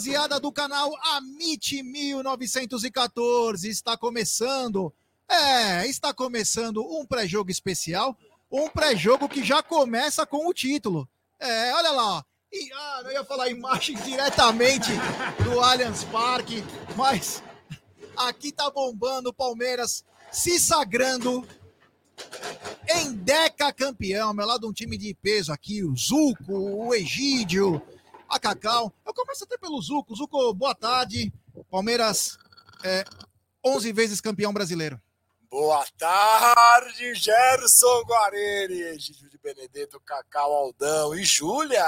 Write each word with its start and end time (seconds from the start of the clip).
rapaziada 0.00 0.40
do 0.40 0.50
canal 0.50 0.90
Amit 1.14 1.82
1914. 1.82 3.68
Está 3.68 3.98
começando, 3.98 4.90
é, 5.28 5.86
está 5.86 6.14
começando 6.14 6.82
um 6.82 7.04
pré-jogo 7.04 7.50
especial, 7.50 8.16
um 8.50 8.66
pré-jogo 8.70 9.28
que 9.28 9.44
já 9.44 9.62
começa 9.62 10.24
com 10.24 10.48
o 10.48 10.54
título. 10.54 11.06
É, 11.38 11.74
olha 11.74 11.90
lá. 11.90 12.24
E, 12.50 12.72
ah, 12.72 13.00
não 13.04 13.12
ia 13.12 13.24
falar 13.24 13.50
imagem 13.50 13.94
diretamente 14.02 14.90
do 15.44 15.60
Allianz 15.60 16.04
Parque, 16.04 16.64
mas 16.96 17.42
aqui 18.16 18.50
tá 18.50 18.70
bombando 18.70 19.28
o 19.28 19.34
Palmeiras 19.34 20.02
se 20.32 20.58
sagrando 20.58 21.46
em 22.88 23.12
Deca 23.12 23.70
campeão, 23.70 24.32
meu 24.32 24.46
lado 24.46 24.66
um 24.66 24.72
time 24.72 24.96
de 24.96 25.12
peso 25.14 25.52
aqui, 25.52 25.84
o 25.84 25.94
Zuco, 25.94 26.54
o 26.54 26.94
Egídio, 26.94 27.82
a 28.30 28.38
Cacau. 28.38 28.92
Eu 29.04 29.12
começo 29.12 29.42
até 29.44 29.58
pelo 29.58 29.82
Zuco. 29.82 30.14
Zuco, 30.14 30.54
boa 30.54 30.74
tarde. 30.74 31.32
Palmeiras, 31.68 32.38
é, 32.84 33.04
11 33.64 33.92
vezes 33.92 34.20
campeão 34.20 34.52
brasileiro. 34.52 35.00
Boa 35.50 35.84
tarde, 35.98 37.12
Gerson 37.16 38.02
Guareni, 38.02 38.82
Egídio 38.82 39.28
de 39.28 39.36
Benedetto, 39.36 39.98
Cacau 39.98 40.52
Aldão 40.52 41.12
e 41.12 41.24
Júlia 41.24 41.84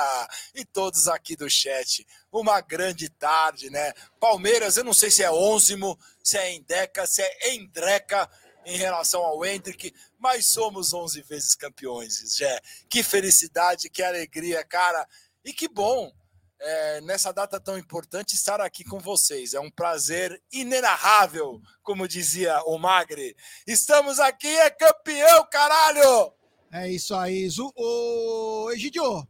e 0.52 0.64
todos 0.64 1.06
aqui 1.06 1.36
do 1.36 1.48
chat. 1.48 2.04
Uma 2.32 2.60
grande 2.60 3.08
tarde, 3.08 3.70
né? 3.70 3.92
Palmeiras, 4.18 4.76
eu 4.76 4.82
não 4.82 4.92
sei 4.92 5.12
se 5.12 5.22
é 5.22 5.30
onzimo, 5.30 5.96
se 6.24 6.36
é 6.36 6.52
Endeca, 6.52 7.06
se 7.06 7.22
é 7.22 7.54
Endreca, 7.54 8.28
em 8.64 8.76
relação 8.76 9.22
ao 9.22 9.44
Hendrick, 9.44 9.94
mas 10.18 10.46
somos 10.46 10.92
11 10.92 11.22
vezes 11.22 11.54
campeões, 11.54 12.36
Jé. 12.36 12.60
Que 12.88 13.02
felicidade, 13.02 13.90
que 13.90 14.02
alegria, 14.02 14.64
cara. 14.64 15.06
E 15.44 15.52
que 15.52 15.68
bom, 15.68 16.12
é, 16.62 17.00
nessa 17.02 17.32
data 17.32 17.60
tão 17.60 17.76
importante, 17.76 18.34
estar 18.34 18.60
aqui 18.60 18.84
com 18.84 18.98
vocês. 18.98 19.54
É 19.54 19.60
um 19.60 19.70
prazer 19.70 20.40
inenarrável, 20.52 21.60
como 21.82 22.08
dizia 22.08 22.62
o 22.66 22.78
Magre. 22.78 23.36
Estamos 23.66 24.18
aqui, 24.18 24.48
é 24.48 24.70
campeão, 24.70 25.46
caralho! 25.50 26.32
É 26.70 26.90
isso 26.90 27.14
aí. 27.14 27.48
O 27.76 28.70
Egidio, 28.72 29.26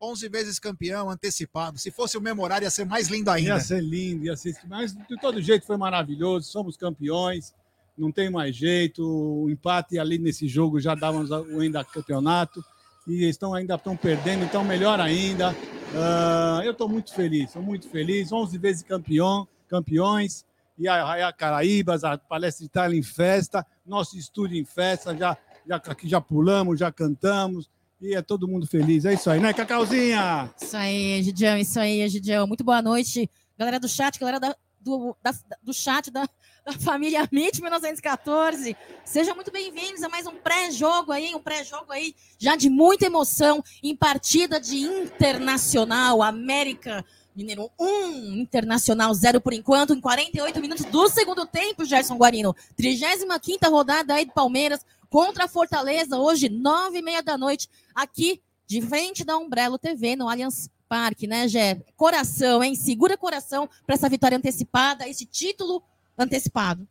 11 0.00 0.28
vezes 0.28 0.58
campeão, 0.58 1.10
antecipado. 1.10 1.78
Se 1.78 1.90
fosse 1.90 2.16
o 2.16 2.20
memorário, 2.20 2.66
ia 2.66 2.70
ser 2.70 2.84
mais 2.84 3.08
lindo 3.08 3.30
ainda. 3.30 3.54
Ia 3.54 3.60
ser 3.60 3.82
lindo, 3.82 4.26
ia 4.26 4.36
ser. 4.36 4.54
Mas 4.68 4.94
de 4.94 5.18
todo 5.20 5.42
jeito 5.42 5.66
foi 5.66 5.76
maravilhoso. 5.76 6.50
Somos 6.50 6.76
campeões 6.76 7.52
não 7.96 8.10
tem 8.10 8.30
mais 8.30 8.54
jeito. 8.54 9.02
O 9.04 9.48
empate 9.50 9.98
ali 9.98 10.18
nesse 10.18 10.48
jogo 10.48 10.80
já 10.80 10.94
dava 10.94 11.18
o 11.18 11.60
ainda 11.60 11.84
campeonato 11.84 12.64
e 13.06 13.28
estão 13.28 13.54
ainda 13.54 13.74
estão 13.74 13.96
perdendo, 13.96 14.44
então 14.44 14.64
melhor 14.64 15.00
ainda. 15.00 15.54
Uh, 15.94 16.60
eu 16.64 16.72
estou 16.72 16.88
muito 16.88 17.14
feliz, 17.14 17.44
estou 17.44 17.62
muito 17.62 17.88
feliz. 17.88 18.32
11 18.32 18.58
vezes 18.58 18.82
campeão, 18.82 19.46
campeões 19.68 20.44
e 20.76 20.88
a, 20.88 21.28
a 21.28 21.32
Caraíbas, 21.32 22.02
a 22.02 22.18
Palestra 22.18 22.66
Itália 22.66 22.98
em 22.98 23.02
festa, 23.02 23.64
nosso 23.86 24.18
estúdio 24.18 24.58
em 24.58 24.64
festa, 24.64 25.16
já, 25.16 25.36
já 25.66 25.80
já 26.02 26.20
pulamos, 26.20 26.80
já 26.80 26.90
cantamos. 26.90 27.70
E 28.00 28.14
é 28.14 28.20
todo 28.20 28.48
mundo 28.48 28.66
feliz. 28.66 29.04
É 29.04 29.14
isso 29.14 29.30
aí, 29.30 29.40
né, 29.40 29.52
Cacauzinha? 29.54 30.52
Isso 30.60 30.76
aí, 30.76 31.22
Gidião, 31.22 31.56
isso 31.56 31.78
aí, 31.78 32.06
Gidião. 32.08 32.46
Muito 32.46 32.64
boa 32.64 32.82
noite, 32.82 33.30
galera 33.56 33.78
do 33.78 33.88
chat, 33.88 34.18
galera 34.18 34.40
da, 34.40 34.54
do, 34.80 35.16
da, 35.22 35.32
do 35.62 35.72
chat 35.72 36.10
da, 36.10 36.28
da 36.64 36.72
família 36.80 37.28
MIT 37.30 37.60
1914. 37.60 38.76
Sejam 39.04 39.34
muito 39.34 39.52
bem-vindos 39.52 40.02
a 40.02 40.08
mais 40.08 40.26
um 40.26 40.34
pré-jogo 40.34 41.12
aí, 41.12 41.34
um 41.34 41.40
pré-jogo 41.40 41.92
aí 41.92 42.14
já 42.38 42.56
de 42.56 42.70
muita 42.70 43.06
emoção 43.06 43.62
em 43.82 43.94
partida 43.94 44.58
de 44.58 44.78
Internacional 44.78 46.22
América 46.22 47.04
Mineiro 47.36 47.70
1, 47.78 48.40
Internacional 48.40 49.12
0 49.12 49.40
por 49.40 49.52
enquanto, 49.52 49.92
em 49.92 50.00
48 50.00 50.60
minutos 50.60 50.84
do 50.86 51.08
segundo 51.08 51.44
tempo, 51.44 51.84
Gerson 51.84 52.16
Guarino. 52.16 52.54
35 52.76 53.68
rodada 53.68 54.14
aí 54.14 54.24
do 54.24 54.32
Palmeiras 54.32 54.86
contra 55.10 55.44
a 55.44 55.48
Fortaleza, 55.48 56.16
hoje, 56.16 56.48
9 56.48 56.98
e 56.98 57.02
meia 57.02 57.22
da 57.22 57.36
noite, 57.36 57.68
aqui 57.94 58.40
de 58.66 58.80
frente 58.80 59.24
da 59.24 59.36
Umbrello 59.36 59.78
TV, 59.78 60.16
no 60.16 60.28
Allianz 60.28 60.70
Parque, 60.88 61.26
né, 61.26 61.48
Gé? 61.48 61.82
Coração, 61.96 62.62
hein? 62.62 62.74
Segura 62.74 63.16
coração 63.16 63.68
para 63.84 63.96
essa 63.96 64.08
vitória 64.08 64.38
antecipada, 64.38 65.08
esse 65.08 65.26
título 65.26 65.82
antecipado. 66.18 66.86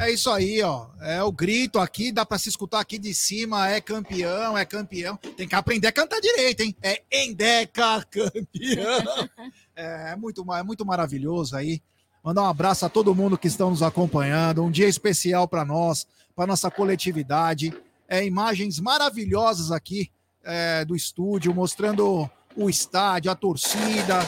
É 0.00 0.10
isso 0.10 0.30
aí, 0.30 0.62
ó. 0.62 0.86
É 1.02 1.22
o 1.22 1.30
grito 1.30 1.78
aqui, 1.78 2.10
dá 2.10 2.24
para 2.24 2.38
se 2.38 2.48
escutar 2.48 2.80
aqui 2.80 2.98
de 2.98 3.12
cima, 3.12 3.68
é 3.68 3.82
campeão, 3.82 4.56
é 4.56 4.64
campeão. 4.64 5.18
Tem 5.36 5.46
que 5.46 5.54
aprender 5.54 5.88
a 5.88 5.92
cantar 5.92 6.20
direito, 6.20 6.62
hein? 6.62 6.74
É 6.82 7.02
Endeca 7.12 8.02
campeão. 8.10 9.28
é, 9.76 10.12
é 10.12 10.16
muito, 10.16 10.42
é 10.54 10.62
muito 10.62 10.86
maravilhoso 10.86 11.54
aí. 11.54 11.82
Mandar 12.24 12.44
um 12.44 12.46
abraço 12.46 12.86
a 12.86 12.88
todo 12.88 13.14
mundo 13.14 13.36
que 13.36 13.46
estão 13.46 13.68
nos 13.68 13.82
acompanhando. 13.82 14.64
Um 14.64 14.70
dia 14.70 14.88
especial 14.88 15.46
para 15.46 15.66
nós, 15.66 16.06
para 16.34 16.46
nossa 16.46 16.70
coletividade. 16.70 17.70
É, 18.08 18.24
imagens 18.24 18.80
maravilhosas 18.80 19.70
aqui 19.70 20.10
é, 20.42 20.82
do 20.82 20.96
estúdio, 20.96 21.54
mostrando 21.54 22.30
o 22.56 22.70
estádio, 22.70 23.30
a 23.30 23.34
torcida, 23.34 24.18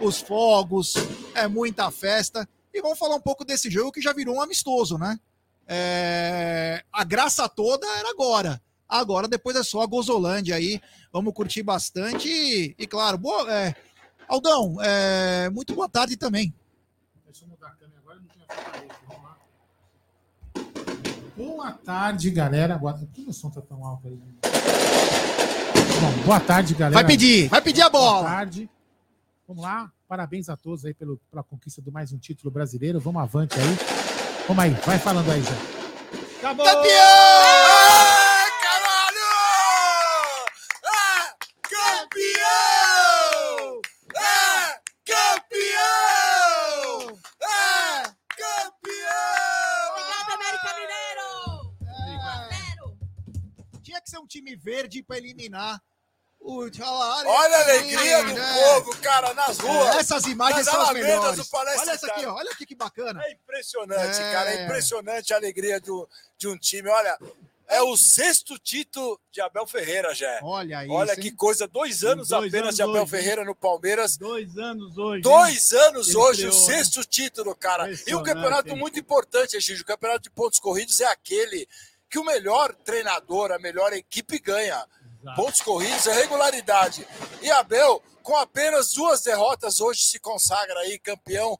os 0.00 0.18
fogos. 0.18 0.94
É 1.34 1.46
muita 1.46 1.90
festa. 1.90 2.48
E 2.72 2.80
vamos 2.80 2.98
falar 2.98 3.16
um 3.16 3.20
pouco 3.20 3.44
desse 3.44 3.70
jogo 3.70 3.92
que 3.92 4.00
já 4.00 4.12
virou 4.12 4.36
um 4.36 4.40
amistoso, 4.40 4.96
né? 4.96 5.18
É... 5.66 6.84
A 6.92 7.04
graça 7.04 7.48
toda 7.48 7.86
era 7.98 8.10
agora. 8.10 8.60
Agora, 8.88 9.28
depois 9.28 9.56
é 9.56 9.62
só 9.62 9.82
a 9.82 9.86
Gozolândia 9.86 10.56
aí. 10.56 10.80
Vamos 11.12 11.32
curtir 11.34 11.62
bastante. 11.62 12.28
E, 12.28 12.74
e 12.78 12.86
claro, 12.86 13.18
boa, 13.18 13.52
é... 13.52 13.74
Aldão, 14.28 14.76
é... 14.80 15.50
muito 15.50 15.74
boa 15.74 15.88
tarde 15.88 16.16
também. 16.16 16.54
Deixa 17.24 17.44
eu 17.44 17.48
mudar 17.48 17.68
a 17.68 17.70
câmera 17.72 18.00
agora, 18.00 18.20
não 18.20 18.28
tinha 18.28 18.46
Vamos 19.06 19.22
lá. 19.24 19.36
Boa 21.36 21.72
tarde, 21.72 22.30
galera. 22.30 22.78
Boa... 22.78 22.94
Por 22.94 23.08
que 23.08 23.22
o 23.28 23.32
som 23.32 23.50
tá 23.50 23.60
tão 23.60 23.84
alto 23.84 24.08
aí? 24.08 24.18
Bom, 26.00 26.24
boa 26.24 26.40
tarde, 26.40 26.74
galera. 26.74 26.94
Vai 26.94 27.06
pedir, 27.06 27.48
vai 27.48 27.60
pedir 27.60 27.82
a 27.82 27.90
bola. 27.90 28.20
Boa 28.20 28.30
tarde. 28.30 28.70
Vamos 29.46 29.62
lá. 29.62 29.92
Parabéns 30.10 30.48
a 30.48 30.56
todos 30.56 30.84
aí 30.84 30.92
pelo, 30.92 31.18
pela 31.30 31.44
conquista 31.44 31.80
do 31.80 31.92
mais 31.92 32.12
um 32.12 32.18
título 32.18 32.50
brasileiro. 32.50 32.98
Vamos 32.98 33.22
avante 33.22 33.54
aí. 33.54 33.76
Vamos 34.48 34.64
aí, 34.64 34.72
vai 34.84 34.98
falando 34.98 35.30
aí, 35.30 35.40
já. 35.40 35.52
Acabou! 36.38 36.66
Campeão! 36.66 36.90
É, 36.90 38.50
caralho! 38.60 39.30
É, 40.84 41.30
campeão! 42.02 43.00
É, 44.16 44.80
campeão! 45.06 45.78
É, 47.40 48.02
campeão! 48.36 49.94
Obrigado, 49.94 50.30
América 50.34 50.74
Mineiro! 50.74 51.30
É. 53.76 53.78
Tinha 53.80 54.00
que 54.00 54.10
ser 54.10 54.18
um 54.18 54.26
time 54.26 54.56
verde 54.56 55.04
para 55.04 55.18
eliminar 55.18 55.80
olha, 56.42 57.28
olha 57.28 57.56
a 57.56 57.62
alegria 57.62 58.24
do 58.24 58.32
né? 58.32 58.54
povo, 58.54 58.96
cara, 58.98 59.34
nas 59.34 59.58
é, 59.58 59.62
ruas. 59.62 59.96
É, 59.96 59.98
essas 59.98 60.24
imagens 60.24 60.66
são 60.66 60.80
as 60.80 60.92
melhores. 60.92 61.52
Olha 61.52 61.70
essa 61.70 62.06
aqui, 62.06 62.26
ó, 62.26 62.34
olha 62.34 62.50
aqui 62.50 62.66
que 62.66 62.74
bacana. 62.74 63.22
É 63.24 63.32
impressionante, 63.32 64.20
é... 64.20 64.32
cara, 64.32 64.50
é 64.50 64.64
impressionante 64.64 65.34
a 65.34 65.36
alegria 65.36 65.80
do, 65.80 66.08
de 66.38 66.48
um 66.48 66.56
time. 66.56 66.88
Olha, 66.88 67.18
é 67.70 67.80
o 67.82 67.96
sexto 67.96 68.58
título 68.58 69.20
de 69.30 69.40
Abel 69.40 69.64
Ferreira, 69.64 70.12
já. 70.12 70.40
Olha 70.42 70.84
isso. 70.84 70.92
Olha 70.92 71.14
que 71.14 71.30
coisa, 71.30 71.68
dois 71.68 72.02
anos 72.02 72.28
dois 72.28 72.48
apenas 72.48 72.64
anos 72.64 72.76
de 72.76 72.82
Abel 72.82 73.02
hoje, 73.02 73.10
Ferreira 73.10 73.44
no 73.44 73.54
Palmeiras. 73.54 74.16
Dois 74.16 74.58
anos 74.58 74.98
hoje. 74.98 75.22
Dois 75.22 75.72
hein? 75.72 75.78
anos 75.82 76.08
Ele 76.08 76.16
hoje, 76.16 76.46
o 76.48 76.52
sexto 76.52 77.04
título, 77.04 77.54
cara. 77.54 77.88
E 78.06 78.14
um 78.14 78.24
campeonato 78.24 78.74
muito 78.74 78.98
importante, 78.98 79.60
Gigi. 79.60 79.82
O 79.82 79.86
campeonato 79.86 80.22
de 80.22 80.30
pontos 80.30 80.58
corridos 80.58 81.00
é 81.00 81.06
aquele 81.06 81.68
que 82.10 82.18
o 82.18 82.24
melhor 82.24 82.74
treinador, 82.74 83.52
a 83.52 83.58
melhor 83.60 83.92
equipe 83.92 84.40
ganha. 84.40 84.84
Exato. 85.20 85.36
pontos 85.36 85.60
corridos, 85.60 86.08
a 86.08 86.14
regularidade. 86.14 87.06
E 87.42 87.50
Abel, 87.50 88.02
com 88.22 88.36
apenas 88.36 88.92
duas 88.92 89.22
derrotas, 89.22 89.80
hoje 89.80 90.02
se 90.02 90.18
consagra 90.18 90.78
aí 90.80 90.98
campeão 90.98 91.58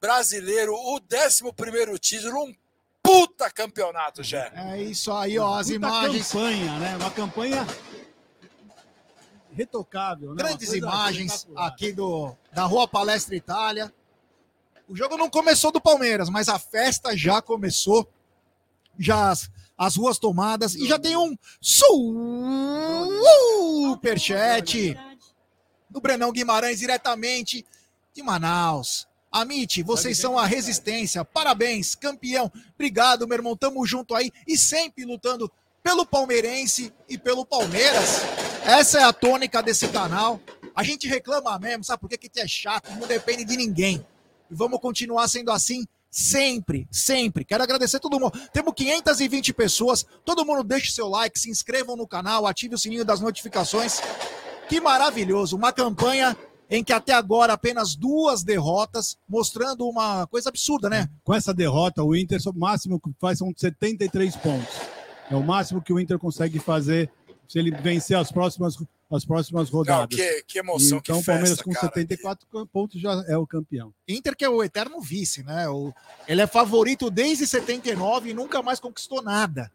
brasileiro, 0.00 0.74
o 0.74 1.00
11 1.00 1.98
título, 1.98 2.44
um 2.44 2.54
puta 3.02 3.50
campeonato, 3.50 4.22
já. 4.22 4.52
É 4.54 4.82
isso 4.82 5.10
aí, 5.12 5.38
ó, 5.38 5.54
as 5.54 5.70
imagens. 5.70 6.30
campanha, 6.30 6.78
né? 6.78 6.96
Uma 6.96 7.10
campanha 7.10 7.66
retocável, 9.52 10.34
né? 10.34 10.36
Grandes 10.36 10.72
imagens 10.72 11.48
aqui 11.56 11.92
do 11.92 12.36
da 12.52 12.64
Rua 12.64 12.86
Palestra 12.86 13.34
Itália. 13.34 13.92
O 14.86 14.96
jogo 14.96 15.16
não 15.16 15.28
começou 15.28 15.72
do 15.72 15.80
Palmeiras, 15.80 16.28
mas 16.28 16.48
a 16.48 16.58
festa 16.58 17.16
já 17.16 17.42
começou. 17.42 18.08
Já 18.98 19.30
as 19.30 19.50
ruas 19.96 20.18
tomadas 20.18 20.74
e 20.74 20.86
já 20.86 20.98
tem 20.98 21.16
um 21.16 21.36
superchat 23.90 24.98
do 25.88 26.00
Brenão 26.00 26.32
Guimarães 26.32 26.80
diretamente 26.80 27.64
de 28.12 28.22
Manaus. 28.22 29.06
Amit, 29.30 29.82
vocês 29.82 30.18
são 30.18 30.38
a 30.38 30.46
resistência. 30.46 31.24
Parabéns, 31.24 31.94
campeão. 31.94 32.50
Obrigado, 32.74 33.28
meu 33.28 33.36
irmão. 33.36 33.56
Tamo 33.56 33.86
junto 33.86 34.14
aí 34.14 34.32
e 34.46 34.56
sempre 34.56 35.04
lutando 35.04 35.50
pelo 35.82 36.04
palmeirense 36.04 36.92
e 37.08 37.16
pelo 37.16 37.46
Palmeiras. 37.46 38.22
Essa 38.64 39.00
é 39.00 39.04
a 39.04 39.12
tônica 39.12 39.62
desse 39.62 39.88
canal. 39.88 40.40
A 40.74 40.82
gente 40.82 41.06
reclama 41.08 41.58
mesmo, 41.58 41.84
sabe 41.84 42.00
por 42.00 42.08
quê? 42.08 42.16
Que 42.16 42.40
é 42.40 42.46
chato, 42.46 42.90
não 42.98 43.06
depende 43.06 43.44
de 43.44 43.56
ninguém. 43.56 44.04
E 44.50 44.54
vamos 44.54 44.80
continuar 44.80 45.28
sendo 45.28 45.50
assim 45.50 45.86
sempre, 46.10 46.86
sempre. 46.90 47.44
Quero 47.44 47.62
agradecer 47.62 48.00
todo 48.00 48.18
mundo. 48.18 48.32
Temos 48.52 48.74
520 48.74 49.52
pessoas. 49.52 50.04
Todo 50.24 50.44
mundo 50.44 50.64
deixe 50.64 50.92
seu 50.92 51.08
like, 51.08 51.38
se 51.38 51.50
inscrevam 51.50 51.96
no 51.96 52.06
canal, 52.06 52.46
ative 52.46 52.74
o 52.74 52.78
sininho 52.78 53.04
das 53.04 53.20
notificações. 53.20 54.00
Que 54.68 54.80
maravilhoso! 54.80 55.56
Uma 55.56 55.72
campanha 55.72 56.36
em 56.70 56.84
que 56.84 56.92
até 56.92 57.14
agora 57.14 57.54
apenas 57.54 57.96
duas 57.96 58.42
derrotas, 58.42 59.16
mostrando 59.26 59.88
uma 59.88 60.26
coisa 60.26 60.50
absurda, 60.50 60.90
né? 60.90 61.08
Com 61.24 61.34
essa 61.34 61.54
derrota, 61.54 62.02
o 62.02 62.14
Inter, 62.14 62.38
o 62.46 62.58
máximo 62.58 63.00
que 63.00 63.10
faz 63.18 63.38
são 63.38 63.52
73 63.56 64.36
pontos. 64.36 64.74
É 65.30 65.36
o 65.36 65.42
máximo 65.42 65.82
que 65.82 65.92
o 65.92 65.98
Inter 65.98 66.18
consegue 66.18 66.58
fazer 66.58 67.10
se 67.48 67.58
ele 67.58 67.70
vencer 67.70 68.16
as 68.16 68.30
próximas, 68.30 68.76
as 69.10 69.24
próximas 69.24 69.70
rodadas. 69.70 70.16
Não, 70.16 70.24
que, 70.24 70.42
que 70.46 70.58
emoção, 70.58 70.98
então, 70.98 71.00
que 71.00 71.12
o 71.12 71.24
Palmeiras 71.24 71.50
festa, 71.50 71.64
com 71.64 71.72
cara. 71.72 71.86
74 71.86 72.46
pontos 72.66 73.00
já 73.00 73.24
é 73.26 73.36
o 73.36 73.46
campeão. 73.46 73.92
Inter 74.06 74.36
que 74.36 74.44
é 74.44 74.48
o 74.48 74.62
eterno 74.62 75.00
vice, 75.00 75.42
né? 75.42 75.66
O, 75.68 75.92
ele 76.28 76.42
é 76.42 76.46
favorito 76.46 77.10
desde 77.10 77.46
79 77.46 78.30
e 78.30 78.34
nunca 78.34 78.62
mais 78.62 78.78
conquistou 78.78 79.22
nada. 79.22 79.72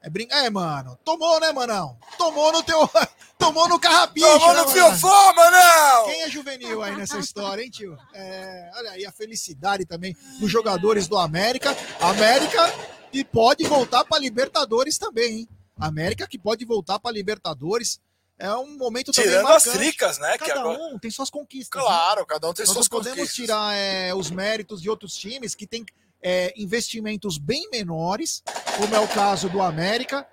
É, 0.00 0.10
brin... 0.10 0.26
é, 0.30 0.50
mano. 0.50 0.98
Tomou, 1.04 1.38
né, 1.40 1.52
manão? 1.52 1.96
Tomou 2.18 2.52
no 2.52 2.62
teu. 2.62 2.88
Tomou 3.38 3.68
no 3.68 3.78
carrapicho. 3.78 4.26
Tomou 4.26 4.48
né, 4.48 4.60
no 4.60 4.66
mano? 4.66 4.70
fiofó, 4.70 5.34
manão! 5.34 6.04
Quem 6.06 6.22
é 6.22 6.30
juvenil 6.30 6.82
aí 6.82 6.96
nessa 6.96 7.18
história, 7.18 7.62
hein, 7.62 7.70
tio? 7.70 7.96
É, 8.14 8.70
olha 8.76 8.90
aí 8.92 9.06
a 9.06 9.12
felicidade 9.12 9.84
também 9.84 10.16
dos 10.38 10.50
jogadores 10.50 11.08
do 11.08 11.16
América. 11.16 11.76
América 12.00 12.72
que 13.10 13.24
pode 13.24 13.64
voltar 13.64 14.04
para 14.04 14.18
Libertadores 14.18 14.98
também, 14.98 15.40
hein? 15.40 15.48
América 15.86 16.26
que 16.26 16.38
pode 16.38 16.64
voltar 16.64 16.98
para 16.98 17.12
Libertadores. 17.12 18.00
É 18.38 18.52
um 18.54 18.76
momento 18.76 19.12
também 19.12 19.30
Tirando 19.30 19.46
as 19.46 19.64
marcante. 19.66 19.78
tricas, 19.78 20.18
né? 20.18 20.32
Que 20.32 20.46
Cada 20.46 20.60
agora... 20.60 20.78
um 20.94 20.98
tem 20.98 21.10
suas 21.10 21.30
conquistas. 21.30 21.80
né? 21.80 21.86
Claro, 21.86 22.26
cada 22.26 22.48
um 22.48 22.52
tem 22.54 22.64
Nós 22.66 22.74
suas 22.74 22.88
podemos 22.88 23.18
conquistas. 23.18 23.36
tirar 23.36 23.74
é, 23.76 24.14
os 24.14 24.30
méritos 24.30 24.82
de 24.82 24.90
outros 24.90 25.14
times 25.14 25.54
que 25.54 25.66
têm 25.66 25.84
é, 26.20 26.52
investimentos 26.56 27.38
bem 27.38 27.68
menores, 27.70 28.42
como 28.78 28.94
é 28.94 29.00
o 29.00 29.06
caso 29.08 29.48
do 29.48 29.60
América, 29.62 30.26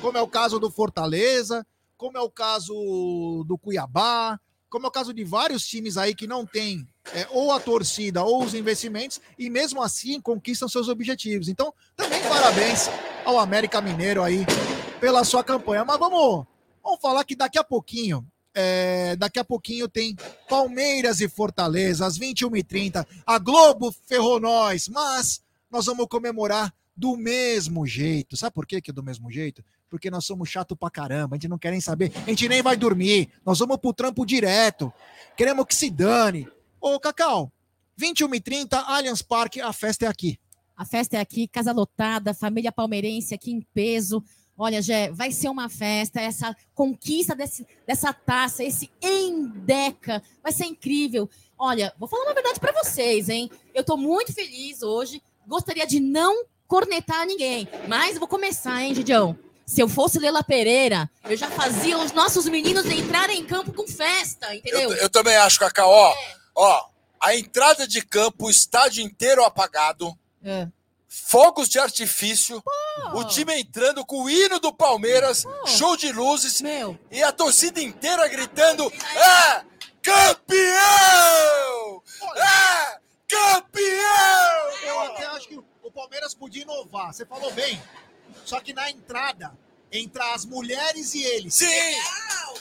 como 0.00 0.16
é 0.16 0.20
o 0.22 0.28
caso 0.28 0.58
do 0.58 0.70
Fortaleza, 0.70 1.66
como 1.98 2.16
é 2.16 2.20
o 2.20 2.30
caso 2.30 2.72
do 3.46 3.58
Cuiabá, 3.58 4.38
como 4.70 4.86
é 4.86 4.88
o 4.88 4.92
caso 4.92 5.12
de 5.12 5.24
vários 5.24 5.66
times 5.66 5.96
aí 5.98 6.14
que 6.14 6.26
não 6.26 6.46
têm 6.46 6.88
é, 7.12 7.26
ou 7.30 7.52
a 7.52 7.58
torcida 7.60 8.22
ou 8.22 8.42
os 8.44 8.54
investimentos 8.54 9.20
e 9.38 9.50
mesmo 9.50 9.82
assim 9.82 10.20
conquistam 10.20 10.68
seus 10.68 10.88
objetivos. 10.88 11.48
Então, 11.48 11.74
também 11.96 12.22
parabéns 12.22 12.88
ao 13.24 13.38
América 13.38 13.80
Mineiro 13.82 14.22
aí 14.22 14.46
pela 15.00 15.24
sua 15.24 15.42
campanha. 15.42 15.84
Mas 15.84 15.98
vamos, 15.98 16.46
vamos 16.82 17.00
falar 17.00 17.24
que 17.24 17.34
daqui 17.34 17.58
a 17.58 17.64
pouquinho 17.64 18.26
é, 18.54 19.16
daqui 19.16 19.38
a 19.38 19.44
pouquinho 19.44 19.88
tem 19.88 20.16
Palmeiras 20.48 21.20
e 21.20 21.28
Fortaleza, 21.28 22.06
às 22.06 22.18
21h30. 22.18 23.06
A 23.26 23.38
Globo 23.38 23.94
ferrou 24.06 24.40
nós, 24.40 24.88
mas 24.88 25.42
nós 25.70 25.86
vamos 25.86 26.06
comemorar 26.06 26.72
do 26.96 27.16
mesmo 27.16 27.86
jeito. 27.86 28.36
Sabe 28.36 28.54
por 28.54 28.66
quê 28.66 28.80
que 28.80 28.90
é 28.90 28.94
do 28.94 29.02
mesmo 29.02 29.30
jeito? 29.30 29.64
Porque 29.88 30.10
nós 30.10 30.24
somos 30.24 30.48
chato 30.48 30.76
pra 30.76 30.90
caramba, 30.90 31.34
a 31.34 31.38
gente 31.38 31.48
não 31.48 31.58
quer 31.58 31.70
nem 31.70 31.80
saber, 31.80 32.12
a 32.14 32.28
gente 32.28 32.48
nem 32.48 32.62
vai 32.62 32.76
dormir. 32.76 33.30
Nós 33.44 33.58
vamos 33.58 33.78
pro 33.78 33.92
trampo 33.92 34.26
direto. 34.26 34.92
Queremos 35.36 35.64
que 35.66 35.74
se 35.74 35.90
dane. 35.90 36.48
Ô, 36.80 36.98
Cacau, 36.98 37.52
21h30, 37.98 38.82
Allianz 38.86 39.22
Parque, 39.22 39.60
a 39.60 39.72
festa 39.72 40.06
é 40.06 40.08
aqui. 40.08 40.38
A 40.76 40.84
festa 40.84 41.16
é 41.16 41.20
aqui, 41.20 41.46
casa 41.46 41.72
lotada, 41.72 42.32
família 42.32 42.72
palmeirense 42.72 43.34
aqui 43.34 43.52
em 43.52 43.60
peso. 43.74 44.22
Olha, 44.62 44.82
Gé, 44.82 45.10
vai 45.10 45.32
ser 45.32 45.48
uma 45.48 45.70
festa, 45.70 46.20
essa 46.20 46.54
conquista 46.74 47.34
desse, 47.34 47.66
dessa 47.86 48.12
taça, 48.12 48.62
esse 48.62 48.90
Endeca, 49.00 50.22
vai 50.42 50.52
ser 50.52 50.66
incrível. 50.66 51.30
Olha, 51.58 51.94
vou 51.98 52.06
falar 52.06 52.24
uma 52.24 52.34
verdade 52.34 52.60
para 52.60 52.70
vocês, 52.70 53.30
hein? 53.30 53.50
Eu 53.72 53.82
tô 53.82 53.96
muito 53.96 54.34
feliz 54.34 54.82
hoje, 54.82 55.22
gostaria 55.46 55.86
de 55.86 55.98
não 55.98 56.44
cornetar 56.68 57.24
ninguém, 57.24 57.66
mas 57.88 58.18
vou 58.18 58.28
começar, 58.28 58.82
hein, 58.82 58.94
Gidião? 58.94 59.34
Se 59.64 59.80
eu 59.80 59.88
fosse 59.88 60.18
Lela 60.18 60.44
Pereira, 60.44 61.10
eu 61.24 61.38
já 61.38 61.50
fazia 61.50 61.96
os 61.96 62.12
nossos 62.12 62.44
meninos 62.44 62.84
entrarem 62.84 63.40
em 63.40 63.46
campo 63.46 63.72
com 63.72 63.88
festa, 63.88 64.54
entendeu? 64.54 64.92
Eu, 64.92 64.96
eu 64.96 65.08
também 65.08 65.36
acho, 65.36 65.58
Cacau, 65.58 65.88
ó, 65.88 66.14
ó, 66.54 66.84
a 67.18 67.34
entrada 67.34 67.88
de 67.88 68.02
campo, 68.02 68.44
o 68.44 68.50
estádio 68.50 69.02
inteiro 69.02 69.42
apagado, 69.42 70.14
É. 70.44 70.68
fogos 71.10 71.68
de 71.68 71.80
artifício, 71.80 72.62
o 73.14 73.24
time 73.24 73.60
entrando 73.60 74.06
com 74.06 74.22
o 74.22 74.30
hino 74.30 74.60
do 74.60 74.72
Palmeiras, 74.72 75.44
show 75.66 75.96
de 75.96 76.12
luzes 76.12 76.60
Meu, 76.60 76.96
e 77.10 77.20
a 77.20 77.32
torcida 77.32 77.80
inteira 77.80 78.28
gritando: 78.28 78.86
É 78.86 79.64
campeão! 80.00 82.02
É 82.36 83.00
campeão! 83.26 84.70
Eu 84.84 85.00
até 85.00 85.26
acho 85.26 85.48
que 85.48 85.60
o 85.82 85.90
Palmeiras 85.90 86.32
podia 86.32 86.62
inovar. 86.62 87.12
Você 87.12 87.26
falou 87.26 87.52
bem. 87.52 87.82
Só 88.44 88.60
que 88.60 88.72
na 88.72 88.88
entrada, 88.88 89.52
entre 89.90 90.22
as 90.22 90.44
mulheres 90.44 91.12
e 91.14 91.24
eles. 91.24 91.54
Sim! 91.54 91.66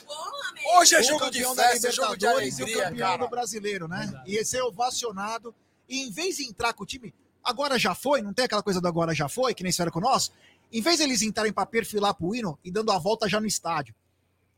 bom, 0.07 0.79
Hoje 0.79 0.95
é 0.95 0.99
o 0.99 1.03
jogo 1.03 1.29
de 1.29 1.43
festa, 1.55 1.87
é 1.87 1.91
jogo 1.91 2.17
de 2.17 2.25
Libertadores 2.25 2.57
e 2.57 2.61
o 2.61 2.65
alegria, 2.65 2.83
campeão 2.85 3.07
cara. 3.07 3.23
do 3.23 3.29
brasileiro, 3.29 3.87
né? 3.87 4.23
E 4.25 4.43
ser 4.43 4.63
ovacionado. 4.63 5.53
E 5.87 6.07
em 6.07 6.11
vez 6.11 6.37
de 6.37 6.45
entrar 6.45 6.73
com 6.73 6.83
o 6.83 6.85
time, 6.85 7.13
agora 7.43 7.77
já 7.79 7.93
foi, 7.95 8.21
não 8.21 8.33
tem 8.33 8.45
aquela 8.45 8.63
coisa 8.63 8.79
do 8.81 8.87
agora 8.87 9.13
já 9.13 9.27
foi, 9.29 9.53
que 9.53 9.63
nem 9.63 9.71
fizeram 9.71 9.91
com 9.91 9.99
nós? 9.99 10.31
Em 10.71 10.81
vez 10.81 10.99
deles 10.99 11.21
entrarem 11.21 11.51
pra 11.51 11.65
perfilar 11.65 12.13
pro 12.13 12.35
hino 12.35 12.57
e 12.63 12.71
dando 12.71 12.91
a 12.91 12.99
volta 12.99 13.27
já 13.27 13.39
no 13.39 13.47
estádio. 13.47 13.95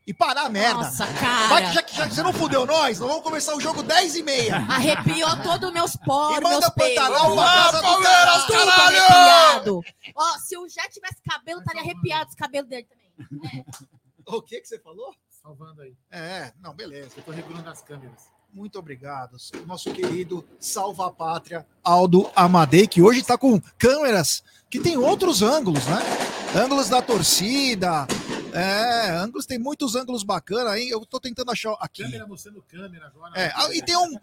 E 0.05 0.13
parar 0.13 0.47
a 0.47 0.49
merda. 0.49 0.83
Nossa, 0.83 1.05
Vai 1.05 1.19
cara. 1.21 1.67
que 1.67 1.73
já, 1.73 1.83
que 1.83 1.95
já 1.95 2.07
que 2.07 2.15
você 2.15 2.23
não 2.23 2.33
fudeu 2.33 2.65
nós, 2.65 2.99
nós 2.99 3.07
vamos 3.07 3.23
começar 3.23 3.55
o 3.55 3.61
jogo 3.61 3.83
10 3.83 4.15
e 4.15 4.23
meia. 4.23 4.55
Arrepiou 4.57 5.29
todos 5.43 5.67
os 5.69 5.73
meus 5.73 5.95
poros, 5.95 6.37
E 6.37 6.41
manda 6.41 6.73
meus. 6.75 6.95
Pantanal 6.95 7.35
pra 7.35 7.43
casa 7.45 7.77
do 7.77 7.83
Palmeiras, 7.83 8.45
caralho. 8.47 8.97
Arrepiado. 8.97 9.81
Ó, 10.15 10.37
se 10.39 10.57
o 10.57 10.67
Jé 10.67 10.81
tivesse 10.89 11.21
cabelo, 11.23 11.59
estaria 11.59 11.81
arrepiado 11.81 12.29
os 12.29 12.35
cabelos 12.35 12.67
dele 12.69 12.87
também. 12.87 13.65
O 14.25 14.41
que 14.41 14.61
que 14.61 14.67
você 14.67 14.79
falou? 14.79 15.13
Salvando 15.29 15.81
aí. 15.81 15.95
É, 16.11 16.53
não, 16.59 16.73
beleza. 16.73 17.11
Eu 17.17 17.23
tô 17.23 17.31
regulando 17.31 17.67
as 17.69 17.81
câmeras. 17.81 18.27
Muito 18.53 18.77
obrigado. 18.77 19.37
O 19.63 19.65
nosso 19.65 19.91
querido 19.93 20.45
Salva 20.59 21.07
a 21.07 21.11
Pátria, 21.11 21.65
Aldo 21.83 22.29
Amadei, 22.35 22.85
que 22.85 23.01
hoje 23.01 23.21
está 23.21 23.37
com 23.37 23.61
câmeras 23.77 24.43
que 24.69 24.79
tem 24.79 24.97
outros 24.97 25.41
ângulos, 25.41 25.85
né? 25.85 25.99
Ângulos 26.55 26.89
da 26.89 27.01
torcida. 27.01 28.07
É, 28.53 29.11
ângulos, 29.11 29.45
tem 29.45 29.57
muitos 29.57 29.95
ângulos 29.95 30.23
bacanas 30.23 30.73
aí. 30.73 30.89
Eu 30.89 31.05
tô 31.05 31.19
tentando 31.19 31.51
achar 31.51 31.73
aqui. 31.79 32.03
Câmera 32.03 32.27
mostrando 32.27 32.61
câmera 32.63 33.07
agora. 33.07 33.39
É, 33.39 33.51
ah, 33.55 33.69
e 33.73 33.81
tem 33.81 33.95
um 33.95 34.17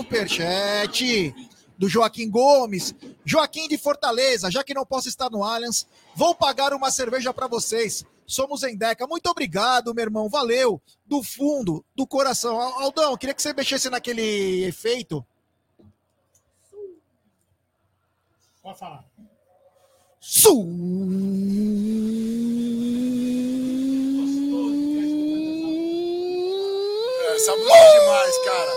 superchat 0.00 1.34
do 1.78 1.88
Joaquim 1.88 2.28
Gomes. 2.28 2.94
Joaquim 3.24 3.68
de 3.68 3.78
Fortaleza, 3.78 4.50
já 4.50 4.64
que 4.64 4.74
não 4.74 4.84
posso 4.84 5.08
estar 5.08 5.30
no 5.30 5.44
Allianz, 5.44 5.86
vou 6.16 6.34
pagar 6.34 6.72
uma 6.74 6.90
cerveja 6.90 7.32
para 7.32 7.46
vocês. 7.46 8.04
Somos 8.26 8.62
em 8.62 8.76
Deca. 8.76 9.06
Muito 9.06 9.26
obrigado, 9.28 9.94
meu 9.94 10.02
irmão. 10.04 10.28
Valeu. 10.28 10.80
Do 11.04 11.22
fundo, 11.22 11.84
do 11.94 12.06
coração. 12.06 12.60
Al- 12.60 12.80
Aldão, 12.84 13.16
queria 13.16 13.34
que 13.34 13.42
você 13.42 13.52
mexesse 13.52 13.90
naquele 13.90 14.64
efeito. 14.64 15.24
Pode 18.62 18.78
falar. 18.78 19.04
Essa 27.34 27.52
é 27.52 28.00
demais, 28.00 28.38
cara. 28.44 28.72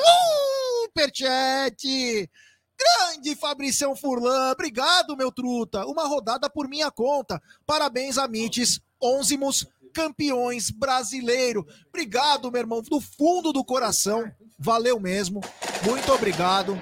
Superchat! 0.86 2.30
Grande 2.78 3.36
Fabricião 3.36 3.96
Furlan, 3.96 4.52
obrigado, 4.52 5.16
meu 5.16 5.32
truta. 5.32 5.86
Uma 5.86 6.08
rodada 6.08 6.50
por 6.50 6.68
minha 6.68 6.92
conta. 6.92 7.42
Parabéns, 7.66 8.18
Amites, 8.18 8.82
Onzimos, 9.02 9.66
campeões 9.94 10.70
brasileiro. 10.70 11.66
Obrigado, 11.88 12.52
meu 12.52 12.60
irmão, 12.60 12.82
do 12.82 13.00
fundo 13.00 13.54
do 13.54 13.64
coração. 13.64 14.30
Valeu 14.60 15.00
mesmo. 15.00 15.42
Muito 15.86 16.12
obrigado. 16.12 16.82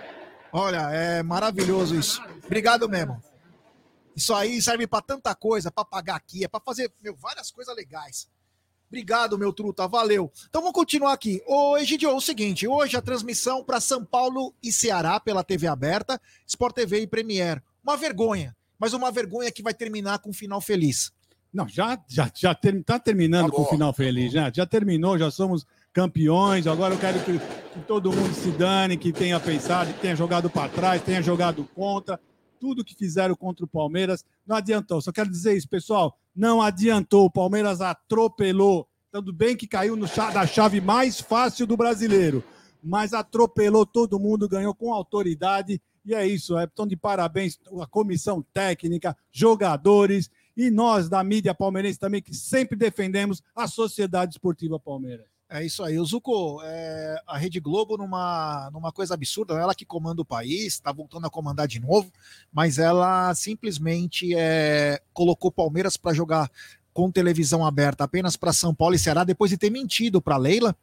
Olha, 0.52 0.90
é 0.92 1.24
maravilhoso 1.24 1.96
isso. 1.96 2.22
Obrigado 2.46 2.88
mesmo. 2.90 3.22
Isso 4.16 4.34
aí 4.34 4.62
serve 4.62 4.86
para 4.86 5.02
tanta 5.02 5.34
coisa, 5.34 5.72
para 5.72 5.86
pagar 5.86 6.16
aqui, 6.16 6.44
é 6.44 6.48
para 6.48 6.60
fazer 6.60 6.92
meu, 7.02 7.16
várias 7.16 7.50
coisas 7.52 7.76
legais. 7.76 8.28
Obrigado, 8.88 9.40
meu 9.40 9.52
truta, 9.52 9.88
valeu. 9.88 10.32
Então 10.48 10.62
vamos 10.62 10.76
continuar 10.76 11.14
aqui. 11.14 11.42
Ô, 11.48 11.76
Egidio, 11.78 12.12
é 12.12 12.14
o 12.14 12.22
seguinte, 12.22 12.68
hoje 12.68 12.96
a 12.96 13.02
transmissão 13.02 13.64
para 13.64 13.82
São 13.82 14.06
Paulo 14.06 14.54
e 14.62 14.72
Ceará 14.72 15.20
pela 15.20 15.44
TV 15.44 15.66
aberta, 15.66 16.22
Sport 16.46 16.76
TV 16.76 17.02
e 17.02 17.08
Premier. 17.08 17.64
Uma 17.84 17.98
vergonha, 17.98 18.56
mas 18.78 18.94
uma 18.94 19.12
vergonha 19.12 19.52
que 19.52 19.64
vai 19.64 19.74
terminar 19.74 20.20
com 20.20 20.30
um 20.30 20.34
final 20.34 20.62
feliz. 20.62 21.12
Não, 21.54 21.68
já 21.68 22.02
já 22.08 22.32
já 22.34 22.56
ter, 22.56 22.84
tá 22.84 22.98
terminando 22.98 23.46
Acabou. 23.46 23.66
com 23.66 23.68
o 23.68 23.76
final 23.76 23.94
feliz, 23.94 24.34
já, 24.34 24.52
já 24.52 24.66
terminou, 24.66 25.18
já 25.20 25.30
somos 25.30 25.66
campeões. 25.94 26.66
Agora 26.66 26.96
eu 26.96 27.00
quero 27.00 27.20
que, 27.20 27.38
que 27.38 27.80
todo 27.88 28.12
mundo 28.12 28.34
se 28.34 28.50
dane, 28.52 28.98
que 28.98 29.14
tenha 29.14 29.40
pensado, 29.40 29.94
que 29.94 30.00
tenha 30.00 30.16
jogado 30.16 30.50
para 30.50 30.68
trás, 30.70 31.02
tenha 31.04 31.22
jogado 31.22 31.64
contra. 31.76 32.20
tudo 32.60 32.84
que 32.84 32.96
fizeram 32.96 33.36
contra 33.36 33.66
o 33.66 33.68
Palmeiras, 33.68 34.26
não 34.48 34.56
adiantou. 34.56 35.00
Só 35.00 35.12
quero 35.12 35.30
dizer 35.30 35.56
isso, 35.56 35.70
pessoal, 35.70 36.18
não 36.36 36.62
adiantou. 36.62 37.26
O 37.26 37.32
Palmeiras 37.32 37.82
atropelou. 37.82 38.88
Tudo 39.12 39.32
bem 39.32 39.56
que 39.56 39.68
caiu 39.68 39.96
no 39.96 40.08
da 40.34 40.48
chave 40.48 40.82
mais 40.82 41.22
fácil 41.22 41.68
do 41.68 41.78
brasileiro, 41.78 42.44
mas 42.82 43.14
atropelou 43.14 43.86
todo 43.86 44.20
mundo, 44.20 44.50
ganhou 44.50 44.74
com 44.74 44.92
autoridade. 44.92 45.80
E 46.04 46.16
é 46.16 46.26
isso, 46.26 46.60
então 46.60 46.88
de 46.88 46.98
parabéns 46.98 47.60
a 47.80 47.86
comissão 47.86 48.44
técnica, 48.54 49.16
jogadores 49.32 50.32
e 50.56 50.70
nós 50.70 51.10
da 51.10 51.24
mídia 51.24 51.54
palmeirense 51.54 52.00
também, 52.00 52.22
que 52.22 52.34
sempre 52.34 52.78
defendemos 52.78 53.42
a 53.56 53.68
Sociedade 53.68 54.34
Esportiva 54.34 54.80
Palmeiras. 54.80 55.26
É 55.50 55.64
isso 55.64 55.84
aí. 55.84 56.00
O 56.00 56.06
Zuco, 56.06 56.62
é, 56.64 57.22
a 57.28 57.38
Rede 57.38 57.60
Globo, 57.60 57.96
numa, 57.96 58.72
numa 58.72 58.92
coisa 58.92 59.14
absurda, 59.14 59.54
ela 59.54 59.76
que 59.76 59.86
comanda 59.86 60.22
o 60.22 60.26
país, 60.26 60.74
está 60.74 60.92
voltando 60.92 61.28
a 61.28 61.30
comandar 61.30 61.68
de 61.68 61.80
novo, 61.80 62.12
mas 62.52 62.80
ela 62.80 63.36
simplesmente 63.36 64.34
é, 64.36 65.00
colocou 65.14 65.52
Palmeiras 65.52 65.96
para 65.96 66.12
jogar 66.14 66.50
com 66.92 67.12
televisão 67.12 67.66
aberta 67.66 68.04
apenas 68.04 68.36
para 68.36 68.54
São 68.54 68.74
Paulo 68.74 68.96
e 68.96 69.00
Ceará, 69.00 69.24
depois 69.24 69.52
de 69.52 69.58
ter 69.58 69.70
mentido 69.70 70.22
para 70.22 70.38
Leila, 70.38 70.76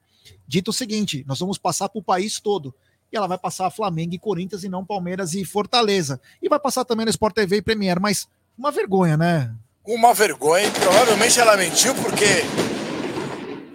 dito 0.47 0.69
o 0.69 0.73
seguinte: 0.73 1.25
nós 1.27 1.41
vamos 1.41 1.59
passar 1.59 1.89
para 1.89 1.99
o 1.99 2.05
país 2.05 2.39
todo. 2.39 2.75
E 3.13 3.17
ela 3.17 3.27
vai 3.27 3.39
passar 3.39 3.71
Flamengo 3.71 4.15
e 4.15 4.19
Corinthians 4.21 4.63
e 4.63 4.69
não 4.69 4.85
Palmeiras 4.85 5.35
e 5.35 5.45
Fortaleza. 5.45 6.21
E 6.41 6.49
vai 6.49 6.61
passar 6.61 6.85
também 6.85 7.05
no 7.05 7.11
Sport 7.11 7.35
TV 7.35 7.57
e 7.57 7.63
Premier, 7.63 7.99
mas 7.99 8.29
uma 8.61 8.71
vergonha, 8.71 9.17
né? 9.17 9.55
Uma 9.87 10.13
vergonha. 10.13 10.67
E 10.67 10.71
provavelmente 10.71 11.41
ela 11.41 11.57
mentiu 11.57 11.95
porque 11.95 12.45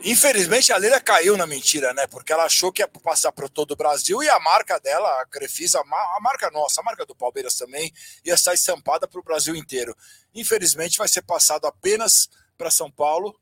Infelizmente 0.07 0.71
a 0.71 0.77
Leila 0.77 1.01
caiu 1.01 1.35
na 1.35 1.47
mentira, 1.47 1.91
né? 1.91 2.05
Porque 2.05 2.31
ela 2.31 2.43
achou 2.43 2.71
que 2.71 2.83
ia 2.83 2.87
passar 2.87 3.31
para 3.31 3.49
todo 3.49 3.71
o 3.71 3.75
Brasil 3.75 4.21
e 4.21 4.29
a 4.29 4.39
marca 4.39 4.79
dela, 4.79 5.19
a 5.19 5.25
Crefisa, 5.25 5.79
a 5.79 6.19
marca 6.21 6.51
nossa, 6.51 6.79
a 6.79 6.83
marca 6.83 7.07
do 7.07 7.15
Palmeiras 7.15 7.55
também, 7.55 7.91
ia 8.23 8.35
estar 8.35 8.53
estampada 8.53 9.07
para 9.07 9.19
o 9.19 9.23
Brasil 9.23 9.55
inteiro. 9.55 9.97
Infelizmente 10.35 10.99
vai 10.99 11.07
ser 11.07 11.23
passado 11.23 11.65
apenas 11.65 12.29
para 12.55 12.69
São 12.69 12.91
Paulo 12.91 13.35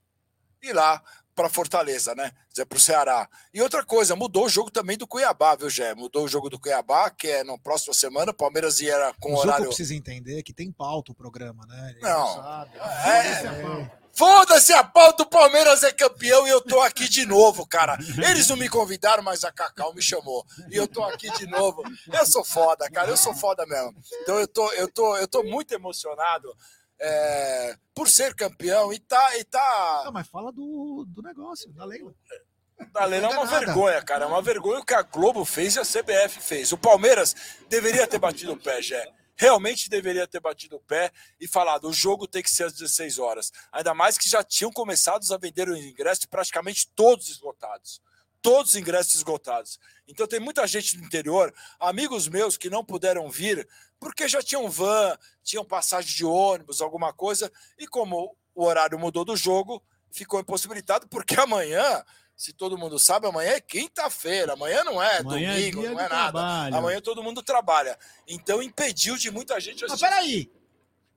e 0.61 0.71
lá 0.71 1.03
para 1.35 1.49
Fortaleza, 1.49 2.13
né? 2.15 2.31
Para 2.67 2.77
o 2.77 2.81
Ceará. 2.81 3.27
E 3.53 3.61
outra 3.61 3.83
coisa, 3.83 4.15
mudou 4.15 4.45
o 4.45 4.49
jogo 4.49 4.69
também 4.69 4.97
do 4.97 5.07
Cuiabá, 5.07 5.55
viu, 5.55 5.69
Gé? 5.69 5.93
Mudou 5.95 6.25
o 6.25 6.27
jogo 6.27 6.49
do 6.49 6.59
Cuiabá, 6.59 7.09
que 7.09 7.27
é 7.27 7.43
na 7.43 7.57
próxima 7.57 7.93
semana. 7.93 8.31
O 8.31 8.35
Palmeiras 8.35 8.79
ia 8.79 9.13
com 9.19 9.33
o 9.33 9.37
horário. 9.37 9.67
precisa 9.67 9.95
entender 9.95 10.43
que 10.43 10.53
tem 10.53 10.71
pauta 10.71 11.11
o 11.11 11.15
programa, 11.15 11.65
né? 11.65 11.91
Ele 11.91 12.01
não. 12.01 12.67
É, 13.05 13.43
é, 13.43 14.03
Foda-se 14.15 14.71
a 14.73 14.83
pauta, 14.83 15.23
o 15.23 15.25
Palmeiras 15.25 15.81
é 15.81 15.91
campeão 15.91 16.45
e 16.45 16.51
eu 16.51 16.61
tô 16.61 16.79
aqui 16.81 17.09
de 17.09 17.25
novo, 17.25 17.65
cara. 17.65 17.97
Eles 18.29 18.47
não 18.47 18.55
me 18.55 18.69
convidaram, 18.69 19.23
mas 19.23 19.43
a 19.43 19.51
Cacau 19.51 19.91
me 19.95 20.03
chamou. 20.03 20.45
E 20.69 20.75
eu 20.75 20.87
tô 20.87 21.03
aqui 21.03 21.31
de 21.31 21.47
novo. 21.47 21.81
Eu 22.11 22.25
sou 22.27 22.43
foda, 22.43 22.87
cara, 22.91 23.09
eu 23.09 23.17
sou 23.17 23.33
foda 23.33 23.65
mesmo. 23.65 23.95
Então 24.21 24.39
eu 24.39 24.47
tô, 24.47 24.71
eu 24.73 24.87
tô, 24.87 25.17
eu 25.17 25.27
tô 25.27 25.41
muito 25.41 25.73
emocionado 25.73 26.55
é, 26.99 27.75
por 27.93 28.09
ser 28.09 28.33
campeão 28.35 28.93
e 28.93 28.99
tá. 28.99 29.37
E 29.37 29.43
tá... 29.43 30.01
Não, 30.05 30.11
mas 30.11 30.27
fala 30.27 30.51
do, 30.51 31.05
do 31.07 31.21
negócio, 31.21 31.71
da 31.73 31.85
Leila. 31.85 32.13
Da 32.91 33.05
Leila 33.05 33.27
é 33.27 33.29
uma 33.29 33.45
vergonha, 33.45 34.01
cara. 34.01 34.25
É 34.25 34.27
uma 34.27 34.41
vergonha 34.41 34.79
o 34.79 34.85
que 34.85 34.93
a 34.93 35.01
Globo 35.01 35.45
fez 35.45 35.75
e 35.75 35.79
a 35.79 35.83
CBF 35.83 36.39
fez. 36.41 36.71
O 36.71 36.77
Palmeiras 36.77 37.35
deveria 37.69 38.07
ter 38.07 38.19
batido 38.19 38.53
o 38.53 38.57
pé, 38.57 38.81
Jé 38.81 39.13
realmente 39.35 39.89
deveria 39.89 40.27
ter 40.27 40.39
batido 40.39 40.77
o 40.77 40.79
pé 40.79 41.11
e 41.39 41.47
falado: 41.47 41.87
o 41.87 41.93
jogo 41.93 42.27
tem 42.27 42.43
que 42.43 42.51
ser 42.51 42.65
às 42.65 42.73
16 42.73 43.19
horas. 43.19 43.51
Ainda 43.71 43.93
mais 43.93 44.17
que 44.17 44.29
já 44.29 44.43
tinham 44.43 44.71
começado 44.71 45.23
a 45.33 45.37
vender 45.37 45.69
os 45.69 45.79
ingressos 45.79 46.25
praticamente 46.25 46.87
todos 46.95 47.29
esgotados. 47.29 48.01
Todos 48.41 48.71
os 48.71 48.75
ingressos 48.75 49.15
esgotados. 49.15 49.79
Então 50.07 50.27
tem 50.27 50.39
muita 50.39 50.65
gente 50.67 50.97
do 50.97 51.03
interior, 51.03 51.53
amigos 51.79 52.27
meus 52.27 52.57
que 52.57 52.69
não 52.69 52.83
puderam 52.83 53.29
vir, 53.29 53.67
porque 53.99 54.27
já 54.27 54.41
tinham 54.41 54.69
van, 54.69 55.17
tinham 55.41 55.63
passagem 55.63 56.13
de 56.13 56.25
ônibus, 56.25 56.81
alguma 56.81 57.13
coisa, 57.13 57.51
e 57.77 57.87
como 57.87 58.35
o 58.53 58.65
horário 58.65 58.99
mudou 58.99 59.23
do 59.23 59.35
jogo, 59.35 59.81
ficou 60.11 60.39
impossibilitado, 60.39 61.07
porque 61.07 61.35
amanhã 61.39 62.03
se 62.35 62.51
todo 62.51 62.77
mundo 62.77 62.97
sabe, 62.99 63.27
amanhã 63.27 63.51
é 63.51 63.61
quinta-feira, 63.61 64.53
amanhã 64.53 64.83
não 64.83 65.01
é 65.01 65.19
amanhã 65.19 65.51
é 65.51 65.71
domingo, 65.71 65.85
é 65.85 65.89
não 65.89 65.99
é 65.99 66.09
nada. 66.09 66.31
Trabalho. 66.31 66.75
Amanhã 66.75 67.01
todo 67.01 67.23
mundo 67.23 67.43
trabalha. 67.43 67.97
Então 68.27 68.61
impediu 68.61 69.15
de 69.15 69.29
muita 69.31 69.59
gente 69.59 69.85
assistir. 69.85 70.03
Mas 70.03 70.15
peraí. 70.15 70.51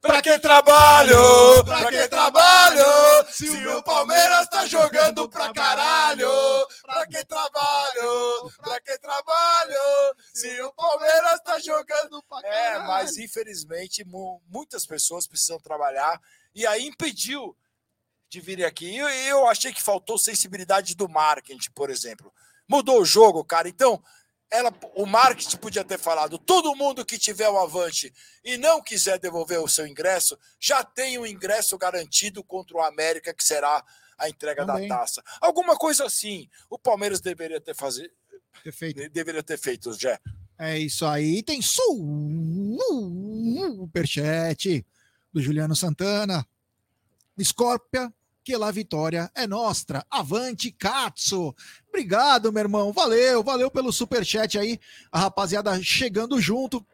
Pra 0.06 0.22
que 0.22 0.38
trabalho? 0.38 1.64
Pra 1.64 1.88
que 1.88 2.08
trabalho? 2.08 2.84
Se 3.30 3.66
o 3.66 3.82
Palmeiras 3.82 4.48
tá 4.48 4.66
jogando 4.66 5.28
pra 5.28 5.52
caralho. 5.52 6.30
Pra 6.82 7.06
que 7.06 7.24
trabalho? 7.24 8.50
Pra 8.62 8.80
que 8.80 8.98
trabalho? 8.98 10.16
Se 10.32 10.60
o 10.62 10.72
Palmeiras 10.72 11.40
tá 11.44 11.58
jogando 11.58 12.22
pra 12.28 12.42
caralho. 12.42 12.84
É, 12.84 12.86
mas 12.86 13.16
infelizmente 13.18 14.04
muitas 14.48 14.86
pessoas 14.86 15.26
precisam 15.26 15.58
trabalhar 15.58 16.20
e 16.54 16.66
aí 16.66 16.86
impediu 16.86 17.56
de 18.28 18.40
virem 18.40 18.64
aqui. 18.64 18.86
E 18.86 18.98
eu, 18.98 19.08
eu 19.08 19.46
achei 19.48 19.72
que 19.72 19.82
faltou 19.82 20.18
sensibilidade 20.18 20.94
do 20.94 21.08
marketing, 21.08 21.70
por 21.72 21.90
exemplo. 21.90 22.32
Mudou 22.68 23.00
o 23.00 23.04
jogo, 23.04 23.44
cara. 23.44 23.68
Então, 23.68 24.02
ela, 24.50 24.72
o 24.94 25.06
marketing 25.06 25.56
podia 25.56 25.84
ter 25.84 25.98
falado: 25.98 26.38
todo 26.38 26.74
mundo 26.74 27.04
que 27.04 27.18
tiver 27.18 27.48
o 27.48 27.58
avante 27.58 28.12
e 28.44 28.56
não 28.56 28.82
quiser 28.82 29.18
devolver 29.18 29.60
o 29.60 29.68
seu 29.68 29.86
ingresso, 29.86 30.38
já 30.60 30.84
tem 30.84 31.18
o 31.18 31.26
ingresso 31.26 31.76
garantido 31.76 32.42
contra 32.44 32.76
o 32.76 32.80
América, 32.80 33.34
que 33.34 33.44
será 33.44 33.84
a 34.18 34.28
entrega 34.28 34.64
Também. 34.64 34.88
da 34.88 34.98
taça. 34.98 35.22
Alguma 35.40 35.76
coisa 35.76 36.04
assim. 36.04 36.48
O 36.70 36.78
Palmeiras 36.78 37.20
deveria 37.20 37.60
ter 37.60 37.74
fazer, 37.74 38.12
ter 38.62 38.72
feito. 38.72 39.10
Deveria 39.10 39.42
ter 39.42 39.58
feito, 39.58 39.92
Jé. 39.92 40.18
É 40.58 40.78
isso 40.78 41.04
aí. 41.04 41.42
Tem 41.42 41.60
superchat 43.76 44.86
do 45.32 45.42
Juliano 45.42 45.76
Santana. 45.76 46.46
Scorpia, 47.42 48.10
que 48.46 48.56
lá 48.56 48.70
vitória 48.70 49.28
é 49.34 49.44
nossa. 49.44 50.06
Avante, 50.08 50.70
Katsu. 50.70 51.52
Obrigado, 51.88 52.52
meu 52.52 52.62
irmão. 52.62 52.92
Valeu, 52.92 53.42
valeu 53.42 53.68
pelo 53.68 53.92
super 53.92 54.24
chat 54.24 54.56
aí. 54.56 54.78
A 55.10 55.18
rapaziada 55.18 55.82
chegando 55.82 56.40
junto. 56.40 56.86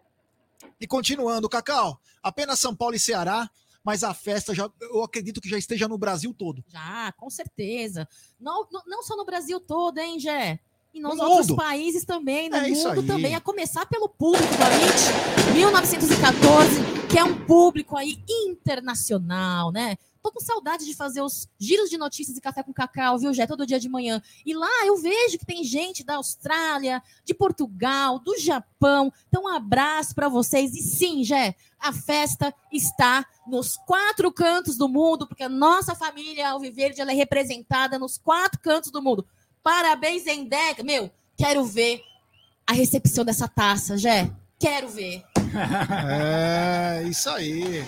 E 0.80 0.86
continuando, 0.86 1.50
Cacau. 1.50 2.00
Apenas 2.22 2.58
São 2.58 2.74
Paulo 2.74 2.94
e 2.94 2.98
Ceará, 2.98 3.50
mas 3.84 4.02
a 4.02 4.14
festa 4.14 4.54
já, 4.54 4.70
eu 4.80 5.04
acredito 5.04 5.42
que 5.42 5.48
já 5.50 5.58
esteja 5.58 5.86
no 5.86 5.98
Brasil 5.98 6.32
todo. 6.32 6.64
Já, 6.68 7.12
com 7.18 7.28
certeza. 7.28 8.08
Não, 8.40 8.66
não 8.86 9.02
só 9.02 9.14
no 9.14 9.26
Brasil 9.26 9.60
todo, 9.60 9.98
hein, 9.98 10.18
Gé? 10.18 10.58
E 10.94 11.00
nos 11.00 11.18
no 11.18 11.22
outros 11.22 11.48
mundo. 11.48 11.56
países 11.56 12.06
também, 12.06 12.48
no 12.48 12.56
é 12.56 12.68
mundo 12.70 13.02
também, 13.06 13.34
a 13.34 13.40
começar 13.42 13.84
pelo 13.84 14.08
público 14.08 14.56
da 14.56 14.72
MIT 14.72 15.52
1914, 15.52 16.80
que 17.10 17.18
é 17.18 17.24
um 17.24 17.44
público 17.44 17.94
aí 17.94 18.18
internacional, 18.26 19.70
né? 19.70 19.98
Tô 20.22 20.30
com 20.30 20.38
saudade 20.38 20.84
de 20.84 20.94
fazer 20.94 21.20
os 21.20 21.48
giros 21.58 21.90
de 21.90 21.98
notícias 21.98 22.36
e 22.36 22.40
café 22.40 22.62
com 22.62 22.72
cacau, 22.72 23.18
viu, 23.18 23.34
Jé? 23.34 23.44
Todo 23.44 23.66
dia 23.66 23.80
de 23.80 23.88
manhã. 23.88 24.22
E 24.46 24.54
lá 24.54 24.86
eu 24.86 24.96
vejo 24.96 25.36
que 25.36 25.44
tem 25.44 25.64
gente 25.64 26.04
da 26.04 26.14
Austrália, 26.14 27.02
de 27.24 27.34
Portugal, 27.34 28.20
do 28.20 28.38
Japão. 28.38 29.12
Então, 29.28 29.44
um 29.44 29.48
abraço 29.48 30.14
para 30.14 30.28
vocês. 30.28 30.74
E 30.74 30.80
sim, 30.80 31.24
Jé, 31.24 31.56
a 31.76 31.92
festa 31.92 32.54
está 32.72 33.26
nos 33.48 33.76
quatro 33.76 34.30
cantos 34.30 34.76
do 34.76 34.88
mundo, 34.88 35.26
porque 35.26 35.42
a 35.42 35.48
nossa 35.48 35.94
família 35.96 36.50
Alviverde 36.50 37.00
ela 37.00 37.10
é 37.10 37.14
representada 37.16 37.98
nos 37.98 38.16
quatro 38.16 38.60
cantos 38.60 38.92
do 38.92 39.02
mundo. 39.02 39.26
Parabéns, 39.60 40.24
Endeca. 40.28 40.84
Meu, 40.84 41.10
quero 41.36 41.64
ver 41.64 42.00
a 42.64 42.72
recepção 42.72 43.24
dessa 43.24 43.48
taça, 43.48 43.98
Jé. 43.98 44.30
Quero 44.58 44.88
ver. 44.88 45.24
É, 46.08 47.02
isso 47.06 47.28
aí. 47.28 47.84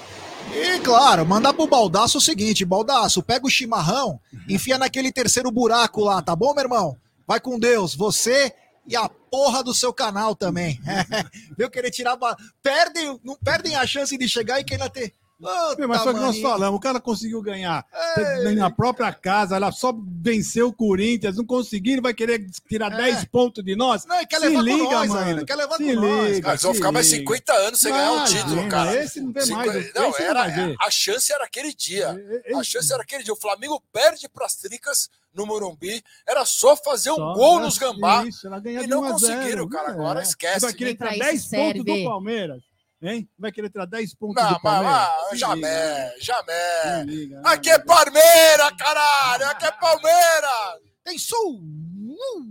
E 0.53 0.81
claro, 0.81 1.27
mandar 1.27 1.53
pro 1.53 1.67
Baldaço 1.67 2.19
o 2.19 2.21
seguinte: 2.21 2.65
Baldaço, 2.65 3.23
pega 3.23 3.47
o 3.47 3.51
chimarrão, 3.51 4.21
enfia 4.49 4.79
naquele 4.79 5.13
terceiro 5.13 5.51
buraco 5.51 6.03
lá, 6.03 6.21
tá 6.21 6.35
bom, 6.35 6.53
meu 6.55 6.65
irmão? 6.65 6.97
Vai 7.27 7.41
com 7.41 7.59
Deus, 7.59 7.95
você 7.95 8.53
e 8.87 8.97
a 8.97 9.09
porra 9.09 9.63
do 9.63 9.73
seu 9.73 9.93
canal 9.93 10.35
também. 10.35 10.81
Viu 11.57 11.71
querer 11.71 11.91
tirar. 11.91 12.19
Perdem, 12.63 13.19
não 13.25 13.37
perdem 13.37 13.75
a 13.77 13.87
chance 13.87 14.17
de 14.17 14.29
chegar 14.29 14.61
e 14.61 14.65
querer 14.65 14.91
ter 14.91 15.15
Puta 15.45 15.89
mas 15.89 16.03
só 16.03 16.13
que 16.13 16.21
nós 16.21 16.39
falamos, 16.41 16.77
o 16.77 16.81
cara 16.81 17.01
conseguiu 17.01 17.43
ganhar 17.43 17.87
Ei. 18.17 18.55
na 18.55 18.71
própria 18.71 19.13
casa, 19.13 19.57
ela 19.57 19.71
só 19.71 19.95
venceu 19.95 20.69
o 20.69 20.73
Corinthians, 20.73 21.37
não 21.37 21.45
conseguiu, 21.45 22.01
vai 22.01 22.15
querer 22.15 22.47
tirar 22.69 22.93
é. 22.93 23.13
10 23.13 23.25
pontos 23.27 23.63
de 23.63 23.77
nós. 23.77 24.07
Não, 24.07 24.25
quer 24.25 24.39
levar 24.39 24.63
se 24.63 24.65
liga, 24.65 24.85
nós 24.85 25.09
mano. 25.09 25.27
ainda, 25.27 25.45
quer 25.45 25.57
levar 25.57 25.77
se 25.77 25.83
liga, 25.83 26.01
nós. 26.01 26.63
vão 26.63 26.75
ficar 26.75 26.93
mais 26.93 27.07
50 27.07 27.53
anos 27.53 27.81
sem 27.81 27.93
ganhar 27.93 28.13
um 28.13 28.25
título, 28.25 28.69
cara. 28.69 29.05
Esse 29.05 29.21
não 29.21 29.33
vê 29.33 29.45
mais. 29.47 29.95
Não, 29.95 30.17
era, 30.17 30.49
não 30.49 30.77
a 30.81 30.91
chance 30.91 31.33
era 31.33 31.45
aquele 31.45 31.75
dia. 31.75 32.17
Esse... 32.45 32.55
A 32.55 32.63
chance 32.63 32.93
era 32.93 33.03
aquele 33.03 33.23
dia. 33.23 33.33
O 33.33 33.37
Flamengo 33.37 33.83
perde 33.93 34.29
para 34.29 34.47
as 34.47 34.57
Tricas 34.57 35.11
no 35.35 35.45
Morumbi, 35.45 36.03
era 36.27 36.45
só 36.45 36.77
fazer 36.77 37.11
um 37.11 37.17
só, 37.17 37.35
gol 37.35 37.61
nos 37.61 37.77
gambá. 37.77 38.25
Isso, 38.25 38.47
e 38.47 38.87
não 38.87 39.03
conseguiram, 39.03 39.69
cara. 39.69 39.91
Agora 39.91 40.21
é. 40.21 40.23
esquece. 40.23 40.61
Vai 40.61 40.73
querer 40.73 40.95
tirar 40.95 41.19
10 41.19 41.47
pontos 41.47 41.85
do 41.85 42.05
Palmeiras. 42.05 42.63
Hein? 43.05 43.29
Vai 43.39 43.53
querer 43.53 43.69
tirar 43.69 43.85
10 43.85 44.15
pontos 44.15 44.43
não, 44.43 44.55
do 44.55 44.61
Palmeiras? 44.63 45.11
Mas, 45.31 45.39
jamais, 45.39 46.25
jamais. 46.25 47.05
Liga, 47.07 47.43
Aqui 47.45 47.69
é 47.69 47.79
Palmeiras, 47.79 48.73
caralho! 48.79 49.47
Aqui 49.51 49.67
é 49.67 49.73
Palmeiras! 49.73 50.81
Tem 51.05 51.19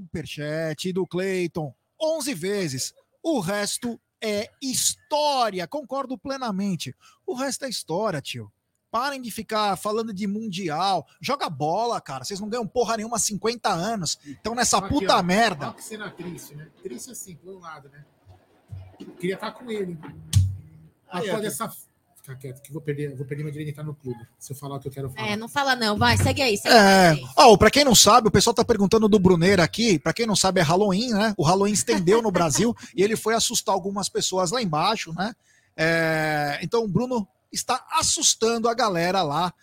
superchat 0.05 0.93
do 0.93 1.07
Cleiton 1.07 1.73
11 1.99 2.35
vezes. 2.35 2.93
O 3.23 3.39
resto 3.39 3.99
é 4.21 4.47
história. 4.61 5.67
Concordo 5.67 6.19
plenamente. 6.19 6.95
O 7.25 7.33
resto 7.33 7.65
é 7.65 7.69
história, 7.69 8.21
tio. 8.21 8.53
Parem 8.91 9.19
de 9.19 9.31
ficar 9.31 9.75
falando 9.75 10.13
de 10.13 10.27
mundial. 10.27 11.07
Joga 11.19 11.49
bola, 11.49 11.99
cara. 11.99 12.23
Vocês 12.23 12.39
não 12.39 12.47
ganham 12.47 12.67
porra 12.67 12.95
nenhuma 12.97 13.15
há 13.15 13.19
50 13.19 13.69
anos. 13.69 14.19
Então 14.23 14.53
nessa 14.53 14.77
Aqui, 14.77 14.89
puta 14.89 15.17
ó. 15.17 15.23
merda. 15.23 15.69
Olha 15.69 15.75
que 15.75 15.83
cena 15.83 16.11
triste, 16.11 16.53
né? 16.53 16.67
Triste 16.83 17.09
assim, 17.09 17.35
por 17.35 17.55
um 17.55 17.59
lado, 17.59 17.89
né? 17.89 18.05
Queria 19.19 19.33
estar 19.33 19.51
com 19.51 19.71
ele. 19.71 19.97
Após 21.19 21.33
aqui. 21.35 21.45
essa. 21.47 21.71
Fica 22.21 22.35
quieto, 22.37 22.61
que 22.61 22.69
eu 22.69 22.73
vou 22.73 22.81
perder, 22.81 23.13
vou 23.17 23.25
perder 23.25 23.43
meu 23.43 23.51
direito 23.51 23.67
de 23.67 23.71
entrar 23.73 23.83
no 23.83 23.93
clube. 23.93 24.17
Se 24.39 24.53
eu 24.53 24.55
falar 24.55 24.77
o 24.77 24.79
que 24.79 24.87
eu 24.87 24.91
quero 24.93 25.09
falar. 25.09 25.27
É, 25.27 25.35
não 25.35 25.49
fala 25.49 25.75
não, 25.75 25.97
vai, 25.97 26.15
segue 26.15 26.41
aí. 26.41 26.55
Segue 26.57 26.73
É. 26.73 27.09
aí. 27.09 27.23
Ó, 27.35 27.57
pra 27.57 27.69
quem 27.69 27.83
não 27.83 27.93
sabe, 27.93 28.29
o 28.29 28.31
pessoal 28.31 28.53
tá 28.53 28.63
perguntando 28.63 29.09
do 29.09 29.19
Bruneira 29.19 29.61
aqui. 29.61 29.99
Pra 29.99 30.13
quem 30.13 30.25
não 30.25 30.35
sabe, 30.35 30.61
é 30.61 30.63
Halloween, 30.63 31.09
né? 31.11 31.33
O 31.37 31.43
Halloween 31.43 31.73
estendeu 31.73 32.21
no 32.21 32.31
Brasil 32.31 32.73
e 32.95 33.03
ele 33.03 33.17
foi 33.17 33.33
assustar 33.35 33.75
algumas 33.75 34.07
pessoas 34.07 34.51
lá 34.51 34.61
embaixo, 34.61 35.13
né? 35.13 35.33
É, 35.75 36.59
Então 36.61 36.83
o 36.85 36.87
Bruno 36.87 37.27
está 37.51 37.85
assustando 37.91 38.69
a 38.69 38.73
galera 38.73 39.21
lá. 39.21 39.53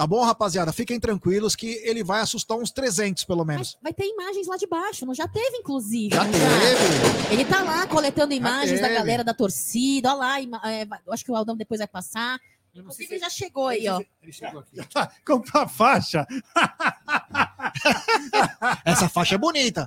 Tá 0.00 0.06
bom, 0.06 0.24
rapaziada? 0.24 0.72
Fiquem 0.72 0.98
tranquilos 0.98 1.54
que 1.54 1.78
ele 1.84 2.02
vai 2.02 2.22
assustar 2.22 2.56
uns 2.56 2.70
300, 2.70 3.22
pelo 3.24 3.44
menos. 3.44 3.76
Vai, 3.82 3.92
vai 3.92 3.94
ter 4.06 4.10
imagens 4.10 4.46
lá 4.46 4.56
de 4.56 4.66
baixo, 4.66 5.04
não 5.04 5.12
já 5.12 5.28
teve, 5.28 5.58
inclusive. 5.58 6.14
Já 6.14 6.24
teve. 6.24 7.30
Ele 7.30 7.44
tá 7.44 7.62
lá 7.62 7.86
coletando 7.86 8.32
imagens 8.32 8.80
da 8.80 8.88
galera 8.88 9.22
da 9.22 9.34
torcida. 9.34 10.16
Olha 10.16 10.48
lá, 10.48 10.70
é, 10.70 10.88
acho 11.10 11.22
que 11.22 11.30
o 11.30 11.36
Aldão 11.36 11.54
depois 11.54 11.80
vai 11.80 11.86
passar. 11.86 12.40
Inclusive, 12.74 13.08
se 13.08 13.12
ele 13.12 13.20
já 13.20 13.28
chegou 13.28 13.66
aí, 13.66 13.86
ó. 13.90 14.00
Ele 14.22 14.32
chegou 14.32 14.62
aqui. 14.62 14.78
Comprar 15.22 15.68
faixa. 15.68 16.26
Essa 18.86 19.06
faixa 19.06 19.34
é 19.34 19.38
bonita. 19.38 19.86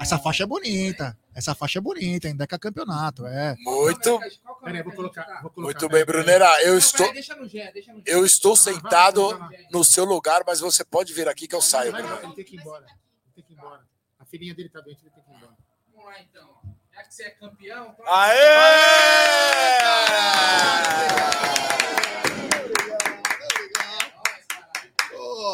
Essa 0.00 0.20
faixa 0.20 0.44
é 0.44 0.46
bonita. 0.46 1.18
Essa 1.38 1.54
faixa 1.54 1.78
é 1.78 1.80
bonita, 1.80 2.26
ainda 2.26 2.42
é 2.42 2.58
campeonato, 2.58 3.24
é. 3.24 3.54
Muito, 3.60 4.18
Peraí, 4.64 4.82
vou 4.82 4.92
colocar. 4.92 5.40
Vou 5.40 5.50
colocar 5.52 5.80
muito 5.80 5.88
bem, 5.88 6.04
Brunera. 6.04 6.64
Eu 6.64 6.76
estou, 6.76 7.12
Deixa 7.12 7.36
no 7.36 7.46
Gé, 7.46 7.70
deixa 7.70 7.92
no 7.92 7.98
Gé. 7.98 8.04
eu 8.06 8.26
estou 8.26 8.56
sentado 8.56 9.38
no 9.70 9.84
seu 9.84 10.04
lugar, 10.04 10.42
mas 10.44 10.58
você 10.58 10.84
pode 10.84 11.14
vir 11.14 11.28
aqui 11.28 11.46
que 11.46 11.54
eu 11.54 11.62
saio. 11.62 11.92
Vai, 11.92 12.02
Brunera. 12.02 12.22
vai, 12.22 12.26
ele 12.26 12.34
tem 12.34 12.44
que 12.44 12.56
ir 12.56 12.60
embora. 12.60 12.86
Ele 12.86 13.32
tem 13.36 13.44
que 13.44 13.52
ir 13.52 13.56
embora. 13.56 13.86
A 14.18 14.24
filhinha 14.24 14.52
dele 14.52 14.68
tá 14.68 14.80
doente, 14.80 15.00
ele 15.00 15.10
tem 15.12 15.22
que 15.22 15.30
ir 15.30 15.36
embora. 15.36 15.56
Vamos 15.92 16.06
lá 16.06 16.20
então. 16.20 16.60
Já 16.92 17.02
que 17.04 17.14
você 17.14 17.22
é 17.22 17.30
campeão, 17.30 17.94
então... 17.94 18.04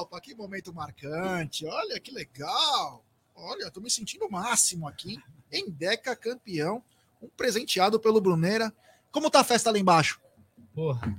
Opa, 0.00 0.18
que 0.18 0.34
momento 0.34 0.72
marcante. 0.72 1.66
Olha 1.66 2.00
que 2.00 2.10
legal. 2.10 3.04
Olha, 3.34 3.70
tô 3.70 3.82
me 3.82 3.90
sentindo 3.90 4.24
o 4.24 4.32
máximo 4.32 4.88
aqui. 4.88 5.18
Endeca 5.58 6.14
campeão. 6.16 6.82
Um 7.22 7.28
presenteado 7.36 7.98
pelo 8.00 8.20
Bruneira. 8.20 8.72
Como 9.10 9.30
tá 9.30 9.40
a 9.40 9.44
festa 9.44 9.70
lá 9.70 9.78
embaixo? 9.78 10.20
Porra. 10.74 11.14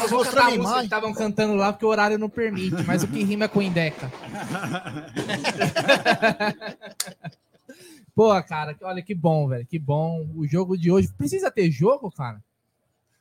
Nós 0.00 0.10
vou 0.10 0.18
mostrando 0.24 0.48
a 0.48 0.54
imagem. 0.54 0.84
estavam 0.84 1.14
cantando 1.14 1.54
lá 1.54 1.72
porque 1.72 1.86
o 1.86 1.88
horário 1.88 2.18
não 2.18 2.28
permite, 2.28 2.82
mas 2.84 3.04
o 3.04 3.08
que 3.08 3.22
rima 3.22 3.44
é 3.44 3.48
com 3.48 3.62
Indeca. 3.62 4.10
Pô, 8.14 8.42
cara, 8.44 8.74
olha 8.82 9.02
que 9.02 9.14
bom, 9.14 9.46
velho, 9.48 9.66
que 9.66 9.78
bom. 9.78 10.26
O 10.34 10.46
jogo 10.46 10.76
de 10.76 10.90
hoje. 10.90 11.08
Precisa 11.16 11.50
ter 11.50 11.70
jogo, 11.70 12.10
cara? 12.10 12.42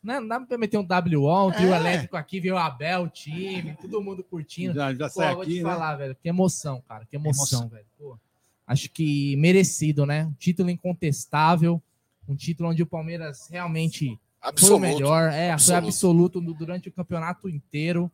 Não, 0.01 0.21
não 0.21 0.27
dá 0.27 0.39
pra 0.39 0.57
meter 0.57 0.77
um 0.77 0.87
WO, 0.87 1.47
um 1.47 1.51
trio 1.51 1.73
É. 1.73 1.77
elétrico 1.77 2.15
aqui, 2.15 2.39
ver 2.39 2.51
o 2.53 2.57
Abel, 2.57 3.03
o 3.03 3.09
time, 3.09 3.75
todo 3.81 4.01
mundo 4.01 4.23
curtindo. 4.23 4.75
Já, 4.75 4.93
já 4.93 5.07
Pô, 5.09 5.13
sai 5.15 5.35
vou 5.35 5.43
te 5.43 5.51
aqui, 5.51 5.63
né? 5.63 5.69
falar, 5.69 5.95
velho, 5.95 6.15
que 6.15 6.29
emoção, 6.29 6.81
cara, 6.87 7.05
que 7.05 7.15
emoção, 7.15 7.59
Emoção. 7.61 7.69
velho. 7.69 7.85
Pô, 7.97 8.17
acho 8.67 8.89
que 8.89 9.35
merecido, 9.37 10.05
né? 10.05 10.25
Um 10.25 10.33
título 10.33 10.69
incontestável, 10.69 11.81
um 12.27 12.35
título 12.35 12.69
onde 12.69 12.81
o 12.83 12.87
Palmeiras 12.87 13.47
realmente 13.49 14.07
foi 14.07 14.13
o 14.13 14.49
Absoluto. 14.49 14.79
melhor, 14.81 15.31
é, 15.31 15.47
foi 15.47 15.51
Absoluto. 15.53 15.85
absoluto 15.87 16.41
no- 16.41 16.53
durante 16.53 16.89
o 16.89 16.91
campeonato 16.91 17.47
inteiro. 17.49 18.11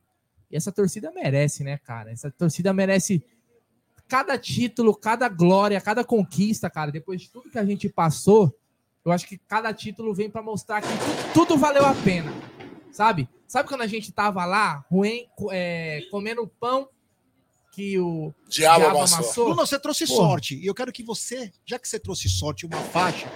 E 0.50 0.56
essa 0.58 0.72
torcida 0.72 1.12
merece, 1.12 1.64
né, 1.64 1.78
cara? 1.78 2.12
Essa 2.12 2.30
torcida 2.30 2.74
merece 2.74 3.24
cada 4.08 4.38
título, 4.38 4.94
cada 4.94 5.30
glória, 5.30 5.80
cada 5.80 6.04
conquista, 6.04 6.70
cara. 6.70 6.92
Depois 6.92 7.22
de 7.22 7.30
tudo 7.30 7.50
que 7.50 7.58
a 7.58 7.66
gente 7.66 7.88
passou, 7.88 8.54
eu 9.06 9.12
acho 9.12 9.26
que 9.28 9.38
cada 9.38 9.74
título 9.74 10.14
vem 10.14 10.30
pra 10.30 10.42
mostrar 10.42 10.82
que 10.82 10.88
tu- 10.88 11.34
tudo 11.34 11.58
valeu 11.58 11.86
a 11.86 11.96
pena, 11.96 12.32
sabe? 12.92 13.30
Sabe 13.48 13.68
quando 13.70 13.82
a 13.82 13.88
gente 13.88 14.12
tava 14.12 14.44
lá, 14.46 14.86
ruim, 14.92 15.26
é, 15.52 16.02
comendo 16.12 16.46
pão 16.60 16.88
que 17.72 17.98
o 17.98 18.34
Diabo 18.50 18.80
diabo 18.82 18.98
amassou. 18.98 19.18
amassou? 19.20 19.46
Bruno, 19.46 19.66
você 19.66 19.80
trouxe 19.80 20.06
Porra. 20.06 20.28
sorte. 20.30 20.56
E 20.56 20.66
eu 20.68 20.74
quero 20.76 20.92
que 20.92 21.04
você, 21.04 21.52
já 21.66 21.80
que 21.80 21.88
você 21.88 21.98
trouxe 21.98 22.28
sorte 22.30 22.66
uma 22.66 22.78
faixa, 22.78 23.28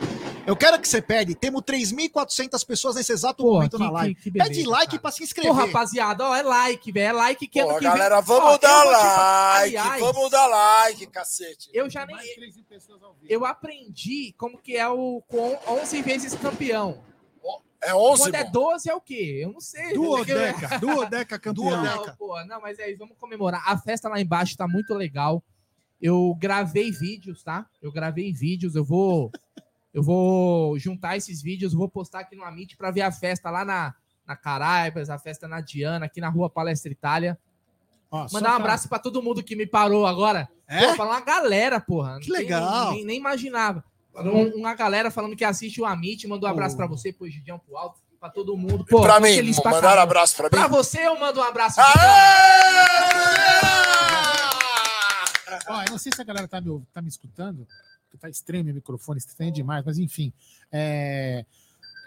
eu 0.46 0.56
quero 0.58 0.78
que 0.80 0.88
você 0.88 1.02
pegue. 1.02 1.34
Temos 1.34 1.62
3.400 1.62 2.64
pessoas 2.66 2.96
nesse 2.96 3.14
exato 3.14 3.42
Porra, 3.44 3.56
momento 3.56 3.78
que- 3.78 3.84
na 3.84 3.90
live. 3.92 4.16
que- 4.16 4.22
que 4.24 4.32
Pede 4.32 4.50
beleza, 4.50 4.70
like 4.70 4.88
cara. 4.92 5.02
pra 5.02 5.12
se 5.12 5.18
Pô, 5.20 5.24
inscrever. 5.24 5.54
rapaziada, 5.54 6.24
ó, 6.28 6.36
é 6.36 6.44
like, 6.44 6.92
velho. 6.92 7.06
É 7.08 7.12
like 7.14 7.48
que 7.48 7.62
Pô, 7.62 7.70
ano 7.70 7.78
que 7.80 7.84
galera, 7.86 8.16
vem. 8.18 8.26
vamos 8.26 8.54
Ó, 8.54 8.58
dar 8.58 8.84
like, 8.84 9.78
Aliás, 9.78 10.00
vamos 10.02 10.30
dar 10.32 10.48
like, 10.48 11.08
cacete. 11.08 11.70
Eu 11.74 11.90
já 11.90 12.06
nem. 12.06 12.16
Mais 12.16 12.28
de 12.28 12.36
3 12.36 12.56
mil 12.56 12.66
pessoas 12.66 13.02
ao 13.02 13.14
vivo. 13.14 13.26
Eu 13.30 13.46
aprendi 13.46 14.34
como 14.38 14.58
que 14.62 14.76
é 14.76 14.88
o 14.88 15.22
com 15.28 15.58
11 15.68 16.02
vezes 16.02 16.34
campeão. 16.36 17.02
É 17.86 17.94
11, 17.96 18.22
Quando 18.24 18.36
é 18.36 18.40
irmão. 18.40 18.52
12 18.52 18.90
é 18.90 18.96
o 18.96 19.02
quê? 19.02 19.40
Eu 19.44 19.52
não 19.54 19.60
sei. 19.62 19.94
Duodeca, 19.94 20.80
duodeca 20.80 21.38
campeão. 21.40 21.54
Duodeca. 21.70 22.08
Não, 22.08 22.16
pô, 22.16 22.44
não, 22.46 22.62
mas 22.62 22.80
é 22.80 22.90
isso, 22.90 23.00
vamos 23.00 23.18
comemorar. 23.18 23.64
A 23.66 23.78
festa 23.78 24.10
lá 24.10 24.20
embaixo 24.20 24.58
tá 24.58 24.68
muito 24.68 24.94
legal. 24.94 25.44
Eu 26.02 26.36
gravei 26.40 26.92
vídeos, 26.92 27.42
tá? 27.44 27.66
Eu 27.82 27.92
gravei 27.92 28.32
vídeos, 28.34 28.76
eu 28.76 28.84
vou 28.84 29.32
eu 29.94 30.04
vou 30.04 30.78
juntar 30.78 31.16
esses 31.16 31.42
vídeos, 31.42 31.74
vou 31.74 31.88
postar 31.88 32.20
aqui 32.20 32.36
no 32.36 32.44
Amit 32.44 32.76
para 32.76 32.92
ver 32.92 33.02
a 33.02 33.12
festa 33.12 33.50
lá 33.50 33.64
na 33.64 33.94
na 34.28 34.36
Caraibas, 34.36 35.10
a 35.12 35.20
festa 35.20 35.48
na 35.48 35.62
Diana, 35.62 36.08
aqui 36.08 36.20
na 36.20 36.30
Rua 36.30 36.50
Palestra 36.50 36.92
Itália. 36.92 37.38
Ó, 38.10 38.22
Mandar 38.34 38.38
um 38.38 38.42
pra- 38.42 38.56
abraço 38.56 38.90
para 38.90 38.98
todo 39.00 39.22
mundo 39.22 39.44
que 39.44 39.56
me 39.56 39.68
parou 39.68 40.06
agora. 40.08 40.50
É? 40.68 40.88
Pô, 40.88 40.96
falar 40.96 41.12
uma 41.18 41.22
galera, 41.22 41.80
porra. 41.80 42.14
Não 42.14 42.20
Que 42.20 42.32
legal. 42.32 42.92
Nem, 42.94 43.06
nem 43.06 43.18
imaginava. 43.18 43.84
Um- 44.18 44.56
uma 44.60 44.74
galera 44.76 45.12
falando 45.12 45.36
que 45.36 45.44
assiste 45.44 45.82
o 45.82 45.86
Amit, 45.86 46.28
mandou 46.28 46.48
um 46.50 46.52
abraço 46.52 46.76
pra 46.78 46.88
você, 46.88 47.12
pro 47.12 47.30
Gidião 47.30 47.60
pro 47.60 47.78
alto, 47.78 48.00
pra 48.20 48.30
todo 48.30 48.56
mundo. 48.58 48.86
Pô, 48.86 49.02
pra 49.02 49.20
mim, 49.20 49.36
feliz 49.36 49.60
pra 49.60 49.72
mandaram 49.72 49.90
caramba. 49.96 50.04
abraço 50.04 50.36
pra 50.36 50.46
mim. 50.46 50.50
Pra 50.52 50.68
você 50.68 51.00
eu 51.06 51.20
mando 51.20 51.40
um 51.40 51.44
abraço. 51.44 51.80
Aê! 51.82 51.86
Ó, 55.68 55.82
eu 55.84 55.92
não 55.92 55.98
sei 55.98 56.12
se 56.14 56.22
a 56.22 56.26
galera 56.26 56.48
tá 56.48 56.62
me, 56.62 56.82
tá 56.94 57.02
me 57.02 57.08
escutando, 57.10 57.68
porque 58.04 58.18
tá 58.18 58.30
estranho 58.30 58.64
meu 58.64 58.74
microfone, 58.76 59.18
estranho 59.18 59.52
demais, 59.52 59.84
mas 59.86 59.98
enfim. 59.98 60.32
é, 60.72 61.46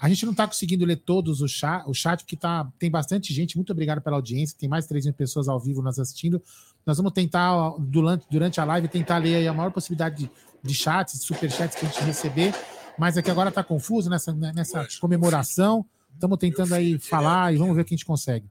a 0.01 0.09
gente 0.09 0.25
não 0.25 0.33
tá 0.35 0.47
conseguindo 0.47 0.85
ler 0.85 0.97
todos 0.97 1.41
o 1.43 1.49
chat, 1.49 1.83
o 1.89 1.93
chat, 1.93 2.21
porque 2.23 2.37
tá, 2.37 2.67
tem 2.79 2.89
bastante 2.89 3.35
gente. 3.35 3.57
Muito 3.57 3.73
obrigado 3.73 4.01
pela 4.01 4.15
audiência. 4.17 4.57
Tem 4.57 4.69
mais 4.69 4.85
de 4.85 4.89
3 4.91 5.07
mil 5.07 5.15
pessoas 5.15 5.49
ao 5.49 5.59
vivo 5.59 5.83
nos 5.83 5.99
assistindo. 5.99 6.41
Nós 6.89 6.97
vamos 6.97 7.13
tentar, 7.13 7.75
durante, 7.79 8.25
durante 8.31 8.59
a 8.63 8.65
live, 8.65 8.89
tentar 8.89 9.19
ler 9.19 9.35
aí 9.35 9.47
a 9.47 9.53
maior 9.53 9.71
possibilidade 9.71 10.17
de, 10.17 10.31
de 10.63 10.75
chats, 10.75 11.21
de 11.21 11.27
superchats 11.27 11.77
que 11.77 11.85
a 11.85 11.89
gente 11.91 12.03
receber. 12.03 12.55
Mas 12.97 13.19
aqui 13.19 13.31
agora 13.31 13.53
tá 13.53 13.63
confuso 13.63 14.09
nessa, 14.09 14.33
nessa 14.33 14.89
comemoração. 14.99 15.85
Estamos 16.15 16.39
tentando 16.39 16.75
aí 16.75 16.99
falar 16.99 17.53
e 17.53 17.59
vamos 17.59 17.77
ver 17.77 17.83
o 17.83 17.85
que 17.85 17.93
a 17.93 17.97
gente 17.97 18.07
consegue. 18.07 18.47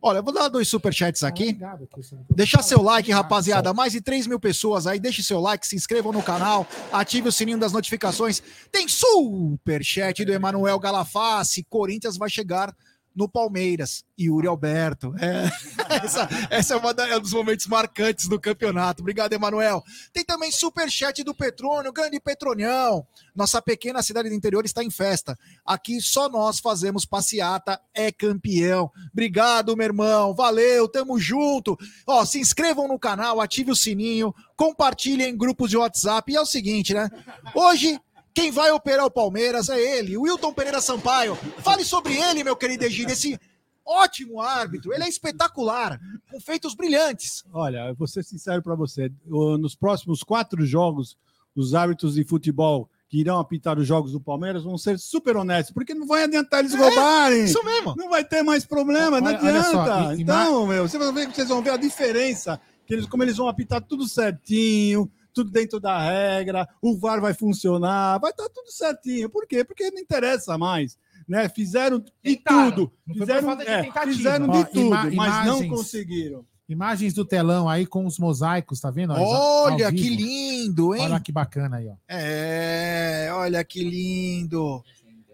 Olha, 0.00 0.18
eu 0.18 0.22
vou 0.22 0.32
dar 0.32 0.48
dois 0.48 0.68
superchats 0.68 1.24
aqui. 1.24 1.48
Obrigado, 1.48 1.88
Cristiano. 1.88 2.24
Deixar 2.30 2.62
seu 2.62 2.80
like, 2.80 3.10
rapaziada. 3.10 3.74
Mais 3.74 3.92
de 3.92 4.00
3 4.00 4.28
mil 4.28 4.38
pessoas 4.38 4.86
aí. 4.86 5.00
Deixe 5.00 5.20
seu 5.20 5.40
like, 5.40 5.66
se 5.66 5.74
inscrevam 5.74 6.12
no 6.12 6.22
canal, 6.22 6.64
ative 6.92 7.30
o 7.30 7.32
sininho 7.32 7.58
das 7.58 7.72
notificações. 7.72 8.40
Tem 8.70 8.86
superchat 8.86 10.24
do 10.24 10.32
Emanuel 10.32 10.78
Galafassi. 10.78 11.66
Corinthians 11.68 12.16
vai 12.16 12.30
chegar 12.30 12.72
no 13.14 13.28
Palmeiras. 13.28 14.04
Yuri 14.18 14.46
Alberto. 14.46 15.12
É, 15.18 15.50
essa 16.04 16.28
essa 16.50 16.74
é, 16.74 16.76
uma 16.76 16.94
da- 16.94 17.08
é 17.08 17.16
um 17.16 17.20
dos 17.20 17.32
momentos 17.32 17.66
marcantes 17.66 18.28
do 18.28 18.40
campeonato. 18.40 19.02
Obrigado, 19.02 19.32
Emanuel. 19.32 19.82
Tem 20.12 20.24
também 20.24 20.50
superchat 20.52 21.24
do 21.24 21.34
Petrônio, 21.34 21.92
grande 21.92 22.20
Petronião. 22.20 23.06
Nossa 23.34 23.60
pequena 23.60 24.02
cidade 24.02 24.28
do 24.28 24.34
interior 24.34 24.64
está 24.64 24.82
em 24.84 24.90
festa. 24.90 25.36
Aqui 25.66 26.00
só 26.00 26.28
nós 26.28 26.60
fazemos 26.60 27.04
passeata, 27.04 27.80
é 27.94 28.12
campeão. 28.12 28.90
Obrigado, 29.12 29.76
meu 29.76 29.86
irmão. 29.86 30.34
Valeu, 30.34 30.86
tamo 30.88 31.18
junto. 31.18 31.76
Ó, 32.06 32.24
se 32.24 32.38
inscrevam 32.38 32.86
no 32.86 32.98
canal, 32.98 33.40
ative 33.40 33.72
o 33.72 33.76
sininho, 33.76 34.34
compartilhem 34.56 35.30
em 35.30 35.36
grupos 35.36 35.70
de 35.70 35.76
WhatsApp. 35.76 36.30
E 36.32 36.36
é 36.36 36.40
o 36.40 36.46
seguinte, 36.46 36.94
né? 36.94 37.10
Hoje, 37.54 37.98
quem 38.34 38.50
vai 38.50 38.70
operar 38.70 39.04
o 39.06 39.10
Palmeiras 39.10 39.68
é 39.68 39.98
ele, 39.98 40.16
o 40.16 40.22
Wilton 40.22 40.52
Pereira 40.52 40.80
Sampaio. 40.80 41.36
Fale 41.58 41.84
sobre 41.84 42.14
ele, 42.16 42.42
meu 42.44 42.56
querido 42.56 42.84
Egídio, 42.84 43.12
esse 43.12 43.38
ótimo 43.84 44.40
árbitro. 44.40 44.92
Ele 44.92 45.04
é 45.04 45.08
espetacular, 45.08 46.00
com 46.30 46.40
feitos 46.40 46.74
brilhantes. 46.74 47.44
Olha, 47.52 47.88
eu 47.88 47.94
vou 47.94 48.06
ser 48.06 48.24
sincero 48.24 48.62
para 48.62 48.74
você. 48.74 49.10
Nos 49.26 49.74
próximos 49.74 50.22
quatro 50.22 50.64
jogos, 50.64 51.16
os 51.54 51.74
árbitros 51.74 52.14
de 52.14 52.24
futebol 52.24 52.88
que 53.08 53.20
irão 53.20 53.38
apitar 53.38 53.78
os 53.78 53.86
jogos 53.86 54.12
do 54.12 54.20
Palmeiras 54.20 54.62
vão 54.64 54.78
ser 54.78 54.98
super 54.98 55.36
honestos, 55.36 55.74
porque 55.74 55.92
não 55.92 56.06
vai 56.06 56.24
adiantar 56.24 56.60
eles 56.60 56.74
roubarem. 56.74 57.44
Isso 57.44 57.62
mesmo. 57.62 57.94
Não 57.94 58.08
vai 58.08 58.24
ter 58.24 58.42
mais 58.42 58.64
problema, 58.64 59.20
não 59.20 59.28
Olha- 59.28 59.42
olha 59.42 59.62
só, 59.64 59.80
adianta. 59.82 60.14
e- 60.14 60.18
e 60.18 60.22
então, 60.22 60.66
meu, 60.66 60.88
vocês 60.88 61.02
vão 61.02 61.12
ver, 61.12 61.28
vocês 61.30 61.48
vão 61.48 61.60
ver 61.62 61.70
a 61.70 61.76
diferença, 61.76 62.58
que 62.86 62.94
eles, 62.94 63.04
como 63.04 63.22
eles 63.22 63.36
vão 63.36 63.48
apitar 63.48 63.82
tudo 63.82 64.08
certinho, 64.08 65.10
tudo 65.32 65.50
dentro 65.50 65.80
da 65.80 65.98
regra, 66.00 66.68
o 66.80 66.98
VAR 66.98 67.20
vai 67.20 67.34
funcionar, 67.34 68.18
vai 68.18 68.30
estar 68.30 68.48
tudo 68.48 68.70
certinho. 68.70 69.28
Por 69.30 69.46
quê? 69.46 69.64
Porque 69.64 69.90
não 69.90 69.98
interessa 70.00 70.56
mais. 70.58 70.96
Né? 71.28 71.48
Fizeram 71.48 71.98
de 71.98 72.12
Tentaram. 72.22 72.70
tudo. 72.72 72.92
Não 73.06 73.14
foi 73.16 73.26
por 73.26 73.26
Fizeram, 73.26 73.48
falta 73.48 73.64
de 73.64 73.70
é, 73.70 73.92
fizeram 74.14 74.48
Ó, 74.48 74.52
de 74.52 74.64
tudo, 74.70 74.86
ima- 74.86 75.10
mas 75.14 75.46
não 75.46 75.68
conseguiram. 75.68 76.44
Imagens 76.68 77.12
do 77.12 77.24
telão 77.24 77.68
aí 77.68 77.84
com 77.86 78.06
os 78.06 78.18
mosaicos, 78.18 78.80
tá 78.80 78.90
vendo? 78.90 79.12
Olha 79.14 79.92
que 79.92 80.08
lindo, 80.08 80.94
hein? 80.94 81.02
Olha 81.04 81.20
que 81.20 81.30
bacana 81.30 81.76
aí, 81.76 81.88
ó. 81.88 81.94
É, 82.08 83.28
olha 83.32 83.62
que 83.62 83.84
lindo. 83.84 84.82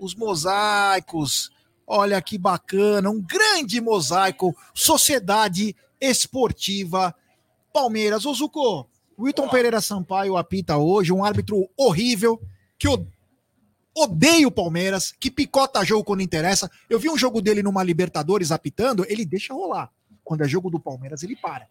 Os 0.01 0.15
mosaicos. 0.15 1.51
Olha 1.87 2.21
que 2.21 2.37
bacana. 2.39 3.09
Um 3.11 3.23
grande 3.23 3.81
mosaico. 3.81 4.55
Sociedade 4.75 5.75
Esportiva 6.01 7.15
Palmeiras. 7.73 8.27
Ozuko, 8.27 8.89
Wilton 9.19 9.49
Pereira 9.49 9.81
Sampaio 9.81 10.37
apita 10.37 10.77
hoje, 10.77 11.13
um 11.13 11.25
árbitro 11.25 11.69
horrível, 11.77 12.41
que 12.79 12.87
odeia 13.95 14.47
o 14.47 14.51
Palmeiras, 14.51 15.13
que 15.19 15.31
picota 15.31 15.85
jogo 15.85 16.05
quando 16.05 16.23
interessa. 16.23 16.71
Eu 16.89 16.99
vi 17.01 17.11
um 17.11 17.19
jogo 17.19 17.43
dele 17.43 17.63
numa 17.63 17.83
Libertadores 17.83 18.53
apitando, 18.53 19.05
ele 19.09 19.25
deixa 19.25 19.53
rolar. 19.53 19.91
Quando 20.23 20.45
é 20.45 20.49
jogo 20.49 20.71
do 20.71 20.79
Palmeiras, 20.79 21.23
ele 21.23 21.35
para. 21.35 21.67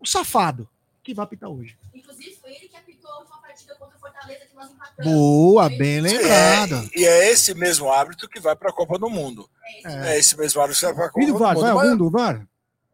O 0.00 0.06
safado, 0.06 0.66
que 1.02 1.12
vai 1.12 1.24
apitar 1.24 1.50
hoje. 1.50 1.76
Inclusive, 1.92 2.34
foi 2.40 2.52
ele 2.52 2.68
que 2.68 2.76
apitou 2.76 3.10
a 3.10 3.18
última 3.18 3.38
partida 3.42 3.74
contra 3.74 3.96
o 3.96 4.00
Fortaleza 4.00 4.46
que 4.46 4.54
nós 4.54 4.70
empatamos. 4.70 5.12
Boa, 5.12 5.68
bem 5.68 6.00
lembrado. 6.00 6.88
É, 6.94 6.98
e 6.98 7.04
é 7.04 7.30
esse 7.30 7.52
mesmo 7.54 7.90
árbitro 7.90 8.28
que 8.28 8.40
vai 8.40 8.56
para 8.56 8.70
a 8.70 8.72
Copa 8.72 8.98
do 8.98 9.10
Mundo. 9.10 9.50
É. 9.84 10.14
É 10.14 10.18
esse 10.18 10.36
mesmo 10.38 10.60
árbitro 10.62 10.80
que 10.80 10.86
vai 10.86 10.94
para 10.94 11.06
a 11.06 11.10
Copa 11.10 11.26
do 11.26 11.32
do 11.32 11.38
VAR? 11.38 11.54
Mundo. 11.54 11.62
Vai 11.62 11.74
Mas- 11.74 11.84
algum 11.84 11.96
do 11.96 12.10
VAR? 12.10 12.48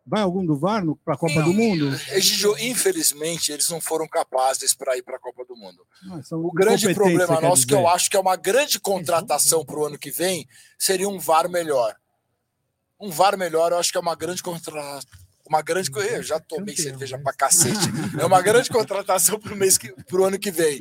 Vai 0.09 0.23
algum 0.23 0.47
do 0.47 0.57
VAR 0.57 0.85
para 1.05 1.15
a 1.15 1.19
Copa 1.19 1.35
Sim. 1.35 1.43
do 1.43 1.53
Mundo? 1.53 1.89
Egidio, 2.13 2.57
infelizmente, 2.61 3.51
eles 3.51 3.69
não 3.69 3.81
foram 3.81 4.07
capazes 4.07 4.73
para 4.73 4.97
ir 4.97 5.03
para 5.03 5.17
a 5.17 5.19
Copa 5.19 5.45
do 5.45 5.57
Mundo. 5.57 5.85
Ah, 6.09 6.21
O 6.37 6.53
grande 6.53 6.95
problema 6.95 7.41
nosso, 7.41 7.67
que 7.67 7.75
eu 7.75 7.79
dizer. 7.79 7.91
acho 7.91 8.09
que 8.11 8.17
é 8.17 8.21
uma 8.21 8.37
grande 8.37 8.79
contratação 8.79 9.65
para 9.65 9.77
o 9.77 9.85
ano 9.85 9.99
que 9.99 10.13
vem, 10.13 10.49
seria 10.79 11.09
um 11.09 11.19
VAR 11.19 11.49
melhor. 11.49 11.97
Um 13.01 13.11
VAR 13.11 13.37
melhor, 13.37 13.73
eu 13.73 13.79
acho 13.79 13.91
que 13.91 13.99
é 13.99 14.01
uma 14.01 14.15
grande 14.15 14.43
contratação. 14.43 15.11
Uma 15.49 15.63
grande. 15.63 15.91
Eu 15.95 16.23
já 16.23 16.41
tomei 16.41 16.75
Campeão, 16.75 16.91
cerveja 16.91 17.17
né? 17.17 17.23
pra 17.23 17.33
cacete. 17.33 17.87
É 18.19 18.25
uma 18.25 18.41
grande 18.43 18.69
contratação 18.69 19.39
para 19.39 19.53
o 19.55 19.57
mês 19.57 19.77
que, 19.79 19.93
pro 20.05 20.25
ano 20.25 20.39
que 20.39 20.51
vem. 20.51 20.81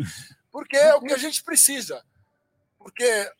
Porque 0.52 0.76
é 0.76 0.94
o 0.96 1.02
que 1.02 1.14
a 1.14 1.18
gente 1.18 1.44
precisa. 1.44 2.04
Porque 2.80 3.32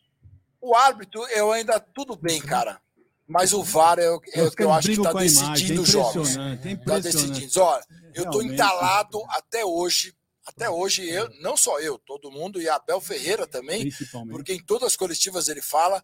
o 0.60 0.74
árbitro, 0.76 1.26
eu 1.28 1.50
ainda 1.50 1.80
tudo 1.80 2.16
bem, 2.16 2.40
cara. 2.40 2.80
Mas 3.26 3.52
o 3.52 3.62
VAR 3.62 3.98
é 3.98 4.08
o, 4.10 4.20
é 4.32 4.42
o 4.42 4.50
que 4.50 4.62
eu 4.62 4.68
caras 4.68 4.78
acho 4.78 4.88
que 4.88 4.94
está 4.94 5.10
imagem, 5.10 5.52
decidindo 5.52 5.82
os 5.82 5.88
jogos. 5.88 6.28
Está 6.30 6.98
decidindo. 6.98 7.60
Olha, 7.60 7.84
eu 8.14 8.22
Realmente. 8.24 8.54
entalado 8.54 9.22
até 9.30 9.64
hoje. 9.64 10.14
Até 10.44 10.70
hoje, 10.70 11.04
eu, 11.08 11.28
não 11.40 11.56
só 11.56 11.80
eu, 11.80 11.98
todo 11.98 12.30
mundo, 12.30 12.62
e 12.62 12.68
Abel 12.68 13.00
Ferreira 13.00 13.48
também, 13.48 13.90
porque 14.30 14.52
em 14.52 14.62
todas 14.64 14.86
as 14.86 14.96
coletivas 14.96 15.48
ele 15.48 15.60
fala 15.60 16.00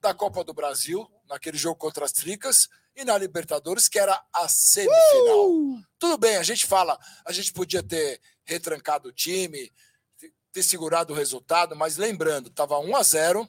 da 0.00 0.12
Copa 0.12 0.42
do 0.42 0.52
Brasil, 0.52 1.08
naquele 1.28 1.56
jogo 1.56 1.76
contra 1.76 2.04
as 2.04 2.10
Tricas, 2.10 2.68
e 2.96 3.04
na 3.04 3.16
Libertadores, 3.16 3.88
que 3.88 3.98
era 3.98 4.20
a 4.34 4.48
semifinal. 4.48 5.50
Tudo 6.00 6.18
bem, 6.18 6.36
a 6.36 6.42
gente 6.42 6.66
fala, 6.66 6.98
a 7.24 7.30
gente 7.30 7.52
podia 7.52 7.82
ter 7.82 8.20
retrancado 8.44 9.08
o 9.08 9.12
time, 9.12 9.72
ter 10.52 10.62
segurado 10.62 11.12
o 11.12 11.16
resultado, 11.16 11.76
mas 11.76 11.96
lembrando, 11.96 12.48
estava 12.48 12.78
1 12.80 12.96
a 12.96 13.02
0 13.04 13.48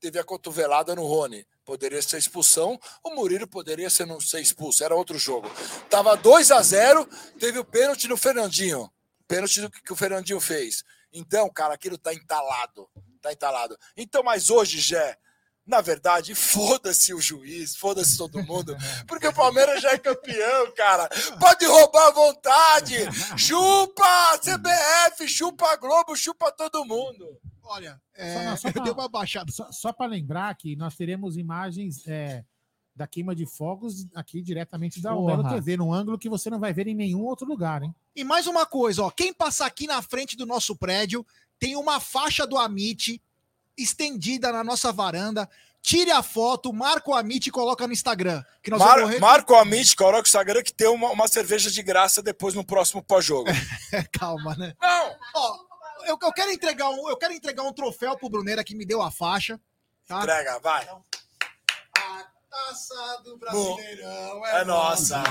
teve 0.00 0.18
a 0.18 0.24
cotovelada 0.24 0.94
no 0.94 1.04
Rony. 1.06 1.46
Poderia 1.70 2.02
ser 2.02 2.18
expulsão, 2.18 2.76
o 3.00 3.14
Murilo 3.14 3.46
poderia 3.46 3.88
ser 3.88 4.04
não 4.04 4.20
ser 4.20 4.40
expulso, 4.40 4.82
era 4.82 4.92
outro 4.92 5.16
jogo. 5.16 5.48
Tava 5.88 6.16
2 6.16 6.50
a 6.50 6.60
0 6.60 7.08
teve 7.38 7.60
o 7.60 7.64
pênalti 7.64 8.08
no 8.08 8.16
Fernandinho. 8.16 8.90
Pênalti 9.28 9.60
do 9.60 9.70
que 9.70 9.92
o 9.92 9.94
Fernandinho 9.94 10.40
fez. 10.40 10.82
Então, 11.12 11.48
cara, 11.48 11.72
aquilo 11.72 11.96
tá 11.96 12.12
entalado. 12.12 12.90
Tá 13.22 13.32
entalado. 13.32 13.78
Então, 13.96 14.20
mas 14.20 14.50
hoje, 14.50 14.80
Jé, 14.80 15.16
na 15.64 15.80
verdade, 15.80 16.34
foda-se 16.34 17.14
o 17.14 17.20
juiz, 17.20 17.76
foda-se 17.76 18.18
todo 18.18 18.42
mundo, 18.42 18.76
porque 19.06 19.28
o 19.28 19.32
Palmeiras 19.32 19.80
já 19.80 19.92
é 19.92 19.98
campeão, 19.98 20.72
cara. 20.72 21.08
Pode 21.38 21.64
roubar 21.66 22.08
à 22.08 22.10
vontade. 22.10 22.96
Chupa 23.38 24.38
CBF, 24.38 25.28
chupa 25.28 25.76
Globo, 25.76 26.16
chupa 26.16 26.50
todo 26.50 26.84
mundo. 26.84 27.40
Olha, 27.72 28.00
Só- 28.16 28.22
é, 28.22 28.56
só 28.56 28.68
eu 28.68 28.72
pra- 28.72 28.82
dei 28.82 28.92
uma 28.92 29.08
baixada. 29.08 29.52
Só, 29.52 29.70
só 29.70 29.92
para 29.92 30.06
lembrar 30.06 30.54
que 30.56 30.74
nós 30.76 30.96
teremos 30.96 31.36
imagens 31.36 32.06
é, 32.08 32.44
da 32.96 33.06
queima 33.06 33.34
de 33.34 33.46
fogos 33.46 34.06
aqui 34.14 34.42
diretamente 34.42 35.00
da. 35.00 35.10
Belo 35.14 35.48
TV, 35.48 35.76
num 35.76 35.92
ângulo 35.92 36.18
que 36.18 36.28
você 36.28 36.50
não 36.50 36.58
vai 36.58 36.72
ver 36.72 36.86
em 36.88 36.94
nenhum 36.94 37.22
outro 37.24 37.46
lugar, 37.46 37.82
hein? 37.82 37.94
E 38.14 38.24
mais 38.24 38.46
uma 38.46 38.66
coisa, 38.66 39.04
ó, 39.04 39.10
quem 39.10 39.32
passar 39.32 39.66
aqui 39.66 39.86
na 39.86 40.02
frente 40.02 40.36
do 40.36 40.44
nosso 40.44 40.74
prédio 40.76 41.24
tem 41.58 41.76
uma 41.76 42.00
faixa 42.00 42.46
do 42.46 42.58
Amit 42.58 43.22
estendida 43.76 44.52
na 44.52 44.64
nossa 44.64 44.92
varanda. 44.92 45.48
Tire 45.82 46.10
a 46.10 46.22
foto, 46.22 46.74
marca 46.74 47.10
o 47.10 47.14
Amit 47.14 47.48
e 47.48 47.50
coloca 47.52 47.86
no 47.86 47.92
Instagram. 47.94 48.44
Que 48.62 48.70
nós 48.70 48.78
Mar, 48.80 48.96
vamos 48.98 49.10
re- 49.14 49.18
Marco 49.18 49.54
Amit, 49.54 49.96
coloca 49.96 50.18
o 50.18 50.26
Instagram 50.28 50.62
que 50.62 50.74
tem 50.74 50.88
uma, 50.88 51.08
uma 51.10 51.26
cerveja 51.26 51.70
de 51.70 51.82
graça 51.82 52.22
depois 52.22 52.54
no 52.54 52.62
próximo 52.62 53.02
pós-jogo. 53.02 53.48
Calma, 54.12 54.54
né? 54.56 54.74
Não! 54.78 55.16
Ó, 55.34 55.58
eu, 56.06 56.18
eu 56.20 56.32
quero 56.32 56.50
entregar 56.50 56.88
um, 56.90 57.08
eu 57.08 57.16
quero 57.16 57.32
entregar 57.32 57.62
um 57.62 57.72
troféu 57.72 58.16
pro 58.16 58.28
Bruneira 58.30 58.64
que 58.64 58.74
me 58.74 58.84
deu 58.84 59.00
a 59.02 59.10
faixa. 59.10 59.60
Tá? 60.06 60.20
Entrega, 60.20 60.58
vai. 60.58 60.86
A 60.88 62.24
taça 62.50 63.20
do 63.24 63.36
Brasileirão 63.38 64.46
É 64.46 64.64
nossa. 64.64 65.22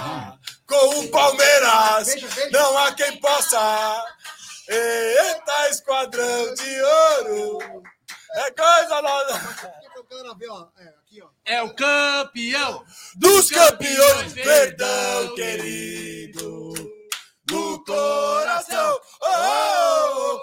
Com 0.66 1.00
o 1.00 1.10
Palmeiras, 1.10 2.08
Veja, 2.14 2.28
veja. 2.28 2.50
não 2.52 2.78
há 2.78 2.94
quem 2.94 3.18
possa. 3.20 4.06
Eita, 4.70 5.70
esquadrão 5.70 6.54
de 6.54 6.82
ouro. 6.82 7.84
É 8.36 8.52
coisa 8.52 9.02
nossa. 9.02 9.74
É. 10.78 11.00
É 11.46 11.62
o 11.64 11.74
campeão! 11.76 12.86
Dos 13.16 13.50
campeões, 13.50 14.34
perdão, 14.34 15.36
querido. 15.36 16.74
Do 17.46 17.84
coração. 17.84 19.02
Oh, 19.22 19.28
oh, 19.28 20.36
oh, 20.36 20.40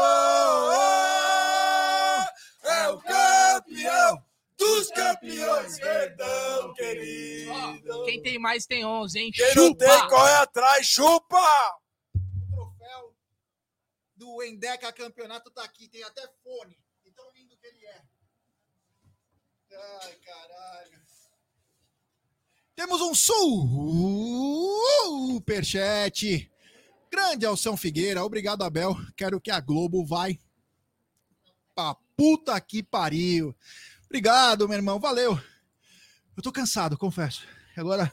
oh, 0.00 0.70
oh. 2.64 2.68
É 2.68 2.88
o 2.88 2.98
campeão. 2.98 4.24
Dos 4.56 4.90
campeões, 4.90 5.78
perdão, 5.78 6.74
querido. 6.74 8.04
Quem 8.04 8.22
tem 8.22 8.38
mais 8.38 8.66
tem 8.66 8.84
11, 8.84 9.18
hein? 9.18 9.30
Quem 9.32 9.54
não 9.54 9.74
tem, 9.74 10.08
corre 10.08 10.32
atrás, 10.34 10.86
chupa! 10.86 11.38
O 12.14 12.20
troféu 12.50 13.14
do 14.16 14.42
Endeca 14.42 14.92
Campeonato 14.92 15.50
tá 15.50 15.64
aqui, 15.64 15.88
tem 15.88 16.02
até 16.02 16.28
fone. 16.42 16.78
De 17.02 17.10
tão 17.12 17.30
lindo 17.32 17.56
que 17.56 17.66
ele 17.66 17.86
é. 17.86 18.02
Ai, 19.72 20.14
caralho. 20.16 21.00
Temos 22.80 23.00
um 23.02 23.14
superchat. 25.38 26.50
Grande 27.10 27.44
Alção 27.46 27.76
Figueira, 27.76 28.24
obrigado, 28.24 28.62
Abel. 28.62 28.96
Quero 29.16 29.40
que 29.40 29.50
a 29.50 29.60
Globo 29.60 30.04
vai 30.04 30.38
pra 31.74 31.96
puta 32.16 32.60
que 32.60 32.82
pariu. 32.82 33.54
Obrigado, 34.04 34.68
meu 34.68 34.76
irmão, 34.78 34.98
valeu. 35.00 35.38
Eu 36.36 36.42
tô 36.42 36.52
cansado, 36.52 36.96
confesso. 36.96 37.46
Agora 37.76 38.12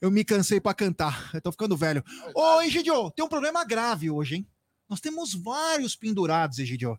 eu 0.00 0.10
me 0.10 0.24
cansei 0.24 0.60
pra 0.60 0.74
cantar. 0.74 1.30
Eu 1.32 1.40
tô 1.40 1.50
ficando 1.52 1.76
velho. 1.76 2.04
Ô, 2.34 2.60
Egidio, 2.62 3.10
tem 3.12 3.24
um 3.24 3.28
problema 3.28 3.64
grave 3.64 4.10
hoje, 4.10 4.36
hein? 4.36 4.48
Nós 4.88 5.00
temos 5.00 5.32
vários 5.34 5.96
pendurados, 5.96 6.58
Egidio. 6.58 6.98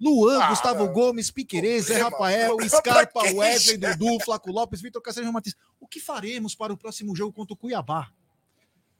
Luan, 0.00 0.40
Ah, 0.40 0.48
Gustavo 0.50 0.86
não. 0.86 0.92
Gomes, 0.92 1.30
Piquerez, 1.30 1.86
Zé? 1.86 2.00
Rafael, 2.00 2.56
Scarpa, 2.68 3.20
Wesley? 3.34 3.76
Dudu, 3.78 4.20
Flaco 4.24 4.50
Lopes, 4.50 4.80
Vitor 4.80 5.02
Cassiano 5.02 5.32
Martins. 5.32 5.56
O 5.80 5.88
que 5.88 5.98
faremos 6.00 6.54
para 6.54 6.72
o 6.72 6.76
próximo 6.76 7.14
jogo 7.16 7.32
contra 7.32 7.52
o 7.52 7.56
Cuiabá? 7.56 8.08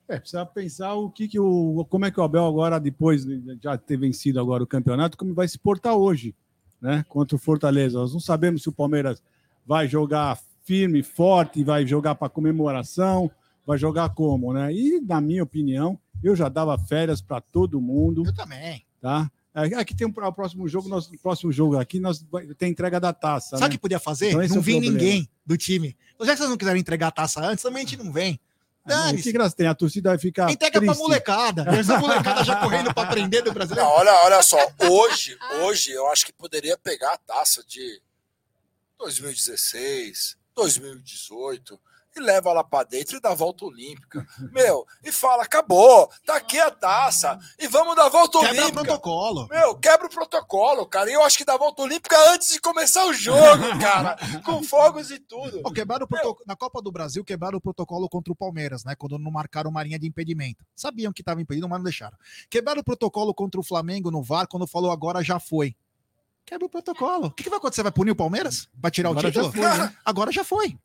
É, 0.09 0.19
precisa 0.19 0.47
pensar 0.47 0.95
o 0.95 1.11
que, 1.11 1.29
que 1.29 1.39
o. 1.39 1.87
Como 1.91 2.07
é 2.07 2.11
que 2.11 2.19
o 2.19 2.23
Abel 2.23 2.47
agora, 2.47 2.81
depois 2.81 3.27
de 3.27 3.59
já 3.63 3.77
ter 3.77 3.99
vencido 3.99 4.41
agora 4.41 4.63
o 4.63 4.67
campeonato, 4.67 5.19
como 5.19 5.35
vai 5.35 5.47
se 5.47 5.59
portar 5.59 5.95
hoje, 5.95 6.35
né? 6.81 7.05
Contra 7.09 7.37
o 7.37 7.39
Fortaleza. 7.39 7.99
Nós 7.99 8.13
não 8.13 8.21
sabemos 8.21 8.63
se 8.63 8.71
o 8.71 8.73
Palmeiras 8.73 9.23
vai 9.67 9.87
jogar 9.87 10.39
firme, 10.65 11.03
forte, 11.03 11.63
vai 11.63 11.87
jogar 11.87 12.15
para 12.15 12.29
comemoração, 12.31 13.31
vai 13.67 13.77
jogar 13.77 14.09
como, 14.11 14.55
né? 14.55 14.73
E, 14.73 14.99
na 15.01 15.21
minha 15.21 15.43
opinião, 15.43 15.99
eu 16.23 16.35
já 16.35 16.49
dava 16.49 16.79
férias 16.79 17.21
para 17.21 17.41
todo 17.41 17.81
mundo, 17.81 18.25
Eu 18.25 18.35
também. 18.35 18.85
tá? 19.01 19.31
É, 19.55 19.75
Aqui 19.77 19.95
tem 19.95 20.07
um 20.07 20.11
o 20.11 20.33
próximo 20.33 20.69
jogo, 20.69 20.89
nós, 20.89 21.11
próximo 21.23 21.51
jogo 21.53 21.79
aqui 21.79 21.99
nós 21.99 22.25
tem 22.57 22.71
entrega 22.71 23.01
da 23.01 23.13
taça. 23.13 23.57
Sabe 23.57 23.63
o 23.63 23.67
né? 23.67 23.71
que 23.73 23.79
podia 23.79 23.99
fazer? 23.99 24.29
Então 24.29 24.41
é 24.41 24.49
não 24.49 24.59
o 24.59 24.63
vi 24.63 24.79
ninguém 24.79 25.29
do 25.45 25.57
time. 25.57 25.97
Então, 26.15 26.27
já 26.27 26.33
que 26.33 26.39
vocês 26.39 26.51
não 26.51 26.57
quiserem 26.57 26.81
entregar 26.81 27.09
a 27.09 27.13
taça 27.13 27.45
antes, 27.45 27.63
também 27.63 27.83
a 27.83 27.87
gente 27.87 28.03
não 28.03 28.13
vem. 28.13 28.41
Ah, 28.95 29.07
Dane-se. 29.07 29.23
que 29.23 29.33
graça 29.33 29.55
tem? 29.57 29.67
A 29.67 29.75
torcida 29.75 30.11
vai 30.11 30.19
ficar. 30.19 30.51
Entrega 30.51 30.79
pra 30.81 30.89
triste. 30.89 30.99
molecada. 31.03 31.63
Essa 31.77 31.99
molecada 31.99 32.45
já 32.45 32.57
correndo 32.57 32.93
pra 32.95 33.03
aprender 33.05 33.43
do 33.43 33.49
Não, 33.49 33.55
brasileiro. 33.55 33.89
olha, 33.91 34.13
olha 34.25 34.43
só, 34.43 34.59
hoje, 34.91 35.39
hoje 35.63 35.91
eu 35.93 36.07
acho 36.09 36.27
que 36.27 36.33
poderia 36.33 36.77
pegar 36.79 37.13
a 37.15 37.19
taça 37.19 37.63
de 37.67 38.01
2016, 38.99 40.37
2018. 40.55 41.81
E 42.17 42.21
leva 42.21 42.53
lá 42.53 42.65
para 42.65 42.85
dentro 42.89 43.17
e 43.17 43.21
dá 43.21 43.31
a 43.31 43.35
volta 43.35 43.65
olímpica. 43.65 44.27
Meu, 44.53 44.85
e 45.05 45.13
fala: 45.13 45.43
acabou, 45.45 46.11
tá 46.27 46.37
aqui 46.37 46.59
a 46.59 46.71
taça 46.71 47.39
e 47.59 47.69
vamos 47.69 47.95
dar 47.95 48.07
a 48.07 48.09
volta 48.09 48.39
Quebra 48.41 48.55
o 48.55 48.63
olímpica. 48.65 48.85
protocolo. 48.85 49.47
Meu, 49.49 49.75
quebra 49.77 50.07
o 50.07 50.11
protocolo, 50.11 50.87
cara. 50.87 51.11
E 51.11 51.13
eu 51.15 51.23
acho 51.23 51.39
que 51.39 51.45
dá 51.45 51.55
a 51.55 51.59
volta 51.59 51.83
olímpica 51.83 52.17
antes 52.33 52.53
de 52.53 52.61
começar 52.61 53.05
o 53.07 53.13
jogo, 53.13 53.39
cara. 53.81 54.17
com 54.45 54.63
fogos 54.63 55.11
e 55.11 55.19
tudo. 55.19 55.63
Pô, 55.63 55.71
quebraram 55.73 56.05
o 56.05 56.09
protoc- 56.09 56.43
Na 56.47 56.57
Copa 56.57 56.81
do 56.83 56.91
Brasil, 56.91 57.25
quebraram 57.25 57.59
o 57.59 57.61
protocolo 57.61 58.09
contra 58.09 58.33
o 58.33 58.37
Palmeiras, 58.37 58.85
né? 58.85 58.95
Quando 58.97 59.19
não 59.19 59.31
marcaram 59.31 59.71
uma 59.71 59.83
linha 59.83 59.99
de 59.99 60.07
impedimento. 60.07 60.65
Sabiam 60.75 61.13
que 61.13 61.23
estava 61.23 61.41
impedido, 61.41 61.69
mas 61.69 61.79
não 61.79 61.85
deixaram. 61.85 62.17
Quebraram 62.51 62.81
o 62.81 62.85
protocolo 62.85 63.33
contra 63.35 63.61
o 63.61 63.65
Flamengo 63.65 64.11
no 64.11 64.23
VAR, 64.23 64.47
quando 64.49 64.67
falou 64.67 64.91
agora 64.91 65.23
já 65.23 65.39
foi. 65.39 65.77
Quebra 66.45 66.67
o 66.67 66.71
protocolo. 66.71 67.27
O 67.27 67.31
que, 67.31 67.45
que 67.45 67.51
vai 67.51 67.59
acontecer? 67.59 67.83
Vai 67.83 67.93
punir 67.93 68.11
o 68.13 68.17
Palmeiras? 68.17 68.69
Vai 68.75 68.91
tirar 68.91 69.11
Agora 69.11 69.29
o 69.29 69.31
título? 69.31 69.53
já 69.53 69.71
foi, 69.75 69.79
né? 69.79 69.97
Agora 70.03 70.33
já 70.33 70.43
foi. 70.45 70.79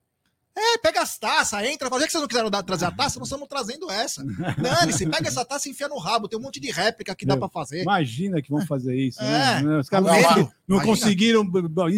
É, 0.55 0.77
pega 0.77 1.01
as 1.01 1.17
taças, 1.17 1.63
entra. 1.63 1.89
Já 1.89 2.05
que 2.05 2.11
vocês 2.11 2.21
não 2.21 2.27
quiseram 2.27 2.49
dar- 2.49 2.61
trazer 2.61 2.85
a 2.85 2.91
taça, 2.91 3.17
nós 3.17 3.27
estamos 3.27 3.47
trazendo 3.47 3.89
essa. 3.89 4.23
Dane-se, 4.57 5.07
pega 5.07 5.27
essa 5.27 5.43
taça 5.43 5.67
e 5.67 5.71
enfia 5.71 5.87
no 5.87 5.97
rabo. 5.97 6.27
Tem 6.27 6.37
um 6.37 6.41
monte 6.41 6.59
de 6.59 6.71
réplica 6.71 7.15
que 7.15 7.25
dá 7.25 7.33
Meu, 7.35 7.41
pra 7.41 7.49
fazer. 7.49 7.81
Imagina 7.81 8.41
que 8.41 8.51
vão 8.51 8.65
fazer 8.65 8.95
isso. 8.95 9.21
É. 9.21 9.61
né? 9.63 9.79
Os 9.79 9.89
caras 9.89 10.07
Não, 10.07 10.51
não, 10.67 10.79
conseguiram 10.81 11.43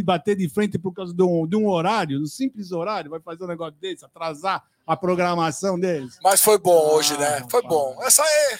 bater 0.03 0.35
de 0.37 0.47
frente 0.47 0.77
por 0.79 0.93
causa 0.93 1.13
de 1.13 1.21
um, 1.21 1.45
de 1.45 1.57
um 1.57 1.67
horário, 1.67 2.21
um 2.21 2.25
simples 2.25 2.71
horário. 2.71 3.11
Vai 3.11 3.19
fazer 3.19 3.43
um 3.43 3.47
negócio 3.47 3.75
desse, 3.79 4.05
atrasar 4.05 4.63
a 4.87 4.95
programação 4.95 5.77
deles. 5.79 6.17
Mas 6.23 6.41
foi 6.41 6.57
bom 6.57 6.93
hoje, 6.93 7.13
Ah, 7.15 7.19
né? 7.19 7.45
Foi 7.49 7.61
bom. 7.61 7.97
Essa 8.03 8.21
é. 8.23 8.59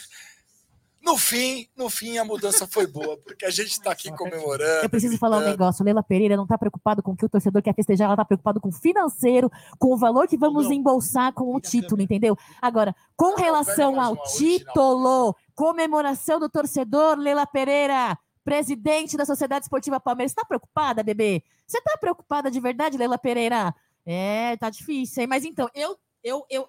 No 1.05 1.17
fim, 1.17 1.67
no 1.77 1.87
fim, 1.87 2.17
a 2.17 2.25
mudança 2.25 2.65
foi 2.65 2.87
boa, 2.87 3.15
porque 3.17 3.45
a 3.45 3.51
gente 3.51 3.79
tá 3.79 3.91
aqui 3.91 4.11
comemorando. 4.11 4.83
Eu 4.83 4.89
preciso 4.89 5.19
falar 5.19 5.37
um 5.37 5.39
gritando. 5.41 5.59
negócio. 5.59 5.85
Leila 5.85 6.01
Pereira 6.01 6.35
não 6.35 6.45
está 6.45 6.57
preocupado 6.57 7.03
com 7.03 7.11
o 7.11 7.15
que 7.15 7.23
o 7.23 7.29
torcedor 7.29 7.61
quer 7.61 7.75
festejar, 7.75 8.05
ela 8.05 8.15
está 8.15 8.25
preocupado 8.25 8.59
com 8.59 8.69
o 8.69 8.71
financeiro, 8.71 9.51
com 9.77 9.93
o 9.93 9.97
valor 9.97 10.27
que 10.27 10.35
vamos 10.35 10.65
Não. 10.65 10.73
embolsar 10.73 11.31
com 11.31 11.53
o 11.55 11.61
título, 11.61 12.01
entendeu? 12.01 12.35
Agora, 12.59 12.95
com 13.15 13.35
relação 13.35 14.01
ao 14.01 14.17
título, 14.23 15.35
comemoração 15.53 16.39
do 16.39 16.49
torcedor, 16.49 17.19
Leila 17.19 17.45
Pereira, 17.45 18.17
presidente 18.43 19.15
da 19.15 19.25
Sociedade 19.25 19.65
Esportiva 19.65 19.99
Palmeiras, 19.99 20.31
está 20.31 20.43
preocupada, 20.43 21.03
bebê? 21.03 21.43
Você 21.67 21.77
está 21.77 21.97
preocupada 21.99 22.49
de 22.49 22.59
verdade, 22.59 22.97
Leila 22.97 23.19
Pereira? 23.19 23.75
É, 24.03 24.57
tá 24.57 24.71
difícil, 24.71 25.21
hein? 25.21 25.27
Mas 25.27 25.45
então, 25.45 25.69
eu, 25.75 25.95
eu, 26.23 26.43
eu, 26.49 26.67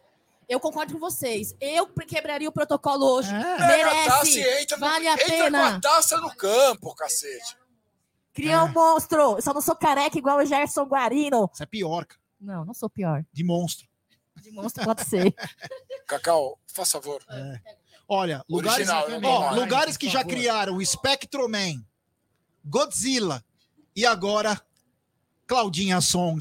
eu 0.49 0.61
concordo 0.61 0.93
com 0.95 0.99
vocês. 1.01 1.55
Eu 1.61 1.87
quebraria 1.89 2.49
o 2.49 2.53
protocolo 2.53 3.05
hoje. 3.07 3.35
É. 3.35 3.59
Merece. 3.67 4.41
e 4.41 4.63
entra, 4.63 4.77
no- 4.77 4.87
Vale 4.87 5.09
a 5.09 5.13
entra 5.15 5.27
pena. 5.27 5.59
com 5.59 5.77
a 5.77 5.81
taça 5.81 6.17
no 6.19 6.35
campo, 6.35 6.95
cacete. 6.95 7.57
Criou 8.33 8.65
um 8.67 8.73
monstro. 8.73 9.37
Eu 9.37 9.43
só 9.43 9.55
não 9.55 9.61
sou 9.63 9.75
careca 9.75 10.19
igual 10.19 10.39
o 10.39 10.45
Gerson 10.45 10.85
Guarino. 10.85 11.51
Isso 11.53 11.63
é 11.63 11.67
pior, 11.67 12.05
cara. 12.05 12.21
Não, 12.41 12.65
não 12.65 12.75
sou 12.75 12.89
pior. 12.91 13.25
De 13.33 13.43
monstro. 13.43 13.87
De 14.43 14.51
monstro 14.51 14.85
pode 14.85 15.03
ser. 15.05 15.35
Cacau, 16.07 16.59
faz 16.67 16.93
favor. 16.93 17.25
Olha, 18.09 18.45
lugares, 18.49 18.89
Original, 18.89 19.21
né, 19.21 19.27
ó, 19.29 19.55
lugares 19.55 19.97
que 19.97 20.09
já 20.09 20.23
criaram 20.23 20.77
o 20.77 20.85
Spectroman, 20.85 21.83
Godzilla 22.65 23.45
e 23.97 24.05
agora 24.07 24.61
Claudinha 25.47 26.01
Song. 26.01 26.39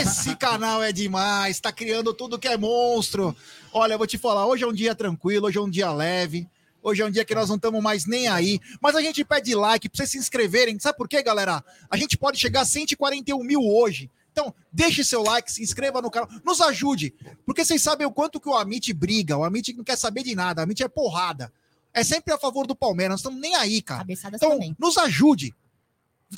Esse 0.00 0.36
canal 0.36 0.82
é 0.82 0.92
demais, 0.92 1.58
tá 1.60 1.72
criando 1.72 2.14
tudo 2.14 2.38
que 2.38 2.46
é 2.48 2.56
monstro. 2.56 3.36
Olha, 3.72 3.94
eu 3.94 3.98
vou 3.98 4.06
te 4.06 4.16
falar, 4.18 4.46
hoje 4.46 4.62
é 4.64 4.66
um 4.66 4.72
dia 4.72 4.94
tranquilo, 4.94 5.46
hoje 5.46 5.58
é 5.58 5.60
um 5.60 5.70
dia 5.70 5.92
leve. 5.92 6.48
Hoje 6.82 7.02
é 7.02 7.06
um 7.06 7.10
dia 7.10 7.24
que 7.24 7.34
nós 7.34 7.48
não 7.48 7.56
estamos 7.56 7.82
mais 7.82 8.06
nem 8.06 8.28
aí. 8.28 8.60
Mas 8.80 8.94
a 8.94 9.00
gente 9.00 9.24
pede 9.24 9.56
like 9.56 9.88
pra 9.88 9.96
vocês 9.96 10.10
se 10.10 10.18
inscreverem. 10.18 10.78
Sabe 10.78 10.96
por 10.96 11.08
quê, 11.08 11.20
galera? 11.20 11.64
A 11.90 11.96
gente 11.96 12.16
pode 12.16 12.38
chegar 12.38 12.60
a 12.60 12.64
141 12.64 13.42
mil 13.42 13.60
hoje. 13.60 14.08
Então, 14.30 14.54
deixe 14.72 15.02
seu 15.02 15.20
like, 15.22 15.50
se 15.50 15.62
inscreva 15.64 16.00
no 16.00 16.08
canal, 16.10 16.28
nos 16.44 16.60
ajude. 16.60 17.12
Porque 17.44 17.64
vocês 17.64 17.82
sabem 17.82 18.06
o 18.06 18.12
quanto 18.12 18.38
que 18.38 18.48
o 18.48 18.54
Amit 18.54 18.92
briga. 18.92 19.36
O 19.36 19.42
Amit 19.42 19.72
não 19.72 19.82
quer 19.82 19.96
saber 19.96 20.22
de 20.22 20.36
nada. 20.36 20.60
O 20.60 20.64
Amit 20.64 20.80
é 20.80 20.86
porrada. 20.86 21.52
É 21.92 22.04
sempre 22.04 22.32
a 22.32 22.38
favor 22.38 22.68
do 22.68 22.76
Palmeiras. 22.76 23.14
Nós 23.14 23.20
estamos 23.20 23.40
nem 23.40 23.56
aí, 23.56 23.82
cara. 23.82 24.00
Cabeçadas 24.02 24.40
Então, 24.40 24.50
também. 24.54 24.76
nos 24.78 24.96
ajude. 24.96 25.52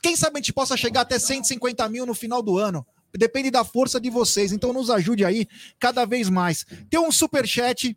Quem 0.02 0.14
sabe 0.16 0.36
a 0.36 0.40
gente 0.40 0.52
possa 0.52 0.76
chegar 0.76 1.02
até 1.02 1.18
150 1.18 1.88
mil 1.88 2.04
no 2.06 2.14
final 2.14 2.42
do 2.42 2.58
ano. 2.58 2.86
Depende 3.16 3.50
da 3.50 3.64
força 3.64 3.98
de 4.00 4.10
vocês. 4.10 4.52
Então, 4.52 4.72
nos 4.72 4.90
ajude 4.90 5.24
aí 5.24 5.46
cada 5.78 6.04
vez 6.04 6.28
mais. 6.28 6.66
Tem 6.90 7.00
um 7.00 7.10
superchat 7.10 7.96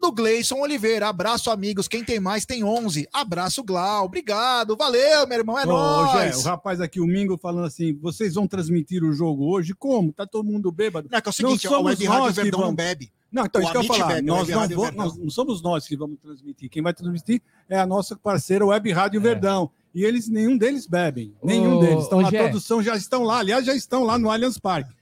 do 0.00 0.10
Gleison 0.12 0.56
Oliveira. 0.60 1.08
Abraço, 1.08 1.50
amigos. 1.50 1.86
Quem 1.88 2.04
tem 2.04 2.18
mais 2.18 2.44
tem 2.44 2.64
11. 2.64 3.06
Abraço, 3.12 3.62
Glau. 3.62 4.04
Obrigado. 4.06 4.76
Valeu, 4.76 5.26
meu 5.26 5.38
irmão. 5.38 5.58
É 5.58 5.64
Ô, 5.64 5.66
nóis. 5.68 6.38
O 6.44 6.48
rapaz 6.48 6.80
aqui, 6.80 7.00
o 7.00 7.06
Mingo, 7.06 7.38
falando 7.38 7.66
assim: 7.66 7.94
vocês 8.00 8.34
vão 8.34 8.46
transmitir 8.48 9.04
o 9.04 9.12
jogo 9.12 9.48
hoje? 9.52 9.72
Como? 9.74 10.12
Tá 10.12 10.26
todo 10.26 10.44
mundo 10.46 10.70
bêbado. 10.72 11.08
Não, 11.10 11.18
é 11.18 11.20
que 11.20 11.28
é 11.28 11.30
o 11.30 11.34
Não 11.42 11.50
seguinte, 11.50 11.66
a 11.66 11.70
somos 11.70 11.90
Web 11.92 12.04
Rádio 12.06 12.32
Verdão 12.32 12.58
não 12.60 12.66
vamos. 12.66 12.76
bebe. 12.76 13.12
Não, 13.30 13.44
então 13.44 13.60
O 13.60 13.64
isso 13.64 13.72
que 13.72 13.78
eu 13.78 13.82
ia 13.82 13.88
falar. 13.88 14.06
bebe, 14.14 14.26
Nós 14.26 14.48
Web 14.48 14.74
não, 14.74 14.82
Verdão. 14.82 15.04
nós 15.04 15.16
não 15.18 15.30
somos 15.30 15.62
nós 15.62 15.86
que 15.86 15.96
vamos 15.96 16.18
transmitir. 16.18 16.70
Quem 16.70 16.82
vai 16.82 16.94
transmitir 16.94 17.42
é 17.68 17.78
a 17.78 17.86
nossa 17.86 18.16
parceira 18.16 18.64
Web 18.66 18.90
Rádio 18.92 19.20
Verdão. 19.20 19.70
E 19.98 20.04
eles, 20.04 20.28
nenhum 20.28 20.56
deles 20.56 20.86
bebem. 20.86 21.34
Nenhum 21.42 21.78
Ô, 21.78 21.80
deles. 21.80 22.06
Ô, 22.12 22.22
na 22.22 22.30
Gé. 22.30 22.38
produção, 22.38 22.80
já 22.80 22.94
estão 22.96 23.24
lá. 23.24 23.38
Aliás, 23.40 23.66
já 23.66 23.74
estão 23.74 24.04
lá 24.04 24.16
no 24.16 24.30
Allianz 24.30 24.56
Parque. 24.56 24.94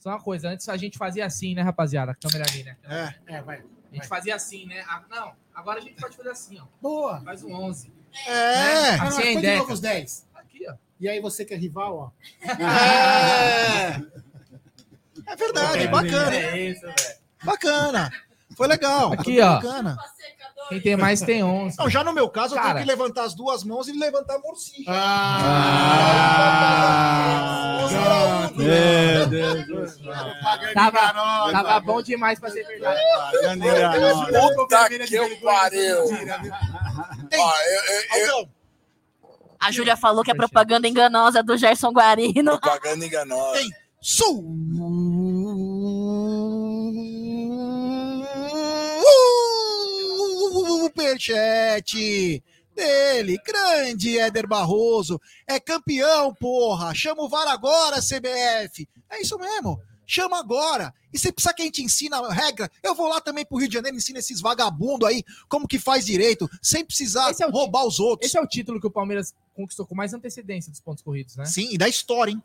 Só 0.00 0.08
uma 0.10 0.20
coisa, 0.20 0.48
antes 0.48 0.68
a 0.68 0.76
gente 0.76 0.98
fazia 0.98 1.24
assim, 1.24 1.54
né, 1.54 1.62
rapaziada? 1.62 2.10
A 2.10 2.14
câmera 2.16 2.44
ali, 2.50 2.64
né? 2.64 2.76
É. 2.82 3.14
É, 3.36 3.42
vai. 3.42 3.62
A 3.92 3.94
gente 3.94 4.08
fazia 4.08 4.34
assim, 4.34 4.66
né? 4.66 4.82
Ah, 4.88 5.00
não, 5.08 5.32
agora 5.54 5.78
a 5.78 5.80
gente 5.80 5.94
pode 5.94 6.16
fazer 6.16 6.30
assim, 6.30 6.58
ó. 6.58 6.64
Boa. 6.82 7.20
Faz 7.20 7.44
um 7.44 7.52
11. 7.54 7.92
É. 8.26 8.96
Não, 8.96 9.06
Assim 9.06 9.20
é 9.22 9.24
de 9.32 9.38
ideia, 9.38 9.58
novo 9.58 9.72
os 9.72 9.78
10. 9.80 10.26
Aqui, 10.34 10.66
ó. 10.68 10.74
E 10.98 11.08
aí 11.08 11.20
você 11.20 11.44
que 11.44 11.54
é 11.54 11.56
rival, 11.56 11.96
ó. 11.96 12.10
É. 12.58 14.02
É 15.24 15.36
verdade, 15.36 15.86
bacana. 15.86 16.34
hein? 16.34 16.42
É 16.42 16.70
isso, 16.70 16.80
velho. 16.80 16.96
Bacana. 17.44 18.10
Foi 18.56 18.66
legal. 18.66 19.12
Aqui, 19.12 19.34
foi 19.34 19.40
ó. 19.40 19.54
Bacana. 19.56 19.96
Quem 20.68 20.80
tem 20.80 20.96
mais 20.96 21.20
tem 21.20 21.42
11. 21.42 21.76
Não, 21.78 21.90
já 21.90 22.04
no 22.04 22.12
meu 22.12 22.28
caso, 22.30 22.54
eu 22.54 22.58
Cara. 22.58 22.74
tenho 22.74 22.84
que 22.86 22.90
levantar 22.90 23.24
as 23.24 23.34
duas 23.34 23.64
mãos 23.64 23.88
e 23.88 23.92
levantar 23.92 24.36
a 24.36 24.38
morcilla. 24.38 24.84
Ah, 27.92 28.50
Meu 28.56 29.26
Deus 29.26 29.66
do 29.66 29.88
céu. 29.88 30.12
Tava, 30.74 31.12
tava 31.52 31.80
bom 31.80 32.00
demais 32.02 32.38
pra 32.38 32.50
ser 32.50 32.64
verdade. 32.64 33.00
Puta 34.56 34.88
que 35.06 35.14
eu 35.14 35.40
pariu. 35.40 35.98
Ó, 36.04 36.08
eu, 37.60 37.82
eu, 38.20 38.26
eu, 38.28 38.48
A 39.60 39.70
Júlia 39.72 39.96
falou 39.96 40.22
que 40.24 40.30
é 40.30 40.34
propaganda 40.34 40.86
enganosa 40.88 41.42
do 41.42 41.56
Gerson 41.56 41.90
Guarino. 41.92 42.58
propaganda 42.60 43.04
enganosa. 43.04 43.58
Tem. 43.58 43.70
Superchat 50.92 52.42
dele, 52.74 53.38
grande 53.44 54.18
Éder 54.18 54.46
Barroso. 54.46 55.20
É 55.46 55.58
campeão, 55.58 56.34
porra. 56.34 56.94
Chama 56.94 57.22
o 57.22 57.28
VAR 57.28 57.48
agora, 57.48 58.00
CBF. 58.00 58.86
É 59.10 59.22
isso 59.22 59.38
mesmo. 59.38 59.80
Chama 60.06 60.38
agora. 60.38 60.92
E 61.12 61.18
se 61.18 61.32
precisar 61.32 61.54
que 61.54 61.62
a 61.62 61.64
gente 61.64 61.82
ensina 61.82 62.18
a 62.18 62.32
regra, 62.32 62.70
eu 62.82 62.94
vou 62.94 63.08
lá 63.08 63.20
também 63.20 63.46
pro 63.46 63.56
Rio 63.56 63.68
de 63.68 63.74
Janeiro 63.74 63.96
e 63.96 63.98
ensino 63.98 64.18
esses 64.18 64.40
vagabundos 64.40 65.08
aí 65.08 65.24
como 65.48 65.66
que 65.66 65.78
faz 65.78 66.04
direito, 66.04 66.48
sem 66.60 66.84
precisar 66.84 67.30
é 67.30 67.44
roubar 67.46 67.86
os 67.86 67.98
outros. 67.98 68.28
Esse 68.28 68.36
é 68.36 68.40
o 68.40 68.46
título 68.46 68.80
que 68.80 68.86
o 68.86 68.90
Palmeiras 68.90 69.34
conquistou 69.54 69.86
com 69.86 69.94
mais 69.94 70.12
antecedência 70.12 70.70
dos 70.70 70.80
pontos 70.80 71.02
corridos, 71.02 71.36
né? 71.36 71.46
Sim, 71.46 71.68
e 71.72 71.78
da 71.78 71.88
história, 71.88 72.32
hein? 72.32 72.42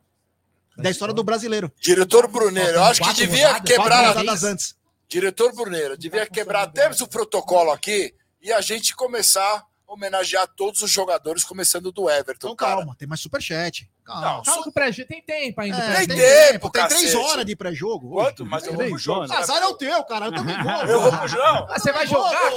Da 0.78 0.90
história 0.90 1.14
do 1.14 1.24
brasileiro. 1.24 1.72
Diretor 1.82 2.28
Bruneiro, 2.28 2.78
eu 2.78 2.84
acho 2.84 3.02
que 3.02 3.14
devia 3.14 3.54
rodadas, 3.54 3.70
quebrar. 3.70 4.46
Antes. 4.46 4.76
Diretor 5.10 5.54
Bruneiro, 5.54 5.98
devia 5.98 6.28
quebrar 6.28 6.64
até 6.64 6.90
o 6.90 7.08
protocolo 7.08 7.72
aqui 7.72 8.14
e 8.48 8.54
a 8.54 8.62
gente 8.62 8.96
começar 8.96 9.44
a 9.44 9.94
homenagear 9.94 10.48
todos 10.48 10.82
os 10.82 10.90
jogadores, 10.90 11.44
começando 11.44 11.92
do 11.92 12.10
Everton, 12.10 12.48
Então 12.48 12.56
cara. 12.56 12.78
calma, 12.78 12.96
tem 12.98 13.06
mais 13.06 13.20
superchat. 13.20 13.90
Calma. 14.06 14.22
Não, 14.22 14.44
Calma 14.44 14.64
que 14.64 14.70
o 14.70 14.72
pré 14.72 14.90
tem 14.94 15.22
tempo 15.22 15.60
ainda. 15.60 15.78
É, 15.78 15.98
tem 15.98 16.08
tem 16.08 16.18
tempo, 16.18 16.70
tem 16.70 16.88
três 16.88 17.14
horas 17.14 17.46
de 17.46 17.58
pré-jogo. 17.58 18.10
Quanto? 18.10 18.46
Mas 18.46 18.66
eu 18.66 18.74
vou 18.74 18.88
pro 18.88 18.98
jogo. 18.98 19.34
Azar 19.34 19.62
é 19.62 19.66
o 19.66 19.74
teu, 19.74 20.02
cara. 20.06 20.28
Eu 20.28 20.34
também 20.34 20.56
vou. 20.64 20.72
Eu 20.72 21.02
vou 21.02 21.12
pro 21.12 21.28
jogo. 21.28 21.68
Ah, 21.70 21.78
você 21.78 21.92
vai 21.92 22.08
jogar, 22.08 22.52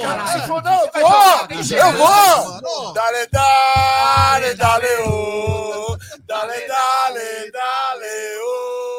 for, 0.47 0.63
não, 0.63 0.85
eu 0.85 0.91
Vai 0.93 1.01
jogar, 1.01 1.47
tem 1.49 1.61
vou! 1.61 1.77
Eu 1.77 2.61
vou! 2.61 2.93
Dale, 2.93 3.27
dale, 3.27 4.53
dale, 4.55 4.87
oh. 5.09 5.97
Dale, 6.25 6.67
dale, 6.67 7.51
dale, 7.51 8.90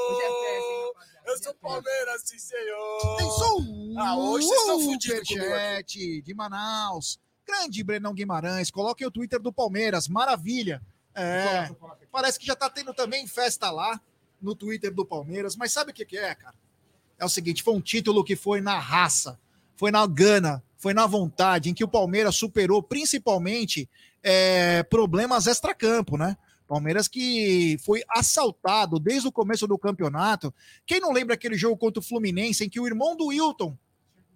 Eu 1.33 1.38
sou 1.42 1.55
Palmeiras, 1.55 2.23
sim, 2.27 2.38
senhor. 2.38 3.16
Tem 3.16 3.31
som. 3.31 3.95
Ah, 3.99 4.18
hoje 4.18 4.47
vocês 4.47 4.61
estão 4.61 4.81
fudidos 4.81 5.29
comigo 5.29 5.45
Superchat 5.47 6.21
de 6.21 6.35
Manaus. 6.35 7.18
Grande 7.47 7.83
Brenão 7.83 8.12
Guimarães. 8.12 8.71
Coloquem 8.71 9.07
o 9.07 9.11
Twitter 9.11 9.40
do 9.40 9.51
Palmeiras. 9.51 10.09
Maravilha. 10.09 10.83
É, 11.14 11.71
parece 12.11 12.38
que 12.38 12.45
já 12.45 12.55
tá 12.55 12.68
tendo 12.68 12.92
também 12.92 13.27
festa 13.27 13.71
lá 13.71 13.99
no 14.42 14.55
Twitter 14.55 14.92
do 14.92 15.07
Palmeiras. 15.07 15.57
Mas 15.57 15.73
sabe 15.73 15.90
o 15.90 15.95
que, 15.95 16.05
que 16.05 16.18
é, 16.18 16.35
cara? 16.35 16.55
É 17.18 17.25
o 17.25 17.31
seguinte: 17.31 17.62
foi 17.62 17.73
um 17.73 17.81
título 17.81 18.23
que 18.23 18.37
foi 18.37 18.61
na 18.61 18.79
raça, 18.79 19.40
foi 19.75 19.90
na 19.90 20.07
gana, 20.07 20.62
foi 20.77 20.92
na 20.92 21.07
vontade, 21.07 21.71
em 21.71 21.75
que 21.75 21.83
o 21.83 21.88
Palmeiras 21.88 22.37
superou 22.37 22.83
principalmente 22.83 23.88
é, 24.23 24.83
problemas 24.83 25.47
extracampo, 25.47 26.18
né? 26.18 26.37
Palmeiras 26.72 27.06
que 27.06 27.76
foi 27.85 28.02
assaltado 28.08 28.98
desde 28.98 29.28
o 29.28 29.32
começo 29.32 29.66
do 29.66 29.76
campeonato. 29.76 30.54
Quem 30.87 31.00
não 31.00 31.12
lembra 31.12 31.35
aquele 31.35 31.54
jogo 31.54 31.76
contra 31.76 32.00
o 32.00 32.02
Fluminense 32.02 32.64
em 32.64 32.68
que 32.70 32.80
o 32.80 32.87
irmão 32.87 33.14
do 33.14 33.26
Wilton 33.26 33.76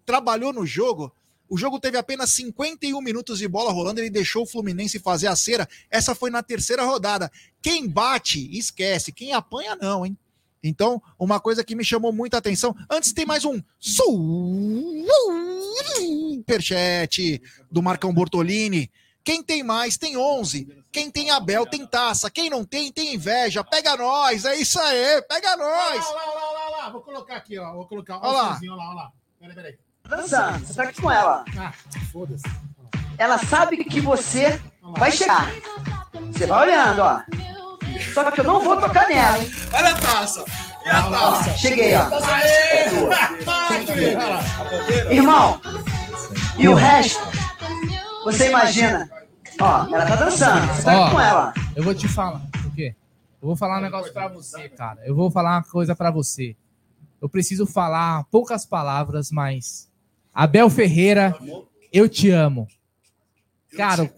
trabalhou 0.04 0.52
no 0.52 0.66
jogo? 0.66 1.10
O 1.48 1.56
jogo 1.56 1.80
teve 1.80 1.96
apenas 1.96 2.28
51 2.32 3.00
minutos 3.00 3.38
de 3.38 3.48
bola 3.48 3.72
rolando, 3.72 4.00
ele 4.00 4.10
deixou 4.10 4.42
o 4.42 4.46
Fluminense 4.46 4.98
fazer 4.98 5.28
a 5.28 5.34
cera. 5.34 5.66
Essa 5.90 6.14
foi 6.14 6.28
na 6.28 6.42
terceira 6.42 6.84
rodada. 6.84 7.32
Quem 7.62 7.88
bate, 7.88 8.54
esquece. 8.54 9.12
Quem 9.12 9.32
apanha, 9.32 9.74
não, 9.74 10.04
hein? 10.04 10.14
Então, 10.62 11.00
uma 11.18 11.40
coisa 11.40 11.64
que 11.64 11.74
me 11.74 11.86
chamou 11.86 12.12
muita 12.12 12.36
atenção. 12.36 12.76
Antes 12.90 13.14
tem 13.14 13.24
mais 13.24 13.46
um 13.46 13.62
superchat 16.36 17.40
do 17.70 17.82
Marcão 17.82 18.12
Bortolini. 18.12 18.90
Quem 19.26 19.42
tem 19.42 19.64
mais 19.64 19.96
tem 19.96 20.16
11. 20.16 20.84
Quem 20.92 21.10
tem 21.10 21.30
Abel 21.30 21.66
tem 21.66 21.84
taça. 21.84 22.30
Quem 22.30 22.48
não 22.48 22.64
tem, 22.64 22.92
tem 22.92 23.12
inveja. 23.12 23.64
Pega 23.64 23.96
nós. 23.96 24.44
É 24.44 24.54
isso 24.54 24.78
aí. 24.78 25.20
Pega 25.22 25.56
nós. 25.56 26.04
Lá, 26.04 26.12
lá, 26.12 26.32
lá, 26.32 26.52
lá, 26.52 26.68
lá. 26.78 26.90
Vou 26.90 27.00
colocar 27.00 27.34
aqui, 27.34 27.58
ó. 27.58 27.72
Vou 27.72 27.88
colocar. 27.88 28.18
Olha 28.18 28.30
lá. 28.30 28.60
Olha 28.62 28.74
lá, 28.74 28.86
olha 28.86 28.94
lá. 28.94 29.12
Peraí, 29.40 29.54
peraí. 29.56 29.78
dançando. 30.08 30.64
Você 30.64 30.74
tá 30.74 30.84
aqui 30.84 31.02
com 31.02 31.10
ela. 31.10 31.44
Ah, 31.58 31.72
foda-se. 32.12 32.44
Ela 33.18 33.36
sabe 33.38 33.84
que 33.84 34.00
você 34.00 34.60
vai 34.96 35.10
chegar. 35.10 35.52
Você 36.30 36.46
vai 36.46 36.68
olhando, 36.68 37.00
ó. 37.00 37.20
Só 38.14 38.30
que 38.30 38.40
eu 38.42 38.44
não 38.44 38.60
vou 38.60 38.80
tocar 38.80 39.08
nela, 39.08 39.38
hein? 39.38 39.50
Olha 39.72 39.88
a 39.88 39.94
taça! 39.98 40.44
E 40.84 40.88
a 40.88 41.02
taça? 41.02 41.58
cheguei, 41.58 41.96
ó. 41.96 42.02
Aê! 42.30 42.84
Olha. 43.46 45.12
Irmão, 45.12 45.60
e 46.56 46.68
o 46.68 46.74
resto? 46.74 47.45
Você 48.32 48.48
imagina? 48.48 49.08
Ó, 49.60 49.86
ela 49.94 50.04
tá 50.06 50.16
dançando. 50.16 50.66
Você 50.74 50.82
tá 50.84 51.00
Ó. 51.00 51.10
com 51.12 51.20
ela. 51.20 51.54
Eu 51.74 51.82
vou 51.84 51.94
te 51.94 52.08
falar. 52.08 52.42
O 52.66 52.74
quê? 52.74 52.94
Eu 53.40 53.46
vou 53.48 53.56
falar 53.56 53.78
um 53.78 53.82
negócio 53.82 54.12
pra 54.12 54.26
você, 54.28 54.68
cara. 54.68 55.00
Eu 55.06 55.14
vou 55.14 55.30
falar 55.30 55.56
uma 55.56 55.62
coisa 55.62 55.94
pra 55.94 56.10
você. 56.10 56.56
Eu 57.22 57.28
preciso 57.28 57.66
falar 57.66 58.24
poucas 58.24 58.66
palavras, 58.66 59.30
mas. 59.30 59.88
Abel 60.34 60.68
Ferreira, 60.68 61.34
eu 61.92 62.08
te 62.08 62.30
amo. 62.30 62.66
Cara, 63.76 64.12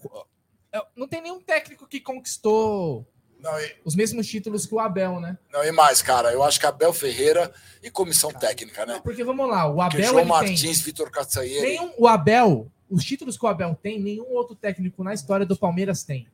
não 0.97 1.07
tem 1.07 1.21
nenhum 1.23 1.41
técnico 1.41 1.87
que 1.87 2.01
conquistou 2.01 3.07
Não, 3.41 3.59
e, 3.61 3.77
os 3.85 3.95
mesmos 3.95 4.27
títulos 4.27 4.67
que 4.67 4.75
o 4.75 4.81
Abel, 4.81 5.21
né? 5.21 5.37
não, 5.53 5.65
e 5.65 5.73
mais, 5.73 6.01
cara, 6.03 6.33
eu 6.33 6.43
acho 6.43 6.59
que 6.61 6.67
Abel 6.67 6.93
Ferreira 6.93 7.53
e 7.83 7.91
comissão 7.91 8.33
técnica, 8.33 8.85
né? 8.87 9.01
Porque 9.03 9.23
vamos 9.25 9.49
lá, 9.49 9.67
o 9.67 9.75
Porque 9.77 9.97
Abel 9.97 10.05
João 10.11 10.21
ele 10.21 10.29
tem 10.31 10.49
Martins, 10.49 10.81
Vitor 10.81 11.11
Caçaieira. 11.11 11.67
nenhum, 11.67 11.93
o 11.99 12.07
Abel, 12.07 12.71
os 12.91 13.05
títulos 13.05 13.37
que 13.37 13.45
o 13.45 13.49
Abel 13.49 13.77
tem, 13.81 14.01
nenhum 14.01 14.33
outro 14.33 14.55
técnico 14.55 15.05
na 15.05 15.13
história 15.15 15.45
do 15.45 15.57
Palmeiras 15.57 16.03
tem. 16.03 16.27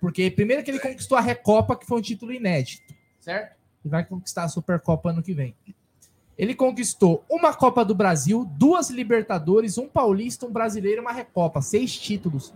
Porque 0.00 0.30
primeiro 0.30 0.62
que 0.64 0.70
ele 0.70 0.80
conquistou 0.80 1.16
a 1.16 1.20
Recopa, 1.20 1.76
que 1.76 1.86
foi 1.86 1.98
um 1.98 2.02
título 2.02 2.32
inédito, 2.32 2.94
certo? 3.20 3.56
E 3.84 3.88
vai 3.88 4.04
conquistar 4.04 4.44
a 4.44 4.48
Supercopa 4.48 5.10
ano 5.10 5.22
que 5.22 5.32
vem. 5.34 5.54
Ele 6.36 6.54
conquistou 6.54 7.24
uma 7.30 7.54
Copa 7.54 7.84
do 7.84 7.94
Brasil, 7.94 8.44
duas 8.56 8.90
Libertadores, 8.90 9.78
um 9.78 9.86
Paulista, 9.86 10.46
um 10.46 10.50
Brasileiro 10.50 11.00
e 11.00 11.02
uma 11.02 11.12
Recopa. 11.12 11.60
Seis 11.60 11.96
títulos. 11.96 12.52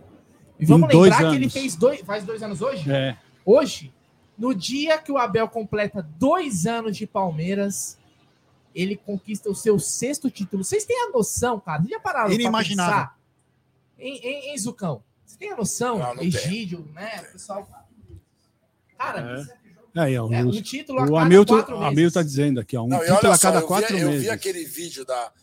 E 0.59 0.65
vamos 0.65 0.89
Em 0.89 0.91
dois 0.91 1.11
lembrar 1.11 1.29
que 1.29 1.35
ele 1.35 1.49
fez 1.49 1.75
dois. 1.75 2.01
Faz 2.01 2.23
dois 2.23 2.41
anos 2.41 2.61
hoje? 2.61 2.91
É. 2.91 3.15
Hoje, 3.45 3.93
no 4.37 4.53
dia 4.53 4.97
que 4.97 5.11
o 5.11 5.17
Abel 5.17 5.47
completa 5.47 6.01
dois 6.17 6.65
anos 6.65 6.97
de 6.97 7.05
Palmeiras, 7.05 7.97
ele 8.73 8.95
conquista 8.97 9.49
o 9.49 9.55
seu 9.55 9.79
sexto 9.79 10.29
título. 10.29 10.63
Vocês 10.63 10.83
têm 10.83 10.99
a 11.07 11.09
noção, 11.11 11.59
cara? 11.59 11.83
Já 11.87 11.99
pararam 11.99 12.27
pra 12.27 12.35
Inimaginável. 12.35 12.93
pensar? 12.93 13.16
Em, 13.99 14.17
em, 14.17 14.53
em 14.53 14.57
Zucão, 14.57 15.03
você 15.25 15.37
tem 15.37 15.51
a 15.51 15.55
noção? 15.55 15.97
Não, 15.99 16.15
não 16.15 16.23
Egídio, 16.23 16.85
né? 16.93 17.21
Pessoal. 17.23 17.67
Cara, 18.97 19.45
Aí, 19.95 20.17
ó, 20.17 20.31
é, 20.31 20.43
o, 20.43 20.49
um 20.49 20.61
título 20.61 20.99
a 20.99 21.03
o 21.03 21.05
cada 21.07 21.21
Hamilton, 21.21 21.55
quatro 21.55 21.77
meses. 21.79 21.91
Hamilton 21.91 22.13
tá 22.13 22.23
dizendo 22.23 22.59
aqui, 22.59 22.77
ó, 22.77 22.83
um 22.83 22.87
Não, 22.87 23.03
e 23.03 23.07
título 23.07 23.31
a 23.31 23.37
só, 23.37 23.41
cada 23.41 23.59
eu 23.59 23.67
quatro 23.67 23.95
vi, 23.95 24.01
eu 24.01 24.09
meses. 24.09 24.23
vi 24.23 24.29
aquele 24.29 24.63
vídeo 24.63 25.03
da, 25.03 25.33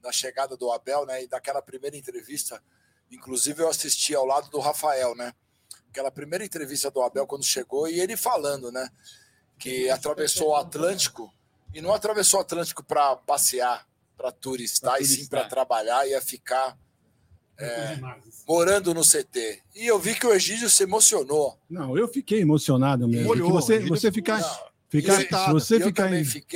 da 0.00 0.10
chegada 0.10 0.56
do 0.56 0.70
Abel, 0.72 1.04
né? 1.04 1.24
E 1.24 1.28
daquela 1.28 1.60
primeira 1.60 1.96
entrevista. 1.96 2.62
Inclusive, 3.10 3.62
eu 3.62 3.68
assisti 3.68 4.14
ao 4.14 4.24
lado 4.24 4.50
do 4.50 4.58
Rafael, 4.60 5.14
né? 5.14 5.32
Aquela 5.90 6.10
primeira 6.10 6.44
entrevista 6.44 6.90
do 6.90 7.02
Abel 7.02 7.26
quando 7.26 7.44
chegou 7.44 7.88
e 7.88 8.00
ele 8.00 8.16
falando, 8.16 8.72
né? 8.72 8.88
Que 9.58 9.90
atravessou 9.90 10.50
o 10.50 10.56
Atlântico 10.56 11.32
e 11.74 11.80
não 11.80 11.92
atravessou 11.92 12.40
o 12.40 12.42
Atlântico 12.42 12.82
para 12.82 13.16
passear, 13.16 13.86
para 14.16 14.32
turistar, 14.32 14.92
Pra 14.94 15.00
e 15.02 15.04
sim 15.04 15.26
para 15.26 15.44
trabalhar, 15.48 16.06
ia 16.06 16.20
ficar 16.20 16.78
morando 18.46 18.94
no 18.94 19.02
CT. 19.02 19.60
E 19.74 19.86
eu 19.86 19.98
vi 19.98 20.14
que 20.14 20.26
o 20.26 20.32
Egídio 20.32 20.70
se 20.70 20.82
emocionou. 20.82 21.58
Não, 21.68 21.96
eu 21.96 22.08
fiquei 22.08 22.40
emocionado 22.40 23.08
mesmo. 23.08 23.30
Olhou, 23.30 23.50
você, 23.50 23.80
você 23.80 24.10
ficar, 24.10 24.40
ficar, 24.88 25.52
você 25.52 25.80
ficar, 25.80 26.08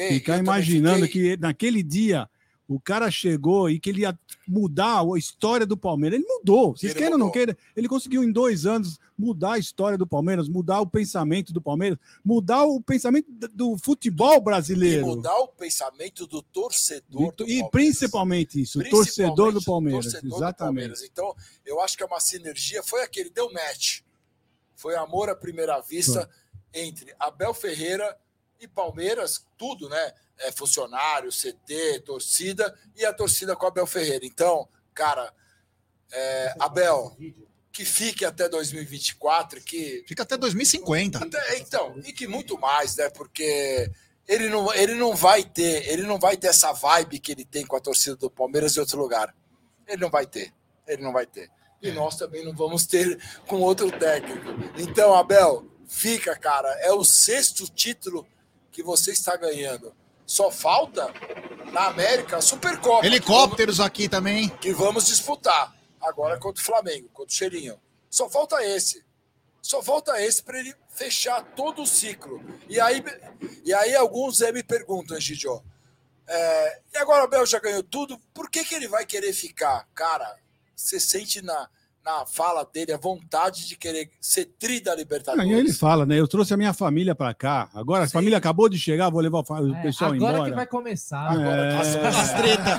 ficar 0.09 0.39
imaginando 0.39 1.07
fiquei. 1.07 1.37
que 1.37 1.41
naquele 1.41 1.83
dia 1.83 2.29
o 2.75 2.81
cara 2.81 3.11
chegou 3.11 3.69
e 3.71 3.79
que 3.79 3.91
ele 3.91 4.03
ia 4.03 4.19
mudar 4.47 5.01
a 5.03 5.19
história 5.19 5.67
do 5.67 5.77
Palmeiras. 5.77 6.19
Ele 6.19 6.29
mudou. 6.29 6.77
Vocês 6.77 6.93
queiram 6.95 7.13
ou 7.13 7.19
não 7.19 7.31
queiram, 7.31 7.55
ele 7.77 7.89
conseguiu 7.89 8.23
em 8.25 8.33
dois 8.33 8.67
anos 8.67 8.99
mudar 9.19 9.53
a 9.53 9.59
história 9.59 9.97
do 9.97 10.07
Palmeiras, 10.07 10.49
mudar 10.49 10.81
o 10.81 10.87
pensamento 10.87 11.53
do 11.53 11.61
Palmeiras, 11.61 11.99
mudar 12.25 12.65
o 12.65 12.81
pensamento 12.81 13.27
do 13.55 13.77
futebol 13.79 14.37
E 14.37 14.41
brasileiro. 14.41 15.07
mudar 15.07 15.37
o 15.39 15.49
pensamento 15.49 16.27
do 16.27 16.43
torcedor 16.43 17.33
do 17.37 17.45
E, 17.45 17.61
Palmeiras. 17.61 17.71
principalmente 17.71 18.61
isso, 18.61 18.79
o 18.79 18.83
Principalmente 18.83 19.07
torcedor 19.15 19.53
do 19.53 19.61
do 19.61 19.65
Palmeiras. 19.65 20.05
torcedor 20.05 20.31
do 20.31 20.37
exatamente. 20.37 20.59
Palmeiras. 20.59 21.03
Então, 21.03 21.35
eu 21.65 21.81
acho 21.81 21.97
que 21.97 22.03
é 22.03 22.07
uma 22.07 22.21
sinergia. 22.21 22.83
Foi 22.83 23.03
aquele, 23.03 23.31
deu 23.31 23.53
match. 23.53 24.01
Foi 24.75 24.97
amor 24.97 25.29
à 25.31 25.37
primeira 25.37 25.81
vista 25.81 26.29
entre 26.75 27.15
Abel 27.21 27.55
Ferreira 27.55 28.17
e 28.63 28.69
Palmeiras, 28.69 29.45
tudo, 29.59 29.89
né? 29.89 30.13
É, 30.39 30.51
funcionário, 30.53 31.31
CT, 31.31 32.01
torcida 32.05 32.75
e 32.97 33.05
a 33.05 33.13
torcida 33.13 33.55
com 33.55 33.67
Abel 33.67 33.87
Ferreira. 33.87 34.25
Então, 34.25 34.69
cara, 34.95 35.33
é, 36.11 36.55
Abel, 36.59 37.17
que 37.73 37.85
fique 37.85 38.25
até 38.25 38.49
2024, 38.49 39.61
que 39.63 40.05
Fica 40.07 40.23
até 40.23 40.37
2050. 40.37 41.19
até- 41.25 41.59
então, 41.59 41.99
e 42.05 42.13
que 42.13 42.27
muito 42.27 42.59
mais, 42.59 42.97
né? 42.97 43.09
Porque 43.11 43.91
ele 44.27 44.49
não, 44.49 44.73
ele 44.75 44.95
não 44.95 45.15
vai 45.15 45.43
ter, 45.45 45.89
ele 45.89 46.03
não 46.03 46.19
vai 46.19 46.37
ter 46.37 46.49
essa 46.49 46.73
vibe 46.73 47.19
que 47.19 47.33
ele 47.33 47.45
tem 47.45 47.65
com 47.67 47.77
a 47.77 47.81
torcida 47.81 48.17
do 48.17 48.31
Palmeiras 48.31 48.77
em 48.77 48.81
outro 48.81 48.99
lugar. 48.99 49.35
Ele 49.87 50.01
não 50.01 50.11
vai 50.11 50.27
ter. 50.27 50.53
Ele 50.87 51.03
não 51.03 51.13
vai 51.13 51.27
ter. 51.27 51.51
E 51.81 51.91
nós 51.91 52.17
também 52.17 52.45
não 52.45 52.55
vamos 52.55 52.87
ter 52.87 53.21
com 53.49 53.61
outro 53.61 53.91
técnico. 53.91 54.47
Então, 54.79 55.15
Abel, 55.15 55.67
fica, 55.89 56.37
cara. 56.37 56.69
É 56.81 56.93
o 56.93 57.05
sexto 57.05 57.67
título 57.69 58.27
que 58.73 58.83
você 58.83 59.13
está 59.13 59.37
ganhando. 59.37 59.95
Só 60.27 60.51
falta 60.51 61.13
na 61.73 61.87
América 61.87 62.39
a 62.39 62.41
Supercopa. 62.41 63.07
Helicópteros 63.07 63.79
aqui 63.81 64.09
também. 64.09 64.49
que 64.49 64.73
vamos 64.73 65.07
disputar 65.07 65.77
agora 66.01 66.39
contra 66.39 66.61
o 66.61 66.65
Flamengo, 66.65 67.09
contra 67.13 67.33
o 67.33 67.37
Cheirinho. 67.37 67.79
Só 68.11 68.29
falta 68.29 68.65
esse. 68.65 69.05
Só 69.61 69.83
falta 69.83 70.21
esse 70.21 70.43
para 70.43 70.59
ele 70.59 70.75
fechar 70.89 71.43
todo 71.55 71.83
o 71.83 71.87
ciclo. 71.87 72.43
E 72.69 72.81
aí, 72.81 73.05
e 73.65 73.73
aí 73.73 73.95
alguns 73.95 74.41
eh, 74.41 74.51
me 74.51 74.63
perguntam, 74.63 75.21
Gidio, 75.21 75.63
é, 76.27 76.81
e 76.95 76.99
agora 76.99 77.23
o 77.23 77.25
Abel 77.25 77.47
já 77.47 77.59
ganhou 77.61 77.83
tudo, 77.83 78.19
por 78.35 78.51
que, 78.51 78.65
que 78.65 78.75
ele 78.75 78.89
vai 78.89 79.07
querer 79.07 79.33
ficar? 79.33 79.89
Cara, 79.95 80.37
você 80.75 80.99
sente 80.99 81.43
na, 81.43 81.69
na 82.05 82.27
fala 82.27 82.65
dele 82.65 82.93
a 82.93 82.97
vontade 82.97 83.67
de 83.69 83.77
querer 83.77 84.11
ser 84.21 84.47
tri 84.59 84.81
da 84.81 84.93
Ah, 84.93 84.97
Libertadores. 84.97 85.49
e 85.49 85.53
ele 85.55 85.73
fala, 85.73 86.05
né? 86.05 86.19
Eu 86.19 86.27
trouxe 86.27 86.53
a 86.53 86.57
minha 86.57 86.73
família 86.73 87.15
para 87.15 87.33
cá. 87.33 87.71
Agora 87.73 88.05
a 88.05 88.07
Sim. 88.07 88.15
família 88.15 88.39
acabou 88.39 88.69
de 88.69 88.77
chegar, 88.79 89.09
vou 89.11 89.21
levar 89.21 89.39
o 89.39 89.75
É, 89.77 89.83
pessoal 89.83 90.13
agora 90.13 90.33
embora. 90.35 90.51
que 90.51 90.57
vai 90.57 90.67
começar. 90.67 91.31
Agora, 91.31 91.73
É. 91.73 91.77
as- 91.77 91.97
as 91.97 92.33
treta. 92.35 92.71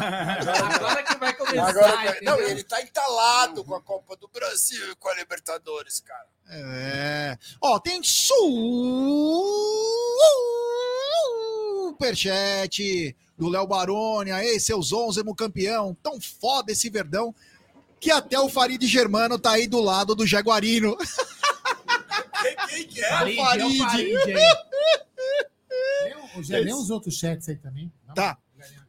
Agora 0.76 1.04
que 1.04 1.16
vai 1.18 1.34
começar. 1.34 1.70
Agora, 1.70 2.18
não, 2.22 2.40
ele 2.42 2.64
tá 2.64 2.82
entalado 2.82 3.64
com 3.64 3.76
a 3.76 3.82
Copa 3.82 4.16
do 4.18 4.28
Brasil 4.28 4.92
e 4.92 4.96
com 4.96 5.08
a 5.08 5.16
Libertadores, 5.16 6.02
cara. 6.02 6.26
É. 6.50 7.38
Ó, 7.62 7.80
tem 7.80 8.02
superchat 11.94 13.16
do 13.38 13.48
Léo 13.50 13.66
Baroni. 13.68 14.32
Aí, 14.32 14.60
seus 14.60 14.92
11 14.92 15.24
campeão. 15.36 15.96
Tão 16.04 16.20
foda 16.20 16.72
esse 16.72 16.90
verdão 16.90 17.34
que 18.04 18.12
até 18.12 18.38
o 18.40 18.50
Farid 18.50 18.86
Germano 18.86 19.40
tá 19.40 19.52
aí 19.52 19.66
do 19.68 19.80
lado 19.82 20.14
do 20.14 20.28
Jaguarino. 20.28 20.98
Quem, 20.98 22.56
quem 22.68 22.88
que 22.88 23.02
é? 23.04 23.10
Farid, 23.10 23.38
Farid. 23.38 23.62
é 23.62 23.66
o 23.66 23.86
Farid? 23.86 24.14
Lê 26.50 26.60
um- 26.60 26.64
lê 26.66 26.74
uns 26.74 26.90
outros 26.90 27.16
chats 27.16 27.48
aí 27.48 27.56
também. 27.56 27.92
Não? 28.08 28.14
Tá. 28.14 28.38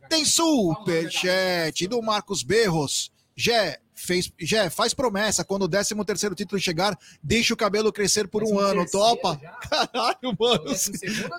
Tem 0.08 0.24
superchat 0.24 1.86
do 1.86 2.02
Marcos 2.02 2.42
Berros. 2.42 3.10
Jé, 3.36 3.80
fez, 3.94 4.30
Jé, 4.40 4.68
faz 4.70 4.92
promessa. 4.94 5.44
Quando 5.44 5.62
o 5.62 5.68
13 5.68 5.94
terceiro 6.04 6.34
título 6.34 6.60
chegar, 6.60 6.96
deixa 7.22 7.54
o 7.54 7.56
cabelo 7.56 7.92
crescer 7.92 8.28
por 8.28 8.42
um 8.42 8.46
Décimo 8.46 8.60
ano. 8.60 8.80
terceiro 8.82 9.06
Topa? 9.06 9.40
já? 9.42 9.50
Caralho, 9.52 10.36
mano. 10.38 10.64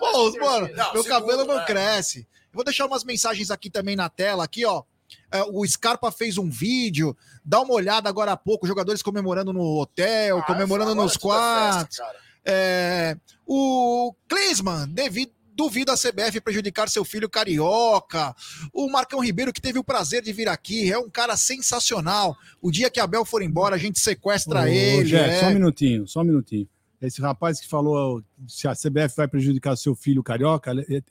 Pô, 0.00 0.30
mano? 0.38 0.68
Não, 0.74 0.92
meu 0.94 1.02
segundo, 1.02 1.08
cabelo 1.08 1.44
não 1.44 1.56
né? 1.56 1.64
cresce. 1.64 2.20
Eu 2.20 2.54
vou 2.54 2.64
deixar 2.64 2.86
umas 2.86 3.04
mensagens 3.04 3.50
aqui 3.50 3.68
também 3.70 3.94
na 3.96 4.08
tela, 4.08 4.44
aqui, 4.44 4.64
ó. 4.64 4.82
É, 5.30 5.42
o 5.42 5.66
Scarpa 5.66 6.10
fez 6.10 6.38
um 6.38 6.48
vídeo, 6.48 7.16
dá 7.44 7.60
uma 7.60 7.74
olhada 7.74 8.08
agora 8.08 8.32
há 8.32 8.36
pouco, 8.36 8.66
jogadores 8.66 9.02
comemorando 9.02 9.52
no 9.52 9.80
hotel, 9.80 10.38
Ah, 10.38 10.42
comemorando 10.42 10.94
nos 10.94 11.12
festa, 11.12 11.28
quartos. 11.28 11.98
É, 12.44 13.16
o 13.46 14.14
Klinsmann, 14.28 14.88
devido 14.88 15.36
Duvido 15.56 15.90
a 15.90 15.96
CBF 15.96 16.38
prejudicar 16.42 16.86
seu 16.90 17.02
filho 17.02 17.30
carioca. 17.30 18.36
O 18.74 18.90
Marcão 18.90 19.24
Ribeiro, 19.24 19.54
que 19.54 19.60
teve 19.60 19.78
o 19.78 19.84
prazer 19.84 20.22
de 20.22 20.30
vir 20.30 20.48
aqui, 20.50 20.92
é 20.92 20.98
um 20.98 21.08
cara 21.08 21.34
sensacional. 21.34 22.36
O 22.60 22.70
dia 22.70 22.90
que 22.90 23.00
Abel 23.00 23.24
for 23.24 23.40
embora, 23.40 23.74
a 23.74 23.78
gente 23.78 23.98
sequestra 23.98 24.64
Ô, 24.64 24.66
ele. 24.66 25.16
É. 25.16 25.40
Só 25.40 25.46
um 25.46 25.54
minutinho, 25.54 26.06
só 26.06 26.20
um 26.20 26.24
minutinho. 26.24 26.68
Esse 27.00 27.22
rapaz 27.22 27.58
que 27.58 27.66
falou 27.66 28.22
se 28.46 28.68
a 28.68 28.74
CBF 28.74 29.16
vai 29.16 29.28
prejudicar 29.28 29.76
seu 29.76 29.94
filho 29.94 30.22
carioca, 30.22 30.72
ele 30.72 31.02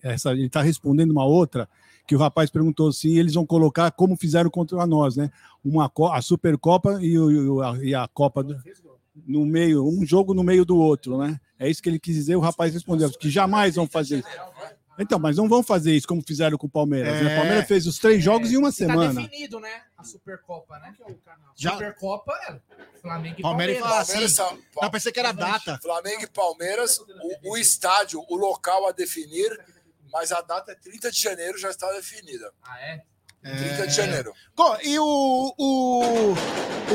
está 0.45 0.61
respondendo 0.61 1.09
uma 1.09 1.25
outra 1.25 1.67
que 2.07 2.15
o 2.15 2.19
rapaz 2.19 2.49
perguntou 2.49 2.91
se 2.91 3.17
eles 3.17 3.33
vão 3.33 3.45
colocar 3.45 3.91
como 3.91 4.15
fizeram 4.15 4.49
contra 4.49 4.85
nós, 4.85 5.15
né? 5.15 5.29
Uma 5.63 5.91
a 6.13 6.21
Supercopa 6.21 6.99
e, 7.01 7.17
o- 7.17 7.31
e 7.31 7.49
o- 7.49 7.61
a, 7.61 7.77
e 7.83 7.95
a 7.95 8.07
Copa 8.07 8.43
do- 8.43 8.57
no 9.25 9.45
meio, 9.45 9.87
um 9.87 10.05
jogo 10.05 10.33
no 10.33 10.43
meio 10.43 10.65
do 10.65 10.77
outro, 10.77 11.17
né? 11.17 11.39
É 11.57 11.69
isso 11.69 11.81
que 11.81 11.89
ele 11.89 11.99
quis 11.99 12.15
dizer. 12.15 12.35
O 12.35 12.39
rapaz 12.41 12.73
respondeu 12.73 13.09
que 13.11 13.29
jamais 13.29 13.75
vão 13.75 13.87
fazer 13.87 14.19
isso. 14.19 14.27
Então, 14.97 15.19
mas 15.19 15.35
não 15.35 15.49
vão 15.49 15.61
fazer 15.61 15.93
isso 15.93 16.07
como 16.07 16.21
fizeram 16.25 16.57
com 16.57 16.67
o 16.67 16.69
Palmeiras. 16.69 17.21
né? 17.21 17.29
É. 17.29 17.33
O 17.33 17.39
Palmeiras 17.39 17.67
fez 17.67 17.85
os 17.85 17.97
três 17.99 18.23
jogos 18.23 18.51
em 18.51 18.55
uma 18.57 18.69
Tá 18.69 18.77
semana. 18.77 19.13
definido, 19.21 19.59
né? 19.59 19.81
A 19.97 20.03
Supercopa, 20.05 20.79
né? 20.79 20.93
Já- 21.55 21.71
Supercopa 21.73 22.31
é 22.47 22.59
Flamengo 23.01 23.35
e 23.39 23.41
Palmeiras 23.41 23.77
Palmeiras. 23.79 23.81
fala 23.81 23.99
assim. 24.01 24.35
Palmeiras, 24.35 24.71
Não, 24.81 24.91
pensei 24.91 25.11
que 25.11 25.19
era 25.19 25.31
data. 25.33 25.79
Flamengo 25.81 26.21
e 26.23 26.27
Palmeiras, 26.27 26.97
o, 27.43 27.51
o 27.51 27.57
estádio, 27.57 28.23
o 28.29 28.35
local 28.37 28.87
a 28.87 28.91
definir, 28.93 29.49
mas 30.11 30.31
a 30.31 30.41
data 30.41 30.71
é 30.71 30.75
30 30.75 31.11
de 31.11 31.19
janeiro, 31.21 31.57
já 31.57 31.69
está 31.69 31.91
definida. 31.93 32.51
Ah, 32.63 32.79
é? 32.79 33.01
30 33.41 33.87
de 33.87 33.93
janeiro. 33.93 34.33
Co- 34.55 34.77
E 34.81 34.97
o, 34.97 35.53
o, 35.57 36.33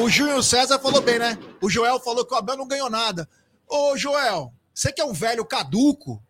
o 0.03 0.09
Júnior 0.11 0.43
César 0.43 0.79
falou 0.81 1.01
bem, 1.01 1.19
né? 1.19 1.39
O 1.61 1.71
Joel 1.71 2.01
falou 2.01 2.25
que 2.27 2.35
o 2.35 2.37
Abel 2.37 2.57
não 2.57 2.67
ganhou 2.67 2.91
nada. 2.91 3.29
Ô, 3.69 3.97
Joel, 3.97 4.53
você 4.75 4.91
que 4.93 5.01
é 5.01 5.05
um 5.05 5.13
velho 5.13 5.45
caduco, 5.45 6.21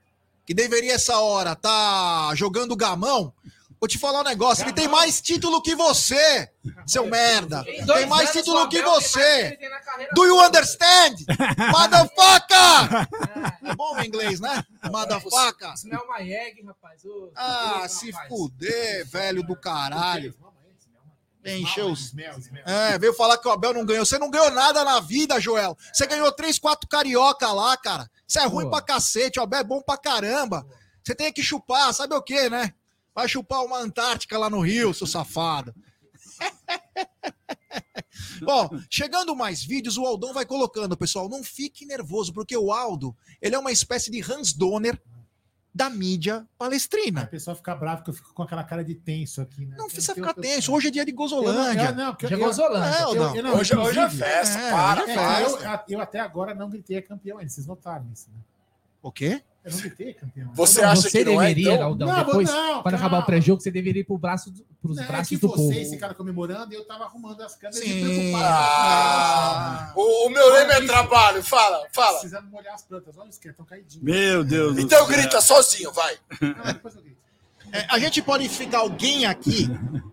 que 0.44 0.52
deveria 0.52 0.94
essa 0.94 1.18
hora 1.20 1.56
tá 1.56 2.32
jogando 2.34 2.76
gamão, 2.76 3.32
vou 3.80 3.88
te 3.88 3.98
falar 3.98 4.20
um 4.20 4.24
negócio, 4.24 4.62
ele 4.62 4.74
tem 4.74 4.86
mais 4.86 5.20
título 5.22 5.62
que 5.62 5.74
você, 5.74 6.50
seu 6.86 7.06
merda. 7.06 7.64
Em 7.66 7.86
Tem 7.86 8.06
mais 8.06 8.28
anos, 8.28 8.32
título 8.32 8.68
que 8.68 8.82
você. 8.82 9.58
Do 10.14 10.26
you 10.26 10.38
understand? 10.38 11.16
Motherfucker! 11.72 13.08
É 13.64 13.74
bom 13.74 13.96
o 13.96 14.04
inglês, 14.04 14.38
né? 14.38 14.62
Motherfucker. 14.90 15.72
Isso 15.72 15.88
não 15.88 15.98
é 15.98 16.02
uma 16.02 16.20
egg, 16.20 16.62
rapaz. 16.62 17.00
Ah, 17.34 17.88
se 17.88 18.12
fuder, 18.28 19.06
velho 19.06 19.42
do 19.42 19.56
caralho. 19.56 20.34
Encheu 21.42 21.90
os. 21.90 22.12
É, 22.66 22.98
veio 22.98 23.14
falar 23.14 23.38
que 23.38 23.48
o 23.48 23.50
Abel 23.50 23.72
não 23.72 23.86
ganhou. 23.86 24.04
Você 24.04 24.18
não 24.18 24.30
ganhou 24.30 24.50
nada 24.50 24.84
na 24.84 25.00
vida, 25.00 25.40
Joel. 25.40 25.74
Você 25.90 26.06
ganhou 26.06 26.30
três, 26.32 26.58
quatro 26.58 26.86
carioca 26.86 27.50
lá, 27.50 27.74
cara. 27.78 28.10
Isso 28.28 28.38
é 28.38 28.44
ruim 28.44 28.68
pra 28.68 28.82
cacete. 28.82 29.40
O 29.40 29.42
Abel 29.42 29.60
é 29.60 29.64
bom 29.64 29.80
pra 29.80 29.96
caramba. 29.96 30.66
Você 31.02 31.14
tem 31.14 31.32
que 31.32 31.42
chupar, 31.42 31.94
sabe 31.94 32.14
o 32.14 32.22
quê, 32.22 32.50
né? 32.50 32.74
Vai 33.14 33.28
chupar 33.28 33.64
uma 33.64 33.78
Antártica 33.78 34.38
lá 34.38 34.48
no 34.48 34.60
Rio, 34.60 34.94
seu 34.94 35.06
safado. 35.06 35.74
Bom, 38.42 38.70
chegando 38.88 39.36
mais 39.36 39.62
vídeos, 39.62 39.98
o 39.98 40.04
Aldão 40.04 40.32
vai 40.32 40.46
colocando, 40.46 40.96
pessoal. 40.96 41.28
Não 41.28 41.42
fique 41.44 41.84
nervoso, 41.84 42.32
porque 42.32 42.56
o 42.56 42.72
Aldo, 42.72 43.14
ele 43.40 43.54
é 43.54 43.58
uma 43.58 43.72
espécie 43.72 44.10
de 44.10 44.20
Hans 44.22 44.52
Donner 44.52 45.00
da 45.72 45.88
mídia 45.88 46.38
A 46.38 46.46
palestrina. 46.64 47.26
pessoa 47.26 47.54
fica 47.54 47.74
brava 47.76 48.02
que 48.02 48.10
eu 48.10 48.14
fico 48.14 48.34
com 48.34 48.42
aquela 48.42 48.64
cara 48.64 48.84
de 48.84 48.94
tenso 48.94 49.40
aqui, 49.40 49.64
né? 49.66 49.76
Não 49.78 49.86
precisa 49.86 50.14
ficar 50.14 50.34
eu- 50.36 50.42
tenso. 50.42 50.72
Hoje 50.72 50.88
é 50.88 50.90
dia 50.90 51.04
de 51.04 51.12
Gozolândia. 51.12 51.90
eu- 51.90 51.94
não, 51.94 52.16
eu-. 52.20 52.28
É, 53.14 53.38
eu- 53.38 53.42
não, 53.42 53.54
Hoje, 53.56 53.76
hoje 53.76 53.98
é 54.00 54.10
festa, 54.10 54.58
é, 54.58 54.70
para, 54.72 55.02
hoje 55.02 55.12
é 55.12 55.14
para. 55.14 55.42
Eu, 55.42 55.58
eu 55.88 56.00
até 56.00 56.18
agora 56.18 56.54
não 56.54 56.68
gritei 56.68 57.00
campeão 57.02 57.38
ainda, 57.38 57.50
vocês 57.50 57.66
notaram 57.66 58.10
isso, 58.12 58.28
né? 58.30 58.40
O 59.00 59.12
quê? 59.12 59.42
Eu 59.62 59.70
não 59.72 59.78
gritei 59.78 60.14
campeão. 60.14 60.50
Você 60.54 60.80
Não, 60.80 60.88
acha 60.88 61.02
você 61.02 61.18
que 61.18 61.24
não 61.30 61.42
é, 61.42 61.48
deveria, 61.48 61.74
então? 61.74 61.86
Aldão, 61.88 62.08
Não, 62.08 62.24
depois, 62.24 62.48
não, 62.48 62.82
quando 62.82 62.94
acabar 62.94 63.18
o 63.18 63.26
pré-jogo, 63.26 63.60
você 63.60 63.70
deveria 63.70 64.00
ir 64.00 64.04
pro 64.04 64.16
braço, 64.16 64.50
do- 64.50 64.64
pros 64.80 64.96
Não, 64.96 65.04
é 65.04 65.06
braços 65.06 65.28
que 65.28 65.36
do 65.36 65.48
povo. 65.50 65.68
vocês 65.68 65.90
ficaram 65.90 66.14
comemorando 66.14 66.72
e 66.72 66.76
eu 66.76 66.84
tava 66.86 67.04
arrumando 67.04 67.42
as 67.42 67.56
câmeras 67.56 67.78
Sim. 67.84 67.90
e 67.90 68.00
preocupado. 68.30 68.44
Ah, 68.46 69.92
o, 69.94 70.26
o 70.26 70.30
meu 70.30 70.50
lema 70.52 70.72
é 70.72 70.86
trabalho, 70.86 71.42
fala, 71.42 71.86
fala. 71.92 72.18
Precisando 72.20 72.48
molhar 72.48 72.74
as 72.74 72.82
plantas. 72.82 73.18
Olha 73.18 73.28
os 73.28 73.36
que 73.38 73.48
estão 73.48 73.66
caidinhos. 73.66 74.02
Meu 74.02 74.42
Deus 74.44 74.74
do 74.76 74.80
Então 74.80 74.98
céu. 74.98 75.08
grita 75.08 75.40
sozinho, 75.42 75.92
vai. 75.92 76.16
Não, 76.40 76.72
depois 76.72 76.94
eu 76.96 77.02
grito. 77.02 77.18
É, 77.72 77.86
a 77.90 77.98
gente 77.98 78.20
pode 78.22 78.48
ficar 78.48 78.78
alguém 78.78 79.26
aqui 79.26 79.68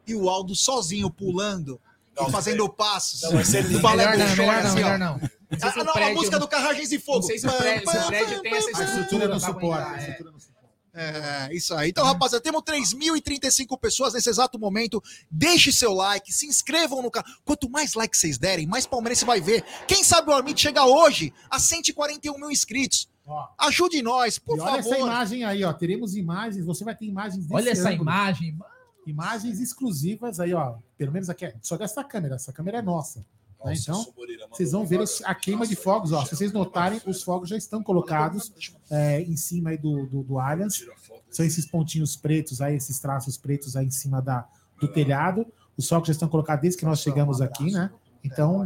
e 0.06 0.14
o 0.14 0.30
Aldo 0.30 0.54
sozinho 0.54 1.10
pulando 1.10 1.80
Não, 2.16 2.28
e 2.28 2.32
fazendo 2.32 2.68
passos. 2.70 3.22
Não, 3.24 3.32
vai 3.32 3.46
ser 3.46 3.64
do 3.64 3.70
lindo. 3.70 3.82
Melhor 3.90 4.18
não, 4.18 4.28
Chore, 4.28 4.40
melhor 4.40 4.62
não, 4.62 4.68
assim, 4.68 4.76
melhor 4.76 5.00
não. 5.00 5.22
Ah, 5.62 5.84
não, 5.84 5.90
a 5.90 5.94
prédio- 5.94 6.16
música 6.16 6.40
do 6.40 6.48
Carragens 6.48 6.92
e 6.92 7.00
Fogo. 7.00 7.20
Não 7.20 7.28
sei 7.28 7.40
se 7.40 7.48
o 7.48 7.52
prédio, 7.54 7.90
se 7.90 7.98
o 7.98 8.08
prédio 8.08 8.42
tem 8.42 8.54
essa 8.56 8.82
A 8.82 8.84
estrutura 8.84 9.28
não 9.28 9.40
suporta. 9.40 9.84
aguentar, 9.84 9.94
A 9.94 9.96
é. 9.96 10.00
estrutura 10.00 10.32
não 10.32 10.40
suporta. 10.40 10.58
É, 11.00 11.54
isso 11.54 11.74
aí. 11.76 11.90
Então, 11.90 12.04
rapaziada, 12.04 12.42
temos 12.44 12.64
3.035 12.64 13.78
pessoas 13.80 14.14
nesse 14.16 14.30
exato 14.30 14.58
momento. 14.58 15.02
Deixe 15.30 15.72
seu 15.72 15.94
like, 15.94 16.34
se 16.34 16.48
inscrevam 16.48 17.02
no 17.04 17.12
canal. 17.12 17.30
Quanto 17.46 17.70
mais 17.70 17.94
likes 17.94 18.20
vocês 18.20 18.38
derem, 18.38 18.66
mais 18.66 18.86
palmeirense 18.88 19.24
vai 19.24 19.40
ver. 19.40 19.64
Quem 19.88 20.04
sabe 20.04 20.30
o 20.32 20.34
Armite 20.34 20.62
chega 20.62 20.84
hoje 20.86 21.32
a 21.52 21.60
141 21.60 22.38
mil 22.40 22.50
inscritos. 22.52 23.08
Ó, 23.26 23.48
Ajude 23.60 24.02
nós, 24.02 24.40
por 24.40 24.58
e 24.58 24.62
olha 24.62 24.72
favor. 24.82 24.94
essa 24.94 25.00
imagem 25.00 25.44
aí, 25.44 25.64
ó. 25.64 25.72
Teremos 25.72 26.16
imagens, 26.16 26.66
você 26.66 26.84
vai 26.84 26.96
ter 26.96 27.06
imagens 27.06 27.44
desse 27.46 27.54
Olha 27.54 27.70
essa 27.70 27.90
ângulo. 27.90 28.02
imagem. 28.04 28.52
mano. 28.54 28.72
Imagens 29.06 29.60
exclusivas 29.62 30.40
aí, 30.40 30.54
ó. 30.54 30.78
Pelo 30.98 31.12
menos 31.12 31.30
aqui, 31.30 31.46
é 31.46 31.54
só 31.62 31.78
dessa 31.78 32.04
câmera. 32.04 32.36
Essa 32.36 32.52
câmera 32.52 32.80
é 32.80 32.82
nossa. 32.82 33.26
Né? 33.64 33.74
Então, 33.76 34.06
vocês 34.52 34.72
vão 34.72 34.86
ver 34.86 35.04
a 35.24 35.36
queima 35.36 35.66
de 35.66 35.76
fogos, 35.76 36.12
ó. 36.12 36.24
Se 36.26 36.36
vocês 36.36 36.52
notarem, 36.54 37.02
os 37.06 37.24
fogos 37.24 37.50
já 37.50 37.58
estão 37.58 37.82
colocados 37.84 38.52
é, 38.90 39.22
em 39.22 39.36
cima 39.36 39.72
aí 39.72 39.78
do, 39.78 40.06
do, 40.06 40.24
do 40.24 40.40
Allianz. 40.40 40.86
São 41.30 41.46
esses 41.46 41.66
pontinhos 41.66 42.16
pretos 42.16 42.62
aí, 42.62 42.76
esses 42.76 43.00
traços 43.00 43.38
pretos 43.38 43.76
aí 43.76 43.86
em 43.86 43.92
cima 43.92 44.22
da, 44.22 44.48
do 44.80 44.88
telhado. 44.88 45.46
Os 45.76 45.88
fogos 45.88 46.08
já 46.08 46.12
estão 46.12 46.28
colocados 46.28 46.62
desde 46.62 46.80
que 46.80 46.86
nós 46.86 47.00
chegamos 47.00 47.42
aqui, 47.42 47.72
né? 47.72 47.92
Então, 48.24 48.66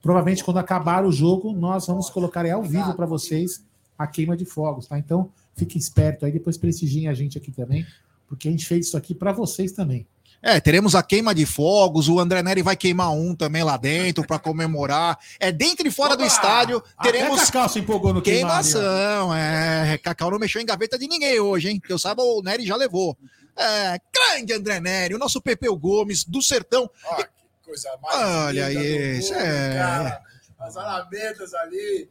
provavelmente 0.00 0.44
quando 0.44 0.58
acabar 0.58 1.04
o 1.04 1.12
jogo, 1.12 1.52
nós 1.52 1.86
vamos 1.86 2.10
colocar 2.10 2.44
aí 2.44 2.50
ao 2.50 2.62
vivo 2.62 2.94
para 2.94 3.06
vocês 3.06 3.64
a 3.96 4.06
queima 4.06 4.36
de 4.36 4.44
fogos, 4.44 4.86
tá? 4.86 4.98
Então, 4.98 5.30
fiquem 5.54 5.78
esperto 5.78 6.24
aí, 6.26 6.32
depois 6.32 6.56
prestigiem 6.56 7.08
a 7.08 7.14
gente 7.14 7.38
aqui 7.38 7.52
também, 7.52 7.86
porque 8.26 8.48
a 8.48 8.50
gente 8.50 8.66
fez 8.66 8.86
isso 8.86 8.96
aqui 8.96 9.14
para 9.14 9.32
vocês 9.32 9.72
também. 9.72 10.06
É, 10.42 10.58
teremos 10.58 10.96
a 10.96 11.02
queima 11.04 11.32
de 11.32 11.46
fogos, 11.46 12.08
o 12.08 12.18
André 12.18 12.42
Neri 12.42 12.62
vai 12.62 12.74
queimar 12.74 13.12
um 13.12 13.32
também 13.32 13.62
lá 13.62 13.76
dentro 13.76 14.26
para 14.26 14.40
comemorar. 14.40 15.16
É 15.38 15.52
dentro 15.52 15.86
e 15.86 15.90
fora 15.90 16.16
do 16.16 16.24
Opa! 16.24 16.32
estádio, 16.32 16.82
Até 16.98 17.12
teremos 17.12 17.40
Cacau 17.42 17.68
se 17.68 17.78
empolgou 17.78 18.12
no 18.12 18.20
queimar 18.20 18.58
ali, 18.58 18.68
ó. 18.68 18.72
queimação. 18.72 19.34
É, 19.36 19.98
Cacau 19.98 20.32
não 20.32 20.40
mexeu 20.40 20.60
em 20.60 20.66
gaveta 20.66 20.98
de 20.98 21.06
ninguém 21.06 21.38
hoje, 21.38 21.68
hein? 21.70 21.78
Que 21.78 21.92
eu 21.92 21.98
saiba, 21.98 22.24
o 22.24 22.42
Neri 22.42 22.66
já 22.66 22.74
levou. 22.74 23.16
É, 23.56 24.00
grande 24.12 24.52
André 24.52 24.80
Neri, 24.80 25.14
o 25.14 25.18
nosso 25.18 25.40
Pepeu 25.40 25.76
Gomes 25.76 26.24
do 26.24 26.42
Sertão. 26.42 26.90
Ah, 27.08 27.22
que 27.22 27.28
coisa 27.64 27.96
mais 28.02 28.16
Olha 28.46 28.66
do 28.68 28.80
isso, 28.80 29.34
é. 29.34 29.74
cara. 29.76 30.22
As 30.58 30.76
alamedas 30.76 31.54
ali. 31.54 32.08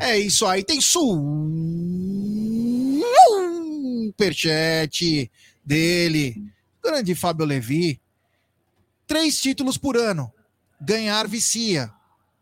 É 0.00 0.18
isso 0.18 0.46
aí, 0.46 0.64
tem 0.64 0.80
superchat 4.10 5.30
dele, 5.64 6.42
grande 6.88 7.14
Fábio 7.14 7.44
Levi. 7.44 8.00
Três 9.06 9.40
títulos 9.40 9.76
por 9.76 9.96
ano, 9.96 10.32
ganhar 10.80 11.26
vicia. 11.26 11.90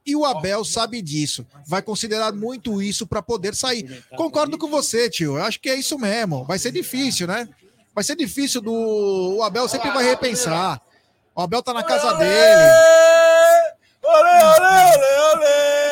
E 0.04 0.14
o 0.14 0.24
Abel 0.24 0.64
sabe 0.64 1.02
disso. 1.02 1.44
Vai 1.66 1.82
considerar 1.82 2.32
muito 2.32 2.80
isso 2.80 3.06
para 3.06 3.20
poder 3.20 3.56
sair. 3.56 4.04
Concordo 4.16 4.56
com 4.56 4.68
você, 4.68 5.10
tio. 5.10 5.36
Eu 5.36 5.42
acho 5.42 5.60
que 5.60 5.68
é 5.68 5.74
isso 5.74 5.98
mesmo. 5.98 6.44
Vai 6.44 6.60
ser 6.60 6.70
difícil, 6.70 7.26
né? 7.26 7.48
Vai 7.92 8.04
ser 8.04 8.14
difícil 8.14 8.60
do. 8.60 8.72
O 8.72 9.42
Abel 9.42 9.66
sempre 9.68 9.90
vai 9.90 10.04
repensar. 10.04 10.80
O 11.34 11.40
Abel 11.40 11.62
tá 11.62 11.74
na 11.74 11.82
casa 11.82 12.12
dele. 12.14 12.70
Olê, 14.02 14.44
olê, 14.44 14.96
olê, 14.96 15.34
olê. 15.34 15.85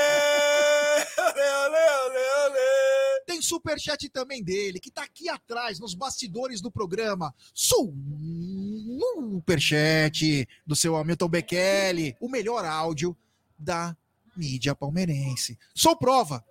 Superchat 3.65 4.11
também 4.11 4.43
dele, 4.43 4.79
que 4.79 4.91
tá 4.91 5.05
aqui 5.05 5.31
atrás, 5.31 5.81
nos 5.81 5.95
bastidores 5.95 6.61
do 6.61 6.71
programa. 6.71 7.35
Superchat 9.35 10.47
do 10.67 10.77
seu 10.77 10.95
Hamilton 10.95 11.29
Bekele, 11.29 12.15
o 12.21 12.29
melhor 12.29 12.67
áudio 12.67 13.17
da 13.59 13.97
mídia 14.37 14.75
palmeirense. 14.75 15.59
Sou 15.75 15.97
prova. 15.97 16.45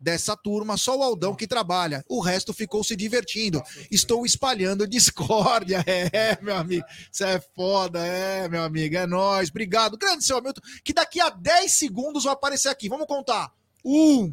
Dessa 0.00 0.36
turma, 0.36 0.76
só 0.76 0.96
o 0.96 1.02
Aldão 1.02 1.34
que 1.34 1.44
trabalha. 1.44 2.04
O 2.08 2.20
resto 2.20 2.54
ficou 2.54 2.84
se 2.84 2.94
divertindo. 2.94 3.60
Estou 3.90 4.24
espalhando 4.24 4.86
discórdia. 4.86 5.84
É, 6.12 6.40
meu 6.40 6.56
amigo. 6.56 6.86
Isso 7.12 7.24
é 7.24 7.40
foda, 7.40 8.06
é, 8.06 8.48
meu 8.48 8.62
amigo. 8.62 8.96
É 8.96 9.08
nóis. 9.08 9.50
Obrigado. 9.50 9.98
Grande 9.98 10.22
seu 10.22 10.38
Hamilton, 10.38 10.60
que 10.84 10.92
daqui 10.92 11.20
a 11.20 11.30
10 11.30 11.72
segundos 11.72 12.22
vai 12.22 12.32
aparecer 12.32 12.68
aqui. 12.68 12.88
Vamos 12.88 13.08
contar. 13.08 13.52
Um, 13.84 14.32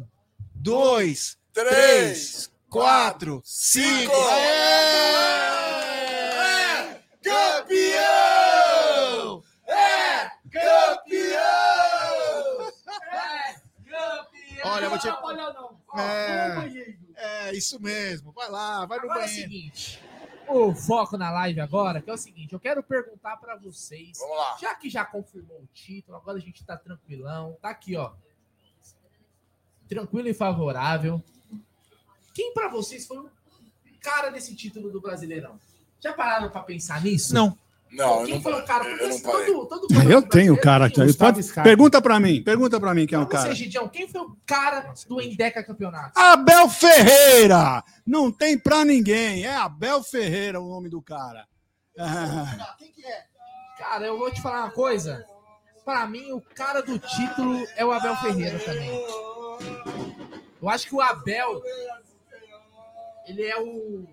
dois, 0.54 1.36
Três, 1.56 2.52
quatro, 2.68 3.40
cinco. 3.42 4.12
cinco. 4.12 4.28
É 4.28 5.40
campeão! 7.24 7.72
É 9.66 10.28
campeão! 10.52 11.40
Olha, 14.64 14.84
eu 14.84 14.90
vou 14.90 14.98
te, 14.98 15.08
É, 15.98 17.48
é, 17.48 17.54
isso 17.54 17.80
mesmo. 17.80 18.32
Vai 18.32 18.50
lá, 18.50 18.84
vai 18.84 18.98
no 18.98 19.04
Agora 19.04 19.20
é 19.20 19.24
o 19.24 19.26
banheiro. 19.26 19.50
seguinte, 19.50 19.98
o 20.48 20.74
foco 20.74 21.16
na 21.16 21.30
live 21.30 21.58
agora, 21.60 22.02
que 22.02 22.10
é 22.10 22.12
o 22.12 22.18
seguinte, 22.18 22.52
eu 22.52 22.60
quero 22.60 22.82
perguntar 22.82 23.38
pra 23.38 23.56
vocês, 23.56 24.18
Vamos 24.18 24.36
lá. 24.36 24.58
já 24.60 24.74
que 24.74 24.90
já 24.90 25.06
confirmou 25.06 25.56
o 25.62 25.66
título, 25.72 26.18
agora 26.18 26.36
a 26.36 26.40
gente 26.40 26.62
tá 26.66 26.76
tranquilão, 26.76 27.56
tá 27.62 27.70
aqui, 27.70 27.96
ó, 27.96 28.12
tranquilo 29.88 30.28
e 30.28 30.34
favorável. 30.34 31.24
Quem 32.36 32.52
pra 32.52 32.68
vocês 32.68 33.06
foi 33.06 33.16
o 33.16 33.30
cara 34.02 34.28
desse 34.28 34.54
título 34.54 34.90
do 34.90 35.00
Brasileirão? 35.00 35.58
Já 35.98 36.12
pararam 36.12 36.50
pra 36.50 36.60
pensar 36.62 37.02
nisso? 37.02 37.32
Não. 37.32 37.58
Não, 37.90 38.20
eu 38.20 38.26
Quem 38.26 38.34
não, 38.34 38.42
foi 38.42 38.52
o 38.52 38.64
cara? 38.66 38.84
eu 38.84 38.90
Porque 38.90 39.04
não 39.04 39.10
esse- 39.14 39.22
parei. 39.22 39.46
todo, 39.46 39.66
todo 39.68 39.80
campeonato 39.88 40.10
Eu 40.12 40.22
tenho 40.28 40.60
cara 40.60 40.84
aqui. 40.86 41.14
Pode, 41.14 41.42
Scarpa. 41.42 41.62
pergunta 41.70 42.02
pra 42.02 42.20
mim, 42.20 42.42
pergunta 42.42 42.78
pra 42.78 42.92
mim 42.92 43.06
quem 43.06 43.16
é 43.16 43.22
o 43.22 43.26
cara. 43.26 43.48
você, 43.48 43.54
Gidião, 43.54 43.88
quem 43.88 44.06
foi 44.06 44.20
o 44.20 44.36
cara 44.44 44.92
do 45.08 45.18
Endeca 45.22 45.64
Campeonato? 45.64 46.18
Abel 46.18 46.68
Ferreira! 46.68 47.82
Não 48.06 48.30
tem 48.30 48.58
pra 48.58 48.84
ninguém. 48.84 49.46
É 49.46 49.54
Abel 49.56 50.02
Ferreira 50.02 50.60
o 50.60 50.68
nome 50.68 50.90
do 50.90 51.00
cara. 51.00 51.46
Ah, 51.98 52.76
Cara, 53.78 54.04
eu 54.06 54.18
vou 54.18 54.30
te 54.30 54.42
falar 54.42 54.64
uma 54.64 54.70
coisa. 54.72 55.24
Pra 55.84 56.06
mim, 56.06 56.32
o 56.32 56.40
cara 56.54 56.82
do 56.82 56.98
título 56.98 57.64
é 57.76 57.84
o 57.84 57.92
Abel 57.92 58.16
Ferreira 58.16 58.58
também. 58.58 58.90
Eu 60.60 60.68
acho 60.68 60.86
que 60.88 60.94
o 60.94 61.00
Abel, 61.00 61.62
ele 63.26 63.42
é 63.42 63.60
o, 63.60 64.06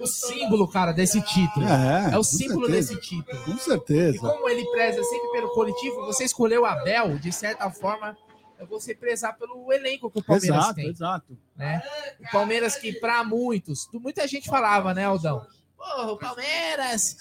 o 0.00 0.06
símbolo, 0.06 0.68
cara, 0.68 0.92
desse 0.92 1.20
título. 1.22 1.66
é, 1.66 2.10
É 2.14 2.18
o 2.18 2.22
símbolo 2.24 2.66
certeza, 2.66 2.94
desse 2.94 3.00
título. 3.08 3.44
Com 3.44 3.50
E 3.52 3.58
certeza. 3.58 4.18
como 4.18 4.48
ele 4.48 4.64
preza 4.70 5.02
sempre 5.04 5.30
pelo 5.32 5.48
coletivo, 5.50 6.04
você 6.06 6.24
escolheu 6.24 6.62
o 6.62 6.66
Abel, 6.66 7.18
de 7.18 7.32
certa 7.32 7.70
forma, 7.70 8.16
é 8.58 8.64
você 8.64 8.94
prezar 8.94 9.36
pelo 9.36 9.72
elenco 9.72 10.10
que 10.10 10.18
o 10.18 10.22
Palmeiras 10.22 10.56
Exato, 10.58 10.74
tem. 10.74 10.88
exato. 10.88 11.38
né? 11.56 11.82
O 12.20 12.30
Palmeiras 12.30 12.76
que 12.76 12.92
para 12.94 13.22
muitos, 13.24 13.88
muita 13.92 14.26
gente 14.28 14.48
falava, 14.48 14.92
né, 14.94 15.04
Aldão? 15.04 15.46
Porra, 15.76 16.12
o 16.12 16.18
Palmeiras 16.18 17.16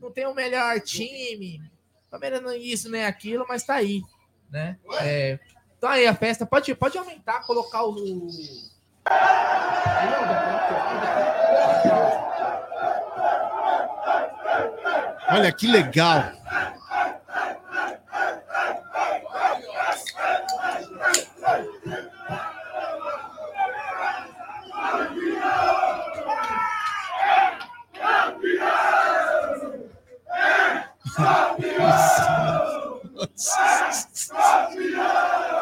não 0.00 0.10
tem 0.10 0.26
o 0.26 0.34
melhor 0.34 0.80
time. 0.80 1.60
O 2.06 2.10
Palmeiras 2.10 2.40
não 2.42 2.50
é 2.50 2.56
isso 2.56 2.90
nem 2.90 3.04
aquilo, 3.04 3.44
mas 3.48 3.64
tá 3.64 3.74
aí, 3.74 4.02
né? 4.50 4.78
É, 5.00 5.38
então 5.76 5.90
aí 5.90 6.06
a 6.06 6.14
festa 6.14 6.46
pode 6.46 6.74
pode 6.74 6.96
aumentar, 6.96 7.44
colocar 7.46 7.84
o 7.84 7.94
Olha 15.30 15.52
que 15.52 15.66
legal. 15.66 16.32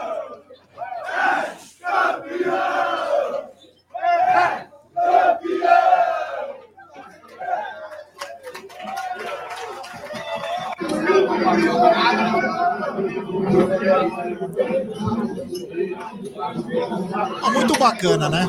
muito 17.52 17.78
bacana, 17.78 18.28
né? 18.28 18.46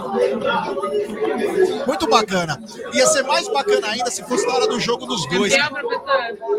Muito 1.86 2.08
bacana. 2.08 2.62
Ia 2.94 3.06
ser 3.08 3.24
mais 3.24 3.48
bacana 3.48 3.88
ainda 3.88 4.12
se 4.12 4.24
fosse 4.24 4.46
na 4.46 4.54
hora 4.54 4.68
do 4.68 4.80
jogo 4.80 5.06
dos 5.06 5.28
dois. 5.28 5.54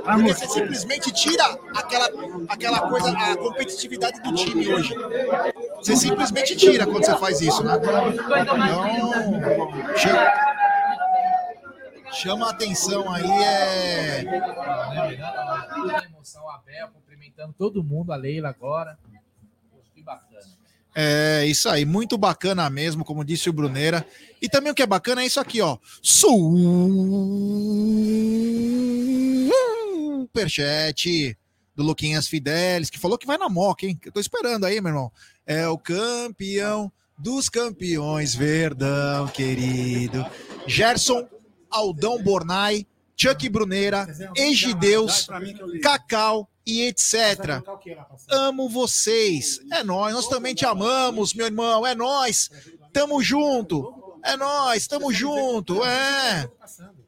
Porque 0.05 0.35
você 0.35 0.49
simplesmente 0.49 1.13
tira 1.13 1.45
aquela, 1.75 2.09
aquela 2.49 2.81
coisa, 2.89 3.11
a 3.11 3.37
competitividade 3.37 4.21
do 4.23 4.35
time 4.35 4.73
hoje. 4.73 4.95
Você 5.77 5.97
simplesmente 5.97 6.57
tira 6.57 6.87
quando 6.87 7.05
você 7.05 7.17
faz 7.17 7.41
isso, 7.41 7.63
né? 7.63 7.79
Então, 8.41 8.57
chama 12.13 12.47
a 12.47 12.51
atenção 12.51 13.11
aí, 13.13 13.31
é. 13.31 14.25
Muita 15.77 16.05
emoção, 16.05 16.49
Abel 16.51 16.89
cumprimentando 16.89 17.55
todo 17.57 17.83
mundo, 17.83 18.13
a 18.13 18.17
Leila 18.17 18.49
agora. 18.49 18.99
Que 19.95 20.03
bacana. 20.03 20.59
É 20.95 21.45
isso 21.47 21.69
aí, 21.69 21.85
muito 21.85 22.19
bacana 22.19 22.69
mesmo, 22.69 23.05
como 23.05 23.25
disse 23.25 23.49
o 23.49 23.53
Bruneira. 23.53 24.05
E 24.43 24.49
também 24.49 24.73
o 24.73 24.75
que 24.75 24.83
é 24.83 24.87
bacana 24.87 25.23
é 25.23 25.27
isso 25.27 25.39
aqui, 25.39 25.61
ó. 25.61 25.79
Superchat 30.33 31.39
do 31.77 31.85
Luquinhas 31.85 32.27
Fidelis, 32.27 32.91
que 32.91 32.99
falou 32.99 33.17
que 33.17 33.27
vai 33.27 33.39
na 33.39 33.49
moca, 33.49 33.87
hein? 33.87 33.97
Eu 34.05 34.11
tô 34.11 34.19
esperando 34.19 34.65
aí, 34.65 34.81
meu 34.81 34.91
irmão. 34.91 35.13
É 35.47 35.69
o 35.69 35.79
campeão 35.79 36.91
dos 37.17 37.49
campeões, 37.49 38.35
Verdão, 38.35 39.29
querido. 39.29 40.27
Gerson 40.67 41.29
Aldão 41.71 42.23
Bornai, 42.23 42.87
Chuck 43.17 43.49
Bruneira, 43.49 44.07
Egideus, 44.37 45.27
Cacau 45.83 46.49
e 46.65 46.83
etc. 46.83 47.63
Amo 48.31 48.69
vocês. 48.69 49.61
É 49.73 49.83
nós, 49.83 50.13
nós 50.13 50.29
também 50.29 50.55
te 50.55 50.65
amamos, 50.65 51.35
meu 51.35 51.47
irmão. 51.47 51.87
É 51.87 51.95
nós. 51.95 52.51
Tamo 52.93 53.23
junto. 53.23 54.19
É 54.23 54.37
nós, 54.37 54.87
tamo 54.87 55.13
junto. 55.13 55.85
É. 55.85 56.49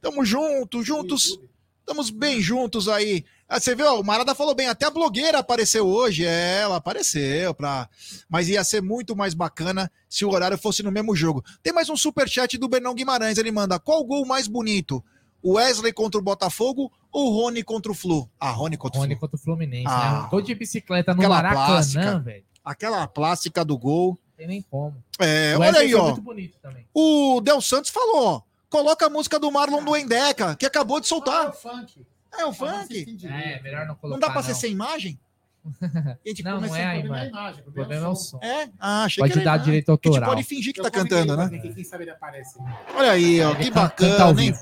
Tamo 0.01 0.25
junto, 0.25 0.83
juntos. 0.83 1.39
Estamos 1.81 2.11
bem 2.11 2.41
juntos 2.41 2.89
aí. 2.89 3.25
Ah, 3.53 3.59
você 3.59 3.75
viu? 3.75 3.99
O 3.99 4.05
Marada 4.05 4.33
falou 4.33 4.55
bem, 4.55 4.69
até 4.69 4.87
a 4.87 4.91
blogueira 4.91 5.41
apareceu 5.41 5.85
hoje. 5.89 6.25
É, 6.25 6.61
ela 6.61 6.77
apareceu, 6.77 7.53
pra... 7.53 7.89
mas 8.29 8.49
ia 8.49 8.63
ser 8.63 8.81
muito 8.81 9.17
mais 9.17 9.35
bacana 9.35 9.91
se 10.09 10.25
o 10.25 10.31
horário 10.31 10.57
fosse 10.57 10.85
no 10.85 10.93
mesmo 10.93 11.17
jogo. 11.17 11.43
Tem 11.61 11.73
mais 11.73 11.89
um 11.89 11.97
superchat 11.97 12.57
do 12.57 12.69
Bernão 12.69 12.95
Guimarães. 12.95 13.39
Ele 13.39 13.51
manda: 13.51 13.79
qual 13.81 14.05
gol 14.05 14.25
mais 14.25 14.47
bonito? 14.47 15.03
O 15.43 15.55
Wesley 15.55 15.93
contra 15.93 16.21
o 16.21 16.23
Botafogo 16.23 16.93
ou 17.11 17.27
o 17.33 17.43
Rony 17.43 17.65
contra 17.65 17.91
o 17.91 17.95
Flu? 17.95 18.31
Ah, 18.39 18.51
Rony 18.53 18.77
contra 18.77 18.99
o 18.99 19.03
Rony 19.03 19.15
Flu. 19.15 19.21
contra 19.21 19.37
o 19.37 19.41
Fluminense, 19.41 19.87
Ah. 19.89 20.23
né? 20.23 20.29
Gol 20.31 20.43
de 20.43 20.55
bicicleta 20.55 21.13
no 21.13 21.29
Maracanã, 21.29 22.21
velho. 22.23 22.45
Aquela 22.65 23.07
plástica 23.09 23.65
do 23.65 23.77
gol. 23.77 24.11
Não 24.11 24.37
tem 24.37 24.47
nem 24.47 24.63
como. 24.63 25.03
É, 25.19 25.55
O 25.57 25.61
olha 25.61 25.71
Wesley 25.71 25.87
aí, 25.87 25.95
ó. 25.97 26.05
muito 26.05 26.23
bonito 26.23 26.57
também. 26.63 26.87
O 26.95 27.41
Del 27.41 27.61
Santos 27.61 27.91
falou, 27.91 28.25
ó. 28.27 28.43
Coloca 28.69 29.07
a 29.07 29.11
música 29.11 29.41
do 29.41 29.51
Marlon 29.51 29.83
do 29.83 29.97
Endeca, 29.97 30.55
que 30.55 30.65
acabou 30.67 31.01
de 31.01 31.09
soltar. 31.09 31.53
funk. 31.53 32.07
É 32.39 32.45
o 32.45 32.53
funk. 32.53 33.19
É, 33.25 33.61
melhor 33.63 33.87
não 33.87 33.95
colocar. 33.95 34.21
Não 34.21 34.29
dá 34.29 34.31
pra 34.31 34.43
ser 34.43 34.55
sem 34.55 34.73
imagem? 34.73 35.19
Gente 36.27 36.43
Não, 36.43 36.59
não 36.59 36.75
é 36.75 36.87
a 36.87 36.97
imagem. 36.97 37.63
o 37.67 37.73
problema 37.73 38.07
é 38.07 38.09
o 38.09 38.15
som. 38.15 38.39
É? 38.43 38.71
Ah, 38.79 39.05
achei 39.05 39.21
Pode 39.23 39.35
que 39.35 39.41
dar 39.45 39.59
direito 39.59 39.85
Que 39.87 39.91
a 39.91 39.95
gente 40.13 40.17
autoral. 40.17 40.31
pode 40.31 40.43
fingir 40.45 40.73
que 40.73 40.81
tá 40.81 40.91
cantando, 40.91 41.37
né? 41.37 41.51
Quem 41.75 41.85
sabe 41.85 42.05
ele 42.05 42.11
aparece. 42.13 42.59
Olha 42.95 43.11
aí, 43.13 43.43
ó, 43.43 43.55
que 43.55 43.71
bacana, 43.71 44.43
hein? 44.43 44.55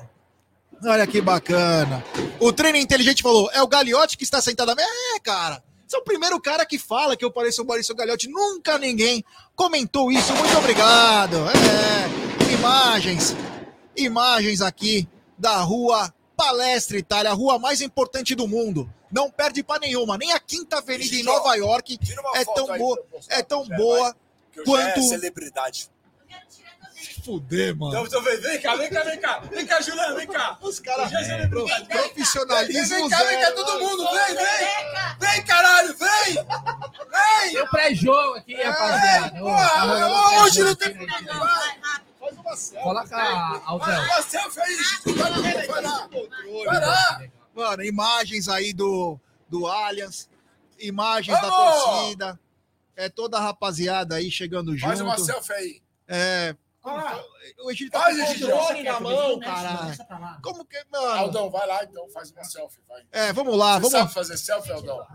Olha 0.83 1.07
que 1.07 1.21
bacana. 1.21 2.03
O 2.39 2.51
treino 2.51 2.77
inteligente 2.77 3.21
falou: 3.23 3.49
é 3.53 3.61
o 3.61 3.67
Gagliotti 3.67 4.17
que 4.17 4.23
está 4.23 4.41
sentado 4.41 4.71
à 4.71 4.75
mesa? 4.75 4.89
É, 5.15 5.19
cara. 5.19 5.63
Você 5.87 5.95
é 5.95 5.99
o 5.99 6.03
primeiro 6.03 6.39
cara 6.39 6.65
que 6.65 6.77
fala 6.77 7.15
que 7.17 7.25
eu 7.25 7.31
pareço 7.31 7.63
o 7.63 7.65
Maurício 7.65 7.95
Gagliotti. 7.95 8.27
Nunca 8.29 8.77
ninguém 8.77 9.23
comentou 9.55 10.11
isso. 10.11 10.33
Muito 10.35 10.57
obrigado. 10.57 11.37
É, 11.49 12.53
imagens. 12.53 13.35
Imagens 13.95 14.61
aqui 14.61 15.07
da 15.37 15.57
rua 15.61 16.13
Palestra 16.39 16.97
Itália, 16.97 17.31
a 17.31 17.33
rua 17.33 17.59
mais 17.59 17.81
importante 17.81 18.33
do 18.33 18.47
mundo. 18.47 18.89
Não 19.11 19.29
perde 19.29 19.61
pra 19.61 19.77
nenhuma. 19.77 20.17
Nem 20.17 20.31
a 20.31 20.39
Quinta 20.39 20.77
Avenida 20.77 21.13
em 21.13 21.23
Nova 21.23 21.53
York 21.55 21.99
é 22.35 22.45
tão 22.45 22.65
boa, 22.77 23.05
é 23.27 23.43
tão 23.43 23.67
boa 23.67 24.15
já 24.55 24.63
quanto- 24.63 24.99
É 24.99 25.01
celebridade. 25.03 25.89
Fuder, 27.23 27.75
mano. 27.75 27.91
Então, 27.91 28.05
então 28.05 28.21
vem, 28.23 28.37
vem 28.39 28.61
cá, 28.61 28.75
vem 28.75 28.89
cá, 28.89 29.03
vem 29.03 29.19
cá. 29.19 29.39
Vem 29.39 29.65
cá, 29.65 29.81
Juliano, 29.81 30.15
vem 30.15 30.27
cá. 30.27 30.57
Os 30.61 30.79
caras 30.79 31.11
Já 31.11 31.19
é 31.19 31.23
celebridade. 31.23 31.87
Vem, 31.87 31.97
profissionalismo 32.09 32.97
vem 32.97 33.09
cá, 33.09 33.23
vem 33.23 33.41
cá, 33.41 33.51
todo 33.51 33.79
mundo. 33.79 34.09
Vem, 34.11 34.35
vem. 34.35 35.19
Vem, 35.19 35.43
caralho, 35.43 35.95
vem. 35.97 36.33
Vem. 36.33 37.51
Tem 37.51 37.61
o 37.61 37.69
pré-jogo 37.69 38.37
aqui, 38.37 38.55
rapaziada. 38.55 39.43
Ô, 39.43 39.47
tá 39.47 39.81
rolando 39.81 40.15
Porra, 40.15 40.29
pré-jogo 40.29 40.43
hoje 40.43 40.63
não 40.63 40.75
tem. 40.75 41.07
Faz 42.19 42.37
uma 42.37 42.55
selfie. 42.55 42.83
Coloca 42.83 43.15
a 43.17 43.61
Aldão. 43.65 43.87
Faz 43.87 44.07
uma 44.07 44.21
selfie 44.21 44.59
aí. 44.61 45.13
Vai 45.15 45.29
lá, 45.29 45.37
vai 45.39 45.81
lá. 45.81 46.09
Vai 46.65 46.79
lá. 46.79 47.21
Mano, 47.55 47.83
imagens 47.83 48.47
aí 48.47 48.73
do, 48.73 49.19
do 49.49 49.67
Allianz, 49.67 50.29
imagens 50.79 51.39
da 51.41 51.49
torcida. 51.49 52.39
É 52.95 53.07
toda 53.07 53.37
a 53.37 53.41
rapaziada 53.41 54.15
aí 54.15 54.29
chegando 54.29 54.75
junto. 54.75 54.87
Faz 54.87 55.01
uma 55.01 55.17
selfie 55.17 55.53
aí. 55.53 55.81
É, 56.07 56.55
o 56.83 57.71
Egídio 57.71 57.91
tá 57.91 58.01
Faz, 58.01 58.17
Egídio. 58.17 58.49
controle 58.51 58.83
na 58.83 58.99
mão, 58.99 59.39
caralho. 59.39 59.97
Como 60.41 60.65
que, 60.65 60.81
mano? 60.91 61.07
Aldão, 61.07 61.49
vai 61.49 61.67
lá 61.67 61.83
então, 61.83 62.09
faz 62.09 62.31
uma 62.31 62.43
selfie, 62.43 62.79
vai. 62.87 63.03
É, 63.11 63.33
vamos 63.33 63.57
lá, 63.57 63.79
Você 63.79 63.81
vamos 63.81 63.91
sabe 63.91 64.13
fazer 64.13 64.37
selfie, 64.37 64.71
Aldão? 64.71 65.05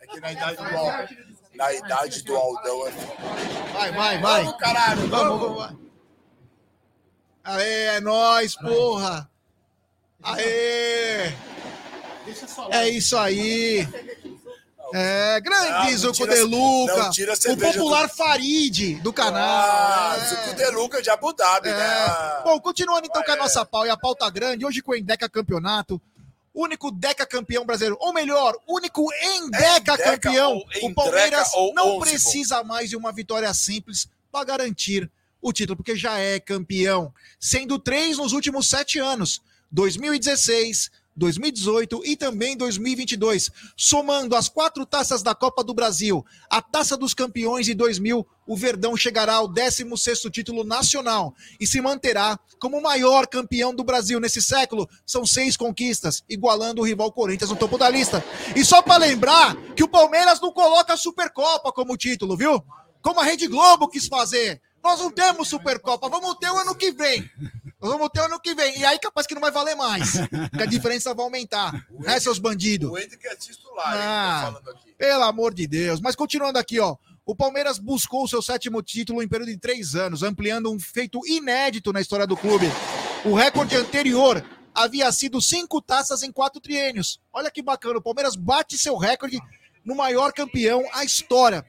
É 0.00 0.06
que 0.06 0.20
na 0.20 0.32
idade 0.32 0.56
do 0.56 0.62
Al... 0.62 1.08
na 1.54 1.72
idade 1.74 2.22
do 2.22 2.36
Aldão. 2.36 2.86
É... 2.86 2.90
Vai, 3.72 3.92
vai, 3.92 4.20
vai. 4.20 4.44
Vamos, 4.44 4.58
caralho, 4.58 5.08
Vamos, 5.08 5.40
vamos. 5.40 5.58
vamos. 5.58 5.82
Aê, 7.44 7.96
é 7.96 8.00
nóis, 8.00 8.54
porra. 8.56 9.28
Aê. 10.22 11.32
Deixa 12.24 12.46
só 12.46 12.68
É 12.70 12.88
isso 12.88 13.16
aí. 13.16 13.86
É, 14.94 15.40
grande 15.40 15.70
não 15.92 15.98
Zuco 15.98 16.26
de 16.26 16.40
Luca. 16.42 17.10
O 17.50 17.56
popular 17.56 18.08
Farid 18.08 18.96
do 19.02 19.12
canal. 19.12 19.42
Ah, 19.42 20.16
É. 20.16 20.24
Zuco 20.26 20.54
de 20.54 20.70
Luca 20.70 21.02
de 21.02 21.10
Abu 21.10 21.32
Dhabi, 21.32 21.68
É. 21.68 21.72
né? 21.74 22.42
Bom, 22.44 22.60
continuando 22.60 23.06
então 23.06 23.22
com 23.22 23.32
a 23.32 23.36
nossa 23.36 23.64
pau 23.64 23.86
e 23.86 23.90
a 23.90 23.96
pauta 23.96 24.28
grande, 24.30 24.64
hoje 24.64 24.82
com 24.82 24.92
o 24.92 24.96
Endeca 24.96 25.28
Campeonato, 25.28 26.00
único 26.54 26.90
Deca 26.90 27.24
campeão 27.26 27.64
brasileiro, 27.64 27.96
ou 28.00 28.12
melhor, 28.12 28.54
único 28.68 29.08
Endeca 29.14 29.94
Endeca 29.94 29.98
campeão. 29.98 30.62
O 30.82 30.94
Palmeiras 30.94 31.48
não 31.74 31.98
precisa 31.98 32.62
mais 32.62 32.90
de 32.90 32.96
uma 32.96 33.12
vitória 33.12 33.52
simples 33.54 34.08
para 34.30 34.44
garantir 34.44 35.10
o 35.40 35.52
título, 35.52 35.76
porque 35.76 35.96
já 35.96 36.18
é 36.18 36.38
campeão, 36.38 37.12
sendo 37.40 37.78
três 37.78 38.18
nos 38.18 38.32
últimos 38.32 38.68
sete 38.68 38.98
anos, 38.98 39.40
2016, 39.72 40.90
2018 41.16 42.02
e 42.04 42.16
também 42.16 42.56
2022, 42.56 43.50
somando 43.76 44.34
as 44.34 44.48
quatro 44.48 44.86
taças 44.86 45.22
da 45.22 45.34
Copa 45.34 45.62
do 45.62 45.74
Brasil, 45.74 46.24
a 46.50 46.62
Taça 46.62 46.96
dos 46.96 47.14
Campeões 47.14 47.68
em 47.68 47.76
2000, 47.76 48.26
o 48.46 48.56
Verdão 48.56 48.96
chegará 48.96 49.34
ao 49.34 49.48
16º 49.48 50.30
título 50.30 50.64
nacional 50.64 51.34
e 51.60 51.66
se 51.66 51.80
manterá 51.80 52.38
como 52.58 52.78
o 52.78 52.82
maior 52.82 53.26
campeão 53.26 53.74
do 53.74 53.84
Brasil 53.84 54.18
nesse 54.18 54.42
século. 54.42 54.88
São 55.06 55.24
seis 55.24 55.56
conquistas, 55.56 56.24
igualando 56.28 56.80
o 56.80 56.84
rival 56.84 57.12
Corinthians 57.12 57.50
no 57.50 57.56
topo 57.56 57.78
da 57.78 57.88
lista. 57.88 58.24
E 58.56 58.64
só 58.64 58.82
para 58.82 58.96
lembrar 58.96 59.56
que 59.74 59.84
o 59.84 59.88
Palmeiras 59.88 60.40
não 60.40 60.52
coloca 60.52 60.94
a 60.94 60.96
Supercopa 60.96 61.72
como 61.72 61.96
título, 61.96 62.36
viu? 62.36 62.62
Como 63.00 63.20
a 63.20 63.24
Rede 63.24 63.46
Globo 63.46 63.88
quis 63.88 64.06
fazer. 64.06 64.60
Nós 64.82 64.98
não 64.98 65.10
temos 65.10 65.48
Supercopa, 65.48 66.08
vamos 66.08 66.34
ter 66.36 66.50
o 66.50 66.58
ano 66.58 66.74
que 66.74 66.90
vem. 66.90 67.30
Nós 67.82 67.90
vamos 67.90 68.08
ter 68.10 68.20
o 68.20 68.24
ano 68.24 68.38
que 68.40 68.54
vem. 68.54 68.78
E 68.78 68.84
aí 68.84 68.98
capaz 68.98 69.26
que 69.26 69.34
não 69.34 69.40
vai 69.40 69.50
valer 69.50 69.74
mais. 69.74 70.12
Porque 70.50 70.62
a 70.62 70.66
diferença 70.66 71.12
vai 71.12 71.24
aumentar. 71.24 71.84
Né, 71.90 72.20
seus 72.20 72.38
bandidos? 72.38 72.88
O 72.90 72.96
Hendrick 72.96 73.26
é 73.26 73.34
titular, 73.34 73.94
hein, 73.94 74.00
Ah. 74.02 74.42
tô 74.46 74.52
falando 74.52 74.70
aqui. 74.70 74.92
Pelo 74.94 75.22
amor 75.24 75.52
de 75.52 75.66
Deus. 75.66 76.00
Mas 76.00 76.14
continuando 76.14 76.58
aqui, 76.58 76.78
ó. 76.78 76.96
O 77.26 77.34
Palmeiras 77.36 77.78
buscou 77.78 78.24
o 78.24 78.28
seu 78.28 78.40
sétimo 78.40 78.82
título 78.82 79.22
em 79.22 79.28
período 79.28 79.50
de 79.50 79.58
três 79.58 79.94
anos, 79.94 80.22
ampliando 80.22 80.70
um 80.72 80.78
feito 80.78 81.20
inédito 81.26 81.92
na 81.92 82.00
história 82.00 82.26
do 82.26 82.36
clube. 82.36 82.66
O 83.24 83.34
recorde 83.34 83.76
anterior 83.76 84.44
havia 84.74 85.10
sido 85.12 85.40
cinco 85.40 85.80
taças 85.80 86.22
em 86.22 86.32
quatro 86.32 86.60
triênios. 86.60 87.20
Olha 87.32 87.50
que 87.50 87.62
bacana. 87.62 87.98
O 87.98 88.02
Palmeiras 88.02 88.34
bate 88.36 88.76
seu 88.78 88.96
recorde 88.96 89.38
no 89.84 89.94
maior 89.94 90.32
campeão 90.32 90.84
à 90.92 91.04
história. 91.04 91.64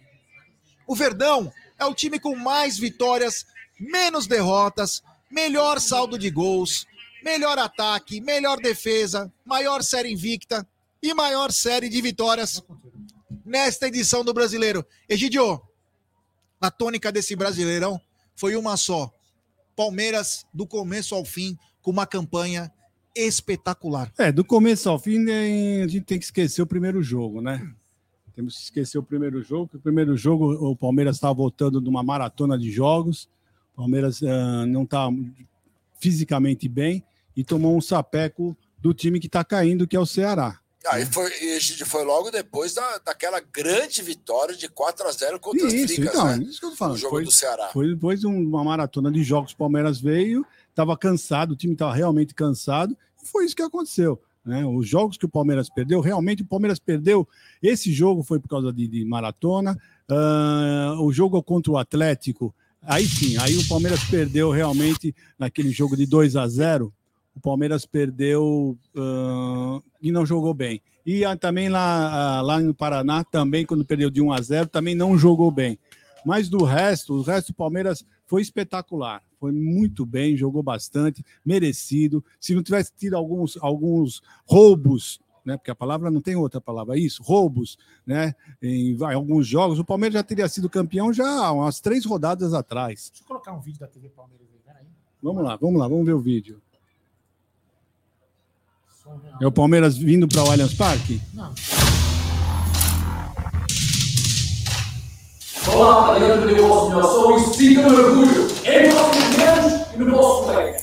O 0.87 0.95
Verdão 0.95 1.51
é 1.79 1.85
o 1.85 1.93
time 1.93 2.19
com 2.19 2.35
mais 2.35 2.77
vitórias, 2.77 3.45
menos 3.79 4.25
derrotas, 4.27 5.03
melhor 5.33 5.81
saldo 5.81 6.17
de 6.17 6.29
gols, 6.29 6.85
melhor 7.23 7.57
ataque, 7.57 8.21
melhor 8.21 8.57
defesa, 8.57 9.33
maior 9.43 9.81
série 9.81 10.13
invicta 10.13 10.65
e 11.01 11.13
maior 11.13 11.51
série 11.51 11.89
de 11.89 11.99
vitórias 12.01 12.61
nesta 13.43 13.87
edição 13.87 14.23
do 14.23 14.33
Brasileiro. 14.33 14.85
Egidio, 15.09 15.59
a 16.61 16.69
tônica 16.69 17.11
desse 17.11 17.35
Brasileirão 17.35 17.99
foi 18.35 18.55
uma 18.55 18.77
só. 18.77 19.11
Palmeiras, 19.75 20.45
do 20.53 20.67
começo 20.67 21.15
ao 21.15 21.25
fim, 21.25 21.57
com 21.81 21.89
uma 21.89 22.05
campanha 22.05 22.71
espetacular. 23.15 24.13
É, 24.19 24.31
do 24.31 24.45
começo 24.45 24.87
ao 24.87 24.99
fim, 24.99 25.17
né, 25.17 25.81
a 25.83 25.87
gente 25.87 26.05
tem 26.05 26.19
que 26.19 26.25
esquecer 26.25 26.61
o 26.61 26.67
primeiro 26.67 27.01
jogo, 27.01 27.41
né? 27.41 27.73
Temos 28.35 28.55
que 28.55 28.63
esquecer 28.63 28.97
o 28.99 29.03
primeiro 29.03 29.41
jogo, 29.41 29.67
que 29.67 29.77
o 29.77 29.79
primeiro 29.79 30.15
jogo 30.15 30.51
o 30.53 30.75
Palmeiras 30.75 31.17
estava 31.17 31.33
voltando 31.33 31.81
de 31.81 31.89
uma 31.89 32.03
maratona 32.03 32.57
de 32.57 32.71
jogos, 32.71 33.27
o 33.73 33.77
Palmeiras 33.77 34.21
ah, 34.23 34.65
não 34.65 34.83
está 34.83 35.09
fisicamente 35.99 36.67
bem 36.67 37.03
e 37.35 37.43
tomou 37.43 37.75
um 37.75 37.81
sapeco 37.81 38.55
do 38.79 38.93
time 38.93 39.19
que 39.19 39.27
está 39.27 39.43
caindo, 39.43 39.87
que 39.87 39.95
é 39.95 39.99
o 39.99 40.05
Ceará. 40.05 40.59
Ah, 40.85 40.99
e 40.99 41.05
foi, 41.05 41.31
e 41.41 41.55
a 41.55 41.59
gente 41.59 41.85
foi 41.85 42.03
logo 42.03 42.29
depois 42.29 42.73
da, 42.73 42.97
daquela 42.97 43.39
grande 43.39 44.01
vitória 44.01 44.53
de 44.53 44.67
4 44.67 45.07
a 45.07 45.11
0 45.11 45.39
contra 45.39 45.65
as 45.65 45.71
Isso, 45.73 45.95
Tricas, 45.95 46.13
então, 46.13 46.25
né? 46.37 46.43
isso 46.43 46.59
que 46.59 46.65
eu 46.65 46.69
tô 46.71 46.75
O 46.75 46.77
falando. 46.77 46.97
jogo 46.97 47.15
Foi, 47.15 47.23
do 47.23 47.31
Ceará. 47.31 47.69
foi 47.71 47.87
depois 47.93 48.19
de 48.19 48.27
uma 48.27 48.63
maratona 48.65 49.09
de 49.09 49.23
jogos, 49.23 49.53
o 49.53 49.57
Palmeiras 49.57 50.01
veio, 50.01 50.45
estava 50.69 50.97
cansado, 50.97 51.51
o 51.51 51.55
time 51.55 51.71
estava 51.71 51.93
realmente 51.93 52.33
cansado, 52.33 52.97
e 53.23 53.25
foi 53.25 53.45
isso 53.45 53.55
que 53.55 53.61
aconteceu. 53.61 54.21
Né? 54.45 54.65
Os 54.65 54.85
jogos 54.85 55.15
que 55.17 55.25
o 55.25 55.29
Palmeiras 55.29 55.69
perdeu, 55.69 56.01
realmente 56.01 56.41
o 56.41 56.45
Palmeiras 56.45 56.79
perdeu. 56.79 57.25
Esse 57.61 57.93
jogo 57.93 58.21
foi 58.21 58.37
por 58.41 58.49
causa 58.49 58.73
de, 58.73 58.85
de 58.85 59.05
maratona. 59.05 59.79
ah, 60.09 60.97
o 60.99 61.13
jogo 61.13 61.41
contra 61.41 61.71
o 61.71 61.77
Atlético, 61.77 62.53
aí 62.85 63.05
sim, 63.05 63.37
aí 63.37 63.57
o 63.57 63.67
Palmeiras 63.67 64.03
perdeu 64.03 64.51
realmente 64.51 65.15
naquele 65.37 65.71
jogo 65.71 65.95
de 65.95 66.05
2 66.05 66.35
a 66.35 66.47
0 66.47 66.93
o 67.35 67.39
Palmeiras 67.39 67.85
perdeu 67.85 68.77
ah, 68.95 69.81
e 70.01 70.11
não 70.11 70.25
jogou 70.25 70.53
bem. 70.53 70.81
E 71.05 71.25
ah, 71.25 71.35
também 71.35 71.67
lá, 71.67 72.37
ah, 72.37 72.41
lá 72.41 72.59
no 72.59 72.73
Paraná, 72.73 73.23
também, 73.23 73.65
quando 73.65 73.83
perdeu 73.83 74.09
de 74.09 74.21
1 74.21 74.31
a 74.31 74.41
0 74.41 74.69
também 74.69 74.95
não 74.95 75.17
jogou 75.17 75.49
bem. 75.51 75.77
Mas 76.25 76.47
do 76.47 76.63
resto, 76.63 77.15
o 77.15 77.21
resto 77.21 77.51
do 77.51 77.55
Palmeiras 77.55 78.05
foi 78.25 78.41
espetacular. 78.41 79.21
Foi 79.39 79.51
muito 79.51 80.05
bem, 80.05 80.37
jogou 80.37 80.63
bastante, 80.63 81.25
merecido. 81.45 82.23
Se 82.39 82.55
não 82.55 82.63
tivesse 82.63 82.93
tido 82.95 83.17
alguns, 83.17 83.57
alguns 83.59 84.21
roubos, 84.45 85.19
né? 85.45 85.57
Porque 85.57 85.71
a 85.71 85.75
palavra 85.75 86.09
não 86.09 86.21
tem 86.21 86.35
outra 86.35 86.61
palavra, 86.61 86.95
é 86.95 86.99
isso, 86.99 87.21
roubos, 87.23 87.77
né? 88.05 88.33
Em, 88.61 88.95
vai, 88.95 89.15
alguns 89.15 89.47
jogos, 89.47 89.79
o 89.79 89.85
Palmeiras 89.85 90.13
já 90.13 90.23
teria 90.23 90.47
sido 90.47 90.69
campeão 90.69 91.13
já 91.13 91.27
há 91.27 91.51
umas 91.51 91.79
três 91.79 92.05
rodadas 92.05 92.53
atrás. 92.53 93.09
Deixa 93.09 93.23
eu 93.23 93.27
colocar 93.27 93.53
um 93.53 93.59
vídeo 93.59 93.79
da 93.79 93.87
TV 93.87 94.09
Palmeiras 94.09 94.47
aí. 94.51 94.59
Peraí. 94.65 94.85
Vamos 95.21 95.43
lá, 95.43 95.55
vamos 95.55 95.79
lá, 95.79 95.87
vamos 95.87 96.05
ver 96.05 96.13
o 96.13 96.19
vídeo. 96.19 96.61
É 99.41 99.45
o 99.45 99.51
Palmeiras 99.51 99.97
vindo 99.97 100.27
para 100.27 100.43
o 100.43 100.51
Allianz 100.51 100.73
Parque? 100.73 101.21
Não. 101.33 101.53
Olá, 105.67 106.13
galera 106.13 106.37
do 106.41 106.45
Negócio 106.45 106.93
de 106.93 106.99
Ações, 106.99 107.55
sinta 107.55 107.89
meu 107.89 108.05
orgulho 108.05 108.47
em 108.65 108.93
nossos 108.93 109.37
membros 109.37 109.93
e 109.93 109.97
no 109.97 110.05
nosso 110.05 110.43
colega. 110.43 110.82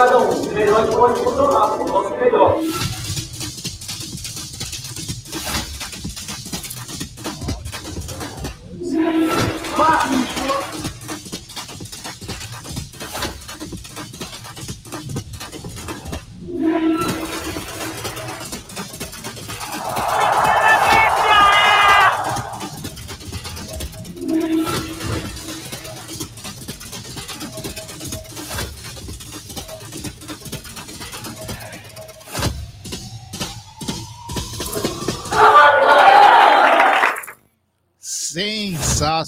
Cada 0.00 0.16
um, 0.16 0.30
o 0.30 0.54
melhor 0.54 0.86
de 0.86 0.96
pode 0.96 1.20
controlar, 1.20 1.78
o 1.78 1.86
nosso 1.86 2.16
melhor. 2.16 2.58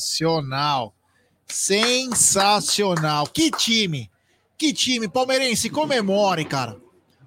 Sensacional. 0.03 0.95
Sensacional. 1.47 3.27
Que 3.27 3.51
time. 3.51 4.11
Que 4.59 4.73
time. 4.73 5.09
Palmeirense, 5.09 5.71
comemore, 5.71 6.45
cara. 6.45 6.77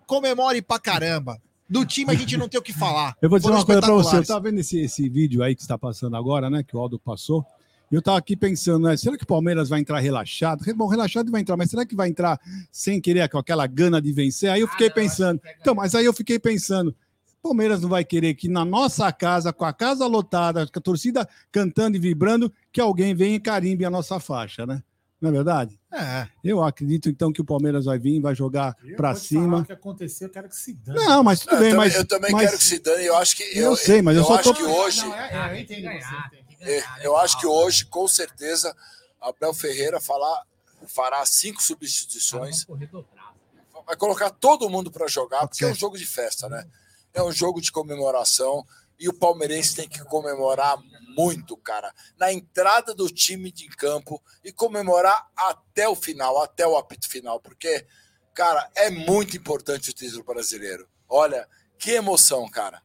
Comemore 0.05 0.61
pra 0.61 0.80
caramba. 0.80 1.41
Do 1.67 1.86
time 1.86 2.11
a 2.11 2.15
gente 2.15 2.38
não 2.38 2.47
tem 2.47 2.59
o 2.59 2.63
que 2.63 2.73
falar. 2.73 3.15
Eu 3.21 3.30
vou 3.30 3.39
dizer 3.39 3.47
Foram 3.47 3.59
uma 3.59 3.65
coisa 3.65 3.82
para 3.82 3.93
você. 3.93 4.17
Eu 4.17 4.21
estava 4.21 4.41
vendo 4.41 4.59
esse, 4.59 4.80
esse 4.80 5.09
vídeo 5.09 5.41
aí 5.41 5.55
que 5.55 5.61
está 5.61 5.78
passando 5.78 6.15
agora, 6.15 6.49
né? 6.49 6.63
Que 6.63 6.76
o 6.76 6.80
Aldo 6.80 6.99
passou. 6.99 7.45
E 7.91 7.95
eu 7.95 7.99
estava 7.99 8.17
aqui 8.17 8.36
pensando, 8.36 8.88
né? 8.88 8.97
Será 8.97 9.15
que 9.15 9.23
o 9.23 9.28
Palmeiras 9.28 9.69
vai 9.69 9.80
entrar 9.80 9.99
relaxado? 9.99 10.65
Bom, 10.76 10.88
relaxado 10.88 11.32
vai 11.32 11.41
entrar, 11.41 11.55
mas 11.55 11.69
será 11.69 11.86
que 11.86 11.95
vai 11.95 12.09
entrar 12.09 12.39
sem 12.71 12.99
querer, 12.99 13.30
com 13.30 13.38
aquela 13.38 13.67
gana 13.67 14.01
de 14.01 14.11
vencer? 14.11 14.49
Aí 14.49 14.61
eu 14.61 14.67
fiquei 14.67 14.89
pensando. 14.89 15.39
Então, 15.61 15.76
mas 15.76 15.93
aí 15.93 16.03
eu 16.03 16.13
fiquei 16.13 16.39
pensando. 16.39 16.95
Palmeiras 17.45 17.79
não 17.81 17.89
vai 17.89 18.03
querer 18.03 18.33
que 18.33 18.49
na 18.49 18.65
nossa 18.65 19.11
casa, 19.11 19.53
com 19.53 19.65
a 19.65 19.71
casa 19.71 20.07
lotada, 20.07 20.65
com 20.65 20.79
a 20.79 20.81
torcida 20.81 21.29
cantando 21.51 21.95
e 21.95 21.99
vibrando, 21.99 22.51
que 22.71 22.81
alguém 22.81 23.13
venha 23.13 23.35
e 23.35 23.39
carimbe 23.39 23.85
a 23.85 23.89
nossa 23.91 24.19
faixa, 24.19 24.65
né? 24.65 24.81
Não 25.21 25.29
é 25.29 25.31
verdade? 25.31 25.79
É. 25.93 26.27
Eu 26.43 26.63
acredito 26.63 27.07
então 27.07 27.31
que 27.31 27.39
o 27.39 27.45
Palmeiras 27.45 27.85
vai 27.85 27.99
vir, 27.99 28.19
vai 28.19 28.33
jogar 28.33 28.75
Eu 28.83 28.95
para 28.97 29.13
cima. 29.13 29.59
O 29.59 29.65
que 29.65 29.71
aconteceu, 29.71 30.27
eu 30.27 30.31
quero 30.33 30.49
que 30.49 30.55
se 30.55 30.73
dane. 30.73 30.97
Não, 31.05 31.23
mas 31.23 31.41
tudo 31.41 31.53
Eu 31.53 31.59
bem, 31.59 31.69
também, 31.69 31.85
mas 31.87 31.95
eu 31.95 32.05
também 32.07 32.31
mas- 32.31 32.45
quero 32.45 32.57
que 32.57 32.63
se 32.63 32.79
dane. 32.79 33.05
Eu 33.05 33.15
acho 33.15 33.35
que. 33.35 33.43
Eu 33.43 33.75
sei, 33.75 34.01
mas 34.01 34.17
eu 34.17 34.23
só 34.23 34.35
acho 34.39 34.43
tô- 34.51 34.53
que 34.55 34.63
hoje. 34.63 35.01
Não, 35.05 35.13
é, 35.15 35.31
é, 35.31 35.51
eu 35.55 35.61
entendo 35.61 35.87
é, 35.87 36.83
Eu 37.03 37.15
acho 37.15 37.39
que 37.39 37.45
hoje, 37.45 37.85
com 37.85 38.07
certeza, 38.07 38.75
Abel 39.21 39.53
Ferreira 39.53 40.01
falar, 40.01 40.41
fará 40.87 41.23
cinco 41.27 41.61
substituições. 41.61 42.65
vai 43.85 43.95
colocar 43.95 44.31
todo 44.31 44.67
mundo 44.67 44.89
para 44.89 45.07
jogar, 45.07 45.47
porque 45.47 45.63
é 45.63 45.67
um 45.67 45.75
jogo 45.75 45.95
de 45.95 46.07
festa, 46.07 46.49
né? 46.49 46.65
É 47.16 47.24
um 47.24 47.32
jogo 47.32 47.59
de 47.61 47.72
comemoração 47.72 48.63
e 48.99 49.09
o 49.09 49.13
palmeirense 49.13 49.76
tem 49.76 49.88
que 49.89 50.03
comemorar 50.05 50.78
muito, 51.18 51.55
cara, 51.57 51.93
na 52.20 52.32
entrada 52.32 52.93
do 52.93 53.07
time 53.09 53.51
de 53.51 53.68
campo 53.70 54.22
e 54.43 54.51
comemorar 54.51 55.28
até 55.36 55.88
o 55.88 55.95
final, 55.95 56.41
até 56.43 56.68
o 56.68 56.78
apito 56.78 57.07
final, 57.09 57.39
porque, 57.39 57.86
cara, 58.34 58.70
é 58.76 58.89
muito 58.89 59.36
importante 59.38 59.89
o 59.89 59.93
título 59.93 60.24
brasileiro. 60.26 60.88
Olha, 61.07 61.47
que 61.80 61.91
emoção, 61.91 62.47
cara. 62.49 62.82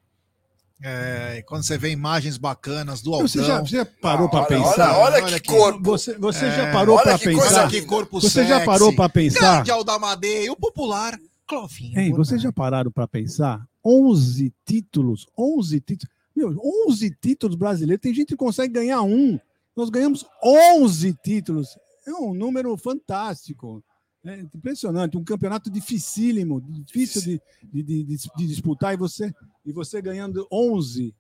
É, 0.83 1.37
e 1.39 1.43
quando 1.43 1.63
você 1.65 1.77
vê 1.77 1.91
imagens 1.91 2.39
bacanas 2.39 3.03
do 3.03 3.11
Você 3.21 3.43
já, 3.45 3.55
Aldão. 3.55 3.67
você 3.67 3.77
já 3.77 3.85
parou 3.85 4.31
para 4.31 4.39
olha, 4.41 4.49
pensar? 4.49 4.93
Olha, 4.93 4.99
olha 4.99 5.15
Olha 5.17 5.27
que 5.27 5.35
aqui. 5.35 5.47
corpo. 5.49 5.83
Você, 5.83 6.17
você 6.17 6.47
É, 6.47 6.57
já 6.57 6.73
parou 6.73 7.03
para 7.03 7.19
que 7.19 7.25
coisa 7.25 7.41
pensar? 7.49 7.69
que 7.69 7.83
corpo 7.83 8.21
Você 8.21 8.45
já 8.47 8.55
sexy. 8.55 8.67
parou 8.67 8.95
para 8.97 9.09
pensar? 9.11 9.55
Grande 9.57 9.71
Aldamadei, 9.73 10.49
o 10.49 10.57
popular 10.57 11.19
Clovinho. 11.47 11.99
Hein, 12.01 12.13
vocês 12.15 12.41
já 12.41 12.51
pararam 12.53 12.91
para 12.91 13.07
pensar? 13.07 13.61
11 13.85 14.53
títulos, 14.65 15.27
11 15.37 15.81
títulos. 15.81 16.15
Meu, 16.35 16.57
11 16.89 17.11
títulos 17.21 17.57
brasileiros. 17.57 18.01
Tem 18.03 18.15
gente 18.15 18.29
que 18.29 18.37
consegue 18.37 18.73
ganhar 18.75 19.03
um. 19.03 19.39
Nós 19.77 19.91
ganhamos 19.91 20.25
11 20.43 21.13
títulos. 21.23 21.77
É 22.07 22.13
um 22.13 22.33
número 22.35 22.77
fantástico. 22.77 23.83
É 24.25 24.41
impressionante. 24.41 25.17
Um 25.17 25.25
campeonato 25.25 25.71
dificílimo, 25.71 26.61
difícil 26.61 27.23
de, 27.23 27.83
de, 27.83 27.83
de- 27.83 28.05
de- 28.05 28.47
disputar 28.47 28.93
e 28.95 28.97
você, 28.97 29.33
e 29.65 29.73
você 29.73 30.01
ganhando 30.03 30.47
11. 30.53 31.15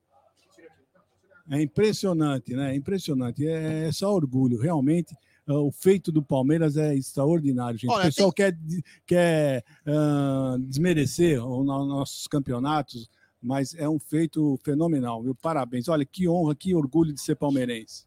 É 1.50 1.60
impressionante, 1.62 2.54
né? 2.54 2.72
É 2.72 2.76
impressionante. 2.76 3.46
É, 3.46 3.88
é 3.88 3.92
só 3.92 4.14
orgulho. 4.14 4.58
Realmente, 4.60 5.16
ah, 5.46 5.54
o 5.58 5.70
feito 5.70 6.10
do 6.12 6.22
Palmeiras 6.22 6.76
é 6.76 6.94
extraordinário, 6.94 7.78
gente. 7.78 7.90
Olha, 7.90 8.02
o 8.02 8.06
pessoal 8.06 8.32
quer, 8.32 8.56
quer 9.06 9.64
ah, 9.86 10.56
desmerecer 10.60 11.44
os 11.44 11.64
no- 11.66 11.86
nossos 11.86 12.26
campeonatos, 12.26 13.08
mas 13.42 13.74
é 13.74 13.88
um 13.88 13.98
feito 13.98 14.58
fenomenal, 14.64 15.22
viu? 15.22 15.34
Parabéns. 15.34 15.88
Olha, 15.88 16.04
que 16.04 16.28
honra, 16.28 16.54
que 16.54 16.74
orgulho 16.74 17.12
de 17.12 17.20
ser 17.20 17.36
palmeirense. 17.36 18.04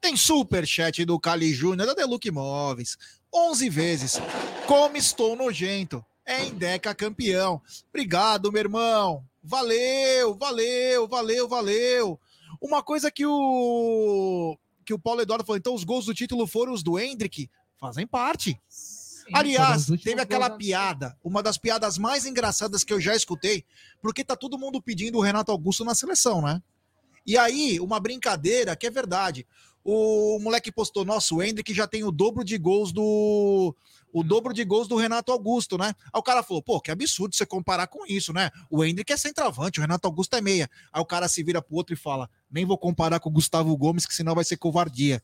Tem 0.00 0.16
superchat 0.16 1.04
do 1.04 1.20
Cali 1.20 1.52
Júnior 1.52 1.86
da 1.86 1.94
Deluxe 1.94 2.28
Imóveis. 2.28 2.96
11 3.32 3.68
vezes. 3.68 4.18
Como 4.66 4.96
estou 4.96 5.36
nojento. 5.36 6.02
É 6.24 6.46
Endeca 6.46 6.94
campeão. 6.94 7.60
Obrigado, 7.90 8.50
meu 8.50 8.60
irmão. 8.60 9.24
Valeu, 9.42 10.34
valeu, 10.34 11.08
valeu, 11.08 11.48
valeu. 11.48 12.20
Uma 12.60 12.82
coisa 12.82 13.10
que 13.10 13.26
o 13.26 14.56
que 14.84 14.94
o 14.94 14.98
Paulo 14.98 15.20
Eduardo 15.20 15.44
falou, 15.44 15.58
então 15.58 15.74
os 15.74 15.84
gols 15.84 16.06
do 16.06 16.14
título 16.14 16.46
foram 16.46 16.72
os 16.72 16.82
do 16.82 16.98
Hendrick, 16.98 17.50
fazem 17.78 18.06
parte. 18.06 18.60
Sim, 18.68 19.30
Aliás, 19.32 19.86
teve 20.02 20.20
aquela 20.20 20.50
piada, 20.50 21.16
uma 21.22 21.42
das 21.42 21.56
piadas 21.56 21.98
mais 21.98 22.26
engraçadas 22.26 22.82
que 22.82 22.92
eu 22.92 23.00
já 23.00 23.14
escutei, 23.14 23.64
porque 24.02 24.24
tá 24.24 24.34
todo 24.34 24.58
mundo 24.58 24.82
pedindo 24.82 25.18
o 25.18 25.20
Renato 25.20 25.52
Augusto 25.52 25.84
na 25.84 25.94
seleção, 25.94 26.42
né? 26.42 26.62
E 27.26 27.36
aí, 27.38 27.78
uma 27.80 28.00
brincadeira 28.00 28.74
que 28.74 28.86
é 28.86 28.90
verdade. 28.90 29.46
O 29.84 30.38
moleque 30.40 30.72
postou, 30.72 31.04
nosso 31.04 31.36
o 31.36 31.42
Hendrick 31.42 31.72
já 31.72 31.86
tem 31.86 32.04
o 32.04 32.10
dobro 32.10 32.44
de 32.44 32.58
gols 32.58 32.92
do 32.92 33.74
o 34.12 34.22
dobro 34.22 34.52
de 34.52 34.64
gols 34.64 34.88
do 34.88 34.96
Renato 34.96 35.32
Augusto, 35.32 35.78
né? 35.78 35.94
Aí 36.12 36.18
o 36.18 36.22
cara 36.22 36.42
falou, 36.42 36.62
pô, 36.62 36.80
que 36.80 36.90
absurdo 36.90 37.34
você 37.34 37.46
comparar 37.46 37.86
com 37.86 38.06
isso, 38.06 38.32
né? 38.32 38.50
O 38.68 38.84
Hendrick 38.84 39.12
é 39.12 39.16
centroavante, 39.16 39.78
o 39.78 39.82
Renato 39.82 40.06
Augusto 40.06 40.34
é 40.36 40.40
meia. 40.40 40.68
Aí 40.92 41.00
o 41.00 41.06
cara 41.06 41.28
se 41.28 41.42
vira 41.42 41.62
pro 41.62 41.76
outro 41.76 41.94
e 41.94 41.96
fala, 41.96 42.28
nem 42.50 42.64
vou 42.64 42.78
comparar 42.78 43.20
com 43.20 43.28
o 43.28 43.32
Gustavo 43.32 43.76
Gomes, 43.76 44.06
que 44.06 44.14
senão 44.14 44.34
vai 44.34 44.44
ser 44.44 44.56
covardia. 44.56 45.22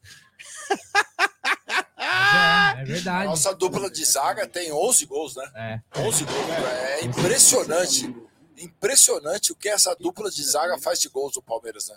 É, 1.99 2.83
é 2.83 2.85
verdade. 2.85 3.27
Nossa 3.27 3.55
dupla 3.55 3.91
de 3.91 4.05
zaga 4.05 4.47
tem 4.47 4.73
11 4.73 5.07
gols, 5.07 5.37
né? 5.37 5.51
É. 5.55 6.01
11 6.01 6.25
gols. 6.25 6.49
É 6.49 7.05
impressionante. 7.05 8.15
Impressionante 8.59 9.53
o 9.53 9.57
que 9.57 9.69
essa 9.69 9.95
dupla 9.95 10.31
de 10.31 10.43
zaga 10.43 10.79
faz 10.79 10.99
de 11.01 11.09
gols 11.09 11.35
do 11.35 11.43
Palmeiras, 11.43 11.89
né? 11.89 11.97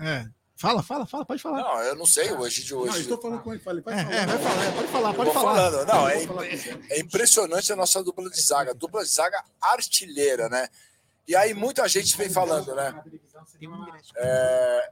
É. 0.00 0.43
Fala, 0.56 0.82
fala, 0.82 1.04
fala, 1.04 1.24
pode 1.24 1.42
falar. 1.42 1.62
Não, 1.62 1.82
eu 1.82 1.96
não 1.96 2.06
sei 2.06 2.30
hoje 2.32 2.62
de 2.62 2.74
hoje. 2.74 3.08
falando 3.20 3.42
com 3.42 3.52
ele, 3.52 3.60
falei, 3.62 3.82
É, 3.88 4.16
é, 4.22 4.26
vai 4.26 4.38
falar, 4.38 4.72
pode 4.72 4.88
falar, 4.88 5.14
pode 5.14 5.30
vou 5.30 5.34
falar. 5.34 5.54
falando. 5.70 5.86
Não, 5.86 6.08
é, 6.08 6.18
é 6.90 7.00
impressionante 7.00 7.72
a 7.72 7.76
nossa 7.76 8.02
dupla 8.04 8.30
de 8.30 8.40
zaga. 8.40 8.72
Dupla 8.72 9.02
de 9.02 9.10
zaga 9.10 9.42
artilheira, 9.60 10.48
né? 10.48 10.68
E 11.26 11.34
aí 11.34 11.54
muita 11.54 11.88
gente 11.88 12.16
vem 12.16 12.30
falando, 12.30 12.74
né? 12.74 13.02
É, 14.16 14.90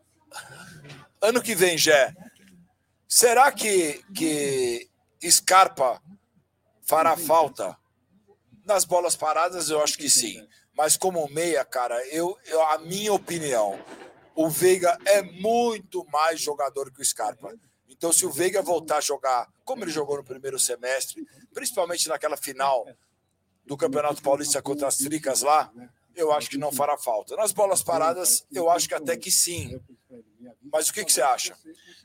Ano 1.21 1.41
que 1.41 1.55
vem, 1.55 1.79
Jé, 1.79 2.13
será 3.07 3.53
que, 3.53 4.03
que 4.15 4.89
Scarpa 5.31 6.03
fará 6.83 7.17
falta? 7.17 7.77
Nas 8.65 8.85
bolas 8.85 9.15
paradas, 9.15 9.71
eu 9.71 9.81
acho 9.83 9.97
que 9.97 10.11
sim. 10.11 10.45
Mas 10.77 10.97
como 10.97 11.29
meia, 11.29 11.65
cara, 11.65 12.05
eu, 12.09 12.37
eu- 12.47 12.63
a 12.69 12.79
minha 12.79 13.13
opinião, 13.13 13.79
o 14.35 14.49
Veiga 14.49 14.97
é 15.05 15.23
muito 15.23 16.05
mais 16.07 16.41
jogador 16.41 16.91
que 16.93 17.01
o 17.01 17.05
Scarpa. 17.05 17.55
Então, 17.89 18.13
se 18.13 18.27
o 18.27 18.31
Veiga 18.31 18.63
voltar 18.63 18.99
a 18.99 19.01
jogar 19.01 19.49
como 19.65 19.85
ele 19.85 19.91
jogou 19.91 20.17
no 20.17 20.25
primeiro 20.25 20.59
semestre, 20.59 21.27
principalmente 21.53 22.09
naquela 22.09 22.37
final 22.37 22.87
do 23.65 23.77
Campeonato 23.77 24.23
Paulista 24.23 24.61
contra 24.61 24.89
as 24.89 24.97
Tricas 24.97 25.43
lá, 25.43 25.73
eu 26.15 26.33
acho 26.33 26.51
que 26.51 26.59
não 26.59 26.73
fará 26.73 26.99
falta. 26.99 27.37
Nas 27.37 27.53
bolas 27.53 27.83
paradas, 27.83 28.45
eu 28.53 28.71
acho 28.71 28.89
que 28.89 28.95
até 28.95 29.17
que 29.17 29.31
sim. 29.31 29.81
Mas 30.73 30.89
o 30.89 30.93
que, 30.93 31.05
que 31.05 31.13
você 31.13 31.23
acha? 31.23 31.57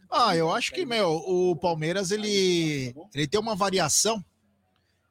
Ah, 0.10 0.36
eu 0.36 0.52
acho 0.52 0.72
que, 0.72 0.86
meu, 0.86 1.10
o 1.10 1.56
Palmeiras, 1.56 2.12
ele, 2.12 2.96
ele 3.14 3.28
tem 3.28 3.40
uma 3.40 3.56
variação. 3.56 4.24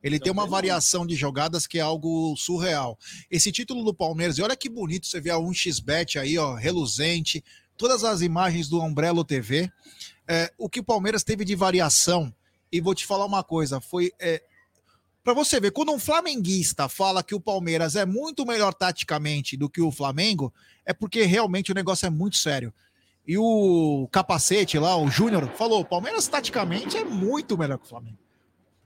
Ele 0.07 0.21
tem 0.21 0.31
uma 0.31 0.47
variação 0.47 1.05
de 1.05 1.17
jogadas 1.17 1.67
que 1.67 1.79
é 1.79 1.83
algo 1.83 2.37
surreal. 2.37 2.97
Esse 3.29 3.51
título 3.51 3.83
do 3.83 3.93
Palmeiras, 3.93 4.39
e 4.39 4.43
olha 4.43 4.55
que 4.55 4.69
bonito 4.69 5.05
você 5.05 5.21
vê 5.21 5.31
a 5.31 5.37
1xBet 5.37 6.21
aí, 6.21 6.39
ó, 6.39 6.55
reluzente, 6.55 7.43
todas 7.77 8.05
as 8.05 8.21
imagens 8.21 8.69
do 8.69 8.81
Umbrello 8.81 9.25
TV. 9.25 9.69
É, 10.29 10.53
o 10.57 10.69
que 10.69 10.79
o 10.79 10.85
Palmeiras 10.85 11.25
teve 11.25 11.45
de 11.45 11.57
variação, 11.57 12.33
e 12.71 12.81
vou 12.81 12.95
te 12.95 13.05
falar 13.05 13.25
uma 13.25 13.43
coisa, 13.43 13.81
foi. 13.81 14.13
É, 14.21 14.41
para 15.25 15.35
você 15.35 15.59
ver, 15.59 15.73
quando 15.73 15.91
um 15.91 15.99
flamenguista 15.99 16.89
fala 16.89 17.21
que 17.21 17.35
o 17.35 17.41
Palmeiras 17.41 17.97
é 17.97 18.07
muito 18.07 18.47
melhor 18.47 18.73
taticamente 18.73 19.57
do 19.57 19.69
que 19.69 19.81
o 19.81 19.91
Flamengo, 19.91 20.55
é 20.85 20.93
porque 20.93 21.25
realmente 21.25 21.73
o 21.73 21.75
negócio 21.75 22.07
é 22.07 22.11
muito 22.11 22.37
sério. 22.37 22.73
E 23.27 23.37
o 23.37 24.09
capacete 24.13 24.79
lá, 24.79 24.97
o 24.97 25.11
Júnior, 25.11 25.51
falou: 25.57 25.81
o 25.81 25.85
Palmeiras 25.85 26.29
taticamente 26.29 26.97
é 26.97 27.03
muito 27.03 27.59
melhor 27.59 27.77
que 27.77 27.87
o 27.87 27.89
Flamengo. 27.89 28.26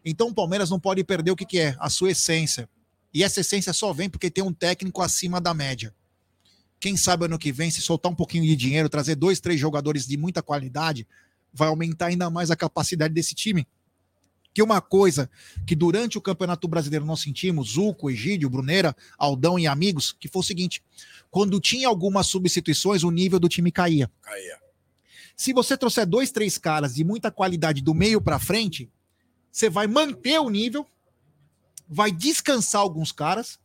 Então 0.04 0.28
o 0.28 0.34
Palmeiras 0.34 0.70
não 0.70 0.80
pode 0.80 1.02
perder 1.04 1.30
o 1.30 1.36
que, 1.36 1.44
que 1.44 1.58
é? 1.58 1.76
A 1.78 1.90
sua 1.90 2.10
essência. 2.10 2.68
E 3.12 3.22
essa 3.22 3.40
essência 3.40 3.72
só 3.72 3.92
vem 3.92 4.08
porque 4.08 4.30
tem 4.30 4.42
um 4.42 4.52
técnico 4.52 5.02
acima 5.02 5.40
da 5.40 5.52
média. 5.52 5.94
Quem 6.78 6.96
sabe 6.96 7.26
ano 7.26 7.38
que 7.38 7.52
vem, 7.52 7.70
se 7.70 7.82
soltar 7.82 8.10
um 8.10 8.14
pouquinho 8.14 8.44
de 8.44 8.56
dinheiro, 8.56 8.88
trazer 8.88 9.14
dois, 9.14 9.40
três 9.40 9.60
jogadores 9.60 10.06
de 10.06 10.16
muita 10.16 10.42
qualidade, 10.42 11.06
vai 11.52 11.68
aumentar 11.68 12.06
ainda 12.06 12.30
mais 12.30 12.50
a 12.50 12.56
capacidade 12.56 13.12
desse 13.12 13.34
time. 13.34 13.66
Que 14.52 14.62
uma 14.62 14.80
coisa 14.80 15.30
que 15.66 15.76
durante 15.76 16.18
o 16.18 16.20
Campeonato 16.20 16.66
Brasileiro 16.66 17.04
nós 17.04 17.20
sentimos, 17.20 17.72
Zuco, 17.72 18.10
Egídio, 18.10 18.48
Bruneira, 18.50 18.96
Aldão 19.18 19.58
e 19.58 19.66
amigos, 19.66 20.12
que 20.18 20.26
foi 20.26 20.40
o 20.40 20.44
seguinte: 20.44 20.82
quando 21.30 21.60
tinha 21.60 21.86
algumas 21.86 22.26
substituições, 22.26 23.04
o 23.04 23.10
nível 23.10 23.38
do 23.38 23.48
time 23.48 23.70
caía. 23.70 24.10
Caía. 24.22 24.58
Se 25.36 25.52
você 25.52 25.76
trouxer 25.76 26.06
dois, 26.06 26.30
três 26.30 26.58
caras 26.58 26.94
de 26.94 27.04
muita 27.04 27.30
qualidade 27.30 27.80
do 27.80 27.94
meio 27.94 28.20
para 28.20 28.38
frente, 28.38 28.90
você 29.50 29.68
vai 29.68 29.86
manter 29.86 30.38
o 30.38 30.48
nível, 30.48 30.86
vai 31.88 32.12
descansar 32.12 32.80
alguns 32.80 33.12
caras 33.12 33.58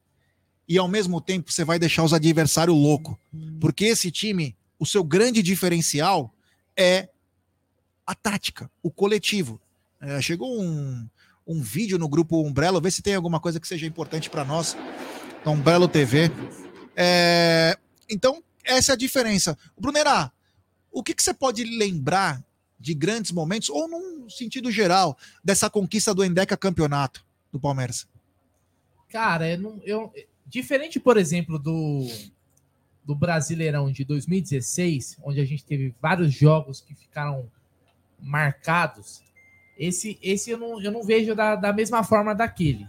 e 0.68 0.78
ao 0.78 0.88
mesmo 0.88 1.22
tempo 1.22 1.52
você 1.52 1.64
vai 1.64 1.78
deixar 1.78 2.04
os 2.04 2.14
adversários 2.14 2.76
loucos. 2.76 3.16
Porque 3.60 3.86
esse 3.86 4.12
time, 4.12 4.56
o 4.80 4.86
seu 4.86 5.04
grande 5.04 5.44
diferencial 5.44 6.34
é 6.76 7.10
a 8.06 8.16
tática, 8.16 8.70
o 8.82 8.90
coletivo. 8.90 9.60
É, 10.02 10.22
chegou 10.22 10.62
um, 10.62 11.08
um 11.46 11.62
vídeo 11.62 11.98
no 11.98 12.10
grupo 12.10 12.42
Umbrello, 12.42 12.82
vê 12.82 12.90
se 12.90 13.02
tem 13.02 13.16
alguma 13.16 13.40
coisa 13.40 13.60
que 13.60 13.68
seja 13.68 13.86
importante 13.86 14.30
para 14.30 14.44
nós. 14.44 14.76
da 15.44 15.52
Umbrello 15.52 15.88
TV. 15.88 16.32
É, 16.96 17.78
então, 18.10 18.44
essa 18.64 18.94
é 18.94 18.94
a 18.94 18.98
diferença. 18.98 19.58
Brunerá, 19.78 20.32
o 20.92 21.04
que, 21.04 21.14
que 21.14 21.22
você 21.22 21.34
pode 21.34 21.64
lembrar 21.64 22.44
de 22.80 22.94
grandes 22.94 23.32
momentos, 23.32 23.70
ou 23.70 23.88
num 23.88 24.30
sentido 24.30 24.72
geral, 24.72 25.18
dessa 25.44 25.70
conquista 25.70 26.14
do 26.14 26.24
Endeca 26.24 26.58
Campeonato 26.58 27.26
do 27.52 27.60
Palmeiras? 27.60 28.08
Cara, 29.10 29.50
eu 29.50 29.58
não, 29.58 29.82
eu, 29.84 30.14
diferente, 30.46 31.00
por 31.00 31.18
exemplo, 31.18 31.58
do, 31.58 32.08
do 33.04 33.16
Brasileirão 33.16 33.92
de 33.92 34.04
2016, 34.04 35.18
onde 35.24 35.40
a 35.40 35.46
gente 35.46 35.64
teve 35.64 35.94
vários 36.02 36.34
jogos 36.34 36.82
que 36.82 36.94
ficaram 36.94 37.50
marcados, 38.20 39.24
esse, 39.78 40.18
esse 40.22 40.52
eu, 40.52 40.58
não, 40.58 40.82
eu 40.82 40.92
não 40.92 41.04
vejo 41.04 41.36
da, 41.36 41.56
da 41.56 41.74
mesma 41.74 42.04
forma 42.04 42.34
daquele. 42.34 42.88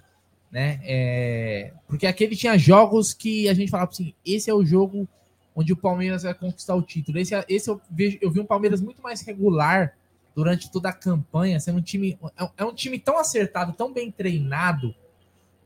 Né? 0.50 0.80
É, 0.84 1.72
porque 1.86 2.06
aquele 2.06 2.36
tinha 2.36 2.56
jogos 2.56 3.12
que 3.12 3.48
a 3.48 3.54
gente 3.54 3.70
falava 3.70 3.90
assim: 3.90 4.14
esse 4.24 4.48
é 4.48 4.54
o 4.54 4.64
jogo 4.64 5.08
onde 5.56 5.72
o 5.72 5.76
Palmeiras 5.76 6.22
vai 6.22 6.34
conquistar 6.34 6.74
o 6.74 6.82
título. 6.82 7.18
Esse, 7.18 7.34
esse 7.48 7.70
eu, 7.70 7.80
vejo, 7.90 8.18
eu 8.20 8.30
vi 8.30 8.38
um 8.38 8.44
Palmeiras 8.46 8.80
muito 8.82 9.02
mais 9.02 9.22
regular 9.22 9.96
durante 10.34 10.70
toda 10.70 10.90
a 10.90 10.92
campanha, 10.92 11.58
sendo 11.58 11.78
um 11.78 11.82
time. 11.82 12.18
É 12.36 12.44
um- 12.44 12.48
é 12.58 12.64
um 12.66 12.74
time 12.74 12.98
tão 12.98 13.18
acertado, 13.18 13.72
tão 13.72 13.90
bem 13.90 14.10
treinado, 14.10 14.94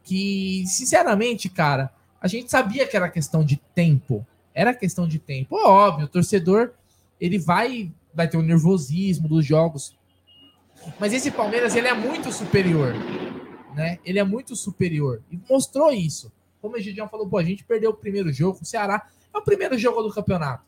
que, 0.04 0.64
sinceramente, 0.66 1.48
cara, 1.48 1.92
a 2.20 2.28
gente 2.28 2.50
sabia 2.50 2.86
que 2.86 2.96
era 2.96 3.08
questão 3.10 3.44
de 3.44 3.56
tempo. 3.74 4.24
Era 4.54 4.72
questão 4.72 5.08
de 5.08 5.18
tempo. 5.18 5.56
Óbvio, 5.56 6.06
o 6.06 6.08
torcedor 6.08 6.72
ele 7.20 7.38
vai 7.38 7.92
vai 8.12 8.26
ter 8.28 8.36
o 8.36 8.42
nervosismo 8.42 9.28
dos 9.28 9.44
jogos. 9.46 9.96
Mas 10.98 11.12
esse 11.12 11.30
Palmeiras 11.30 11.76
ele 11.76 11.86
é 11.86 11.94
muito 11.94 12.32
superior, 12.32 12.92
né? 13.74 13.98
Ele 14.04 14.18
é 14.18 14.24
muito 14.24 14.56
superior 14.56 15.22
e 15.30 15.38
mostrou 15.48 15.92
isso. 15.92 16.32
Como 16.60 16.76
o 16.76 16.80
Gideon 16.80 17.06
falou, 17.08 17.28
pô, 17.28 17.38
a 17.38 17.44
gente 17.44 17.62
perdeu 17.64 17.90
o 17.90 17.94
primeiro 17.94 18.32
jogo, 18.32 18.58
o 18.60 18.64
Ceará 18.64 19.06
é 19.34 19.38
o 19.38 19.42
primeiro 19.42 19.76
jogo 19.78 20.02
do 20.02 20.12
campeonato. 20.12 20.64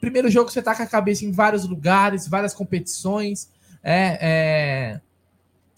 Primeiro 0.00 0.30
jogo 0.30 0.50
você 0.50 0.62
tá 0.62 0.74
com 0.74 0.82
a 0.82 0.86
cabeça 0.86 1.24
em 1.24 1.32
vários 1.32 1.66
lugares, 1.66 2.28
várias 2.28 2.54
competições. 2.54 3.50
É, 3.82 4.18
é... 4.20 5.00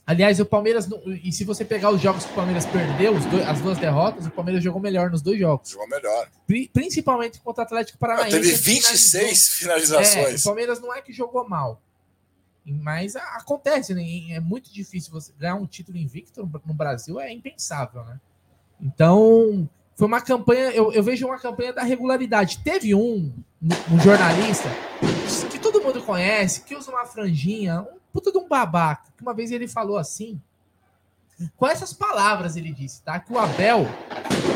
Aliás, 0.06 0.40
o 0.40 0.46
Palmeiras, 0.46 0.88
e 1.22 1.30
se 1.30 1.44
você 1.44 1.64
pegar 1.64 1.90
os 1.90 2.00
jogos 2.00 2.24
que 2.24 2.32
o 2.32 2.34
Palmeiras 2.34 2.64
perdeu, 2.64 3.12
dois, 3.20 3.46
as 3.46 3.60
duas 3.60 3.76
derrotas, 3.76 4.26
o 4.26 4.30
Palmeiras 4.30 4.64
jogou 4.64 4.80
melhor 4.80 5.10
nos 5.10 5.20
dois 5.20 5.38
jogos. 5.38 5.68
Jogou 5.68 5.86
melhor. 5.86 6.30
Principalmente 6.72 7.38
contra 7.40 7.62
o 7.62 7.66
Atlético 7.66 7.98
Paranaense. 7.98 8.30
teve 8.30 8.52
26 8.54 9.48
finalizações. 9.50 10.32
É, 10.32 10.36
o 10.36 10.42
Palmeiras 10.42 10.80
não 10.80 10.94
é 10.94 11.02
que 11.02 11.12
jogou 11.12 11.46
mal. 11.46 11.82
Mas 12.64 13.16
acontece, 13.16 13.94
né? 13.94 14.02
É 14.30 14.40
muito 14.40 14.72
difícil 14.72 15.12
você 15.12 15.32
ganhar 15.38 15.56
um 15.56 15.66
título 15.66 15.98
invicto 15.98 16.50
no 16.64 16.74
Brasil, 16.74 17.20
é 17.20 17.32
impensável, 17.32 18.02
né? 18.04 18.18
Então, 18.80 19.68
foi 19.98 20.06
uma 20.06 20.20
campanha, 20.20 20.70
eu, 20.70 20.92
eu 20.92 21.02
vejo 21.02 21.26
uma 21.26 21.40
campanha 21.40 21.72
da 21.72 21.82
regularidade. 21.82 22.60
Teve 22.62 22.94
um, 22.94 23.32
um 23.60 23.98
jornalista 24.00 24.68
que 25.50 25.58
todo 25.58 25.82
mundo 25.82 26.00
conhece, 26.00 26.62
que 26.62 26.76
usa 26.76 26.92
uma 26.92 27.04
franjinha, 27.04 27.80
um 27.80 27.98
puta 28.12 28.30
de 28.30 28.38
um 28.38 28.46
babaca, 28.46 29.10
que 29.16 29.22
uma 29.22 29.34
vez 29.34 29.50
ele 29.50 29.66
falou 29.66 29.98
assim, 29.98 30.40
com 31.56 31.66
essas 31.66 31.92
palavras 31.92 32.54
ele 32.54 32.72
disse, 32.72 33.02
tá? 33.02 33.18
Que 33.18 33.32
o 33.32 33.38
Abel 33.40 33.86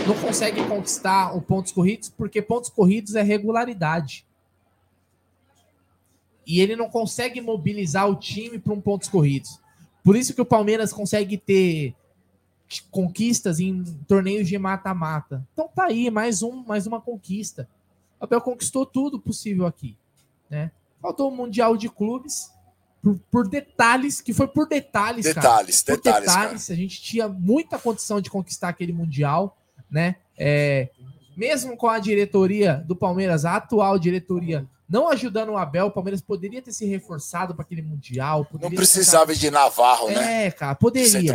não 0.06 0.14
consegue 0.14 0.64
conquistar 0.64 1.36
o 1.36 1.42
pontos 1.42 1.72
corridos 1.72 2.08
porque 2.08 2.40
pontos 2.40 2.70
corridos 2.70 3.16
é 3.16 3.22
regularidade. 3.22 4.24
E 6.46 6.60
ele 6.60 6.76
não 6.76 6.88
consegue 6.88 7.40
mobilizar 7.40 8.08
o 8.08 8.14
time 8.14 8.60
para 8.60 8.72
um 8.72 8.80
pontos 8.80 9.08
corridos. 9.08 9.58
Por 10.04 10.14
isso 10.14 10.34
que 10.34 10.40
o 10.40 10.46
Palmeiras 10.46 10.92
consegue 10.92 11.36
ter 11.36 11.96
conquistas 12.80 13.60
em 13.60 13.82
torneios 14.06 14.48
de 14.48 14.56
mata-mata. 14.58 15.46
Então 15.52 15.68
tá 15.68 15.84
aí, 15.84 16.10
mais, 16.10 16.42
um, 16.42 16.64
mais 16.64 16.86
uma 16.86 17.00
conquista. 17.00 17.68
O 18.20 18.24
Abel 18.24 18.40
conquistou 18.40 18.86
tudo 18.86 19.20
possível 19.20 19.66
aqui. 19.66 19.96
Né? 20.48 20.70
Faltou 21.00 21.30
o 21.30 21.36
Mundial 21.36 21.76
de 21.76 21.88
Clubes 21.88 22.50
por, 23.02 23.18
por 23.30 23.48
detalhes, 23.48 24.20
que 24.20 24.32
foi 24.32 24.46
por 24.46 24.68
detalhes, 24.68 25.24
detalhes, 25.24 25.82
cara. 25.82 25.98
Por 25.98 26.04
detalhes, 26.04 26.28
detalhes. 26.28 26.66
Cara. 26.66 26.74
A 26.74 26.76
gente 26.76 27.02
tinha 27.02 27.28
muita 27.28 27.78
condição 27.78 28.20
de 28.20 28.30
conquistar 28.30 28.68
aquele 28.68 28.92
Mundial, 28.92 29.58
né? 29.90 30.16
É, 30.38 30.90
mesmo 31.36 31.76
com 31.76 31.88
a 31.88 31.98
diretoria 31.98 32.76
do 32.86 32.94
Palmeiras, 32.94 33.44
a 33.44 33.56
atual 33.56 33.98
diretoria 33.98 34.66
não 34.92 35.08
ajudando 35.08 35.48
o 35.48 35.56
Abel, 35.56 35.86
o 35.86 35.90
Palmeiras 35.90 36.20
poderia 36.20 36.60
ter 36.60 36.70
se 36.70 36.84
reforçado 36.84 37.54
para 37.54 37.64
aquele 37.64 37.80
Mundial. 37.80 38.46
Não 38.60 38.70
precisava 38.70 39.34
de 39.34 39.50
Navarro, 39.50 40.10
é, 40.10 40.14
né? 40.14 40.46
É, 40.46 40.50
cara, 40.50 40.74
poderia. 40.74 41.32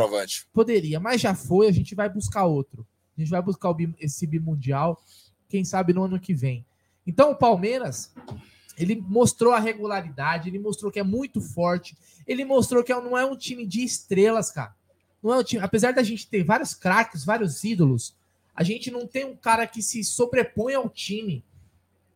Poderia, 0.53 0.99
mas 0.99 1.20
já 1.20 1.34
foi, 1.34 1.68
a 1.68 1.72
gente 1.72 1.95
vai 1.95 2.08
buscar 2.08 2.45
outro. 2.45 2.86
A 3.18 3.20
gente 3.20 3.32
vai 3.32 3.41
buscar 3.41 3.76
esse 3.99 4.28
bimundial, 4.28 5.01
quem 5.49 5.66
sabe 5.66 5.91
no 5.91 6.03
ano 6.03 6.20
que 6.20 6.36
vem. 6.36 6.64
Então 7.05 7.32
o 7.32 7.36
Palmeiras, 7.36 8.14
ele 8.78 8.95
mostrou 8.95 9.53
a 9.53 9.60
regularidade, 9.60 10.49
ele 10.49 10.60
mostrou 10.60 10.91
que 10.91 10.99
é 10.99 11.03
muito 11.03 11.41
forte, 11.41 11.97
ele 12.28 12.45
mostrou 12.45 12.84
que 12.84 12.93
não 12.93 13.18
é 13.18 13.26
um 13.26 13.36
time 13.36 13.66
de 13.66 13.84
estrelas, 13.84 14.51
cara. 14.51 14.76
Não 15.24 15.34
é 15.34 15.38
um 15.39 15.43
time, 15.43 15.64
apesar 15.64 15.93
da 15.93 16.03
gente 16.03 16.28
ter 16.28 16.43
vários 16.43 16.76
craques, 16.76 17.26
vários 17.26 17.64
ídolos, 17.64 18.16
a 18.53 18.62
gente 18.62 18.91
não 18.91 19.08
tem 19.08 19.26
um 19.26 19.36
cara 19.36 19.66
que 19.66 19.82
se 19.82 20.03
sobrepõe 20.03 20.76
ao 20.76 20.88
time 20.88 21.43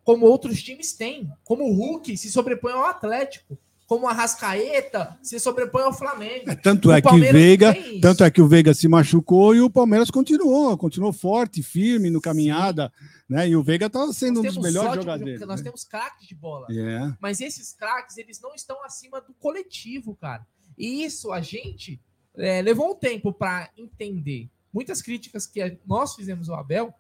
como 0.04 0.26
outros 0.26 0.62
times 0.62 0.94
têm, 0.94 1.32
como 1.44 1.64
o 1.64 1.74
Hulk 1.74 2.18
se 2.18 2.32
sobrepõe 2.32 2.74
ao 2.74 2.86
Atlético, 2.86 3.58
como 3.92 4.08
a 4.08 4.14
Rascaeta 4.14 5.20
se 5.22 5.38
sobrepõe 5.38 5.84
ao 5.84 5.92
Flamengo. 5.92 6.50
É, 6.50 6.56
tanto 6.56 6.88
o 6.88 6.92
é 6.94 7.02
que 7.02 7.20
Veiga, 7.20 7.76
tanto 8.02 8.24
é 8.24 8.32
que 8.32 8.42
o 8.42 8.48
Veiga 8.48 8.74
se 8.74 8.88
machucou 8.88 9.54
e 9.54 9.60
o 9.60 9.70
Palmeiras 9.70 10.10
continuou, 10.10 10.78
continuou 10.78 11.12
forte, 11.12 11.62
firme 11.62 12.10
no 12.10 12.22
caminhada, 12.22 12.90
né? 13.28 13.50
E 13.50 13.56
o 13.58 13.62
Veiga 13.62 13.88
está 13.88 14.08
sendo 14.14 14.40
um 14.40 14.44
dos 14.44 14.58
melhores 14.58 14.96
jogadores. 14.96 15.42
Nós 15.42 15.60
né? 15.60 15.66
temos 15.66 15.84
craques 15.84 16.26
de 16.26 16.34
bola, 16.34 16.68
yeah. 16.70 17.18
mas 17.20 17.42
esses 17.42 17.74
craques 17.74 18.18
eles 18.18 18.40
não 18.40 18.56
estão 18.56 18.82
acima 18.82 19.20
do 19.20 19.34
coletivo, 19.34 20.16
cara. 20.16 20.48
E 20.78 21.04
isso 21.04 21.34
a 21.34 21.42
gente 21.42 22.00
é, 22.38 22.62
levou 22.62 22.92
um 22.92 22.96
tempo 22.96 23.34
para 23.34 23.70
entender. 23.78 24.50
Muitas 24.74 25.02
críticas 25.02 25.46
que 25.46 25.78
nós 25.86 26.16
fizemos 26.16 26.50
ao 26.50 26.58
Abel, 26.58 26.94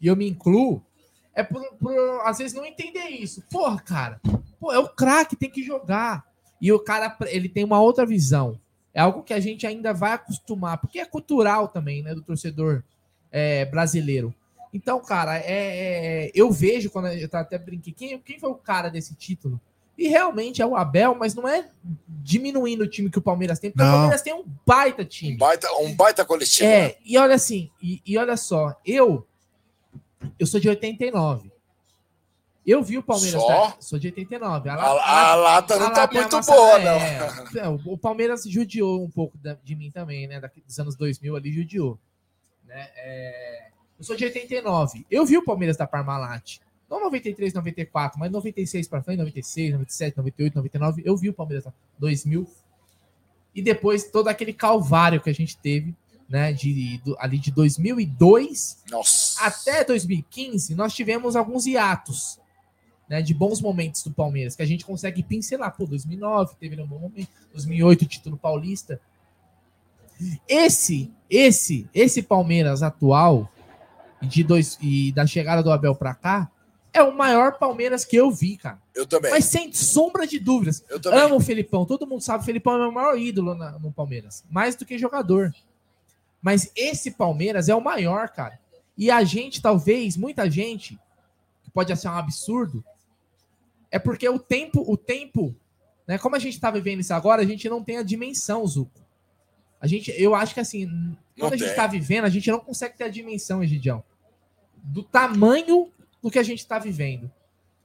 e 0.00 0.06
eu 0.06 0.14
me 0.14 0.28
incluo, 0.28 0.86
é 1.34 1.42
por, 1.42 1.62
por, 1.74 2.20
às 2.24 2.38
vezes 2.38 2.54
não 2.54 2.64
entender 2.64 3.08
isso. 3.08 3.42
Porra, 3.50 3.80
cara, 3.80 4.20
pô, 4.58 4.72
é 4.72 4.78
o 4.78 4.88
craque, 4.88 5.36
tem 5.36 5.50
que 5.50 5.62
jogar. 5.62 6.24
E 6.60 6.72
o 6.72 6.78
cara, 6.78 7.16
ele 7.26 7.48
tem 7.48 7.64
uma 7.64 7.80
outra 7.80 8.04
visão. 8.04 8.60
É 8.92 9.00
algo 9.00 9.22
que 9.22 9.32
a 9.32 9.40
gente 9.40 9.66
ainda 9.66 9.94
vai 9.94 10.12
acostumar, 10.12 10.78
porque 10.78 10.98
é 10.98 11.04
cultural 11.04 11.68
também, 11.68 12.02
né, 12.02 12.14
do 12.14 12.22
torcedor 12.22 12.82
é, 13.30 13.64
brasileiro. 13.64 14.34
Então, 14.72 15.00
cara, 15.00 15.38
é, 15.38 15.44
é, 16.26 16.30
eu 16.34 16.50
vejo, 16.50 16.90
quando 16.90 17.08
eu 17.08 17.28
até 17.32 17.58
brinquei, 17.58 17.92
quem, 17.92 18.18
quem 18.18 18.38
foi 18.38 18.50
o 18.50 18.54
cara 18.54 18.88
desse 18.88 19.14
título? 19.14 19.60
E 19.98 20.08
realmente 20.08 20.62
é 20.62 20.66
o 20.66 20.76
Abel, 20.76 21.14
mas 21.14 21.34
não 21.34 21.46
é 21.46 21.68
diminuindo 22.08 22.84
o 22.84 22.88
time 22.88 23.10
que 23.10 23.18
o 23.18 23.22
Palmeiras 23.22 23.58
tem, 23.58 23.70
porque 23.70 23.82
não. 23.82 23.90
o 23.90 23.96
Palmeiras 23.96 24.22
tem 24.22 24.32
um 24.32 24.44
baita 24.64 25.04
time. 25.04 25.34
Um 25.34 25.38
baita, 25.38 25.72
um 25.78 25.94
baita 25.94 26.24
coletivo. 26.24 26.68
É, 26.68 26.88
né? 26.88 26.94
e 27.04 27.18
olha 27.18 27.34
assim, 27.34 27.70
e, 27.82 28.00
e 28.06 28.16
olha 28.16 28.36
só, 28.36 28.74
eu 28.84 29.26
eu 30.38 30.46
sou 30.46 30.60
de 30.60 30.68
89. 30.68 31.50
Eu 32.66 32.82
vi 32.82 32.98
o 32.98 33.02
Palmeiras. 33.02 33.40
Só? 33.40 33.76
Sou 33.80 33.98
de 33.98 34.08
89. 34.08 34.68
A, 34.68 34.74
a, 34.74 35.30
a 35.30 35.34
lata 35.34 35.78
não 35.78 35.86
a 35.86 35.90
tá 35.90 36.08
muito 36.12 36.36
massa, 36.36 36.52
boa, 36.52 36.78
é, 36.78 37.62
não. 37.62 37.80
o 37.86 37.96
Palmeiras 37.96 38.44
judiou 38.44 39.02
um 39.02 39.10
pouco 39.10 39.38
de 39.64 39.74
mim 39.74 39.90
também, 39.90 40.26
né? 40.26 40.40
Dos 40.66 40.78
anos 40.78 40.94
2000 40.94 41.36
ali 41.36 41.52
judiou. 41.52 41.98
Né? 42.64 42.88
É, 42.96 43.70
eu 43.98 44.04
sou 44.04 44.14
de 44.14 44.24
89. 44.24 45.06
Eu 45.10 45.24
vi 45.24 45.36
o 45.38 45.44
Palmeiras 45.44 45.76
da 45.76 45.86
Parmalat. 45.86 46.58
Não 46.88 47.00
93, 47.00 47.54
94, 47.54 48.18
mas 48.18 48.30
96 48.30 48.88
para 48.88 49.02
frente, 49.02 49.18
96, 49.18 49.72
97, 49.72 50.16
98, 50.16 50.56
99. 50.56 51.02
Eu 51.04 51.16
vi 51.16 51.28
o 51.28 51.32
Palmeiras 51.32 51.64
da 51.64 51.72
2000. 51.98 52.46
E 53.54 53.62
depois 53.62 54.10
todo 54.10 54.28
aquele 54.28 54.52
calvário 54.52 55.20
que 55.20 55.30
a 55.30 55.34
gente 55.34 55.56
teve 55.56 55.94
né, 56.28 56.52
de, 56.52 56.98
de, 56.98 57.14
ali 57.18 57.38
de 57.38 57.50
2002 57.50 58.84
Nossa. 58.88 59.19
Até 59.40 59.84
2015, 59.84 60.74
nós 60.74 60.94
tivemos 60.94 61.36
alguns 61.36 61.66
hiatos, 61.66 62.38
né, 63.08 63.20
de 63.20 63.34
bons 63.34 63.60
momentos 63.60 64.04
do 64.04 64.12
Palmeiras, 64.12 64.54
que 64.54 64.62
a 64.62 64.66
gente 64.66 64.84
consegue 64.84 65.22
pincelar. 65.22 65.74
Pô, 65.76 65.86
2009 65.86 66.54
teve 66.60 66.80
um 66.80 66.86
bom 66.86 66.98
momento, 66.98 67.30
2008 67.52 68.06
título 68.06 68.36
paulista. 68.36 69.00
Esse, 70.46 71.10
esse, 71.28 71.88
esse 71.94 72.22
Palmeiras 72.22 72.82
atual 72.82 73.50
de 74.22 74.44
dois 74.44 74.78
e 74.80 75.12
da 75.12 75.26
chegada 75.26 75.62
do 75.62 75.72
Abel 75.72 75.94
para 75.94 76.14
cá 76.14 76.50
é 76.92 77.02
o 77.02 77.16
maior 77.16 77.58
Palmeiras 77.58 78.04
que 78.04 78.16
eu 78.16 78.30
vi, 78.30 78.56
cara. 78.56 78.78
Eu 78.94 79.06
também. 79.06 79.30
Mas 79.30 79.44
sem 79.46 79.72
sombra 79.72 80.26
de 80.26 80.38
dúvidas. 80.38 80.84
Eu 80.88 81.00
também. 81.00 81.20
Amo 81.20 81.36
o 81.36 81.40
Felipão. 81.40 81.86
Todo 81.86 82.06
mundo 82.06 82.20
sabe 82.20 82.38
que 82.38 82.42
o 82.42 82.46
Felipão 82.46 82.74
é 82.74 82.76
o 82.76 82.80
meu 82.80 82.92
maior 82.92 83.16
ídolo 83.16 83.54
na, 83.54 83.78
no 83.78 83.92
Palmeiras. 83.92 84.44
Mais 84.50 84.74
do 84.76 84.84
que 84.84 84.98
jogador. 84.98 85.54
Mas 86.42 86.70
esse 86.74 87.12
Palmeiras 87.12 87.68
é 87.68 87.74
o 87.74 87.80
maior, 87.80 88.28
cara. 88.28 88.59
E 89.00 89.10
a 89.10 89.24
gente, 89.24 89.62
talvez, 89.62 90.14
muita 90.14 90.50
gente, 90.50 91.00
que 91.62 91.70
pode 91.70 91.90
achar 91.90 92.14
um 92.14 92.18
absurdo, 92.18 92.84
é 93.90 93.98
porque 93.98 94.28
o 94.28 94.38
tempo, 94.38 94.84
o 94.86 94.94
tempo, 94.94 95.56
né? 96.06 96.18
Como 96.18 96.36
a 96.36 96.38
gente 96.38 96.60
tá 96.60 96.70
vivendo 96.70 97.00
isso 97.00 97.14
agora, 97.14 97.40
a 97.40 97.46
gente 97.46 97.66
não 97.66 97.82
tem 97.82 97.96
a 97.96 98.02
dimensão, 98.02 98.66
Zuco. 98.66 99.00
A 99.80 99.86
gente, 99.86 100.12
eu 100.18 100.34
acho 100.34 100.52
que 100.52 100.60
assim, 100.60 101.16
quando 101.38 101.54
a 101.54 101.56
gente 101.56 101.74
tá 101.74 101.86
vivendo, 101.86 102.26
a 102.26 102.28
gente 102.28 102.50
não 102.50 102.60
consegue 102.60 102.98
ter 102.98 103.04
a 103.04 103.08
dimensão, 103.08 103.64
Egidião, 103.64 104.04
do 104.76 105.02
tamanho 105.02 105.90
do 106.22 106.30
que 106.30 106.38
a 106.38 106.42
gente 106.42 106.66
tá 106.66 106.78
vivendo. 106.78 107.32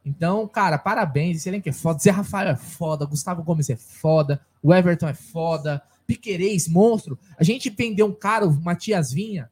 Então, 0.04 0.46
cara, 0.50 0.78
parabéns. 0.78 1.42
Você 1.42 1.62
que 1.62 1.70
é 1.70 1.74
foda. 1.74 1.98
Zé 1.98 2.12
Rafael 2.12 2.50
é 2.50 2.56
foda. 2.58 3.06
Gustavo 3.06 3.42
Gomes 3.42 3.70
é 3.70 3.78
foda. 3.78 4.46
O 4.62 4.74
Everton 4.74 5.08
é 5.08 5.14
foda. 5.14 5.82
Piquerez, 6.06 6.68
monstro. 6.68 7.18
A 7.40 7.44
gente 7.44 7.70
vendeu 7.70 8.06
um 8.06 8.14
cara, 8.14 8.46
o 8.46 8.52
Matias 8.62 9.14
Vinha, 9.14 9.50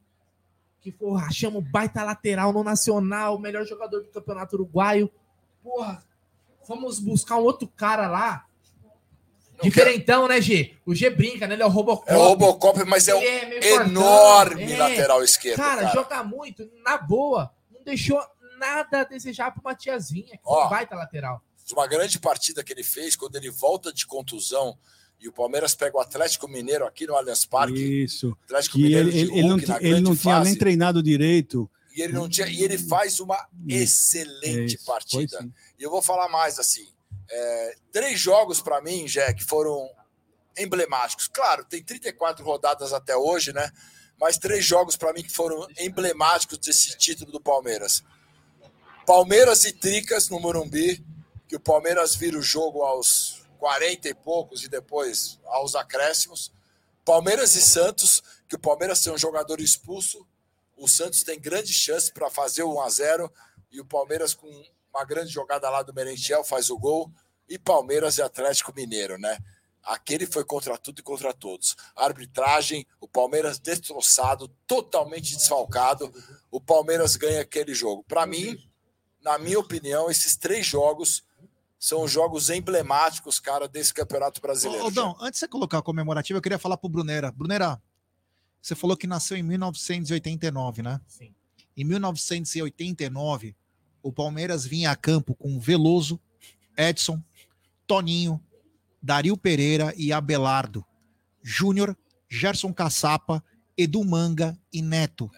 que, 0.84 0.92
porra, 0.92 1.32
chama 1.32 1.56
o 1.56 1.62
baita 1.62 2.04
lateral 2.04 2.52
no 2.52 2.62
Nacional, 2.62 3.36
o 3.36 3.38
melhor 3.38 3.64
jogador 3.64 4.02
do 4.02 4.08
Campeonato 4.10 4.54
Uruguaio. 4.54 5.10
Porra, 5.62 6.04
vamos 6.68 6.98
buscar 6.98 7.38
um 7.38 7.42
outro 7.42 7.66
cara 7.66 8.06
lá. 8.06 8.44
Diferentão, 9.62 10.28
né, 10.28 10.42
G? 10.42 10.76
O 10.84 10.94
G 10.94 11.08
brinca, 11.08 11.46
né? 11.46 11.54
Ele 11.54 11.62
é 11.62 11.66
o 11.66 11.70
Robocop. 11.70 12.12
É 12.12 12.14
o 12.14 12.22
Robocop, 12.22 12.84
mas 12.84 13.08
é 13.08 13.14
um 13.14 13.18
é 13.22 13.72
enorme 13.76 14.74
é. 14.74 14.76
lateral 14.76 15.24
esquerdo. 15.24 15.56
Cara, 15.56 15.82
cara, 15.84 15.94
joga 15.94 16.22
muito, 16.22 16.70
na 16.84 16.98
boa. 16.98 17.50
Não 17.72 17.82
deixou 17.82 18.22
nada 18.58 19.00
a 19.00 19.04
desejar 19.04 19.54
pro 19.54 19.62
Matias 19.64 20.10
Vinha, 20.10 20.36
que 20.36 20.40
Ó, 20.44 20.54
foi 20.54 20.66
um 20.66 20.68
baita 20.68 20.94
lateral. 20.94 21.40
Uma 21.72 21.86
grande 21.86 22.20
partida 22.20 22.62
que 22.62 22.74
ele 22.74 22.84
fez, 22.84 23.16
quando 23.16 23.36
ele 23.36 23.50
volta 23.50 23.90
de 23.90 24.06
contusão 24.06 24.76
E 25.24 25.28
o 25.28 25.32
Palmeiras 25.32 25.74
pega 25.74 25.96
o 25.96 26.00
Atlético 26.00 26.46
Mineiro 26.46 26.84
aqui 26.86 27.06
no 27.06 27.16
Allianz 27.16 27.46
Parque. 27.46 28.04
Isso. 28.04 28.36
Atlético 28.44 28.76
Que 28.76 28.82
Mineiro 28.82 29.08
ele, 29.08 29.12
de 29.12 29.32
ele, 29.32 29.42
não, 29.42 29.56
Hulk 29.56 29.68
na 29.68 29.76
ele 29.78 30.00
não 30.00 30.14
tinha 30.14 30.34
fase. 30.34 30.50
nem 30.50 30.58
treinado 30.58 31.02
direito. 31.02 31.70
E 31.96 32.02
ele 32.02 32.12
não 32.12 32.28
tinha, 32.28 32.46
e 32.46 32.62
ele 32.62 32.76
faz 32.76 33.20
uma 33.20 33.48
excelente 33.66 34.74
isso, 34.76 34.84
partida. 34.84 35.48
E 35.78 35.82
eu 35.82 35.90
vou 35.90 36.02
falar 36.02 36.28
mais 36.28 36.58
assim. 36.58 36.86
é, 37.30 37.74
três 37.90 38.20
jogos 38.20 38.60
para 38.60 38.82
mim, 38.82 39.06
Jack, 39.06 39.42
foram 39.44 39.88
emblemáticos. 40.58 41.26
Claro, 41.26 41.64
tem 41.64 41.82
34 41.82 42.44
rodadas 42.44 42.92
até 42.92 43.16
hoje, 43.16 43.52
né? 43.54 43.70
Mas 44.20 44.36
três 44.36 44.62
jogos 44.64 44.94
para 44.94 45.12
mim 45.14 45.22
que 45.22 45.32
foram 45.32 45.66
emblemáticos 45.78 46.58
desse 46.58 46.98
título 46.98 47.32
do 47.32 47.40
Palmeiras. 47.40 48.04
Palmeiras 49.06 49.64
e 49.64 49.72
Tricas 49.72 50.28
no 50.28 50.38
Morumbi, 50.38 51.02
que 51.48 51.56
o 51.56 51.60
Palmeiras 51.60 52.14
vira 52.14 52.38
o 52.38 52.42
jogo 52.42 52.82
aos 52.82 53.43
40 53.64 54.10
e 54.10 54.14
poucos 54.14 54.62
e 54.62 54.68
depois 54.68 55.40
aos 55.46 55.74
acréscimos. 55.74 56.52
Palmeiras 57.02 57.54
e 57.54 57.62
Santos, 57.62 58.22
que 58.46 58.56
o 58.56 58.58
Palmeiras 58.58 59.00
tem 59.00 59.10
um 59.10 59.16
jogador 59.16 59.58
expulso, 59.58 60.26
o 60.76 60.86
Santos 60.86 61.22
tem 61.22 61.40
grande 61.40 61.72
chance 61.72 62.12
para 62.12 62.28
fazer 62.28 62.62
o 62.62 62.74
1 62.74 62.80
a 62.82 62.90
0 62.90 63.32
e 63.72 63.80
o 63.80 63.84
Palmeiras 63.86 64.34
com 64.34 64.46
uma 64.92 65.02
grande 65.06 65.32
jogada 65.32 65.70
lá 65.70 65.80
do 65.80 65.94
Merentiel 65.94 66.44
faz 66.44 66.68
o 66.68 66.78
gol 66.78 67.10
e 67.48 67.58
Palmeiras 67.58 68.18
e 68.18 68.22
Atlético 68.22 68.70
Mineiro, 68.76 69.16
né? 69.16 69.38
Aquele 69.82 70.26
foi 70.26 70.44
contra 70.44 70.76
tudo 70.76 70.98
e 70.98 71.02
contra 71.02 71.32
todos. 71.32 71.74
Arbitragem, 71.96 72.86
o 73.00 73.08
Palmeiras 73.08 73.58
destroçado, 73.58 74.46
totalmente 74.66 75.34
desfalcado. 75.34 76.12
O 76.50 76.60
Palmeiras 76.60 77.16
ganha 77.16 77.40
aquele 77.40 77.72
jogo. 77.72 78.04
Para 78.04 78.26
mim, 78.26 78.58
na 79.22 79.38
minha 79.38 79.58
opinião, 79.58 80.10
esses 80.10 80.36
três 80.36 80.66
jogos 80.66 81.24
são 81.84 82.02
os 82.02 82.10
jogos 82.10 82.48
emblemáticos, 82.48 83.38
cara, 83.38 83.68
desse 83.68 83.92
Campeonato 83.92 84.40
Brasileiro. 84.40 84.84
Aldão, 84.84 85.14
antes 85.20 85.32
de 85.32 85.40
você 85.40 85.48
colocar 85.48 85.76
a 85.76 85.82
comemorativa, 85.82 86.38
eu 86.38 86.40
queria 86.40 86.58
falar 86.58 86.78
pro 86.78 86.88
Brunera. 86.88 87.30
Brunera, 87.30 87.78
você 88.62 88.74
falou 88.74 88.96
que 88.96 89.06
nasceu 89.06 89.36
em 89.36 89.42
1989, 89.42 90.80
né? 90.80 90.98
Sim. 91.06 91.34
Em 91.76 91.84
1989, 91.84 93.54
o 94.02 94.10
Palmeiras 94.10 94.64
vinha 94.64 94.92
a 94.92 94.96
campo 94.96 95.34
com 95.34 95.60
Veloso, 95.60 96.18
Edson, 96.74 97.22
Toninho, 97.86 98.42
Dario 99.02 99.36
Pereira 99.36 99.92
e 99.94 100.10
Abelardo, 100.10 100.82
Júnior, 101.42 101.94
Gerson 102.30 102.72
Caçapa, 102.72 103.44
Edu 103.76 104.02
Manga 104.02 104.58
e 104.72 104.80
Neto, 104.80 105.30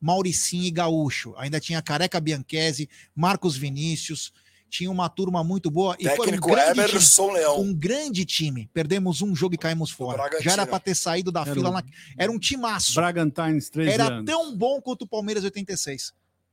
Mauricinho 0.00 0.62
e 0.62 0.70
Gaúcho. 0.70 1.34
Ainda 1.36 1.58
tinha 1.58 1.82
Careca 1.82 2.20
Bianchese, 2.20 2.88
Marcos 3.16 3.56
Vinícius. 3.56 4.32
Tinha 4.70 4.90
uma 4.90 5.08
turma 5.08 5.42
muito 5.42 5.70
boa. 5.70 5.96
E 5.98 6.08
foi 6.10 6.28
um 6.28 6.36
grande 6.40 6.98
time 6.98 7.32
Leão. 7.32 7.60
um 7.60 7.72
grande 7.74 8.24
time. 8.24 8.68
Perdemos 8.72 9.22
um 9.22 9.34
jogo 9.34 9.54
e 9.54 9.58
caímos 9.58 9.90
fora. 9.90 10.28
Já 10.40 10.52
era 10.52 10.66
para 10.66 10.78
ter 10.78 10.94
saído 10.94 11.32
da 11.32 11.40
Era 11.40 11.54
fila. 11.54 11.70
na- 11.70 11.82
Era 12.18 12.30
um 12.30 12.38
timaço. 12.38 12.94
Bragantines, 12.94 13.70
13 13.70 13.92
Era 13.92 14.06
anos. 14.08 14.26
tão 14.26 14.54
bom 14.56 14.80
quanto 14.80 15.02
o 15.02 15.06
Palmeiras 15.06 15.42
86. 15.44 16.12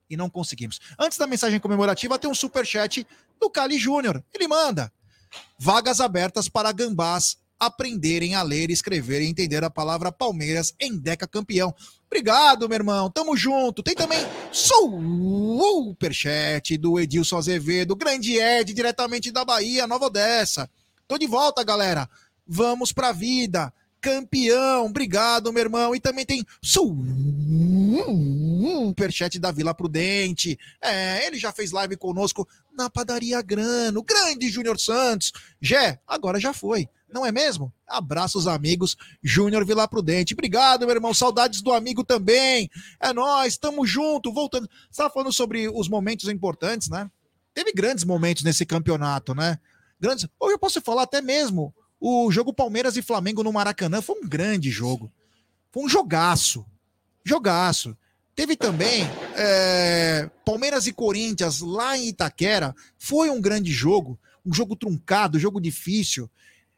E 0.10 0.16
não 0.16 0.30
conseguimos. 0.30 0.80
Antes 1.00 1.18
da 1.18 1.28
mensagem 1.28 1.60
comemorativa, 1.60 2.18
tem 2.18 2.30
um 2.30 2.36
superchat 2.36 3.06
do 3.40 3.50
Cali 3.50 3.78
Júnior. 3.78 4.24
Ele 4.34 4.48
manda. 4.48 4.92
Vagas 5.60 6.00
abertas 6.00 6.48
para 6.48 6.72
gambás 6.72 7.38
aprenderem 7.60 8.36
a 8.36 8.42
ler, 8.42 8.70
escrever 8.70 9.22
e 9.22 9.28
entender 9.28 9.64
a 9.64 9.70
palavra 9.70 10.12
Palmeiras 10.12 10.74
em 10.80 10.98
Deca 10.98 11.28
Campeão. 11.28 11.74
Obrigado, 12.06 12.70
meu 12.70 12.76
irmão. 12.76 13.10
Tamo 13.10 13.36
junto. 13.36 13.84
Tem 13.84 13.96
também 13.96 14.20
superchat 14.52 16.78
do 16.78 17.00
Edilson 17.00 17.38
Azevedo, 17.38 17.96
grande 17.96 18.38
Ed, 18.38 18.74
diretamente 18.74 19.32
da 19.32 19.44
Bahia, 19.44 19.88
Nova 19.88 20.06
Odessa. 20.06 20.70
Tô 21.08 21.18
de 21.18 21.28
volta, 21.28 21.64
galera. 21.64 22.10
Vamos 22.48 22.92
pra 22.92 23.12
vida. 23.12 23.74
Campeão. 24.06 24.86
Obrigado, 24.86 25.52
meu 25.52 25.64
irmão. 25.64 25.96
E 25.96 26.00
também 26.00 26.24
tem 26.24 26.46
superchat 28.94 29.40
da 29.40 29.52
Vila 29.52 29.74
Prudente. 29.74 30.60
É, 30.80 31.26
ele 31.26 31.40
já 31.40 31.52
fez 31.52 31.72
live 31.72 31.98
conosco 31.98 32.48
na 32.72 32.88
Padaria 32.88 33.42
Grano. 33.42 34.04
Grande 34.04 34.48
Júnior 34.48 34.80
Santos. 34.80 35.34
Jé, 35.60 36.00
agora 36.08 36.40
já 36.40 36.54
foi. 36.54 36.88
Não 37.12 37.26
é 37.26 37.32
mesmo? 37.32 37.74
Abraços, 37.88 38.46
amigos. 38.46 38.96
Júnior 39.24 39.66
Vila 39.66 39.88
Prudente. 39.88 40.36
Obrigado, 40.36 40.86
meu 40.86 40.94
irmão. 40.94 41.12
Saudades 41.12 41.64
do 41.64 41.74
amigo 41.74 42.04
também. 42.04 42.70
É 43.00 43.12
nós, 43.12 43.58
tamo 43.58 43.88
junto. 43.88 44.32
Voltando. 44.32 44.70
Você 44.70 44.92
estava 44.92 45.10
falando 45.10 45.34
sobre 45.34 45.68
os 45.68 45.90
momentos 45.90 46.30
importantes, 46.30 46.90
né? 46.90 47.10
Teve 47.56 47.74
grandes 47.74 48.04
momentos 48.04 48.44
nesse 48.44 48.68
campeonato, 48.68 49.34
né? 49.34 49.58
Grandes. 50.00 50.28
Ou 50.40 50.52
eu 50.52 50.60
posso 50.60 50.80
falar 50.80 51.04
até 51.04 51.24
mesmo 51.24 51.74
o 52.00 52.32
jogo 52.32 52.54
Palmeiras 52.54 52.98
e 52.98 53.02
Flamengo 53.02 53.44
no 53.44 53.54
Maracanã 53.54 54.02
foi 54.02 54.16
um 54.20 54.28
grande 54.28 54.70
jogo. 54.70 55.12
Foi 55.72 55.84
um 55.84 55.90
jogaço. 55.90 56.66
Jogaço. 57.24 57.98
Teve 58.36 58.56
também 58.56 59.04
é, 59.36 60.30
Palmeiras 60.46 60.88
e 60.88 60.94
Corinthians 60.94 61.62
lá 61.62 61.98
em 61.98 62.10
Itaquera. 62.10 62.76
Foi 62.98 63.30
um 63.30 63.40
grande 63.42 63.72
jogo. 63.72 64.20
Um 64.46 64.54
jogo 64.54 64.76
truncado, 64.76 65.40
jogo 65.40 65.60
difícil. 65.60 66.30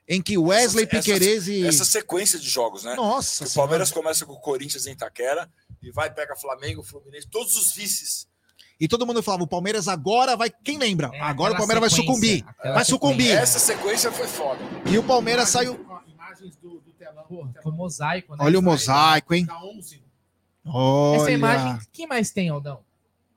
Em 0.08 0.22
que 0.22 0.38
Wesley 0.38 0.86
Essa- 0.86 0.96
essa- 0.98 1.06
Piquerez 1.12 1.48
e. 1.50 1.66
Essa 1.66 1.84
sequência 1.84 2.40
de 2.40 2.48
jogos, 2.48 2.84
né? 2.86 2.96
Nossa, 2.96 3.46
o. 3.46 3.54
Palmeiras 3.54 3.92
começa 3.92 4.26
com 4.26 4.34
o 4.34 4.40
Corinthians 4.40 4.88
em 4.88 4.92
Itaquera 4.94 5.50
e 5.84 5.92
vai 5.92 6.10
pega 6.14 6.36
Flamengo, 6.36 6.82
Fluminense, 6.82 7.28
todos 7.28 7.58
os 7.58 7.74
vices. 7.74 8.26
E 8.80 8.88
todo 8.88 9.06
mundo 9.08 9.24
falava: 9.24 9.44
o 9.44 9.48
Palmeiras 9.48 9.88
agora 9.88 10.36
vai. 10.36 10.50
Quem 10.50 10.78
lembra? 10.78 11.10
É, 11.14 11.22
agora 11.22 11.54
o 11.54 11.58
Palmeiras 11.58 11.82
vai 11.82 11.90
sucumbir. 11.90 12.46
Vai 12.64 12.86
sucumbir. 12.86 13.32
Essa 13.32 13.60
sequência 13.60 14.12
foi 14.12 14.28
foda. 14.28 14.60
E 14.90 14.98
o 14.98 15.04
Palmeiras 15.04 15.50
saiu. 15.50 15.86
Imagens 16.08 16.56
do, 16.58 16.80
do 16.80 16.92
telão. 16.98 17.26
Do 17.28 17.54
telão 17.54 17.76
mosaico, 17.78 18.36
né? 18.36 18.44
Olha 18.44 18.60
o 18.60 18.62
mosaico, 18.62 19.34
hein? 19.34 19.46
da 19.46 19.64
11. 19.64 20.04
Olha. 20.66 21.22
Essa 21.22 21.32
imagem, 21.32 21.80
quem 21.92 22.06
mais 22.08 22.30
tem, 22.32 22.50
Aldão? 22.50 22.82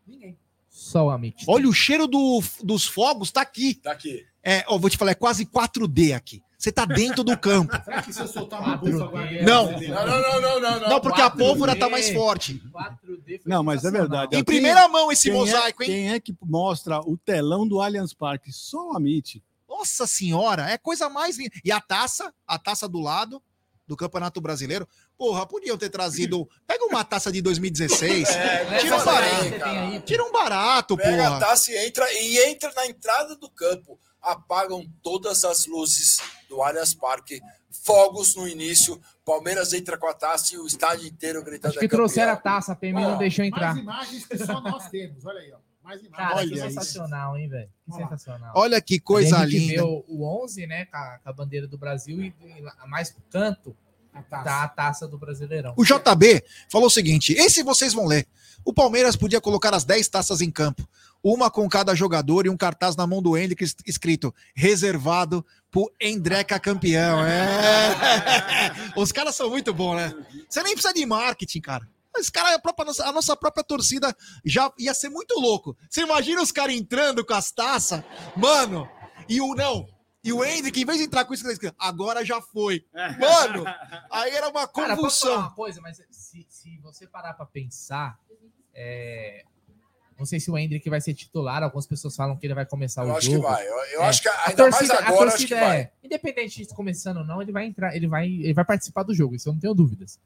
Ninguém. 0.06 0.36
Só 0.68 1.06
o 1.06 1.10
Amit. 1.10 1.44
Olha 1.46 1.68
o 1.68 1.72
cheiro 1.72 2.06
do- 2.06 2.42
dos 2.62 2.86
fogos, 2.86 3.30
tá 3.30 3.40
aqui. 3.40 3.80
Daqui. 3.82 4.26
É, 4.42 4.64
ó, 4.66 4.76
vou 4.78 4.90
te 4.90 4.96
falar, 4.96 5.12
é 5.12 5.14
quase 5.14 5.44
4D 5.46 6.14
aqui. 6.14 6.42
Você 6.60 6.70
tá 6.70 6.84
dentro 6.84 7.24
do 7.24 7.38
campo. 7.38 7.72
Será 7.82 8.02
que 8.02 8.12
se 8.12 8.20
eu 8.20 8.28
soltar 8.28 8.60
uma 8.60 8.78
4D, 8.78 8.90
bufa 8.92 9.04
agora... 9.04 9.42
Não. 9.42 9.72
Não, 9.72 9.80
não, 9.80 10.06
não, 10.06 10.40
não, 10.40 10.60
não. 10.60 10.80
não. 10.80 10.88
Não, 10.90 11.00
porque 11.00 11.22
a 11.22 11.30
4D. 11.30 11.38
pólvora 11.38 11.74
tá 11.74 11.88
mais 11.88 12.10
forte. 12.10 12.62
4D 12.70 13.24
foi 13.26 13.40
Não, 13.46 13.62
mas 13.62 13.82
é 13.82 13.90
verdade. 13.90 14.36
Em 14.36 14.44
Quem- 14.44 14.44
primeira 14.44 14.86
mão 14.86 15.10
esse 15.10 15.30
quem 15.30 15.38
mosaico, 15.38 15.82
é, 15.82 15.86
hein? 15.86 15.90
Quem 15.90 16.12
é 16.12 16.20
que 16.20 16.36
mostra 16.44 17.00
o 17.00 17.16
telão 17.16 17.66
do 17.66 17.80
Allianz 17.80 18.12
Parque? 18.12 18.52
Só 18.52 18.92
Amit. 18.94 19.42
Nossa 19.66 20.06
senhora, 20.06 20.68
é 20.70 20.76
coisa 20.76 21.08
mais 21.08 21.38
linda. 21.38 21.52
E 21.64 21.72
a 21.72 21.80
taça, 21.80 22.30
a 22.46 22.58
taça 22.58 22.86
do 22.86 23.00
lado 23.00 23.42
do 23.86 23.96
Campeonato 23.96 24.38
Brasileiro. 24.38 24.86
Porra, 25.16 25.46
podiam 25.46 25.78
ter 25.78 25.88
trazido. 25.88 26.46
Pega 26.66 26.84
uma 26.84 27.02
taça 27.04 27.32
de 27.32 27.40
2016. 27.40 28.28
É, 28.28 28.78
Tira 28.80 28.96
um 28.96 29.04
barato. 29.04 29.64
aí, 29.64 30.00
Tira 30.00 30.24
um 30.24 30.30
barato, 30.32 30.96
Pega 30.96 31.26
a 31.26 31.28
porra. 31.30 31.40
taça 31.40 31.72
e 31.72 31.86
entra, 31.86 32.06
e 32.12 32.38
entra 32.50 32.70
na 32.76 32.86
entrada 32.86 33.34
do 33.34 33.48
campo. 33.48 33.98
Apagam 34.20 34.86
todas 35.02 35.42
as 35.44 35.64
luzes 35.66 36.18
do 36.50 36.62
Allianz 36.62 36.92
Parque. 36.92 37.40
Fogos 37.70 38.34
no 38.34 38.46
início. 38.48 39.00
Palmeiras 39.24 39.72
entra 39.72 39.96
com 39.96 40.06
a 40.08 40.12
taça 40.12 40.54
e 40.54 40.58
o 40.58 40.66
estádio 40.66 41.06
inteiro 41.06 41.42
gritando. 41.42 41.70
Acho 41.70 41.78
que 41.78 41.84
é 41.84 41.88
campeão. 41.88 42.04
trouxeram 42.06 42.32
a 42.32 42.36
taça, 42.36 42.72
a 42.72 42.76
PM 42.76 43.00
não 43.00 43.16
deixou 43.16 43.44
entrar. 43.44 43.74
Mais 43.74 43.82
imagens 43.82 44.26
que 44.26 44.38
só 44.38 44.60
nós 44.60 44.88
temos. 44.88 45.24
Olha 45.24 45.38
aí, 45.40 45.52
ó. 45.52 45.58
Mais 45.82 46.00
imagens. 46.02 46.16
Cara, 46.28 46.36
Olha 46.36 46.48
que 46.48 46.54
isso. 46.54 46.62
sensacional, 46.64 47.38
hein, 47.38 47.48
velho? 47.48 47.70
Que 47.86 47.92
sensacional. 47.96 48.52
Olha 48.56 48.80
que 48.82 48.98
coisa 49.00 49.44
linda. 49.44 49.74
vê 49.74 49.80
o, 49.80 50.04
o 50.08 50.42
11, 50.44 50.66
né, 50.66 50.84
com 50.86 50.96
a, 50.96 51.18
com 51.22 51.28
a 51.30 51.32
bandeira 51.32 51.66
do 51.66 51.78
Brasil 51.78 52.20
e, 52.22 52.34
e 52.42 52.88
mais 52.88 53.10
pro 53.10 53.22
canto 53.30 53.74
A 54.12 54.20
taça. 54.22 54.44
tá 54.44 54.62
a 54.64 54.68
taça 54.68 55.08
do 55.08 55.16
Brasileirão. 55.16 55.72
O 55.76 55.84
JB 55.84 56.44
falou 56.68 56.88
o 56.88 56.90
seguinte: 56.90 57.32
esse 57.32 57.62
vocês 57.62 57.94
vão 57.94 58.04
ler. 58.06 58.26
O 58.64 58.74
Palmeiras 58.74 59.16
podia 59.16 59.40
colocar 59.40 59.72
as 59.74 59.84
10 59.84 60.06
taças 60.08 60.42
em 60.42 60.50
campo, 60.50 60.86
uma 61.24 61.50
com 61.50 61.66
cada 61.66 61.94
jogador 61.94 62.44
e 62.44 62.50
um 62.50 62.56
cartaz 62.58 62.94
na 62.94 63.06
mão 63.06 63.22
do 63.22 63.34
Hendrick 63.38 63.64
es- 63.64 63.74
escrito 63.86 64.34
reservado 64.54 65.44
pro 65.70 65.92
Endreca 66.00 66.58
campeão. 66.58 67.24
É. 67.24 68.72
Os 68.96 69.12
caras 69.12 69.34
são 69.34 69.48
muito 69.50 69.72
bons, 69.72 69.96
né? 69.96 70.26
Você 70.48 70.62
nem 70.62 70.72
precisa 70.72 70.92
de 70.94 71.06
marketing, 71.06 71.60
cara. 71.60 71.88
Os 72.18 72.28
caras, 72.28 72.54
a, 72.54 72.58
própria 72.58 72.84
nossa, 72.84 73.06
a 73.06 73.12
nossa 73.12 73.36
própria 73.36 73.62
torcida 73.62 74.14
já 74.44 74.72
ia 74.78 74.92
ser 74.92 75.08
muito 75.08 75.38
louco. 75.38 75.76
Você 75.88 76.02
imagina 76.02 76.42
os 76.42 76.50
caras 76.50 76.74
entrando 76.74 77.24
com 77.24 77.34
as 77.34 77.52
taças, 77.52 78.02
mano, 78.36 78.88
e 79.28 79.40
o 79.40 79.54
não. 79.54 79.86
E 80.22 80.32
o 80.32 80.44
Hendrick, 80.44 80.78
em 80.78 80.84
vez 80.84 80.98
de 80.98 81.04
entrar 81.04 81.24
com 81.24 81.32
isso, 81.32 81.46
agora 81.78 82.24
já 82.24 82.42
foi. 82.42 82.84
Mano, 82.92 83.64
aí 84.10 84.30
era 84.32 84.48
uma 84.48 84.66
Cara, 84.68 84.68
posso 84.68 84.76
falar 84.76 84.96
convulsão. 84.96 85.38
uma 85.38 85.54
coisa, 85.54 85.80
mas 85.80 86.02
se, 86.10 86.46
se 86.48 86.78
você 86.78 87.06
parar 87.06 87.32
pra 87.32 87.46
pensar, 87.46 88.18
é, 88.74 89.44
não 90.20 90.26
sei 90.26 90.38
se 90.38 90.50
o 90.50 90.56
Hendrick 90.58 90.88
vai 90.88 91.00
ser 91.00 91.14
titular, 91.14 91.62
algumas 91.62 91.86
pessoas 91.86 92.14
falam 92.14 92.36
que 92.36 92.46
ele 92.46 92.54
vai 92.54 92.64
começar 92.66 93.02
Eu 93.04 93.08
o 93.08 93.16
acho 93.16 93.26
jogo. 93.32 93.38
que 93.40 93.42
vai. 93.52 93.66
Eu, 93.66 93.76
eu 93.94 94.02
É. 94.02 94.06
acho 94.06 94.22
que 94.22 94.28
A 94.28 94.32
ainda 94.48 94.56
torcida, 94.56 94.94
mais 94.94 95.04
a 95.04 95.08
agora, 95.08 95.28
acho 95.28 95.36
torcida 95.38 95.60
vai. 95.60 95.78
é, 95.80 95.90
independente 96.04 96.64
de 96.66 96.74
começando 96.74 97.16
ou 97.18 97.24
não, 97.24 97.42
ele 97.42 97.50
vai 97.50 97.66
entrar, 97.66 97.96
ele 97.96 98.06
vai, 98.06 98.26
ele 98.28 98.54
vai 98.54 98.64
participar 98.64 99.02
do 99.02 99.14
jogo, 99.14 99.34
isso 99.34 99.48
eu 99.48 99.52
não 99.54 99.60
tenho 99.60 99.74
dúvidas. 99.74 100.18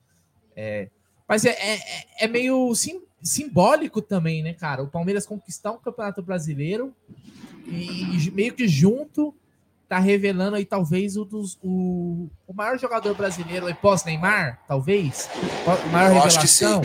É, 0.57 0.88
mas 1.26 1.45
é, 1.45 1.51
é, 1.51 1.74
é- 1.76 2.07
é 2.24 2.28
meio 2.28 2.74
sim- 2.74 3.03
simbólico 3.22 4.03
também, 4.03 4.42
né, 4.42 4.53
cara? 4.53 4.82
O 4.82 4.88
Palmeiras 4.88 5.24
conquistar 5.26 5.72
um 5.72 5.78
campeonato 5.78 6.22
brasileiro 6.22 6.95
e, 7.66 8.26
e 8.26 8.30
meio 8.30 8.53
que 8.53 8.68
junto 8.68 9.34
tá 9.88 9.99
revelando 9.99 10.57
aí 10.57 10.64
talvez 10.64 11.16
o, 11.16 11.24
dos, 11.24 11.59
o, 11.62 12.28
o 12.47 12.53
maior 12.55 12.78
jogador 12.78 13.14
brasileiro 13.14 13.66
aí 13.66 13.74
pós-Neymar, 13.74 14.61
talvez, 14.66 15.28
o 15.86 15.88
maior 15.90 16.11
Eu 16.16 16.22
acho 16.22 16.40
que 16.40 16.47
revelação. 16.47 16.82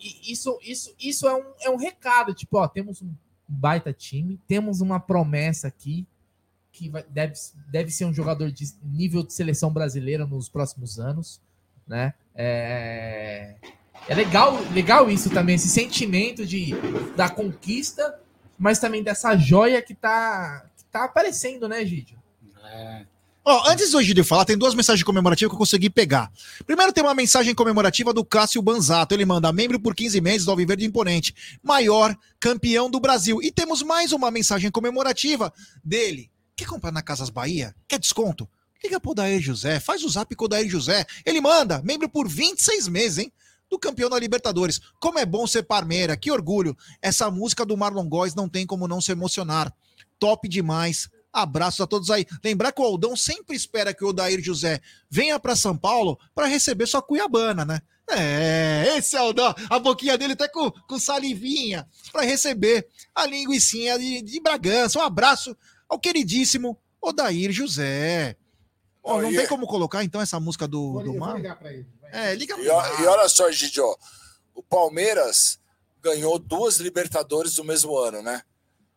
Isso, 0.00 0.58
isso, 0.62 0.94
isso 1.00 1.26
é, 1.28 1.34
um, 1.34 1.44
é 1.62 1.70
um 1.70 1.76
recado, 1.76 2.32
tipo, 2.34 2.56
ó, 2.58 2.68
temos 2.68 3.02
um 3.02 3.12
baita 3.48 3.92
time, 3.92 4.40
temos 4.46 4.80
uma 4.80 5.00
promessa 5.00 5.68
aqui 5.68 6.06
que 6.70 6.88
vai- 6.88 7.04
deve, 7.08 7.34
deve 7.70 7.90
ser 7.90 8.04
um 8.06 8.14
jogador 8.14 8.50
de 8.50 8.64
nível 8.82 9.22
de 9.22 9.32
seleção 9.34 9.72
brasileira 9.72 10.24
nos 10.26 10.48
próximos 10.48 10.98
anos, 10.98 11.40
né? 11.86 12.14
É, 12.34 13.56
é 14.08 14.14
legal, 14.14 14.54
legal 14.72 15.10
isso 15.10 15.28
também, 15.30 15.56
esse 15.56 15.68
sentimento 15.68 16.46
de, 16.46 16.72
da 17.16 17.28
conquista, 17.28 18.18
mas 18.58 18.78
também 18.78 19.02
dessa 19.02 19.36
joia 19.36 19.82
que 19.82 19.94
tá, 19.94 20.64
que 20.76 20.84
tá 20.84 21.04
aparecendo, 21.04 21.68
né, 21.68 21.84
Gidio? 21.84 22.16
Ó, 23.44 23.68
antes 23.68 23.90
do 23.90 24.00
Egídio 24.00 24.24
falar, 24.24 24.44
tem 24.44 24.56
duas 24.56 24.72
mensagens 24.72 25.02
comemorativas 25.02 25.50
que 25.50 25.54
eu 25.54 25.58
consegui 25.58 25.90
pegar. 25.90 26.30
Primeiro 26.64 26.92
tem 26.92 27.02
uma 27.02 27.14
mensagem 27.14 27.52
comemorativa 27.54 28.12
do 28.12 28.24
Cássio 28.24 28.62
Banzato. 28.62 29.14
Ele 29.14 29.24
manda 29.24 29.52
membro 29.52 29.80
por 29.80 29.96
15 29.96 30.20
meses 30.20 30.44
do 30.44 30.52
Alviverde 30.52 30.84
Imponente, 30.84 31.34
maior 31.60 32.16
campeão 32.38 32.88
do 32.88 33.00
Brasil. 33.00 33.42
E 33.42 33.50
temos 33.50 33.82
mais 33.82 34.12
uma 34.12 34.30
mensagem 34.30 34.70
comemorativa 34.70 35.52
dele. 35.84 36.30
Quer 36.54 36.68
comprar 36.68 36.92
na 36.92 37.02
Casas 37.02 37.30
Bahia? 37.30 37.74
Quer 37.88 37.98
desconto? 37.98 38.48
Liga 38.82 39.00
pro 39.00 39.14
Dair 39.14 39.40
José, 39.40 39.80
faz 39.80 40.04
o 40.04 40.08
zap 40.08 40.32
com 40.36 40.44
o 40.44 40.48
Dair 40.48 40.68
José. 40.68 41.04
Ele 41.26 41.40
manda, 41.40 41.82
membro 41.82 42.08
por 42.08 42.28
26 42.28 42.86
meses, 42.86 43.18
hein? 43.18 43.32
Do 43.68 43.78
campeão 43.78 44.08
da 44.08 44.18
Libertadores. 44.20 44.80
Como 45.00 45.18
é 45.18 45.26
bom 45.26 45.48
ser 45.48 45.64
Parmeira, 45.64 46.16
que 46.16 46.30
orgulho. 46.30 46.76
Essa 47.00 47.28
música 47.28 47.66
do 47.66 47.76
Marlon 47.76 48.08
Góes 48.08 48.36
não 48.36 48.48
tem 48.48 48.66
como 48.66 48.86
não 48.86 49.00
se 49.00 49.10
emocionar. 49.10 49.72
Top 50.18 50.48
demais. 50.48 51.08
Abraços 51.32 51.80
a 51.80 51.86
todos 51.86 52.10
aí. 52.10 52.26
Lembrar 52.44 52.72
que 52.72 52.80
o 52.82 52.84
Aldão 52.84 53.16
sempre 53.16 53.56
espera 53.56 53.94
que 53.94 54.04
o 54.04 54.08
Odair 54.08 54.42
José 54.42 54.80
venha 55.08 55.38
para 55.40 55.56
São 55.56 55.76
Paulo 55.76 56.18
para 56.34 56.46
receber 56.46 56.86
sua 56.86 57.00
Cuiabana, 57.02 57.64
né? 57.64 57.80
É, 58.10 58.96
esse 58.98 59.16
é 59.16 59.20
o 59.20 59.24
Aldão. 59.24 59.54
A 59.70 59.78
boquinha 59.78 60.18
dele 60.18 60.34
até 60.34 60.46
com, 60.48 60.70
com 60.70 60.98
salivinha 60.98 61.88
para 62.12 62.22
receber 62.22 62.86
a 63.14 63.26
linguicinha 63.26 63.98
de, 63.98 64.20
de 64.20 64.40
Bragança. 64.40 64.98
Um 64.98 65.02
abraço 65.02 65.56
ao 65.88 65.98
queridíssimo 65.98 66.78
Odair 67.00 67.50
José. 67.52 68.36
Ó, 69.02 69.22
não 69.22 69.32
e- 69.32 69.36
tem 69.36 69.46
como 69.46 69.66
colocar 69.66 70.04
então 70.04 70.20
essa 70.20 70.38
música 70.38 70.68
do, 70.68 70.92
Vou, 70.92 71.02
do 71.02 71.08
eu 71.08 71.12
vou 71.12 71.20
Mar? 71.20 71.36
ligar 71.36 71.56
pra 71.58 71.72
ele. 71.72 71.86
É, 72.12 72.34
liga 72.34 72.54
E, 72.60 72.68
ó- 72.68 73.00
e 73.00 73.06
olha 73.06 73.26
só, 73.28 73.50
Gidio, 73.50 73.96
o 74.54 74.62
Palmeiras 74.62 75.58
ganhou 76.02 76.38
duas 76.38 76.76
Libertadores 76.78 77.54
do 77.54 77.64
mesmo 77.64 77.96
ano, 77.96 78.20
né? 78.22 78.42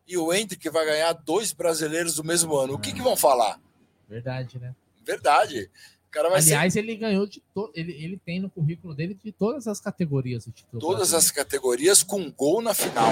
E 0.06 0.16
o 0.16 0.32
Hendrick 0.32 0.68
vai 0.70 0.84
ganhar 0.86 1.12
dois 1.12 1.52
brasileiros 1.52 2.14
do 2.14 2.24
mesmo 2.24 2.54
ano. 2.56 2.74
O 2.74 2.78
que, 2.78 2.92
que 2.92 3.02
vão 3.02 3.16
falar? 3.16 3.58
Verdade, 4.08 4.58
né? 4.58 4.74
Verdade. 5.04 5.68
O 6.08 6.10
cara 6.12 6.28
vai 6.30 6.38
Aliás, 6.40 6.76
ele 6.76 6.94
ganhou 6.96 7.26
de 7.26 7.42
to... 7.52 7.70
ele, 7.74 7.92
ele 7.92 8.20
tem 8.24 8.40
no 8.40 8.48
currículo 8.48 8.94
dele 8.94 9.18
de 9.22 9.32
todas 9.32 9.66
as 9.66 9.80
categorias 9.80 10.46
o 10.46 10.52
título. 10.52 10.80
ser 10.80 10.80
todas 10.80 11.10
brasileiro. 11.10 11.24
as 11.24 11.30
categorias 11.30 12.02
com 12.02 12.30
gol 12.30 12.62
na 12.62 12.72
final. 12.72 13.10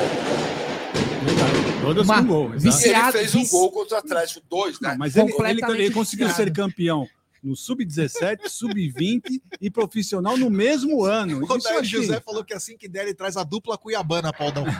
Todas 1.83 2.07
Uma 2.07 2.23
com 2.23 2.27
gol. 2.29 2.45
E 2.51 2.53
ele 2.53 2.59
Viciado, 2.61 3.13
fez 3.13 3.35
um 3.35 3.41
vici- 3.41 3.51
gol 3.51 3.71
contra 3.73 3.97
o 3.97 3.99
Atlético, 3.99 4.41
dois, 4.49 4.81
né? 4.81 4.91
Não, 4.91 4.99
mas 4.99 5.17
ele, 5.17 5.33
ele, 5.33 5.63
ele 5.83 5.91
conseguiu 5.91 6.29
viciado. 6.29 6.49
ser 6.51 6.55
campeão 6.55 7.07
no 7.45 7.55
Sub-17, 7.55 8.49
Sub-20 8.49 9.41
e 9.61 9.71
profissional 9.71 10.37
no 10.37 10.49
mesmo 10.49 11.05
ano. 11.05 11.45
O 11.45 11.57
Isso. 11.57 11.85
José 11.85 12.21
falou 12.21 12.43
que 12.43 12.55
assim 12.55 12.77
que 12.77 12.89
der, 12.89 13.05
ele 13.05 13.15
traz 13.15 13.37
a 13.37 13.45
dupla 13.45 13.77
Cuiabana, 13.77 14.33
Paudão. 14.33 14.65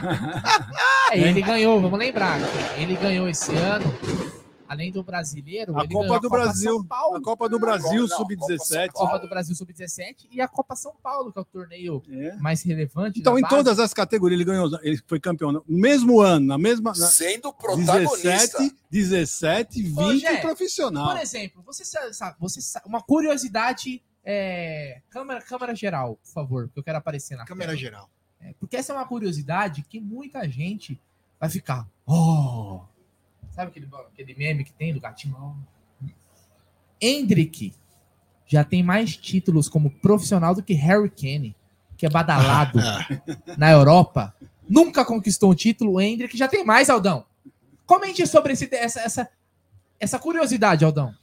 É, 1.11 1.19
ele 1.19 1.39
ganhou, 1.39 1.79
vamos 1.79 1.99
lembrar. 1.99 2.39
Ele 2.79 2.95
ganhou 2.95 3.29
esse 3.29 3.55
ano, 3.55 3.85
além 4.67 4.91
do 4.91 5.03
brasileiro, 5.03 5.77
A 5.77 5.83
ele 5.83 5.93
Copa 5.93 6.05
ganhou 6.05 6.19
do 6.21 6.29
Copa 6.29 6.43
Brasil. 6.43 6.73
São 6.73 6.83
Paulo, 6.85 7.15
A 7.17 7.21
Copa 7.21 7.49
do 7.49 7.59
Brasil, 7.59 8.01
Não, 8.07 8.17
Copa 8.17 8.17
Sub-17. 8.35 8.59
São 8.59 8.87
Copa 9.05 9.19
do 9.19 9.29
Brasil 9.29 9.55
Sub-17 9.55 10.27
e 10.31 10.41
a 10.41 10.47
Copa 10.47 10.75
São 10.75 10.93
Paulo, 11.01 11.31
que 11.31 11.39
é 11.39 11.41
o 11.41 11.45
torneio 11.45 12.01
É. 12.09 12.35
mais 12.37 12.61
relevante. 12.63 13.19
Então, 13.19 13.37
em 13.37 13.41
base. 13.41 13.55
todas 13.55 13.79
as 13.79 13.93
categorias, 13.93 14.37
ele 14.39 14.45
ganhou. 14.45 14.69
Ele 14.81 14.99
foi 15.07 15.19
campeão 15.19 15.51
no 15.51 15.63
mesmo 15.67 16.19
ano, 16.21 16.45
na 16.45 16.57
mesma. 16.57 16.89
Na, 16.89 17.07
Sendo 17.07 17.53
protagonista. 17.53 18.57
17, 18.59 18.75
17, 18.89 19.83
20 19.83 19.97
Ô, 19.99 20.15
Gé, 20.17 20.37
profissional. 20.37 21.09
Por 21.13 21.21
exemplo, 21.21 21.61
você 21.63 21.85
sa- 21.85 22.11
sabe, 22.13 22.35
você 22.39 22.61
sabe, 22.61 22.87
uma 22.87 23.01
curiosidade, 23.01 24.01
é, 24.23 25.01
câmera, 25.09 25.41
câmera 25.41 25.75
geral, 25.75 26.15
por 26.17 26.31
favor, 26.31 26.69
que 26.73 26.79
eu 26.79 26.83
quero 26.83 26.97
aparecer 26.97 27.35
na 27.37 27.45
Câmera 27.45 27.67
tela. 27.71 27.77
geral. 27.79 28.09
É, 28.41 28.53
porque 28.59 28.75
essa 28.75 28.91
é 28.93 28.95
uma 28.95 29.05
curiosidade 29.05 29.83
que 29.83 29.99
muita 29.99 30.47
gente 30.49 30.99
vai 31.39 31.49
ficar. 31.49 31.87
Oh! 32.05 32.81
Sabe 33.55 33.69
aquele, 33.71 33.87
aquele 34.11 34.35
meme 34.35 34.63
que 34.65 34.73
tem 34.73 34.93
do 34.93 34.99
gatinho? 34.99 35.55
Hendrick 37.01 37.73
já 38.47 38.63
tem 38.63 38.83
mais 38.83 39.15
títulos 39.15 39.67
como 39.69 39.89
profissional 39.89 40.53
do 40.53 40.61
que 40.61 40.73
Harry 40.73 41.09
Kane, 41.09 41.55
que 41.97 42.05
é 42.05 42.09
badalado 42.09 42.79
na 43.57 43.71
Europa. 43.71 44.35
Nunca 44.67 45.05
conquistou 45.05 45.51
um 45.51 45.55
título, 45.55 45.93
o 45.93 46.01
Hendrick 46.01 46.37
já 46.37 46.47
tem 46.47 46.63
mais, 46.65 46.89
Aldão. 46.89 47.25
Comente 47.85 48.25
sobre 48.27 48.53
esse, 48.53 48.67
essa, 48.73 48.99
essa, 49.01 49.29
essa 49.99 50.19
curiosidade, 50.19 50.83
Aldão. 50.83 51.13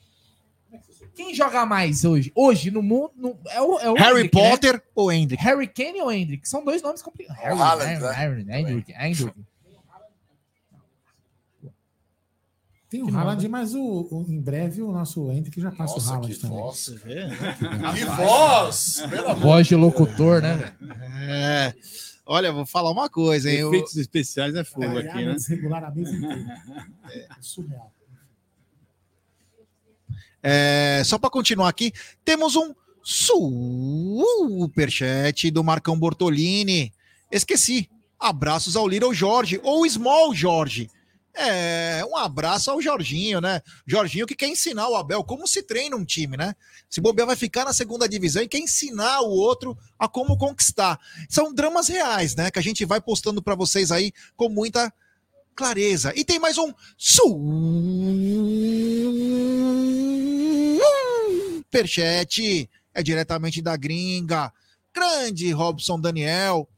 Quem 1.14 1.34
joga 1.34 1.66
mais 1.66 2.04
hoje? 2.06 2.32
Hoje, 2.34 2.70
no 2.70 2.82
mundo. 2.82 3.12
no- 3.16 3.38
é 3.50 3.60
o, 3.60 3.78
é 3.78 3.90
o 3.90 3.94
Harry 3.94 4.20
Hendrick, 4.24 4.36
né? 4.36 4.50
Potter 4.50 4.82
ou 4.94 5.12
Hendrick? 5.12 5.42
Harry 5.44 5.66
Kane 5.68 6.00
ou 6.00 6.10
Hendrick? 6.10 6.48
São 6.48 6.64
dois 6.64 6.80
nomes 6.80 7.02
complicados. 7.02 7.42
Harry, 7.42 7.58
Harry, 7.58 8.44
né? 8.44 8.56
Harry, 8.56 8.70
Hendrick, 8.72 8.92
Hendrick. 8.92 9.34
Tem 12.92 13.02
o 13.02 13.08
Haaland, 13.16 13.48
mas 13.48 13.74
o, 13.74 13.80
o- 14.10 14.26
em 14.28 14.38
breve 14.38 14.82
o 14.82 14.92
nosso 14.92 15.32
Hendrick 15.32 15.58
já 15.58 15.70
passa 15.72 15.94
Nossa, 15.94 16.10
o 16.10 16.14
Haaland 16.14 16.36
também. 16.38 16.58
voz. 16.58 16.94
É. 17.06 17.28
Que 17.96 18.04
voz! 18.04 19.02
Pelo 19.08 19.28
amor 19.30 19.40
Voz 19.40 19.66
de 19.66 19.74
locutor, 19.74 20.42
né? 20.42 20.74
É. 21.22 21.74
Olha, 22.26 22.52
vou 22.52 22.66
falar 22.66 22.90
uma 22.90 23.08
coisa, 23.08 23.50
hein? 23.50 23.60
Eu- 23.60 23.68
Efeitos 23.70 23.96
especiais 23.96 24.54
é 24.54 24.62
fogo 24.62 24.98
aqui, 24.98 25.24
né? 25.24 25.32
desregular 25.34 25.82
a 25.84 25.90
mesa 25.90 26.14
inteira. 26.14 26.60
É 27.08 27.26
surreal. 27.40 27.90
É, 30.42 31.02
só 31.04 31.18
para 31.18 31.30
continuar 31.30 31.68
aqui, 31.70 31.92
temos 32.24 32.56
um 32.56 32.74
superchat 34.22 35.50
do 35.50 35.64
Marcão 35.64 35.98
Bortolini. 35.98 36.92
Esqueci. 37.30 37.88
Abraços 38.20 38.76
ao 38.76 38.86
Little 38.86 39.14
Jorge, 39.14 39.58
ou 39.64 39.88
Small 39.88 40.34
Jorge. 40.34 40.90
É, 41.34 42.04
um 42.04 42.16
abraço 42.16 42.70
ao 42.70 42.80
Jorginho, 42.80 43.40
né? 43.40 43.62
Jorginho 43.86 44.26
que 44.26 44.34
quer 44.34 44.48
ensinar 44.48 44.88
o 44.88 44.96
Abel 44.96 45.24
como 45.24 45.46
se 45.46 45.62
treina 45.62 45.96
um 45.96 46.04
time, 46.04 46.36
né? 46.36 46.54
Se 46.90 47.00
bobear 47.00 47.26
vai 47.26 47.36
ficar 47.36 47.64
na 47.64 47.72
segunda 47.72 48.06
divisão 48.06 48.42
e 48.42 48.48
quer 48.48 48.58
ensinar 48.58 49.22
o 49.22 49.30
outro 49.30 49.76
a 49.98 50.06
como 50.06 50.36
conquistar. 50.36 51.00
São 51.30 51.54
dramas 51.54 51.88
reais, 51.88 52.36
né? 52.36 52.50
Que 52.50 52.58
a 52.58 52.62
gente 52.62 52.84
vai 52.84 53.00
postando 53.00 53.42
para 53.42 53.54
vocês 53.54 53.90
aí 53.90 54.12
com 54.36 54.50
muita 54.50 54.92
clareza. 55.54 56.12
E 56.14 56.22
tem 56.24 56.38
mais 56.38 56.58
um 56.58 56.70
superchat. 61.70 62.68
É 62.94 63.02
diretamente 63.02 63.62
da 63.62 63.74
gringa. 63.74 64.52
Grande 64.94 65.50
Robson 65.50 65.98
Daniel. 65.98 66.68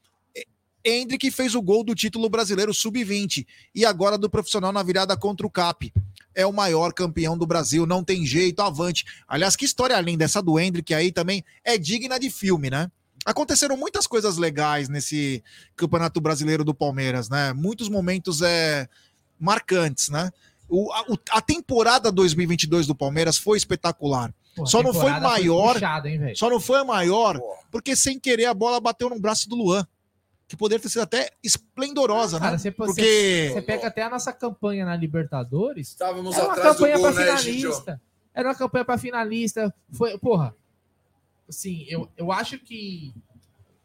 Hendrick 0.84 1.30
fez 1.30 1.54
o 1.54 1.62
gol 1.62 1.82
do 1.82 1.94
título 1.94 2.28
brasileiro 2.28 2.74
sub-20 2.74 3.46
e 3.74 3.84
agora 3.86 4.18
do 4.18 4.28
profissional 4.28 4.72
na 4.72 4.82
virada 4.82 5.16
contra 5.16 5.46
o 5.46 5.50
CAP. 5.50 5.92
É 6.34 6.44
o 6.44 6.52
maior 6.52 6.92
campeão 6.92 7.38
do 7.38 7.46
Brasil, 7.46 7.86
não 7.86 8.02
tem 8.04 8.26
jeito, 8.26 8.60
avante. 8.60 9.04
Aliás, 9.26 9.56
que 9.56 9.64
história 9.64 9.98
linda 10.00 10.24
essa 10.24 10.42
do 10.42 10.58
Hendrick 10.58 10.92
aí 10.92 11.10
também 11.12 11.44
é 11.64 11.78
digna 11.78 12.18
de 12.18 12.28
filme, 12.28 12.68
né? 12.70 12.90
Aconteceram 13.24 13.76
muitas 13.76 14.06
coisas 14.06 14.36
legais 14.36 14.88
nesse 14.88 15.42
Campeonato 15.76 16.20
Brasileiro 16.20 16.62
do 16.64 16.74
Palmeiras, 16.74 17.30
né? 17.30 17.52
Muitos 17.54 17.88
momentos 17.88 18.42
é, 18.42 18.86
marcantes, 19.40 20.08
né? 20.08 20.30
O- 20.68 20.90
a, 20.92 21.04
a 21.38 21.40
temporada 21.40 22.10
2022 22.12 22.86
do 22.86 22.94
Palmeiras 22.94 23.36
foi 23.38 23.56
espetacular. 23.56 24.34
Pô, 24.56 24.66
Só 24.66 24.82
não 24.82 24.92
foi 24.92 25.10
maior- 25.20 25.74
puxada, 25.74 26.08
hein, 26.08 26.18
velho? 26.18 26.36
Só 26.36 26.48
não 26.50 26.60
foi 26.60 26.78
a 26.78 26.84
maior 26.84 27.38
Pô, 27.38 27.54
porque 27.70 27.96
sem 27.96 28.18
querer 28.20 28.44
a 28.46 28.54
bola 28.54 28.80
bateu 28.80 29.08
no 29.10 29.18
braço 29.18 29.48
do 29.48 29.56
Luan, 29.56 29.86
que 30.46 30.56
poderia 30.56 30.82
ter 30.82 30.88
sido 30.88 31.02
até 31.02 31.30
esplendorosa, 31.42 32.38
Cara, 32.38 32.52
né? 32.52 32.58
você, 32.58 32.70
você, 32.70 32.86
Porque 32.86 33.50
você 33.52 33.62
pega 33.62 33.86
até 33.86 34.02
a 34.02 34.10
nossa 34.10 34.32
campanha 34.32 34.84
na 34.84 34.94
Libertadores. 34.96 35.88
Estávamos 35.88 36.36
Era 36.36 36.46
uma 36.46 36.56
campanha 36.56 36.98
gol, 36.98 37.12
pra 37.12 37.24
né, 37.24 37.36
finalista. 37.38 38.02
Era 38.34 38.48
uma 38.48 38.54
campanha 38.54 38.84
pra 38.84 38.98
finalista. 38.98 39.74
Foi, 39.90 40.18
porra. 40.18 40.54
Assim, 41.48 41.86
eu, 41.88 42.08
eu 42.16 42.32
acho 42.32 42.58
que 42.58 43.14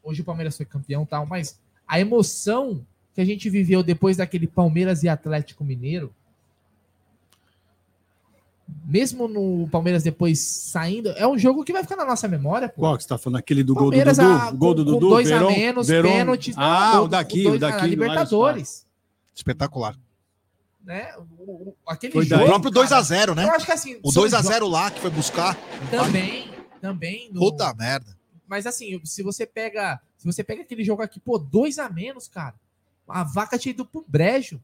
hoje 0.03 0.21
o 0.21 0.25
Palmeiras 0.25 0.57
foi 0.57 0.65
campeão 0.65 1.03
e 1.03 1.07
tal, 1.07 1.25
mas 1.25 1.59
a 1.87 1.99
emoção 1.99 2.85
que 3.13 3.21
a 3.21 3.25
gente 3.25 3.49
viveu 3.49 3.83
depois 3.83 4.17
daquele 4.17 4.47
Palmeiras 4.47 5.03
e 5.03 5.09
Atlético 5.09 5.63
Mineiro, 5.63 6.13
mesmo 8.85 9.27
no 9.27 9.67
Palmeiras 9.69 10.03
depois 10.03 10.39
saindo, 10.39 11.09
é 11.11 11.27
um 11.27 11.37
jogo 11.37 11.63
que 11.63 11.71
vai 11.73 11.83
ficar 11.83 11.95
na 11.95 12.05
nossa 12.05 12.27
memória, 12.27 12.67
pô. 12.69 12.81
Qual 12.81 12.97
que 12.97 13.03
você 13.03 13.09
tá 13.09 13.17
falando? 13.17 13.37
Aquele 13.39 13.63
do 13.63 13.73
gol 13.75 13.91
do 13.91 13.97
Dudu? 14.03 14.21
a- 14.21 14.49
O 14.49 14.57
gol 14.57 14.73
do 14.73 14.85
com- 14.85 14.91
com 14.91 14.99
Dudu? 14.99 15.09
dois 15.09 15.31
a 15.31 15.37
Verón- 15.37 15.51
menos, 15.51 15.87
Verón- 15.87 16.11
pênalti. 16.11 16.53
Ah, 16.57 16.91
Não, 16.95 17.03
o 17.03 17.07
daqui, 17.07 17.43
dois 17.43 17.57
o 17.57 17.59
na 17.59 17.67
daqui. 17.67 17.81
Allianz 17.83 17.91
Libertadores. 17.91 18.85
espetacular. 19.35 19.95
né? 20.81 21.13
O, 21.37 21.69
o- 21.69 21.75
aquele 21.87 22.13
Foi 22.13 22.23
O 22.23 22.25
jogo, 22.25 22.45
próprio 22.45 22.71
cara, 22.71 22.87
2x0, 22.87 23.35
né? 23.35 23.43
Eu 23.43 23.51
acho 23.51 23.65
que 23.65 23.71
assim. 23.71 23.99
O 24.03 24.11
são 24.11 24.23
2x0 24.23 24.67
lá 24.67 24.89
que 24.89 24.99
foi 24.99 25.11
buscar. 25.11 25.55
Também, 25.91 26.49
também. 26.81 27.29
no- 27.31 27.39
Puta 27.41 27.71
merda. 27.75 28.17
Mas 28.47 28.65
assim, 28.65 28.99
se 29.05 29.21
você 29.21 29.45
pega. 29.45 29.99
Se 30.17 30.25
você 30.25 30.43
pega 30.43 30.63
aquele 30.63 30.83
jogo 30.83 31.01
aqui, 31.03 31.19
pô, 31.19 31.37
dois 31.37 31.77
a 31.77 31.87
menos, 31.89 32.27
cara. 32.27 32.55
A 33.07 33.23
vaca 33.23 33.57
tinha 33.57 33.71
ido 33.71 33.85
pro 33.85 34.03
brejo. 34.07 34.59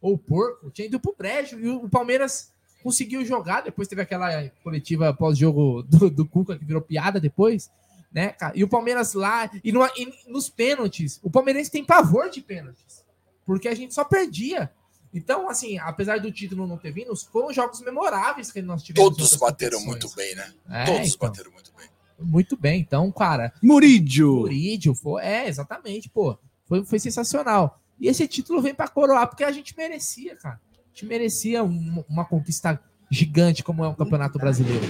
Ou 0.00 0.14
o 0.14 0.18
porco, 0.18 0.70
tinha 0.70 0.86
ido 0.86 0.98
pro 0.98 1.14
brejo. 1.16 1.58
E 1.58 1.68
o 1.68 1.88
Palmeiras 1.88 2.51
conseguiu 2.82 3.24
jogar. 3.24 3.62
Depois 3.62 3.86
teve 3.88 4.02
aquela 4.02 4.48
coletiva 4.62 5.12
pós-jogo 5.14 5.82
do, 5.82 6.10
do 6.10 6.26
Cuca, 6.26 6.58
que 6.58 6.64
virou 6.64 6.82
piada 6.82 7.20
depois. 7.20 7.70
Né, 8.12 8.28
cara? 8.28 8.52
E 8.54 8.62
o 8.62 8.68
Palmeiras 8.68 9.14
lá. 9.14 9.50
E, 9.64 9.72
no- 9.72 9.86
e 9.96 10.30
nos 10.30 10.50
pênaltis, 10.50 11.18
o 11.22 11.30
Palmeirense 11.30 11.70
tem 11.70 11.82
pavor 11.84 12.28
de 12.28 12.42
pênaltis. 12.42 13.02
Porque 13.46 13.66
a 13.68 13.74
gente 13.74 13.94
só 13.94 14.04
perdia. 14.04 14.70
Então, 15.14 15.48
assim, 15.48 15.78
apesar 15.78 16.20
do 16.20 16.30
título 16.32 16.66
não 16.66 16.76
ter 16.76 16.92
vindo, 16.92 17.14
foram 17.16 17.52
jogos 17.52 17.80
memoráveis 17.80 18.52
que 18.52 18.60
nós 18.62 18.82
tivemos. 18.82 19.12
em 19.12 19.14
Todos 19.16 19.34
bateram 19.36 19.80
muito 19.80 20.10
bem, 20.14 20.34
né? 20.34 20.52
É, 20.70 20.84
Todos 20.84 21.14
então, 21.14 21.28
bateram 21.28 21.50
muito 21.52 21.72
bem. 21.76 21.86
muito 22.18 22.56
bem. 22.56 22.80
Então, 22.80 23.10
cara, 23.12 23.52
Murídio. 23.62 24.36
Murídio, 24.36 24.94
foi, 24.94 25.22
é, 25.22 25.48
exatamente, 25.48 26.08
pô. 26.08 26.36
Foi, 26.66 26.84
foi 26.84 26.98
sensacional. 26.98 27.78
E 28.00 28.08
esse 28.08 28.26
título 28.28 28.60
vem 28.62 28.74
pra 28.74 28.88
coroar, 28.88 29.26
porque 29.28 29.44
a 29.44 29.52
gente 29.52 29.76
merecia, 29.76 30.36
cara. 30.36 30.60
A 30.92 30.94
gente 30.94 31.06
merecia 31.06 31.64
um- 31.64 32.04
uma 32.08 32.24
conquista 32.24 32.78
gigante 33.10 33.62
como 33.64 33.82
é 33.84 33.88
o 33.88 33.94
Campeonato 33.94 34.38
Brasileiro. 34.38 34.84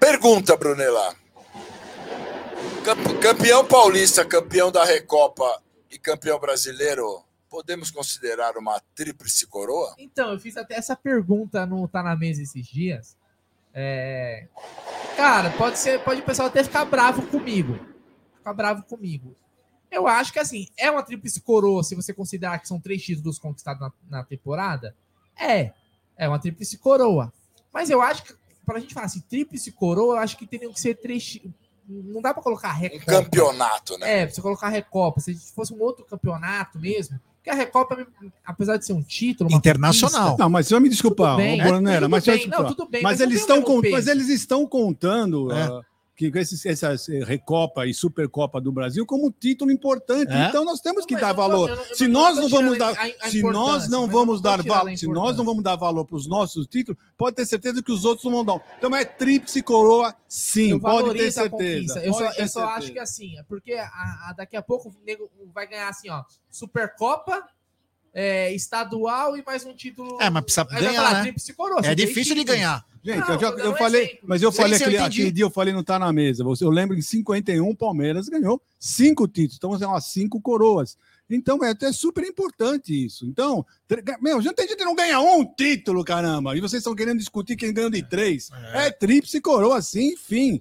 Pergunta, 0.00 0.56
Brunella. 0.56 1.14
Camp- 2.84 3.20
Campeão 3.20 3.64
paulista, 3.66 4.24
campeão 4.24 4.70
da 4.72 4.84
Recopa 4.84 5.60
e 5.90 5.98
campeão 5.98 6.38
brasileiro, 6.38 7.22
podemos 7.50 7.90
considerar 7.90 8.56
uma 8.56 8.80
tríplice 8.94 9.46
coroa? 9.46 9.94
Então, 9.98 10.32
eu 10.32 10.38
fiz 10.38 10.56
até 10.56 10.74
essa 10.76 10.96
pergunta 10.96 11.66
no 11.66 11.86
Tá 11.88 12.02
na 12.02 12.16
Mesa 12.16 12.42
esses 12.42 12.66
dias. 12.66 13.16
É, 13.74 14.46
Cara, 15.16 15.50
pode 15.50 15.78
ser, 15.78 16.02
pode 16.02 16.20
o 16.20 16.24
pessoal 16.24 16.48
até 16.48 16.62
ficar 16.64 16.84
bravo 16.86 17.22
comigo. 17.26 17.78
Ficar 18.38 18.54
bravo 18.54 18.82
comigo. 18.84 19.34
Eu 19.90 20.06
acho 20.06 20.32
que 20.32 20.38
assim, 20.38 20.68
é 20.78 20.90
uma 20.90 21.02
tríplice 21.02 21.40
coroa 21.40 21.82
se 21.82 21.94
você 21.94 22.12
considerar 22.14 22.58
que 22.58 22.68
são 22.68 22.80
três 22.80 23.02
títulos 23.02 23.38
conquistados 23.38 23.80
na, 23.80 23.92
na 24.18 24.24
temporada. 24.24 24.94
É, 25.38 25.72
é 26.16 26.28
uma 26.28 26.38
tríplice 26.38 26.78
coroa. 26.78 27.32
Mas 27.72 27.90
eu 27.90 28.00
acho 28.00 28.22
que, 28.24 28.34
pra 28.64 28.78
gente 28.80 28.94
falar 28.94 29.06
assim, 29.06 29.20
tríplice 29.20 29.70
coroa, 29.72 30.16
eu 30.16 30.20
acho 30.20 30.36
que 30.36 30.46
teriam 30.46 30.72
que 30.72 30.80
ser 30.80 30.94
três. 30.94 31.38
Não 31.88 32.20
dá 32.20 32.34
pra 32.34 32.42
colocar 32.42 32.70
Um 32.74 32.78
Recopa. 32.78 33.04
campeonato, 33.06 33.96
né? 33.98 34.22
É, 34.22 34.26
pra 34.26 34.34
você 34.34 34.42
colocar 34.42 34.66
a 34.66 34.70
Recopa. 34.70 35.20
Se 35.20 35.34
fosse 35.54 35.72
um 35.72 35.80
outro 35.80 36.04
campeonato 36.04 36.78
mesmo. 36.78 37.20
Porque 37.36 37.50
a 37.50 37.54
Recopa, 37.54 38.04
apesar 38.44 38.76
de 38.76 38.84
ser 38.84 38.92
um 38.92 39.02
título. 39.02 39.48
uma 39.50 39.56
Internacional. 39.58 40.20
conquista, 40.22 40.42
Não, 40.42 40.50
mas 40.50 40.66
só 40.66 40.80
me 40.80 40.88
desculpar, 40.88 41.36
tudo 41.36 41.44
mas, 42.08 42.22
bem, 42.24 42.34
eu 42.44 42.48
não, 42.48 42.66
tudo 42.74 42.88
bem, 42.88 43.02
mas, 43.04 43.20
eles 43.20 43.38
estão 43.40 43.62
con- 43.62 43.80
mas 43.88 44.08
eles 44.08 44.28
estão 44.28 44.66
contando 44.66 45.52
É. 45.52 45.62
ah, 45.62 45.80
que 46.16 46.32
essas 46.64 47.08
eh, 47.10 47.22
Recopa 47.22 47.86
e 47.86 47.92
Supercopa 47.92 48.58
do 48.60 48.72
Brasil 48.72 49.04
como 49.04 49.30
título 49.30 49.70
importante. 49.70 50.32
É. 50.32 50.48
Então 50.48 50.64
nós 50.64 50.80
temos 50.80 51.02
Não, 51.02 51.06
que 51.06 51.12
mas 51.12 51.20
dar 51.20 51.32
valor. 51.34 51.68
não- 51.68 51.84
Se 51.94 52.08
não 52.08 52.20
nós 52.22 52.36
não 52.38 52.48
vamos 52.48 52.78
dar, 52.78 52.94
a- 52.98 53.26
a 53.26 53.28
se 53.30 53.42
nós 53.42 53.88
não 53.90 54.06
vamos 54.08 54.36
não 54.36 54.42
dar 54.42 54.62
valor, 54.62 54.96
se 54.96 55.06
nós 55.06 55.36
não 55.36 55.44
vamos 55.44 55.62
dar 55.62 55.76
valor 55.76 56.04
para 56.06 56.16
os 56.16 56.26
nossos 56.26 56.66
títulos, 56.66 56.98
pode 57.18 57.36
ter 57.36 57.44
certeza 57.44 57.82
que 57.82 57.92
os 57.92 58.04
outros 58.06 58.24
não 58.24 58.32
vão 58.32 58.44
dar. 58.44 58.64
Então 58.78 58.96
é 58.96 59.04
tríplice 59.04 59.62
coroa, 59.62 60.16
sim, 60.26 60.70
eu 60.70 60.80
pode 60.80 61.12
ter 61.18 61.30
certeza. 61.30 62.00
Eu 62.02 62.12
pode 62.12 62.24
só, 62.24 62.32
ter 62.32 62.42
eu 62.42 62.48
só 62.48 62.60
certeza. 62.60 62.66
acho 62.78 62.92
que 62.92 62.98
assim, 62.98 63.38
é 63.38 63.42
porque 63.42 63.74
a, 63.74 63.84
a- 63.86 64.34
daqui 64.36 64.56
a 64.56 64.62
pouco 64.62 64.88
o 64.88 64.94
nego 65.04 65.30
vai 65.54 65.66
ganhar 65.68 65.88
assim, 65.90 66.08
ó, 66.08 66.24
Supercopa, 66.50 67.46
é, 68.14 68.50
estadual 68.54 69.36
e 69.36 69.44
mais 69.44 69.66
um 69.66 69.74
título. 69.74 70.16
É, 70.20 70.30
mas 70.30 70.42
precisa 70.44 70.64
ganhar, 70.64 70.94
falar, 70.94 71.22
né? 71.24 71.34
coroa, 71.54 71.80
É 71.84 71.94
difícil 71.94 72.34
de 72.34 72.44
ganhar. 72.44 72.82
Gente, 73.06 73.20
Não, 73.20 73.34
eu, 73.34 73.40
já, 73.40 73.48
eu 73.50 73.70
um 73.72 73.76
falei, 73.76 74.02
exemplo. 74.02 74.18
mas 74.24 74.42
eu 74.42 74.50
Sim, 74.50 74.56
falei 74.56 74.78
sim, 74.78 74.84
eu 74.84 74.88
aquele, 74.88 75.02
aquele 75.04 75.30
dia, 75.30 75.44
eu 75.44 75.50
falei 75.50 75.72
não 75.72 75.84
tá 75.84 75.96
na 75.96 76.12
mesa. 76.12 76.42
Você- 76.42 76.64
Eu 76.64 76.70
lembro 76.70 76.96
em 76.98 77.00
51 77.02 77.68
o 77.70 77.76
Palmeiras 77.76 78.28
ganhou 78.28 78.60
cinco 78.80 79.28
títulos, 79.28 79.56
então 79.58 79.78
são 79.78 79.94
as 79.94 80.06
cinco 80.06 80.40
coroas. 80.40 80.98
Então 81.30 81.62
é 81.64 81.70
até 81.70 81.92
super 81.92 82.24
importante 82.24 82.92
isso. 83.04 83.24
Então, 83.26 83.64
meu, 84.20 84.42
já 84.42 84.52
tem 84.52 84.66
gente 84.66 84.76
que 84.78 84.84
não 84.84 84.94
ganha 84.94 85.20
um 85.20 85.44
título, 85.44 86.04
caramba. 86.04 86.56
E 86.56 86.60
vocês 86.60 86.80
estão 86.80 86.94
querendo 86.96 87.18
discutir 87.18 87.54
quem 87.56 87.72
ganhou 87.72 87.90
de 87.90 88.02
três. 88.02 88.50
É, 88.74 88.90
tríplice 88.90 89.40
coroa, 89.40 89.80
sim, 89.82 90.12
enfim. 90.14 90.60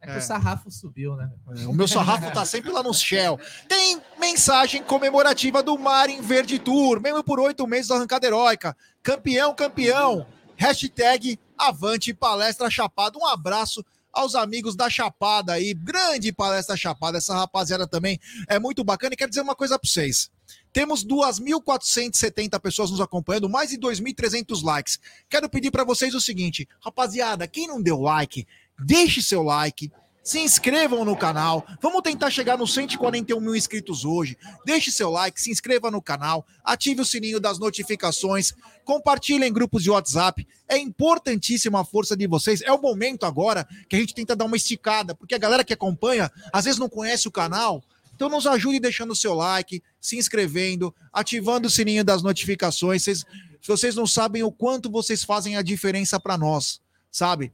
É 0.00 0.12
que 0.12 0.18
o 0.18 0.20
sarrafo 0.20 0.68
subiu, 0.70 1.14
né? 1.14 1.30
O 1.68 1.72
meu 1.72 1.86
sarrafo 1.86 2.32
tá 2.32 2.44
sempre 2.44 2.70
lá 2.72 2.82
no 2.82 2.92
Shell. 2.92 3.38
Tem 3.68 4.00
mensagem 4.18 4.82
comemorativa 4.82 5.62
do 5.62 5.78
Marin 5.78 6.20
Verde 6.20 6.58
Tour, 6.58 7.00
mesmo 7.00 7.22
por 7.22 7.38
oito 7.38 7.64
meses 7.68 7.86
da 7.88 7.94
arrancada 7.94 8.26
heróica. 8.26 8.76
Campeão, 9.02 9.54
campeão. 9.54 10.26
Hashtag 10.56 11.38
Avante 11.62 12.12
Palestra 12.12 12.68
Chapada. 12.68 13.18
Um 13.18 13.26
abraço 13.26 13.84
aos 14.12 14.34
amigos 14.34 14.74
da 14.74 14.90
Chapada 14.90 15.52
aí. 15.52 15.72
Grande 15.72 16.32
Palestra 16.32 16.76
Chapada. 16.76 17.18
Essa 17.18 17.34
rapaziada 17.34 17.86
também 17.86 18.18
é 18.48 18.58
muito 18.58 18.82
bacana. 18.82 19.14
E 19.14 19.16
quero 19.16 19.30
dizer 19.30 19.42
uma 19.42 19.54
coisa 19.54 19.78
para 19.78 19.88
vocês. 19.88 20.28
Temos 20.72 21.04
2.470 21.04 22.58
pessoas 22.60 22.90
nos 22.90 23.00
acompanhando, 23.00 23.48
mais 23.48 23.70
de 23.70 23.78
2.300 23.78 24.62
likes. 24.64 24.98
Quero 25.28 25.48
pedir 25.48 25.70
para 25.70 25.84
vocês 25.84 26.14
o 26.14 26.20
seguinte, 26.20 26.68
rapaziada, 26.80 27.46
quem 27.46 27.68
não 27.68 27.80
deu 27.80 28.00
like, 28.00 28.46
deixe 28.78 29.22
seu 29.22 29.42
like, 29.42 29.92
se 30.22 30.38
inscrevam 30.38 31.04
no 31.04 31.16
canal. 31.16 31.66
Vamos 31.80 32.02
tentar 32.02 32.30
chegar 32.30 32.56
nos 32.56 32.72
141 32.74 33.40
mil 33.40 33.56
inscritos 33.56 34.04
hoje. 34.04 34.38
Deixe 34.64 34.90
seu 34.90 35.10
like, 35.10 35.40
se 35.40 35.50
inscreva 35.50 35.90
no 35.90 36.00
canal, 36.00 36.46
ative 36.62 37.00
o 37.00 37.04
sininho 37.04 37.40
das 37.40 37.58
notificações, 37.58 38.52
compartilhe 38.84 39.44
em 39.44 39.52
grupos 39.52 39.82
de 39.82 39.90
WhatsApp. 39.90 40.46
É 40.68 40.78
importantíssima 40.78 41.80
a 41.80 41.84
força 41.84 42.16
de 42.16 42.26
vocês. 42.26 42.62
É 42.62 42.72
o 42.72 42.80
momento 42.80 43.26
agora 43.26 43.66
que 43.88 43.96
a 43.96 43.98
gente 43.98 44.14
tenta 44.14 44.36
dar 44.36 44.44
uma 44.44 44.56
esticada, 44.56 45.14
porque 45.14 45.34
a 45.34 45.38
galera 45.38 45.64
que 45.64 45.72
acompanha 45.72 46.30
às 46.52 46.64
vezes 46.64 46.78
não 46.78 46.88
conhece 46.88 47.26
o 47.26 47.32
canal. 47.32 47.82
Então 48.14 48.28
nos 48.28 48.46
ajude 48.46 48.78
deixando 48.78 49.12
o 49.12 49.16
seu 49.16 49.34
like, 49.34 49.82
se 50.00 50.16
inscrevendo, 50.16 50.94
ativando 51.12 51.66
o 51.66 51.70
sininho 51.70 52.04
das 52.04 52.22
notificações. 52.22 53.02
Vocês, 53.02 53.24
vocês 53.66 53.96
não 53.96 54.06
sabem 54.06 54.42
o 54.44 54.52
quanto 54.52 54.90
vocês 54.90 55.24
fazem 55.24 55.56
a 55.56 55.62
diferença 55.62 56.20
para 56.20 56.38
nós, 56.38 56.80
sabe? 57.10 57.52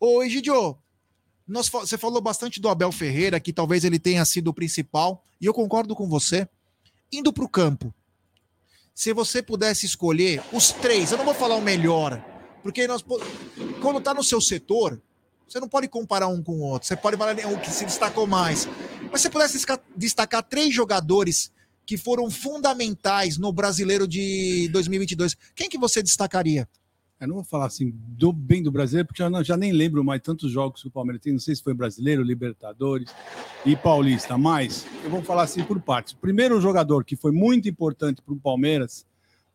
Ô, 0.00 0.22
Egidio, 0.22 0.76
nós, 1.48 1.68
você 1.68 1.96
falou 1.96 2.20
bastante 2.20 2.60
do 2.60 2.68
Abel 2.68 2.92
Ferreira, 2.92 3.40
que 3.40 3.54
talvez 3.54 3.82
ele 3.82 3.98
tenha 3.98 4.24
sido 4.26 4.48
o 4.48 4.54
principal, 4.54 5.24
e 5.40 5.46
eu 5.46 5.54
concordo 5.54 5.96
com 5.96 6.06
você. 6.06 6.46
Indo 7.10 7.32
para 7.32 7.44
o 7.44 7.48
campo, 7.48 7.92
se 8.94 9.14
você 9.14 9.42
pudesse 9.42 9.86
escolher 9.86 10.42
os 10.52 10.72
três, 10.72 11.10
eu 11.10 11.16
não 11.16 11.24
vou 11.24 11.32
falar 11.32 11.56
o 11.56 11.62
melhor, 11.62 12.22
porque 12.62 12.86
nós, 12.86 13.02
quando 13.80 13.98
está 13.98 14.12
no 14.12 14.22
seu 14.22 14.42
setor, 14.42 15.00
você 15.48 15.58
não 15.58 15.68
pode 15.68 15.88
comparar 15.88 16.28
um 16.28 16.42
com 16.42 16.52
o 16.52 16.60
outro, 16.60 16.86
você 16.86 16.96
pode 16.96 17.16
falar 17.16 17.34
o 17.34 17.60
que 17.60 17.70
se 17.70 17.86
destacou 17.86 18.26
mais. 18.26 18.66
Mas 19.10 19.22
se 19.22 19.28
você 19.28 19.30
pudesse 19.30 19.64
destacar 19.96 20.42
três 20.42 20.74
jogadores 20.74 21.50
que 21.86 21.96
foram 21.96 22.30
fundamentais 22.30 23.38
no 23.38 23.50
brasileiro 23.50 24.06
de 24.06 24.68
2022, 24.70 25.34
quem 25.54 25.70
que 25.70 25.78
você 25.78 26.02
destacaria? 26.02 26.68
Eu 27.20 27.26
não 27.26 27.34
vou 27.34 27.44
falar 27.44 27.66
assim 27.66 27.92
do 27.94 28.32
bem 28.32 28.62
do 28.62 28.70
brasileiro, 28.70 29.08
porque 29.08 29.22
eu 29.22 29.44
já 29.44 29.56
nem 29.56 29.72
lembro 29.72 30.04
mais 30.04 30.22
tantos 30.22 30.52
jogos 30.52 30.82
que 30.82 30.88
o 30.88 30.90
Palmeiras 30.90 31.20
tem. 31.20 31.32
Não 31.32 31.40
sei 31.40 31.56
se 31.56 31.62
foi 31.62 31.74
brasileiro, 31.74 32.22
Libertadores 32.22 33.12
e 33.66 33.74
Paulista, 33.74 34.38
mas 34.38 34.86
eu 35.02 35.10
vou 35.10 35.22
falar 35.22 35.42
assim 35.42 35.64
por 35.64 35.80
partes. 35.80 36.12
O 36.12 36.18
primeiro 36.18 36.60
jogador 36.60 37.04
que 37.04 37.16
foi 37.16 37.32
muito 37.32 37.68
importante 37.68 38.22
para 38.22 38.34
o 38.34 38.38
Palmeiras 38.38 39.04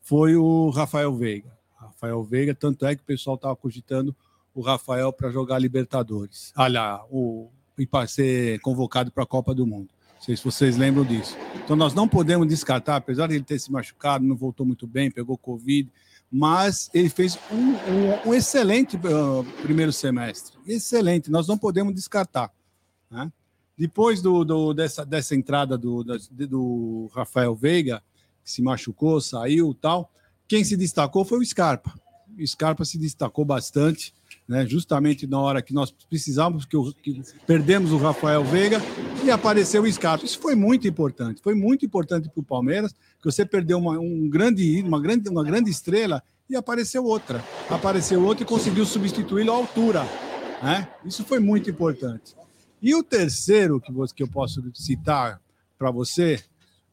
foi 0.02 0.36
o 0.36 0.70
Rafael 0.72 1.16
Veiga. 1.16 1.58
Rafael 1.76 2.22
Veiga, 2.24 2.54
tanto 2.54 2.86
é 2.86 2.96
que 2.96 3.02
o 3.02 3.06
pessoal 3.06 3.38
estava 3.38 3.56
cogitando 3.56 4.14
o 4.54 4.62
Rafael 4.62 5.14
para 5.14 5.32
jogar 5.32 5.58
Libertadores. 5.60 6.52
Olha, 6.58 7.02
o 7.10 7.50
e 7.78 7.88
para 7.88 8.08
ser 8.08 8.60
convocado 8.60 9.12
para 9.12 9.24
a 9.24 9.28
Copa 9.28 9.54
do 9.54 9.66
Mundo. 9.66 9.90
Não 10.16 10.22
sei 10.22 10.38
se 10.38 10.44
vocês 10.44 10.78
lembram 10.78 11.04
disso. 11.04 11.36
Então 11.64 11.76
nós 11.76 11.94
não 11.94 12.08
podemos 12.08 12.48
descartar, 12.48 12.96
apesar 12.96 13.28
de 13.28 13.36
ele 13.36 13.44
ter 13.44 13.60
se 13.60 13.72
machucado, 13.72 14.26
não 14.26 14.36
voltou 14.36 14.66
muito 14.66 14.86
bem, 14.88 15.10
pegou 15.12 15.38
Covid, 15.38 15.90
mas 16.36 16.90
ele 16.96 17.10
fez 17.10 17.38
um, 17.52 17.56
um- 17.56 18.30
um 18.30 18.34
excelente 18.34 18.98
ah, 18.98 19.62
primeiro 19.62 19.94
semestre. 19.94 20.58
Excelente, 20.66 21.30
nós 21.30 21.48
não 21.48 21.58
podemos 21.60 21.94
descartar. 21.94 22.52
né? 23.12 23.32
Depois 23.78 24.20
do, 24.20 24.44
do- 24.44 24.74
dessa, 24.74 25.06
dessa 25.06 25.36
entrada 25.36 25.78
do, 25.78 26.04
do 26.32 27.10
Rafael 27.14 27.54
Veiga, 27.56 28.02
que 28.44 28.50
se 28.52 28.62
machucou, 28.64 29.22
saiu 29.22 29.74
tal, 29.76 30.12
quem 30.48 30.64
se 30.64 30.76
destacou 30.76 31.24
foi 31.24 31.38
o 31.40 31.46
Scarpa. 31.46 31.94
O 32.40 32.46
Scarpa 32.48 32.84
se 32.84 32.98
destacou 32.98 33.46
bastante, 33.46 34.12
né? 34.48 34.66
justamente 34.66 35.28
na 35.28 35.40
hora 35.40 35.62
que 35.62 35.72
nós 35.74 35.92
precisávamos, 36.10 36.66
que, 36.66 36.76
que 37.04 37.22
perdemos 37.46 37.92
o 37.92 37.98
Rafael 37.98 38.44
Veiga 38.44 38.80
e 39.24 39.30
apareceu 39.30 39.84
o 39.84 39.92
Scarpa. 39.92 40.26
Isso 40.26 40.40
foi 40.40 40.56
muito 40.56 40.88
importante, 40.88 41.42
foi 41.44 41.54
muito 41.54 41.86
importante 41.86 42.28
para 42.30 42.42
o 42.42 42.44
Palmeiras, 42.44 42.94
que 43.24 43.32
você 43.32 43.46
perdeu 43.46 43.78
uma, 43.78 43.98
um 43.98 44.30
grande, 44.30 44.82
uma, 44.82 45.00
grande, 45.00 45.30
uma 45.30 45.46
grande 45.46 45.72
estrela 45.72 46.22
e 46.50 46.58
apareceu 46.58 47.06
outra. 47.06 47.42
Apareceu 47.70 48.22
outra 48.22 48.44
e 48.44 48.46
conseguiu 48.46 48.86
substituí-lo 48.86 49.50
à 49.50 49.56
altura. 49.56 50.04
Né? 50.62 50.90
Isso 51.06 51.24
foi 51.24 51.40
muito 51.40 51.70
importante. 51.70 52.36
E 52.82 52.94
o 52.94 53.02
terceiro 53.02 53.80
que, 53.80 53.94
você, 53.94 54.14
que 54.14 54.24
eu 54.24 54.28
posso 54.28 54.62
citar 54.74 55.42
para 55.80 55.90
você 55.90 56.44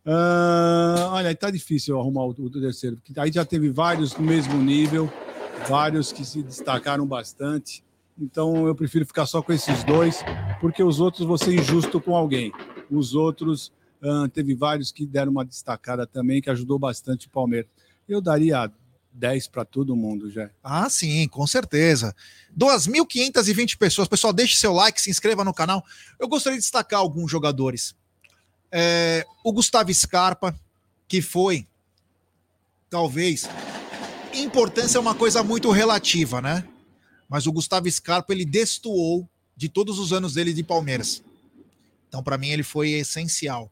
Ah, 0.07 1.11
olha, 1.15 1.35
tá 1.35 1.51
difícil 1.51 1.99
arrumar 1.99 2.25
o, 2.25 2.31
o 2.31 2.51
terceiro, 2.51 2.97
porque 2.97 3.19
aí 3.19 3.31
já 3.33 3.45
teve 3.45 3.69
vários 3.69 4.17
no 4.17 4.25
mesmo 4.25 4.57
nível, 4.57 5.13
vários 5.69 6.13
que 6.13 6.25
se 6.25 6.43
destacaram 6.43 7.05
bastante. 7.05 7.83
Então 8.19 8.67
eu 8.69 8.75
prefiro 8.75 9.05
ficar 9.05 9.27
só 9.27 9.43
com 9.43 9.53
esses 9.53 9.83
dois, 9.83 10.23
porque 10.61 10.83
os 10.83 11.01
outros 11.01 11.27
vou 11.27 11.37
ser 11.37 11.55
injusto 11.55 12.01
com 12.01 12.15
alguém. 12.15 12.53
Os 12.89 13.15
outros 13.15 13.73
ah, 14.03 14.29
teve 14.33 14.55
vários 14.55 14.91
que 14.91 15.07
deram 15.07 15.33
uma 15.33 15.45
destacada 15.45 16.07
também, 16.07 16.41
que 16.41 16.51
ajudou 16.51 16.79
bastante 16.79 17.27
o 17.27 17.31
Palmeiras. 17.31 17.71
Eu 18.09 18.21
daria 18.21 18.71
10 19.13 19.49
para 19.49 19.65
todo 19.65 19.97
mundo 19.97 20.31
já. 20.31 20.51
Ah, 20.63 20.89
sim, 20.89 21.27
com 21.29 21.47
certeza. 21.47 22.15
2.520 22.57 23.77
pessoas. 23.77 24.09
Pessoal, 24.09 24.33
deixe 24.33 24.57
seu 24.57 24.73
like, 24.73 25.01
se 25.01 25.11
inscreva 25.11 25.45
no 25.45 25.53
canal. 25.53 25.85
Eu 26.19 26.29
gostaria 26.29 26.59
de 26.59 26.63
destacar 26.63 27.01
alguns 27.01 27.31
jogadores. 27.31 27.95
É, 28.73 29.27
o 29.45 29.53
Gustavo 29.53 29.93
Scarpa, 29.93 30.59
que 31.09 31.21
foi, 31.21 31.67
talvez, 32.89 33.49
importância 34.33 34.97
é 34.99 35.01
uma 35.01 35.15
coisa 35.15 35.43
muito 35.43 35.71
relativa, 35.71 36.41
né? 36.41 36.67
Mas 37.29 37.47
o 37.47 37.53
Gustavo 37.53 37.91
Scarpa, 37.91 38.33
ele 38.33 38.45
destoou 38.45 39.29
de 39.57 39.69
todos 39.69 39.99
os 39.99 40.13
anos 40.13 40.35
dele 40.35 40.53
de 40.53 40.63
Palmeiras. 40.63 41.23
Então, 42.09 42.23
para 42.23 42.39
mim, 42.39 42.49
ele 42.49 42.63
foi 42.63 42.91
essencial. 42.91 43.71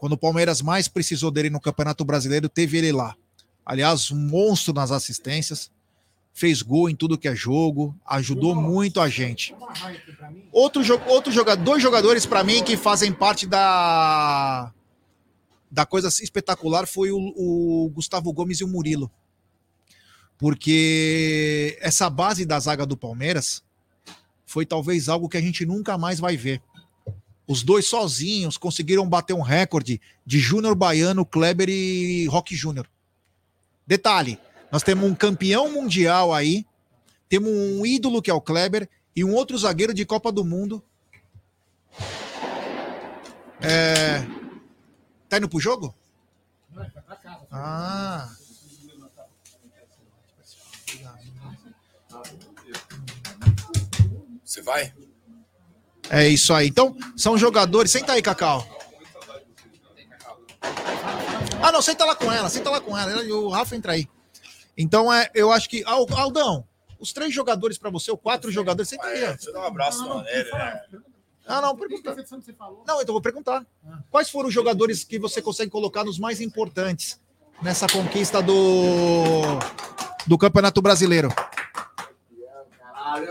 Quando 0.00 0.14
o 0.14 0.18
Palmeiras 0.18 0.62
mais 0.62 0.88
precisou 0.88 1.30
dele 1.30 1.50
no 1.50 1.60
Campeonato 1.60 2.06
Brasileiro, 2.06 2.48
teve 2.48 2.78
ele 2.78 2.90
lá. 2.90 3.14
Aliás, 3.66 4.10
um 4.10 4.16
monstro 4.16 4.72
nas 4.72 4.90
assistências, 4.90 5.70
fez 6.32 6.62
gol 6.62 6.88
em 6.88 6.96
tudo 6.96 7.18
que 7.18 7.28
é 7.28 7.36
jogo, 7.36 7.94
ajudou 8.06 8.54
muito 8.54 8.98
a 8.98 9.10
gente. 9.10 9.54
Outro, 10.50 10.82
jo 10.82 10.98
outro 11.06 11.30
jogador, 11.30 11.62
dois 11.62 11.82
jogadores 11.82 12.24
para 12.24 12.42
mim 12.42 12.64
que 12.64 12.78
fazem 12.78 13.12
parte 13.12 13.46
da 13.46 14.72
da 15.70 15.84
coisa 15.84 16.08
espetacular 16.08 16.86
foi 16.86 17.12
o, 17.12 17.18
o, 17.36 17.90
Gustavo 17.90 18.32
Gomes 18.32 18.58
e 18.60 18.64
o 18.64 18.68
Murilo. 18.68 19.10
Porque 20.38 21.78
essa 21.82 22.08
base 22.08 22.46
da 22.46 22.58
zaga 22.58 22.86
do 22.86 22.96
Palmeiras 22.96 23.62
foi 24.46 24.64
talvez 24.64 25.10
algo 25.10 25.28
que 25.28 25.36
a 25.36 25.42
gente 25.42 25.66
nunca 25.66 25.98
mais 25.98 26.18
vai 26.18 26.38
ver. 26.38 26.62
Os 27.50 27.64
dois 27.64 27.84
sozinhos 27.84 28.56
conseguiram 28.56 29.08
bater 29.08 29.32
um 29.32 29.40
recorde 29.40 30.00
de 30.24 30.38
Júnior 30.38 30.76
Baiano, 30.76 31.26
Kleber 31.26 31.68
e 31.68 32.24
Rock 32.26 32.54
Júnior. 32.54 32.88
Detalhe, 33.84 34.38
nós 34.70 34.84
temos 34.84 35.10
um 35.10 35.16
campeão 35.16 35.68
mundial 35.68 36.32
aí, 36.32 36.64
temos 37.28 37.50
um 37.50 37.84
ídolo 37.84 38.22
que 38.22 38.30
é 38.30 38.32
o 38.32 38.40
Kleber 38.40 38.88
e 39.16 39.24
um 39.24 39.34
outro 39.34 39.58
zagueiro 39.58 39.92
de 39.92 40.06
Copa 40.06 40.30
do 40.30 40.44
Mundo. 40.44 40.80
É... 43.60 44.24
Tá 45.28 45.38
indo 45.38 45.48
pro 45.48 45.58
jogo? 45.58 45.92
Ah. 47.50 48.30
Você 54.44 54.62
vai? 54.62 54.94
É 56.10 56.28
isso 56.28 56.52
aí. 56.52 56.66
Então, 56.66 56.96
são 57.16 57.38
jogadores. 57.38 57.92
Senta 57.92 58.12
aí, 58.12 58.20
Cacau. 58.20 58.66
Ah, 61.62 61.70
não, 61.70 61.80
senta 61.80 62.04
lá 62.04 62.16
com 62.16 62.32
ela, 62.32 62.48
senta 62.48 62.68
lá 62.68 62.80
com 62.80 62.98
ela. 62.98 63.22
E 63.22 63.32
o 63.32 63.48
Rafa 63.48 63.76
entra 63.76 63.92
aí. 63.92 64.08
Então, 64.76 65.12
é, 65.12 65.30
eu 65.34 65.52
acho 65.52 65.68
que. 65.68 65.84
Aldão, 65.84 66.66
os 66.98 67.12
três 67.12 67.32
jogadores 67.32 67.78
para 67.78 67.90
você, 67.90 68.10
ou 68.10 68.18
quatro 68.18 68.50
jogadores, 68.50 68.88
senta 68.88 69.06
aí. 69.06 69.24
ó. 69.24 69.36
Você 69.36 69.52
dá 69.52 69.60
um 69.60 69.66
abraço 69.66 70.04
no 70.04 70.22
nele, 70.22 70.50
né? 70.50 70.80
Ah, 71.46 71.60
não, 71.60 71.76
pergunta. 71.76 72.14
Não, 72.86 73.02
então 73.02 73.12
vou 73.12 73.20
perguntar. 73.20 73.64
Quais 74.10 74.30
foram 74.30 74.48
os 74.48 74.54
jogadores 74.54 75.04
que 75.04 75.18
você 75.18 75.40
consegue 75.40 75.70
colocar 75.70 76.04
nos 76.04 76.18
mais 76.18 76.40
importantes 76.40 77.20
nessa 77.62 77.86
conquista 77.88 78.42
do, 78.42 79.42
do 80.26 80.38
Campeonato 80.38 80.80
Brasileiro? 80.80 81.28
Caralho! 82.78 83.26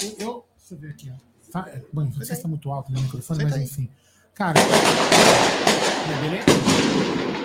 eu, 0.00 0.16
eu, 0.18 0.46
deixa 0.56 0.74
eu 0.74 0.78
ver 0.78 0.90
aqui, 0.90 1.10
ó. 1.10 1.25
Tá, 1.64 1.70
bom, 1.92 2.06
você 2.10 2.32
está 2.32 2.48
muito 2.48 2.70
alto 2.70 2.92
no 2.92 3.00
microfone, 3.00 3.38
Senta 3.40 3.50
mas 3.50 3.58
aí. 3.58 3.64
enfim. 3.64 3.88
Cara, 4.34 4.60
beleza? 6.20 6.44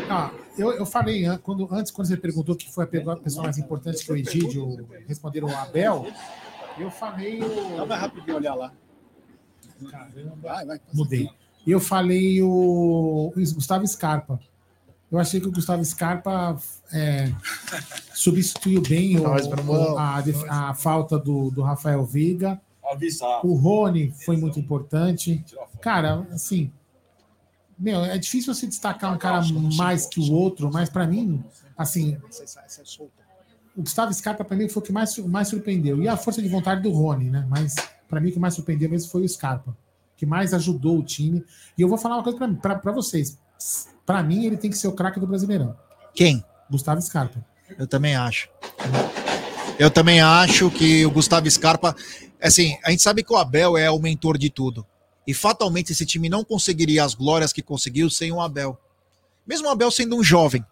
Ah, 0.10 0.30
eu, 0.58 0.72
eu 0.74 0.86
falei 0.86 1.26
an- 1.26 1.38
quando, 1.38 1.68
antes, 1.74 1.92
quando 1.92 2.08
você 2.08 2.18
perguntou 2.18 2.56
que 2.56 2.70
foi 2.72 2.84
a 2.84 2.88
pe- 2.88 3.10
a 3.10 3.16
pessoa 3.16 3.44
mais 3.46 3.58
importante 3.58 4.04
que 4.04 4.12
o 4.12 4.16
Egídio 4.18 4.88
responderam 5.08 5.48
o 5.48 5.56
Abel, 5.56 6.08
eu 6.78 6.92
falei 6.92 7.42
o. 7.42 7.86
Vai 7.86 7.98
rapidinho 8.00 8.36
olhar 8.38 8.56
lá. 8.56 8.72
Caramba. 9.90 10.80
Mudei. 10.94 11.30
Eu 11.66 11.80
falei 11.80 12.42
o, 12.42 13.32
Gustavo 13.36 13.86
Scarpa. 13.88 14.40
Eu 15.12 15.20
achei 15.20 15.40
que 15.42 15.48
o 15.48 15.52
Gustavo 15.52 15.84
Scarpa 15.84 16.58
é, 16.92 17.32
substituiu 18.14 18.82
bem 18.82 19.20
o- 19.20 19.24
a, 19.98 20.70
a 20.70 20.74
falta 20.74 21.18
do, 21.20 21.50
do 21.52 21.62
Rafael 21.62 22.04
Veiga. 22.06 22.60
Avisar. 22.84 23.46
O 23.46 23.54
Rony 23.54 24.14
foi 24.26 24.38
muito 24.38 24.60
importante. 24.60 25.44
Cara, 25.82 26.28
assim, 26.32 26.72
meu, 27.78 28.04
é 28.04 28.18
difícil 28.18 28.54
você 28.54 28.68
destacar 28.68 29.14
um 29.14 29.18
cara 29.18 29.42
mais 29.76 30.06
que 30.06 30.20
o 30.20 30.32
outro, 30.34 30.72
mas 30.72 30.90
para 30.90 31.08
mim, 31.08 31.44
assim, 31.78 32.18
o 33.76 33.82
Gustavo 33.82 34.14
Scarpa 34.14 34.44
para 34.44 34.56
mim 34.56 34.70
foi 34.70 34.82
o 34.82 34.86
que 34.86 34.92
mais, 34.92 35.18
mais 35.18 35.48
surpreendeu. 35.48 36.02
E 36.02 36.08
a 36.08 36.16
força 36.16 36.42
de 36.42 36.48
vontade 36.48 36.82
do 36.82 36.92
Rony, 36.92 37.30
né? 37.30 37.46
Mas 37.50 37.76
para 38.08 38.20
mim 38.20 38.30
o 38.30 38.34
que 38.34 38.40
mais 38.40 38.54
surpreendeu 38.54 38.90
mesmo 38.90 39.10
foi 39.10 39.24
o 39.24 39.30
Scarpa, 39.30 39.76
que 40.16 40.26
mais 40.26 40.54
ajudou 40.54 41.00
o 41.00 41.04
time. 41.04 41.44
E 41.78 41.82
eu 41.82 41.88
vou 41.88 41.98
falar 41.98 42.18
uma 42.18 42.24
coisa 42.24 42.38
para 42.62 42.92
vocês. 42.92 43.40
Para 44.06 44.22
mim, 44.22 44.46
ele 44.46 44.58
tem 44.58 44.70
que 44.70 44.78
ser 44.78 44.88
o 44.88 44.92
craque 44.92 45.20
do 45.20 45.26
Brasileirão. 45.26 45.76
Quem? 46.14 46.44
Gustavo 46.70 47.02
Scarpa. 47.02 47.44
Eu 47.78 47.88
também 47.88 48.16
acho. 48.16 48.50
Eu 49.80 49.90
também 49.90 50.22
acho 50.22 50.70
que 50.70 51.06
o 51.06 51.12
Gustavo 51.12 51.50
Scarpa, 51.50 51.96
assim, 52.48 52.78
a 52.84 52.92
gente 52.92 53.04
sabe 53.04 53.24
que 53.24 53.34
o 53.34 53.38
Abel 53.38 53.78
é 53.78 53.90
o 53.90 54.00
mentor 54.00 54.38
de 54.38 54.50
tudo. 54.50 54.86
E 55.26 55.34
fatalmente 55.34 55.92
esse 55.92 56.06
time 56.06 56.30
não 56.30 56.44
conseguiria 56.44 57.04
as 57.04 57.14
glórias 57.14 57.54
que 57.54 57.62
conseguiu 57.62 58.10
sem 58.10 58.32
o 58.32 58.42
Abel. 58.42 58.78
Mesmo 59.46 59.68
o 59.68 59.72
Abel 59.72 59.92
sendo 59.92 60.16
um 60.16 60.24
jovem. 60.24 60.66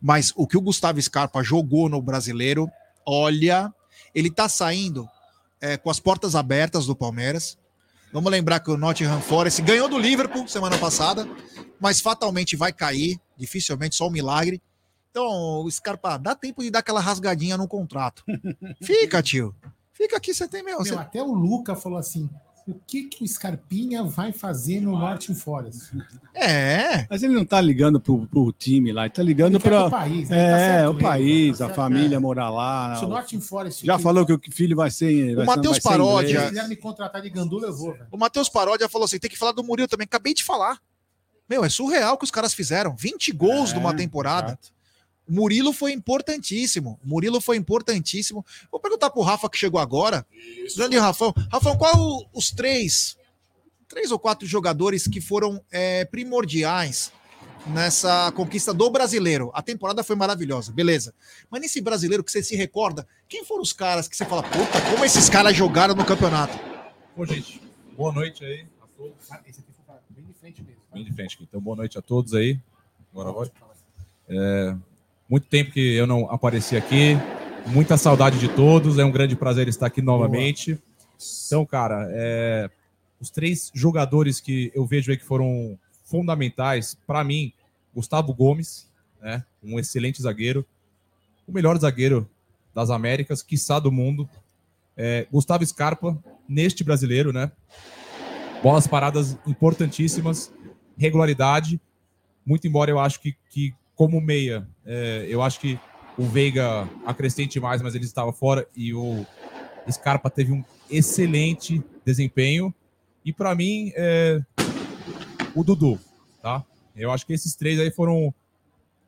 Mas 0.00 0.32
o 0.36 0.46
que 0.46 0.56
o 0.56 0.60
Gustavo 0.60 1.00
Scarpa 1.00 1.42
jogou 1.42 1.88
no 1.88 2.02
brasileiro, 2.02 2.70
olha, 3.06 3.72
ele 4.14 4.30
tá 4.30 4.48
saindo 4.48 5.08
é, 5.60 5.76
com 5.76 5.90
as 5.90 6.00
portas 6.00 6.34
abertas 6.34 6.86
do 6.86 6.94
Palmeiras. 6.94 7.56
Vamos 8.12 8.30
lembrar 8.30 8.60
que 8.60 8.70
o 8.70 8.76
Nottingham 8.76 9.20
Forest 9.20 9.62
ganhou 9.62 9.88
do 9.88 9.98
Liverpool 9.98 10.46
semana 10.48 10.78
passada, 10.78 11.28
mas 11.80 12.00
fatalmente 12.00 12.56
vai 12.56 12.72
cair, 12.72 13.20
dificilmente, 13.36 13.96
só 13.96 14.08
um 14.08 14.10
milagre. 14.10 14.60
Então, 15.10 15.64
o 15.64 15.70
Scarpa, 15.70 16.18
dá 16.18 16.34
tempo 16.34 16.62
de 16.62 16.70
dar 16.70 16.80
aquela 16.80 17.00
rasgadinha 17.00 17.56
no 17.56 17.66
contrato. 17.66 18.22
Fica, 18.82 19.22
tio. 19.22 19.54
Fica 19.96 20.16
aqui, 20.16 20.34
você 20.34 20.46
tem 20.46 20.62
meu. 20.62 20.76
Meu, 20.76 20.84
Você... 20.84 20.94
até 20.94 21.22
o 21.22 21.32
Luca 21.32 21.74
falou 21.74 21.98
assim: 21.98 22.28
o 22.68 22.74
que, 22.86 23.04
que 23.04 23.24
o 23.24 23.28
Scarpinha 23.28 24.02
vai 24.04 24.32
fazer 24.32 24.80
no 24.80 24.92
Norte 24.98 25.34
Forest? 25.34 25.92
É. 26.34 27.06
Mas 27.08 27.22
ele 27.22 27.34
não 27.34 27.44
tá 27.44 27.60
ligando 27.60 27.98
pro, 28.00 28.26
pro 28.26 28.52
time 28.52 28.92
lá, 28.92 29.04
ele 29.04 29.14
tá 29.14 29.22
ligando 29.22 29.58
para 29.58 29.82
pro 29.82 29.90
país, 29.90 30.28
né? 30.28 30.36
Tá 30.50 30.58
É, 30.58 30.58
certo 30.78 30.90
o 30.90 30.98
país, 30.98 31.58
tá 31.58 31.66
a 31.66 31.68
família 31.70 32.16
é. 32.16 32.18
morar 32.18 32.50
lá. 32.50 32.96
Se 32.96 33.04
o 33.04 33.08
Norte 33.08 33.40
Forest. 33.40 33.86
Já 33.86 33.98
falou 33.98 34.26
que 34.26 34.32
o 34.34 34.40
filho 34.50 34.76
vai 34.76 34.90
ser. 34.90 35.34
vai 35.34 35.44
ser- 35.46 35.50
Matheus 35.56 35.78
Paródia-. 35.78 36.40
Se 36.42 36.48
quiser 36.48 36.68
me 36.68 36.76
contratar 36.76 37.22
de 37.22 37.30
gandula, 37.30 37.68
eu 37.68 37.76
vou, 37.76 37.92
velho. 37.92 38.06
O 38.10 38.18
Matheus 38.18 38.48
Paródia 38.48 38.88
falou 38.88 39.06
assim: 39.06 39.18
tem 39.18 39.30
que 39.30 39.38
falar 39.38 39.52
do 39.52 39.64
Murilo 39.64 39.88
também. 39.88 40.04
Acabei 40.04 40.34
de 40.34 40.44
falar. 40.44 40.78
Meu, 41.48 41.64
é 41.64 41.68
surreal 41.68 42.14
o 42.14 42.18
que 42.18 42.24
os 42.24 42.30
caras 42.30 42.52
fizeram. 42.52 42.94
20 42.96 43.30
gols 43.32 43.70
É, 43.70 43.74
numa 43.76 43.94
temporada. 43.94 44.48
exato. 44.48 44.75
O 45.28 45.32
Murilo 45.32 45.72
foi 45.72 45.92
importantíssimo. 45.92 46.98
O 47.04 47.08
Murilo 47.08 47.40
foi 47.40 47.56
importantíssimo. 47.56 48.44
Vou 48.70 48.80
perguntar 48.80 49.10
pro 49.10 49.22
Rafa 49.22 49.48
que 49.50 49.58
chegou 49.58 49.80
agora. 49.80 50.24
Grande 50.76 50.96
Rafão. 50.98 51.34
Rafão, 51.50 51.76
qual 51.76 51.94
o- 51.98 52.26
os 52.32 52.50
três, 52.50 53.16
três 53.88 54.10
ou 54.12 54.18
quatro 54.18 54.46
jogadores 54.46 55.06
que 55.08 55.20
foram 55.20 55.60
é, 55.70 56.04
primordiais 56.04 57.12
nessa 57.66 58.30
conquista 58.32 58.72
do 58.72 58.88
brasileiro? 58.88 59.50
A 59.52 59.62
temporada 59.62 60.04
foi 60.04 60.14
maravilhosa, 60.14 60.70
beleza. 60.72 61.12
Mas 61.50 61.60
nesse 61.60 61.80
brasileiro 61.80 62.22
que 62.22 62.30
você 62.30 62.42
se 62.42 62.54
recorda, 62.54 63.06
quem 63.28 63.44
foram 63.44 63.62
os 63.62 63.72
caras 63.72 64.06
que 64.06 64.16
você 64.16 64.24
fala, 64.24 64.42
puta, 64.44 64.80
como 64.90 65.04
esses 65.04 65.28
caras 65.28 65.56
jogaram 65.56 65.94
no 65.94 66.04
campeonato? 66.04 66.56
Bom, 67.16 67.24
gente, 67.26 67.60
boa 67.96 68.12
noite 68.12 68.44
aí 68.44 68.64
a 68.80 68.86
todos. 68.96 69.24
Esse 69.46 69.60
aqui 69.60 69.72
foi 69.84 69.94
bem 70.10 70.24
de 70.24 70.34
frente 70.34 70.62
mesmo. 70.62 70.80
Bem 70.92 71.04
de 71.04 71.12
frente 71.12 71.34
aqui. 71.34 71.44
Então, 71.48 71.60
boa 71.60 71.76
noite 71.76 71.98
a 71.98 72.02
todos 72.02 72.32
aí. 72.34 72.60
Agora 73.12 73.32
vai. 73.32 73.50
É, 74.28 74.76
muito 75.28 75.46
tempo 75.46 75.72
que 75.72 75.94
eu 75.94 76.06
não 76.06 76.30
apareci 76.30 76.76
aqui. 76.76 77.16
Muita 77.66 77.96
saudade 77.96 78.38
de 78.38 78.48
todos. 78.48 78.98
É 78.98 79.04
um 79.04 79.10
grande 79.10 79.34
prazer 79.34 79.68
estar 79.68 79.86
aqui 79.86 80.00
novamente. 80.00 80.78
Então, 81.46 81.66
cara, 81.66 82.06
é, 82.10 82.70
os 83.20 83.30
três 83.30 83.70
jogadores 83.74 84.40
que 84.40 84.70
eu 84.74 84.86
vejo 84.86 85.10
aí 85.10 85.16
que 85.16 85.24
foram 85.24 85.78
fundamentais, 86.04 86.96
para 87.06 87.24
mim, 87.24 87.52
Gustavo 87.94 88.32
Gomes, 88.32 88.88
né, 89.20 89.44
um 89.62 89.78
excelente 89.78 90.22
zagueiro, 90.22 90.64
o 91.46 91.52
melhor 91.52 91.76
zagueiro 91.78 92.28
das 92.74 92.90
Américas, 92.90 93.42
quiçá 93.42 93.78
do 93.78 93.90
mundo. 93.90 94.28
É, 94.96 95.26
Gustavo 95.32 95.64
Scarpa, 95.66 96.16
neste 96.48 96.84
brasileiro, 96.84 97.32
né? 97.32 97.50
Bolas 98.62 98.86
paradas 98.86 99.36
importantíssimas, 99.46 100.52
regularidade. 100.96 101.80
Muito 102.44 102.66
embora 102.66 102.90
eu 102.90 102.98
acho 102.98 103.20
que, 103.20 103.36
que 103.50 103.74
como 103.96 104.20
meia, 104.20 104.68
é, 104.84 105.26
eu 105.28 105.42
acho 105.42 105.58
que 105.58 105.80
o 106.16 106.24
Veiga 106.24 106.88
acrescente 107.04 107.58
mais, 107.58 107.82
mas 107.82 107.94
ele 107.94 108.04
estava 108.04 108.32
fora 108.32 108.68
e 108.76 108.92
o 108.94 109.26
Scarpa 109.90 110.30
teve 110.30 110.52
um 110.52 110.62
excelente 110.90 111.82
desempenho. 112.04 112.72
E 113.24 113.32
para 113.32 113.54
mim, 113.54 113.92
é, 113.96 114.40
o 115.54 115.64
Dudu, 115.64 115.98
tá? 116.42 116.64
Eu 116.94 117.10
acho 117.10 117.26
que 117.26 117.32
esses 117.32 117.54
três 117.56 117.80
aí 117.80 117.90
foram 117.90 118.32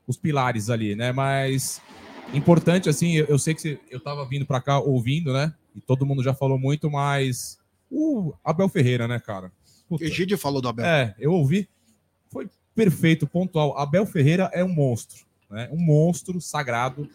os 0.06 0.16
pilares 0.16 0.70
ali, 0.70 0.96
né? 0.96 1.12
Mas 1.12 1.80
importante, 2.32 2.88
assim, 2.88 3.12
eu, 3.12 3.26
eu 3.26 3.38
sei 3.38 3.54
que 3.54 3.78
eu 3.90 4.00
tava 4.00 4.24
vindo 4.26 4.46
para 4.46 4.60
cá 4.60 4.80
ouvindo, 4.80 5.32
né? 5.32 5.54
E 5.76 5.80
todo 5.80 6.06
mundo 6.06 6.22
já 6.22 6.34
falou 6.34 6.58
muito, 6.58 6.90
mas 6.90 7.58
o 7.90 8.34
Abel 8.42 8.68
Ferreira, 8.68 9.06
né, 9.06 9.20
cara? 9.20 9.52
Puta. 9.88 10.04
Egídio 10.04 10.36
falou 10.36 10.60
do 10.60 10.68
Abel. 10.68 10.84
É, 10.84 11.14
eu 11.18 11.32
ouvi. 11.32 11.68
Foi 12.30 12.48
perfeito, 12.78 13.26
pontual. 13.26 13.76
Abel 13.76 14.06
Ferreira 14.06 14.48
é 14.54 14.62
um 14.62 14.68
monstro, 14.68 15.26
né? 15.50 15.68
Um 15.72 15.84
monstro 15.84 16.40
sagrado. 16.40 17.10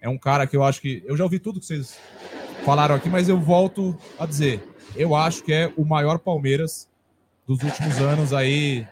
É 0.00 0.08
um 0.08 0.16
cara 0.16 0.46
que 0.46 0.56
eu 0.56 0.62
acho 0.62 0.80
que. 0.80 1.02
Eu 1.04 1.16
já 1.16 1.24
ouvi 1.24 1.40
tudo 1.40 1.58
que 1.58 1.66
vocês 1.66 1.98
falaram 2.64 2.94
aqui, 2.94 3.08
mas 3.08 3.28
eu 3.28 3.40
volto 3.40 3.98
a 4.16 4.24
dizer. 4.24 4.62
Eu 4.94 5.16
acho 5.16 5.42
que 5.42 5.52
é 5.52 5.72
o 5.76 5.84
maior 5.84 6.20
Palmeiras 6.20 6.88
dos 7.44 7.60
últimos 7.64 7.98
anos 7.98 8.32
aí, 8.32 8.86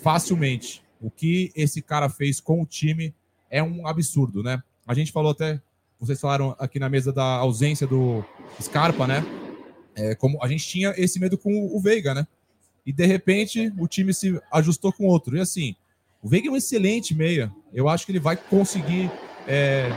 facilmente. 0.00 0.80
O 1.00 1.10
que 1.10 1.50
esse 1.56 1.82
cara 1.82 2.08
fez 2.08 2.40
com 2.40 2.62
o 2.62 2.66
time 2.66 3.12
é 3.50 3.60
um 3.60 3.84
absurdo, 3.84 4.44
né? 4.44 4.62
A 4.86 4.94
gente 4.94 5.10
falou 5.10 5.32
até. 5.32 5.60
Vocês 5.98 6.20
falaram 6.20 6.54
aqui 6.56 6.78
na 6.78 6.88
mesa 6.88 7.12
da 7.12 7.24
ausência 7.24 7.84
do 7.84 8.24
Scarpa, 8.62 9.08
né? 9.08 9.24
É, 9.96 10.14
como 10.14 10.40
a 10.40 10.46
gente 10.46 10.68
tinha 10.68 10.94
esse 10.96 11.18
medo 11.18 11.36
com 11.36 11.66
o 11.74 11.80
Veiga, 11.80 12.14
né? 12.14 12.28
E 12.86 12.92
de 12.92 13.06
repente 13.06 13.72
o 13.78 13.88
time 13.88 14.12
se 14.12 14.40
ajustou 14.52 14.92
com 14.92 15.06
outro. 15.06 15.36
E 15.36 15.40
assim, 15.40 15.74
o 16.22 16.28
Veiga 16.28 16.48
é 16.48 16.50
um 16.50 16.56
excelente 16.56 17.14
meia. 17.14 17.52
Eu 17.72 17.88
acho 17.88 18.06
que 18.06 18.12
ele 18.12 18.20
vai 18.20 18.36
conseguir 18.36 19.10
é, 19.46 19.90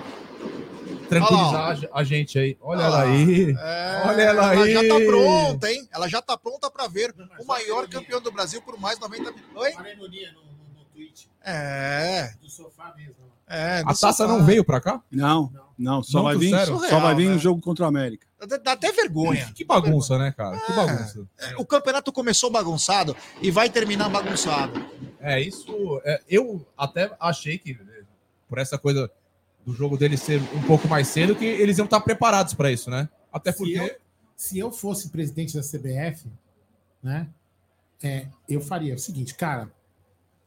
tranquilizar 1.10 1.80
a 1.94 2.04
gente 2.04 2.38
aí. 2.38 2.58
Olha 2.62 2.82
ela 2.84 3.04
aí. 3.04 3.52
É, 3.58 4.02
Olha 4.06 4.22
ela 4.22 4.50
aí. 4.52 4.74
já 4.74 4.88
tá 4.88 5.06
pronta, 5.06 5.72
hein? 5.72 5.88
Ela 5.92 6.08
já 6.08 6.22
tá 6.22 6.38
pronta 6.38 6.70
para 6.70 6.88
ver 6.88 7.14
o 7.40 7.46
maior 7.46 7.88
campeão 7.88 8.22
do 8.22 8.32
Brasil 8.32 8.62
por 8.62 8.80
mais 8.80 9.00
90 9.00 9.32
mil. 9.32 9.44
Oi? 9.56 9.72
No, 9.74 9.84
no, 9.84 10.80
no 10.80 10.86
tweet 10.94 11.30
É, 11.44 12.34
do 12.42 12.50
sofá 12.50 12.94
mesmo. 12.96 13.16
É. 13.48 13.80
A 13.82 13.86
taça 13.86 14.12
sofá. 14.14 14.28
não 14.28 14.44
veio 14.46 14.64
pra 14.64 14.80
cá? 14.82 15.02
Não, 15.12 15.52
não, 15.78 16.02
só 16.04 16.18
Não 16.20 16.24
vai 16.26 16.38
vir, 16.38 16.52
trouxeram? 16.52 16.90
só 16.90 17.00
vai 17.00 17.16
vir 17.16 17.30
né? 17.30 17.38
jogo 17.38 17.62
contra 17.62 17.86
o 17.86 17.88
América. 17.88 18.26
Dá- 18.48 18.58
Dá 18.58 18.72
até 18.74 18.92
vergonha. 18.92 19.52
Que 19.56 19.64
bagunça, 19.66 20.18
né, 20.18 20.32
cara? 20.36 20.60
Que 20.60 20.72
bagunça. 20.74 21.28
O 21.58 21.66
campeonato 21.66 22.12
começou 22.12 22.50
bagunçado 22.52 23.16
e 23.42 23.50
vai 23.50 23.70
terminar 23.70 24.10
bagunçado. 24.10 24.74
É, 25.20 25.40
isso. 25.42 26.02
é, 26.06 26.22
eu 26.30 26.66
até 26.78 27.12
achei 27.20 27.58
que, 27.58 27.78
por 28.48 28.58
essa 28.60 28.78
coisa 28.78 29.10
do 29.66 29.74
jogo 29.74 29.98
dele 29.98 30.18
ser 30.18 30.40
um 30.54 30.62
pouco 30.64 30.88
mais 30.88 31.08
cedo, 31.08 31.36
que 31.36 31.46
eles 31.46 31.78
iam 31.78 31.86
estar 31.86 32.00
preparados 32.02 32.54
para 32.54 32.72
isso, 32.72 32.90
né? 32.90 33.10
Até 33.34 33.52
Se 33.52 33.58
porque. 33.58 33.78
eu, 33.78 33.96
se 34.36 34.60
eu 34.60 34.72
fosse 34.72 35.10
presidente 35.10 35.56
da 35.56 35.62
CBF, 35.62 36.26
né, 37.04 37.28
é, 38.04 38.28
eu 38.48 38.62
faria 38.62 38.94
o 38.96 39.00
seguinte, 39.00 39.34
cara, 39.36 39.70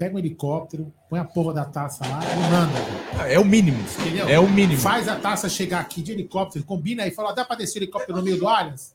pega 0.00 0.16
um 0.16 0.18
helicóptero, 0.18 0.90
põe 1.10 1.20
a 1.20 1.24
porra 1.26 1.52
da 1.52 1.64
taça 1.66 2.02
lá 2.08 2.20
e 2.24 2.50
manda. 2.50 3.28
É 3.30 3.38
o 3.38 3.44
mínimo. 3.44 3.76
Entendeu? 4.00 4.26
É 4.26 4.40
o 4.40 4.48
mínimo. 4.48 4.80
Faz 4.80 5.06
a 5.06 5.14
taça 5.14 5.46
chegar 5.46 5.78
aqui 5.78 6.00
de 6.00 6.12
helicóptero, 6.12 6.64
combina 6.64 7.02
aí, 7.02 7.10
fala, 7.10 7.34
dá 7.34 7.44
pra 7.44 7.54
descer 7.54 7.80
o 7.80 7.82
helicóptero 7.82 8.16
no 8.16 8.24
meio 8.24 8.38
do 8.38 8.48
Allianz? 8.48 8.94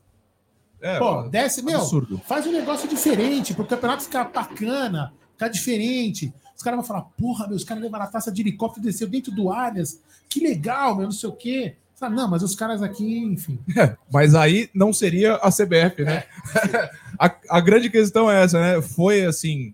É, 0.80 0.98
Pô, 0.98 1.22
desce, 1.28 1.62
meu, 1.62 1.78
absurdo. 1.78 2.20
faz 2.26 2.44
um 2.44 2.50
negócio 2.50 2.88
diferente, 2.88 3.54
pro 3.54 3.64
campeonato 3.64 4.02
ficar 4.02 4.24
bacana, 4.24 5.14
ficar 5.30 5.46
diferente. 5.46 6.34
Os 6.56 6.62
caras 6.62 6.76
vão 6.78 6.84
falar, 6.84 7.02
porra, 7.16 7.46
meu, 7.46 7.56
os 7.56 7.62
caras 7.62 7.84
levaram 7.84 8.04
a 8.04 8.08
taça 8.08 8.32
de 8.32 8.42
helicóptero 8.42 8.84
e 8.84 8.90
desceu 8.90 9.06
dentro 9.06 9.30
do 9.30 9.52
Allianz. 9.52 10.02
Que 10.28 10.40
legal, 10.40 10.96
meu, 10.96 11.04
não 11.04 11.12
sei 11.12 11.28
o 11.28 11.32
quê. 11.32 11.76
Fala, 11.94 12.16
não, 12.16 12.28
mas 12.28 12.42
os 12.42 12.56
caras 12.56 12.82
aqui, 12.82 13.18
enfim. 13.20 13.60
Mas 14.12 14.34
aí 14.34 14.68
não 14.74 14.92
seria 14.92 15.36
a 15.36 15.50
CBF, 15.50 16.04
né? 16.04 16.24
a, 17.18 17.34
a 17.48 17.60
grande 17.60 17.88
questão 17.88 18.30
é 18.30 18.42
essa, 18.42 18.60
né? 18.60 18.82
Foi 18.82 19.24
assim, 19.24 19.72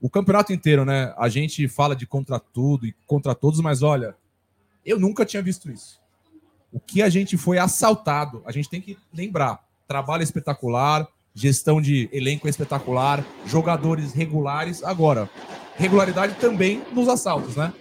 o 0.00 0.08
campeonato 0.08 0.52
inteiro, 0.52 0.84
né? 0.84 1.14
A 1.16 1.28
gente 1.28 1.66
fala 1.68 1.94
de 1.94 2.06
contra 2.06 2.38
tudo 2.38 2.86
e 2.86 2.94
contra 3.06 3.34
todos, 3.34 3.60
mas 3.60 3.82
olha, 3.82 4.16
eu 4.84 4.98
nunca 4.98 5.24
tinha 5.24 5.42
visto 5.42 5.70
isso. 5.70 6.00
O 6.72 6.78
que 6.78 7.02
a 7.02 7.08
gente 7.08 7.36
foi 7.36 7.58
assaltado, 7.58 8.42
a 8.44 8.52
gente 8.52 8.68
tem 8.68 8.80
que 8.80 8.96
lembrar. 9.12 9.64
Trabalho 9.86 10.22
espetacular, 10.22 11.08
gestão 11.34 11.80
de 11.80 12.08
elenco 12.12 12.48
espetacular, 12.48 13.24
jogadores 13.46 14.12
regulares. 14.12 14.82
Agora, 14.84 15.30
regularidade 15.76 16.34
também 16.34 16.82
nos 16.92 17.08
assaltos, 17.08 17.56
né? 17.56 17.72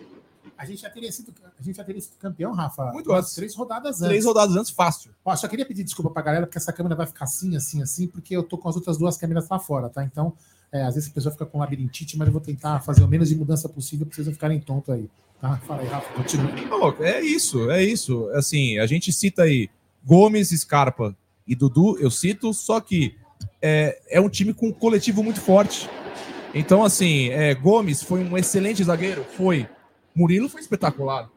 A 0.58 0.66
gente 0.66 0.82
já 0.82 0.90
teria 0.90 1.12
sido, 1.12 1.32
a 1.60 1.62
gente 1.62 1.76
já 1.76 1.84
teria 1.84 2.02
sido 2.02 2.16
campeão, 2.18 2.52
Rafa. 2.52 2.86
Muito 2.92 3.12
antes. 3.14 3.34
Três 3.36 3.54
rodadas 3.56 3.98
antes. 3.98 4.08
Três 4.08 4.26
rodadas 4.26 4.56
antes, 4.56 4.72
fácil. 4.72 5.12
Ó, 5.24 5.36
só 5.36 5.48
queria 5.48 5.66
pedir 5.66 5.84
desculpa 5.84 6.10
pra 6.10 6.24
galera, 6.24 6.48
porque 6.48 6.58
essa 6.58 6.74
câmera 6.74 6.96
vai 6.96 7.06
ficar 7.06 7.26
assim, 7.26 7.56
assim, 7.56 7.82
assim, 7.84 8.08
porque 8.08 8.36
eu 8.36 8.42
tô 8.42 8.58
com 8.58 8.68
as 8.68 8.76
outras 8.76 8.98
duas 8.98 9.18
câmeras 9.18 9.48
lá 9.48 9.60
fora, 9.60 9.88
tá? 9.88 10.04
Então, 10.04 10.34
é, 10.72 10.84
às 10.84 10.96
vezes 10.96 11.10
a 11.10 11.14
pessoa 11.14 11.32
fica 11.32 11.46
com 11.46 11.60
labirintite, 11.60 12.18
mas 12.18 12.28
eu 12.28 12.32
vou 12.32 12.42
tentar 12.42 12.80
fazer 12.82 13.04
o 13.04 13.08
menos 13.08 13.30
de 13.30 13.36
mudança 13.36 13.70
possível 13.70 14.06
pra 14.06 14.16
vocês 14.16 14.28
não 14.28 14.34
ficarem 14.34 14.60
tontos 14.60 14.94
aí. 14.94 15.10
Tá? 15.40 15.58
Fala 15.58 15.82
aí, 15.82 15.88
Rafa, 15.88 16.14
continua. 16.14 16.52
É 17.02 17.22
isso, 17.22 17.70
é 17.70 17.84
isso. 17.84 18.30
Assim, 18.30 18.80
a 18.80 18.88
gente 18.88 19.14
cita 19.14 19.44
aí 19.44 19.70
Gomes, 20.04 20.50
Scarpa 20.50 21.16
e 21.48 21.56
Dudu, 21.56 21.98
eu 22.00 22.10
cito, 22.10 22.54
só 22.54 22.82
que 22.82 23.16
é, 23.62 24.02
é 24.10 24.20
um 24.20 24.30
time 24.30 24.54
com 24.54 24.68
um 24.68 24.74
coletivo 24.74 25.24
muito 25.24 25.40
forte. 25.40 25.90
Então, 26.54 26.84
assim, 26.84 27.30
é, 27.30 27.54
Gomes 27.54 28.02
foi 28.02 28.24
um 28.24 28.38
excelente 28.38 28.84
zagueiro? 28.84 29.24
Foi. 29.24 29.68
Murilo 30.16 30.50
foi 30.50 30.62
espetacular. 30.62 31.30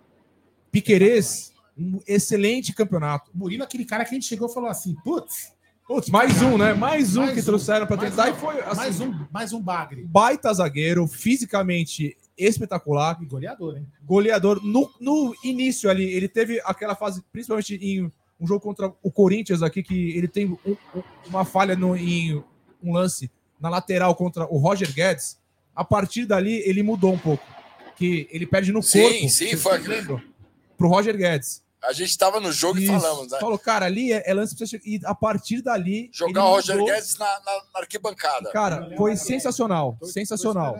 Piquerez, 0.72 1.52
um 1.76 2.00
excelente 2.06 2.72
campeonato. 2.72 3.30
Murilo, 3.34 3.62
aquele 3.62 3.84
cara 3.84 4.04
que 4.04 4.10
a 4.10 4.14
gente 4.14 4.26
chegou 4.26 4.48
e 4.48 4.54
falou 4.54 4.70
assim, 4.70 4.94
putz, 5.04 5.52
Putz, 5.90 6.08
mais 6.08 6.40
um, 6.40 6.56
né? 6.56 6.72
Mais 6.72 7.16
um 7.16 7.22
Mais 7.22 7.34
que 7.34 7.40
um. 7.40 7.44
trouxeram 7.44 7.84
para 7.84 7.96
tentar 7.96 8.26
um, 8.28 8.30
e 8.30 8.34
foi 8.34 8.60
assim, 8.60 8.76
mais 8.76 9.00
um, 9.00 9.26
mais 9.32 9.52
um 9.52 9.60
bagre. 9.60 10.04
baita 10.04 10.54
zagueiro, 10.54 11.04
fisicamente 11.08 12.16
espetacular. 12.38 13.18
E 13.20 13.26
goleador, 13.26 13.76
hein? 13.76 13.86
goleador. 14.04 14.64
No, 14.64 14.88
no 15.00 15.34
início 15.42 15.90
ali, 15.90 16.04
ele 16.04 16.28
teve 16.28 16.60
aquela 16.64 16.94
fase, 16.94 17.20
principalmente 17.32 17.74
em 17.74 18.04
um 18.40 18.46
jogo 18.46 18.60
contra 18.60 18.92
o 19.02 19.10
Corinthians 19.10 19.64
aqui, 19.64 19.82
que 19.82 20.16
ele 20.16 20.28
tem 20.28 20.46
um- 20.64 20.76
um- 20.94 21.02
uma 21.26 21.44
falha 21.44 21.74
no, 21.74 21.96
em 21.96 22.36
um 22.80 22.92
lance 22.92 23.28
na 23.60 23.68
lateral 23.68 24.14
contra 24.14 24.46
o 24.46 24.58
Roger 24.58 24.92
Guedes. 24.94 25.40
A 25.74 25.82
partir 25.84 26.24
dali, 26.24 26.54
ele 26.68 26.84
mudou 26.84 27.12
um 27.12 27.18
pouco. 27.18 27.44
Que 27.96 28.28
ele 28.30 28.46
perde 28.46 28.70
no 28.72 28.80
Sim, 28.80 29.00
corpo. 29.02 29.18
sim, 29.28 29.28
vocês 29.28 29.60
foi-? 29.60 29.80
Pro 30.78 30.88
Roger 30.88 31.16
Guedes. 31.16 31.64
A 31.82 31.92
gente 31.92 32.16
tava 32.18 32.40
no 32.40 32.52
jogo 32.52 32.78
e 32.78 32.84
Isso. 32.84 32.92
falamos, 33.00 33.30
né? 33.32 33.38
Falou, 33.40 33.58
cara, 33.58 33.86
ali 33.86 34.12
é, 34.12 34.22
é 34.28 34.34
lance 34.34 34.54
pra 34.54 34.66
você 34.66 34.78
chegar. 34.78 34.86
E 34.86 35.00
a 35.04 35.14
partir 35.14 35.62
dali. 35.62 36.10
Jogar 36.12 36.44
o 36.44 36.50
Roger. 36.50 36.76
Guedes 36.84 37.16
na, 37.18 37.24
na- 37.26 37.62
na 37.72 37.80
arquibancada. 37.80 38.50
Cara, 38.50 38.90
foi 38.96 39.16
sensacional. 39.16 39.96
Tô- 39.98 40.06
tô 40.06 40.12
sensacional. 40.12 40.76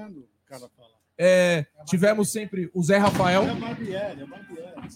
É, 1.16 1.66
tivemos 1.86 2.31
sempre 2.31 2.70
o 2.74 2.82
Zé 2.82 2.97
Rafael. 2.97 3.43
É 3.44 3.93
é 3.94 4.16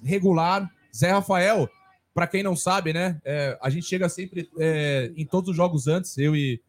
regular. 0.04 0.70
Zé 0.94 1.10
Rafael, 1.10 1.68
para 2.14 2.26
quem 2.26 2.42
não 2.42 2.54
sabe, 2.54 2.92
né? 2.92 3.20
é, 3.24 3.58
a 3.60 3.68
gente 3.68 3.86
chega 3.86 4.08
sempre 4.08 4.48
é, 4.58 5.10
em 5.16 5.26
todos 5.26 5.50
os 5.50 5.56
jogos 5.56 5.86
antes, 5.88 6.16
eu 6.16 6.36
e 6.36 6.60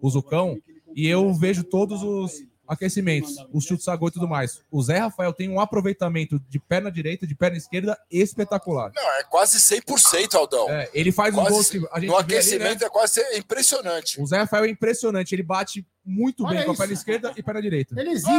o 0.00 0.08
Zucão, 0.08 0.58
e 0.96 1.06
eu 1.06 1.32
vejo 1.34 1.62
todos 1.64 2.02
os 2.02 2.42
aquecimentos, 2.66 3.36
os 3.52 3.64
chutes 3.64 3.86
a 3.88 3.96
gol 3.96 4.08
e 4.08 4.12
tudo 4.12 4.26
mais. 4.28 4.62
O 4.70 4.82
Zé 4.82 4.98
Rafael 4.98 5.32
tem 5.32 5.48
um 5.48 5.60
aproveitamento 5.60 6.38
de 6.48 6.58
perna 6.58 6.90
direita, 6.90 7.26
de 7.26 7.34
perna 7.34 7.56
esquerda 7.56 7.98
espetacular. 8.10 8.90
Não, 8.94 9.02
é 9.18 9.24
quase 9.24 9.58
100%, 9.58 10.34
Aldão. 10.34 10.68
É, 10.70 10.88
ele 10.94 11.12
faz 11.12 11.34
os 11.34 11.40
Quase 11.40 11.50
gols 11.50 11.70
que 11.70 11.76
a 11.92 12.00
gente 12.00 12.08
no 12.08 12.16
vê 12.16 12.22
ali, 12.22 12.32
aquecimento 12.34 12.80
né? 12.80 12.86
é 12.86 12.90
quase 12.90 13.20
impressionante. 13.36 14.20
O 14.20 14.26
Zé 14.26 14.38
Rafael 14.38 14.64
é 14.64 14.68
impressionante, 14.68 15.34
ele 15.34 15.42
bate 15.42 15.86
muito 16.04 16.44
Olha 16.44 16.56
bem 16.56 16.64
com 16.64 16.70
a 16.70 16.72
isso. 16.74 16.80
perna 16.82 16.94
esquerda 16.94 17.32
e 17.36 17.42
perna 17.42 17.62
direita. 17.62 17.98
Ele 17.98 18.10
existe, 18.10 18.32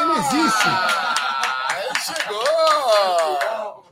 ele 0.00 0.12
existe, 0.18 0.68
Aí 1.70 1.90
chegou! 2.04 3.84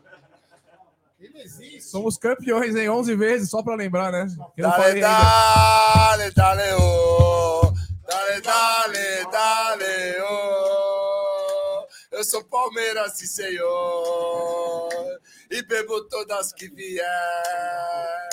ele 1.20 1.43
existe. 1.43 1.90
Somos 1.90 2.16
campeões 2.16 2.74
em 2.77 2.89
11 2.89 3.15
vezes, 3.16 3.51
só 3.51 3.62
para 3.62 3.74
lembrar, 3.74 4.11
né? 4.12 4.27
Eu 4.57 4.69
não 4.69 4.77
Dale, 4.77 5.01
dale, 5.01 6.31
dale, 6.32 6.62
oh. 6.81 7.56
Dale, 8.43 9.25
dale, 9.31 10.21
oh. 10.29 11.87
Eu 12.13 12.25
sou 12.25 12.43
Palmeiras, 12.45 13.13
sim, 13.19 13.27
senhor. 13.27 14.89
E 15.51 15.63
bebo 15.63 16.03
todas 16.09 16.53
que 16.53 16.69
vier. 16.69 18.29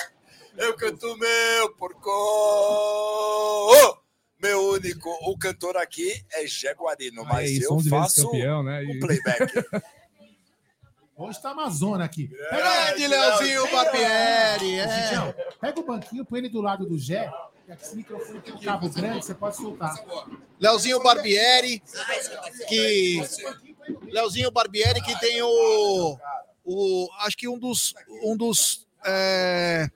Eu 0.56 0.74
canto 0.76 1.16
meu 1.16 1.74
porco. 1.76 2.10
Oh! 2.10 3.96
Meu 4.42 4.70
único, 4.70 5.08
o 5.22 5.38
cantor 5.38 5.76
aqui 5.76 6.22
é 6.32 6.46
Jaguarino, 6.46 7.24
mas 7.24 7.50
isso, 7.50 7.64
eu 7.64 7.72
11 7.76 7.90
vezes 7.90 8.04
faço 8.04 8.26
campeão, 8.30 8.62
né? 8.62 8.80
o 8.82 8.90
E- 8.90 9.00
playback. 9.00 9.52
Hoje 11.16 11.40
tá 11.40 11.50
Amazona 11.50 12.04
aqui. 12.04 12.26
Grande 12.26 13.06
Leozinho 13.06 13.70
Barbieri, 13.70 14.80
é. 14.80 15.32
Pega 15.60 15.80
o 15.80 15.84
banquinho, 15.84 16.24
põe 16.24 16.40
ele 16.40 16.48
do 16.48 16.60
lado 16.60 16.84
do 16.86 16.98
Gé 16.98 17.30
Esse 17.68 17.96
microfone 17.96 18.40
tem 18.40 18.54
um 18.54 18.58
cabo 18.58 18.88
grande, 18.90 19.24
você 19.24 19.34
pode 19.34 19.56
soltar. 19.56 19.94
Leozinho 20.60 21.02
Barbieri, 21.02 21.82
que. 22.68 23.22
Leozinho 24.10 24.50
Barbieri, 24.50 25.00
que 25.02 25.18
tem 25.18 25.42
o. 25.42 26.18
o 26.64 27.08
acho 27.20 27.36
que 27.36 27.48
um 27.48 27.58
dos. 27.58 27.94
Um 28.22 28.36
dos 28.36 28.86
é, 29.06 29.90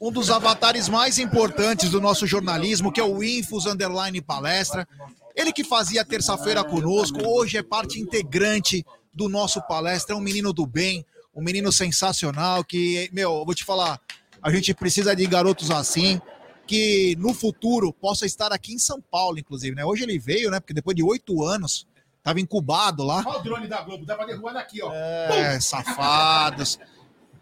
um 0.00 0.10
dos 0.10 0.30
avatares 0.30 0.88
mais 0.88 1.18
importantes 1.18 1.90
do 1.90 2.00
nosso 2.00 2.26
jornalismo, 2.26 2.92
que 2.92 3.00
é 3.00 3.04
o 3.04 3.22
Infos 3.22 3.64
Underline 3.64 4.20
Palestra. 4.20 4.86
Ele 5.34 5.52
que 5.52 5.64
fazia 5.64 6.04
terça-feira 6.04 6.62
conosco, 6.62 7.26
hoje 7.26 7.56
é 7.56 7.62
parte 7.62 7.98
integrante 7.98 8.84
do 9.12 9.28
nosso 9.28 9.62
palestra, 9.62 10.14
é 10.14 10.18
um 10.18 10.20
menino 10.20 10.52
do 10.52 10.66
bem, 10.66 11.06
um 11.34 11.42
menino 11.42 11.72
sensacional 11.72 12.62
que, 12.62 13.08
meu, 13.12 13.38
eu 13.38 13.44
vou 13.44 13.54
te 13.54 13.64
falar, 13.64 14.00
a 14.44 14.50
gente 14.50 14.74
precisa 14.74 15.16
de 15.16 15.26
garotos 15.26 15.70
assim, 15.70 16.20
que 16.66 17.16
no 17.16 17.32
futuro 17.32 17.90
possa 17.94 18.26
estar 18.26 18.52
aqui 18.52 18.74
em 18.74 18.78
São 18.78 19.00
Paulo, 19.00 19.38
inclusive, 19.38 19.74
né? 19.74 19.82
Hoje 19.86 20.02
ele 20.02 20.18
veio, 20.18 20.50
né? 20.50 20.60
Porque 20.60 20.74
depois 20.74 20.94
de 20.94 21.02
oito 21.02 21.42
anos, 21.42 21.86
estava 22.18 22.38
incubado 22.38 23.02
lá. 23.02 23.24
Olha 23.26 23.38
o 23.38 23.42
drone 23.42 23.66
da 23.66 23.80
Globo, 23.80 24.04
dá 24.04 24.14
pra 24.14 24.26
derrubar 24.26 24.52
daqui, 24.52 24.82
ó. 24.82 24.92
É, 24.92 25.58
safados. 25.60 26.78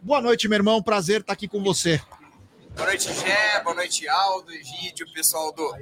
Boa 0.01 0.21
noite, 0.21 0.47
meu 0.47 0.57
irmão. 0.57 0.81
Prazer 0.81 1.23
estar 1.23 1.33
aqui 1.33 1.49
com 1.49 1.61
você. 1.61 2.01
Boa 2.77 2.87
noite, 2.87 3.13
Gé. 3.13 3.61
Boa 3.65 3.75
noite, 3.75 4.09
Aldo, 4.09 4.53
Egídio, 4.53 5.13
pessoal 5.13 5.53
do 5.53 5.75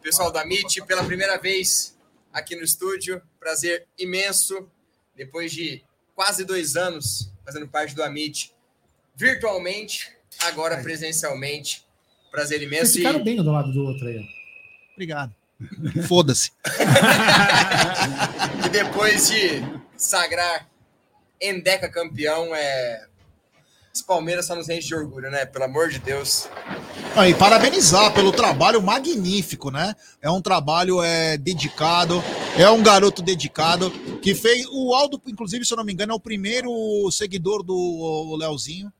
pessoal 0.00 0.32
da 0.32 0.42
MIT. 0.42 0.86
Pela 0.86 1.04
primeira 1.04 1.36
vez 1.36 1.98
aqui 2.32 2.56
no 2.56 2.62
estúdio. 2.62 3.20
Prazer 3.38 3.86
imenso. 3.98 4.66
Depois 5.14 5.52
de 5.52 5.84
quase 6.14 6.46
dois 6.46 6.76
anos 6.76 7.30
fazendo 7.44 7.68
parte 7.68 7.94
do 7.94 8.02
Amit, 8.02 8.55
virtualmente, 9.16 10.10
agora 10.44 10.82
presencialmente. 10.82 11.84
Prazer 12.30 12.58
Vocês 12.58 12.70
imenso. 12.72 12.92
ficaram 12.92 13.20
E 13.20 13.24
bem 13.24 13.40
um 13.40 13.44
do 13.44 13.50
lado 13.50 13.72
do 13.72 13.82
outro 13.84 14.06
aí. 14.06 14.24
Obrigado. 14.92 15.34
Foda-se. 16.06 16.52
E 18.64 18.68
depois 18.68 19.28
de 19.28 19.62
sagrar 19.96 20.68
Endeca 21.40 21.88
campeão, 21.88 22.54
é. 22.54 23.06
Esse 23.94 24.04
Palmeiras 24.04 24.44
só 24.44 24.54
nos 24.54 24.68
enche 24.68 24.88
de 24.88 24.94
orgulho, 24.94 25.30
né? 25.30 25.46
Pelo 25.46 25.64
amor 25.64 25.88
de 25.88 25.98
Deus. 25.98 26.48
Ah, 27.14 27.26
E 27.28 27.34
parabenizar 27.34 28.12
pelo 28.12 28.30
trabalho 28.32 28.82
magnífico, 28.82 29.70
né? 29.70 29.94
É 30.20 30.30
um 30.30 30.42
trabalho 30.42 31.02
é, 31.02 31.38
dedicado, 31.38 32.22
é 32.58 32.68
um 32.68 32.82
garoto 32.82 33.22
dedicado 33.22 33.90
que 34.20 34.34
fez. 34.34 34.66
O 34.70 34.94
Aldo, 34.94 35.20
inclusive, 35.26 35.64
se 35.64 35.72
eu 35.72 35.78
não 35.78 35.84
me 35.84 35.92
engano, 35.94 36.12
é 36.12 36.14
o 36.14 36.20
primeiro 36.20 36.70
seguidor 37.10 37.62
do 37.62 38.36
Leozinho. 38.38 38.92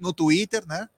No 0.00 0.12
Twitter, 0.12 0.64
né? 0.66 0.88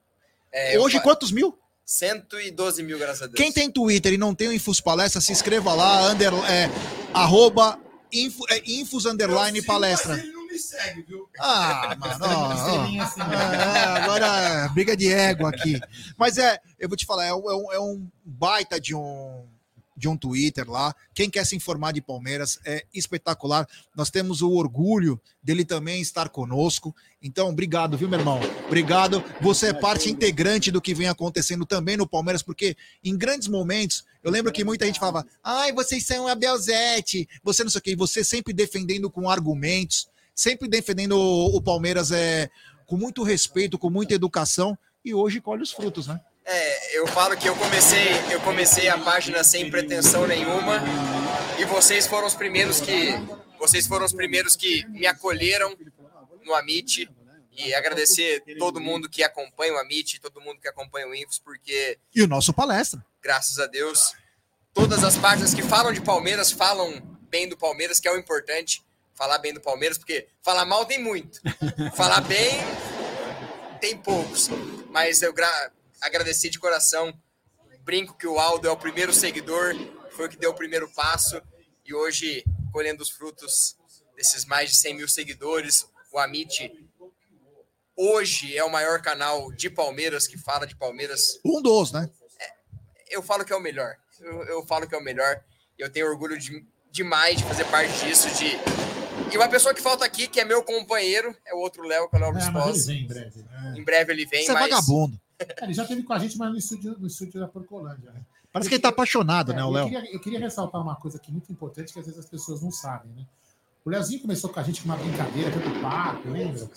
É, 0.51 0.79
Hoje, 0.79 0.99
quantos 1.01 1.31
mil? 1.31 1.57
112 1.85 2.83
mil, 2.83 2.99
graças 2.99 3.21
a 3.21 3.25
Deus. 3.27 3.37
Quem 3.37 3.51
tem 3.51 3.71
Twitter 3.71 4.13
e 4.13 4.17
não 4.17 4.35
tem 4.35 4.49
o 4.49 4.53
Infos 4.53 4.81
Palestra, 4.81 5.21
se 5.21 5.31
inscreva 5.31 5.73
lá, 5.73 6.11
under, 6.11 6.33
é, 6.49 6.69
arroba 7.13 7.79
info, 8.11 8.43
é, 8.49 8.61
Infos 8.65 9.05
Underline 9.05 9.61
Palestra. 9.61 10.17
Ele 10.17 10.31
não 10.31 10.47
me 10.47 10.57
segue, 10.59 11.03
viu? 11.03 11.29
Ah, 11.39 11.95
mano, 11.99 12.25
ó, 12.25 12.51
assim, 12.51 12.97
né? 13.19 13.35
É, 13.35 13.83
agora 14.01 14.25
é 14.27 14.69
briga 14.69 14.97
de 14.97 15.11
ego 15.13 15.45
aqui. 15.47 15.79
Mas 16.17 16.37
é, 16.37 16.59
eu 16.77 16.89
vou 16.89 16.97
te 16.97 17.05
falar, 17.05 17.25
é 17.25 17.29
é 17.29 17.33
um- 17.33 17.71
é 17.73 17.79
um 17.79 18.05
baita 18.25 18.79
de 18.81 18.93
um, 18.93 19.45
de 19.97 20.07
um 20.07 20.15
Twitter 20.15 20.69
lá. 20.69 20.95
Quem 21.13 21.29
quer 21.29 21.45
se 21.45 21.55
informar 21.55 21.91
de 21.91 22.01
Palmeiras 22.01 22.59
é 22.63 22.85
espetacular. 22.93 23.67
Nós 23.95 24.11
temos 24.11 24.43
o 24.43 24.51
orgulho 24.51 25.19
dele 25.41 25.65
também 25.65 25.99
estar 25.99 26.29
conosco. 26.29 26.95
Então, 27.21 27.49
obrigado, 27.49 27.97
viu, 27.97 28.07
meu 28.07 28.19
irmão? 28.19 28.39
Obrigado. 28.67 29.23
Você 29.41 29.69
é 29.69 29.73
parte 29.73 30.09
integrante 30.09 30.69
do 30.69 30.79
que 30.79 30.93
vem 30.93 31.07
acontecendo 31.07 31.65
também 31.65 31.97
no 31.97 32.07
Palmeiras, 32.07 32.43
porque 32.43 32.77
em 33.03 33.17
grandes 33.17 33.47
momentos, 33.47 34.05
eu 34.23 34.29
lembro 34.29 34.51
que 34.51 34.63
muita 34.63 34.85
gente 34.85 34.99
falava: 34.99 35.25
ai, 35.43 35.73
vocês 35.73 36.05
são 36.05 36.27
a 36.27 36.35
Belzete, 36.35 37.27
você 37.43 37.63
não 37.63 37.71
sei 37.71 37.79
o 37.79 37.81
quê. 37.81 37.91
E 37.91 37.95
você 37.95 38.23
sempre 38.23 38.53
defendendo 38.53 39.09
com 39.09 39.27
argumentos, 39.27 40.07
sempre 40.35 40.69
defendendo 40.69 41.13
o, 41.13 41.57
o 41.57 41.61
Palmeiras 41.61 42.11
é, 42.11 42.49
com 42.85 42.97
muito 42.97 43.23
respeito, 43.23 43.79
com 43.79 43.89
muita 43.89 44.13
educação. 44.13 44.77
E 45.03 45.13
hoje 45.13 45.41
colhe 45.41 45.63
os 45.63 45.71
frutos, 45.71 46.05
né? 46.05 46.19
É, 46.49 46.97
eu 46.97 47.05
falo 47.07 47.35
que 47.35 47.47
eu 47.49 47.55
comecei, 47.57 48.07
eu 48.31 48.39
comecei 48.41 48.87
a 48.87 48.97
página 48.97 49.43
sem 49.43 49.69
pretensão 49.69 50.25
nenhuma. 50.25 50.81
E 51.59 51.65
vocês 51.65 52.07
foram 52.07 52.25
os 52.25 52.33
primeiros 52.35 52.79
que 52.79 53.09
vocês 53.59 53.85
foram 53.87 54.05
os 54.05 54.13
primeiros 54.13 54.55
que 54.55 54.85
me 54.87 55.05
acolheram 55.05 55.75
no 56.45 56.53
Amit. 56.55 57.09
E 57.51 57.73
agradecer 57.73 58.43
todo 58.59 58.79
mundo 58.79 59.09
que 59.09 59.23
acompanha 59.23 59.73
o 59.73 59.77
Amit, 59.77 60.19
todo 60.21 60.39
mundo 60.39 60.59
que 60.61 60.67
acompanha 60.67 61.07
o 61.07 61.15
Infos, 61.15 61.39
porque 61.39 61.97
E 62.13 62.21
o 62.21 62.27
nosso 62.27 62.53
palestra. 62.53 63.03
graças 63.21 63.57
a 63.59 63.65
Deus 63.65 64.13
todas 64.75 65.03
as 65.03 65.17
páginas 65.17 65.55
que 65.55 65.63
falam 65.63 65.91
de 65.91 65.99
Palmeiras 65.99 66.51
falam 66.51 67.01
bem 67.31 67.49
do 67.49 67.57
Palmeiras, 67.57 67.99
que 67.99 68.07
é 68.07 68.11
o 68.13 68.17
importante, 68.17 68.83
falar 69.15 69.39
bem 69.39 69.51
do 69.55 69.59
Palmeiras, 69.59 69.97
porque 69.97 70.27
falar 70.43 70.65
mal 70.65 70.85
tem 70.85 71.03
muito, 71.03 71.41
falar 71.97 72.21
bem 72.21 72.51
tem 73.81 73.97
poucos, 73.97 74.49
mas 74.91 75.23
eu 75.23 75.33
gra- 75.33 75.71
agradecer 76.01 76.49
de 76.49 76.59
coração. 76.59 77.13
Brinco 77.83 78.17
que 78.17 78.27
o 78.27 78.37
Aldo 78.39 78.67
é 78.67 78.71
o 78.71 78.77
primeiro 78.77 79.13
seguidor, 79.13 79.73
foi 80.11 80.25
o 80.25 80.29
que 80.29 80.37
deu 80.37 80.51
o 80.51 80.55
primeiro 80.55 80.89
passo 80.93 81.41
e 81.85 81.93
hoje 81.93 82.43
colhendo 82.73 83.01
os 83.01 83.09
frutos 83.09 83.77
desses 84.15 84.43
mais 84.45 84.69
de 84.71 84.75
100 84.77 84.93
mil 84.95 85.07
seguidores. 85.07 85.87
O 86.11 86.19
Amit 86.19 86.69
hoje 87.95 88.55
é 88.57 88.63
o 88.63 88.69
maior 88.69 89.01
canal 89.01 89.51
de 89.51 89.69
Palmeiras 89.69 90.27
que 90.27 90.37
fala 90.37 90.65
de 90.67 90.75
Palmeiras. 90.75 91.39
Um 91.45 91.61
dos, 91.61 91.91
né? 91.91 92.09
Eu 93.09 93.21
falo 93.23 93.45
que 93.45 93.53
é 93.53 93.55
o 93.55 93.59
melhor. 93.61 93.95
Eu, 94.19 94.43
eu 94.43 94.65
falo 94.65 94.87
que 94.87 94.93
é 94.93 94.97
o 94.97 95.03
melhor. 95.03 95.41
E 95.79 95.81
eu 95.81 95.89
tenho 95.89 96.07
orgulho 96.07 96.37
de- 96.37 96.65
demais 96.91 97.37
de 97.37 97.43
fazer 97.45 97.63
parte 97.65 98.05
disso. 98.05 98.27
De... 98.31 98.47
E 99.33 99.37
uma 99.37 99.47
pessoa 99.47 99.73
que 99.73 99.81
falta 99.81 100.03
aqui, 100.03 100.27
que 100.27 100.39
é 100.41 100.45
meu 100.45 100.61
companheiro, 100.63 101.35
é 101.45 101.53
o 101.53 101.57
outro 101.59 101.83
Léo, 101.83 102.09
que 102.09 102.15
é 102.15 102.19
o 102.19 102.21
Léo 102.21 102.31
É, 102.31 102.33
Lustosa. 102.45 102.87
vem 102.91 103.03
em 103.03 103.07
breve. 103.07 103.41
né? 103.43 103.75
Em 103.77 103.83
breve 103.83 104.11
ele 104.11 104.25
vem, 104.25 104.43
Você 104.45 104.51
é 104.51 104.53
mas. 104.53 104.69
vagabundo. 104.69 105.19
É, 105.39 105.63
Ele 105.63 105.73
já 105.73 105.83
esteve 105.83 106.03
com 106.03 106.13
a 106.13 106.19
gente, 106.19 106.37
mas 106.37 106.51
no 106.51 106.57
estúdio, 106.57 106.95
no 106.99 107.07
estúdio 107.07 107.39
da 107.39 107.47
Porcolândia. 107.47 108.11
Né? 108.11 108.21
Parece 108.51 108.69
que 108.69 108.75
ele 108.75 108.81
tá 108.81 108.89
apaixonado, 108.89 109.51
É, 109.51 109.55
né, 109.55 109.63
o 109.63 109.67
eu, 109.67 109.71
Léo? 109.71 109.85
queria, 109.89 110.13
eu 110.13 110.19
queria 110.19 110.39
ressaltar 110.39 110.81
uma 110.81 110.95
coisa 110.95 111.17
aqui 111.17 111.31
muito 111.31 111.51
importante 111.51 111.93
que 111.93 111.99
às 111.99 112.05
vezes 112.05 112.19
as 112.19 112.29
pessoas 112.29 112.61
não 112.61 112.71
sabem, 112.71 113.11
né? 113.13 113.25
O 113.85 113.89
Leozinho 113.89 114.21
começou 114.21 114.49
com 114.49 114.59
a 114.59 114.63
gente 114.63 114.81
com 114.81 114.89
uma 114.89 114.97
brincadeira, 114.97 115.51
foi 115.51 115.61
do 115.61 115.79
Paco, 115.81 116.29
lembra? 116.29 116.67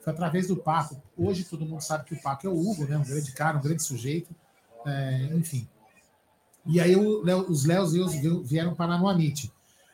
Foi 0.00 0.12
através 0.12 0.48
do 0.48 0.56
Paco. 0.56 1.00
Hoje 1.16 1.44
todo 1.44 1.64
mundo 1.64 1.80
sabe 1.80 2.04
que 2.04 2.14
o 2.14 2.20
Paco 2.22 2.46
é 2.46 2.50
o 2.50 2.58
Hugo, 2.58 2.84
né? 2.84 2.96
Um 2.98 3.04
grande 3.04 3.30
cara, 3.32 3.58
um 3.58 3.60
grande 3.60 3.82
sujeito. 3.82 4.34
É, 4.84 5.30
enfim. 5.34 5.68
E 6.66 6.80
aí 6.80 6.96
Léo- 7.22 7.48
os 7.48 7.64
Léos 7.64 7.94
e 7.94 7.98
eu 7.98 8.42
vieram 8.42 8.74
parar 8.74 8.98
no 8.98 9.08
Amit. 9.08 9.52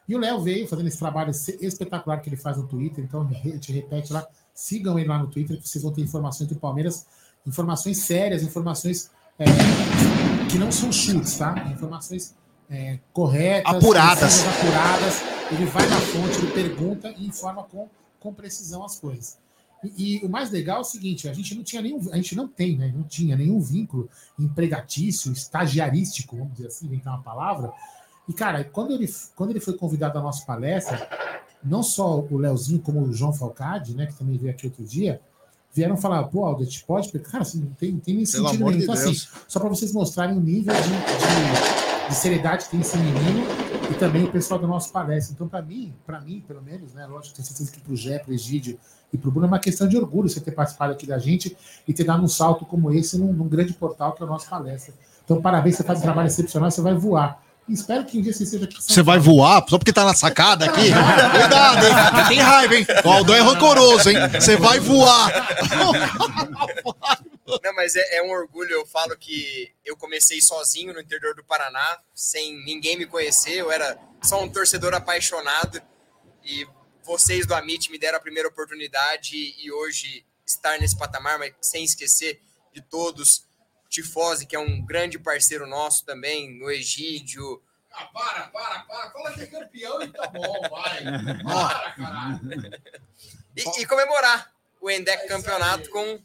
E 0.09 0.15
o 0.15 0.19
Léo 0.19 0.41
veio 0.43 0.67
fazendo 0.69 0.87
esse 0.87 0.99
trabalho 0.99 1.31
espetacular 1.31 2.21
que 2.21 2.29
ele 2.29 2.37
faz 2.37 2.57
no 2.57 2.67
Twitter. 2.67 3.03
Então, 3.05 3.23
a 3.23 3.33
gente 3.33 3.73
repete 3.73 4.13
lá. 4.13 4.27
Sigam 4.55 4.99
ele 4.99 5.09
lá 5.09 5.19
no 5.19 5.27
Twitter, 5.29 5.61
que 5.61 5.69
vocês 5.69 5.83
vão 5.83 5.93
ter 5.93 6.03
informações 6.03 6.49
do 6.49 6.57
Palmeiras, 6.57 7.07
informações 7.47 7.99
sérias, 7.99 8.43
informações 8.43 9.11
é, 9.39 9.45
que 10.51 10.59
não 10.59 10.71
são 10.71 10.93
chutes, 10.93 11.37
tá? 11.37 11.55
Informações 11.71 12.35
é, 12.71 12.99
corretas, 13.13 13.75
Apuradas. 13.75 14.45
apuradas. 14.47 15.23
Ele 15.53 15.67
vai 15.67 15.87
na 15.89 16.01
fonte, 16.01 16.39
ele 16.39 16.53
pergunta 16.53 17.13
e 17.17 17.27
informa 17.27 17.65
com, 17.65 17.89
com 18.19 18.33
precisão 18.33 18.85
as 18.85 18.99
coisas. 18.99 19.39
E, 19.97 20.17
e 20.23 20.25
o 20.25 20.29
mais 20.29 20.51
legal 20.51 20.79
é 20.79 20.81
o 20.81 20.85
seguinte: 20.85 21.29
a 21.29 21.33
gente 21.33 21.55
não 21.55 21.63
tinha 21.63 21.83
nenhum, 21.83 22.01
a 22.11 22.17
gente 22.17 22.35
não 22.35 22.49
tem, 22.49 22.77
né? 22.77 22.93
Não 22.95 23.05
tinha 23.05 23.37
nenhum 23.37 23.61
vínculo 23.61 24.09
empregatício, 24.39 25.33
estagiarístico, 25.33 26.37
vamos 26.37 26.55
dizer 26.55 26.69
assim, 26.69 26.87
inventar 26.87 27.15
uma 27.15 27.23
palavra. 27.23 27.73
E, 28.27 28.33
cara, 28.33 28.65
quando 28.65 28.93
ele, 28.93 29.07
quando 29.35 29.51
ele 29.51 29.61
foi 29.61 29.75
convidado 29.75 30.19
à 30.19 30.23
nossa 30.23 30.47
palestra, 30.47 31.07
não 31.63 31.83
só 31.83 32.21
o 32.21 32.39
Leozinho, 32.39 32.81
como 32.81 33.03
o 33.03 33.13
João 33.13 33.33
Falcade, 33.33 33.95
né, 33.95 34.07
que 34.07 34.15
também 34.15 34.39
veio 34.39 34.51
aqui 34.51 34.67
outro 34.67 34.85
dia, 34.85 35.21
vieram 35.75 35.97
falar, 35.97 36.23
pô, 36.25 36.45
Aldo, 36.45 36.63
a 36.63 36.65
gente 36.65 36.85
pode. 36.85 37.11
Cara, 37.19 37.43
assim, 37.43 37.61
não 37.61 37.71
tem, 37.73 37.93
não 37.93 37.99
tem 37.99 38.15
nem 38.15 38.25
Pelo 38.25 38.49
sentido 38.49 38.65
nenhum. 38.65 38.79
de 38.79 38.85
Então, 38.85 38.95
assim, 38.95 39.15
só 39.49 39.59
para 39.59 39.69
vocês 39.69 39.93
mostrarem 39.93 40.37
o 40.37 40.41
nível 40.41 40.73
de, 40.73 40.83
de, 40.83 42.09
de 42.09 42.15
seriedade 42.15 42.67
que 42.67 42.71
tem 42.71 42.81
esse 42.81 42.97
menino 42.97 43.45
e 43.91 43.95
também 43.95 44.25
o 44.25 44.31
pessoal 44.31 44.61
da 44.61 44.69
nossa 44.69 44.93
palestra. 44.93 45.35
Então, 45.35 45.49
para 45.49 45.61
mim, 45.61 45.93
para 46.07 46.21
mim, 46.21 46.43
pelo 46.47 46.63
menos, 46.63 46.95
né, 46.95 47.07
lógico, 47.07 47.35
tenho 47.35 47.47
certeza 47.47 47.73
que 47.73 47.81
para 47.81 47.93
o 47.93 47.97
Gé, 47.97 48.19
para 48.21 48.31
o 48.31 48.35
Egídio 48.35 48.79
e 49.13 49.19
para 49.19 49.29
o 49.29 49.33
Bruno 49.33 49.47
é 49.47 49.49
uma 49.49 49.59
questão 49.59 49.89
de 49.89 49.97
orgulho 49.97 50.29
você 50.29 50.41
ter 50.41 50.53
participado 50.53 50.93
aqui 50.93 51.07
da 51.07 51.19
gente 51.19 51.57
e 51.87 51.93
ter 51.93 52.05
dado 52.05 52.23
um 52.23 52.29
salto 52.29 52.65
como 52.65 52.93
esse 52.93 53.19
num, 53.19 53.33
num 53.33 53.49
grande 53.49 53.73
portal 53.73 54.13
que 54.13 54.23
é 54.23 54.27
a 54.27 54.29
nossa 54.29 54.49
palestra. 54.49 54.95
Então, 55.25 55.43
parabéns, 55.43 55.77
você 55.77 55.83
faz 55.83 55.99
um 55.99 56.03
trabalho 56.03 56.29
excepcional, 56.29 56.71
você 56.71 56.81
vai 56.81 56.95
voar. 56.95 57.43
Espero 57.69 58.05
que 58.05 58.19
um 58.19 58.23
dia 58.23 58.33
você 58.33 58.45
seja 58.45 58.65
aqui. 58.67 58.77
Você 58.83 59.03
vai 59.03 59.19
voar 59.19 59.65
só 59.69 59.79
porque 59.79 59.93
tá 59.93 60.05
na 60.05 60.15
sacada 60.15 60.67
aqui? 60.67 60.91
Cuidado, 61.41 61.87
hein? 61.87 62.29
Tem 62.29 62.39
raiva, 62.39 62.75
hein? 62.75 62.87
O 63.05 63.11
Aldão 63.11 63.35
é 63.35 63.41
rancoroso, 63.41 64.11
hein? 64.11 64.17
Você 64.35 64.57
vai 64.57 64.79
voar. 64.79 65.33
Não, 67.63 67.75
mas 67.75 67.97
é, 67.97 68.17
é 68.19 68.23
um 68.23 68.31
orgulho. 68.31 68.71
Eu 68.71 68.87
falo 68.87 69.17
que 69.17 69.73
eu 69.85 69.97
comecei 69.97 70.43
sozinho 70.43 70.93
no 70.93 71.01
interior 71.01 71.35
do 71.35 71.43
Paraná, 71.43 71.99
sem 72.15 72.63
ninguém 72.65 72.99
me 72.99 73.07
conhecer. 73.07 73.55
Eu 73.55 73.73
era 73.73 73.99
só 74.23 74.43
um 74.43 74.49
torcedor 74.49 74.93
apaixonado. 74.93 75.81
E 76.45 76.67
vocês 77.03 77.47
do 77.47 77.55
Amit 77.55 77.91
me 77.91 77.99
deram 77.99 78.19
a 78.19 78.21
primeira 78.21 78.49
oportunidade. 78.49 79.55
E 79.59 79.73
hoje 79.73 80.25
estar 80.47 80.79
nesse 80.79 80.99
patamar, 80.99 81.39
mas 81.39 81.55
sem 81.63 81.83
esquecer 81.83 82.43
de 82.75 82.83
todos 82.83 83.47
Tifose, 83.95 84.47
que 84.47 84.57
é 84.57 84.59
um 84.59 84.85
grande 84.85 85.19
parceiro 85.19 85.67
nosso 85.67 86.05
também, 86.05 86.61
o 86.63 86.71
Egídio. 86.71 87.63
Ah, 87.93 88.07
para, 88.07 88.49
para, 88.49 88.81
para. 88.81 89.11
Fala 89.13 89.33
que 89.35 89.43
é 89.43 89.47
campeão 89.47 90.03
e 90.03 90.09
tá 90.09 90.27
bom, 90.27 90.61
vai. 90.69 91.05
Para, 91.45 91.91
caralho. 91.93 92.41
E, 93.57 93.81
e 93.83 93.87
comemorar 93.87 94.51
o 94.81 94.91
Endec 94.91 95.29
campeonato 95.29 95.89
com 95.91 96.19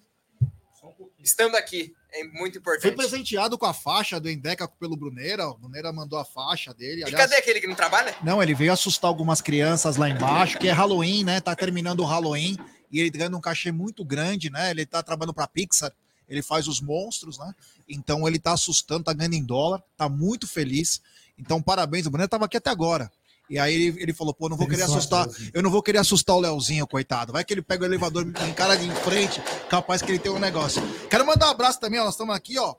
estando 1.19 1.55
aqui. 1.55 1.93
É 2.11 2.23
muito 2.23 2.53
Foi 2.53 2.73
importante. 2.73 2.95
presenteado 2.95 3.55
com 3.55 3.67
a 3.67 3.73
faixa 3.73 4.19
do 4.19 4.27
Endeca 4.27 4.67
pelo 4.67 4.97
Bruneira. 4.97 5.47
O 5.47 5.53
Bruneira 5.59 5.93
mandou 5.93 6.17
a 6.17 6.25
faixa 6.25 6.73
dele. 6.73 7.01
E 7.01 7.03
aliás- 7.03 7.29
cadê 7.29 7.35
aquele 7.35 7.61
que 7.61 7.67
não 7.67 7.75
trabalha? 7.75 8.15
Não, 8.23 8.41
ele 8.41 8.55
veio 8.55 8.73
assustar 8.73 9.07
algumas 9.07 9.41
crianças 9.41 9.95
lá 9.95 10.09
embaixo, 10.09 10.57
que 10.57 10.67
é 10.67 10.71
Halloween, 10.71 11.23
né? 11.23 11.39
Tá 11.39 11.55
terminando 11.55 11.99
o 11.99 12.05
Halloween 12.05 12.57
e 12.91 12.99
ele 12.99 13.11
ganhando 13.11 13.37
um 13.37 13.41
cachê 13.41 13.71
muito 13.71 14.03
grande, 14.03 14.49
né? 14.49 14.71
Ele 14.71 14.87
tá 14.87 15.03
trabalhando 15.03 15.35
para 15.35 15.45
Pixar, 15.45 15.93
ele 16.29 16.41
faz 16.41 16.67
os 16.67 16.79
monstros, 16.79 17.37
né? 17.37 17.53
Então 17.87 18.27
ele 18.27 18.39
tá 18.39 18.53
assustando, 18.53 19.03
tá 19.03 19.13
ganhando 19.13 19.33
em 19.33 19.43
dólar, 19.43 19.81
tá 19.97 20.07
muito 20.07 20.47
feliz. 20.47 21.01
Então 21.37 21.61
parabéns, 21.61 22.05
o 22.05 22.11
Bruno 22.11 22.27
tava 22.27 22.45
aqui 22.45 22.57
até 22.57 22.69
agora. 22.69 23.11
E 23.49 23.57
aí 23.57 23.73
ele, 23.73 24.03
ele 24.03 24.13
falou, 24.13 24.31
pô, 24.31 24.47
não 24.47 24.55
vou 24.55 24.67
querer 24.67 24.83
assustar, 24.83 25.27
eu 25.51 25.63
não 25.63 25.71
vou 25.71 25.81
querer 25.81 25.97
assustar 25.97 26.35
o 26.35 26.39
Leozinho, 26.39 26.85
coitado. 26.85 27.33
Vai 27.33 27.43
que 27.43 27.51
ele 27.51 27.63
pega 27.63 27.81
o 27.83 27.87
elevador 27.87 28.23
em 28.47 28.53
cara 28.53 28.75
de 28.75 28.89
frente, 28.97 29.41
capaz 29.67 30.03
que 30.03 30.11
ele 30.11 30.19
tem 30.19 30.31
um 30.31 30.37
negócio. 30.37 30.81
Quero 31.09 31.25
mandar 31.25 31.47
um 31.47 31.51
abraço 31.51 31.79
também, 31.79 31.99
ó, 31.99 32.03
nós 32.05 32.13
estamos 32.13 32.35
aqui, 32.35 32.59
ó. 32.59 32.75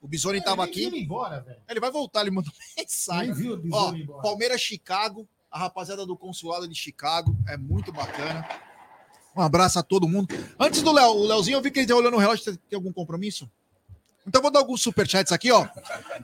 O 0.00 0.06
Bisoni 0.06 0.40
tava 0.42 0.62
Ele 0.62 0.70
aqui. 0.70 0.96
ia 0.96 1.02
embora. 1.02 1.44
Ele 1.68 1.80
vai 1.80 1.90
voltar, 1.90 2.20
ele 2.22 2.30
mandou 2.30 2.52
mensagem. 2.78 3.32
Viu 3.32 3.54
o 3.56 3.68
Ó. 3.72 4.20
Palmeiras 4.22 4.60
Chicago, 4.60 5.28
a 5.50 5.58
rapaziada 5.58 6.06
do 6.06 6.16
consulado 6.16 6.68
de 6.68 6.74
Chicago, 6.74 7.36
é 7.48 7.56
muito 7.56 7.92
bacana. 7.92 8.46
Um 9.36 9.40
abraço 9.42 9.78
a 9.78 9.82
todo 9.82 10.08
mundo. 10.08 10.28
Antes 10.58 10.82
do 10.82 10.92
Léo, 10.92 11.10
o 11.12 11.26
Léozinho, 11.26 11.56
eu 11.56 11.62
vi 11.62 11.70
que 11.70 11.80
ele 11.80 11.86
tá 11.86 11.94
olhando 11.96 12.14
o 12.16 12.20
relógio, 12.20 12.44
tem- 12.44 12.54
tem 12.70 12.76
algum 12.76 12.92
compromisso? 12.92 13.48
Então 14.26 14.40
vou 14.40 14.50
dar 14.52 14.60
alguns 14.60 14.80
superchats 14.82 15.32
aqui, 15.32 15.50
ó. 15.50 15.66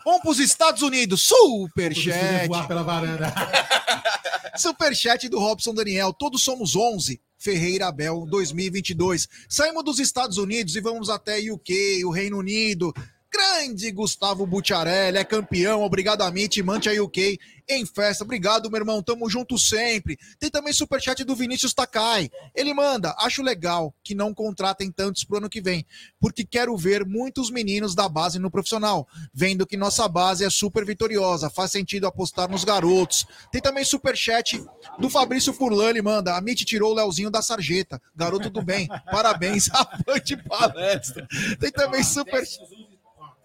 Vamos 0.05 0.21
para 0.23 0.31
os 0.31 0.39
Estados 0.39 0.83
Unidos, 0.83 1.23
superchat. 1.23 2.47
voar 2.47 2.69
pela 2.69 2.83
varanda. 2.83 3.33
Superchat 4.57 5.29
do 5.29 5.39
Robson 5.39 5.73
Daniel. 5.75 6.13
Todos 6.13 6.43
somos 6.43 6.75
11. 6.77 7.21
Ferreira 7.39 7.87
Abel 7.89 8.27
2022. 8.29 9.29
Saímos 9.49 9.85
dos 9.85 10.01
Estados 10.01 10.39
Unidos 10.39 10.75
e 10.75 10.81
vamos 10.81 11.09
até 11.09 11.39
UK, 11.39 12.05
o 12.05 12.11
Reino 12.11 12.39
Unido. 12.39 12.93
Grande 13.31 13.91
Gustavo 13.93 14.47
Butiarelli, 14.47 15.19
é 15.19 15.25
campeão. 15.25 15.83
Obrigado, 15.83 16.23
Amit. 16.23 16.63
Mante 16.63 16.89
a 16.89 17.03
UK 17.03 17.39
em 17.69 17.85
festa. 17.85 18.25
Obrigado, 18.25 18.71
meu 18.71 18.81
irmão. 18.81 19.03
Tamo 19.03 19.29
junto 19.29 19.59
sempre. 19.59 20.19
Tem 20.39 20.51
também 20.51 20.73
superchat 20.73 21.23
do 21.25 21.37
Vinícius 21.37 21.75
Takai. 21.75 22.31
Ele 22.55 22.73
manda: 22.73 23.15
Acho 23.19 23.43
legal 23.43 23.95
que 24.03 24.15
não 24.15 24.33
contratem 24.33 24.91
tantos 24.91 25.25
pro 25.25 25.37
ano 25.37 25.51
que 25.51 25.61
vem, 25.61 25.85
porque 26.19 26.45
quero 26.45 26.75
ver 26.77 27.05
muitos 27.05 27.51
meninos 27.51 27.95
da 27.95 28.09
base 28.09 28.39
no 28.39 28.51
profissional, 28.51 29.07
vendo 29.33 29.67
que 29.67 29.77
nossa 29.77 30.09
base 30.09 30.45
é 30.45 30.51
super 30.51 30.85
vitoriosa. 30.87 31.51
Faz 31.51 31.73
sentido 31.73 32.07
apostar 32.07 32.51
nos 32.51 32.65
garotos. 32.65 33.27
Tem 33.53 33.61
também 33.61 33.85
superchat 33.85 34.65
do 34.99 35.11
Fabrício 35.11 35.53
Furlan, 35.53 35.91
ele 35.91 36.03
manda. 36.03 36.35
A 36.35 36.41
Mitch 36.41 36.65
tirou 36.65 36.93
o 36.93 36.95
Leozinho 36.95 37.31
da 37.31 37.43
sarjeta. 37.43 38.01
Garoto 38.17 38.49
do 38.49 38.63
bem. 38.63 38.89
Parabéns, 39.13 39.69
avante 39.75 40.37
palestra. 40.37 41.27
Tem 41.61 41.71
também 41.71 42.03
super. 42.03 42.43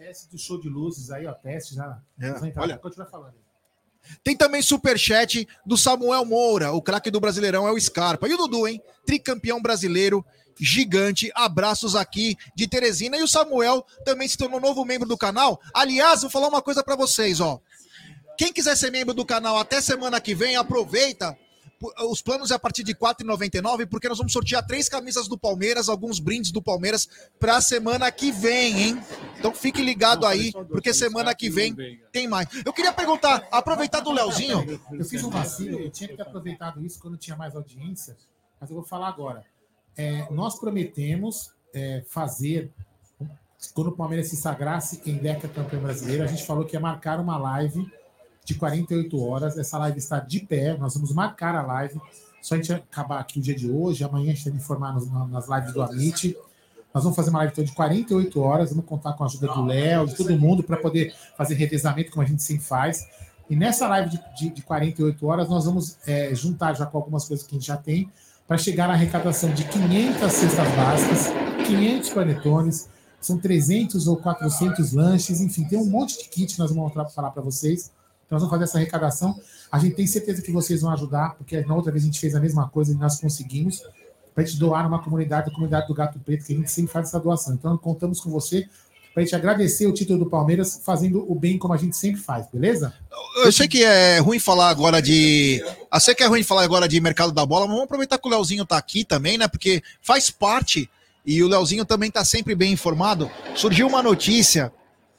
Teste 0.04 0.30
do 0.30 0.38
show 0.38 0.60
de 0.60 0.68
luzes 0.68 1.10
aí, 1.12 1.26
ó. 1.26 1.34
Teste 1.34 1.76
já. 1.76 2.02
É, 2.20 2.60
olha. 2.60 2.78
Continua 2.78 3.08
falando. 3.08 3.36
Tem 4.22 4.36
também 4.36 4.62
superchat 4.62 5.48
do 5.66 5.78
Samuel 5.78 6.26
Moura. 6.26 6.74
O 6.74 6.82
craque 6.82 7.10
do 7.10 7.22
Brasileirão 7.22 7.66
é 7.66 7.72
o 7.72 7.80
Scarpa. 7.80 8.28
E 8.28 8.34
o 8.34 8.38
Dudu, 8.38 8.68
hein? 8.68 8.82
Tricampeão 9.06 9.62
brasileiro. 9.62 10.26
Gigante, 10.60 11.32
abraços 11.34 11.96
aqui 11.96 12.36
de 12.54 12.68
Teresina. 12.68 13.16
E 13.16 13.24
o 13.24 13.28
Samuel 13.30 13.86
também 14.04 14.28
se 14.28 14.38
tornou 14.38 14.60
novo 14.60 14.84
membro 14.84 15.08
do 15.08 15.18
canal. 15.18 15.62
Aliás, 15.74 16.22
vou 16.22 16.30
falar 16.30 16.50
uma 16.50 16.62
coisa 16.62 16.84
pra 16.84 16.98
vocês, 16.98 17.40
ó. 17.40 17.62
Quem 18.38 18.52
quiser 18.52 18.76
ser 18.76 18.92
membro 18.92 19.14
do 19.14 19.26
canal 19.26 19.58
até 19.58 19.80
semana 19.80 20.20
que 20.20 20.36
vem, 20.36 20.58
aproveita. 20.58 21.38
Os 22.10 22.22
planos 22.22 22.52
é 22.52 22.56
a 22.56 22.60
partir 22.60 22.84
de 22.84 22.94
R$ 22.94 23.00
4,99, 23.00 23.88
porque 23.88 24.08
nós 24.08 24.18
vamos 24.18 24.32
sortear 24.32 24.66
três 24.66 24.88
camisas 24.88 25.28
do 25.28 25.38
Palmeiras, 25.38 25.90
alguns 25.90 26.20
brindes 26.20 26.52
do 26.52 26.62
Palmeiras 26.62 27.08
para 27.40 27.60
semana 27.60 28.12
que 28.12 28.32
vem, 28.32 28.82
hein? 28.82 29.04
Então 29.38 29.54
fique 29.54 29.82
ligado 29.82 30.26
aí, 30.26 30.52
porque 30.70 30.94
semana 30.94 31.36
que 31.36 31.50
vem 31.50 31.76
tem 32.12 32.28
mais. 32.28 32.48
Eu 32.66 32.72
queria 32.72 32.94
perguntar, 32.94 33.48
aproveitar 33.52 34.00
do 34.00 34.12
Leozinho. 34.12 34.80
Eu 34.92 35.06
fiz 35.06 35.24
um 35.24 35.30
vacilo, 35.30 35.80
eu 35.80 35.90
tinha 35.90 36.08
que 36.08 36.16
ter 36.16 36.22
aproveitado 36.22 36.84
isso 36.86 37.00
quando 37.00 37.18
tinha 37.18 37.36
mais 37.36 37.56
audiência, 37.56 38.16
mas 38.60 38.70
eu 38.70 38.76
vou 38.76 38.86
falar 38.86 39.10
agora. 39.10 39.44
É, 39.98 40.28
nós 40.32 40.58
prometemos 40.58 41.52
é, 41.74 42.04
fazer, 42.08 42.72
quando 43.74 43.88
o 43.88 43.92
Palmeiras 43.92 44.30
se 44.30 44.38
sagrasse 44.38 45.02
em 45.06 45.18
Deca 45.18 45.48
campeão 45.48 45.82
brasileiro, 45.82 46.24
a 46.24 46.28
gente 46.28 46.46
falou 46.46 46.66
que 46.66 46.76
ia 46.76 46.80
marcar 46.80 47.20
uma 47.20 47.38
live 47.38 47.92
de 48.44 48.56
48 48.56 49.22
horas. 49.22 49.58
Essa 49.58 49.78
live 49.78 49.98
está 49.98 50.20
de 50.20 50.40
pé, 50.42 50.78
nós 50.78 50.94
vamos 50.96 51.14
marcar 51.14 51.56
a 51.56 51.62
live. 51.62 52.00
Só 52.42 52.56
a 52.56 52.58
gente 52.58 52.74
acabar 52.74 53.20
aqui 53.20 53.40
o 53.40 53.42
dia 53.42 53.56
de 53.56 53.72
hoje, 53.72 54.04
amanhã 54.04 54.32
a 54.32 54.36
gente 54.36 54.50
vai 54.50 54.58
informar 54.58 54.94
nas 55.30 55.48
lives 55.48 55.74
do 55.74 55.82
Amit. 55.82 56.38
Nós 56.94 57.04
vamos 57.04 57.16
fazer 57.16 57.30
uma 57.30 57.40
live 57.40 57.54
então, 57.54 57.64
de 57.64 57.72
48 57.72 58.40
horas, 58.42 58.70
vamos 58.70 58.86
contar 58.86 59.14
com 59.14 59.24
a 59.24 59.28
ajuda 59.28 59.48
do 59.48 59.66
Léo, 59.66 60.06
de 60.06 60.16
todo 60.16 60.38
mundo, 60.38 60.62
para 60.62 60.78
poder 60.78 61.14
fazer 61.36 61.56
revezamento, 61.56 62.12
como 62.12 62.22
a 62.22 62.26
gente 62.26 62.44
sempre 62.44 62.64
faz. 62.64 63.08
E 63.50 63.56
nessa 63.56 63.88
live 63.88 64.10
de, 64.10 64.20
de, 64.36 64.50
de 64.50 64.62
48 64.62 65.26
horas, 65.26 65.50
nós 65.50 65.66
vamos 65.66 65.98
é, 66.06 66.36
juntar 66.36 66.74
já 66.74 66.86
com 66.86 66.98
algumas 66.98 67.26
coisas 67.26 67.46
que 67.48 67.56
a 67.56 67.58
gente 67.58 67.68
já 67.68 67.78
tem, 67.78 68.10
para 68.48 68.58
chegar 68.58 68.88
na 68.88 68.94
arrecadação 68.94 69.52
de 69.54 69.64
500 69.64 70.32
cestas 70.32 70.68
básicas, 70.76 71.28
500 71.66 72.10
panetones, 72.10 72.90
são 73.20 73.38
300 73.40 74.08
ou 74.08 74.18
400 74.18 74.92
lanches, 74.92 75.40
enfim, 75.40 75.64
tem 75.64 75.80
um 75.80 75.86
monte 75.86 76.22
de 76.22 76.30
kit 76.30 76.54
que 76.54 76.60
nós 76.60 76.72
vamos 76.72 76.94
falar 76.94 77.32
para 77.32 77.42
vocês. 77.42 77.92
Então, 78.26 78.38
nós 78.38 78.42
vamos 78.42 78.52
fazer 78.52 78.64
essa 78.64 78.78
arrecadação. 78.78 79.40
A 79.72 79.80
gente 79.80 79.96
tem 79.96 80.08
certeza 80.08 80.42
que 80.42 80.52
vocês 80.52 80.82
vão 80.82 80.92
ajudar, 80.92 81.36
porque 81.36 81.62
na 81.62 81.76
outra 81.76 81.92
vez 81.92 82.04
a 82.04 82.08
gente 82.08 82.20
fez 82.20 82.36
a 82.36 82.40
mesma 82.40 82.70
coisa 82.70 82.92
e 82.92 82.96
nós 82.96 83.20
conseguimos, 83.20 83.82
para 84.34 84.44
a 84.44 84.46
gente 84.46 84.58
doar 84.58 84.84
numa 84.84 85.02
comunidade, 85.02 85.50
a 85.50 85.54
comunidade 85.54 85.88
do 85.88 85.94
Gato 85.94 86.20
Preto, 86.20 86.46
que 86.46 86.54
a 86.54 86.56
gente 86.56 86.72
sempre 86.72 86.92
faz 86.92 87.08
essa 87.08 87.20
doação. 87.20 87.54
Então, 87.54 87.78
contamos 87.78 88.20
com 88.20 88.30
você 88.30 88.68
para 89.14 89.22
a 89.22 89.26
gente 89.26 89.36
agradecer 89.36 89.86
o 89.86 89.94
título 89.94 90.20
do 90.20 90.30
Palmeiras, 90.30 90.82
fazendo 90.84 91.24
o 91.32 91.36
bem 91.36 91.58
como 91.60 91.74
a 91.74 91.78
gente 91.78 91.96
sempre 91.96 92.20
faz, 92.20 92.48
beleza? 92.52 92.94
Eu 93.38 93.52
sei 93.52 93.68
que 93.68 93.84
é 93.84 94.18
ruim 94.18 94.40
falar 94.40 94.70
agora 94.70 95.02
de. 95.02 95.64
Eu 95.92 96.00
sei 96.00 96.16
que 96.16 96.24
é 96.24 96.26
ruim 96.26 96.42
falar 96.42 96.64
agora 96.64 96.88
de 96.88 97.00
mercado 97.00 97.32
da 97.32 97.46
bola, 97.46 97.66
mas 97.66 97.74
vamos 97.74 97.86
aproveitar 97.86 98.18
que 98.18 98.28
o 98.28 98.32
Leozinho 98.32 98.66
tá 98.66 98.76
aqui 98.76 99.06
também, 99.06 99.38
né? 99.38 99.48
Porque 99.48 99.84
faz 100.02 100.32
parte 100.32 100.90
e 101.24 101.44
o 101.44 101.48
Leozinho 101.48 101.86
também 101.86 102.10
tá 102.10 102.26
sempre 102.26 102.56
bem 102.56 102.74
informado. 102.74 103.30
Surgiu 103.56 103.88
uma 103.88 104.02
notícia 104.02 104.74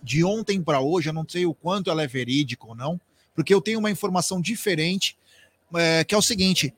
de 0.05 0.23
ontem 0.23 0.63
para 0.63 0.81
hoje, 0.81 1.09
eu 1.09 1.13
não 1.15 1.27
sei 1.27 1.47
o 1.47 1.55
quanto 1.55 1.91
ela 1.91 2.03
é 2.03 2.07
verídica 2.07 2.67
ou 2.67 2.75
não, 2.75 3.01
porque 3.35 3.53
eu 3.53 3.61
tenho 3.61 3.79
uma 3.79 3.91
informação 3.91 4.41
diferente, 4.41 5.17
é, 5.75 6.05
que 6.05 6.15
é 6.15 6.19
o 6.19 6.23
seguinte: 6.23 6.73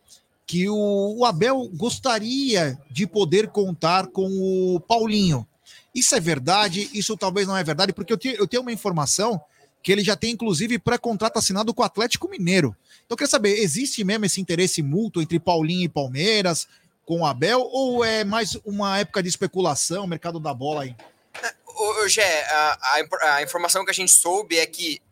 que 0.47 0.69
o, 0.69 1.17
o 1.19 1.25
Abel 1.25 1.69
gostaria 1.75 2.79
de 2.89 3.07
poder 3.07 3.49
contar 3.49 4.07
com 4.07 4.27
o 4.75 4.81
Paulinho. 4.81 5.47
Isso 5.93 6.15
é 6.15 6.21
verdade? 6.21 6.89
Isso 6.95 7.17
talvez 7.17 7.49
não 7.49 7.57
é 7.57 7.65
verdade, 7.65 7.93
porque 7.93 8.13
eu, 8.13 8.17
te- 8.17 8.37
eu 8.39 8.47
tenho 8.47 8.63
uma 8.63 8.73
informação 8.73 9.41
que 9.83 9.91
ele 9.91 10.05
já 10.05 10.15
tem, 10.17 10.33
inclusive, 10.33 10.79
pré-contrato 10.79 11.39
assinado 11.39 11.73
com 11.75 11.83
o 11.83 11.85
Atlético 11.85 12.29
Mineiro. 12.29 12.77
Então, 13.05 13.15
eu 13.15 13.17
queria 13.17 13.31
saber, 13.31 13.59
existe 13.59 14.03
mesmo 14.05 14.25
esse 14.25 14.41
interesse 14.41 14.83
mútuo 14.83 15.23
entre 15.23 15.39
Paulinho 15.41 15.85
e 15.85 15.89
Palmeiras, 15.89 16.67
com 17.05 17.21
o 17.21 17.27
Abel, 17.27 17.61
ou 17.61 18.05
é 18.05 18.25
mais 18.25 18.57
uma 18.65 18.99
época 18.99 19.23
de 19.23 19.29
especulação, 19.29 20.07
mercado 20.07 20.39
da 20.41 20.53
bola 20.53 20.83
aí? 20.83 20.97
Ô, 21.79 22.09
Gé, 22.09 22.43
a, 22.51 22.97
a 23.21 23.37
a 23.37 23.43
informação 23.43 23.85
que 23.85 23.91
a 23.91 23.95
gente 23.95 24.11
soube 24.11 24.59
é 24.59 24.65
que 24.65 25.03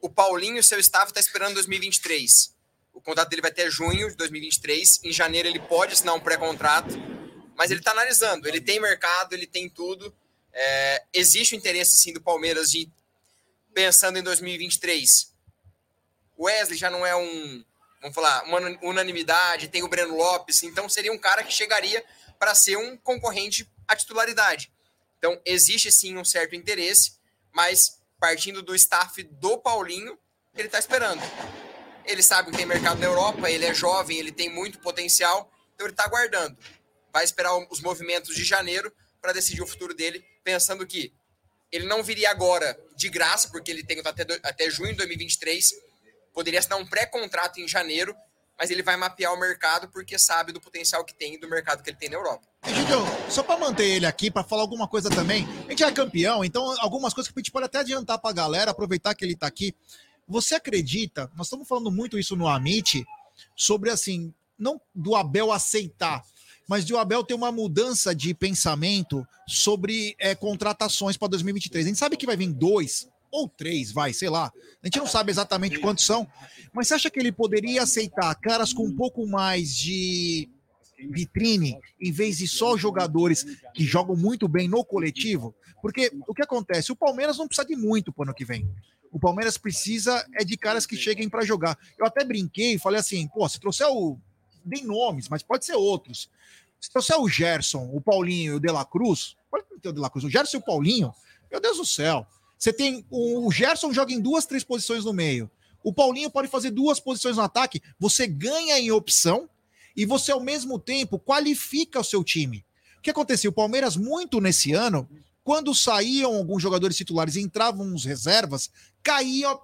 o 0.00 0.10
Paulinho 0.10 0.60
seu 0.60 0.80
staff 0.80 1.06
está 1.06 1.20
esperando 1.20 1.54
2023. 1.54 2.52
O 2.92 3.00
contrato 3.00 3.28
dele 3.30 3.42
vai 3.42 3.52
até 3.52 3.70
junho 3.70 4.10
de 4.10 4.16
2023. 4.16 5.04
Em 5.04 5.12
janeiro 5.12 5.46
ele 5.46 5.60
pode 5.60 5.92
assinar 5.92 6.16
um 6.16 6.20
pré-contrato, 6.20 6.96
mas 7.56 7.70
ele 7.70 7.78
está 7.78 7.92
analisando. 7.92 8.48
Ele 8.48 8.60
tem 8.60 8.80
mercado, 8.80 9.34
ele 9.34 9.46
tem 9.46 9.70
tudo. 9.70 10.12
É, 10.52 11.04
existe 11.12 11.54
o 11.54 11.58
interesse, 11.58 11.96
sim, 11.96 12.12
do 12.12 12.20
Palmeiras 12.20 12.72
de 12.72 12.90
pensando 13.72 14.18
em 14.18 14.22
2023. 14.22 15.32
O 16.36 16.46
Wesley 16.46 16.76
já 16.76 16.90
não 16.90 17.06
é 17.06 17.14
um, 17.14 17.64
vamos 18.00 18.16
falar, 18.16 18.42
uma 18.42 18.58
unanimidade, 18.82 19.68
tem 19.68 19.84
o 19.84 19.88
Breno 19.88 20.16
Lopes, 20.16 20.64
então 20.64 20.88
seria 20.88 21.12
um 21.12 21.18
cara 21.18 21.44
que 21.44 21.52
chegaria 21.52 22.04
para 22.36 22.52
ser 22.52 22.76
um 22.76 22.96
concorrente 22.96 23.70
à 23.86 23.94
titularidade. 23.94 24.73
Então, 25.24 25.40
existe 25.46 25.90
sim 25.90 26.18
um 26.18 26.24
certo 26.24 26.54
interesse, 26.54 27.14
mas 27.50 27.98
partindo 28.20 28.60
do 28.60 28.74
staff 28.74 29.22
do 29.22 29.56
Paulinho, 29.56 30.18
ele 30.54 30.68
está 30.68 30.78
esperando. 30.78 31.22
Ele 32.04 32.22
sabe 32.22 32.50
que 32.50 32.58
tem 32.58 32.66
mercado 32.66 33.00
na 33.00 33.06
Europa, 33.06 33.50
ele 33.50 33.64
é 33.64 33.72
jovem, 33.72 34.18
ele 34.18 34.30
tem 34.30 34.50
muito 34.50 34.80
potencial, 34.80 35.50
então 35.74 35.86
ele 35.86 35.94
está 35.94 36.04
aguardando. 36.04 36.58
Vai 37.10 37.24
esperar 37.24 37.56
os 37.56 37.80
movimentos 37.80 38.34
de 38.34 38.44
janeiro 38.44 38.92
para 39.18 39.32
decidir 39.32 39.62
o 39.62 39.66
futuro 39.66 39.94
dele, 39.94 40.22
pensando 40.44 40.86
que 40.86 41.14
ele 41.72 41.86
não 41.86 42.02
viria 42.02 42.30
agora 42.30 42.78
de 42.94 43.08
graça, 43.08 43.48
porque 43.48 43.70
ele 43.70 43.82
tem 43.82 44.02
até, 44.04 44.26
até 44.42 44.68
junho 44.68 44.90
de 44.90 44.98
2023, 44.98 45.72
poderia 46.34 46.60
assinar 46.60 46.78
um 46.78 46.84
pré-contrato 46.84 47.58
em 47.58 47.66
janeiro 47.66 48.14
mas 48.58 48.70
ele 48.70 48.82
vai 48.82 48.96
mapear 48.96 49.32
o 49.32 49.38
mercado 49.38 49.88
porque 49.88 50.18
sabe 50.18 50.52
do 50.52 50.60
potencial 50.60 51.04
que 51.04 51.14
tem 51.14 51.34
e 51.34 51.38
do 51.38 51.48
mercado 51.48 51.82
que 51.82 51.90
ele 51.90 51.96
tem 51.96 52.08
na 52.08 52.16
Europa. 52.16 52.46
Egidio, 52.66 53.04
só 53.28 53.42
para 53.42 53.58
manter 53.58 53.84
ele 53.84 54.06
aqui, 54.06 54.30
para 54.30 54.44
falar 54.44 54.62
alguma 54.62 54.88
coisa 54.88 55.10
também, 55.10 55.46
a 55.66 55.70
gente 55.70 55.84
é 55.84 55.92
campeão, 55.92 56.44
então 56.44 56.74
algumas 56.80 57.12
coisas 57.12 57.30
que 57.30 57.38
a 57.38 57.42
gente 57.42 57.50
pode 57.50 57.66
até 57.66 57.78
adiantar 57.78 58.18
para 58.18 58.30
a 58.30 58.34
galera, 58.34 58.70
aproveitar 58.70 59.14
que 59.14 59.24
ele 59.24 59.34
está 59.34 59.46
aqui. 59.46 59.74
Você 60.26 60.54
acredita, 60.54 61.30
nós 61.36 61.46
estamos 61.46 61.68
falando 61.68 61.90
muito 61.90 62.18
isso 62.18 62.34
no 62.36 62.48
Amit, 62.48 63.04
sobre 63.54 63.90
assim, 63.90 64.32
não 64.58 64.80
do 64.94 65.14
Abel 65.14 65.52
aceitar, 65.52 66.24
mas 66.66 66.84
de 66.84 66.94
o 66.94 66.98
Abel 66.98 67.22
ter 67.22 67.34
uma 67.34 67.52
mudança 67.52 68.14
de 68.14 68.32
pensamento 68.32 69.26
sobre 69.46 70.16
é, 70.18 70.34
contratações 70.34 71.16
para 71.16 71.28
2023. 71.28 71.84
A 71.84 71.88
gente 71.88 71.98
sabe 71.98 72.16
que 72.16 72.24
vai 72.24 72.36
vir 72.36 72.50
dois 72.52 73.06
ou 73.34 73.48
três, 73.48 73.90
vai, 73.90 74.12
sei 74.12 74.30
lá. 74.30 74.52
A 74.80 74.86
gente 74.86 74.98
não 74.98 75.08
sabe 75.08 75.32
exatamente 75.32 75.80
quantos 75.80 76.06
são, 76.06 76.24
mas 76.72 76.86
você 76.86 76.94
acha 76.94 77.10
que 77.10 77.18
ele 77.18 77.32
poderia 77.32 77.82
aceitar 77.82 78.32
caras 78.36 78.72
com 78.72 78.84
um 78.84 78.94
pouco 78.94 79.26
mais 79.26 79.74
de 79.74 80.48
vitrine, 81.10 81.76
em 82.00 82.12
vez 82.12 82.38
de 82.38 82.46
só 82.46 82.76
jogadores 82.76 83.44
que 83.74 83.84
jogam 83.84 84.14
muito 84.14 84.46
bem 84.46 84.68
no 84.68 84.84
coletivo? 84.84 85.52
Porque 85.82 86.12
o 86.28 86.32
que 86.32 86.42
acontece? 86.42 86.92
O 86.92 86.96
Palmeiras 86.96 87.36
não 87.36 87.48
precisa 87.48 87.66
de 87.66 87.74
muito 87.74 88.12
para 88.12 88.20
o 88.20 88.24
ano 88.26 88.34
que 88.34 88.44
vem. 88.44 88.70
O 89.10 89.18
Palmeiras 89.18 89.58
precisa 89.58 90.24
é 90.34 90.44
de 90.44 90.56
caras 90.56 90.86
que 90.86 90.96
cheguem 90.96 91.28
para 91.28 91.44
jogar. 91.44 91.76
Eu 91.98 92.06
até 92.06 92.24
brinquei 92.24 92.74
e 92.74 92.78
falei 92.78 93.00
assim: 93.00 93.26
pô, 93.26 93.48
se 93.48 93.58
trouxer 93.58 93.88
o. 93.88 94.16
Dei 94.64 94.82
nomes, 94.82 95.28
mas 95.28 95.42
pode 95.42 95.66
ser 95.66 95.74
outros. 95.74 96.30
Se 96.80 96.88
trouxer 96.88 97.20
o 97.20 97.28
Gerson, 97.28 97.90
o 97.92 98.00
Paulinho 98.00 98.54
e 98.54 98.56
o 98.56 98.60
De 98.60 98.70
La 98.70 98.84
Cruz, 98.84 99.36
pode 99.50 99.64
ter 99.82 99.88
o 99.88 99.92
De 99.92 100.00
La 100.00 100.08
Cruz, 100.08 100.24
o 100.24 100.30
Gerson 100.30 100.56
e 100.56 100.60
o 100.60 100.64
Paulinho, 100.64 101.12
meu 101.50 101.60
Deus 101.60 101.76
do 101.76 101.84
céu. 101.84 102.26
Você 102.64 102.72
tem. 102.72 103.04
O 103.10 103.52
Gerson 103.52 103.92
joga 103.92 104.10
em 104.10 104.18
duas, 104.18 104.46
três 104.46 104.64
posições 104.64 105.04
no 105.04 105.12
meio. 105.12 105.50
O 105.82 105.92
Paulinho 105.92 106.30
pode 106.30 106.48
fazer 106.48 106.70
duas 106.70 106.98
posições 106.98 107.36
no 107.36 107.42
ataque. 107.42 107.82
Você 107.98 108.26
ganha 108.26 108.78
em 108.78 108.90
opção 108.90 109.50
e 109.94 110.06
você, 110.06 110.32
ao 110.32 110.40
mesmo 110.40 110.78
tempo, 110.78 111.18
qualifica 111.18 112.00
o 112.00 112.04
seu 112.04 112.24
time. 112.24 112.64
O 112.96 113.02
que 113.02 113.10
aconteceu? 113.10 113.50
O 113.50 113.54
Palmeiras, 113.54 113.98
muito 113.98 114.40
nesse 114.40 114.72
ano, 114.72 115.06
quando 115.42 115.74
saíam 115.74 116.34
alguns 116.34 116.62
jogadores 116.62 116.96
titulares 116.96 117.36
e 117.36 117.42
entravam 117.42 117.94
os 117.94 118.06
reservas, 118.06 118.70
caía 119.02 119.54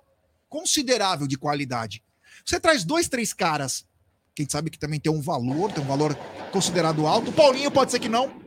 considerável 0.46 1.26
de 1.26 1.38
qualidade. 1.38 2.04
Você 2.44 2.60
traz 2.60 2.84
dois, 2.84 3.08
três 3.08 3.32
caras, 3.32 3.86
quem 4.34 4.46
sabe 4.46 4.68
que 4.68 4.78
também 4.78 5.00
tem 5.00 5.10
um 5.10 5.22
valor, 5.22 5.72
tem 5.72 5.82
um 5.82 5.86
valor 5.86 6.14
considerado 6.52 7.06
alto. 7.06 7.30
O 7.30 7.32
Paulinho 7.32 7.70
pode 7.70 7.92
ser 7.92 7.98
que 7.98 8.10
não, 8.10 8.42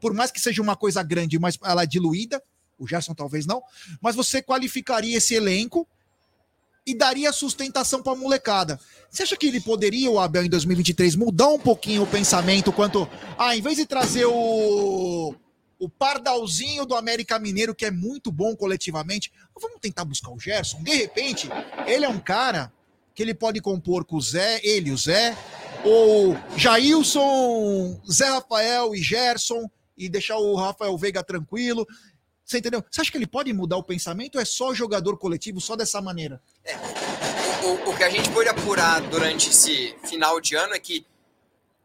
por 0.00 0.12
mais 0.12 0.32
que 0.32 0.40
seja 0.40 0.60
uma 0.60 0.74
coisa 0.74 1.00
grande, 1.00 1.38
mas 1.38 1.56
ela 1.62 1.84
é 1.84 1.86
diluída. 1.86 2.42
O 2.78 2.86
Gerson 2.86 3.14
talvez 3.14 3.46
não, 3.46 3.62
mas 4.00 4.14
você 4.14 4.42
qualificaria 4.42 5.16
esse 5.16 5.34
elenco 5.34 5.86
e 6.86 6.94
daria 6.94 7.32
sustentação 7.32 8.02
para 8.02 8.12
a 8.12 8.16
molecada. 8.16 8.78
Você 9.10 9.22
acha 9.22 9.36
que 9.36 9.46
ele 9.46 9.60
poderia, 9.60 10.10
o 10.10 10.18
Abel, 10.18 10.44
em 10.44 10.50
2023, 10.50 11.16
mudar 11.16 11.48
um 11.48 11.58
pouquinho 11.58 12.02
o 12.02 12.06
pensamento 12.06 12.72
quanto. 12.72 13.08
Ah, 13.38 13.56
em 13.56 13.62
vez 13.62 13.76
de 13.76 13.86
trazer 13.86 14.26
o. 14.26 15.34
O 15.76 15.88
Pardalzinho 15.88 16.86
do 16.86 16.94
América 16.94 17.38
Mineiro, 17.38 17.74
que 17.74 17.84
é 17.84 17.90
muito 17.90 18.30
bom 18.30 18.56
coletivamente, 18.56 19.30
vamos 19.60 19.80
tentar 19.80 20.04
buscar 20.04 20.30
o 20.30 20.38
Gerson. 20.38 20.82
De 20.82 20.94
repente, 20.94 21.48
ele 21.84 22.04
é 22.04 22.08
um 22.08 22.20
cara 22.20 22.72
que 23.14 23.22
ele 23.22 23.34
pode 23.34 23.60
compor 23.60 24.04
com 24.04 24.16
o 24.16 24.20
Zé, 24.20 24.60
ele, 24.62 24.92
o 24.92 24.96
Zé, 24.96 25.36
ou 25.84 26.36
Jailson, 26.56 28.00
Zé 28.10 28.28
Rafael 28.28 28.94
e 28.94 29.02
Gerson, 29.02 29.68
e 29.98 30.08
deixar 30.08 30.38
o 30.38 30.54
Rafael 30.54 30.96
Veiga 30.96 31.22
tranquilo. 31.22 31.86
Você 32.44 32.58
entendeu? 32.58 32.84
Você 32.90 33.00
acha 33.00 33.10
que 33.10 33.16
ele 33.16 33.26
pode 33.26 33.52
mudar 33.52 33.76
o 33.76 33.82
pensamento 33.82 34.36
ou 34.36 34.40
é 34.42 34.44
só 34.44 34.74
jogador 34.74 35.16
coletivo, 35.16 35.60
só 35.60 35.74
dessa 35.74 36.00
maneira? 36.00 36.42
É, 36.64 36.76
o, 37.64 37.90
o, 37.90 37.96
que 37.96 38.04
a 38.04 38.10
gente 38.10 38.28
pôde 38.30 38.48
apurar 38.48 39.00
durante 39.08 39.48
esse 39.48 39.96
final 40.04 40.40
de 40.40 40.54
ano 40.54 40.74
é 40.74 40.78
que 40.78 41.06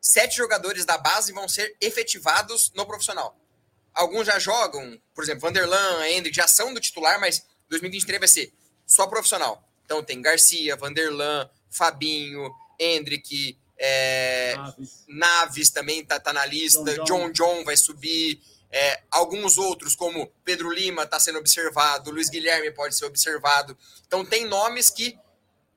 sete 0.01 0.35
jogadores 0.35 0.85
da 0.85 0.97
base 0.97 1.31
vão 1.31 1.47
ser 1.47 1.75
efetivados 1.79 2.71
no 2.75 2.85
profissional. 2.85 3.37
Alguns 3.93 4.27
já 4.27 4.37
jogam, 4.37 4.99
por 5.15 5.23
exemplo, 5.23 5.41
Vanderlan, 5.41 6.07
Hendrick, 6.07 6.35
já 6.35 6.47
são 6.47 6.73
do 6.73 6.79
titular, 6.79 7.19
mas 7.19 7.45
2023 7.69 8.19
vai 8.19 8.27
ser 8.27 8.53
só 8.85 9.07
profissional. 9.07 9.63
Então 9.85 10.03
tem 10.03 10.21
Garcia, 10.21 10.75
Vanderlan, 10.75 11.49
Fabinho, 11.69 12.51
Hendrick, 12.79 13.57
é, 13.77 14.55
Naves. 14.55 15.05
Naves. 15.07 15.69
também 15.69 16.03
tá, 16.03 16.19
tá 16.19 16.33
na 16.33 16.45
lista, 16.45 16.83
John 16.83 17.03
John. 17.03 17.03
John 17.03 17.31
John 17.31 17.63
vai 17.63 17.77
subir. 17.77 18.41
É, 18.71 19.01
alguns 19.09 19.57
outros, 19.57 19.95
como 19.95 20.27
Pedro 20.43 20.71
Lima, 20.71 21.03
está 21.03 21.19
sendo 21.19 21.39
observado, 21.39 22.11
Luiz 22.11 22.29
Guilherme 22.29 22.71
pode 22.71 22.95
ser 22.95 23.05
observado. 23.05 23.75
Então, 24.05 24.23
tem 24.23 24.45
nomes 24.45 24.89
que 24.89 25.17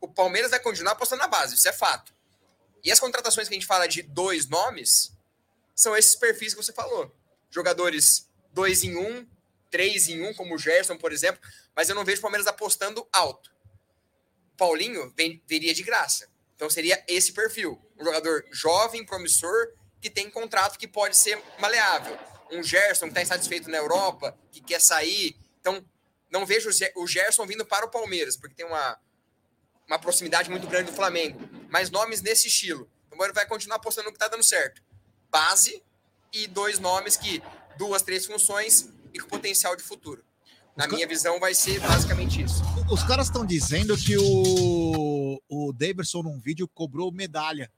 o 0.01 0.06
Palmeiras 0.06 0.51
vai 0.51 0.60
continuar 0.60 0.93
apostando 0.93 1.23
na 1.23 1.28
base, 1.28 1.55
isso 1.55 1.69
é 1.69 1.73
fato. 1.73 2.12
E 2.85 2.90
as 2.90 3.01
contratações 3.01 3.48
que 3.48 3.55
a 3.55 3.56
gente 3.56 3.66
fala 3.66 3.86
de 3.86 4.02
dois 4.02 4.48
nomes 4.48 5.12
são 5.74 5.97
esses 5.97 6.16
perfis 6.16 6.52
que 6.52 6.62
você 6.62 6.73
falou. 6.73 7.14
Jogadores 7.51 8.28
dois 8.52 8.82
em 8.82 8.97
um, 8.97 9.27
três 9.70 10.09
em 10.09 10.23
um, 10.23 10.35
como 10.35 10.55
o 10.55 10.59
Gerson, 10.59 10.98
por 10.98 11.12
exemplo, 11.12 11.40
mas 11.74 11.89
eu 11.89 11.94
não 11.94 12.05
vejo 12.05 12.19
o 12.19 12.23
Palmeiras 12.23 12.47
apostando 12.47 13.06
alto. 13.12 13.51
Paulinho 14.56 15.12
vem, 15.16 15.43
viria 15.47 15.73
de 15.73 15.82
graça. 15.82 16.28
Então 16.56 16.69
seria 16.69 17.02
esse 17.09 17.32
perfil. 17.32 17.81
Um 17.98 18.05
jogador 18.05 18.44
jovem, 18.51 19.06
promissor, 19.06 19.73
que 20.01 20.10
tem 20.10 20.28
contrato 20.28 20.78
que 20.78 20.89
pode 20.89 21.16
ser 21.16 21.40
maleável 21.59 22.32
um 22.53 22.62
Gerson 22.62 23.07
que 23.07 23.11
está 23.11 23.23
insatisfeito 23.23 23.70
na 23.70 23.79
Europa, 23.79 24.37
que 24.51 24.61
quer 24.61 24.81
sair. 24.81 25.37
Então, 25.61 25.85
não 26.31 26.47
vejo 26.47 26.70
o 26.97 27.07
Gerson 27.07 27.47
vindo 27.47 27.65
para 27.65 27.87
o 27.87 27.91
Palmeiras, 27.91 28.37
porque 28.37 28.55
tem 28.55 28.66
uma, 28.66 28.99
uma 29.87 29.99
proximidade 29.99 30.51
muito 30.51 30.66
grande 30.66 30.91
do 30.91 30.97
Flamengo. 30.97 31.41
Mas 31.69 31.91
nomes 31.91 32.20
nesse 32.23 32.49
estilo. 32.49 32.89
Então, 33.07 33.24
ele 33.24 33.33
vai 33.33 33.47
continuar 33.47 33.77
apostando 33.77 34.07
no 34.07 34.12
que 34.12 34.16
está 34.16 34.29
dando 34.29 34.45
certo. 34.45 34.83
Base 35.31 35.83
e 36.33 36.47
dois 36.47 36.79
nomes 36.79 37.16
que 37.16 37.43
duas, 37.77 38.03
três 38.03 38.27
funções 38.27 38.89
e 39.12 39.19
com 39.19 39.29
potencial 39.29 39.74
de 39.74 39.83
futuro. 39.83 40.24
Na 40.74 40.89
minha 40.89 41.07
visão, 41.07 41.39
vai 41.39 41.55
ser 41.55 41.79
basicamente 41.81 42.43
isso. 42.43 42.62
Os 42.91 43.03
caras 43.03 43.27
estão 43.27 43.45
dizendo 43.45 43.97
que 43.97 44.16
o, 44.16 45.39
o 45.47 45.73
Davidson, 45.73 46.23
num 46.23 46.41
vídeo, 46.41 46.66
cobrou 46.69 47.12
medalha. 47.12 47.70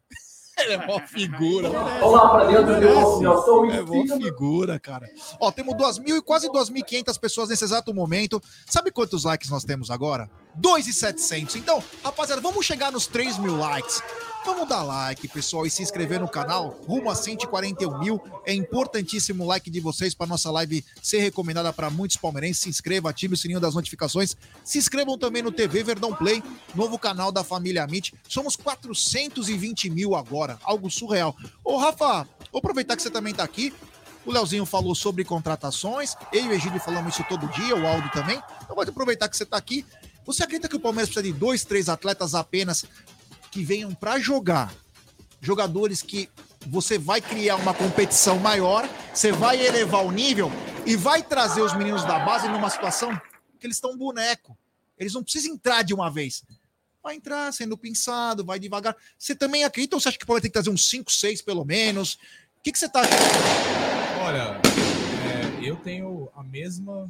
Ele 0.59 0.75
é 0.75 0.87
mó 0.87 1.01
figura. 1.01 1.69
Vamos 1.69 2.13
lá 2.13 2.29
pra 2.29 2.45
dentro 2.47 2.75
de 2.81 2.87
novo, 2.87 3.25
eu 3.25 3.43
sou 3.43 3.71
É 3.71 3.83
mó 3.83 4.17
figura, 4.17 4.79
cara. 4.79 5.09
Ó, 5.41 5.51
temos 5.51 5.75
2.000 5.75 6.19
e 6.19 6.23
quase 6.23 6.49
2.500 6.49 7.19
pessoas 7.19 7.49
nesse 7.49 7.65
exato 7.65 7.93
momento. 7.93 8.41
Sabe 8.67 8.91
quantos 8.91 9.25
likes 9.25 9.51
nós 9.51 9.65
temos 9.65 9.91
agora? 9.91 10.31
2.700. 10.61 11.57
Então, 11.57 11.83
rapaziada, 12.03 12.41
vamos 12.41 12.65
chegar 12.65 12.93
nos 12.93 13.07
3 13.07 13.39
mil 13.39 13.57
likes. 13.59 14.03
Vamos 14.45 14.69
dar 14.69 14.83
like, 14.83 15.27
pessoal, 15.27 15.65
e 15.65 15.71
se 15.71 15.83
inscrever 15.83 16.21
no 16.21 16.29
canal. 16.29 16.79
Rumo 16.87 17.11
a 17.11 17.15
141 17.15 17.99
mil. 17.99 18.21
É 18.45 18.53
importantíssimo 18.53 19.43
o 19.43 19.47
like 19.47 19.71
de 19.71 19.81
vocês 19.81 20.15
para 20.15 20.27
nossa 20.27 20.51
live 20.51 20.85
ser 21.03 21.21
recomendada 21.21 21.73
para 21.73 21.89
muitos 21.89 22.19
palmeirenses. 22.19 22.62
Se 22.62 22.69
inscreva, 22.69 23.09
ative 23.09 23.33
o 23.33 23.37
sininho 23.39 23.59
das 23.59 23.75
notificações. 23.75 24.37
Se 24.62 24.77
inscrevam 24.77 25.16
também 25.16 25.43
no 25.43 25.51
TV 25.51 25.83
Verdão 25.83 26.15
Play, 26.15 26.43
novo 26.75 26.99
canal 26.99 27.33
da 27.33 27.43
família 27.43 27.85
Amit. 27.85 28.12
Somos 28.29 28.55
420 28.55 29.89
mil 29.89 30.15
agora, 30.15 30.59
algo 30.62 30.91
surreal. 30.91 31.35
Ô, 31.65 31.79
Rafa, 31.79 32.29
vou 32.53 32.59
aproveitar 32.59 32.97
que 32.97 33.03
você 33.03 33.11
também 33.11 33.31
está 33.31 33.45
aqui. 33.45 33.73
O 34.27 34.31
Leozinho 34.31 34.66
falou 34.66 34.95
sobre 34.95 35.25
contratações. 35.25 36.15
Eu 36.31 36.45
e 36.45 36.49
o 36.49 36.53
Egílio 36.53 36.81
falamos 36.81 37.15
isso 37.15 37.25
todo 37.31 37.49
dia, 37.49 37.75
o 37.75 37.87
Aldo 37.87 38.11
também. 38.11 38.37
Então, 38.62 38.77
vou 38.77 38.85
aproveitar 38.85 39.27
que 39.27 39.39
você 39.39 39.45
está 39.45 39.57
aqui. 39.57 39.87
Você 40.27 40.43
acredita 40.43 40.69
que 40.69 40.77
o 40.77 40.81
Palmeiras 40.81 41.11
precisa 41.11 41.33
de 41.33 41.39
dois, 41.39 41.65
três 41.65 41.89
atletas 41.89 42.35
apenas 42.35 42.87
que 43.55 43.63
venham 43.63 43.95
para 43.95 44.19
jogar, 44.19 44.75
jogadores 45.41 46.03
que 46.03 46.29
você 46.67 46.99
vai 46.99 47.21
criar 47.21 47.55
uma 47.55 47.73
competição 47.73 48.37
maior, 48.37 48.89
você 49.15 49.31
vai 49.31 49.65
elevar 49.65 50.05
o 50.05 50.11
nível 50.11 50.51
e 50.85 50.97
vai 50.97 51.23
trazer 51.23 51.63
os 51.63 51.73
meninos 51.73 52.03
da 52.03 52.19
base 52.19 52.49
numa 52.49 52.69
situação 52.69 53.17
que 53.61 53.65
eles 53.65 53.77
estão 53.77 53.97
boneco. 53.97 54.59
Eles 54.99 55.15
não 55.15 55.23
precisam 55.23 55.55
entrar 55.55 55.85
de 55.85 55.95
uma 55.95 56.11
vez. 56.11 56.43
Vai 57.01 57.15
entrar 57.15 57.53
sendo 57.53 57.79
pensado, 57.79 58.45
vai 58.45 58.59
devagar. 58.59 58.97
Você 59.17 59.37
também 59.37 59.63
acredita 59.63 59.95
ou 59.95 60.01
você 60.01 60.09
acha 60.09 60.19
que 60.19 60.27
pode 60.27 60.43
ter 60.43 60.49
que 60.49 60.55
trazer 60.55 60.71
uns 60.71 60.89
5, 60.89 61.13
6 61.13 61.43
pelo 61.43 61.65
menos? 61.65 62.15
O 62.59 62.63
que, 62.65 62.73
que 62.73 62.79
você 62.79 62.89
tá 62.89 63.03
achando? 63.03 63.23
Olha, 64.25 64.61
é, 65.31 65.69
eu 65.69 65.77
tenho 65.77 66.29
a 66.35 66.43
mesma 66.43 67.09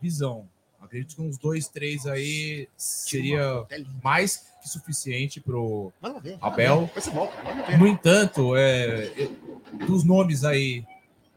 visão. 0.00 0.48
Acredito 0.92 1.16
que 1.16 1.22
uns 1.22 1.38
dois, 1.38 1.68
três 1.68 2.06
aí 2.06 2.68
seria 2.76 3.64
mais 4.04 4.44
que 4.62 4.68
suficiente 4.68 5.40
pro 5.40 5.90
Abel. 6.38 6.90
No 7.78 7.86
entanto, 7.86 8.54
é, 8.54 9.10
dos 9.86 10.04
nomes 10.04 10.44
aí 10.44 10.84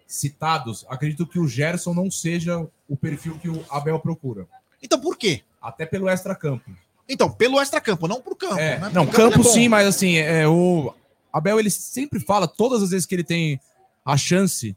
citados, 0.06 0.86
acredito 0.90 1.26
que 1.26 1.40
o 1.40 1.48
Gerson 1.48 1.94
não 1.94 2.12
seja 2.12 2.68
o 2.86 2.98
perfil 2.98 3.40
que 3.40 3.48
o 3.48 3.64
Abel 3.70 3.98
procura. 3.98 4.46
Então 4.84 5.00
por 5.00 5.18
quê? 5.18 5.42
Até 5.62 5.86
pelo 5.86 6.10
extra-campo. 6.10 6.70
Então, 7.08 7.32
pelo 7.32 7.62
extra-campo, 7.62 8.10
não 8.10 8.20
pro 8.20 8.36
campo. 8.36 8.60
É, 8.60 8.78
né? 8.78 8.92
Não, 8.94 9.06
Porque 9.06 9.22
o 9.22 9.32
campo 9.32 9.48
é 9.48 9.52
sim, 9.54 9.70
mas 9.70 9.88
assim, 9.88 10.18
é, 10.18 10.46
o 10.46 10.94
Abel 11.32 11.62
ele 11.62 11.70
sempre 11.70 12.20
fala, 12.20 12.46
todas 12.46 12.84
as 12.84 12.90
vezes 12.90 13.06
que 13.06 13.16
ele 13.16 13.24
tem 13.24 13.58
a 14.04 14.18
chance, 14.18 14.76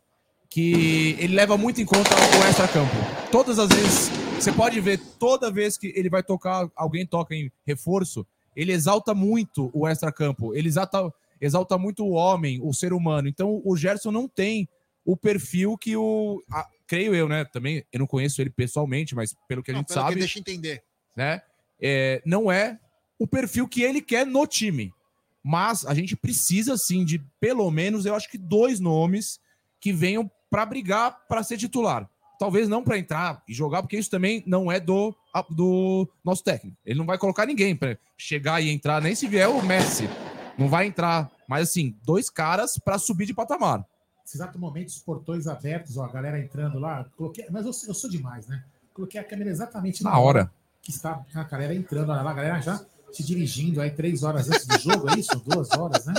que 0.48 1.16
ele 1.18 1.34
leva 1.34 1.58
muito 1.58 1.80
em 1.80 1.84
conta 1.84 2.10
o 2.14 2.48
extra-campo. 2.48 2.94
Todas 3.32 3.58
as 3.58 3.68
vezes, 3.68 4.27
você 4.38 4.52
pode 4.52 4.80
ver, 4.80 4.98
toda 5.18 5.50
vez 5.50 5.76
que 5.76 5.92
ele 5.96 6.08
vai 6.08 6.22
tocar, 6.22 6.70
alguém 6.76 7.04
toca 7.06 7.34
em 7.34 7.50
reforço, 7.66 8.26
ele 8.54 8.72
exalta 8.72 9.14
muito 9.14 9.70
o 9.72 9.86
extracampo, 9.88 10.54
ele 10.54 10.68
exalta, 10.68 11.12
exalta 11.40 11.76
muito 11.76 12.04
o 12.04 12.10
homem, 12.12 12.60
o 12.62 12.72
ser 12.72 12.92
humano. 12.92 13.28
Então 13.28 13.60
o 13.64 13.76
Gerson 13.76 14.10
não 14.10 14.28
tem 14.28 14.68
o 15.04 15.16
perfil 15.16 15.76
que 15.76 15.96
o. 15.96 16.42
a- 16.50 16.66
creio 16.86 17.14
eu, 17.14 17.28
né? 17.28 17.44
Também 17.44 17.84
eu 17.92 17.98
não 18.00 18.06
conheço 18.06 18.40
ele 18.40 18.50
pessoalmente, 18.50 19.14
mas 19.14 19.34
pelo 19.46 19.62
que 19.62 19.70
a 19.70 19.74
Não, 19.74 19.80
gente 19.80 19.88
pelo 19.88 19.98
que 20.00 20.04
sabe, 20.06 20.18
deixa 20.20 20.38
eu 20.38 20.40
entender. 20.40 20.82
né? 21.16 21.42
é, 21.80 22.22
não 22.24 22.50
é 22.50 22.78
o 23.18 23.26
perfil 23.26 23.68
que 23.68 23.82
ele 23.82 24.00
quer 24.00 24.26
no 24.26 24.46
time. 24.46 24.92
Mas 25.42 25.84
a 25.86 25.94
gente 25.94 26.16
precisa 26.16 26.76
sim 26.76 27.04
de 27.04 27.18
pelo 27.40 27.70
menos, 27.70 28.04
eu 28.06 28.14
acho 28.14 28.28
que 28.30 28.36
dois 28.38 28.80
nomes 28.80 29.40
que 29.80 29.92
venham 29.92 30.30
para 30.50 30.64
brigar 30.66 31.26
para 31.28 31.42
ser 31.42 31.56
titular. 31.56 32.08
Talvez 32.38 32.68
não 32.68 32.84
para 32.84 32.96
entrar 32.96 33.42
e 33.48 33.52
jogar, 33.52 33.82
porque 33.82 33.98
isso 33.98 34.10
também 34.10 34.44
não 34.46 34.70
é 34.70 34.78
do, 34.78 35.14
do 35.50 36.08
nosso 36.24 36.44
técnico. 36.44 36.76
Ele 36.86 36.98
não 36.98 37.06
vai 37.06 37.18
colocar 37.18 37.44
ninguém 37.44 37.74
para 37.74 37.98
chegar 38.16 38.62
e 38.62 38.70
entrar, 38.70 39.02
nem 39.02 39.14
se 39.14 39.26
vier 39.26 39.48
o 39.48 39.60
Messi. 39.60 40.08
Não 40.56 40.68
vai 40.68 40.86
entrar. 40.86 41.30
Mas 41.48 41.70
assim, 41.70 41.96
dois 42.04 42.30
caras 42.30 42.78
para 42.78 42.96
subir 42.98 43.26
de 43.26 43.34
patamar. 43.34 43.84
Nesse 44.22 44.36
exato 44.36 44.58
momento, 44.58 44.88
os 44.88 44.98
portões 44.98 45.46
abertos, 45.48 45.96
ó, 45.96 46.04
a 46.04 46.08
galera 46.08 46.38
entrando 46.38 46.78
lá. 46.78 47.06
Coloquei, 47.16 47.46
mas 47.50 47.64
eu, 47.64 47.72
eu 47.88 47.94
sou 47.94 48.08
demais, 48.08 48.46
né? 48.46 48.62
Coloquei 48.94 49.20
a 49.20 49.24
câmera 49.24 49.50
exatamente 49.50 50.04
Na 50.04 50.18
hora. 50.18 50.50
que 50.82 50.90
está 50.90 51.24
a 51.34 51.44
galera 51.44 51.74
entrando, 51.74 52.12
olha 52.12 52.22
lá, 52.22 52.30
a 52.30 52.34
galera 52.34 52.60
já 52.60 52.80
se 53.12 53.22
dirigindo 53.24 53.80
aí 53.80 53.90
três 53.90 54.22
horas 54.22 54.48
antes 54.48 54.66
do 54.66 54.78
jogo, 54.78 55.10
é 55.10 55.18
isso? 55.18 55.36
Duas 55.44 55.70
horas, 55.72 56.06
né? 56.06 56.14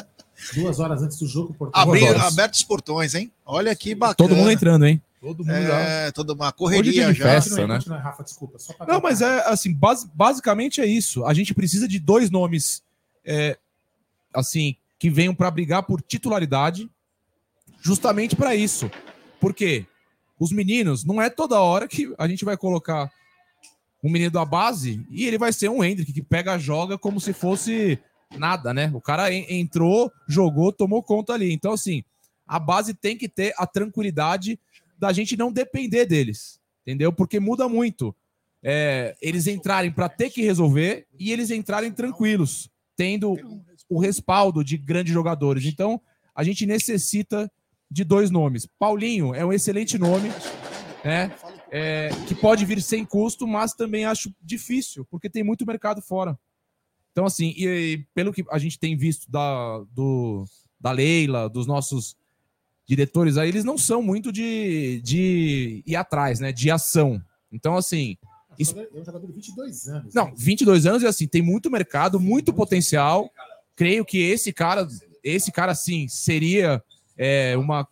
Duas 0.56 0.80
horas 0.80 1.04
antes 1.04 1.18
do 1.18 1.28
jogo, 1.28 1.54
portão 1.54 1.82
Abrir, 1.82 2.08
aberto 2.16 2.54
os 2.56 2.64
portões, 2.64 3.14
hein? 3.14 3.32
Olha 3.46 3.76
que 3.76 3.94
bacana. 3.94 4.16
Todo 4.16 4.36
mundo 4.36 4.52
entrando, 4.52 4.86
hein? 4.86 5.02
Todo 5.22 5.44
mundo 5.46 5.62
já. 5.62 5.80
É, 5.80 6.12
toda 6.12 6.34
uma 6.34 6.46
Hoje 6.46 6.54
é 6.54 6.58
correria 6.58 6.91
dia 6.94 7.08
de 7.14 7.20
já. 7.20 7.26
festa. 7.26 7.68
Né? 7.68 7.76
continua 7.76 7.98
Rafa, 8.00 8.24
desculpa. 8.24 8.58
Só 8.58 8.74
pra 8.74 8.86
Não, 8.88 9.02
mas 9.02 9.22
é 9.22 9.40
assim, 9.48 9.74
bas- 9.74 10.06
basicamente 10.06 10.80
é 10.80 10.86
isso. 10.86 11.26
A 11.26 11.34
gente 11.34 11.54
precisa 11.54 11.88
de 11.88 12.00
dois 12.00 12.30
nomes, 12.30 12.82
é, 13.26 13.58
assim, 14.34 14.76
que 14.98 15.10
venham 15.10 15.36
para 15.36 15.52
brigar 15.52 15.84
por 15.84 16.02
titularidade, 16.02 16.90
justamente 17.82 18.36
para 18.36 18.56
isso. 18.56 18.90
Porque 19.40 19.86
os 20.40 20.52
meninos, 20.52 21.04
não 21.04 21.22
é 21.22 21.30
toda 21.30 21.60
hora 21.60 21.88
que 21.88 22.14
a 22.18 22.28
gente 22.28 22.46
vai 22.46 22.56
colocar 22.56 23.12
um 24.04 24.10
menino 24.10 24.32
da 24.32 24.46
base 24.46 25.06
e 25.10 25.26
ele 25.26 25.38
vai 25.38 25.52
ser 25.52 25.70
um 25.70 25.84
Hendrick 25.84 26.14
que 26.14 26.22
pega, 26.22 26.58
joga 26.58 26.98
como 26.98 27.20
se 27.20 27.34
fosse 27.34 28.00
nada, 28.38 28.74
né? 28.74 28.90
O 28.94 29.02
cara 29.02 29.34
en- 29.34 29.46
entrou, 29.60 30.10
jogou, 30.28 30.72
tomou 30.72 31.04
conta 31.04 31.34
ali. 31.34 31.52
Então, 31.52 31.74
assim, 31.74 32.04
a 32.48 32.58
base 32.58 32.94
tem 32.94 33.18
que 33.18 33.28
ter 33.28 33.54
a 33.58 33.68
tranquilidade 33.68 34.58
da 35.00 35.14
gente 35.14 35.38
não 35.38 35.52
depender 35.52 36.06
deles, 36.06 36.60
entendeu? 36.86 37.12
Porque 37.14 37.40
muda 37.40 37.70
muito 37.70 38.14
é, 38.62 39.16
eles 39.22 39.48
entrarem 39.48 39.92
para 39.92 40.10
ter 40.10 40.30
que 40.30 40.42
resolver 40.42 41.08
e 41.18 41.32
eles 41.32 41.50
entrarem 41.50 41.92
tranquilos, 41.92 42.70
tendo 42.96 43.36
o 43.88 44.00
respaldo 44.00 44.64
de 44.64 44.78
grandes 44.78 45.14
jogadores. 45.14 45.66
Então, 45.66 46.02
a 46.36 46.44
gente 46.44 46.66
necessita 46.66 47.52
de 47.90 48.04
dois 48.04 48.30
nomes. 48.30 48.68
Paulinho 48.78 49.34
é 49.34 49.46
um 49.46 49.54
excelente 49.54 49.98
nome, 49.98 50.30
né? 51.04 51.34
É, 51.72 52.10
que 52.28 52.34
pode 52.34 52.66
vir 52.66 52.82
sem 52.82 53.06
custo, 53.06 53.48
mas 53.48 53.74
também 53.74 54.04
acho 54.04 54.34
difícil, 54.42 55.06
porque 55.06 55.30
tem 55.30 55.44
muito 55.44 55.66
mercado 55.66 56.02
fora. 56.02 56.38
Então, 57.12 57.26
assim, 57.26 57.54
e, 57.56 57.68
e 57.68 57.98
pelo 58.14 58.34
que 58.34 58.44
a 58.50 58.58
gente 58.58 58.80
tem 58.80 58.98
visto 58.98 59.30
da, 59.30 59.84
do, 59.92 60.46
da 60.80 60.92
Leila, 60.92 61.50
dos 61.50 61.68
nossos 61.68 62.16
diretores 62.90 63.38
aí, 63.38 63.48
eles 63.49 63.64
não 63.64 63.78
são 63.78 64.02
muito 64.02 64.32
de, 64.32 64.99
de 65.03 65.84
ir 65.86 65.95
atrás, 65.95 66.40
né? 66.40 66.52
De 66.52 66.72
ação. 66.72 67.22
Então, 67.52 67.78
assim, 67.78 68.18
É 68.57 68.64
um 68.64 68.66
jogador- 68.66 68.90
é 68.98 69.02
um 69.02 69.06
jogador 69.06 69.28
de 69.28 69.34
22 69.34 69.88
anos. 69.88 70.14
não, 70.14 70.26
né? 70.26 70.34
22 70.36 70.86
anos 70.88 71.03
e 71.03 71.07
assim, 71.07 71.28
tem 71.28 71.41
muito 71.44 71.70
mercado, 71.70 72.20
muito 72.20 72.52
potencial. 72.52 73.30
Creio 73.76 74.03
que 74.03 74.18
esse 74.18 74.52
cara, 74.52 74.88
esse 75.24 75.52
cara 75.52 75.76
sim, 75.76 76.07
seria 76.07 76.84
é, 77.16 77.56
uma 77.57 77.88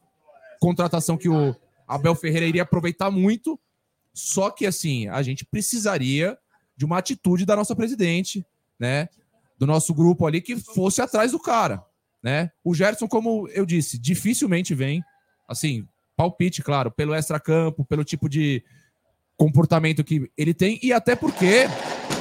contratação 0.59 1.15
que 1.15 1.29
o 1.29 1.55
Abel 1.87 2.15
Ferreira 2.15 2.47
iria 2.47 2.63
aproveitar 2.63 3.11
muito. 3.11 3.57
Só 4.13 4.49
que 4.49 4.65
assim, 4.65 5.07
a 5.09 5.21
gente 5.21 5.45
precisaria 5.45 6.35
de 6.75 6.85
uma 6.85 6.97
atitude 6.97 7.45
da 7.45 7.55
nossa 7.55 7.75
presidente, 7.75 8.43
né? 8.79 9.07
Do 9.59 9.67
nosso 9.67 9.93
grupo 9.93 10.25
ali 10.25 10.41
que 10.41 10.55
fosse 10.55 11.01
atrás 11.03 11.31
do 11.33 11.39
cara, 11.39 11.83
né? 12.27 12.51
O 12.61 12.75
Gerson, 12.75 13.07
como 13.07 13.47
eu 13.53 13.65
disse, 13.65 13.97
dificilmente 13.97 14.75
vem, 14.75 15.01
assim, 15.47 15.87
palpite, 16.13 16.61
claro, 16.61 16.91
pelo 16.91 17.15
extracampo, 17.15 17.85
pelo 17.85 18.03
tipo 18.03 18.27
de 18.27 18.61
comportamento 19.37 20.03
que 20.03 20.29
ele 20.37 20.53
tem 20.53 20.77
e 20.83 20.91
até 20.91 21.15
porque 21.15 21.67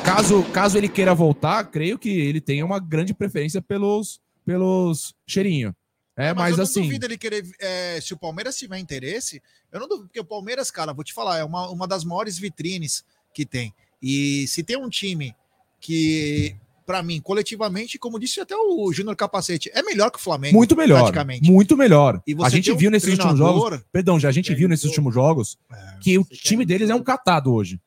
caso 0.05 0.45
caso 0.53 0.78
ele 0.78 0.89
queira 0.89 1.12
voltar, 1.12 1.65
creio 1.65 1.99
que 1.99 2.09
ele 2.09 2.41
tenha 2.41 2.65
uma 2.65 2.78
grande 2.78 3.12
preferência 3.12 3.61
pelos 3.61 4.20
pelos 4.45 5.12
cheirinho. 5.27 5.74
É, 6.16 6.33
mas, 6.33 6.53
eu 6.53 6.59
não 6.59 6.65
assim, 6.65 6.83
duvido 6.83 7.05
ele 7.07 7.19
querer. 7.19 7.45
é, 7.59 8.01
se 8.01 8.15
o 8.15 8.16
Palmeiras 8.16 8.57
tiver 8.57 8.78
interesse, 8.78 9.43
eu 9.73 9.81
não 9.81 9.89
duvido, 9.89 10.07
porque 10.07 10.20
o 10.20 10.24
Palmeiras, 10.24 10.70
cara, 10.70 10.93
vou 10.93 11.03
te 11.03 11.12
falar, 11.12 11.39
é 11.39 11.45
uma, 11.45 11.69
uma 11.69 11.89
das 11.89 12.05
maiores 12.05 12.39
vitrines 12.39 13.05
que 13.35 13.45
tem. 13.45 13.74
E 14.01 14.47
se 14.47 14.62
tem 14.62 14.77
um 14.77 14.89
time 14.89 15.35
que, 15.81 16.57
pra 16.87 17.03
mim, 17.03 17.21
coletivamente, 17.21 17.99
como 17.99 18.19
disse 18.19 18.41
até 18.41 18.55
o 18.57 18.93
Júnior 18.93 19.17
Capacete, 19.17 19.69
é 19.75 19.83
melhor 19.83 20.11
que 20.11 20.19
o 20.19 20.23
Flamengo. 20.23 20.57
muito 20.57 20.77
melhor, 20.77 21.01
praticamente. 21.01 21.51
muito 21.51 21.77
melhor. 21.77 22.23
E 22.27 22.35
A 22.41 22.49
gente 22.49 22.71
um 22.71 22.77
viu 22.77 22.91
nesses 22.91 23.11
últimos 23.11 23.37
jogos, 23.37 23.81
perdão, 23.93 24.19
já 24.21 24.29
a 24.29 24.33
gente 24.33 24.55
viu 24.55 24.69
nesses 24.69 24.85
últimos 24.87 25.13
jogos 25.13 25.59
que 26.01 26.17
o 26.17 26.25
time 26.25 26.65
deles 26.65 26.89
é 26.89 26.95
um 26.95 27.03
catado 27.03 27.53
hoje, 27.53 27.81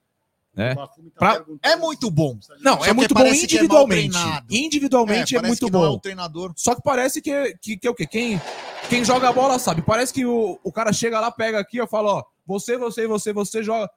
né? 0.54 0.76
Pra- 1.18 1.44
É 1.64 1.78
muito 1.78 2.12
bom. 2.12 2.38
Não, 2.60 2.84
é 2.84 2.92
muito 2.92 3.14
bom 3.14 3.22
é 3.22 3.34
individualmente. 3.36 4.12
treinado. 4.12 4.46
individualmente 4.50 5.38
é, 5.38 5.42
muito 5.42 5.68
é 5.68 5.72
bom. 5.72 5.98
treinador. 5.98 6.52
Só 6.58 6.76
que 6.76 6.82
parece 6.84 7.22
que, 7.22 7.56
que, 7.62 7.78
que 7.78 7.88
é 7.88 7.90
o 7.90 7.96
quê? 7.96 8.06
Quem, 8.06 8.42
quem 8.90 9.06
joga 9.06 9.30
a 9.30 9.34
bola 9.34 9.58
sabe. 9.58 9.82
Parece 9.82 10.14
que 10.14 10.26
o, 10.26 10.60
o 10.62 10.72
cara 10.72 10.92
chega 10.92 11.20
lá, 11.22 11.32
pega 11.32 11.58
aqui, 11.60 11.78
eu 11.78 11.88
falo, 11.88 12.10
ó, 12.10 12.24
você, 12.46 12.78
você, 12.78 13.08
você, 13.08 13.32
você 13.32 13.64
joga. 13.64 13.90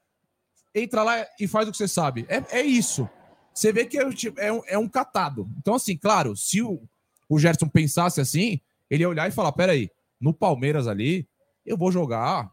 Entra 0.75 1.03
lá 1.03 1.27
e 1.41 1.49
faz 1.49 1.69
o 1.69 1.73
que 1.73 1.77
você 1.77 1.89
sabe. 1.89 2.25
É, 2.29 2.61
é 2.61 2.63
isso. 2.63 3.09
Você 3.55 3.73
vê 3.73 3.85
que 3.85 3.99
é, 3.99 4.03
é 4.39 4.53
um, 4.53 4.63
é 4.67 4.79
um 4.79 4.89
catado. 4.89 5.49
Então, 5.59 5.75
assim, 5.75 5.97
claro, 5.97 6.37
se 6.37 6.63
o, 6.63 6.83
o 7.29 7.39
Gerson 7.39 7.69
pensasse 7.69 8.21
assim, 8.21 8.61
ele 8.91 9.03
ia 9.03 9.09
olhar 9.09 9.29
e 9.29 9.33
falar: 9.33 9.53
peraí, 9.53 9.91
no 10.21 10.33
Palmeiras 10.33 10.87
ali, 10.87 11.27
eu 11.65 11.77
vou 11.77 11.93
jogar 11.93 12.51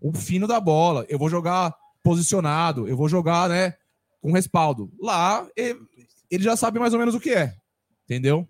o 0.00 0.12
fino 0.12 0.46
da 0.46 0.60
bola, 0.60 1.06
eu 1.08 1.18
vou 1.18 1.30
jogar 1.30 1.74
posicionado, 2.02 2.86
eu 2.88 2.96
vou 2.96 3.08
jogar, 3.08 3.48
né, 3.48 3.74
com 4.20 4.32
respaldo. 4.32 4.92
Lá, 5.00 5.46
ele, 5.56 5.80
ele 6.30 6.44
já 6.44 6.56
sabe 6.56 6.78
mais 6.78 6.92
ou 6.92 6.98
menos 6.98 7.14
o 7.14 7.20
que 7.20 7.30
é. 7.30 7.54
Entendeu? 8.04 8.46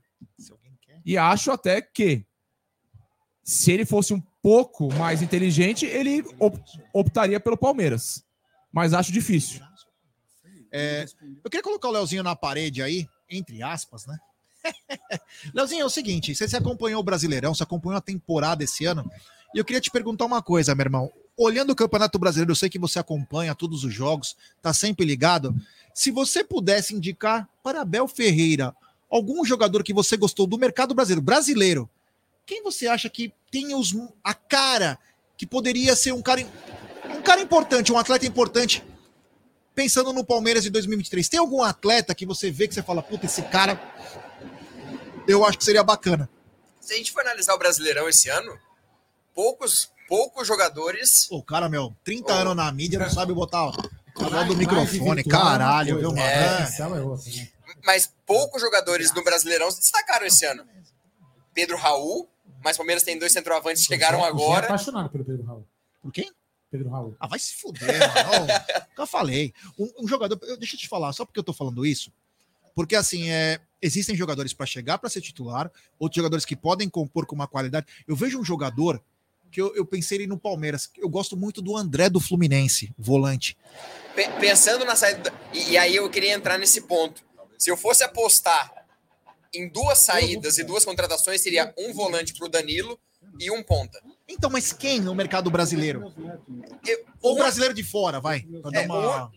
E 1.05 1.16
acho 1.19 1.52
até 1.52 1.81
que 1.81 2.24
se 3.44 3.70
ele 3.70 3.85
fosse 3.85 4.12
um 4.15 4.23
pouco 4.43 4.93
mais 4.94 5.23
inteligente, 5.23 5.86
ele 5.86 6.24
op- 6.39 6.59
optaria 6.93 7.39
pelo 7.39 7.56
Palmeiras. 7.56 8.24
Mas 8.73 8.93
acho 8.93 9.12
difícil. 9.12 9.61
É, 10.76 11.06
eu 11.44 11.48
queria 11.48 11.62
colocar 11.62 11.86
o 11.86 11.92
Leozinho 11.92 12.24
na 12.24 12.34
parede 12.34 12.82
aí, 12.82 13.09
entre 13.30 13.62
aspas, 13.62 14.06
né? 14.06 14.18
Leozinho, 15.55 15.82
é 15.82 15.84
o 15.84 15.90
seguinte: 15.90 16.34
você 16.34 16.48
se 16.48 16.56
acompanhou 16.56 17.01
o 17.01 17.05
Brasileirão, 17.05 17.55
você 17.55 17.62
acompanhou 17.62 17.96
a 17.96 18.01
temporada 18.01 18.64
esse 18.64 18.84
ano, 18.84 19.09
e 19.55 19.59
eu 19.59 19.64
queria 19.64 19.80
te 19.80 19.88
perguntar 19.88 20.24
uma 20.24 20.42
coisa, 20.42 20.74
meu 20.74 20.84
irmão. 20.84 21.12
Olhando 21.36 21.70
o 21.70 21.76
Campeonato 21.76 22.18
Brasileiro, 22.18 22.51
eu 22.51 22.56
sei 22.56 22.68
que 22.68 22.78
você 22.78 22.98
acompanha 22.98 23.55
todos 23.55 23.84
os 23.84 23.94
jogos, 23.94 24.36
tá 24.60 24.74
sempre 24.74 25.06
ligado. 25.06 25.55
Se 25.94 26.10
você 26.10 26.42
pudesse 26.42 26.92
indicar 26.92 27.48
para 27.62 27.82
Abel 27.82 28.09
Ferreira 28.09 28.74
algum 29.09 29.44
jogador 29.44 29.84
que 29.84 29.94
você 29.94 30.16
gostou 30.16 30.44
do 30.44 30.59
mercado 30.59 30.92
brasileiro, 30.92 31.22
brasileiro, 31.22 31.90
quem 32.44 32.64
você 32.64 32.88
acha 32.88 33.09
que 33.09 33.32
tem 33.48 33.76
os, 33.76 33.94
a 34.24 34.34
cara 34.34 34.98
que 35.36 35.46
poderia 35.46 35.94
ser 35.94 36.12
um 36.12 36.22
cara, 36.22 36.44
um 37.16 37.22
cara 37.22 37.40
importante, 37.40 37.92
um 37.92 37.98
atleta 37.98 38.26
importante 38.26 38.82
pensando 39.74 40.12
no 40.12 40.24
Palmeiras 40.24 40.62
de 40.62 40.70
2023, 40.70 41.28
tem 41.28 41.40
algum 41.40 41.62
atleta 41.62 42.14
que 42.14 42.24
você 42.24 42.51
vê 42.51 42.68
que 42.68 42.74
você 42.74 42.82
fala, 42.82 43.02
puta, 43.02 43.26
esse 43.26 43.42
cara 43.42 43.80
eu 45.26 45.44
acho 45.44 45.59
que 45.59 45.64
seria 45.64 45.82
bacana? 45.82 46.28
Se 46.80 46.92
a 46.94 46.96
gente 46.96 47.12
for 47.12 47.20
analisar 47.22 47.55
o 47.55 47.59
Brasileirão 47.59 48.09
esse 48.09 48.28
ano, 48.28 48.59
poucos, 49.34 49.90
poucos 50.06 50.46
jogadores. 50.46 51.26
Pô, 51.28 51.42
cara, 51.42 51.68
meu, 51.68 51.94
30 52.05 52.32
anos 52.32 52.56
na 52.56 52.70
mídia 52.70 52.98
não 52.98 53.10
sabe 53.10 53.32
botar 53.32 53.68
o 53.68 53.72
do 54.46 54.56
microfone, 54.56 54.86
virtual 54.86 55.18
é 55.18 55.22
caralho, 55.24 55.98
viu, 55.98 56.10
mano? 56.10 56.20
É. 56.20 56.56
Presencial 56.56 56.96
é 56.96 57.01
outra, 57.01 57.30
né? 57.32 57.48
Mas 57.84 58.12
poucos 58.26 58.60
jogadores 58.60 59.12
no 59.12 59.24
Brasileirão 59.24 59.70
se 59.70 59.80
destacaram 59.80 60.26
esse 60.26 60.44
ano. 60.46 60.64
Pedro 61.52 61.76
Raul, 61.76 62.28
mas 62.62 62.76
o 62.76 62.78
Palmeiras 62.78 63.02
tem 63.02 63.18
dois 63.18 63.32
centroavantes 63.32 63.82
que 63.82 63.88
chegaram 63.88 64.18
O 64.20 64.22
o 64.22 64.24
é 64.24 64.28
agora. 64.28 64.66
apaixonado 64.66 65.09
pelo 65.10 65.24
Pedro 65.24 65.44
Raul. 65.44 65.66
Por 66.02 66.12
quem? 66.12 66.30
Pedro 66.76 66.90
Raul. 66.90 67.16
Ah, 67.20 67.28
vai 67.28 67.38
se 67.38 67.55
fuder, 67.55 67.86
mano. 67.88 68.46
Eu 68.98 69.06
falei. 69.06 69.55
Um, 69.78 69.92
um 70.01 70.09
jogador. 70.09 70.36
eu- 70.42 70.56
Deixa 70.56 70.74
eu 70.74 70.80
te 70.80 70.88
falar, 70.88 71.12
só 71.12 71.24
porque 71.24 71.38
eu 71.38 71.44
tô 71.44 71.52
falando 71.52 71.86
isso. 71.86 72.12
Porque, 72.74 72.96
assim, 72.96 73.30
é, 73.30 73.60
existem 73.80 74.16
jogadores 74.16 74.52
para 74.52 74.66
chegar 74.66 74.98
para 74.98 75.09
ser 75.09 75.20
titular, 75.20 75.70
outros 76.01 76.16
jogadores 76.16 76.44
que 76.44 76.56
podem 76.56 76.88
compor 76.88 77.26
com 77.26 77.36
uma 77.36 77.46
qualidade. 77.46 77.86
Eu 78.09 78.16
vejo 78.16 78.40
um 78.40 78.44
jogador 78.44 79.01
que 79.52 79.60
eu, 79.60 79.72
eu 79.76 79.86
pensei 79.86 80.18
ele 80.18 80.26
no 80.26 80.36
Palmeiras. 80.36 80.90
Eu 80.98 81.09
gosto 81.09 81.36
muito 81.36 81.62
do 81.62 81.76
André 81.76 82.10
do 82.10 82.18
Fluminense, 82.18 82.92
volante. 82.98 83.56
Pe- 84.16 84.28
Pensando 84.40 84.84
na 84.84 84.96
saída. 84.96 85.30
da- 85.30 85.32
E, 85.52 85.70
e 85.70 85.78
aí 85.78 85.94
eu 85.94 86.10
queria 86.10 86.32
entrar 86.32 86.59
nesse 86.59 86.80
ponto. 86.80 87.22
Se 87.56 87.70
eu 87.70 87.76
fosse 87.76 88.02
apostar 88.02 88.84
em 89.55 89.68
duas 89.68 89.98
saídas 90.01 90.59
e 90.59 90.64
duas 90.64 90.84
contratações, 90.84 91.40
seria 91.40 91.72
um 91.78 91.92
volante 91.92 92.34
pro 92.34 92.48
Danilo 92.48 92.98
e 93.38 93.48
um 93.52 93.62
ponta. 93.62 94.02
Então, 94.28 94.48
mas 94.51 94.72
quem 94.72 95.01
no 95.01 95.14
mercado 95.14 95.51
brasileiro? 95.51 96.12
Eu- 96.86 97.06
Ou 97.20 97.34
brasileiro 97.36 97.74
de 97.74 97.82
fora, 97.84 98.20
vai. 98.20 98.46
É, 98.72 98.80
uma... 98.86 99.30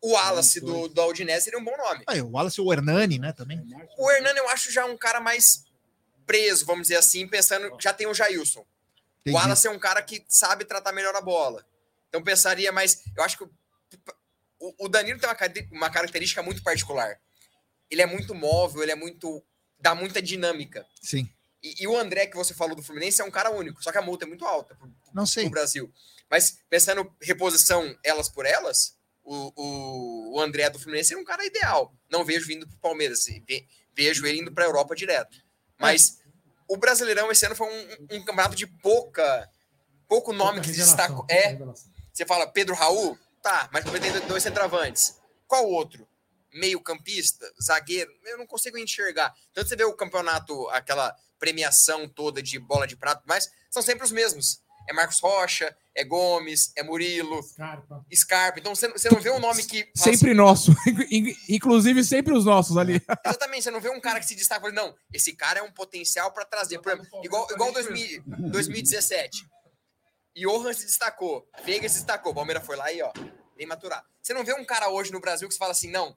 O 0.00 0.12
Wallace 0.14 0.60
do, 0.60 0.88
do 0.88 1.00
Aldinese 1.00 1.44
seria 1.44 1.58
um 1.60 1.64
bom 1.64 1.76
nome. 1.76 2.02
Aí, 2.08 2.20
o 2.20 2.30
Wallace 2.30 2.60
o 2.60 2.72
Hernani, 2.72 3.18
né, 3.20 3.32
também. 3.32 3.62
O 3.96 4.10
Hernani 4.10 4.38
eu 4.38 4.48
acho 4.48 4.70
já 4.72 4.84
um 4.84 4.96
cara 4.96 5.20
mais 5.20 5.64
preso, 6.26 6.66
vamos 6.66 6.82
dizer 6.82 6.96
assim, 6.96 7.26
pensando 7.28 7.70
já 7.80 7.92
tem 7.92 8.06
o 8.08 8.14
Jailson. 8.14 8.64
Entendi. 9.20 9.36
O 9.36 9.40
Wallace 9.40 9.66
é 9.66 9.70
um 9.70 9.78
cara 9.78 10.02
que 10.02 10.24
sabe 10.28 10.64
tratar 10.64 10.92
melhor 10.92 11.14
a 11.14 11.20
bola. 11.20 11.64
Então 12.08 12.22
pensaria 12.22 12.72
mais. 12.72 13.02
Eu 13.16 13.22
acho 13.22 13.38
que 13.38 13.44
o, 13.44 13.50
o- 14.58 14.74
o 14.86 14.88
Danilo 14.88 15.20
tem 15.20 15.28
uma 15.70 15.88
característica 15.90 16.42
muito 16.42 16.62
particular. 16.64 17.16
Ele 17.88 18.02
é 18.02 18.06
muito 18.06 18.34
móvel, 18.34 18.82
ele 18.82 18.92
é 18.92 18.96
muito. 18.96 19.40
dá 19.78 19.94
muita 19.94 20.20
dinâmica. 20.20 20.84
Sim. 21.00 21.28
E, 21.62 21.82
e 21.84 21.86
o 21.86 21.96
André, 21.96 22.26
que 22.26 22.36
você 22.36 22.52
falou 22.54 22.74
do 22.74 22.82
Fluminense, 22.82 23.20
é 23.20 23.24
um 23.24 23.30
cara 23.30 23.50
único, 23.50 23.82
só 23.82 23.92
que 23.92 23.98
a 23.98 24.02
multa 24.02 24.24
é 24.24 24.28
muito 24.28 24.44
alta 24.44 24.74
pro, 24.74 24.90
Não 25.14 25.24
sei. 25.26 25.44
pro 25.44 25.52
Brasil. 25.52 25.92
Mas 26.30 26.58
pensando 26.68 27.10
reposição 27.20 27.96
elas 28.04 28.28
por 28.28 28.46
elas, 28.46 28.96
o, 29.22 29.52
o, 29.54 30.34
o 30.36 30.40
André 30.40 30.68
do 30.70 30.78
Fluminense 30.78 31.14
é 31.14 31.16
um 31.18 31.24
cara 31.24 31.44
ideal. 31.44 31.94
Não 32.10 32.24
vejo 32.24 32.46
vindo 32.46 32.66
pro 32.66 32.76
Palmeiras, 32.78 33.24
ve- 33.46 33.66
vejo 33.94 34.26
ele 34.26 34.40
indo 34.40 34.52
pra 34.52 34.64
Europa 34.64 34.94
direto. 34.96 35.36
Mas 35.78 36.18
o 36.68 36.76
Brasileirão 36.76 37.30
esse 37.30 37.44
ano 37.46 37.54
foi 37.54 37.68
um, 37.68 38.16
um 38.16 38.24
campeonato 38.24 38.56
de 38.56 38.66
pouca 38.66 39.48
pouco 40.08 40.32
nome 40.32 40.60
que 40.60 40.68
se 40.68 40.76
destacou. 40.76 41.24
É, 41.30 41.56
você 42.12 42.26
fala 42.26 42.46
Pedro 42.46 42.74
Raul, 42.74 43.18
tá, 43.42 43.68
mas 43.72 43.84
tem 43.84 44.26
dois 44.26 44.42
centroavantes. 44.42 45.18
Qual 45.46 45.66
outro? 45.66 46.06
Meio 46.52 46.80
campista, 46.82 47.50
zagueiro, 47.62 48.12
eu 48.24 48.36
não 48.36 48.46
consigo 48.46 48.76
enxergar. 48.76 49.34
Tanto 49.54 49.68
você 49.68 49.76
vê 49.76 49.84
o 49.84 49.94
campeonato, 49.96 50.68
aquela 50.70 51.16
premiação 51.42 52.08
toda 52.08 52.40
de 52.40 52.56
bola 52.56 52.86
de 52.86 52.94
prato, 52.96 53.24
mas 53.26 53.50
são 53.68 53.82
sempre 53.82 54.04
os 54.04 54.12
mesmos. 54.12 54.62
É 54.88 54.92
Marcos 54.92 55.18
Rocha, 55.20 55.76
é 55.94 56.04
Gomes, 56.04 56.72
é 56.76 56.82
Murilo, 56.84 57.42
Scarpa. 57.42 58.04
Scarpa. 58.14 58.58
Então 58.60 58.74
você, 58.74 58.88
você 58.88 59.08
não 59.10 59.20
vê 59.20 59.30
um 59.30 59.40
nome 59.40 59.64
que. 59.64 59.88
Sempre 59.94 60.34
nosso. 60.34 60.72
In- 61.10 61.34
Inclusive, 61.48 62.04
sempre 62.04 62.32
os 62.32 62.44
nossos 62.44 62.76
ali. 62.76 63.00
Exatamente, 63.26 63.64
você 63.64 63.70
não 63.72 63.80
vê 63.80 63.90
um 63.90 64.00
cara 64.00 64.20
que 64.20 64.26
se 64.26 64.34
destaca, 64.36 64.60
fala, 64.60 64.72
não, 64.72 64.94
esse 65.12 65.32
cara 65.34 65.58
é 65.58 65.62
um 65.62 65.72
potencial 65.72 66.32
para 66.32 66.44
trazer, 66.44 66.78
por 66.80 66.92
exemplo, 66.92 67.24
igual, 67.24 67.46
igual 67.50 67.72
2000, 67.72 68.22
2017. 68.50 69.44
Johan 70.36 70.72
se 70.72 70.86
destacou, 70.86 71.46
Veiga 71.64 71.88
se 71.88 71.96
destacou, 71.96 72.30
o 72.32 72.34
Palmeiras 72.34 72.64
foi 72.64 72.76
lá 72.76 72.90
e 72.92 73.02
ó, 73.02 73.12
vem 73.56 73.66
maturar. 73.66 74.04
Você 74.22 74.32
não 74.32 74.44
vê 74.44 74.54
um 74.54 74.64
cara 74.64 74.88
hoje 74.88 75.10
no 75.12 75.20
Brasil 75.20 75.46
que 75.48 75.54
você 75.54 75.58
fala 75.58 75.72
assim, 75.72 75.90
não, 75.90 76.16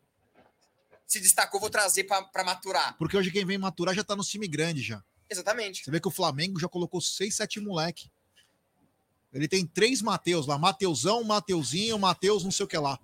se 1.06 1.20
destacou, 1.20 1.60
vou 1.60 1.70
trazer 1.70 2.04
para 2.06 2.44
maturar. 2.44 2.96
Porque 2.98 3.18
hoje 3.18 3.30
quem 3.32 3.46
vem 3.46 3.58
maturar 3.58 3.94
já 3.94 4.04
tá 4.04 4.16
no 4.16 4.24
time 4.24 4.48
grande 4.48 4.82
já. 4.82 5.04
Exatamente. 5.30 5.84
Você 5.84 5.92
vê 5.92 6.00
que 6.00 6.08
o 6.08 6.12
Flamengo 6.12 6.60
já 6.60 6.68
colocou 6.68 7.02
seis, 7.02 7.36
sete 7.36 7.60
moleque. 7.60 8.10
Ele 9.34 9.48
tem 9.48 9.66
três 9.66 10.02
Mateus 10.02 10.48
lá, 10.48 10.58
Mateusão, 10.58 11.24
Mateuzinho, 11.24 12.00
Mateus, 12.00 12.44
não 12.44 12.52
sei 12.52 12.66
o 12.66 12.68
que 12.68 12.78
lá. 12.78 12.98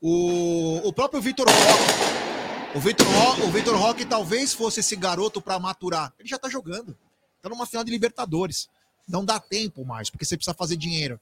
O, 0.00 0.76
o 0.88 0.92
próprio 0.92 1.20
Vitor 1.20 1.46
Roque. 1.48 2.76
O 2.76 2.80
Vitor 2.80 3.06
Roque, 3.06 3.42
o 3.42 3.50
Vitor 3.50 3.76
Roque 3.76 4.04
talvez 4.04 4.54
fosse 4.54 4.80
esse 4.80 4.94
garoto 4.94 5.42
para 5.42 5.58
maturar. 5.58 6.14
Ele 6.18 6.28
já 6.28 6.38
tá 6.38 6.48
jogando. 6.48 6.96
Tá 7.40 7.48
numa 7.48 7.66
final 7.66 7.82
de 7.82 7.90
Libertadores. 7.90 8.68
Não 9.08 9.24
dá 9.24 9.40
tempo 9.40 9.84
mais, 9.84 10.08
porque 10.08 10.24
você 10.24 10.36
precisa 10.36 10.54
fazer 10.54 10.76
dinheiro. 10.76 11.20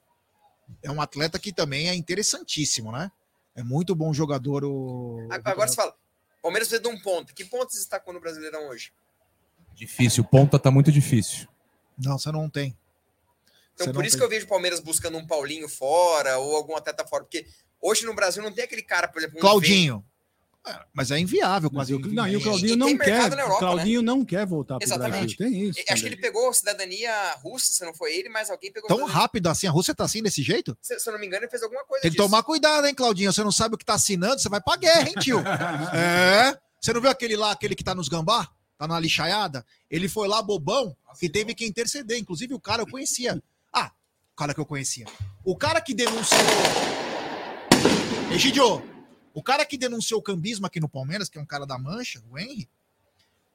É 0.83 0.91
um 0.91 1.01
atleta 1.01 1.39
que 1.39 1.51
também 1.51 1.89
é 1.89 1.95
interessantíssimo, 1.95 2.91
né? 2.91 3.11
É 3.55 3.63
muito 3.63 3.95
bom 3.95 4.13
jogador. 4.13 4.63
O... 4.63 5.27
Agora 5.29 5.67
você 5.67 5.75
fala, 5.75 5.95
Palmeiras 6.41 6.67
precisa 6.67 6.89
de 6.89 6.95
um 6.95 7.01
ponto. 7.01 7.33
Que 7.33 7.43
ponto 7.43 7.71
se 7.71 7.79
destacou 7.79 8.13
no 8.13 8.19
Brasileirão 8.19 8.69
hoje? 8.69 8.93
Difícil, 9.75 10.23
ponta 10.23 10.59
tá 10.59 10.69
muito 10.71 10.91
difícil. 10.91 11.47
Não, 11.97 12.17
você 12.17 12.31
não 12.31 12.49
tem. 12.49 12.77
Então, 13.73 13.87
Você 13.87 13.93
por 13.93 13.99
não 13.99 14.05
isso 14.05 14.11
tem. 14.17 14.19
que 14.19 14.25
eu 14.25 14.29
vejo 14.29 14.45
o 14.45 14.49
Palmeiras 14.49 14.79
buscando 14.79 15.17
um 15.17 15.25
Paulinho 15.25 15.67
fora 15.67 16.37
ou 16.37 16.55
algum 16.55 16.75
atleta 16.75 17.05
fora. 17.07 17.23
Porque 17.23 17.45
hoje 17.81 18.05
no 18.05 18.13
Brasil 18.13 18.43
não 18.43 18.51
tem 18.51 18.63
aquele 18.63 18.81
cara, 18.83 19.07
por 19.07 19.19
exemplo, 19.19 19.37
um 19.37 19.41
Claudinho. 19.41 20.05
É, 20.67 20.79
mas 20.93 21.09
é 21.09 21.17
inviável 21.17 21.71
quase. 21.71 21.91
Mas 21.95 22.05
o- 22.05 22.13
não, 22.13 22.27
e 22.27 22.35
o 22.37 22.41
Claudinho 22.41 22.73
e 22.73 22.75
não 22.75 22.95
quer. 22.95 23.31
Europa, 23.31 23.53
o 23.55 23.57
Claudinho 23.57 24.01
não 24.03 24.23
quer 24.23 24.45
voltar 24.45 24.77
para 24.77 24.85
o 24.85 24.87
Exatamente. 24.87 25.35
Brasil. 25.35 25.37
Tem 25.37 25.69
isso. 25.69 25.79
Acho 25.79 25.85
que 25.85 25.93
também. 25.95 26.05
ele 26.05 26.15
pegou 26.21 26.53
cidadania 26.53 27.33
russa, 27.41 27.73
se 27.73 27.83
não 27.83 27.95
foi 27.95 28.13
ele, 28.15 28.29
mas 28.29 28.51
alguém 28.51 28.71
pegou. 28.71 28.87
Tão 28.87 28.97
cidadania- 28.97 29.19
rápido 29.21 29.47
assim, 29.47 29.65
a 29.65 29.71
Rússia 29.71 29.95
tá 29.95 30.03
assim 30.03 30.21
desse 30.21 30.43
jeito? 30.43 30.77
Se, 30.79 30.99
se 30.99 31.09
eu 31.09 31.13
não 31.13 31.19
me 31.19 31.25
engano, 31.25 31.43
ele 31.45 31.49
fez 31.49 31.63
alguma 31.63 31.83
coisa 31.83 32.03
Tem 32.03 32.11
que 32.11 32.17
disso. 32.17 32.29
tomar 32.29 32.43
cuidado, 32.43 32.85
hein, 32.85 32.93
Claudinho? 32.93 33.33
Você 33.33 33.43
não 33.43 33.51
sabe 33.51 33.73
o 33.73 33.77
que 33.77 33.85
tá 33.85 33.95
assinando, 33.95 34.39
você 34.39 34.49
vai 34.49 34.61
pra 34.61 34.75
guerra, 34.75 35.07
hein, 35.09 35.15
tio? 35.19 35.39
É. 35.95 36.55
Você 36.79 36.93
não 36.93 37.01
viu 37.01 37.09
aquele 37.09 37.35
lá, 37.35 37.51
aquele 37.51 37.73
que 37.75 37.83
tá 37.83 37.95
nos 37.95 38.07
gambá? 38.07 38.47
Tá 38.81 38.87
na 38.87 38.99
lixaiada? 38.99 39.63
Ele 39.91 40.09
foi 40.09 40.27
lá, 40.27 40.41
bobão, 40.41 40.97
e 41.21 41.29
teve 41.29 41.53
que 41.53 41.63
interceder. 41.63 42.17
Inclusive, 42.17 42.55
o 42.55 42.59
cara 42.59 42.81
eu 42.81 42.87
conhecia. 42.87 43.39
Ah, 43.71 43.91
o 44.33 44.35
cara 44.35 44.55
que 44.55 44.59
eu 44.59 44.65
conhecia. 44.65 45.05
O 45.45 45.55
cara 45.55 45.79
que 45.79 45.93
denunciou. 45.93 46.41
Egidio, 48.33 48.83
o 49.35 49.43
cara 49.43 49.63
que 49.67 49.77
denunciou 49.77 50.19
o 50.19 50.23
cambismo 50.23 50.65
aqui 50.65 50.79
no 50.79 50.89
Palmeiras, 50.89 51.29
que 51.29 51.37
é 51.37 51.41
um 51.41 51.45
cara 51.45 51.63
da 51.63 51.77
mancha, 51.77 52.23
o 52.31 52.39
Henry, 52.39 52.67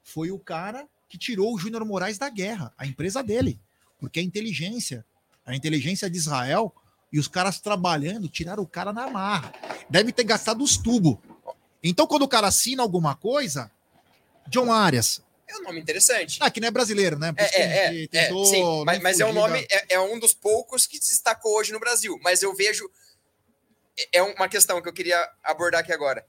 foi 0.01 0.31
o 0.31 0.39
cara 0.39 0.87
que 1.09 1.17
tirou 1.17 1.53
o 1.53 1.59
Júnior 1.59 1.83
Moraes 1.83 2.17
da 2.17 2.29
guerra, 2.29 2.73
a 2.77 2.87
empresa 2.87 3.21
dele. 3.21 3.59
Porque 3.99 4.21
a 4.21 4.23
inteligência, 4.23 5.05
a 5.45 5.53
inteligência 5.53 6.09
de 6.09 6.15
Israel 6.15 6.73
e 7.11 7.19
os 7.19 7.27
caras 7.27 7.59
trabalhando 7.59 8.29
tiraram 8.29 8.63
o 8.63 8.67
cara 8.67 8.93
na 8.93 9.09
marra. 9.09 9.51
Deve 9.89 10.13
ter 10.13 10.23
gastado 10.23 10.63
os 10.63 10.77
tubos. 10.77 11.17
Então, 11.83 12.07
quando 12.07 12.21
o 12.21 12.29
cara 12.29 12.47
assina 12.47 12.81
alguma 12.81 13.13
coisa, 13.13 13.69
John 14.49 14.71
Arias. 14.71 15.21
É 15.47 15.57
um 15.57 15.63
nome 15.63 15.79
interessante. 15.79 16.39
Ah, 16.41 16.51
que 16.51 16.59
não 16.59 16.67
é 16.67 16.71
brasileiro, 16.71 17.17
né? 17.17 17.31
Por 17.31 17.41
isso 17.41 17.53
que 17.53 17.61
a 17.61 17.61
É, 17.61 17.95
é, 17.95 18.03
é, 18.11 18.25
é, 18.25 18.27
sim, 18.45 18.83
mas, 18.85 19.01
mas 19.01 19.19
é 19.19 19.25
um 19.25 19.31
nome, 19.31 19.65
é, 19.71 19.95
é 19.95 19.99
um 19.99 20.19
dos 20.19 20.33
poucos 20.33 20.85
que 20.85 20.97
se 20.97 21.11
destacou 21.11 21.57
hoje 21.57 21.71
no 21.71 21.79
Brasil. 21.79 22.19
Mas 22.21 22.41
eu 22.41 22.53
vejo. 22.53 22.89
É 24.11 24.21
uma 24.21 24.47
questão 24.47 24.81
que 24.81 24.87
eu 24.87 24.93
queria 24.93 25.17
abordar 25.43 25.81
aqui 25.81 25.91
agora. 25.91 26.25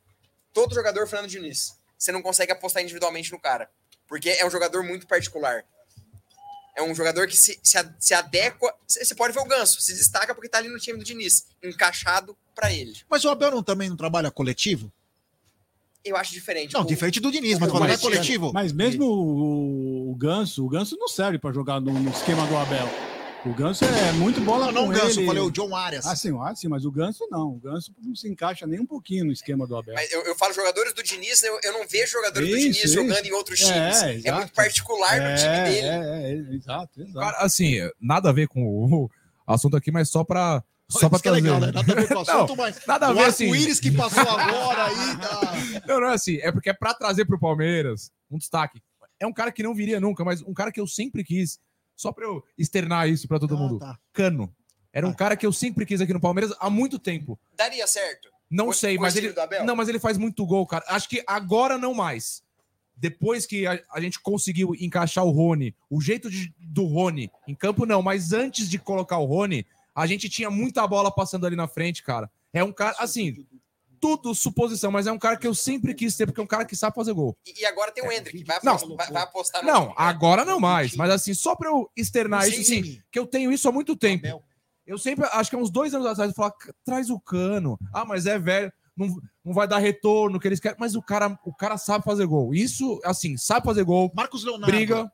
Todo 0.55 0.75
jogador, 0.75 1.07
Fernando 1.07 1.29
Diniz, 1.29 1.75
você 1.99 2.11
não 2.13 2.23
consegue 2.23 2.53
apostar 2.53 2.83
individualmente 2.83 3.31
no 3.33 3.41
cara. 3.41 3.69
Porque 4.07 4.31
é 4.31 4.47
um 4.47 4.51
jogador 4.51 4.83
muito 4.83 5.07
particular. 5.07 5.65
É 6.75 6.83
um 6.83 6.95
jogador 6.95 7.27
que 7.27 7.37
se, 7.37 7.59
se, 7.63 7.77
se 7.99 8.15
adequa. 8.15 8.73
Você 8.87 9.05
você 9.05 9.15
pode 9.15 9.35
ver 9.35 9.41
o 9.41 9.45
Ganso, 9.45 9.81
se 9.83 9.93
destaca 9.95 10.33
porque 10.33 10.49
tá 10.49 10.59
ali 10.59 10.69
no 10.69 10.79
time 10.79 10.97
do 10.97 11.05
Diniz, 11.05 11.47
encaixado 11.63 12.39
pra 12.55 12.73
ele. 12.73 12.97
Mas 13.11 13.25
o 13.25 13.29
Abel 13.29 13.51
não, 13.51 13.63
também 13.63 13.89
não 13.89 13.97
trabalha 13.97 14.31
coletivo? 14.31 14.91
Eu 16.09 16.17
acho 16.17 16.33
diferente. 16.33 16.73
Não, 16.75 16.83
O- 16.83 16.87
diferente 16.87 17.21
do 17.21 17.31
Diniz, 17.31 17.59
mas 17.59 17.71
falando 17.71 17.91
é 17.91 17.97
coletivo. 17.99 18.53
Mas 18.53 18.73
mesmo 18.73 19.05
o, 19.05 20.11
o 20.11 20.15
Ganso, 20.17 20.65
o 20.65 20.69
Ganso 20.69 20.97
não 20.99 21.09
serve 21.09 21.39
para 21.39 21.53
jogar 21.53 21.81
no, 21.81 21.93
no 21.93 22.11
esquema 22.11 22.47
do 22.47 22.57
Abel. 22.57 22.89
O 23.47 23.55
Ganso 23.55 23.85
é 23.85 24.13
muito 24.13 24.41
bola 24.41 24.67
Não, 24.67 24.73
não 24.73 24.83
com 24.87 24.89
o 24.89 25.01
Ganso, 25.01 25.21
ele. 25.21 25.27
falei 25.27 25.43
o 25.43 25.51
John 25.51 25.75
Arias. 25.75 26.05
Ah, 26.05 26.17
sim, 26.17 26.37
ah, 26.43 26.55
sim, 26.57 26.67
mas 26.67 26.85
o 26.85 26.91
Ganso 26.91 27.25
não. 27.31 27.51
O 27.51 27.61
Ganso 27.61 27.95
não 28.05 28.15
se 28.15 28.29
encaixa 28.29 28.67
nem 28.67 28.81
um 28.81 28.85
pouquinho 28.87 29.25
no 29.25 29.33
esquema 29.33 29.65
do 29.67 29.77
Abel. 29.77 29.95
Mas 29.95 30.11
eu, 30.13 30.23
eu 30.23 30.35
falo 30.35 30.53
jogadores 30.53 30.93
do 30.93 31.03
Diniz, 31.05 31.43
eu, 31.45 31.59
eu 31.63 31.73
não 31.73 31.87
vejo 31.87 32.13
jogadores 32.13 32.49
do 32.49 32.57
Isso, 32.57 32.73
Diniz 32.73 32.93
jogando 32.93 33.19
isso. 33.25 33.29
em 33.29 33.33
outros 33.33 33.61
É, 33.63 33.65
times. 33.65 34.03
É, 34.03 34.15
exato. 34.17 34.39
muito 34.39 34.53
particular 34.53 35.21
no 35.21 35.37
time 35.37 35.65
dele. 35.71 35.87
É, 35.87 35.91
é, 35.91 36.31
é, 36.33 36.55
exato, 36.57 37.01
exato. 37.01 37.19
Cara, 37.21 37.37
assim, 37.39 37.75
nada 38.01 38.29
a 38.29 38.33
ver 38.33 38.49
com 38.49 38.61
o 38.67 39.11
assunto 39.47 39.77
aqui, 39.77 39.91
mas 39.93 40.11
só 40.11 40.25
pra. 40.25 40.63
Só 40.91 41.09
pra 41.09 41.17
Isso 41.17 41.23
que 41.23 41.29
é 41.29 41.33
legal, 41.33 41.59
trazer. 41.61 41.73
né? 41.75 41.83
Nada 41.83 41.93
a 41.93 41.97
ver 41.97 42.09
com 42.09 42.15
o 42.15 42.19
assunto, 42.21 42.49
Não, 42.49 42.57
mas 42.57 42.81
nada 42.87 43.07
a 43.07 43.11
o 43.11 43.15
ver, 43.15 43.25
assim. 43.25 43.45
arco-íris 43.45 43.79
que 43.81 43.91
passou 43.91 44.23
agora 44.23 44.87
aí, 44.87 45.17
tá... 45.21 45.87
Não, 45.87 46.01
não 46.01 46.09
é 46.09 46.15
assim. 46.15 46.37
É 46.39 46.51
porque 46.51 46.71
é 46.71 46.73
pra 46.73 46.95
trazer 46.95 47.27
pro 47.27 47.39
Palmeiras 47.39 48.11
um 48.31 48.39
destaque. 48.39 48.81
É 49.21 49.27
um 49.27 49.33
cara 49.33 49.53
que 49.53 49.63
não 49.63 49.75
viria 49.75 50.01
nunca, 50.01 50.25
mas 50.25 50.41
um 50.43 50.55
cara 50.55 50.73
que 50.73 50.81
eu 50.81 50.87
sempre 50.87 51.23
quis. 51.23 51.59
Só 51.95 52.11
pra 52.13 52.25
eu 52.25 52.43
externar 52.57 53.09
isso 53.09 53.27
pra 53.29 53.39
todo 53.39 53.55
Ah, 53.55 53.59
mundo. 53.59 53.79
tá. 53.81 53.99
Cano. 54.13 54.55
Era 54.93 55.07
um 55.07 55.13
cara 55.13 55.37
que 55.37 55.45
eu 55.45 55.53
sempre 55.53 55.85
quis 55.85 56.01
aqui 56.01 56.13
no 56.15 56.21
Palmeiras 56.21 56.55
há 56.59 56.71
muito 56.71 56.99
tempo. 56.99 57.39
Daria 57.57 57.87
certo. 57.87 58.29
Não 58.51 58.67
Com- 58.67 58.73
sei, 58.73 58.97
mas 58.97 59.15
o 59.15 59.19
ele. 59.19 59.35
Não, 59.67 59.77
mas 59.77 59.89
ele 59.91 59.99
faz 59.99 60.17
muito 60.17 60.47
gol, 60.47 60.67
cara. 60.67 60.85
Acho 60.89 61.07
que 61.09 61.23
agora 61.27 61.77
não 61.77 61.93
mais. 61.93 62.43
Depois 62.97 63.47
que 63.47 63.67
a, 63.67 63.79
a 63.93 64.01
gente 64.01 64.19
conseguiu 64.21 64.75
encaixar 64.81 65.25
o 65.25 65.31
Rony, 65.31 65.75
o 65.91 66.01
jeito 66.01 66.31
de- 66.31 66.53
do 66.59 66.85
Rony, 66.85 67.31
em 67.47 67.55
campo 67.55 67.85
não, 67.85 68.01
mas 68.01 68.33
antes 68.33 68.69
de 68.71 68.79
colocar 68.79 69.19
o 69.19 69.27
Rony, 69.27 69.67
a 70.03 70.07
gente 70.07 70.29
tinha 70.29 70.51
muita 70.51 70.87
bola 70.87 71.11
passando 71.11 71.47
ali 71.47 71.57
na 71.57 71.67
frente, 71.69 72.03
cara. 72.03 72.31
É 72.53 72.63
um 72.63 72.73
cara, 72.73 72.97
assim, 72.99 73.45
tudo 74.01 74.35
suposição, 74.35 74.91
mas 74.93 75.07
é 75.07 75.13
um 75.13 75.19
cara 75.19 75.37
que 75.37 75.47
eu 75.47 75.55
sempre 75.55 75.93
quis 75.95 76.17
ter, 76.17 76.27
porque 76.27 76.41
é 76.41 76.45
um 76.45 76.47
cara 76.47 76.65
que 76.65 76.77
sabe 76.77 76.95
fazer 76.95 77.13
gol. 77.13 77.37
E, 77.45 77.63
e 77.63 77.67
agora 77.67 77.91
tem 77.91 78.05
o 78.05 78.13
Hendrick, 78.13 78.45
vai, 78.45 78.61
Não. 78.63 78.75
apostar, 78.75 78.97
vai, 78.97 79.11
vai 79.13 79.23
apostar 79.23 79.63
no 79.63 79.69
Não, 79.69 79.81
time, 79.81 79.89
né? 79.89 79.95
agora 79.99 80.45
não 80.45 80.61
mais, 80.61 80.95
mas 80.95 81.11
assim, 81.11 81.35
só 81.35 81.57
pra 81.57 81.69
eu 81.69 81.91
externar 81.97 82.45
Sim, 82.45 82.51
isso, 82.51 82.61
assim, 82.61 82.83
sim. 82.85 83.03
que 83.11 83.19
eu 83.19 83.27
tenho 83.27 83.53
isso 83.53 83.69
há 83.69 83.73
muito 83.73 83.97
tempo. 83.97 84.27
Abel. 84.27 84.43
Eu 84.87 84.97
sempre, 84.97 85.27
acho 85.33 85.51
que 85.51 85.57
há 85.57 85.59
uns 85.59 85.71
dois 85.71 85.93
anos 85.93 86.07
atrás, 86.07 86.31
eu 86.31 86.35
falava, 86.35 86.55
traz 86.85 87.11
o 87.11 87.21
cano. 87.21 87.79
Ah, 87.93 88.05
mas 88.07 88.25
é 88.25 88.39
velho, 88.39 88.73
não, 88.97 89.09
não 89.45 89.53
vai 89.53 89.69
dar 89.69 89.79
retorno 89.79 90.41
que 90.41 90.49
eles 90.49 90.61
querem. 90.61 90.79
Mas 90.81 90.95
o 90.95 91.03
cara, 91.03 91.39
o 91.45 91.53
cara 91.55 91.77
sabe 91.77 92.05
fazer 92.05 92.25
gol. 92.25 92.55
Isso, 92.55 92.99
assim, 93.05 93.37
sabe 93.37 93.67
fazer 93.67 93.85
gol, 93.85 94.11
Marcos 94.15 94.45
Leonardo. 94.45 94.75
briga. 94.75 95.13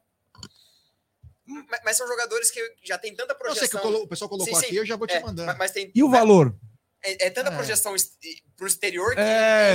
Mas, 1.84 1.96
são 1.96 2.06
jogadores 2.08 2.50
que 2.50 2.60
já 2.82 2.96
tem 2.98 3.14
tanta 3.14 3.32
Eu 3.34 3.54
sei 3.54 3.68
que 3.68 3.68
projeção. 3.68 3.80
eu 3.80 3.82
colo- 3.82 4.04
o 4.04 4.08
pessoal 4.08 4.28
colocou 4.28 4.54
Sim, 4.54 4.60
sim. 4.60 4.66
aqui, 4.66 4.76
eu 4.76 4.86
já 4.86 4.96
vou 4.96 5.06
te 5.06 5.14
É, 5.14 5.20
mandando. 5.20 5.56
mas- 5.58 5.70
tem, 5.72 5.90
E 5.94 6.02
o 6.02 6.10
valor? 6.10 6.54
é, 7.02 7.26
é 7.26 7.30
tanta 7.30 7.50
É. 7.50 7.54
projeção 7.54 7.94
pro 8.56 8.66
exterior 8.66 9.14
que 9.14 9.20
é, 9.20 9.24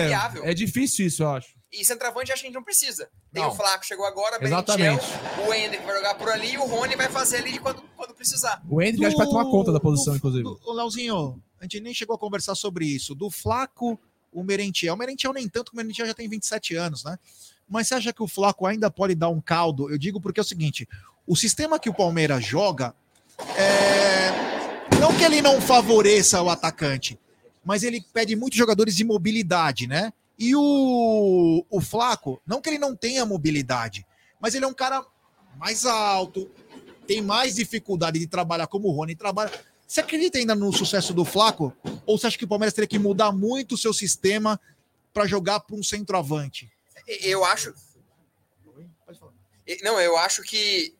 É, 0.02 0.04
inviável. 0.06 0.44
é 0.44 0.54
difícil 0.54 1.06
isso, 1.06 1.22
eu 1.24 1.30
acho. 1.30 1.58
E 1.72 1.86
centroavante 1.86 2.32
acho 2.32 2.41
que 2.41 2.48
a 2.48 2.50
gente 2.50 2.56
não 2.56 2.64
precisa. 2.64 3.08
Tem 3.32 3.44
Não. 3.44 3.52
o 3.52 3.56
Flaco, 3.56 3.86
chegou 3.86 4.04
agora, 4.06 4.44
Exatamente. 4.44 5.06
Benchel, 5.06 5.48
o 5.48 5.54
Hendrick 5.54 5.86
vai 5.86 5.96
jogar 5.98 6.16
por 6.16 6.30
ali 6.30 6.54
e 6.54 6.58
o 6.58 6.66
Rony 6.66 6.96
vai 6.96 7.08
fazer 7.10 7.38
ali 7.38 7.52
de 7.52 7.60
quando, 7.60 7.84
quando 7.96 8.16
precisar. 8.16 8.60
O 8.68 8.82
Hendrick 8.82 9.06
acho 9.06 9.16
que 9.16 9.22
vai 9.22 9.28
tomar 9.30 9.46
conta 9.52 9.72
da 9.72 9.80
posição, 9.80 10.14
do- 10.14 10.18
inclusive. 10.18 10.44
do- 10.44 10.60
Ô, 10.66 10.74
Leozinho, 10.74 11.40
a 11.60 11.64
gente 11.66 11.80
nem 11.80 11.94
chegou 11.94 12.16
a 12.16 12.18
conversar 12.20 12.56
sobre 12.56 12.86
isso. 12.86 13.14
Do 13.14 13.30
Flaco, 13.30 14.00
o 14.32 14.44
Merentiel. 14.44 14.96
O 14.96 14.98
Merentiel 14.98 15.32
nem 15.32 15.48
tanto, 15.48 15.66
porque 15.66 15.76
o 15.76 15.78
Merentiel 15.78 16.08
já 16.08 16.14
tem 16.16 16.28
27 16.28 16.76
anos, 16.76 17.04
né? 17.04 17.20
Mas 17.68 17.88
você 17.88 17.94
acha 17.94 18.12
que 18.12 18.24
o 18.24 18.28
Flaco 18.28 18.66
ainda 18.66 18.90
pode 18.90 19.14
dar 19.14 19.30
um 19.30 19.40
caldo? 19.40 19.91
Eu 19.91 19.98
digo 20.00 20.20
porque 20.20 20.40
é 20.40 20.41
o 20.41 20.46
seguinte: 20.46 20.88
o 21.30 21.35
sistema 21.35 21.77
que 21.77 21.88
o 21.88 21.93
Palmeiras 21.93 22.43
joga 22.43 22.95
é. 23.56 24.31
Não 24.99 25.15
que 25.15 25.23
ele 25.23 25.43
não 25.43 25.61
favoreça 25.61 26.41
o 26.41 26.49
atacante, 26.49 27.18
mas 27.64 27.84
ele 27.84 28.03
pede 28.11 28.35
muitos 28.35 28.57
jogadores 28.57 28.95
de 28.95 29.03
mobilidade, 29.06 29.85
né? 29.85 30.11
E 30.38 30.56
o, 30.56 31.64
o 31.69 31.80
Flaco, 31.80 32.41
não 32.45 32.60
que 32.60 32.69
ele 32.69 32.80
não 32.80 32.95
tenha 32.95 33.26
mobilidade, 33.27 34.06
mas 34.41 34.56
ele 34.56 34.65
é 34.65 34.68
um 34.68 34.73
cara 34.73 35.06
mais 35.56 35.85
alto, 35.85 36.49
tem 37.06 37.22
mais 37.22 37.56
dificuldade 37.56 38.18
de 38.18 38.26
trabalhar 38.26 38.65
como 38.65 38.88
o 38.88 38.91
Rony 38.91 39.15
trabalha. 39.15 39.51
Você 39.88 40.01
acredita 40.01 40.39
ainda 40.39 40.56
no 40.56 40.73
sucesso 40.73 41.14
do 41.14 41.23
Flaco? 41.23 41.72
Ou 42.06 42.18
você 42.18 42.27
acha 42.27 42.38
que 42.38 42.45
o 42.45 42.47
Palmeiras 42.47 42.73
teria 42.73 42.88
que 42.88 42.99
mudar 42.99 43.31
muito 43.31 43.76
o 43.76 43.77
seu 43.77 43.93
sistema 43.93 44.60
para 45.14 45.27
jogar 45.27 45.60
para 45.60 45.76
um 45.76 45.84
centroavante? 45.84 46.72
Eu 47.22 47.45
acho. 47.45 47.73
Não, 49.84 49.99
eu 50.01 50.18
acho 50.18 50.41
que 50.41 50.97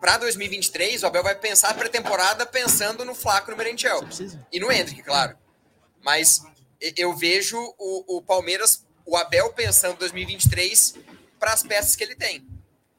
para 0.00 0.18
2023 0.18 1.02
o 1.02 1.06
Abel 1.06 1.22
vai 1.22 1.34
pensar 1.34 1.70
a 1.70 1.74
pré-temporada 1.74 2.46
pensando 2.46 3.04
no 3.04 3.14
Flaco 3.14 3.50
no 3.50 3.56
Merentiel. 3.56 4.06
E 4.52 4.60
no 4.60 4.70
Hendrick, 4.70 5.02
claro. 5.02 5.36
Mas 6.02 6.42
eu 6.96 7.14
vejo 7.16 7.58
o, 7.78 8.18
o 8.18 8.22
Palmeiras, 8.22 8.84
o 9.04 9.16
Abel 9.16 9.52
pensando 9.52 9.98
2023 9.98 10.94
para 11.38 11.52
as 11.52 11.62
peças 11.62 11.96
que 11.96 12.04
ele 12.04 12.14
tem. 12.14 12.46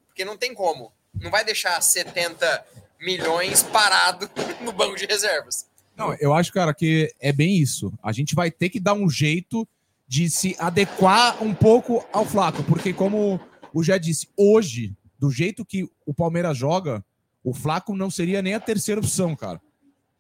Porque 0.08 0.26
não 0.26 0.38
tem 0.38 0.54
como. 0.54 0.92
Não 1.14 1.32
vai 1.32 1.44
deixar 1.44 1.82
70 1.82 2.66
milhões 3.00 3.64
parado 3.64 4.30
no 4.62 4.72
banco 4.72 4.96
de 4.96 5.06
reservas. 5.06 5.66
Não, 5.96 6.14
eu 6.20 6.34
acho, 6.34 6.54
cara, 6.54 6.74
que 6.74 7.14
é 7.20 7.32
bem 7.32 7.58
isso. 7.58 7.92
A 8.04 8.12
gente 8.12 8.36
vai 8.36 8.52
ter 8.52 8.70
que 8.70 8.80
dar 8.80 8.94
um 8.94 9.10
jeito 9.10 9.68
de 10.08 10.30
se 10.30 10.56
adequar 10.60 11.44
um 11.44 11.54
pouco 11.54 12.06
ao 12.14 12.26
Flaco, 12.26 12.64
porque 12.64 12.94
como 12.94 13.40
o 13.74 13.84
Jé 13.84 14.00
disse, 14.00 14.30
hoje, 14.38 14.96
do 15.20 15.30
jeito 15.30 15.66
que 15.66 15.90
o 16.08 16.14
Palmeiras 16.14 16.58
joga, 16.58 17.06
o 17.44 17.54
Flaco 17.54 17.96
não 17.96 18.10
seria 18.10 18.42
nem 18.42 18.54
a 18.56 18.60
terceira 18.60 19.00
opção, 19.00 19.36
cara. 19.36 19.62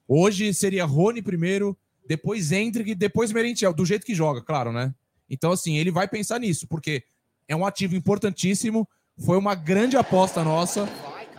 Hoje 0.08 0.54
seria 0.54 0.86
Rony 0.86 1.22
primeiro, 1.22 1.76
depois 2.08 2.52
Hendrick, 2.52 2.94
depois 2.94 3.32
Merentiel, 3.32 3.74
do 3.74 3.86
jeito 3.86 4.06
que 4.06 4.14
joga, 4.14 4.42
claro, 4.42 4.72
né? 4.72 4.94
Então, 5.30 5.52
assim, 5.52 5.78
ele 5.78 5.92
vai 5.92 6.08
pensar 6.08 6.40
nisso, 6.40 6.68
porque 6.68 7.04
é 7.48 7.56
um 7.56 7.66
ativo 7.66 7.96
importantíssimo, 7.96 8.88
foi 9.26 9.38
uma 9.38 9.56
grande 9.56 9.98
aposta 9.98 10.44
nossa. 10.44 10.88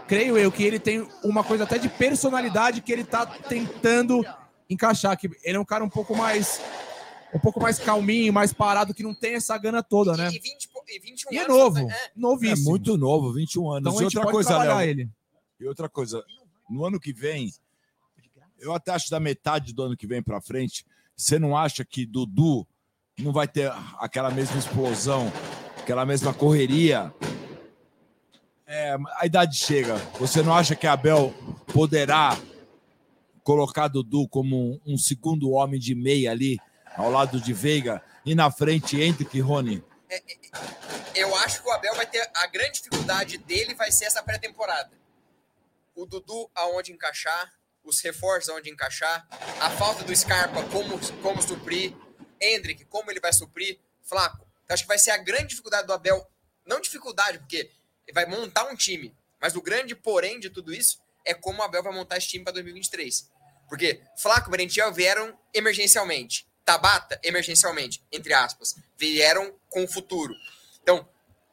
Creio 0.06 0.36
eu 0.36 0.50
que 0.50 0.62
ele 0.62 0.78
tem 0.78 1.06
uma 1.22 1.44
coisa 1.44 1.64
até 1.64 1.78
de 1.78 1.88
personalidade 1.88 2.80
que 2.82 2.90
ele 2.92 3.04
tá 3.04 3.24
tentando 3.26 4.24
encaixar, 4.68 5.16
que 5.16 5.30
ele 5.44 5.56
é 5.56 5.60
um 5.60 5.64
cara 5.64 5.84
um 5.84 5.88
pouco 5.88 6.16
mais 6.16 6.60
um 7.32 7.38
pouco 7.38 7.60
mais 7.60 7.78
calminho, 7.78 8.32
mais 8.32 8.54
parado, 8.54 8.94
que 8.94 9.02
não 9.02 9.14
tem 9.14 9.34
essa 9.34 9.56
gana 9.58 9.82
toda, 9.82 10.16
né? 10.16 10.30
E, 10.32 10.38
20, 10.38 10.67
po- 10.67 10.67
e 10.88 10.98
21 10.98 11.32
E 11.32 11.36
é 11.36 11.44
anos, 11.44 11.56
novo, 11.56 11.86
né? 11.86 11.94
É. 11.94 12.04
É 12.06 12.10
novíssimo. 12.16 12.70
muito 12.70 12.96
novo, 12.96 13.32
21 13.32 13.70
anos. 13.70 13.80
Então 13.80 13.92
a 13.92 13.96
e 13.96 14.04
gente 14.04 14.16
outra 14.18 14.32
pode 14.32 14.32
coisa, 14.32 14.58
Léo, 14.58 14.80
ele. 14.80 15.10
E 15.60 15.66
outra 15.66 15.88
coisa, 15.88 16.24
no 16.68 16.84
ano 16.84 17.00
que 17.00 17.12
vem, 17.12 17.52
eu 18.58 18.72
até 18.72 18.92
acho 18.92 19.10
da 19.10 19.20
metade 19.20 19.72
do 19.72 19.82
ano 19.82 19.96
que 19.96 20.06
vem 20.06 20.22
pra 20.22 20.40
frente, 20.40 20.84
você 21.16 21.38
não 21.38 21.56
acha 21.56 21.84
que 21.84 22.06
Dudu 22.06 22.66
não 23.18 23.32
vai 23.32 23.48
ter 23.48 23.72
aquela 23.98 24.30
mesma 24.30 24.58
explosão, 24.58 25.32
aquela 25.78 26.06
mesma 26.06 26.32
correria? 26.32 27.12
É, 28.66 28.96
a 29.16 29.26
idade 29.26 29.56
chega. 29.56 29.96
Você 30.20 30.42
não 30.42 30.54
acha 30.54 30.76
que 30.76 30.86
Abel 30.86 31.34
poderá 31.72 32.38
colocar 33.42 33.88
Dudu 33.88 34.28
como 34.28 34.72
um, 34.72 34.94
um 34.94 34.98
segundo 34.98 35.50
homem 35.50 35.80
de 35.80 35.94
meia 35.94 36.30
ali, 36.30 36.58
ao 36.96 37.10
lado 37.10 37.40
de 37.40 37.52
Veiga, 37.52 38.02
e 38.24 38.34
na 38.34 38.50
frente 38.50 39.00
Hendrick 39.00 39.36
e 39.36 39.40
Rony? 39.40 39.82
Eu 41.14 41.34
acho 41.36 41.62
que 41.62 41.68
o 41.68 41.72
Abel 41.72 41.94
vai 41.94 42.06
ter. 42.06 42.28
A 42.34 42.46
grande 42.46 42.74
dificuldade 42.74 43.38
dele 43.38 43.74
vai 43.74 43.90
ser 43.90 44.06
essa 44.06 44.22
pré-temporada. 44.22 44.90
O 45.94 46.06
Dudu 46.06 46.50
aonde 46.54 46.92
encaixar, 46.92 47.52
os 47.84 48.00
reforços 48.00 48.48
aonde 48.48 48.70
encaixar, 48.70 49.26
a 49.60 49.70
falta 49.70 50.04
do 50.04 50.14
Scarpa, 50.14 50.62
como, 50.70 50.98
como 51.22 51.42
suprir, 51.42 51.94
Hendrick, 52.40 52.84
como 52.86 53.10
ele 53.10 53.20
vai 53.20 53.32
suprir, 53.32 53.78
Flaco. 54.02 54.46
Eu 54.68 54.74
acho 54.74 54.84
que 54.84 54.88
vai 54.88 54.98
ser 54.98 55.10
a 55.10 55.16
grande 55.16 55.48
dificuldade 55.48 55.86
do 55.86 55.92
Abel. 55.92 56.26
Não 56.64 56.80
dificuldade, 56.80 57.38
porque 57.38 57.70
ele 58.06 58.14
vai 58.14 58.26
montar 58.26 58.64
um 58.68 58.76
time. 58.76 59.14
Mas 59.40 59.54
o 59.56 59.62
grande 59.62 59.94
porém 59.94 60.38
de 60.38 60.50
tudo 60.50 60.72
isso 60.72 61.00
é 61.24 61.34
como 61.34 61.60
o 61.60 61.62
Abel 61.62 61.82
vai 61.82 61.92
montar 61.92 62.16
esse 62.16 62.28
time 62.28 62.44
para 62.44 62.54
2023. 62.54 63.30
Porque 63.68 64.00
Flaco 64.16 64.48
e 64.48 64.50
Merentiel 64.50 64.92
vieram 64.92 65.38
emergencialmente. 65.52 66.47
Tabata, 66.68 67.18
emergencialmente, 67.24 68.04
entre 68.12 68.34
aspas. 68.34 68.76
Vieram 68.98 69.54
com 69.70 69.84
o 69.84 69.88
futuro. 69.88 70.34
Então, 70.82 71.08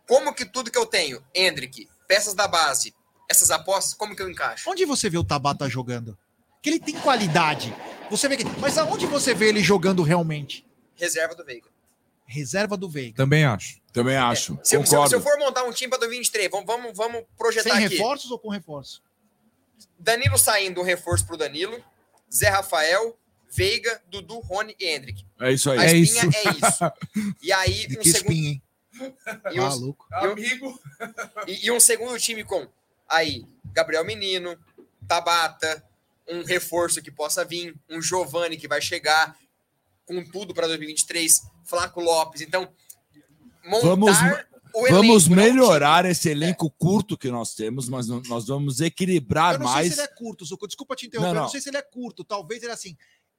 como 0.05 0.33
que 0.35 0.43
tudo 0.43 0.69
que 0.69 0.77
eu 0.77 0.85
tenho, 0.85 1.23
Hendrick, 1.33 1.87
peças 2.05 2.33
da 2.33 2.49
base, 2.49 2.93
essas 3.31 3.49
apostas, 3.49 3.93
como 3.93 4.13
que 4.13 4.21
eu 4.21 4.29
encaixo? 4.29 4.69
Onde 4.69 4.83
você 4.83 5.09
vê 5.09 5.17
o 5.17 5.23
Tabata 5.23 5.69
jogando? 5.69 6.17
Que 6.61 6.69
ele 6.69 6.79
tem 6.81 6.99
qualidade. 6.99 7.73
Você 8.11 8.27
vê 8.27 8.35
que. 8.35 8.43
Mas 8.59 8.77
aonde 8.77 9.05
você 9.07 9.33
vê 9.33 9.47
ele 9.47 9.63
jogando 9.63 10.03
realmente? 10.03 10.67
Reserva 10.95 11.33
do 11.33 11.45
Veiga. 11.45 11.69
Reserva 12.25 12.75
do 12.75 12.89
Veiga. 12.89 13.15
Também 13.15 13.45
acho. 13.45 13.79
Também 13.93 14.17
acho. 14.17 14.59
Se, 14.63 14.75
eu- 14.75 14.85
se 14.85 14.93
eu- 14.95 15.07
se 15.07 15.15
eu 15.15 15.21
for 15.21 15.37
montar 15.39 15.63
um 15.63 15.71
time 15.71 15.89
para 15.89 15.99
2023, 15.99 16.49
vamos, 16.51 16.65
vamos, 16.65 16.91
vamos 16.97 17.23
projetar 17.37 17.75
Sem 17.75 17.85
aqui. 17.85 17.95
reforços 17.95 18.31
ou 18.31 18.37
com 18.39 18.49
reforço? 18.49 19.01
Danilo 19.97 20.37
saindo, 20.37 20.81
um 20.81 20.83
reforço 20.83 21.25
pro 21.25 21.37
Danilo. 21.37 21.81
Zé 22.33 22.49
Rafael, 22.49 23.17
Veiga, 23.55 24.01
Dudu, 24.09 24.39
Rony 24.39 24.75
e 24.79 24.85
Hendrick. 24.87 25.25
É 25.39 25.51
isso 25.51 25.71
aí. 25.71 25.79
A 25.79 25.85
É 25.85 25.95
espinha 25.97 26.29
isso. 26.29 26.47
é 26.49 26.51
isso. 26.51 27.35
E 27.41 27.51
aí, 27.53 27.87
De 27.87 27.97
um 27.99 28.01
que 28.01 28.11
segundo. 28.11 28.31
espinha, 28.31 28.49
hein? 28.49 28.61
E 29.51 29.59
um, 29.59 29.63
Maluco. 29.63 30.05
e 30.37 30.63
um- 30.63 30.77
e, 31.47 31.65
e 31.67 31.71
um 31.71 31.79
segundo 31.79 32.17
time 32.19 32.43
com 32.43 32.67
aí 33.09 33.45
Gabriel 33.73 34.05
Menino, 34.05 34.57
Tabata, 35.07 35.83
um 36.27 36.43
reforço 36.43 37.01
que 37.01 37.11
possa 37.11 37.43
vir, 37.45 37.75
um 37.89 38.01
Giovani 38.01 38.57
que 38.57 38.67
vai 38.67 38.81
chegar 38.81 39.37
com 40.05 40.23
tudo 40.23 40.53
para 40.53 40.67
2023, 40.67 41.31
Flaco 41.65 41.99
Lopes. 41.99 42.41
Então, 42.41 42.67
montar 43.65 43.87
Vamos- 43.87 44.17
o 44.73 44.81
Vamos 44.89 45.25
elenco, 45.27 45.29
não 45.29 45.43
o 45.43 45.45
melhorar 45.45 46.05
esse 46.05 46.29
elenco 46.29 46.69
curto 46.71 47.17
que 47.17 47.29
nós 47.29 47.53
temos, 47.53 47.87
mas 47.89 48.07
não- 48.07 48.21
nós 48.27 48.45
vamos 48.47 48.79
equilibrar 48.81 49.53
Eu 49.55 49.59
não 49.59 49.67
sei 49.67 49.75
mais. 49.75 49.93
se 49.93 49.99
ele 49.99 50.01
é 50.01 50.07
curto, 50.13 50.45
Zucco. 50.45 50.67
Desculpa 50.67 50.95
te 50.95 51.05
interromper. 51.07 51.27
Não, 51.27 51.31
Eu 51.31 51.35
não. 51.35 51.41
não 51.43 51.49
sei 51.49 51.61
se 51.61 51.69
ele 51.69 51.77
é 51.77 51.81
curto. 51.81 52.23
Talvez 52.23 52.61
ele 52.63 52.71
assim. 52.71 52.95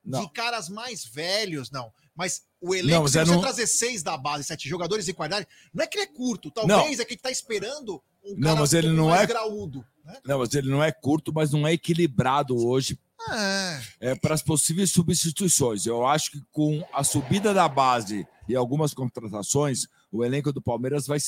Não. 0.06 0.20
De 0.24 0.30
caras 0.32 0.68
mais 0.68 1.04
velhos, 1.04 1.70
não. 1.70 1.92
Mas 2.14 2.42
o 2.60 2.74
elenco, 2.74 3.00
Não, 3.02 3.08
se 3.08 3.18
é 3.18 3.24
você 3.24 3.30
não- 3.32 3.40
trazer 3.40 3.66
seis 3.66 4.02
da 4.02 4.16
base, 4.16 4.44
sete 4.44 4.68
jogadores 4.68 5.04
de 5.04 5.12
qualidade, 5.12 5.46
não 5.74 5.82
é 5.84 5.86
que 5.86 5.98
ele 5.98 6.04
é 6.04 6.12
curto. 6.14 6.50
Talvez 6.50 7.00
é 7.00 7.04
que 7.04 7.14
ele 7.14 7.20
tá 7.20 7.30
esperando 7.30 8.00
um 8.24 8.34
Não, 8.36 8.48
cara 8.50 8.60
mas 8.60 8.72
ele 8.72 8.88
não 8.92 9.08
mais 9.08 9.22
é- 9.22 9.26
graúdo. 9.26 9.84
Né? 10.04 10.18
Não, 10.24 10.38
mas 10.38 10.54
ele 10.54 10.70
não 10.70 10.82
é 10.82 10.92
curto, 10.92 11.32
mas 11.34 11.50
não 11.50 11.66
é 11.66 11.72
equilibrado 11.72 12.56
hoje 12.56 12.98
É. 13.28 14.10
é, 14.10 14.14
para 14.14 14.34
as 14.34 14.42
possíveis 14.42 14.90
substituições. 14.92 15.84
Eu 15.84 16.06
acho 16.06 16.30
que 16.30 16.40
com 16.52 16.86
a 16.92 17.02
subida 17.02 17.52
da 17.52 17.68
base 17.68 18.26
e 18.48 18.54
algumas 18.54 18.94
contratações, 18.94 19.88
o 20.12 20.24
elenco 20.24 20.52
do 20.52 20.62
Palmeiras 20.62 21.06
vai, 21.06 21.18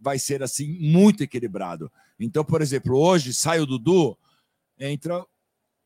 vai 0.00 0.18
ser 0.18 0.42
assim 0.42 0.66
muito 0.80 1.22
equilibrado. 1.22 1.90
Então, 2.18 2.44
por 2.44 2.60
exemplo, 2.60 2.98
hoje 2.98 3.32
sai 3.32 3.60
o 3.60 3.66
Dudu, 3.66 4.18
entra 4.78 5.24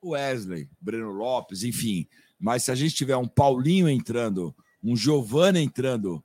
o 0.01 0.11
Wesley, 0.11 0.69
Breno 0.81 1.13
Lopes, 1.13 1.63
enfim. 1.63 2.07
Mas 2.39 2.65
se 2.65 2.71
a 2.71 2.75
gente 2.75 2.95
tiver 2.95 3.17
um 3.17 3.27
Paulinho 3.27 3.89
entrando, 3.89 4.55
um 4.83 4.97
Giovani 4.97 5.61
entrando, 5.61 6.23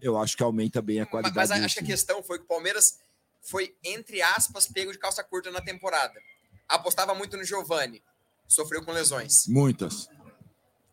eu 0.00 0.18
acho 0.18 0.36
que 0.36 0.42
aumenta 0.42 0.82
bem 0.82 0.98
a 1.00 1.02
Mas, 1.04 1.10
qualidade. 1.10 1.36
mas 1.36 1.48
do 1.60 1.64
acho 1.64 1.74
que 1.76 1.80
a 1.84 1.86
questão 1.86 2.22
foi 2.22 2.38
que 2.38 2.44
o 2.44 2.48
Palmeiras 2.48 2.98
foi, 3.40 3.74
entre 3.84 4.20
aspas, 4.20 4.66
pego 4.66 4.92
de 4.92 4.98
calça 4.98 5.22
curta 5.22 5.50
na 5.50 5.60
temporada. 5.60 6.14
Apostava 6.68 7.14
muito 7.14 7.36
no 7.36 7.44
Giovani, 7.44 8.02
sofreu 8.46 8.84
com 8.84 8.92
lesões. 8.92 9.46
Muitas. 9.46 10.08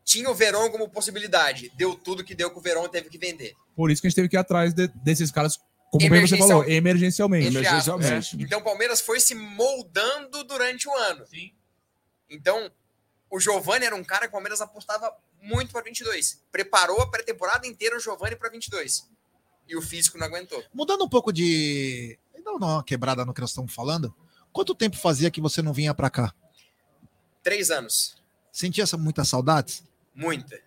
Tinha 0.04 0.30
o 0.30 0.36
Verón 0.36 0.70
como 0.70 0.88
possibilidade, 0.88 1.72
deu 1.76 1.96
tudo 1.96 2.24
que 2.24 2.36
deu 2.36 2.52
que 2.52 2.60
o 2.60 2.62
Verón 2.62 2.88
teve 2.88 3.10
que 3.10 3.18
vender. 3.18 3.54
Por 3.76 3.90
isso 3.90 4.00
que 4.02 4.08
a 4.08 4.10
gente 4.10 4.16
teve 4.16 4.30
que 4.30 4.36
ir 4.36 4.40
atrás 4.40 4.74
de- 4.74 4.88
desses 5.04 5.32
caras, 5.32 5.58
como 5.92 6.08
bem 6.08 6.22
você 6.28 6.38
falou, 6.38 6.64
emergencialmente. 6.64 7.48
Emergencialmente. 7.48 8.38
Então 8.40 8.60
o 8.60 8.64
Palmeiras 8.64 9.02
foi 9.02 9.20
se 9.20 9.34
moldando 9.34 10.44
durante 10.44 10.88
o 10.88 10.94
ano. 10.94 11.26
Então, 12.30 12.72
o 13.36 13.40
Giovani 13.40 13.86
era 13.86 13.96
um 13.96 14.04
cara 14.04 14.22
que 14.22 14.30
o 14.30 14.32
Palmeiras 14.32 14.62
apostava 14.62 15.14
muito 15.42 15.72
para 15.72 15.82
22. 15.84 16.42
Preparou 16.52 17.02
a 17.02 17.10
pré-temporada 17.10 17.68
inteira 17.68 17.98
o 17.98 18.00
Giovani 18.00 18.36
para 18.36 18.50
22. 18.50 19.10
E 19.68 19.76
o 19.76 19.82
físico 19.82 20.18
não 20.18 20.28
aguentou. 20.28 20.64
Mudando 20.74 21.04
um 21.04 21.10
pouco 21.10 21.32
de. 21.34 22.18
Dá 22.44 22.52
uma 22.52 22.84
quebrada 22.84 23.26
no 23.26 23.34
que 23.34 23.42
nós 23.42 23.50
estamos 23.50 23.74
falando. 23.74 24.14
Quanto 24.54 24.76
tempo 24.76 24.96
fazia 24.98 25.32
que 25.32 25.42
você 25.42 25.62
não 25.62 25.74
vinha 25.74 25.94
pra 25.94 26.10
cá? 26.10 26.34
Três 27.44 27.70
anos. 27.72 28.16
Sentia 28.52 28.84
essa 28.84 28.96
muitas 28.98 29.28
saudades? 29.28 29.84
Muita. 30.14 30.60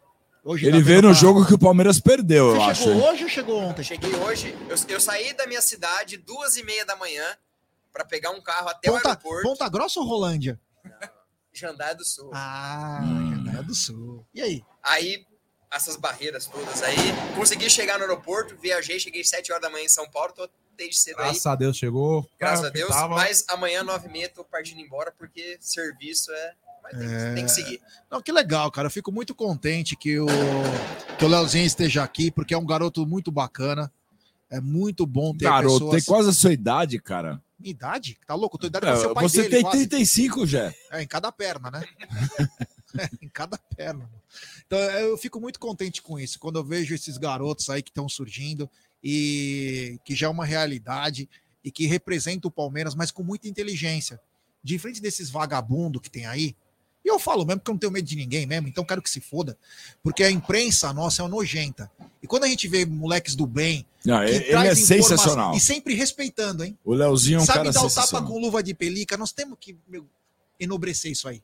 Hoje 0.45 0.67
Ele 0.67 0.79
dá 0.79 0.85
veio 0.85 1.03
no 1.03 1.09
pra- 1.11 1.19
jogo 1.19 1.47
que 1.47 1.55
o 1.55 1.59
Palmeiras 1.59 2.01
perdeu, 2.01 2.51
eu 2.51 2.57
Você 2.57 2.71
acho. 2.71 2.83
chegou 2.85 2.95
hein? 3.03 3.09
hoje 3.09 3.25
ou 3.25 3.31
chegou 3.31 3.59
ontem? 3.61 3.83
Cheguei 3.85 4.15
hoje, 4.17 4.57
eu, 4.69 4.77
eu 4.95 5.01
saí 5.01 5.33
da 5.35 5.47
minha 5.47 5.61
cidade 5.61 6.17
duas 6.17 6.57
e 6.57 6.63
meia 6.63 6.85
da 6.87 6.97
manhã 6.97 7.25
para 7.93 8.05
pegar 8.05 8.31
um 8.31 8.41
carro 8.41 8.69
até 8.69 8.91
o 8.91 8.95
Ponta, 8.95 9.09
aeroporto, 9.09 9.43
Ponta 9.49 9.69
Grossa 9.69 10.01
ou 10.01 10.07
Rolândia? 10.07 10.59
Jandaia 11.59 11.95
do 11.95 12.05
Sul. 12.05 12.31
Ah, 12.35 13.01
Hum. 13.03 13.31
Jandaia 13.37 13.63
do 13.63 13.75
Sul. 13.75 14.27
E 14.35 14.41
aí? 14.43 14.63
Aí, 14.83 15.25
essas 15.73 15.97
barreiras 15.97 16.47
todas 16.47 16.83
aí, 16.83 16.97
consegui 17.37 17.69
chegar 17.69 17.99
no 17.99 18.05
aeroporto, 18.05 18.57
viajei, 18.57 18.99
cheguei 18.99 19.23
sete 19.25 19.53
horas 19.53 19.63
da 19.63 19.71
manhã 19.71 19.85
em 19.85 19.89
São 19.89 20.09
Paulo, 20.11 20.33
tô 20.33 20.49
desde 20.77 20.97
cedo 21.01 21.19
aí. 21.19 21.25
Graças 21.27 21.47
a 21.47 21.55
Deus 21.57 21.77
chegou. 21.77 22.27
Graças 22.39 22.65
a 22.65 22.71
Deus. 22.71 22.89
tava- 22.89 23.17
Mas 23.17 23.45
amanhã, 23.49 23.83
nove 23.83 24.09
e 24.09 24.13
meia, 24.13 24.29
tô 24.29 24.45
partindo 24.45 24.81
embora, 24.81 25.13
porque 25.17 25.59
serviço 25.61 26.31
é. 26.33 26.53
Mas 26.83 26.93
tem, 26.97 27.09
que- 27.09 27.35
tem 27.35 27.45
que 27.45 27.51
seguir. 27.51 27.81
Não, 28.11 28.23
que 28.23 28.33
legal, 28.33 28.71
cara. 28.71 28.87
Eu 28.87 28.91
fico 28.91 29.13
muito 29.13 29.35
contente 29.35 29.95
que 29.97 30.19
o, 30.19 30.27
que 31.19 31.25
o 31.25 31.29
Leozinho 31.29 31.67
esteja 31.67 32.03
aqui, 32.03 32.31
porque 32.31 32.55
é 32.55 32.59
um 32.59 32.65
garoto 32.65 33.05
muito 33.07 33.31
bacana. 33.31 33.93
É 34.51 34.61
muito 34.61 35.05
bom 35.05 35.37
ter 35.37 35.45
Garoto, 35.45 35.75
pessoas... 35.91 36.05
tem 36.05 36.15
quase 36.15 36.31
a 36.31 36.33
sua 36.33 36.53
idade, 36.53 36.99
cara. 36.99 37.43
Minha 37.59 37.71
idade? 37.71 38.19
Tá 38.27 38.35
louco? 38.35 38.57
Tua 38.57 38.69
idade 38.69 38.87
É, 38.87 38.91
vai 38.91 39.01
ser 39.01 39.07
o 39.07 39.15
pai 39.15 39.29
você 39.29 39.43
dele, 39.43 39.55
tem 39.55 39.63
quase. 39.63 39.87
35 39.89 40.47
já. 40.47 40.73
É, 40.93 41.03
em 41.03 41.07
cada 41.07 41.33
perna, 41.33 41.71
né? 41.71 41.85
É, 42.99 43.11
em 43.21 43.29
cada 43.29 43.59
perna. 43.59 44.09
Então, 44.67 44.79
eu 44.79 45.19
fico 45.19 45.41
muito 45.41 45.59
contente 45.59 46.01
com 46.01 46.19
isso, 46.19 46.39
quando 46.39 46.59
eu 46.59 46.65
vejo 46.65 46.95
esses 46.95 47.19
garotos 47.19 47.69
aí 47.69 47.83
que 47.83 47.91
estão 47.91 48.09
surgindo 48.09 48.71
e 49.03 49.99
que 50.05 50.15
já 50.15 50.27
é 50.27 50.31
uma 50.31 50.45
realidade 50.45 51.29
e 51.65 51.71
que 51.71 51.87
representa 51.87 52.47
o 52.47 52.51
Palmeiras, 52.51 52.95
mas 52.95 53.11
com 53.11 53.23
muita 53.23 53.49
inteligência. 53.49 54.21
Diferente 54.63 55.01
desses 55.01 55.31
vagabundos 55.31 56.01
que 56.03 56.11
tem 56.11 56.27
aí, 56.27 56.55
e 57.09 57.11
eu 57.11 57.19
falo 57.19 57.45
mesmo 57.47 57.63
que 57.63 57.71
eu 57.71 57.73
não 57.73 57.79
tenho 57.79 57.93
medo 57.93 58.07
de 58.07 58.15
ninguém 58.15 58.45
mesmo, 58.45 58.69
então 58.69 58.85
quero 58.85 59.01
que 59.01 59.09
se 59.09 59.21
foda, 59.21 59.57
porque 60.03 60.23
a 60.23 60.31
imprensa 60.31 60.93
nossa 60.93 61.23
é 61.23 61.29
nojenta. 61.29 61.91
E 62.23 62.27
quando 62.27 62.45
a 62.45 62.49
gente 62.49 62.69
vê 62.69 62.85
moleques 62.85 63.35
do 63.35 63.47
bem, 63.47 63.87
Não, 64.05 64.23
ele 64.23 64.53
é 64.53 64.75
sensacional. 64.75 65.55
E 65.55 65.61
sempre 65.61 65.95
respeitando, 65.95 66.65
hein? 66.65 66.77
O 66.85 66.93
Leozinho 66.93 67.39
é 67.39 67.43
um 67.43 67.47
Sabe 67.47 67.59
cara 67.59 67.73
dar 67.73 67.85
o 67.85 67.91
tapa 67.91 68.23
com 68.23 68.39
luva 68.39 68.63
de 68.63 68.75
pelica, 68.75 69.17
nós 69.17 69.33
temos 69.33 69.57
que 69.59 69.77
meu, 69.89 70.07
enobrecer 70.61 71.11
isso 71.11 71.27
aí. 71.27 71.43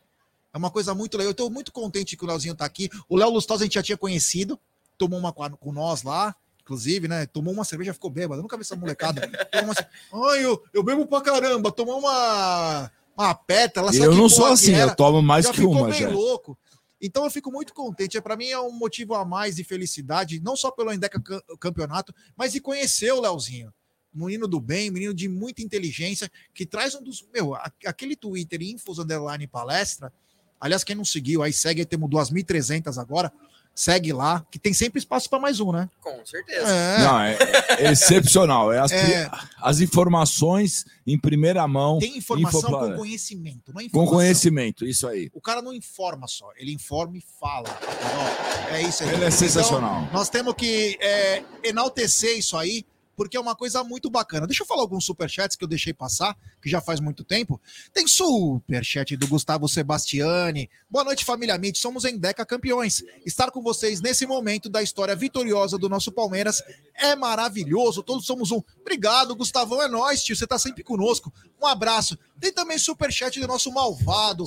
É 0.52 0.58
uma 0.58 0.70
coisa 0.70 0.94
muito 0.94 1.16
legal. 1.16 1.28
Eu 1.30 1.32
estou 1.32 1.50
muito 1.50 1.72
contente 1.72 2.16
que 2.16 2.24
o 2.24 2.26
Leozinho 2.28 2.54
tá 2.54 2.64
aqui. 2.64 2.90
O 3.08 3.16
Léo 3.16 3.30
Lustosa 3.30 3.64
a 3.64 3.66
gente 3.66 3.74
já 3.74 3.82
tinha 3.82 3.96
conhecido, 3.96 4.60
tomou 4.98 5.18
uma 5.18 5.32
com 5.32 5.72
nós 5.72 6.02
lá, 6.02 6.36
inclusive, 6.60 7.08
né? 7.08 7.26
Tomou 7.26 7.52
uma 7.52 7.64
cerveja, 7.64 7.92
ficou 7.94 8.10
bêbado. 8.10 8.38
Eu 8.38 8.42
nunca 8.42 8.56
vi 8.56 8.60
essa 8.60 8.76
molecada. 8.76 9.28
Tomou 9.50 9.74
uma 10.12 10.30
Ai, 10.30 10.44
eu, 10.44 10.62
eu 10.72 10.82
bebo 10.82 11.06
pra 11.06 11.22
caramba. 11.22 11.72
Tomou 11.72 11.98
uma, 11.98 12.90
uma 13.16 13.34
pétala. 13.34 13.94
Eu 13.94 14.14
não 14.14 14.28
sou 14.28 14.46
assim, 14.46 14.72
era? 14.72 14.90
eu 14.92 14.96
tomo 14.96 15.22
mais 15.22 15.48
que 15.50 15.62
uma 15.62 15.92
já. 15.92 16.08
louco. 16.08 16.56
Então 17.00 17.24
eu 17.24 17.30
fico 17.30 17.50
muito 17.50 17.74
contente. 17.74 18.20
Para 18.20 18.36
mim 18.36 18.46
é 18.48 18.58
um 18.58 18.72
motivo 18.72 19.14
a 19.14 19.24
mais 19.24 19.56
de 19.56 19.64
felicidade, 19.64 20.40
não 20.40 20.56
só 20.56 20.70
pelo 20.70 20.92
Endeca 20.92 21.20
Cam- 21.20 21.42
Campeonato, 21.60 22.14
mas 22.36 22.52
de 22.52 22.60
conhecer 22.60 23.12
o 23.12 23.20
Leozinho. 23.20 23.72
Menino 24.12 24.46
do 24.46 24.60
bem, 24.60 24.90
menino 24.90 25.12
de 25.12 25.28
muita 25.28 25.60
inteligência, 25.60 26.30
que 26.54 26.64
traz 26.64 26.94
um 26.94 27.02
dos. 27.02 27.26
Meu, 27.34 27.54
aquele 27.84 28.14
Twitter 28.16 28.62
Infos 28.62 28.98
Underline 28.98 29.46
Palestra. 29.46 30.12
Aliás, 30.60 30.84
quem 30.84 30.94
não 30.96 31.04
seguiu, 31.04 31.42
aí 31.42 31.52
segue, 31.52 31.84
temos 31.84 32.08
2.300 32.08 32.96
agora. 32.96 33.30
Segue 33.74 34.12
lá, 34.12 34.46
que 34.52 34.58
tem 34.58 34.72
sempre 34.72 35.00
espaço 35.00 35.28
para 35.28 35.40
mais 35.40 35.58
um, 35.58 35.72
né? 35.72 35.90
Com 36.00 36.24
certeza. 36.24 36.68
É. 36.68 36.98
Não, 37.00 37.20
é, 37.20 37.38
é 37.78 37.90
excepcional. 37.90 38.72
É 38.72 38.78
as, 38.78 38.92
É. 38.92 39.28
as 39.60 39.80
informações 39.80 40.84
em 41.06 41.18
primeira 41.18 41.66
mão. 41.66 41.98
Tem 41.98 42.16
informação 42.16 42.60
infopla- 42.60 42.90
com 42.92 42.96
conhecimento, 42.98 43.72
não 43.72 43.80
é 43.80 43.82
Com 43.84 43.86
informação. 43.88 44.14
conhecimento, 44.14 44.86
isso 44.86 45.08
aí. 45.08 45.28
O 45.34 45.40
cara 45.40 45.60
não 45.60 45.72
informa 45.74 46.28
só, 46.28 46.48
ele 46.56 46.72
informa 46.72 47.16
e 47.16 47.24
fala. 47.40 47.68
entendeu? 47.68 48.76
É 48.76 48.82
isso 48.82 49.02
aí. 49.02 49.10
Ele 49.12 49.24
é 49.24 49.30
sensacional. 49.30 50.02
Então, 50.02 50.12
nós 50.12 50.28
temos 50.28 50.54
que 50.54 50.96
é, 51.00 51.42
enaltecer 51.64 52.38
isso 52.38 52.56
aí, 52.56 52.84
porque 53.16 53.36
é 53.36 53.40
uma 53.40 53.54
coisa 53.54 53.82
muito 53.84 54.10
bacana. 54.10 54.46
Deixa 54.46 54.62
eu 54.62 54.66
falar 54.66 54.82
alguns 54.82 55.04
superchats 55.04 55.56
que 55.56 55.64
eu 55.64 55.68
deixei 55.68 55.92
passar, 55.92 56.36
que 56.60 56.68
já 56.68 56.80
faz 56.80 57.00
muito 57.00 57.24
tempo. 57.24 57.60
Tem 57.92 58.06
superchat 58.06 59.16
do 59.16 59.26
Gustavo 59.26 59.68
Sebastiani. 59.68 60.70
Boa 60.90 61.04
noite, 61.04 61.24
família 61.24 61.56
Mit. 61.58 61.78
Somos 61.78 62.04
em 62.04 62.18
Deca 62.18 62.44
campeões. 62.44 63.02
Estar 63.24 63.50
com 63.50 63.62
vocês 63.62 64.00
nesse 64.00 64.26
momento 64.26 64.68
da 64.68 64.82
história 64.82 65.14
vitoriosa 65.14 65.78
do 65.78 65.88
nosso 65.88 66.12
Palmeiras 66.12 66.62
é 66.94 67.14
maravilhoso. 67.16 68.02
Todos 68.02 68.26
somos 68.26 68.50
um. 68.50 68.62
Obrigado, 68.80 69.34
Gustavão. 69.34 69.82
É 69.82 69.88
nóis, 69.88 70.22
tio. 70.22 70.36
Você 70.36 70.46
tá 70.46 70.58
sempre 70.58 70.82
conosco. 70.82 71.32
Um 71.60 71.66
abraço. 71.66 72.18
Tem 72.40 72.52
também 72.52 72.78
superchat 72.78 73.40
do 73.40 73.46
nosso 73.46 73.72
malvado, 73.72 74.44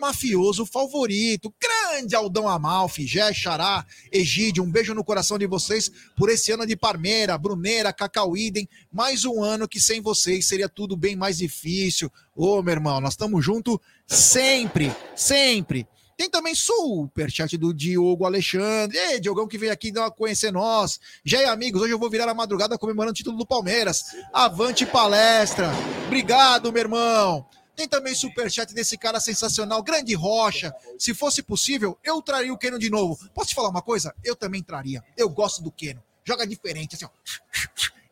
mafioso 0.00 0.64
favorito, 0.64 1.54
grande 1.60 2.16
Aldão 2.16 2.48
Amalfi, 2.48 3.06
Gé, 3.06 3.32
Xará, 3.32 3.84
Egídio, 4.10 4.64
um 4.64 4.70
beijo 4.70 4.94
no 4.94 5.04
coração 5.04 5.38
de 5.38 5.46
vocês 5.46 5.90
por 6.16 6.30
esse 6.30 6.50
ano 6.50 6.66
de 6.66 6.74
Parmeira, 6.74 7.36
Bruneira, 7.36 7.92
Cacau 7.92 8.36
Idem, 8.36 8.68
mais 8.90 9.26
um 9.26 9.44
ano 9.44 9.68
que 9.68 9.78
sem 9.78 10.00
vocês 10.00 10.48
seria 10.48 10.68
tudo 10.68 10.96
bem 10.96 11.14
mais 11.14 11.38
difícil. 11.38 12.10
Ô, 12.34 12.62
meu 12.62 12.72
irmão, 12.72 13.00
nós 13.00 13.12
estamos 13.12 13.44
juntos 13.44 13.76
sempre, 14.06 14.90
sempre. 15.14 15.86
Tem 16.16 16.28
também 16.28 16.54
superchat 16.54 17.56
do 17.56 17.72
Diogo 17.72 18.26
Alexandre. 18.26 18.96
Ei, 18.96 19.20
Diogão 19.20 19.48
que 19.48 19.56
veio 19.56 19.72
aqui 19.72 19.90
dar 19.90 20.10
conhecer 20.10 20.52
nós. 20.52 21.00
Já 21.24 21.40
é 21.40 21.46
amigos, 21.46 21.80
hoje 21.80 21.94
eu 21.94 21.98
vou 21.98 22.10
virar 22.10 22.28
a 22.28 22.34
madrugada 22.34 22.76
comemorando 22.76 23.12
o 23.12 23.14
título 23.14 23.38
do 23.38 23.46
Palmeiras. 23.46 24.02
Avante 24.32 24.84
palestra. 24.84 25.70
Obrigado, 26.06 26.72
meu 26.72 26.82
irmão. 26.82 27.46
Tem 27.80 27.88
também 27.88 28.14
superchat 28.14 28.74
desse 28.74 28.98
cara 28.98 29.18
sensacional, 29.18 29.82
Grande 29.82 30.12
Rocha. 30.12 30.70
Se 30.98 31.14
fosse 31.14 31.42
possível, 31.42 31.96
eu 32.04 32.20
traria 32.20 32.52
o 32.52 32.58
Keno 32.58 32.78
de 32.78 32.90
novo. 32.90 33.18
Posso 33.32 33.48
te 33.48 33.54
falar 33.54 33.70
uma 33.70 33.80
coisa? 33.80 34.14
Eu 34.22 34.36
também 34.36 34.62
traria. 34.62 35.02
Eu 35.16 35.30
gosto 35.30 35.62
do 35.62 35.72
Keno. 35.72 36.02
Joga 36.22 36.46
diferente, 36.46 36.94
assim, 36.94 37.06
ó. 37.06 37.08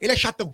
Ele 0.01 0.11
é 0.11 0.17
chatão. 0.17 0.51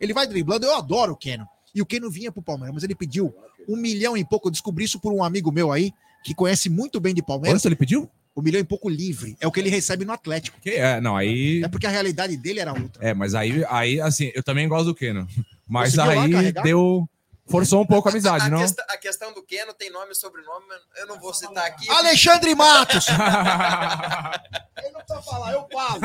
Ele 0.00 0.14
vai 0.14 0.26
driblando. 0.26 0.64
Eu 0.64 0.74
adoro 0.74 1.12
o 1.12 1.16
Keno. 1.16 1.46
E 1.74 1.82
o 1.82 1.86
Keno 1.86 2.10
vinha 2.10 2.32
pro 2.32 2.40
Palmeiras, 2.40 2.72
mas 2.76 2.82
ele 2.82 2.94
pediu 2.94 3.34
um 3.68 3.76
milhão 3.76 4.16
e 4.16 4.24
pouco. 4.24 4.48
Eu 4.48 4.52
descobri 4.52 4.86
isso 4.86 4.98
por 4.98 5.12
um 5.12 5.22
amigo 5.22 5.52
meu 5.52 5.70
aí, 5.70 5.92
que 6.24 6.34
conhece 6.34 6.70
muito 6.70 6.98
bem 6.98 7.14
de 7.14 7.22
Palmeiras. 7.22 7.60
Quanto 7.60 7.68
ele 7.68 7.76
pediu? 7.76 8.10
Um 8.34 8.40
milhão 8.40 8.60
e 8.62 8.64
pouco 8.64 8.88
livre. 8.88 9.36
É 9.38 9.46
o 9.46 9.52
que 9.52 9.60
ele 9.60 9.68
recebe 9.68 10.06
no 10.06 10.14
Atlético. 10.14 10.58
Que 10.62 10.70
é, 10.70 10.98
não, 10.98 11.14
aí. 11.14 11.62
É 11.62 11.68
porque 11.68 11.86
a 11.86 11.90
realidade 11.90 12.38
dele 12.38 12.60
era 12.60 12.72
outra. 12.72 13.06
É, 13.06 13.12
mas 13.12 13.34
aí, 13.34 13.62
aí 13.68 14.00
assim, 14.00 14.32
eu 14.34 14.42
também 14.42 14.66
gosto 14.66 14.86
do 14.86 14.94
Keno. 14.94 15.28
Mas 15.68 15.94
Conseguiu 15.94 16.38
aí 16.38 16.52
deu. 16.52 17.06
Forçou 17.50 17.82
um 17.82 17.86
pouco 17.86 18.08
a 18.08 18.12
amizade, 18.12 18.44
a, 18.44 18.48
não? 18.48 18.60
questão, 18.60 18.84
a 18.88 18.96
questão 18.96 19.34
do 19.34 19.42
Keno 19.42 19.74
tem 19.74 19.90
nome 19.90 20.12
e 20.12 20.14
sobrenome, 20.14 20.66
eu 20.96 21.06
não 21.06 21.18
vou 21.18 21.34
citar 21.34 21.66
aqui. 21.66 21.88
Alexandre 21.90 22.54
Matos! 22.54 23.06
Ele 24.78 24.92
não 24.92 25.00
precisa 25.00 25.22
falar, 25.22 25.52
eu 25.52 25.66
falo. 25.70 26.00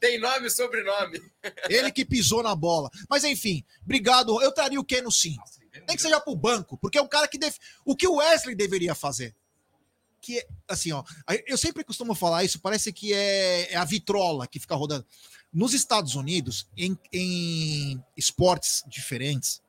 Tem 0.00 0.18
nome 0.18 0.46
e 0.46 0.50
sobrenome. 0.50 1.20
Ele 1.68 1.90
que 1.90 2.04
pisou 2.04 2.42
na 2.42 2.54
bola. 2.54 2.88
Mas 3.08 3.24
enfim, 3.24 3.64
obrigado. 3.82 4.40
Eu 4.40 4.52
traria 4.52 4.80
o 4.80 4.84
Keno 4.84 5.10
sim. 5.10 5.36
Nem 5.86 5.96
que 5.96 6.02
seja 6.02 6.20
pro 6.20 6.36
banco, 6.36 6.76
porque 6.76 6.98
é 6.98 7.02
um 7.02 7.08
cara 7.08 7.26
que 7.26 7.38
deve. 7.38 7.56
O 7.84 7.96
que 7.96 8.06
o 8.06 8.16
Wesley 8.16 8.54
deveria 8.54 8.94
fazer? 8.94 9.34
Que 10.20 10.38
é, 10.38 10.46
assim, 10.68 10.92
ó, 10.92 11.02
eu 11.46 11.58
sempre 11.58 11.82
costumo 11.82 12.14
falar 12.14 12.44
isso, 12.44 12.60
parece 12.60 12.92
que 12.92 13.12
é, 13.12 13.72
é 13.72 13.76
a 13.76 13.84
vitrola 13.84 14.46
que 14.46 14.60
fica 14.60 14.74
rodando. 14.74 15.04
Nos 15.52 15.74
Estados 15.74 16.14
Unidos, 16.14 16.68
em, 16.76 16.96
em 17.12 18.02
esportes 18.16 18.84
diferentes, 18.86 19.60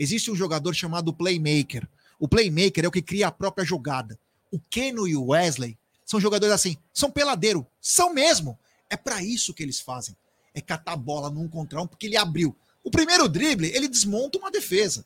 existe 0.00 0.30
um 0.30 0.34
jogador 0.34 0.74
chamado 0.74 1.12
playmaker. 1.12 1.86
O 2.18 2.26
playmaker 2.26 2.86
é 2.86 2.88
o 2.88 2.90
que 2.90 3.02
cria 3.02 3.28
a 3.28 3.32
própria 3.32 3.64
jogada. 3.64 4.18
O 4.50 4.58
Keno 4.58 5.06
e 5.06 5.14
o 5.14 5.26
Wesley 5.26 5.78
são 6.06 6.18
jogadores 6.18 6.54
assim, 6.54 6.76
são 6.92 7.10
peladeiro, 7.10 7.66
são 7.80 8.12
mesmo. 8.12 8.58
É 8.88 8.96
para 8.96 9.22
isso 9.22 9.52
que 9.52 9.62
eles 9.62 9.78
fazem. 9.78 10.16
É 10.54 10.60
catar 10.60 10.96
bola 10.96 11.30
num 11.30 11.46
contra 11.46 11.80
um, 11.80 11.86
porque 11.86 12.06
ele 12.06 12.16
abriu. 12.16 12.56
O 12.82 12.90
primeiro 12.90 13.28
drible, 13.28 13.70
ele 13.72 13.86
desmonta 13.86 14.38
uma 14.38 14.50
defesa. 14.50 15.04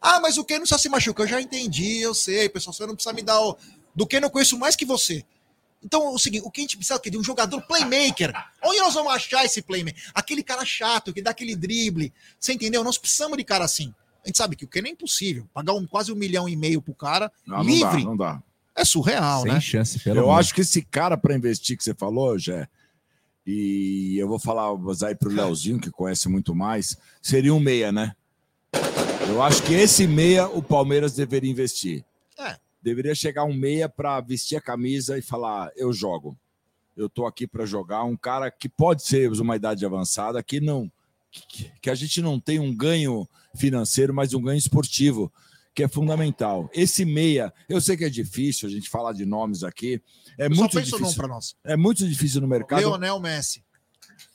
Ah, 0.00 0.20
mas 0.20 0.36
o 0.36 0.44
Keno 0.44 0.66
só 0.66 0.76
se 0.76 0.88
machuca. 0.88 1.22
Eu 1.22 1.26
já 1.26 1.40
entendi, 1.40 2.00
eu 2.00 2.14
sei, 2.14 2.48
pessoal. 2.48 2.72
Você 2.72 2.86
não 2.86 2.94
precisa 2.94 3.14
me 3.14 3.22
dar 3.22 3.40
o. 3.40 3.56
Do 3.94 4.06
Keno 4.06 4.26
eu 4.26 4.30
conheço 4.30 4.58
mais 4.58 4.76
que 4.76 4.84
você. 4.84 5.24
Então, 5.82 6.12
o 6.12 6.18
seguinte, 6.18 6.44
o 6.44 6.50
que 6.50 6.60
a 6.60 6.62
gente 6.62 6.76
precisa 6.76 7.00
é 7.02 7.10
de 7.10 7.18
um 7.18 7.24
jogador 7.24 7.60
playmaker. 7.62 8.32
Onde 8.62 8.78
nós 8.78 8.94
vamos 8.94 9.12
achar 9.12 9.44
esse 9.44 9.62
playmaker? 9.62 10.00
Aquele 10.14 10.42
cara 10.42 10.64
chato, 10.64 11.12
que 11.12 11.22
dá 11.22 11.30
aquele 11.30 11.56
drible. 11.56 12.12
Você 12.38 12.52
entendeu? 12.52 12.84
Nós 12.84 12.98
precisamos 12.98 13.36
de 13.36 13.44
cara 13.44 13.64
assim. 13.64 13.94
A 14.28 14.30
gente 14.30 14.36
sabe 14.36 14.56
que 14.56 14.66
o 14.66 14.68
Keno 14.68 14.86
é 14.88 14.90
impossível. 14.90 15.48
Pagar 15.54 15.72
um, 15.72 15.86
quase 15.86 16.12
um 16.12 16.14
milhão 16.14 16.46
e 16.46 16.54
meio 16.54 16.82
pro 16.82 16.94
cara, 16.94 17.32
Não, 17.46 17.56
não 17.56 17.64
livre, 17.64 17.96
dá, 18.02 18.04
não 18.04 18.14
dá. 18.16 18.42
é 18.76 18.84
surreal, 18.84 19.40
Sem 19.44 19.52
né? 19.52 19.58
chance, 19.60 19.98
pelo 20.00 20.20
Eu 20.20 20.24
amor. 20.24 20.38
acho 20.38 20.54
que 20.54 20.60
esse 20.60 20.82
cara 20.82 21.16
para 21.16 21.34
investir 21.34 21.78
que 21.78 21.82
você 21.82 21.94
falou, 21.94 22.38
Jé, 22.38 22.68
e 23.46 24.18
eu 24.18 24.28
vou 24.28 24.38
falar 24.38 24.68
aí 25.06 25.14
pro 25.14 25.30
Leozinho, 25.30 25.80
que 25.80 25.90
conhece 25.90 26.28
muito 26.28 26.54
mais, 26.54 26.94
seria 27.22 27.54
um 27.54 27.58
meia, 27.58 27.90
né? 27.90 28.14
Eu 29.30 29.42
acho 29.42 29.62
que 29.62 29.72
esse 29.72 30.06
meia 30.06 30.46
o 30.46 30.62
Palmeiras 30.62 31.14
deveria 31.14 31.50
investir. 31.50 32.04
É. 32.38 32.58
Deveria 32.82 33.14
chegar 33.14 33.44
um 33.44 33.54
meia 33.54 33.88
para 33.88 34.20
vestir 34.20 34.56
a 34.56 34.60
camisa 34.60 35.16
e 35.16 35.22
falar: 35.22 35.70
eu 35.74 35.90
jogo. 35.90 36.36
Eu 36.94 37.08
tô 37.08 37.24
aqui 37.26 37.46
para 37.46 37.64
jogar. 37.64 38.04
Um 38.04 38.16
cara 38.16 38.50
que 38.50 38.68
pode 38.68 39.02
ser 39.02 39.30
uma 39.40 39.56
idade 39.56 39.86
avançada, 39.86 40.42
que 40.42 40.60
não. 40.60 40.92
Que, 41.80 41.90
a 41.90 41.94
gente 41.94 42.20
não 42.22 42.40
tem 42.40 42.58
um 42.58 42.74
ganho 42.74 43.28
financeiro, 43.56 44.12
mas 44.14 44.32
um 44.34 44.42
ganho 44.42 44.58
esportivo. 44.58 45.32
que 45.74 45.84
é 45.84 45.88
fundamental. 45.88 46.68
Esse 46.74 47.04
meia, 47.04 47.52
eu 47.68 47.80
sei 47.80 47.96
que 47.96 48.04
é 48.04 48.08
difícil 48.10 48.68
a 48.68 48.72
gente 48.72 48.90
falar 48.90 49.12
de 49.12 49.24
nomes 49.24 49.62
aqui. 49.62 50.02
É 50.36 50.46
Eu 50.46 50.50
muito 50.50 50.80
difícil. 50.82 51.14
pra 51.14 51.28
nós. 51.28 51.54
É 51.62 51.76
muito 51.76 52.04
difícil 52.08 52.40
no 52.40 52.48
mercado. 52.48 52.80
Leonel 52.80 53.20
Messi. 53.20 53.62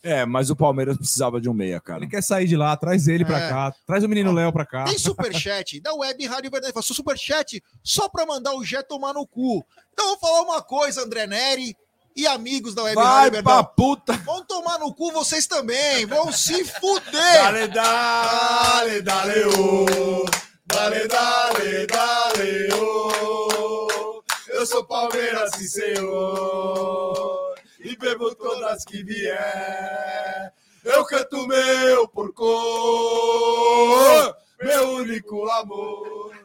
É, 0.02 0.26
mas 0.26 0.49
o 0.49 0.56
Palmeiras 0.56 0.95
precisava 0.98 1.41
de 1.41 1.49
um 1.49 1.53
meia, 1.53 1.82
cara. 1.82 1.99
Ele 1.99 2.10
quer 2.10 2.22
sair 2.24 2.48
de 2.48 2.56
lá, 2.56 2.76
traz 2.78 3.10
ele 3.10 3.26
pra 3.26 3.40
É. 3.41 3.49
cá, 3.49 3.76
traz 3.86 4.03
o 4.06 4.07
menino 4.07 4.32
Léo 4.32 4.53
pra 4.53 4.65
cá. 4.65 4.86
Tem 4.86 4.98
superchat 4.98 5.82
da 5.82 5.94
Web 5.94 6.26
Rádio 6.28 6.49
Verdade. 6.49 6.72
Fala, 6.74 6.84
superchat 6.84 7.61
só 7.84 8.07
pra 8.07 8.26
mandar 8.26 8.53
o 8.56 8.64
Jé 8.64 8.82
tomar 8.82 9.14
no 9.14 9.28
cu. 9.28 9.65
Então 9.91 10.06
eu 10.06 10.11
vou 10.11 10.20
falar 10.20 10.41
uma 10.44 10.61
coisa, 10.61 11.03
André 11.03 11.28
Neri 11.28 11.76
e 12.15 12.26
amigos 12.27 12.73
da 12.76 12.84
Web 12.84 12.95
Vai 12.95 13.06
Rádio 13.06 13.44
pra 13.44 13.53
Verdade. 13.56 13.73
puta! 13.76 14.14
Vão 14.18 14.44
tomar 14.45 14.80
no 14.80 14.94
cu 14.94 15.11
vocês 15.11 15.48
também. 15.48 16.06
Vão 16.06 16.31
se 16.31 16.64
fuder. 16.65 17.11
Dale, 17.11 17.68
dale, 17.68 19.02
dale, 19.02 19.44
oh. 19.45 20.26
Dale, 20.65 21.07
dale, 21.07 21.88
dale, 21.88 22.69
oh. 22.73 24.23
Eu 24.49 24.65
sou 24.65 24.84
Palmeiras, 24.85 25.52
sim, 25.56 25.68
senhor. 25.68 27.56
E 27.80 27.95
bebo 27.98 28.34
todas 28.35 28.85
que 28.85 29.03
vier. 29.03 30.53
Eu 30.84 31.06
canto 31.06 31.48
meu 31.48 32.07
porco, 32.10 32.44
meu 34.61 34.90
único 34.98 35.49
amor. 35.49 36.43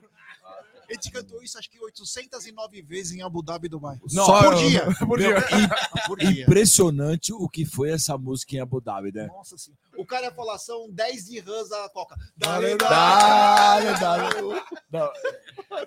Ele 0.89 0.99
te 0.99 1.11
cantou 1.11 1.43
isso 1.43 1.59
acho 1.59 1.71
que 1.71 1.79
809 1.79 2.83
vezes 2.83 3.13
em 3.13 3.23
Abu 3.23 3.43
Dhabi, 3.43 3.69
Dubai. 3.69 3.99
Não, 4.13 4.25
Só 4.25 4.43
por 4.43 4.55
dia. 4.57 4.87
Por 5.07 5.19
dia. 5.19 5.29
e- 5.39 6.07
Por 6.07 6.19
dia. 6.19 6.43
impressionante 6.45 7.33
o 7.33 7.49
que 7.49 7.67
foi 7.67 7.91
essa 7.91 8.17
música 8.17 8.57
em 8.57 8.61
Abu 8.61 8.81
Dhabi, 8.81 9.13
né? 9.13 9.27
Nossa 9.27 9.57
senhora. 9.59 9.79
O 9.99 10.07
cara 10.07 10.27
ia 10.27 10.33
falar, 10.33 10.57
são 10.59 10.89
10 10.91 11.27
de 11.27 11.41
rãs 11.41 11.69
da 11.69 11.89
Coca. 11.91 12.17
Dale, 12.37 12.77
dale, 12.77 13.87
dale. 14.01 15.13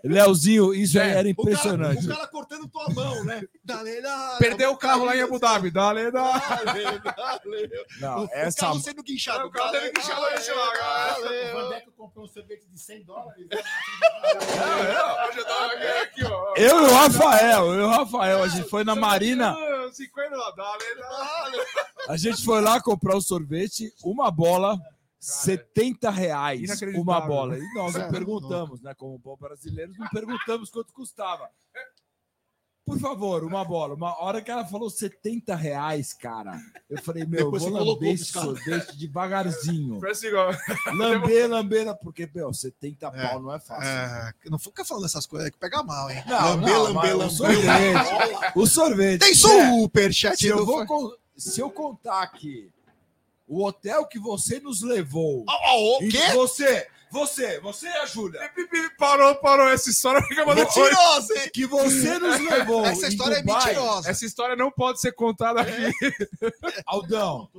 Leozinho, 0.03 0.73
isso 0.73 0.99
aí 0.99 1.10
era 1.10 1.11
O 1.11 1.15
cara, 1.15 1.30
impressionante. 1.30 2.06
o 2.06 2.10
cara 2.10 2.28
cortando 2.28 2.68
tua 2.68 2.90
mão, 2.90 3.23
né? 3.23 3.41
Dale, 3.64 4.02
dale. 4.02 4.38
Perdeu 4.38 4.72
o 4.72 4.78
carro 4.78 5.06
lá 5.06 5.15
em 5.15 5.22
Abu 5.22 5.40
Dhabi. 5.40 5.72
Dale, 5.72 6.11
dale. 6.11 6.41
Não, 7.99 8.26
O 8.26 8.30
essa 8.34 8.60
carro 8.61 8.80
sendo 8.82 9.02
guinchado. 9.02 9.48
O 9.48 9.52
carro 9.52 9.72
sendo 9.72 9.94
guinchado. 9.94 10.22
O. 10.22 11.61
Vandeco 11.61 11.91
comprou 11.94 12.26
um 12.26 12.28
sorvete 12.28 12.68
de 12.68 12.80
100 12.80 13.03
dólares. 13.06 13.48
Eu 16.55 16.81
e 16.81 16.89
o 16.89 16.93
Rafael, 16.93 17.65
eu 17.73 17.80
e 17.80 17.84
o 17.84 17.89
Rafael, 17.89 18.43
a 18.43 18.47
gente 18.47 18.69
foi 18.69 18.84
na 18.84 18.95
Marina, 18.95 19.55
50 19.91 20.35
lá, 20.35 20.51
dale, 20.51 20.95
dale. 20.95 21.57
a 22.09 22.18
gente 22.18 22.43
foi 22.43 22.61
lá 22.61 22.81
comprar 22.81 23.15
um 23.15 23.22
sorvete, 23.22 23.93
uma 24.03 24.30
bola, 24.30 24.80
70 25.19 26.09
reais 26.09 26.81
uma 26.95 27.22
bola. 27.22 27.57
E 27.57 27.73
nós 27.73 27.93
não 27.93 28.01
É, 28.01 28.09
perguntamos, 28.11 28.81
né? 28.81 28.93
Como 28.95 29.18
bom 29.18 29.38
brasileiros, 29.38 29.97
não 29.97 30.07
perguntamos 30.09 30.69
quanto 30.69 30.93
custava. 30.93 31.49
Por 32.86 32.99
favor, 32.99 33.44
uma 33.44 33.64
bola. 33.64 33.94
Uma 33.94 34.22
hora 34.22 34.41
que 34.41 34.49
ela 34.49 34.66
falou 34.66 34.90
70 34.90 35.56
reais, 35.56 36.14
cara. 36.14 36.60
Eu 36.90 37.02
falei, 37.02 37.26
meu, 37.26 37.45
Depois 37.45 37.64
vou 37.64 37.72
lamber 37.72 38.14
esse 38.14 38.26
sorvete 38.26 38.98
devagarzinho. 38.98 39.99
Parece 39.99 40.28
igual. 40.28 40.52
Lamber, 40.94 41.49
lamber, 41.49 41.95
porque, 41.98 42.30
meu, 42.34 42.52
70 42.53 43.08
É, 43.08 43.28
pau 43.28 43.41
não 43.41 43.53
é 43.53 43.60
fácil. 43.60 43.88
É, 43.88 44.34
não 44.49 44.58
fica 44.60 44.84
falando 44.84 45.06
essas 45.06 45.26
coisas 45.26 45.49
que 45.52 45.58
pega 45.58 45.84
mal, 45.84 46.10
hein? 46.10 46.24
Não, 46.28 46.49
lamber, 46.49 46.70
não, 46.74 46.84
lamber, 46.84 47.18
mas 47.18 47.40
o 47.40 47.44
lamber. 47.44 47.64
sorvete. 47.64 48.52
O 48.56 48.68
sorvete. 48.68 49.20
Tem 49.20 49.32
É, 49.32 49.36
superchat 49.36 50.38
se 50.38 50.48
eu, 50.48 50.66
vou 50.66 51.18
se 51.38 51.60
eu 51.62 51.70
contar 51.70 52.22
aqui 52.24 52.70
o 53.48 53.64
hotel 53.66 54.06
que 54.06 54.18
você 54.20 54.60
nos 54.60 54.82
levou. 54.82 55.44
Ó, 55.48 55.53
ó, 55.53 55.99
O 55.99 56.03
e 56.03 56.10
quê? 56.10 56.32
Você, 56.34 56.88
você, 57.12 57.60
você 57.60 57.88
e 57.88 57.98
a 57.98 58.06
Júlia. 58.06 58.40
Parou, 58.98 59.36
parou. 59.36 59.68
Essa 59.70 59.90
história 59.90 60.22
fica 60.28 60.44
uma 60.44 60.56
depois. 60.56 60.76
Mentiroso, 60.90 61.34
hein? 61.34 61.50
Que 61.54 61.66
você 61.66 62.18
nos 62.20 62.40
levou. 62.50 62.86
Essa 62.86 63.06
em 63.06 63.10
história 63.10 63.36
é 63.36 63.42
Dubai. 63.42 63.66
mentirosa. 63.66 64.10
Essa 64.10 64.26
história 64.26 64.56
não 64.56 64.72
pode 64.72 65.00
ser 65.02 65.12
contada 65.14 65.62
aqui. 65.62 65.72
Aldão, 66.86 67.50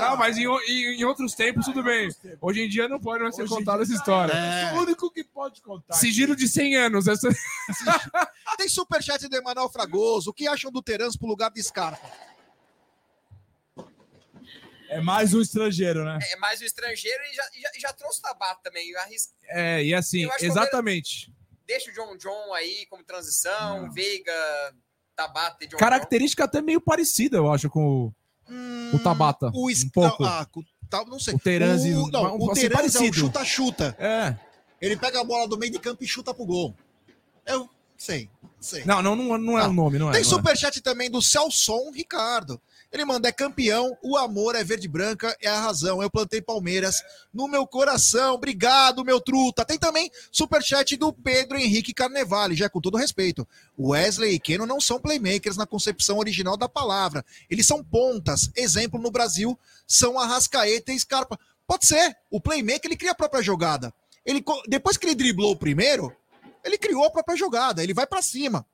Não, 0.00 0.16
mas 0.16 0.36
em, 0.36 0.44
em- 0.46 1.00
em 1.00 1.04
outros 1.04 1.32
tempos 1.34 1.64
tudo 1.64 1.82
bem. 1.82 2.10
Hoje 2.40 2.60
em 2.62 2.68
dia 2.68 2.88
não 2.88 3.00
pode 3.00 3.22
mais 3.22 3.34
ser 3.34 3.42
Hoje 3.44 3.52
em 3.54 3.56
contada 3.56 3.78
dia- 3.84 3.94
essa 3.94 3.94
história. 4.00 4.32
É. 4.32 4.72
o 4.74 4.82
único 4.82 5.10
que 5.10 5.24
pode 5.24 5.62
contar. 5.62 5.94
Sigilo 5.94 6.34
de 6.36 6.46
100 6.48 6.76
anos. 6.76 7.08
Essa... 7.08 7.28
Tem 8.58 8.68
superchat 8.68 9.26
do 9.28 9.36
Emanuel 9.36 9.68
Fragoso. 9.70 10.30
O 10.30 10.34
que 10.34 10.46
acham 10.46 10.70
do 10.70 10.82
Terans 10.82 11.16
pro 11.16 11.26
lugar 11.28 11.50
de 11.50 11.62
Scarpa? 11.62 12.06
É 14.92 15.00
mais 15.00 15.32
um 15.34 15.40
estrangeiro, 15.40 16.04
né? 16.04 16.18
É 16.32 16.36
mais 16.36 16.60
o 16.60 16.64
estrangeiro 16.64 17.22
e 17.30 17.34
já, 17.34 17.42
já, 17.60 17.70
já 17.88 17.92
trouxe 17.92 18.18
o 18.18 18.22
Tabata 18.22 18.60
também. 18.62 18.88
Eu 18.90 18.98
arrisco- 19.00 19.32
É, 19.48 19.82
e 19.84 19.94
assim, 19.94 20.28
exatamente. 20.40 21.32
Deixa 21.66 21.90
o 21.90 21.94
John 21.94 22.16
John 22.16 22.52
aí 22.54 22.86
como 22.90 23.02
transição, 23.04 23.90
Veiga, 23.92 24.32
Tabata 25.16 25.64
e 25.64 25.68
John 25.68 25.76
Característica 25.76 26.44
até 26.44 26.60
meio 26.60 26.80
parecida, 26.80 27.36
eu 27.36 27.50
acho, 27.50 27.70
com 27.70 28.12
o, 28.50 28.96
o 28.96 28.98
Tabata. 28.98 29.50
O 29.54 29.70
um 29.70 29.88
pouco. 29.92 30.24
Ah, 30.24 30.46
não 31.06 31.18
sei. 31.18 31.34
O 31.34 31.38
Teranzi, 31.38 31.94
O, 31.94 32.08
não, 32.08 32.36
um- 32.36 32.44
o 32.46 32.50
assim, 32.50 32.68
Teranzi 32.68 32.98
é 32.98 33.00
um 33.00 33.12
chuta-chuta. 33.12 33.96
É. 33.98 34.36
Ele 34.80 34.96
pega 34.96 35.20
a 35.20 35.24
bola 35.24 35.48
do 35.48 35.56
meio 35.56 35.72
de 35.72 35.78
campo 35.78 36.02
e 36.04 36.06
chuta 36.06 36.34
pro 36.34 36.44
gol. 36.44 36.74
Eu 37.46 37.68
sei, 37.96 38.28
sei. 38.60 38.84
Não, 38.84 39.00
não, 39.00 39.14
não, 39.16 39.38
não 39.38 39.58
é 39.58 39.62
Não. 39.62 39.70
o 39.70 39.72
nome, 39.72 39.98
não 39.98 40.08
é. 40.10 40.12
Tem 40.12 40.22
não 40.22 40.28
é. 40.28 40.30
superchat 40.30 40.80
também 40.82 41.10
do 41.10 41.22
Celson 41.22 41.90
Ricardo. 41.94 42.60
Ele 42.92 43.06
manda, 43.06 43.26
é 43.26 43.32
campeão, 43.32 43.96
o 44.02 44.18
amor 44.18 44.54
é 44.54 44.62
verde 44.62 44.86
branca, 44.86 45.34
é 45.40 45.48
a 45.48 45.58
razão. 45.58 46.02
Eu 46.02 46.10
plantei 46.10 46.42
Palmeiras 46.42 47.02
no 47.32 47.48
meu 47.48 47.66
coração. 47.66 48.34
Obrigado, 48.34 49.02
meu 49.02 49.18
truta. 49.18 49.64
Tem 49.64 49.78
também 49.78 50.10
superchat 50.30 50.94
do 50.98 51.10
Pedro 51.10 51.56
Henrique 51.56 51.94
Carnevale, 51.94 52.54
já 52.54 52.68
com 52.68 52.82
todo 52.82 52.98
respeito. 52.98 53.48
Wesley 53.78 54.34
e 54.34 54.38
Keno 54.38 54.66
não 54.66 54.78
são 54.78 55.00
playmakers 55.00 55.56
na 55.56 55.66
concepção 55.66 56.18
original 56.18 56.54
da 56.54 56.68
palavra. 56.68 57.24
Eles 57.48 57.66
são 57.66 57.82
pontas. 57.82 58.50
Exemplo 58.54 59.00
no 59.00 59.10
Brasil 59.10 59.58
são 59.86 60.18
Arrascaeta 60.18 60.92
e 60.92 61.00
Scarpa. 61.00 61.40
Pode 61.66 61.86
ser. 61.86 62.14
O 62.30 62.42
playmaker 62.42 62.90
ele 62.90 62.96
cria 62.96 63.12
a 63.12 63.14
própria 63.14 63.42
jogada. 63.42 63.94
Ele, 64.24 64.44
depois 64.68 64.98
que 64.98 65.06
ele 65.06 65.14
driblou 65.14 65.52
o 65.52 65.56
primeiro, 65.56 66.14
ele 66.62 66.76
criou 66.76 67.06
a 67.06 67.10
própria 67.10 67.36
jogada. 67.36 67.82
Ele 67.82 67.94
vai 67.94 68.06
pra 68.06 68.20
cima. 68.20 68.66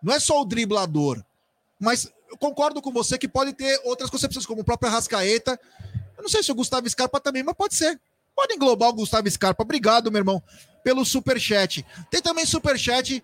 Não 0.00 0.14
é 0.14 0.20
só 0.20 0.40
o 0.40 0.44
driblador. 0.44 1.24
Mas 1.80 2.08
eu 2.32 2.38
concordo 2.38 2.80
com 2.80 2.90
você 2.90 3.18
que 3.18 3.28
pode 3.28 3.52
ter 3.52 3.78
outras 3.84 4.08
concepções, 4.08 4.46
como 4.46 4.62
o 4.62 4.64
próprio 4.64 4.90
Arrascaeta. 4.90 5.60
Eu 6.16 6.22
não 6.22 6.30
sei 6.30 6.42
se 6.42 6.50
o 6.50 6.54
Gustavo 6.54 6.88
Scarpa 6.88 7.20
também, 7.20 7.42
mas 7.42 7.54
pode 7.54 7.74
ser. 7.74 8.00
Pode 8.34 8.54
englobar 8.54 8.88
o 8.88 8.94
Gustavo 8.94 9.30
Scarpa. 9.30 9.62
Obrigado, 9.62 10.10
meu 10.10 10.20
irmão, 10.20 10.42
pelo 10.82 11.04
superchat. 11.04 11.84
Tem 12.10 12.22
também 12.22 12.46
superchat 12.46 13.22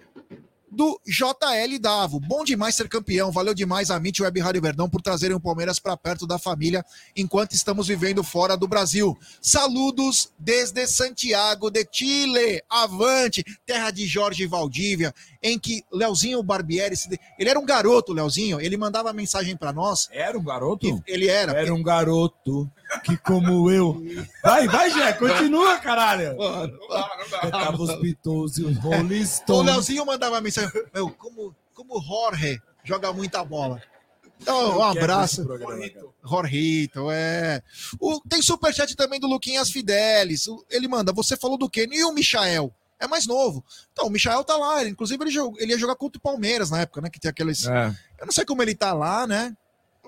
do 0.70 1.00
JL 1.06 1.78
Davo. 1.80 2.20
Bom 2.20 2.44
demais 2.44 2.74
ser 2.74 2.88
campeão. 2.88 3.32
Valeu 3.32 3.54
demais 3.54 3.90
a 3.90 3.98
Mitch 3.98 4.20
Web 4.20 4.40
Rádio 4.40 4.62
Verdão 4.62 4.88
por 4.88 5.02
trazerem 5.02 5.36
o 5.36 5.40
Palmeiras 5.40 5.78
para 5.78 5.96
perto 5.96 6.26
da 6.26 6.38
família 6.38 6.84
enquanto 7.16 7.52
estamos 7.52 7.88
vivendo 7.88 8.22
fora 8.22 8.56
do 8.56 8.68
Brasil. 8.68 9.16
Saludos 9.40 10.32
desde 10.38 10.86
Santiago 10.86 11.70
de 11.70 11.86
Chile. 11.90 12.62
Avante, 12.68 13.44
terra 13.64 13.90
de 13.90 14.06
Jorge 14.06 14.46
Valdívia, 14.46 15.14
em 15.42 15.58
que 15.58 15.84
Leozinho 15.92 16.42
Barbieri, 16.42 16.96
ele 17.38 17.50
era 17.50 17.58
um 17.58 17.66
garoto, 17.66 18.12
Leozinho, 18.12 18.60
ele 18.60 18.76
mandava 18.76 19.12
mensagem 19.12 19.56
para 19.56 19.72
nós. 19.72 20.08
Era 20.12 20.38
um 20.38 20.44
garoto? 20.44 21.02
Ele 21.06 21.28
era. 21.28 21.52
Era 21.52 21.72
um 21.74 21.82
garoto 21.82 22.70
que, 23.04 23.16
como 23.18 23.70
eu. 23.70 24.02
Vai, 24.42 24.66
vai, 24.68 24.90
Jé, 24.90 25.12
continua, 25.14 25.78
caralho. 25.78 26.36
Cantava 27.40 27.82
os 27.82 28.00
Beatles 28.00 28.58
e 28.58 28.64
os 28.64 28.76
Rolling 28.78 29.20
O 29.22 29.26
Stones. 29.26 29.66
Leozinho 29.72 30.06
mandava 30.06 30.40
mensagem. 30.40 30.70
Meu, 30.94 31.10
como, 31.10 31.54
como 31.74 32.00
Jorge 32.02 32.60
joga 32.84 33.12
muita 33.12 33.44
bola. 33.44 33.82
Então, 34.40 34.78
um 34.78 34.82
abraço. 34.82 35.44
Jorrito, 36.24 37.10
é. 37.10 37.62
O, 38.00 38.20
tem 38.28 38.40
superchat 38.40 38.94
também 38.96 39.18
do 39.18 39.26
Luquinhas 39.26 39.70
Fidelis. 39.70 40.46
O- 40.46 40.64
Ele 40.70 40.86
manda, 40.86 41.12
você 41.12 41.36
falou 41.36 41.58
do 41.58 41.68
Kenny 41.68 41.96
e 41.98 42.04
o 42.04 42.12
Michael? 42.12 42.72
É 43.00 43.06
mais 43.06 43.26
novo. 43.26 43.64
Então, 43.92 44.06
o 44.06 44.10
Michael 44.10 44.42
tá 44.44 44.56
lá. 44.56 44.80
ele- 44.80 44.90
inclusive, 44.90 45.22
ele, 45.22 45.30
jogou- 45.30 45.58
ele 45.60 45.72
ia 45.72 45.78
jogar 45.78 45.96
contra 45.96 46.18
o 46.18 46.22
Palmeiras 46.22 46.70
na 46.70 46.80
época, 46.80 47.00
né? 47.00 47.10
Que 47.10 47.18
tem 47.20 47.28
aqueles. 47.30 47.66
É. 47.66 47.88
Eu 48.20 48.26
não 48.26 48.32
sei 48.32 48.44
como 48.44 48.62
ele 48.62 48.74
tá 48.74 48.92
lá, 48.92 49.26
né? 49.26 49.56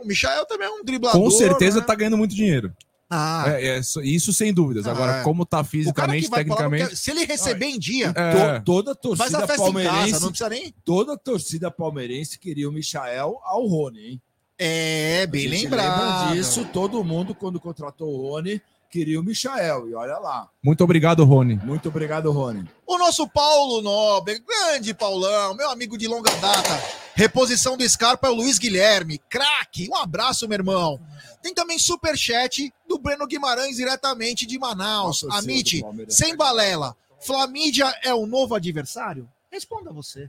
O 0.03 0.07
Michael 0.07 0.47
também 0.47 0.67
é 0.67 0.71
um 0.71 0.85
driblador. 0.85 1.21
Com 1.21 1.31
certeza 1.31 1.81
né? 1.81 1.87
tá 1.87 1.95
ganhando 1.95 2.17
muito 2.17 2.35
dinheiro. 2.35 2.73
Ah, 3.13 3.45
É, 3.49 3.67
é, 3.79 3.81
isso- 3.81 4.33
sem 4.33 4.55
dúvidas. 4.55 4.87
Ah, 4.87 4.93
Agora, 4.93 5.17
é. 5.19 5.23
como 5.25 5.45
tá 5.45 5.59
o 5.59 5.63
cara 5.63 5.65
que 5.67 5.71
fisicamente, 5.79 6.31
tecnicamente. 6.31 6.97
se 6.97 7.11
ele 7.11 7.25
receber 7.25 7.67
em 7.67 7.79
dia, 7.79 8.13
É. 8.17 8.59
To- 8.61 8.65
toda 8.65 8.93
a 8.93 8.95
faz 8.95 9.03
torcida 9.03 9.39
a 9.39 9.41
festa 9.41 9.55
em 9.55 9.57
palmeirense. 9.65 10.13
casa, 10.13 10.21
não 10.21 10.29
precisa 10.29 10.49
nem. 10.49 10.75
Toda 10.85 11.15
a 11.15 11.19
torcida 11.19 11.71
palmeirense 11.73 12.39
queria 12.39 12.69
o 12.69 12.73
Michael 12.73 13.41
ao 13.43 13.67
Rony, 13.67 14.01
hein? 14.07 14.23
É, 14.57 15.27
bem 15.27 15.47
A 15.47 15.51
gente 15.51 15.63
lembrado. 15.65 16.21
lembra 16.21 16.35
disso, 16.37 16.65
todo 16.73 17.03
mundo, 17.03 17.35
quando 17.35 17.59
contratou 17.59 18.09
o 18.15 18.31
Rony, 18.31 18.61
queria 18.91 19.21
o 19.21 19.23
Michael. 19.25 19.89
E 19.89 19.95
olha 19.95 20.19
lá. 20.19 20.49
Muito 20.63 20.83
obrigado, 20.85 21.25
Rony. 21.25 21.57
Muito 21.65 21.89
obrigado, 21.89 22.31
Rony. 22.33 22.69
O 22.87 22.99
nosso 22.99 23.29
Paulo 23.29 23.81
Nobre, 23.81 24.41
grande 24.41 24.93
Paulão, 24.93 25.55
meu 25.55 25.71
amigo 25.71 25.97
de 25.97 26.07
longa 26.09 26.31
data. 26.37 27.01
Reposição 27.15 27.77
do 27.77 27.89
Scarpa 27.89 28.29
é 28.29 28.31
o 28.31 28.35
Luiz 28.35 28.59
Guilherme. 28.59 29.19
Craque, 29.29 29.89
um 29.91 29.97
abraço, 29.97 30.49
meu 30.49 30.57
irmão. 30.57 31.01
Tem 31.43 31.55
também 31.55 31.79
superchat 31.79 32.73
do 32.89 32.99
Breno 32.99 33.27
Guimarães, 33.27 33.77
diretamente 33.77 34.45
de 34.47 34.59
Manaus. 34.59 35.23
Nossa, 35.23 35.39
Amit, 35.39 35.83
sem 36.09 36.37
balela. 36.37 36.97
Flamídia 37.21 37.93
é 38.03 38.13
o 38.15 38.27
novo 38.27 38.55
adversário? 38.55 39.29
Responda 39.51 39.93
você. 39.93 40.29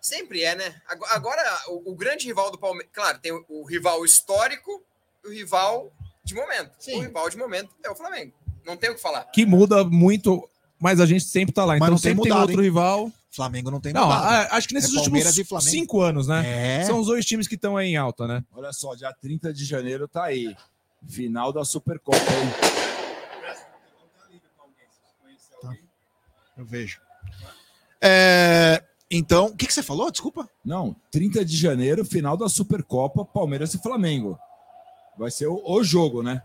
Sempre 0.00 0.42
é, 0.42 0.54
né? 0.54 0.74
Ago- 0.88 1.06
Agora, 1.10 1.40
o, 1.68 1.92
o 1.92 1.94
grande 1.94 2.26
rival 2.26 2.50
do 2.50 2.58
Palmeiras. 2.58 2.90
Claro, 2.92 3.18
tem 3.20 3.32
o, 3.32 3.44
o 3.48 3.64
rival 3.64 4.04
histórico 4.04 4.82
e 5.24 5.28
o 5.28 5.32
rival 5.32 5.90
de 6.24 6.34
momento. 6.34 6.70
O 6.88 7.00
rival 7.00 7.28
de 7.30 7.36
momento 7.36 7.70
é 7.84 7.90
o 7.90 7.94
Flamengo. 7.94 8.32
Não 8.64 8.76
tem 8.76 8.90
o 8.90 8.94
que 8.94 9.00
falar. 9.00 9.24
Que 9.26 9.44
muda 9.44 9.84
muito, 9.84 10.48
mas 10.80 11.00
a 11.00 11.06
gente 11.06 11.24
sempre 11.24 11.52
tá 11.54 11.64
lá. 11.64 11.74
Mas 11.74 11.78
Então 11.78 11.90
não 11.90 11.96
tem 11.98 12.10
sempre 12.10 12.22
tem, 12.24 12.32
mudado, 12.32 12.48
outro 12.48 12.62
hein? 12.62 12.68
rival. 12.68 13.12
Flamengo 13.30 13.70
não 13.70 13.80
tem 13.80 13.92
Não, 13.92 14.04
mudado. 14.04 14.24
a- 14.26 14.56
acho 14.56 14.68
que 14.68 14.74
nesses 14.74 14.94
É 14.94 14.98
últimos 14.98 15.24
cinco 15.64 16.00
anos, 16.00 16.28
né? 16.28 16.80
É. 16.80 16.84
São 16.84 17.00
os 17.00 17.06
dois 17.08 17.24
times 17.26 17.48
que 17.48 17.56
estão 17.56 17.76
aí 17.76 17.88
em 17.88 17.96
alta, 17.96 18.26
né? 18.28 18.44
Olha 18.52 18.72
só, 18.72 18.94
dia 18.94 19.12
30 19.20 19.52
de 19.52 19.64
janeiro 19.64 20.06
tá 20.08 20.24
aí. 20.24 20.56
Final 21.06 21.52
da 21.52 21.64
Supercopa, 21.64 22.16
hein? 22.16 22.74
Eu 26.56 26.64
vejo. 26.64 27.00
É, 28.00 28.82
então, 29.10 29.46
o 29.46 29.56
que, 29.56 29.66
que 29.66 29.72
você 29.74 29.82
falou? 29.82 30.10
Desculpa. 30.10 30.48
Não, 30.64 30.94
30 31.10 31.44
de 31.44 31.56
janeiro, 31.56 32.04
final 32.04 32.36
da 32.36 32.48
Supercopa, 32.48 33.24
Palmeiras 33.24 33.74
e 33.74 33.78
Flamengo. 33.82 34.38
Vai 35.16 35.30
ser 35.30 35.46
o, 35.46 35.62
o 35.64 35.84
jogo, 35.84 36.22
né? 36.22 36.42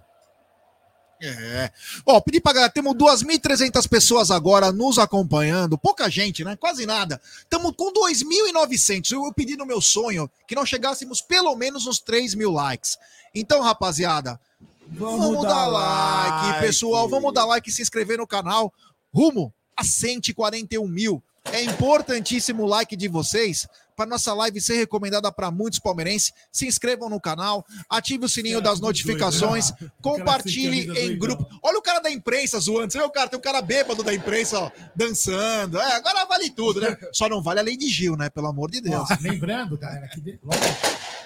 É. 1.22 1.70
Ó, 2.06 2.22
pedi 2.22 2.40
pra 2.40 2.54
galera, 2.54 2.72
temos 2.72 2.94
2.300 2.94 3.88
pessoas 3.90 4.32
agora 4.32 4.72
nos 4.72 4.98
acompanhando. 4.98 5.78
Pouca 5.78 6.10
gente, 6.10 6.46
né? 6.46 6.56
Quase 6.56 6.86
nada. 6.86 7.22
Estamos 7.40 7.74
com 7.76 7.92
2.900. 7.92 9.12
Eu, 9.12 9.26
eu 9.26 9.34
pedi 9.34 9.58
no 9.58 9.66
meu 9.66 9.82
sonho 9.82 10.30
que 10.48 10.56
nós 10.56 10.70
chegássemos 10.70 11.22
pelo 11.22 11.54
menos 11.56 11.86
uns 11.86 12.00
3 12.00 12.36
mil 12.36 12.52
likes. 12.52 12.98
Então, 13.36 13.62
rapaziada, 13.62 14.40
vamos, 14.88 15.44
dar 15.44 15.68
like, 15.68 16.62
pessoal. 16.62 17.10
Vamos 17.10 17.34
dar 17.34 17.46
like 17.46 17.70
e 17.70 17.74
se 17.74 17.82
inscrever 17.82 18.18
no 18.18 18.26
canal. 18.26 18.74
Rumo 19.14 19.54
a 19.76 19.84
141 19.84 20.88
mil. 20.88 21.22
É 21.52 21.64
importantíssimo 21.64 22.64
o 22.64 22.68
like 22.68 22.96
de 22.96 23.08
vocês 23.10 23.68
para 24.00 24.10
nossa 24.10 24.34
live 24.34 24.62
ser 24.62 24.76
recomendada 24.78 25.30
para 25.30 25.52
muitos 25.52 25.78
palmeirenses. 25.78 26.32
Se 26.54 26.66
inscrevam 26.66 27.10
no 27.10 27.20
canal, 27.20 27.66
ative 27.90 28.24
o 28.24 28.30
sininho 28.30 28.62
das 28.62 28.80
notificações, 28.80 29.74
compartilhe 30.02 30.90
em 30.98 31.20
grupo. 31.20 31.46
Olha 31.62 31.78
o 31.80 31.82
cara 31.82 32.00
da 32.00 32.10
imprensa 32.10 32.58
zoando. 32.62 32.94
Você 32.94 32.98
vê 32.98 33.04
o 33.04 33.10
cara, 33.10 33.28
tem 33.28 33.38
um 33.38 33.42
cara 33.42 33.62
bêbado 33.62 34.02
da 34.02 34.14
imprensa 34.14 34.58
ó, 34.58 34.72
dançando. 34.96 35.78
É, 35.78 35.96
agora 35.98 36.24
vale 36.26 36.50
tudo, 36.50 36.80
né? 36.80 36.98
Só 37.12 37.28
não 37.28 37.42
vale 37.44 37.60
a 37.60 37.64
lei 37.64 37.76
de 37.76 37.90
Gil, 37.90 38.16
né? 38.16 38.30
Pelo 38.30 38.48
amor 38.48 38.72
de 38.72 38.80
Deus. 38.80 39.06
Ó, 39.12 39.18
lembrando, 39.20 39.78
galera, 39.78 40.08
que 40.08 40.22
de- 40.22 40.40
logo 40.42 40.62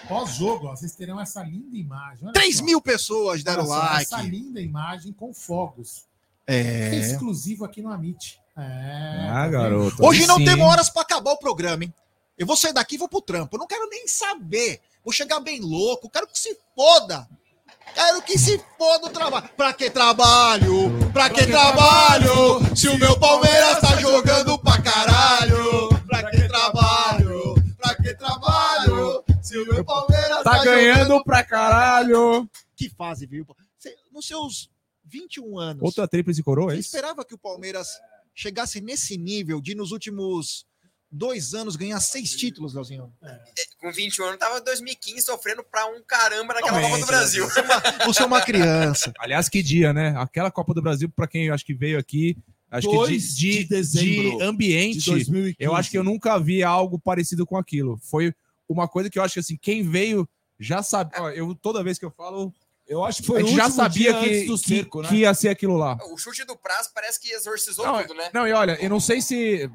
pós-jogo, 0.07 0.67
vocês 0.69 0.95
terão 0.95 1.21
essa 1.21 1.43
linda 1.43 1.77
imagem. 1.77 2.23
Olha 2.23 2.33
3 2.33 2.57
só. 2.57 2.63
mil 2.63 2.81
pessoas 2.81 3.43
deram 3.43 3.65
Olha 3.65 3.69
só, 3.69 3.77
like. 3.93 4.13
Essa 4.13 4.21
linda 4.23 4.59
imagem 4.59 5.13
com 5.13 5.31
fogos. 5.31 6.05
É. 6.47 6.95
Exclusivo 6.95 7.65
aqui 7.65 7.83
no 7.83 7.89
Amit. 7.91 8.39
É, 8.57 9.29
Ah, 9.31 9.47
garoto. 9.47 10.03
Hoje 10.03 10.25
não 10.25 10.37
Sim. 10.37 10.45
temos 10.45 10.65
horas 10.67 10.89
para 10.89 11.03
acabar 11.03 11.31
o 11.31 11.37
programa, 11.37 11.83
hein? 11.83 11.93
Eu 12.37 12.47
vou 12.47 12.55
sair 12.55 12.73
daqui 12.73 12.95
e 12.95 12.97
vou 12.97 13.07
pro 13.07 13.21
trampo. 13.21 13.55
Eu 13.55 13.59
não 13.59 13.67
quero 13.67 13.87
nem 13.89 14.07
saber. 14.07 14.81
Vou 15.03 15.13
chegar 15.13 15.39
bem 15.39 15.59
louco. 15.59 16.09
Quero 16.09 16.27
que 16.27 16.37
se 16.37 16.57
foda. 16.75 17.27
Quero 17.93 18.21
que 18.23 18.37
se 18.39 18.59
foda 18.77 19.07
o 19.07 19.09
trabalho. 19.09 19.49
Pra 19.55 19.73
que 19.73 19.89
trabalho? 19.89 21.11
Pra 21.11 21.29
que 21.29 21.45
trabalho? 21.45 22.75
Se 22.75 22.87
o 22.87 22.97
meu 22.97 23.19
Palmeiras 23.19 23.79
tá 23.79 23.97
jogando 23.99 24.57
pra 24.57 24.81
caralho. 24.81 25.89
Pra 26.07 26.29
que 26.29 26.47
trabalho? 26.47 27.55
Pra 27.77 27.95
que 27.95 28.15
trabalho? 28.15 29.23
Se 29.41 29.57
o 29.57 29.65
meu 29.67 29.85
Palmeiras 29.85 30.43
Tá 30.43 30.63
ganhando 30.63 31.23
pra 31.23 31.43
caralho. 31.43 32.49
Que 32.75 32.89
fase, 32.89 33.27
viu? 33.27 33.45
Nos 34.11 34.25
seus 34.25 34.69
21 35.05 35.59
anos. 35.59 35.83
Outra 35.83 36.07
tríplice 36.07 36.41
coroa, 36.41 36.73
é 36.73 36.77
isso? 36.77 36.87
esperava 36.87 37.23
que 37.23 37.35
o 37.35 37.37
Palmeiras 37.37 37.89
chegasse 38.33 38.81
nesse 38.81 39.17
nível 39.17 39.61
de, 39.61 39.75
nos 39.75 39.91
últimos 39.91 40.65
dois 41.13 41.53
anos, 41.53 41.75
ganhar 41.75 41.99
seis 41.99 42.31
títulos, 42.31 42.73
Leozinho? 42.73 43.13
Com 43.79 43.91
21 43.91 44.25
anos, 44.25 44.39
tava 44.39 44.59
em 44.59 44.63
2015 44.63 45.21
sofrendo 45.21 45.63
pra 45.63 45.85
um 45.85 46.01
caramba 46.03 46.55
naquela 46.55 46.71
Copa 46.71 46.81
do 46.81 46.93
Aumente, 46.93 47.07
Brasil. 47.07 47.47
Você 47.47 47.59
é 47.59 47.63
uma, 47.63 47.81
você 48.05 48.23
é 48.23 48.25
uma 48.25 48.41
criança. 48.41 49.13
Aliás, 49.19 49.47
que 49.47 49.61
dia, 49.61 49.93
né? 49.93 50.13
Aquela 50.17 50.49
Copa 50.49 50.73
do 50.73 50.81
Brasil, 50.81 51.09
pra 51.09 51.27
quem 51.27 51.45
eu 51.45 51.53
acho 51.53 51.65
que 51.65 51.73
veio 51.73 51.99
aqui, 51.99 52.35
acho 52.71 52.89
que 52.89 52.95
2 52.95 53.35
de, 53.35 53.35
de, 53.35 53.57
de 53.59 53.63
dezembro 53.65 54.37
de 54.37 54.43
ambiente, 54.43 54.99
de 54.99 55.11
2015. 55.11 55.55
eu 55.59 55.75
acho 55.75 55.91
que 55.91 55.97
eu 55.97 56.03
nunca 56.03 56.39
vi 56.39 56.63
algo 56.63 56.99
parecido 56.99 57.45
com 57.45 57.57
aquilo. 57.57 57.97
Foi 58.01 58.33
uma 58.67 58.87
coisa 58.87 59.09
que 59.09 59.19
eu 59.19 59.23
acho 59.23 59.35
que 59.35 59.39
assim, 59.39 59.57
quem 59.57 59.87
veio 59.87 60.27
já 60.59 60.81
sabe. 60.81 61.11
ó, 61.17 61.29
eu 61.29 61.53
toda 61.55 61.83
vez 61.83 61.99
que 61.99 62.05
eu 62.05 62.11
falo, 62.11 62.53
Eu 62.87 63.03
acho 63.03 63.21
que 63.21 63.29
a 63.29 63.33
foi 63.33 63.43
gente 63.43 63.55
já 63.55 63.69
sabia 63.69 64.11
dia 64.11 64.19
que, 64.19 64.25
antes 64.25 64.47
do 64.47 64.57
que, 64.57 64.75
cerco, 64.75 65.01
né? 65.01 65.09
que 65.09 65.15
ia 65.17 65.33
ser 65.33 65.49
aquilo 65.49 65.77
lá. 65.77 65.97
O 66.11 66.17
chute 66.17 66.43
do 66.45 66.57
prazo 66.57 66.89
parece 66.93 67.19
que 67.19 67.31
exorcizou 67.31 67.85
Não, 67.85 68.01
tudo, 68.01 68.13
né? 68.15 68.29
Não, 68.33 68.47
e 68.47 68.51
olha, 68.53 68.77
eu 68.81 68.89
não 68.89 68.99
sei 68.99 69.21
se. 69.21 69.69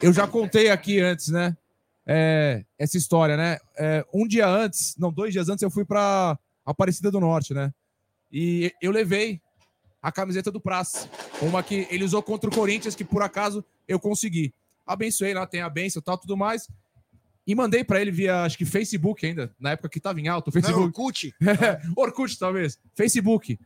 Eu 0.00 0.12
já 0.12 0.26
contei 0.26 0.70
aqui 0.70 1.00
antes, 1.00 1.28
né? 1.28 1.56
é, 2.06 2.64
essa 2.78 2.96
história, 2.96 3.36
né? 3.36 3.58
É, 3.76 4.06
um 4.14 4.26
dia 4.26 4.46
antes, 4.46 4.94
não, 4.96 5.12
dois 5.12 5.32
dias 5.32 5.48
antes, 5.48 5.62
eu 5.62 5.70
fui 5.70 5.84
pra 5.84 6.38
Aparecida 6.64 7.10
do 7.10 7.18
Norte, 7.20 7.52
né? 7.52 7.72
E 8.30 8.72
eu 8.80 8.92
levei 8.92 9.40
a 10.00 10.12
camiseta 10.12 10.52
do 10.52 10.60
Praça, 10.60 11.10
uma 11.42 11.62
que 11.62 11.88
ele 11.90 12.04
usou 12.04 12.22
contra 12.22 12.48
o 12.48 12.54
Corinthians, 12.54 12.94
que 12.94 13.04
por 13.04 13.22
acaso 13.22 13.64
eu 13.88 13.98
consegui. 13.98 14.54
Abençoei 14.86 15.34
lá, 15.34 15.46
tem 15.46 15.62
a 15.62 15.68
benção 15.68 16.00
e 16.00 16.04
tal, 16.04 16.16
tudo 16.16 16.36
mais. 16.36 16.68
E 17.44 17.54
mandei 17.54 17.82
pra 17.82 18.00
ele 18.00 18.10
via, 18.10 18.42
acho 18.42 18.58
que 18.58 18.64
Facebook 18.64 19.24
ainda, 19.26 19.52
na 19.58 19.70
época 19.72 19.88
que 19.88 20.00
tava 20.00 20.20
em 20.20 20.28
alta, 20.28 20.50
o 20.50 20.54
Não, 20.54 20.62
Facebook. 20.62 21.00
Orkut. 21.00 21.34
Orkut, 21.96 22.38
talvez. 22.38 22.78
Facebook. 22.94 23.58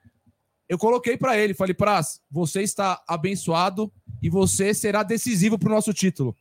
Eu 0.71 0.79
coloquei 0.79 1.17
pra 1.17 1.37
ele, 1.37 1.53
falei, 1.53 1.75
Praz, 1.75 2.21
você 2.31 2.63
está 2.63 3.03
abençoado 3.09 3.93
e 4.23 4.31
você 4.31 4.73
será 4.73 5.03
decisivo 5.03 5.59
pro 5.59 5.69
nosso 5.69 5.93
título. 5.93 6.35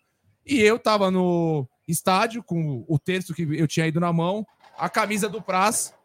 E 0.45 0.61
eu 0.61 0.77
tava 0.77 1.09
no 1.09 1.67
estádio 1.87 2.43
com 2.43 2.85
o 2.87 2.99
texto 2.99 3.33
que 3.33 3.41
eu 3.41 3.67
tinha 3.67 3.87
ido 3.87 3.99
na 3.99 4.13
mão, 4.13 4.45
a 4.77 4.87
camisa 4.87 5.27
do 5.27 5.41
Praz, 5.41 5.95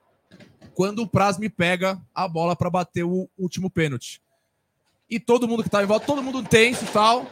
quando 0.75 1.01
o 1.03 1.07
Praz 1.07 1.37
me 1.37 1.51
pega 1.51 2.01
a 2.15 2.27
bola 2.27 2.57
pra 2.57 2.71
bater 2.71 3.05
o 3.05 3.29
último 3.37 3.69
pênalti. 3.69 4.23
E 5.11 5.21
todo 5.21 5.47
mundo 5.47 5.63
que 5.63 5.69
tava 5.69 5.85
em 5.85 5.87
volta, 5.87 6.07
todo 6.07 6.23
mundo 6.23 6.43
tenso 6.43 6.83
e 6.83 6.89
tal. 6.89 7.27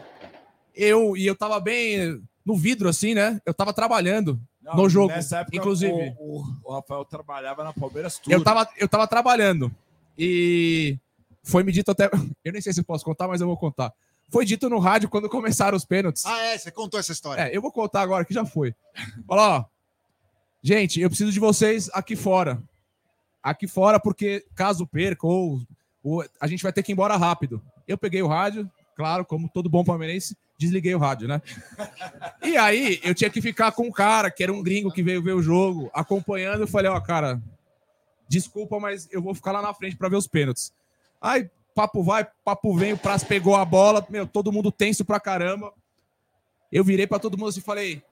Eu, 0.75 1.17
e 1.17 1.27
eu 1.27 1.35
tava 1.35 1.59
bem 1.59 2.23
no 2.45 2.55
vidro, 2.55 2.87
assim, 2.91 3.15
né? 3.15 3.41
Eu 3.47 3.55
tava 3.55 3.73
trabalhando 3.73 4.39
Não, 4.61 4.77
no 4.77 4.91
jogo, 4.91 5.09
Nessa 5.09 5.39
época, 5.39 5.57
inclusive. 5.57 6.15
O, 6.19 6.41
o- 6.43 6.57
o 6.65 6.73
Rafael 6.75 7.03
trabalhava 7.07 7.65
na 7.65 7.73
Palmeiras 7.73 8.19
tudo. 8.19 8.31
Eu 8.31 8.45
tava, 8.45 8.69
eu 8.77 8.87
tava 8.87 9.07
trabalhando 9.09 9.73
e 10.25 10.99
foi 11.43 11.65
me 11.65 11.73
dito 11.73 11.91
até. 11.91 12.09
Eu 12.45 12.53
nem 12.53 12.63
sei 12.63 12.73
se 12.73 12.79
eu 12.79 12.85
posso 12.85 13.05
contar, 13.05 13.27
mas 13.27 13.41
eu 13.41 13.47
vou 13.49 13.57
contar. 13.57 13.93
Foi 14.31 14.45
dito 14.45 14.71
no 14.71 14.79
rádio 14.79 15.09
quando 15.09 15.29
começaram 15.29 15.77
os 15.77 15.85
pênaltis. 15.85 16.25
Ah, 16.25 16.41
é? 16.41 16.57
Você 16.57 16.71
contou 16.71 16.99
essa 16.99 17.11
história. 17.11 17.43
É, 17.43 17.57
eu 17.57 17.61
vou 17.61 17.73
contar 17.73 18.03
agora 18.03 18.25
que 18.25 18.33
já 18.33 18.45
foi. 18.45 18.75
Lá, 19.29 19.59
ó. 19.59 19.65
Gente, 20.63 21.01
eu 21.01 21.11
preciso 21.11 21.33
de 21.33 21.41
vocês 21.41 21.91
aqui 21.93 22.15
fora. 22.15 22.63
Aqui 23.43 23.67
fora, 23.67 23.99
porque 23.99 24.47
caso 24.55 24.87
perca 24.87 25.27
ou, 25.27 25.61
ou 26.05 26.25
a 26.41 26.47
gente 26.47 26.63
vai 26.63 26.73
ter 26.73 26.85
que 26.85 26.93
ir 26.93 26.95
embora 26.95 27.17
rápido. 27.17 27.61
Eu 27.87 27.99
peguei 27.99 28.23
o 28.23 28.29
rádio, 28.29 28.71
claro, 28.97 29.25
como 29.25 29.49
todo 29.49 29.69
bom 29.69 29.85
palmeirense, 29.85 30.37
desliguei 30.57 30.95
o 30.95 30.99
rádio, 30.99 31.27
né? 31.27 31.43
E 32.43 32.57
aí 32.57 33.01
eu 33.03 33.15
tinha 33.15 33.29
que 33.29 33.43
ficar 33.43 33.73
com 33.73 33.89
um 33.89 33.93
cara 33.93 34.31
que 34.31 34.43
era 34.43 34.53
um 34.53 34.63
gringo 34.63 34.93
que 34.93 35.03
veio 35.03 35.23
ver 35.23 35.35
o 35.35 35.43
jogo, 35.43 35.91
acompanhando. 35.93 36.61
Eu 36.61 36.69
falei, 36.69 36.91
ó, 36.91 37.01
cara, 37.01 37.43
desculpa, 38.29 38.79
mas 38.81 39.09
eu 39.11 39.21
vou 39.23 39.35
ficar 39.35 39.53
lá 39.53 39.63
na 39.63 39.75
frente 39.75 39.97
para 39.97 40.09
ver 40.09 40.17
os 40.17 40.27
pênaltis. 40.27 40.73
Aí, 41.21 41.49
papo 41.75 42.03
vai, 42.03 42.27
papo 42.45 42.75
vem, 42.77 42.93
o 42.93 42.99
Praz 42.99 43.23
pegou 43.25 43.55
a 43.57 43.65
bola, 43.65 44.05
meu, 44.11 44.27
todo 44.27 44.53
mundo 44.53 44.71
tenso 44.73 45.05
pra 45.05 45.21
caramba. 45.21 45.73
Eu 46.71 46.83
virei 46.85 47.07
pra 47.07 47.19
todo 47.19 47.37
mundo 47.37 47.49
assim 47.51 47.61
e 47.61 47.63
falei, 47.63 48.03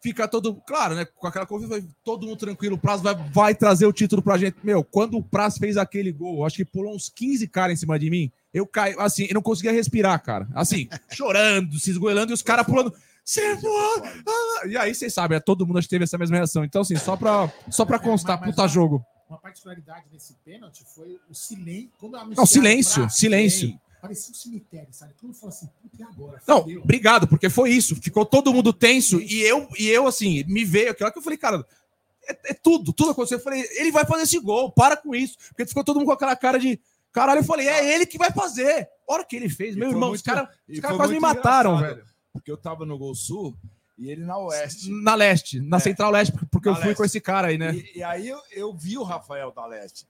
fica 0.00 0.26
todo, 0.26 0.54
claro, 0.66 0.94
né, 0.94 1.04
com 1.04 1.26
aquela 1.26 1.46
falei, 1.46 1.84
todo 2.04 2.26
mundo 2.26 2.38
tranquilo, 2.38 2.76
o 2.76 2.78
Praz 2.78 3.00
vai, 3.00 3.14
vai 3.14 3.54
trazer 3.54 3.86
o 3.86 3.92
título 3.92 4.22
pra 4.22 4.38
gente. 4.38 4.56
Meu, 4.62 4.82
quando 4.82 5.16
o 5.18 5.22
Praz 5.22 5.58
fez 5.58 5.76
aquele 5.76 6.12
gol, 6.12 6.46
acho 6.46 6.56
que 6.56 6.64
pulou 6.64 6.94
uns 6.94 7.08
15 7.08 7.46
caras 7.48 7.74
em 7.74 7.80
cima 7.80 7.98
de 7.98 8.08
mim, 8.08 8.30
eu 8.52 8.66
caí, 8.66 8.94
assim, 8.98 9.26
eu 9.28 9.34
não 9.34 9.42
conseguia 9.42 9.72
respirar, 9.72 10.22
cara. 10.22 10.48
Assim, 10.54 10.88
chorando, 11.12 11.78
se 11.78 11.90
esgoelando 11.90 12.32
e 12.32 12.34
os 12.34 12.42
caras 12.42 12.66
pulando. 12.66 12.94
Voa! 13.60 14.02
Ah! 14.26 14.66
E 14.66 14.76
aí, 14.76 14.92
vocês 14.92 15.14
sabem, 15.14 15.36
é, 15.36 15.40
todo 15.40 15.64
mundo 15.64 15.80
teve 15.86 16.02
essa 16.02 16.18
mesma 16.18 16.36
reação. 16.36 16.64
Então, 16.64 16.80
assim, 16.82 16.96
só 16.96 17.16
pra, 17.16 17.52
só 17.70 17.84
pra 17.84 17.98
constar, 17.98 18.38
Mas- 18.40 18.48
mas 18.48 18.56
puta 18.56 18.66
jogo. 18.66 19.04
Uma 19.30 19.38
particularidade 19.38 20.08
desse 20.10 20.34
pênalti 20.44 20.82
foi 20.92 21.20
o 21.30 21.34
silêncio. 21.34 21.90
Não, 22.36 22.44
silêncio, 22.44 23.02
braço, 23.02 23.16
silêncio. 23.16 23.80
Parecia 24.02 24.32
um 24.32 24.34
cemitério, 24.34 24.88
sabe? 24.90 25.14
Todo 25.14 25.26
mundo 25.26 25.36
falou 25.36 25.54
assim, 25.54 25.68
puta, 25.80 25.96
e 25.98 26.02
agora? 26.02 26.42
Não, 26.48 26.62
Fudeu. 26.62 26.80
obrigado, 26.82 27.28
porque 27.28 27.48
foi 27.48 27.70
isso. 27.70 27.94
Ficou 27.94 28.26
todo 28.26 28.52
mundo 28.52 28.72
tenso 28.72 29.20
e 29.20 29.40
eu, 29.42 29.68
e 29.78 29.86
eu 29.88 30.08
assim, 30.08 30.42
me 30.48 30.64
veio 30.64 30.90
aquilo 30.90 31.12
que 31.12 31.18
eu 31.18 31.22
falei, 31.22 31.38
cara, 31.38 31.64
é, 32.26 32.50
é 32.50 32.54
tudo, 32.54 32.92
tudo 32.92 33.12
aconteceu. 33.12 33.38
Eu 33.38 33.44
falei, 33.44 33.64
ele 33.76 33.92
vai 33.92 34.04
fazer 34.04 34.24
esse 34.24 34.40
gol, 34.40 34.72
para 34.72 34.96
com 34.96 35.14
isso. 35.14 35.38
Porque 35.50 35.64
ficou 35.64 35.84
todo 35.84 35.96
mundo 35.96 36.06
com 36.06 36.12
aquela 36.12 36.34
cara 36.34 36.58
de, 36.58 36.80
caralho, 37.12 37.38
eu 37.38 37.44
falei, 37.44 37.68
é 37.68 37.94
ele 37.94 38.06
que 38.06 38.18
vai 38.18 38.32
fazer. 38.32 38.88
A 39.08 39.12
hora 39.12 39.24
que 39.24 39.36
ele 39.36 39.48
fez, 39.48 39.76
meu 39.76 39.90
irmão, 39.90 40.08
muito- 40.08 40.16
os 40.16 40.22
caras 40.22 40.48
foi 40.66 40.96
quase 40.96 41.12
me 41.12 41.20
mataram, 41.20 41.78
velho. 41.78 42.04
Porque 42.32 42.50
eu 42.50 42.56
tava 42.56 42.84
no 42.84 42.98
Gol 42.98 43.14
Sul 43.14 43.56
e 44.00 44.10
ele 44.10 44.24
na 44.24 44.38
Oeste. 44.38 44.90
Na 44.90 45.14
leste, 45.14 45.60
na 45.60 45.76
É. 45.76 45.80
Central 45.80 46.10
Leste, 46.10 46.32
porque 46.50 46.68
eu 46.68 46.72
Na 46.72 46.78
fui 46.78 46.86
leste. 46.88 46.96
com 46.98 47.04
esse 47.04 47.20
cara 47.20 47.48
aí, 47.48 47.58
né? 47.58 47.74
E, 47.74 47.98
e 47.98 48.02
aí 48.02 48.26
eu, 48.26 48.40
eu 48.50 48.72
vi 48.74 48.96
o 48.96 49.02
Rafael 49.02 49.52
da 49.52 49.66
Leste. 49.66 50.06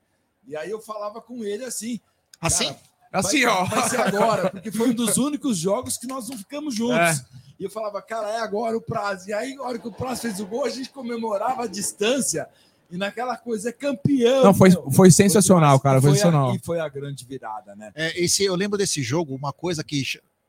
E 0.46 0.56
aí 0.56 0.70
eu 0.70 0.80
falava 0.80 1.20
com 1.20 1.44
ele 1.44 1.64
assim. 1.64 2.00
Assim? 2.40 2.66
cara, 2.66 2.78
Assim, 3.12 3.44
vai, 3.44 3.52
ó. 3.52 3.64
Vai 3.64 3.88
ser 3.88 4.00
agora, 4.00 4.48
porque 4.52 4.70
foi 4.70 4.90
um 4.90 4.94
dos 4.94 5.16
únicos 5.16 5.58
jogos 5.58 5.98
que 5.98 6.06
nós 6.06 6.28
não 6.28 6.38
ficamos 6.38 6.74
juntos. 6.76 7.18
É. 7.18 7.24
E 7.58 7.64
eu 7.64 7.70
falava, 7.70 8.00
cara, 8.00 8.30
é 8.30 8.38
agora 8.38 8.76
o 8.76 8.80
prazo. 8.80 9.28
E 9.28 9.32
aí, 9.32 9.54
na 9.56 9.64
hora 9.64 9.78
que 9.78 9.88
o 9.88 9.92
prazo 9.92 10.22
fez 10.22 10.38
o 10.38 10.46
gol, 10.46 10.64
a 10.64 10.70
gente 10.70 10.88
comemorava 10.90 11.64
a 11.64 11.66
distância. 11.66 12.48
E 12.90 12.96
naquela 12.96 13.36
coisa, 13.36 13.68
é 13.70 13.72
campeão. 13.72 14.44
Não, 14.44 14.54
foi, 14.54 14.70
meu. 14.70 14.90
foi 14.92 15.10
sensacional, 15.10 15.78
cara. 15.80 15.98
E 15.98 16.00
Foi 16.00 16.10
foi, 16.10 16.18
sensacional. 16.18 16.50
a, 16.52 16.54
e 16.54 16.58
foi 16.60 16.80
a 16.80 16.88
grande 16.88 17.24
virada, 17.26 17.74
né? 17.76 17.90
É, 17.94 18.18
esse, 18.20 18.44
eu 18.44 18.54
lembro 18.54 18.78
desse 18.78 19.02
jogo, 19.02 19.34
uma 19.34 19.52
coisa 19.52 19.82
que. 19.84 20.02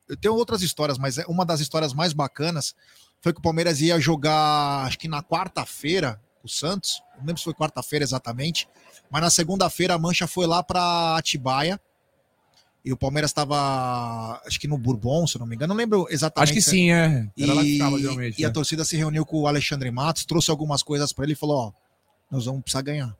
Eu 0.07 0.15
tenho 0.17 0.35
outras 0.35 0.61
histórias, 0.61 0.97
mas 0.97 1.17
é 1.17 1.25
uma 1.27 1.45
das 1.45 1.59
histórias 1.59 1.93
mais 1.93 2.13
bacanas 2.13 2.73
foi 3.21 3.31
que 3.33 3.39
o 3.39 3.41
Palmeiras 3.41 3.79
ia 3.81 3.99
jogar, 3.99 4.85
acho 4.85 4.97
que 4.97 5.07
na 5.07 5.21
quarta-feira, 5.23 6.19
o 6.43 6.49
Santos. 6.49 7.01
Não 7.17 7.25
lembro 7.25 7.37
se 7.37 7.43
foi 7.43 7.53
quarta-feira 7.53 8.03
exatamente. 8.03 8.67
Mas 9.09 9.21
na 9.21 9.29
segunda-feira 9.29 9.93
a 9.93 9.99
Mancha 9.99 10.27
foi 10.27 10.47
lá 10.47 10.63
para 10.63 11.17
Atibaia. 11.17 11.79
E 12.83 12.91
o 12.91 12.97
Palmeiras 12.97 13.29
estava, 13.29 14.41
acho 14.43 14.59
que 14.59 14.67
no 14.67 14.75
Bourbon, 14.75 15.27
se 15.27 15.37
não 15.37 15.45
me 15.45 15.55
engano. 15.55 15.73
Não 15.73 15.77
lembro 15.77 16.07
exatamente. 16.09 16.49
Acho 16.49 16.53
que 16.53 16.61
sim, 16.61 16.91
é. 16.91 17.29
Era 17.37 17.53
lá 17.53 17.61
que 17.61 17.69
E, 17.69 17.73
ficava, 17.73 17.99
geralmente. 17.99 18.41
e 18.41 18.43
a 18.43 18.47
né? 18.47 18.53
torcida 18.53 18.83
se 18.83 18.97
reuniu 18.97 19.23
com 19.23 19.41
o 19.41 19.47
Alexandre 19.47 19.91
Matos, 19.91 20.25
trouxe 20.25 20.49
algumas 20.49 20.81
coisas 20.81 21.13
para 21.13 21.25
ele 21.25 21.33
e 21.33 21.35
falou: 21.35 21.67
Ó, 21.67 21.71
nós 22.31 22.45
vamos 22.45 22.63
precisar 22.63 22.81
ganhar. 22.81 23.15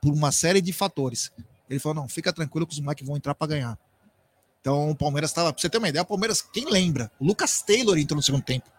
Por 0.00 0.12
uma 0.14 0.30
série 0.30 0.60
de 0.60 0.72
fatores. 0.72 1.32
Ele 1.68 1.78
falou: 1.78 2.02
não, 2.02 2.08
fica 2.08 2.32
tranquilo 2.32 2.66
que 2.66 2.72
os 2.72 2.80
moleques 2.80 3.06
vão 3.06 3.16
entrar 3.16 3.34
para 3.34 3.46
ganhar. 3.48 3.78
Então 4.60 4.90
o 4.90 4.94
Palmeiras 4.94 5.30
estava. 5.30 5.52
Pra 5.52 5.60
você 5.60 5.68
ter 5.68 5.78
uma 5.78 5.88
ideia, 5.88 6.02
o 6.02 6.06
Palmeiras, 6.06 6.42
quem 6.42 6.70
lembra? 6.70 7.10
O 7.18 7.24
Lucas 7.24 7.62
Taylor 7.62 7.98
entrou 7.98 8.16
no 8.16 8.22
segundo 8.22 8.42
tempo. 8.42 8.70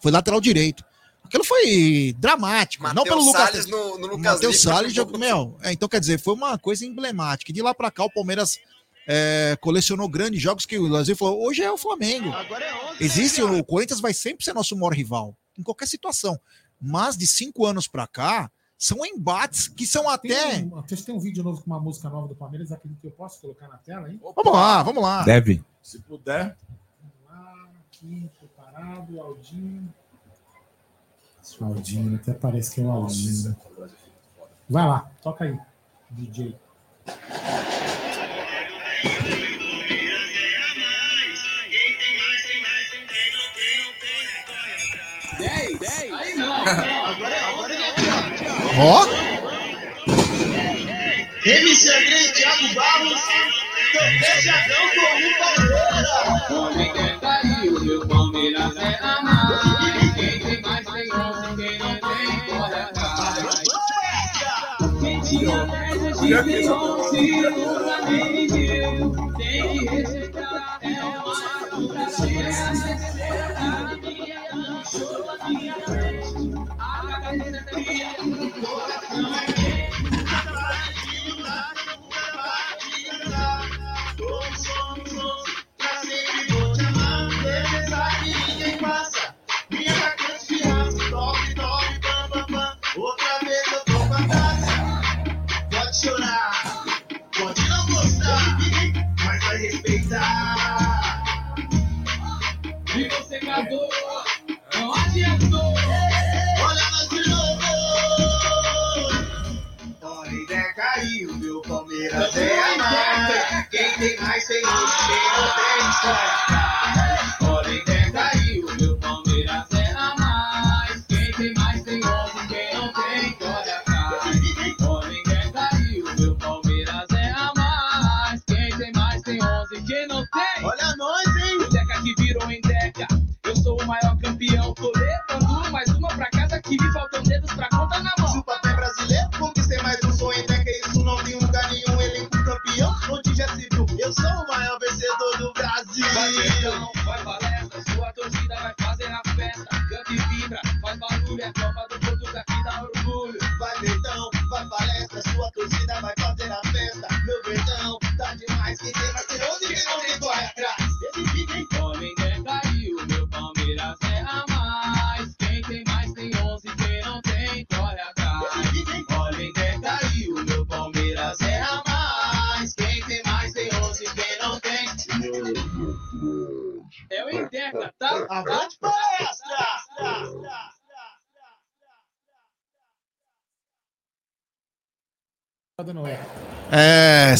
Foi 0.00 0.10
lateral 0.10 0.40
direito. 0.40 0.84
Aquilo 1.24 1.44
foi 1.44 2.14
dramático. 2.18 2.82
não 2.92 3.04
pelo 3.04 3.24
Mateus 3.24 3.26
Lucas 3.26 3.50
Salles 3.50 3.66
no, 3.66 3.98
no 3.98 4.06
Lucas 4.08 4.32
Matheus 4.34 4.64
Lima. 4.64 4.74
Salles 4.74 4.92
jogou, 4.92 5.18
meu, 5.18 5.56
é, 5.62 5.72
então 5.72 5.88
quer 5.88 6.00
dizer, 6.00 6.18
foi 6.18 6.34
uma 6.34 6.58
coisa 6.58 6.84
emblemática. 6.84 7.52
E 7.52 7.54
de 7.54 7.62
lá 7.62 7.72
para 7.72 7.90
cá 7.90 8.04
o 8.04 8.10
Palmeiras 8.10 8.58
é, 9.06 9.56
colecionou 9.60 10.08
grandes 10.08 10.42
jogos 10.42 10.66
que 10.66 10.78
o 10.78 10.88
Brasil 10.88 11.16
falou, 11.16 11.46
hoje 11.46 11.62
é 11.62 11.70
o 11.70 11.78
Flamengo. 11.78 12.32
Existe, 12.98 13.42
o 13.42 13.62
Corinthians 13.62 14.00
vai 14.00 14.12
sempre 14.12 14.44
ser 14.44 14.52
nosso 14.52 14.76
maior 14.76 14.92
rival, 14.92 15.36
em 15.56 15.62
qualquer 15.62 15.86
situação. 15.86 16.38
Mas 16.80 17.16
de 17.16 17.26
cinco 17.26 17.64
anos 17.64 17.86
para 17.86 18.06
cá, 18.06 18.50
são 18.80 19.04
embates 19.04 19.68
que 19.68 19.86
são 19.86 20.08
até. 20.08 20.52
Tem 20.52 20.64
um, 20.64 20.82
tem 20.82 21.14
um 21.14 21.18
vídeo 21.20 21.44
novo 21.44 21.60
com 21.60 21.66
uma 21.66 21.78
música 21.78 22.08
nova 22.08 22.26
do 22.26 22.34
Palmeiras, 22.34 22.72
acredito 22.72 22.98
que 22.98 23.08
eu 23.08 23.12
posso 23.12 23.38
colocar 23.38 23.68
na 23.68 23.76
tela 23.76 24.06
aí? 24.06 24.18
Vamos 24.34 24.52
lá, 24.54 24.82
vamos 24.82 25.02
lá. 25.02 25.22
Deve. 25.22 25.62
Se 25.82 25.98
puder. 25.98 26.56
Vamos 26.98 27.14
lá, 27.28 27.68
aqui, 27.86 28.30
preparado, 28.38 29.20
Aldinho. 29.20 29.92
Aldinho, 31.60 32.16
até 32.16 32.32
parece 32.32 32.74
que 32.74 32.80
é 32.80 32.84
o 32.84 32.90
Aldinho. 32.90 33.54
Vai 34.66 34.88
lá, 34.88 35.10
toca 35.20 35.44
aí, 35.44 35.60
DJ. 36.10 36.56
Ó, 48.78 49.06
MC 51.44 51.88
André 51.88 52.32
Thiago 52.32 52.74
Barros, 52.74 53.20
fechadão 54.20 54.84
como 54.94 55.26
o 55.26 55.38
Palmeiras. 55.38 56.50
Homem 56.50 56.92
quer 56.92 57.18
cair, 57.18 57.68
o 57.68 57.80
meu 57.84 58.06
Palmeiras 58.06 58.76
é 58.76 58.98
a 59.02 59.22
mais. 59.22 60.14
Quem 60.14 60.38
tem 60.38 60.62
mais 60.62 60.86
tem 60.86 61.12
onze, 61.14 61.56
quem 61.56 61.78
não 61.78 61.94
tem 61.98 62.40
corre 62.46 62.74
atrás. 62.74 63.64
Quem 65.00 65.20
tinha 65.20 65.64
dez, 65.66 66.02
hoje 66.02 66.44
tem 66.44 66.70
onze, 66.70 67.46
o 67.46 67.74
Flamengo 67.80 69.36
tem 69.36 69.78
que 69.78 69.84
respeitar. 69.86 70.78
É 70.82 70.86
uma 71.02 71.34
luta 71.76 72.06
cheia, 72.16 72.48
a 73.56 73.96
minha 73.96 74.84
show, 74.84 75.24
a 75.28 75.48
minha 75.48 75.99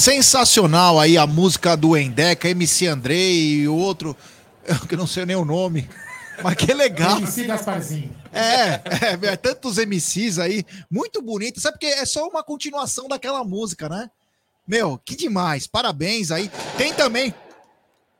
sensacional 0.00 0.98
aí 0.98 1.16
a 1.18 1.26
música 1.26 1.76
do 1.76 1.96
Endeca, 1.96 2.48
MC 2.48 2.86
Andrei 2.86 3.60
e 3.60 3.68
o 3.68 3.76
outro, 3.76 4.16
eu 4.64 4.78
que 4.86 4.96
não 4.96 5.06
sei 5.06 5.26
nem 5.26 5.36
o 5.36 5.44
nome, 5.44 5.88
mas 6.42 6.54
que 6.54 6.72
legal. 6.72 7.18
MC 7.18 7.44
Gasparzinho. 7.44 8.16
É, 8.32 8.74
é, 8.74 9.26
é, 9.32 9.36
tantos 9.36 9.76
MCs 9.76 10.38
aí, 10.38 10.64
muito 10.90 11.20
bonito. 11.20 11.60
Sabe 11.60 11.74
porque 11.78 11.86
é 11.86 12.06
só 12.06 12.26
uma 12.28 12.42
continuação 12.42 13.08
daquela 13.08 13.44
música, 13.44 13.88
né? 13.88 14.10
Meu, 14.66 14.98
que 15.04 15.16
demais. 15.16 15.66
Parabéns 15.66 16.30
aí. 16.30 16.50
Tem 16.78 16.94
também 16.94 17.34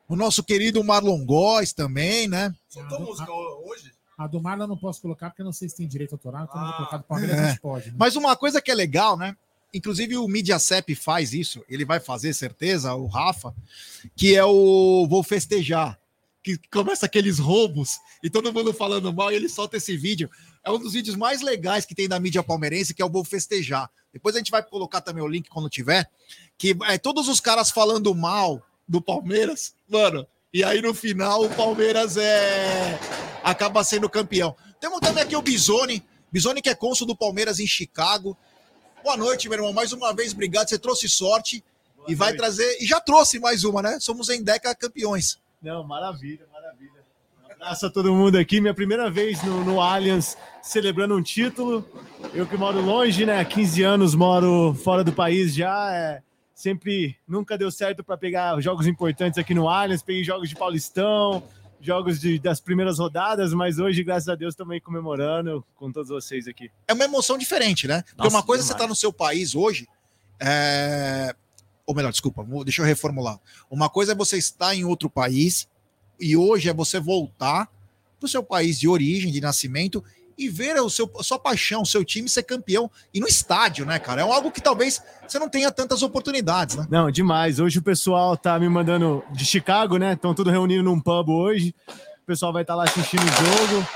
o 0.09 0.17
nosso 0.17 0.43
querido 0.43 0.83
Marlon 0.83 1.25
Góes 1.25 1.73
também, 1.73 2.27
né? 2.27 2.53
Soltou 2.69 3.01
música 3.01 3.31
hoje? 3.33 3.93
A 4.19 4.27
do 4.27 4.43
Marlon 4.43 4.65
eu 4.65 4.69
não 4.69 4.77
posso 4.77 5.01
colocar 5.01 5.31
porque 5.31 5.41
eu 5.43 5.47
não 5.47 5.53
sei 5.53 5.69
se 5.69 5.77
tem 5.77 5.87
direito 5.87 6.13
autoral, 6.13 6.43
então 6.45 6.57
eu 6.57 6.61
não 6.61 6.69
vou 6.69 6.77
colocar 6.79 6.97
do 6.99 7.05
Palmeiras, 7.05 7.39
É. 7.39 7.45
a 7.45 7.49
gente 7.51 7.61
pode. 7.61 7.87
né? 7.89 7.95
Mas 7.97 8.17
uma 8.17 8.37
coisa 8.37 8.61
que 8.61 8.71
é 8.71 8.75
legal, 8.75 9.17
né? 9.17 9.35
Inclusive 9.73 10.17
o 10.17 10.27
Mediacep 10.27 10.95
faz 10.95 11.33
isso, 11.33 11.65
ele 11.69 11.85
vai 11.85 12.01
fazer 12.01 12.35
certeza, 12.35 12.95
o 12.95 13.07
Rafa, 13.07 13.55
que 14.17 14.35
é 14.35 14.45
o 14.45 15.07
Vou 15.09 15.23
Festejar, 15.23 15.99
que 16.43 16.59
começa 16.73 17.07
aqueles 17.07 17.39
roubos 17.39 17.99
e 18.23 18.29
todo 18.29 18.53
mundo 18.53 18.73
falando 18.73 19.13
mal 19.13 19.31
e 19.31 19.37
ele 19.37 19.49
solta 19.49 19.77
esse 19.77 19.97
vídeo. 19.97 20.29
É 20.65 20.71
um 20.71 20.79
dos 20.79 20.93
vídeos 20.93 21.17
mais 21.17 21.41
legais 21.41 21.87
que 21.87 21.95
tem 21.95 22.09
da 22.09 22.19
mídia 22.19 22.43
palmeirense, 22.43 22.95
que 22.95 23.01
é 23.01 23.05
o 23.05 23.11
Vou 23.11 23.25
Festejar. 23.25 23.91
Depois 24.13 24.35
a 24.35 24.39
gente 24.39 24.51
vai 24.51 24.63
colocar 24.63 25.01
também 25.01 25.23
o 25.23 25.29
link 25.29 25.49
quando 25.49 25.71
tiver, 25.71 26.11
que 26.59 26.77
é 26.87 26.99
todos 26.99 27.29
os 27.29 27.41
caras 27.41 27.71
falando 27.71 28.15
mal 28.15 28.63
do 28.89 29.01
Palmeiras, 29.01 29.75
mano. 29.89 30.27
E 30.53 30.65
aí 30.65 30.83
no 30.83 30.93
final 30.93 31.45
o 31.45 31.55
Palmeiras 31.55 32.17
é 32.17 32.99
acaba 33.43 33.85
sendo 33.85 34.11
campeão. 34.11 34.57
Temos 34.81 34.99
também 35.01 35.23
aqui 35.23 35.37
o 35.37 35.43
Bisoni, 35.43 36.03
Bisoni 36.33 36.61
que 36.61 36.69
é 36.69 36.75
cônsul 36.75 37.07
do 37.07 37.17
Palmeiras 37.17 37.61
em 37.61 37.67
Chicago. 37.67 38.37
Boa 39.03 39.17
noite, 39.17 39.49
meu 39.49 39.59
irmão. 39.59 39.73
Mais 39.73 39.93
uma 39.93 40.13
vez, 40.15 40.33
obrigado. 40.33 40.69
Você 40.69 40.79
trouxe 40.79 41.09
sorte. 41.09 41.65
e 42.07 42.15
vai 42.15 42.35
trazer. 42.35 42.79
E 42.81 42.87
já 42.87 43.01
trouxe 43.01 43.39
mais 43.39 43.65
uma, 43.65 43.83
né? 43.83 43.99
Somos 44.01 44.29
em 44.29 44.43
Deca 44.43 44.75
campeões. 44.75 45.39
Não, 45.63 45.83
maravilha, 45.85 46.47
maravilha. 46.53 47.05
Um 47.43 47.53
abraço 47.53 47.87
a 47.87 47.91
todo 47.91 48.13
mundo 48.15 48.37
aqui. 48.37 48.61
Minha 48.61 48.75
primeira 48.75 49.11
vez 49.11 49.43
no, 49.43 49.65
no 49.65 49.81
Allianz 49.81 50.37
celebrando 50.63 51.17
um 51.17 51.23
título. 51.23 51.85
Eu 52.35 52.47
que 52.47 52.57
moro 52.57 52.81
longe, 52.81 53.25
né? 53.25 53.41
Há 53.41 53.45
15 53.45 53.83
anos 53.83 54.15
moro 54.15 54.75
fora 54.75 55.03
do 55.03 55.13
país 55.13 55.55
já. 55.55 55.95
É, 55.95 56.23
sempre 56.55 57.17
nunca 57.27 57.57
deu 57.57 57.71
certo 57.71 58.05
para 58.05 58.17
pegar 58.17 58.61
jogos 58.61 58.87
importantes 58.87 59.39
aqui 59.39 59.55
no 59.55 59.69
Allianz. 59.69 60.03
Peguei 60.03 60.25
jogos 60.25 60.49
de 60.49 60.57
Paulistão, 60.57 61.43
jogos 61.81 62.21
de- 62.21 62.39
das 62.39 62.61
primeiras 62.61 62.99
rodadas, 62.99 63.53
mas 63.55 63.79
hoje, 63.79 64.05
graças 64.05 64.29
a 64.29 64.35
Deus, 64.35 64.55
também 64.55 64.81
comemorando 64.81 65.65
com 65.77 65.91
todos 65.91 66.09
vocês 66.11 66.47
aqui. 66.47 66.71
É 66.87 66.93
uma 66.93 67.05
emoção 67.05 67.39
diferente, 67.39 67.89
né? 67.89 68.03
Porque 68.03 68.23
Nossa, 68.25 68.37
uma 68.37 68.43
coisa 68.43 68.63
é 68.63 68.65
você 68.67 68.73
demais. 68.73 68.83
tá 68.83 68.89
no 68.89 68.95
seu 68.97 69.13
país 69.13 69.55
hoje, 69.55 69.89
é... 70.39 71.35
ou 71.87 71.95
melhor, 71.95 72.11
desculpa, 72.11 72.45
deixa 72.65 72.83
eu 72.83 72.87
reformular. 72.87 73.39
Uma 73.71 73.89
coisa 73.89 74.13
é 74.13 74.15
você 74.15 74.37
estar 74.39 74.75
em 74.75 74.85
outro 74.85 75.09
país 75.11 75.69
e 76.21 76.37
hoje 76.37 76.69
é 76.69 76.75
você 76.75 77.01
voltar 77.01 77.67
para 78.19 78.27
o 78.27 78.29
seu 78.29 78.43
país 78.43 78.79
de 78.79 78.87
origem, 78.87 79.33
de 79.33 79.41
nascimento 79.41 80.05
e 80.41 80.49
ver 80.49 80.81
o 80.81 80.89
seu, 80.89 81.09
a 81.19 81.23
sua 81.23 81.39
paixão, 81.39 81.83
o 81.83 81.87
seu 81.87 82.03
time 82.03 82.27
ser 82.27 82.43
campeão 82.45 82.91
e 83.13 83.21
no 83.21 83.27
estádio, 83.27 83.85
né, 83.85 83.99
cara? 83.99 84.23
É 84.23 84.25
algo 84.25 84.51
que 84.51 84.61
talvez 84.61 85.03
você 85.29 85.39
não 85.39 85.51
tenha 85.51 85.71
tantas 85.71 86.03
oportunidades, 86.03 86.77
né? 86.77 86.87
Não, 86.91 87.11
demais. 87.11 87.61
Hoje 87.61 87.79
o 87.79 87.83
pessoal 87.83 88.39
tá 88.39 88.59
me 88.59 88.67
mandando 88.67 89.23
de 89.33 89.45
Chicago, 89.45 89.99
né? 89.99 90.15
Estão 90.15 90.35
tudo 90.35 90.49
reunido 90.51 90.83
num 90.83 90.99
pub 90.99 91.29
hoje. 91.29 91.75
O 92.23 92.27
pessoal 92.27 92.55
vai 92.55 92.63
estar 92.63 92.75
lá 92.75 92.85
assistindo 92.85 93.21
o 93.21 93.27
jogo. 93.27 93.87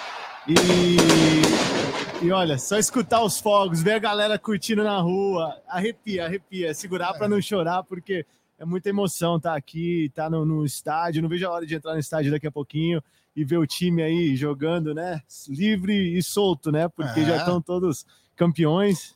E, 0.46 2.26
e 2.26 2.30
olha, 2.30 2.58
só 2.58 2.76
escutar 2.76 3.22
os 3.22 3.40
fogos, 3.40 3.82
ver 3.82 3.94
a 3.94 3.98
galera 3.98 4.38
curtindo 4.38 4.84
na 4.84 4.98
rua, 4.98 5.56
arrepia, 5.66 6.26
arrepia. 6.26 6.74
Segurar 6.74 7.14
para 7.14 7.26
não 7.26 7.40
chorar, 7.40 7.82
porque 7.84 8.26
é 8.58 8.66
muita 8.66 8.90
emoção 8.90 9.36
estar 9.36 9.56
aqui, 9.56 10.06
estar 10.06 10.28
no, 10.28 10.44
no 10.44 10.62
estádio. 10.66 11.22
Não 11.22 11.28
vejo 11.30 11.46
a 11.46 11.50
hora 11.50 11.64
de 11.64 11.74
entrar 11.74 11.94
no 11.94 12.00
estádio 12.00 12.30
daqui 12.30 12.46
a 12.46 12.52
pouquinho 12.52 13.02
e 13.36 13.44
ver 13.44 13.58
o 13.58 13.66
time 13.66 14.02
aí 14.02 14.36
jogando, 14.36 14.94
né? 14.94 15.20
Livre 15.48 16.16
e 16.16 16.22
solto, 16.22 16.70
né? 16.70 16.88
Porque 16.88 17.20
É. 17.20 17.24
já 17.26 17.36
estão 17.38 17.60
todos 17.60 18.04
campeões. 18.36 19.14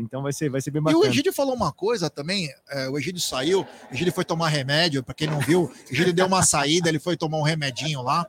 então 0.00 0.22
vai 0.22 0.32
ser, 0.32 0.48
vai 0.48 0.60
ser 0.60 0.70
bem 0.70 0.80
E 0.80 0.84
bacana. 0.84 1.02
o 1.04 1.06
Egídio 1.06 1.32
falou 1.32 1.54
uma 1.54 1.72
coisa 1.72 2.08
também, 2.08 2.48
é, 2.68 2.88
o 2.88 2.96
Egídio 2.98 3.20
saiu, 3.20 3.62
o 3.90 3.94
Egídio 3.94 4.12
foi 4.12 4.24
tomar 4.24 4.48
remédio, 4.48 5.02
para 5.02 5.14
quem 5.14 5.26
não 5.26 5.40
viu, 5.40 5.62
o 5.64 5.92
Egídio 5.92 6.12
deu 6.12 6.26
uma 6.26 6.42
saída, 6.44 6.88
ele 6.88 7.00
foi 7.00 7.16
tomar 7.16 7.38
um 7.38 7.42
remedinho 7.42 8.00
lá, 8.02 8.26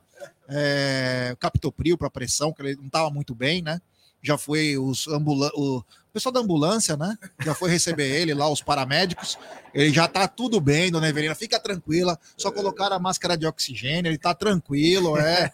é, 0.48 1.36
captopril 1.38 1.96
para 1.96 2.10
pressão, 2.10 2.52
que 2.52 2.60
ele 2.62 2.76
não 2.76 2.86
estava 2.86 3.08
muito 3.10 3.34
bem, 3.36 3.62
né? 3.62 3.80
Já 4.20 4.36
foi 4.36 4.76
os 4.76 5.06
ambula 5.06 5.48
o 5.54 5.82
pessoal 6.12 6.32
da 6.32 6.40
ambulância, 6.40 6.96
né? 6.96 7.16
Já 7.40 7.54
foi 7.54 7.70
receber 7.70 8.08
ele 8.08 8.34
lá, 8.34 8.48
os 8.48 8.62
paramédicos. 8.62 9.38
Ele 9.72 9.92
já 9.92 10.08
tá 10.08 10.26
tudo 10.26 10.60
bem, 10.60 10.90
dona 10.90 11.08
Evelina, 11.08 11.34
fica 11.34 11.58
tranquila. 11.60 12.18
Só 12.36 12.50
colocaram 12.50 12.96
a 12.96 12.98
máscara 12.98 13.36
de 13.36 13.46
oxigênio, 13.46 14.10
ele 14.10 14.18
tá 14.18 14.34
tranquilo, 14.34 15.16
é. 15.18 15.52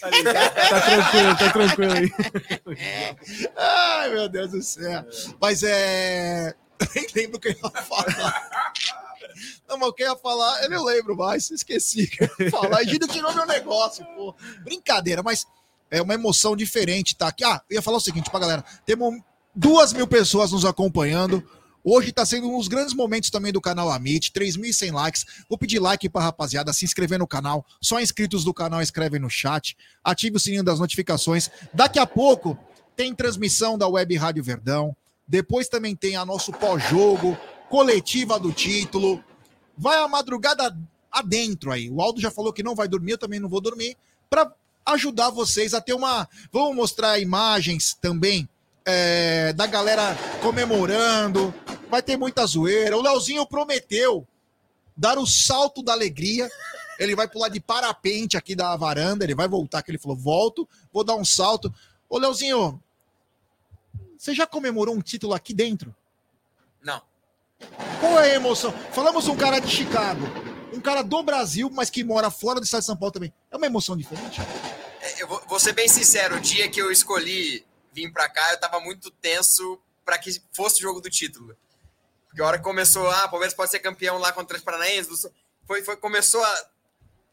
Tá 0.00 0.80
tranquilo, 0.80 1.36
tá 1.38 1.52
tranquilo 1.52 1.92
aí. 1.92 2.10
Ai, 3.56 4.10
meu 4.10 4.28
Deus 4.28 4.50
do 4.50 4.62
céu. 4.62 5.04
Mas 5.40 5.62
é. 5.62 6.54
Nem 6.94 7.06
lembro 7.14 7.36
o 7.36 7.40
que 7.40 7.48
eu 7.48 7.52
ia 7.52 7.82
falar. 7.82 8.72
Não, 9.68 9.78
mas 9.78 9.88
o 9.88 9.92
que 9.92 10.02
eu 10.02 10.10
ia 10.10 10.16
falar, 10.16 10.62
eu 10.62 10.70
não 10.70 10.84
lembro 10.84 11.16
mais, 11.16 11.50
esqueci 11.50 12.04
o 12.04 12.08
que 12.08 12.24
eu 12.24 12.30
ia 12.40 12.50
falar. 12.50 12.82
Egídio 12.82 13.08
tirou 13.08 13.32
meu 13.34 13.46
negócio, 13.46 14.04
pô. 14.16 14.34
Brincadeira, 14.62 15.22
mas 15.22 15.46
é 15.94 16.02
uma 16.02 16.14
emoção 16.14 16.56
diferente 16.56 17.14
tá 17.14 17.28
aqui. 17.28 17.44
Ah, 17.44 17.62
eu 17.70 17.76
ia 17.76 17.82
falar 17.82 17.98
o 17.98 18.00
seguinte 18.00 18.28
pra 18.28 18.40
galera: 18.40 18.64
temos 18.84 19.14
duas 19.54 19.92
mil 19.92 20.06
pessoas 20.08 20.50
nos 20.50 20.64
acompanhando. 20.64 21.42
Hoje 21.84 22.10
está 22.10 22.24
sendo 22.24 22.48
um 22.48 22.56
dos 22.56 22.66
grandes 22.66 22.94
momentos 22.94 23.30
também 23.30 23.52
do 23.52 23.60
canal 23.60 23.90
Amit, 23.90 24.32
3.100 24.32 24.92
likes. 24.92 25.24
Vou 25.48 25.58
pedir 25.58 25.78
like 25.78 26.08
para 26.08 26.24
rapaziada, 26.24 26.72
se 26.72 26.84
inscrever 26.84 27.18
no 27.18 27.28
canal. 27.28 27.64
Só 27.80 28.00
inscritos 28.00 28.42
do 28.42 28.54
canal 28.54 28.80
escrevem 28.80 29.20
no 29.20 29.28
chat. 29.28 29.76
Ative 30.02 30.36
o 30.36 30.40
sininho 30.40 30.64
das 30.64 30.80
notificações. 30.80 31.50
Daqui 31.72 31.98
a 31.98 32.06
pouco 32.06 32.58
tem 32.96 33.14
transmissão 33.14 33.76
da 33.76 33.86
Web 33.86 34.16
Rádio 34.16 34.42
Verdão. 34.42 34.96
Depois 35.28 35.68
também 35.68 35.94
tem 35.94 36.16
a 36.16 36.24
nosso 36.24 36.52
pós-jogo, 36.52 37.38
coletiva 37.68 38.40
do 38.40 38.50
título. 38.50 39.22
Vai 39.76 39.98
a 39.98 40.08
madrugada 40.08 40.76
adentro 41.12 41.70
aí. 41.70 41.90
O 41.90 42.00
Aldo 42.00 42.20
já 42.20 42.30
falou 42.30 42.52
que 42.52 42.62
não 42.62 42.74
vai 42.74 42.88
dormir, 42.88 43.12
eu 43.12 43.18
também 43.18 43.38
não 43.38 43.48
vou 43.48 43.60
dormir. 43.60 43.94
Para 44.28 44.50
ajudar 44.84 45.30
vocês 45.30 45.74
a 45.74 45.80
ter 45.80 45.94
uma. 45.94 46.28
Vamos 46.52 46.76
mostrar 46.76 47.18
imagens 47.18 47.94
também 48.00 48.48
é, 48.84 49.52
da 49.52 49.66
galera 49.66 50.16
comemorando. 50.42 51.54
Vai 51.90 52.02
ter 52.02 52.16
muita 52.16 52.46
zoeira. 52.46 52.96
O 52.96 53.02
Leozinho 53.02 53.46
prometeu 53.46 54.26
dar 54.96 55.18
o 55.18 55.26
salto 55.26 55.82
da 55.82 55.92
alegria. 55.92 56.50
Ele 56.98 57.16
vai 57.16 57.26
pular 57.28 57.48
de 57.48 57.60
parapente 57.60 58.36
aqui 58.36 58.54
da 58.54 58.76
varanda. 58.76 59.24
Ele 59.24 59.34
vai 59.34 59.48
voltar, 59.48 59.82
que 59.82 59.90
ele 59.90 59.98
falou: 59.98 60.16
volto, 60.16 60.68
vou 60.92 61.04
dar 61.04 61.14
um 61.14 61.24
salto. 61.24 61.72
Ô, 62.08 62.18
Leozinho, 62.18 62.80
você 64.16 64.34
já 64.34 64.46
comemorou 64.46 64.94
um 64.94 65.00
título 65.00 65.34
aqui 65.34 65.52
dentro? 65.52 65.94
Não. 66.82 67.02
Qual 68.00 68.18
é 68.20 68.32
a 68.32 68.34
emoção? 68.34 68.72
Falamos 68.92 69.26
um 69.28 69.36
cara 69.36 69.58
de 69.58 69.68
Chicago, 69.68 70.22
um 70.74 70.80
cara 70.80 71.02
do 71.02 71.22
Brasil, 71.22 71.70
mas 71.70 71.88
que 71.90 72.04
mora 72.04 72.30
fora 72.30 72.60
do 72.60 72.64
estado 72.64 72.80
de 72.80 72.86
São 72.86 72.96
Paulo 72.96 73.12
também. 73.12 73.32
É 73.50 73.56
uma 73.56 73.66
emoção 73.66 73.96
diferente? 73.96 74.40
É, 75.00 75.22
Eu 75.22 75.28
vou, 75.28 75.42
vou 75.46 75.60
ser 75.60 75.72
bem 75.72 75.88
sincero, 75.88 76.36
o 76.36 76.40
dia 76.40 76.68
que 76.68 76.80
eu 76.80 76.90
escolhi 76.90 77.64
vir 77.92 78.12
pra 78.12 78.28
cá, 78.28 78.52
eu 78.52 78.60
tava 78.60 78.80
muito 78.80 79.10
tenso 79.10 79.80
pra 80.04 80.18
que 80.18 80.42
fosse 80.52 80.80
o 80.80 80.82
jogo 80.82 81.00
do 81.00 81.08
título. 81.08 81.56
Porque 82.26 82.42
a 82.42 82.46
hora 82.46 82.58
que 82.58 82.64
começou, 82.64 83.08
ah, 83.08 83.26
o 83.26 83.30
Palmeiras 83.30 83.54
pode 83.54 83.70
ser 83.70 83.78
campeão 83.78 84.18
lá 84.18 84.32
contra 84.32 84.56
os 84.56 84.62
Paranaenses, 84.62 85.26
foi, 85.66 85.82
foi, 85.82 85.96
começou 85.96 86.42
a. 86.42 86.68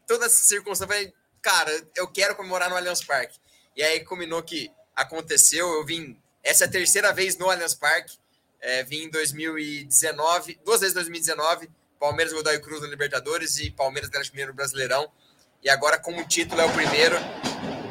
Toda 0.06 0.26
essa 0.26 0.44
circunstância, 0.44 0.84
eu 0.84 0.88
falei, 0.88 1.14
cara, 1.40 1.88
eu 1.96 2.06
quero 2.08 2.34
comemorar 2.36 2.70
no 2.70 2.76
Allianz 2.76 3.04
Parque. 3.04 3.38
E 3.76 3.82
aí 3.82 4.04
combinou 4.04 4.42
que 4.42 4.70
aconteceu, 4.94 5.68
eu 5.72 5.84
vim. 5.84 6.16
Essa 6.42 6.64
é 6.64 6.66
a 6.66 6.70
terceira 6.70 7.12
vez 7.12 7.36
no 7.36 7.50
Allianz 7.50 7.74
Parque. 7.74 8.16
É, 8.60 8.84
vim 8.84 9.04
em 9.04 9.10
2019, 9.10 10.60
duas 10.64 10.80
vezes 10.80 10.92
em 10.92 11.00
2019, 11.00 11.68
Palmeiras 12.02 12.32
Godoy 12.32 12.58
Cruz 12.58 12.80
no 12.80 12.88
Libertadores 12.88 13.60
e 13.60 13.70
Palmeiras 13.70 14.08
Atlético 14.08 14.34
Mineiro 14.34 14.52
Brasileirão. 14.52 15.08
E 15.62 15.70
agora, 15.70 16.00
como 16.00 16.26
título 16.26 16.60
é 16.60 16.64
o 16.64 16.72
primeiro, 16.72 17.14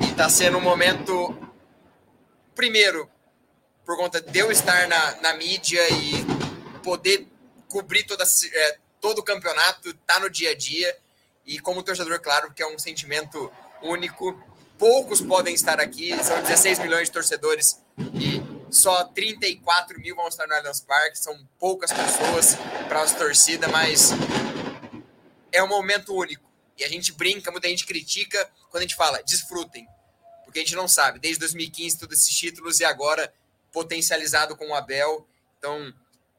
e 0.06 0.14
tá 0.14 0.28
sendo 0.28 0.58
um 0.58 0.62
momento. 0.62 1.34
Primeiro, 2.54 3.10
por 3.86 3.96
conta 3.96 4.20
de 4.20 4.38
eu 4.38 4.52
estar 4.52 4.86
na, 4.90 5.22
na 5.22 5.34
mídia 5.36 5.80
e 5.94 6.26
poder 6.84 7.26
cobrir 7.70 8.04
toda, 8.04 8.26
é, 8.26 8.78
todo 9.00 9.20
o 9.20 9.24
campeonato, 9.24 9.94
tá 10.06 10.20
no 10.20 10.30
dia 10.30 10.52
a 10.52 10.56
dia. 10.56 10.94
E 11.46 11.58
como 11.60 11.82
torcedor, 11.82 12.20
claro, 12.20 12.54
que 12.54 12.62
é 12.62 12.68
um 12.68 12.78
sentimento 12.78 13.50
único. 13.82 14.38
Poucos 14.78 15.22
podem 15.22 15.56
estar 15.56 15.80
aqui, 15.80 16.22
são 16.22 16.42
16 16.42 16.80
milhões 16.80 17.08
de 17.08 17.14
torcedores 17.14 17.82
e 18.16 18.42
só 18.72 19.04
34 19.04 20.00
mil 20.00 20.16
vão 20.16 20.28
estar 20.28 20.48
no 20.48 20.54
Allianz 20.54 20.80
Parque. 20.80 21.20
São 21.20 21.38
poucas 21.60 21.92
pessoas 21.92 22.56
para 22.88 23.02
nossa 23.02 23.18
torcida, 23.18 23.68
mas 23.68 24.12
é 25.52 25.62
um 25.62 25.68
momento 25.68 26.16
único. 26.16 26.50
E 26.78 26.84
a 26.84 26.88
gente 26.88 27.12
brinca, 27.12 27.52
muita 27.52 27.68
gente 27.68 27.86
critica 27.86 28.50
quando 28.70 28.80
a 28.80 28.88
gente 28.88 28.96
fala, 28.96 29.22
desfrutem. 29.22 29.88
Porque 30.46 30.60
a 30.60 30.64
gente 30.64 30.76
não 30.76 30.88
sabe, 30.88 31.20
desde 31.20 31.40
2015, 31.40 32.00
todos 32.00 32.20
esses 32.20 32.36
títulos 32.36 32.80
e 32.80 32.86
agora 32.86 33.32
potencializado 33.72 34.56
com 34.56 34.70
o 34.70 34.74
Abel. 34.74 35.28
Então, 35.58 35.94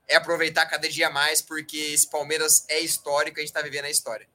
é 0.08 0.16
aproveitar 0.16 0.66
cada 0.66 0.88
dia 0.88 1.08
mais, 1.10 1.40
porque 1.40 1.76
esse 1.76 2.10
Palmeiras 2.10 2.66
é 2.68 2.80
histórico, 2.80 3.38
a 3.38 3.40
gente 3.40 3.50
está 3.50 3.62
vivendo 3.62 3.84
a 3.84 3.90
história. 3.90 4.26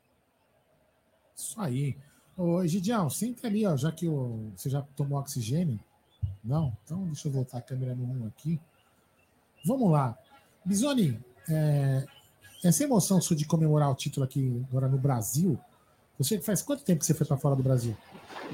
Isso 1.35 1.59
aí. 1.59 1.97
Ô, 2.35 2.63
Egidião, 2.63 3.09
senta 3.09 3.47
ali, 3.47 3.65
ó, 3.65 3.75
já 3.75 3.91
que 3.91 4.07
o, 4.07 4.51
você 4.55 4.69
já 4.69 4.81
tomou 4.95 5.19
oxigênio. 5.19 5.79
Não? 6.47 6.71
Então 6.85 7.03
deixa 7.05 7.27
eu 7.27 7.31
voltar 7.31 7.57
a 7.57 7.61
câmera 7.61 7.93
no 7.93 8.23
1 8.23 8.27
aqui. 8.27 8.59
Vamos 9.65 9.91
lá. 9.91 10.17
Bisoni, 10.63 11.19
é, 11.49 12.05
essa 12.63 12.83
emoção 12.83 13.19
sua 13.19 13.35
de 13.35 13.45
comemorar 13.45 13.91
o 13.91 13.95
título 13.95 14.23
aqui 14.25 14.65
agora 14.69 14.87
no 14.87 14.97
Brasil, 14.97 15.59
você 16.17 16.39
faz 16.39 16.61
quanto 16.61 16.83
tempo 16.83 17.01
que 17.01 17.05
você 17.05 17.13
foi 17.13 17.27
para 17.27 17.37
fora 17.37 17.55
do 17.55 17.61
Brasil? 17.63 17.95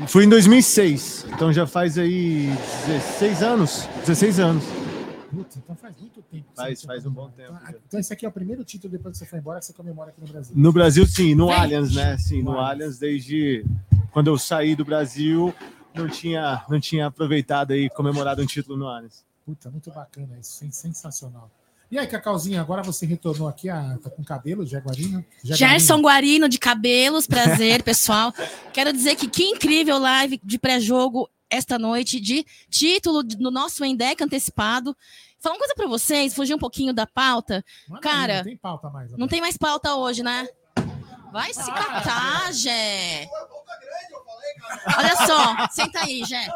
Fui 0.08 0.26
em 0.26 0.30
2006, 0.30 1.26
então 1.34 1.54
já 1.54 1.68
faz 1.68 1.98
aí 1.98 2.48
16 2.88 3.44
anos. 3.44 3.86
16 4.06 4.40
anos. 4.40 4.64
Putz, 5.32 5.58
então 5.58 5.76
faz 5.76 5.96
muito 6.00 6.22
tempo. 6.24 6.46
Faz- 6.56 6.82
faz 6.84 7.06
um 7.06 7.12
bom 7.12 7.30
tempo, 7.30 7.54
Então, 7.68 7.80
então 7.88 8.00
esse 8.00 8.12
aqui 8.14 8.26
é 8.26 8.30
o 8.30 8.32
primeiro 8.32 8.64
título 8.64 8.92
depois 8.92 9.14
que 9.14 9.20
você 9.20 9.26
foi 9.30 9.40
embora 9.40 9.60
que 9.60 9.66
você 9.66 9.74
comemora 9.74 10.10
aqui 10.10 10.22
no 10.22 10.28
Brasil. 10.28 10.56
No 10.56 10.72
Brasil, 10.74 11.06
sim, 11.08 11.34
no. 11.36 11.50
Allianz, 11.52 11.94
né? 11.96 12.18
Sim, 12.18 12.40
No 12.44 12.52
no 12.54 12.60
Allianz. 12.60 12.72
Allianz, 12.72 12.98
desde 13.00 13.66
quando 14.12 14.28
eu 14.28 14.38
saí 14.38 14.76
do 14.76 14.86
Brasil, 14.86 15.54
não 15.96 16.08
tinha, 16.10 16.64
não 16.70 16.80
tinha 16.80 17.08
aproveitado 17.08 17.72
aí 17.72 17.90
comemorado 17.90 18.42
um 18.42 18.46
título 18.46 18.78
no 18.78 18.88
Allianz. 18.88 19.24
Puta, 19.46 19.70
muito 19.70 19.92
bacana 19.92 20.38
isso, 20.40 20.54
sen- 20.54 20.72
sensacional. 20.72 21.50
E 21.92 22.00
aí, 22.00 22.08
Cacauzinha, 22.08 22.60
agora 22.62 22.82
você 22.82 23.06
retornou 23.06 23.48
aqui, 23.48 23.70
a, 23.70 23.98
tá 24.02 24.10
com 24.10 24.24
cabelo, 24.24 24.66
Jaguarino? 24.66 25.24
Gerson 25.44 26.02
Guarino 26.02 26.50
de 26.50 26.58
cabelos, 26.58 27.28
prazer, 27.28 27.84
pessoal. 27.84 28.34
Quero 28.74 28.92
dizer 28.92 29.16
que 29.16 29.28
que 29.28 29.44
incrível 29.44 30.00
live 30.00 30.40
de 30.44 30.58
pré-jogo. 30.58 31.30
esta 31.50 31.78
noite 31.78 32.20
de 32.20 32.44
título 32.68 33.22
no 33.40 33.52
nosso 33.52 33.86
Endec 33.86 34.24
antecipado. 34.24 34.98
Falar 35.40 35.54
uma 35.56 35.60
coisa 35.60 35.76
para 35.76 35.86
vocês, 35.88 36.34
fugir 36.34 36.56
um 36.56 36.58
pouquinho 36.58 36.94
da 36.94 37.06
pauta. 37.06 37.64
Aí, 37.92 38.00
Cara, 38.00 38.38
não 38.38 38.44
tem 38.46 38.58
pauta 38.58 38.90
mais. 38.90 39.12
não 39.12 39.28
tem 39.28 39.42
mais 39.42 39.56
pauta 39.58 39.94
hoje, 39.96 40.24
né? 40.24 40.48
Vai 41.34 41.52
se 41.52 41.66
catar, 41.66 42.54
Gé. 42.54 43.28
Olha 44.96 45.16
só, 45.26 45.68
senta 45.72 46.02
aí, 46.02 46.24
Gé. 46.24 46.48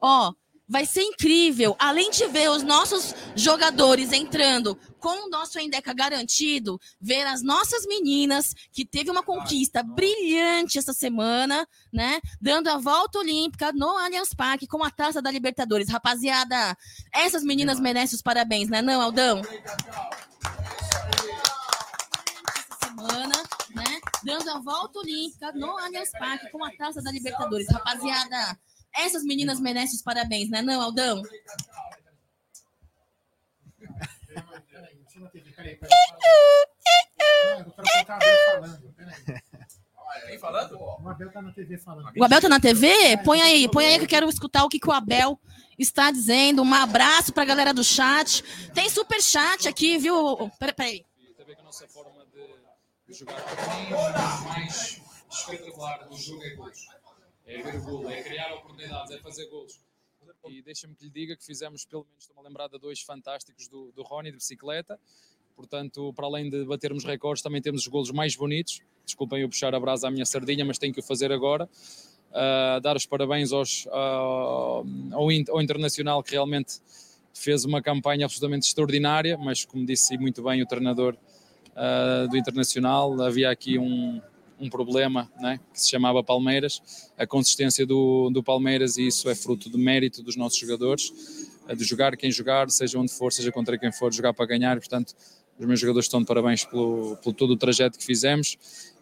Ó, 0.00 0.32
vai 0.66 0.86
ser 0.86 1.02
incrível. 1.02 1.76
Além 1.78 2.10
de 2.10 2.26
ver 2.28 2.48
os 2.48 2.62
nossos 2.62 3.14
jogadores 3.36 4.10
entrando 4.10 4.74
com 4.98 5.26
o 5.26 5.28
nosso 5.28 5.58
Endeca 5.60 5.92
garantido, 5.92 6.80
ver 6.98 7.26
as 7.26 7.42
nossas 7.42 7.84
meninas, 7.84 8.54
que 8.72 8.86
teve 8.86 9.10
uma 9.10 9.22
conquista 9.22 9.82
brilhante 9.82 10.78
essa 10.78 10.94
semana, 10.94 11.68
né? 11.92 12.22
Dando 12.40 12.68
a 12.68 12.78
volta 12.78 13.18
olímpica 13.18 13.70
no 13.70 13.98
Allianz 13.98 14.32
Parque 14.32 14.66
com 14.66 14.82
a 14.82 14.90
taça 14.90 15.20
da 15.20 15.30
Libertadores. 15.30 15.90
Rapaziada, 15.90 16.74
essas 17.12 17.44
meninas 17.44 17.78
merecem 17.78 18.16
os 18.16 18.22
parabéns, 18.22 18.70
né, 18.70 18.80
não, 18.80 19.02
Aldão? 19.02 19.42
Essa 22.56 22.78
semana, 22.86 23.39
né? 23.80 24.00
Dando 24.24 24.50
a 24.50 24.58
volta 24.60 24.98
olímpica 24.98 25.52
no 25.52 25.76
Allianz 25.78 26.10
Parque 26.12 26.50
com 26.50 26.64
a 26.64 26.70
taça 26.76 27.02
da 27.02 27.10
Libertadores. 27.10 27.66
Rapaziada, 27.70 28.58
essas 28.94 29.24
meninas 29.24 29.58
merecem 29.60 29.96
os 29.96 30.02
parabéns, 30.02 30.48
né, 30.50 30.62
não, 30.62 30.80
Aldão? 30.80 31.22
O 41.02 41.08
Abel 41.08 41.30
tá 41.30 41.42
na 41.42 41.52
TV 41.52 41.78
falando. 41.78 42.08
Abel 42.24 42.40
tá 42.40 42.48
na 42.48 42.60
TV? 42.60 43.16
Põe 43.24 43.40
aí, 43.42 43.68
põe 43.70 43.84
aí 43.86 43.98
que 43.98 44.04
eu 44.04 44.08
quero 44.08 44.28
escutar 44.28 44.64
o 44.64 44.68
que, 44.68 44.78
que 44.80 44.88
o 44.88 44.92
Abel 44.92 45.38
está 45.78 46.10
dizendo. 46.10 46.62
Um 46.62 46.74
abraço 46.74 47.32
pra 47.32 47.44
galera 47.44 47.72
do 47.72 47.84
chat. 47.84 48.42
Tem 48.74 48.88
super 48.90 49.22
chat 49.22 49.68
aqui, 49.68 49.98
viu? 49.98 50.50
Pera- 50.58 50.72
Peraí. 50.72 51.04
Tem 51.36 51.56
jogar. 53.12 53.36
O 53.40 54.48
mais 54.48 55.00
espetacular 55.30 56.08
do 56.08 56.16
jogo 56.16 56.42
é 56.44 56.50
gols. 56.54 56.88
É 57.46 57.62
ver 57.62 57.80
gol, 57.80 58.08
é 58.08 58.22
criar 58.22 58.54
oportunidades, 58.54 59.10
é 59.12 59.18
fazer 59.18 59.46
gols. 59.48 59.80
E 60.48 60.62
deixa-me 60.62 60.94
que 60.94 61.04
lhe 61.04 61.10
diga 61.10 61.36
que 61.36 61.44
fizemos, 61.44 61.84
pelo 61.84 62.04
menos, 62.04 62.24
estou-me 62.24 62.68
de 62.68 62.78
dois 62.78 63.00
fantásticos 63.00 63.68
do, 63.68 63.92
do 63.92 64.02
Rony 64.02 64.30
de 64.30 64.36
bicicleta. 64.36 64.98
Portanto, 65.56 66.12
para 66.14 66.26
além 66.26 66.48
de 66.48 66.64
batermos 66.64 67.04
recordes, 67.04 67.42
também 67.42 67.60
temos 67.60 67.82
os 67.82 67.88
golos 67.88 68.10
mais 68.10 68.36
bonitos. 68.36 68.80
Desculpem 69.04 69.42
eu 69.42 69.48
puxar 69.48 69.74
a 69.74 69.80
brasa 69.80 70.08
à 70.08 70.10
minha 70.10 70.24
sardinha, 70.24 70.64
mas 70.64 70.78
tenho 70.78 70.94
que 70.94 71.00
o 71.00 71.02
fazer 71.02 71.32
agora. 71.32 71.68
Ah, 72.32 72.78
dar 72.80 72.96
os 72.96 73.06
parabéns 73.06 73.52
aos, 73.52 73.86
ao, 73.88 74.84
ao 75.12 75.28
ao 75.50 75.62
Internacional, 75.62 76.22
que 76.22 76.32
realmente 76.32 76.80
fez 77.34 77.64
uma 77.64 77.82
campanha 77.82 78.24
absolutamente 78.24 78.66
extraordinária, 78.66 79.36
mas 79.36 79.64
como 79.64 79.84
disse 79.84 80.16
muito 80.18 80.42
bem 80.42 80.62
o 80.62 80.66
treinador 80.66 81.16
ah, 81.82 82.26
do 82.28 82.36
Internacional, 82.36 83.22
havia 83.22 83.50
aqui 83.50 83.78
um, 83.78 84.20
um 84.60 84.68
problema 84.68 85.32
né, 85.40 85.58
que 85.72 85.80
se 85.80 85.88
chamava 85.88 86.22
Palmeiras, 86.22 86.82
a 87.16 87.26
consistência 87.26 87.86
do, 87.86 88.28
do 88.28 88.42
Palmeiras, 88.42 88.98
e 88.98 89.06
isso 89.06 89.30
é 89.30 89.34
fruto 89.34 89.70
do 89.70 89.78
mérito 89.78 90.22
dos 90.22 90.36
nossos 90.36 90.58
jogadores, 90.58 91.10
ah, 91.66 91.72
de 91.72 91.82
jogar 91.82 92.18
quem 92.18 92.30
jogar, 92.30 92.68
seja 92.68 92.98
onde 92.98 93.10
for, 93.10 93.32
seja 93.32 93.50
contra 93.50 93.78
quem 93.78 93.90
for, 93.90 94.12
jogar 94.12 94.34
para 94.34 94.44
ganhar, 94.44 94.76
portanto 94.76 95.14
os 95.58 95.66
meus 95.66 95.80
jogadores 95.80 96.04
estão 96.04 96.20
de 96.20 96.26
parabéns 96.26 96.66
pelo, 96.66 97.16
pelo 97.16 97.34
todo 97.34 97.52
o 97.52 97.56
trajeto 97.56 97.98
que 97.98 98.04
fizemos 98.04 98.58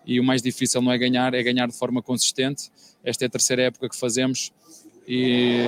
e 0.07 0.21
o 0.21 0.23
mais 0.23 0.41
difícil 0.41 0.81
não 0.81 0.93
é 0.93 0.99
ganhar, 0.99 1.35
é 1.35 1.43
ganhar 1.43 1.67
de 1.67 1.77
forma 1.77 2.01
consistente. 2.01 2.71
Esta 3.03 3.25
é 3.25 3.27
a 3.27 3.31
terceira 3.31 3.63
época 3.63 3.89
que 3.89 3.97
fazemos 3.97 4.53
e 5.07 5.63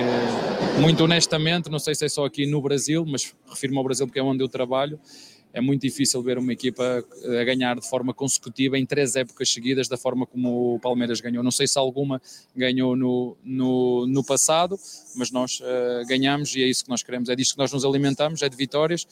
muito 0.79 1.03
honestamente, 1.03 1.69
não 1.69 1.79
sei 1.79 1.95
se 1.95 2.05
é 2.05 2.09
só 2.09 2.25
aqui 2.25 2.45
no 2.45 2.61
Brasil, 2.61 3.03
mas 3.05 3.33
refiro-me 3.49 3.79
ao 3.79 3.83
Brasil 3.83 4.05
porque 4.05 4.19
é 4.19 4.23
onde 4.23 4.43
eu 4.43 4.47
trabalho, 4.47 4.99
é 5.53 5.61
muito 5.61 5.81
difícil 5.81 6.21
ver 6.21 6.37
uma 6.37 6.53
equipa 6.53 7.03
a 7.23 7.43
ganhar 7.43 7.79
de 7.79 7.87
forma 7.87 8.13
consecutiva 8.13 8.77
em 8.77 8.85
três 8.85 9.15
épocas 9.15 9.51
seguidas 9.51 9.87
da 9.87 9.97
forma 9.97 10.25
como 10.25 10.75
o 10.75 10.79
Palmeiras 10.79 11.19
ganhou. 11.19 11.43
Não 11.43 11.51
sei 11.51 11.67
se 11.67 11.77
alguma 11.77 12.21
ganhou 12.55 12.95
no, 12.95 13.37
no, 13.43 14.07
no 14.07 14.23
passado, 14.23 14.79
mas 15.15 15.31
nós 15.31 15.61
eh, 15.63 16.03
ganhamos 16.07 16.55
e 16.55 16.63
é 16.63 16.67
isso 16.67 16.83
que 16.83 16.89
nós 16.89 17.03
queremos, 17.03 17.29
é 17.29 17.35
disto 17.35 17.53
que 17.53 17.59
nós 17.59 17.71
nos 17.71 17.83
alimentamos, 17.83 18.41
é 18.41 18.49
de 18.49 18.55
vitórias 18.55 19.05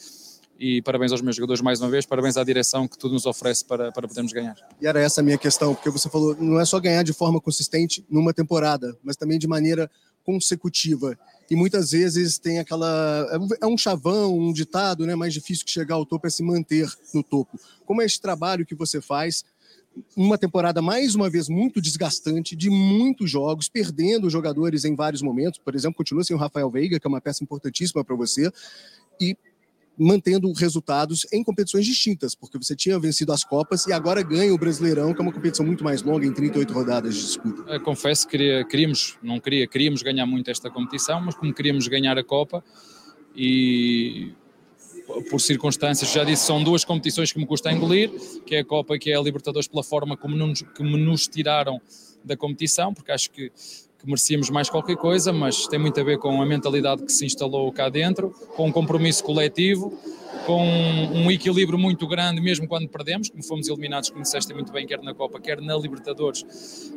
e 0.59 0.81
parabéns 0.81 1.11
aos 1.13 1.21
meus 1.21 1.37
jogadores 1.37 1.61
mais 1.61 1.79
uma 1.79 1.89
vez, 1.89 2.05
parabéns 2.05 2.35
à 2.35 2.43
direção 2.43 2.87
que 2.87 2.97
tudo 2.97 3.13
nos 3.13 3.25
oferece 3.25 3.63
para, 3.63 3.91
para 3.91 4.07
podermos 4.07 4.33
ganhar. 4.33 4.55
E 4.81 4.85
era 4.85 4.99
essa 4.99 5.21
a 5.21 5.23
minha 5.23 5.37
questão, 5.37 5.73
porque 5.73 5.89
você 5.89 6.09
falou, 6.09 6.35
não 6.35 6.59
é 6.59 6.65
só 6.65 6.79
ganhar 6.79 7.03
de 7.03 7.13
forma 7.13 7.39
consistente 7.39 8.05
numa 8.09 8.33
temporada, 8.33 8.97
mas 9.01 9.15
também 9.15 9.39
de 9.39 9.47
maneira 9.47 9.89
consecutiva. 10.23 11.17
E 11.49 11.55
muitas 11.55 11.91
vezes 11.91 12.37
tem 12.37 12.59
aquela. 12.59 13.27
é 13.31 13.37
um- 13.37 13.47
É 13.61 13.67
um 13.67 13.77
chavão, 13.77 14.37
um 14.37 14.53
ditado, 14.53 15.05
né? 15.05 15.15
Mais 15.15 15.33
difícil 15.33 15.65
que 15.65 15.71
chegar 15.71 15.95
ao 15.95 16.05
topo 16.05 16.27
é 16.27 16.29
se 16.29 16.43
manter 16.43 16.87
no 17.13 17.23
topo. 17.23 17.59
Como 17.85 18.01
é 18.01 18.05
esse 18.05 18.21
trabalho 18.21 18.65
que 18.65 18.75
você 18.75 19.01
faz? 19.01 19.43
Uma 20.15 20.37
temporada, 20.37 20.81
mais 20.81 21.15
uma 21.15 21.29
vez, 21.29 21.49
muito 21.49 21.81
desgastante, 21.81 22.55
de 22.55 22.69
muitos 22.69 23.29
jogos, 23.29 23.67
perdendo 23.67 24.29
jogadores 24.29 24.85
em 24.85 24.95
vários 24.95 25.21
momentos. 25.21 25.59
Por 25.59 25.75
exemplo, 25.75 25.97
continua 25.97 26.23
sem 26.23 26.35
o 26.35 26.39
Rafael 26.39 26.69
Veiga, 26.69 26.99
que 26.99 27.07
é 27.07 27.09
uma 27.09 27.19
peça 27.19 27.43
importantíssima 27.43 28.03
para 28.05 28.15
você, 28.15 28.51
e 29.19 29.35
mantendo 29.99 30.51
resultados 30.53 31.27
em 31.33 31.43
competições 31.43 31.85
distintas, 31.85 32.33
porque 32.33 32.57
você 32.57 32.75
tinha 32.75 32.97
vencido 32.97 33.33
as 33.33 33.43
Copas 33.43 33.85
e 33.85 33.91
agora 33.91 34.23
ganha 34.23 34.53
o 34.53 34.57
Brasileirão, 34.57 35.13
que 35.13 35.19
é 35.19 35.23
uma 35.23 35.33
competição 35.33 35.65
muito 35.65 35.83
mais 35.83 36.01
longa, 36.01 36.25
em 36.25 36.31
38 36.31 36.73
rodadas 36.73 37.15
de 37.15 37.21
disputa. 37.21 37.69
Eu 37.69 37.81
confesso 37.81 38.25
que 38.25 38.37
queria, 38.37 38.63
queríamos, 38.65 39.17
não 39.21 39.39
queria, 39.39 39.67
queríamos 39.67 40.01
ganhar 40.01 40.25
muito 40.25 40.49
esta 40.49 40.69
competição, 40.69 41.19
mas 41.19 41.35
como 41.35 41.53
queríamos 41.53 41.87
ganhar 41.87 42.17
a 42.17 42.23
Copa 42.23 42.63
e 43.35 44.33
por 45.29 45.41
circunstâncias, 45.41 46.11
já 46.11 46.23
disse, 46.23 46.45
são 46.45 46.63
duas 46.63 46.85
competições 46.85 47.31
que 47.31 47.39
me 47.39 47.45
custa 47.45 47.71
engolir, 47.71 48.11
que 48.45 48.55
é 48.55 48.59
a 48.59 48.65
Copa 48.65 48.95
e 48.95 48.99
que 48.99 49.11
é 49.11 49.15
a 49.15 49.21
Libertadores 49.21 49.67
pela 49.67 49.83
forma 49.83 50.15
como 50.15 50.35
nos, 50.35 50.61
que 50.61 50.83
nos 50.83 51.27
tiraram 51.27 51.81
da 52.23 52.37
competição, 52.37 52.93
porque 52.93 53.11
acho 53.11 53.31
que, 53.31 53.51
que 53.99 54.05
merecíamos 54.05 54.49
mais 54.49 54.69
qualquer 54.69 54.95
coisa, 54.95 55.31
mas 55.33 55.67
tem 55.67 55.77
muito 55.77 55.99
a 55.99 56.03
ver 56.03 56.17
com 56.17 56.41
a 56.41 56.45
mentalidade 56.45 57.03
que 57.03 57.11
se 57.11 57.25
instalou 57.25 57.71
cá 57.71 57.89
dentro, 57.89 58.31
com 58.55 58.67
um 58.67 58.71
compromisso 58.71 59.23
coletivo, 59.23 59.97
com 60.45 60.63
um 60.63 61.29
equilíbrio 61.29 61.77
muito 61.77 62.07
grande, 62.07 62.41
mesmo 62.41 62.67
quando 62.67 62.87
perdemos, 62.87 63.29
como 63.29 63.43
fomos 63.43 63.67
eliminados, 63.67 64.09
como 64.09 64.23
disseste 64.23 64.53
muito 64.53 64.71
bem, 64.71 64.87
quer 64.87 65.01
na 65.01 65.13
Copa, 65.13 65.39
quer 65.39 65.61
na 65.61 65.75
Libertadores, 65.75 66.45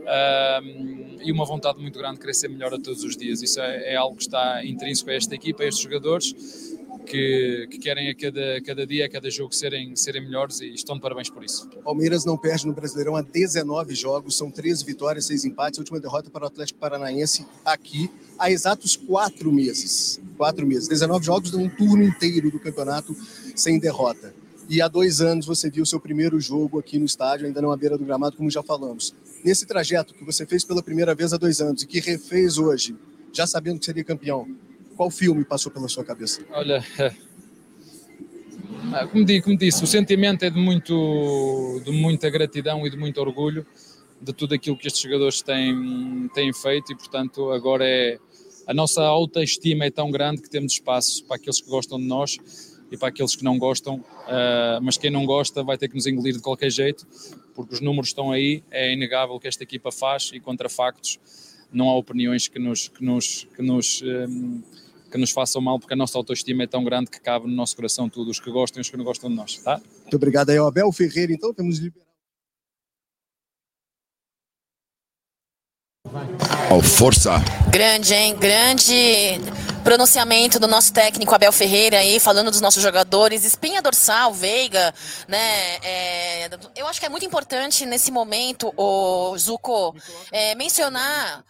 Ahm, 0.06 1.18
e 1.22 1.30
uma 1.30 1.44
vontade 1.44 1.80
muito 1.80 1.98
grande 1.98 2.18
de 2.18 2.34
ser 2.34 2.48
melhor 2.48 2.74
a 2.74 2.78
todos 2.78 3.04
os 3.04 3.16
dias. 3.16 3.42
Isso 3.42 3.60
é, 3.60 3.92
é 3.92 3.96
algo 3.96 4.16
que 4.16 4.22
está 4.22 4.64
intrínseco 4.64 5.10
a 5.10 5.14
esta 5.14 5.34
equipa, 5.34 5.62
a 5.62 5.66
estes 5.66 5.84
jogadores, 5.84 6.34
que, 7.06 7.68
que 7.70 7.78
querem 7.78 8.08
a 8.08 8.14
cada, 8.14 8.60
cada 8.62 8.86
dia, 8.86 9.06
a 9.06 9.08
cada 9.08 9.30
jogo 9.30 9.54
serem, 9.54 9.94
serem 9.96 10.22
melhores 10.22 10.60
e 10.60 10.72
estão 10.72 10.96
de 10.96 11.02
parabéns 11.02 11.28
por 11.28 11.44
isso. 11.44 11.68
Palmeiras 11.84 12.24
não 12.24 12.36
perde 12.36 12.66
no 12.66 12.72
Brasileirão 12.72 13.16
há 13.16 13.22
19 13.22 13.94
jogos, 13.94 14.36
são 14.36 14.50
13 14.50 14.84
vitórias, 14.84 15.26
6 15.26 15.44
empates. 15.44 15.78
Última 15.78 16.00
derrota 16.00 16.30
para 16.30 16.44
o 16.44 16.46
Atlético 16.46 16.78
Paranaense 16.78 17.46
aqui 17.64 18.10
há 18.38 18.50
exatos 18.50 18.96
quatro 18.96 19.52
meses. 19.52 20.20
Quatro 20.36 20.66
meses. 20.66 20.88
19 20.88 21.24
jogos, 21.24 21.54
um 21.54 21.68
turno 21.68 22.02
inteiro 22.02 22.50
do 22.50 22.58
campeonato 22.58 23.14
sem 23.54 23.78
derrota. 23.78 24.34
E 24.68 24.80
há 24.80 24.88
dois 24.88 25.20
anos 25.20 25.44
você 25.44 25.68
viu 25.68 25.82
o 25.82 25.86
seu 25.86 26.00
primeiro 26.00 26.40
jogo 26.40 26.78
aqui 26.78 26.98
no 26.98 27.04
estádio, 27.04 27.46
ainda 27.46 27.60
não 27.60 27.72
à 27.72 27.76
beira 27.76 27.98
do 27.98 28.04
gramado, 28.04 28.36
como 28.36 28.50
já 28.50 28.62
falamos. 28.62 29.14
Nesse 29.44 29.66
trajeto 29.66 30.14
que 30.14 30.24
você 30.24 30.46
fez 30.46 30.64
pela 30.64 30.82
primeira 30.82 31.14
vez 31.14 31.32
há 31.32 31.36
dois 31.36 31.60
anos 31.60 31.82
e 31.82 31.86
que 31.86 32.00
refez 32.00 32.58
hoje, 32.58 32.96
já 33.32 33.46
sabendo 33.46 33.80
que 33.80 33.84
seria 33.84 34.04
campeão, 34.04 34.48
qual 35.02 35.10
filme 35.10 35.44
passou 35.44 35.72
pela 35.72 35.88
sua 35.88 36.04
cabeça? 36.04 36.42
Olha, 36.52 36.84
ah, 38.92 39.06
como, 39.08 39.24
di- 39.24 39.42
como 39.42 39.58
disse, 39.58 39.82
o 39.82 39.86
sentimento 39.86 40.44
é 40.44 40.50
de, 40.50 40.60
muito, 40.60 41.82
de 41.84 41.90
muita 41.90 42.30
gratidão 42.30 42.86
e 42.86 42.90
de 42.90 42.96
muito 42.96 43.20
orgulho 43.20 43.66
de 44.20 44.32
tudo 44.32 44.54
aquilo 44.54 44.76
que 44.76 44.86
estes 44.86 45.02
jogadores 45.02 45.42
têm, 45.42 46.30
têm 46.32 46.52
feito 46.52 46.92
e, 46.92 46.96
portanto, 46.96 47.50
agora 47.50 47.84
é 47.84 48.16
a 48.64 48.72
nossa 48.72 49.02
autoestima 49.02 49.86
é 49.86 49.90
tão 49.90 50.08
grande 50.08 50.40
que 50.40 50.48
temos 50.48 50.74
espaço 50.74 51.24
para 51.24 51.34
aqueles 51.34 51.60
que 51.60 51.68
gostam 51.68 51.98
de 51.98 52.04
nós 52.04 52.38
e 52.92 52.96
para 52.96 53.08
aqueles 53.08 53.34
que 53.34 53.42
não 53.42 53.58
gostam, 53.58 54.04
ah, 54.28 54.78
mas 54.80 54.96
quem 54.96 55.10
não 55.10 55.26
gosta 55.26 55.64
vai 55.64 55.76
ter 55.76 55.88
que 55.88 55.96
nos 55.96 56.06
engolir 56.06 56.34
de 56.34 56.40
qualquer 56.40 56.70
jeito, 56.70 57.04
porque 57.56 57.74
os 57.74 57.80
números 57.80 58.10
estão 58.10 58.30
aí, 58.30 58.62
é 58.70 58.92
inegável 58.92 59.34
o 59.34 59.40
que 59.40 59.48
esta 59.48 59.64
equipa 59.64 59.90
faz 59.90 60.30
e 60.32 60.38
contra 60.38 60.68
factos 60.68 61.18
não 61.72 61.88
há 61.88 61.96
opiniões 61.96 62.46
que 62.48 62.58
nos, 62.58 62.88
que 62.88 63.04
nos, 63.04 63.48
que 63.56 63.62
nos, 63.62 64.02
hum, 64.02 64.62
que 65.12 65.18
nos 65.18 65.30
façam 65.30 65.60
mal, 65.60 65.78
porque 65.78 65.92
a 65.92 65.96
nossa 65.96 66.16
autoestima 66.16 66.64
é 66.64 66.66
tão 66.66 66.82
grande 66.82 67.10
que 67.10 67.20
cabe 67.20 67.46
no 67.46 67.54
nosso 67.54 67.76
coração 67.76 68.08
tudo, 68.08 68.30
os 68.30 68.40
que 68.40 68.50
gostam 68.50 68.80
e 68.80 68.82
os 68.82 68.90
que 68.90 68.96
não 68.96 69.04
gostam 69.04 69.28
de 69.28 69.36
nós, 69.36 69.58
tá? 69.58 69.80
Muito 70.00 70.16
obrigado 70.16 70.50
aí, 70.50 70.56
ao 70.56 70.66
Abel 70.66 70.90
Ferreira. 70.90 71.32
Então, 71.32 71.52
temos 71.52 71.78
liberado. 71.78 72.10
Ó, 76.70 76.80
força! 76.82 77.32
Grande, 77.70 78.14
hein? 78.14 78.34
Grande 78.36 79.38
pronunciamento 79.82 80.60
do 80.60 80.68
nosso 80.68 80.92
técnico 80.92 81.34
Abel 81.34 81.52
Ferreira 81.52 81.98
aí, 81.98 82.18
falando 82.20 82.50
dos 82.50 82.60
nossos 82.60 82.82
jogadores. 82.82 83.44
Espinha 83.44 83.82
dorsal, 83.82 84.32
Veiga, 84.32 84.94
né? 85.28 85.76
É, 85.82 86.50
eu 86.76 86.86
acho 86.86 87.00
que 87.00 87.06
é 87.06 87.08
muito 87.08 87.26
importante 87.26 87.84
nesse 87.84 88.10
momento, 88.10 88.72
o 88.76 89.36
Zuko, 89.36 89.94
é, 90.30 90.54
mencionar 90.54 91.44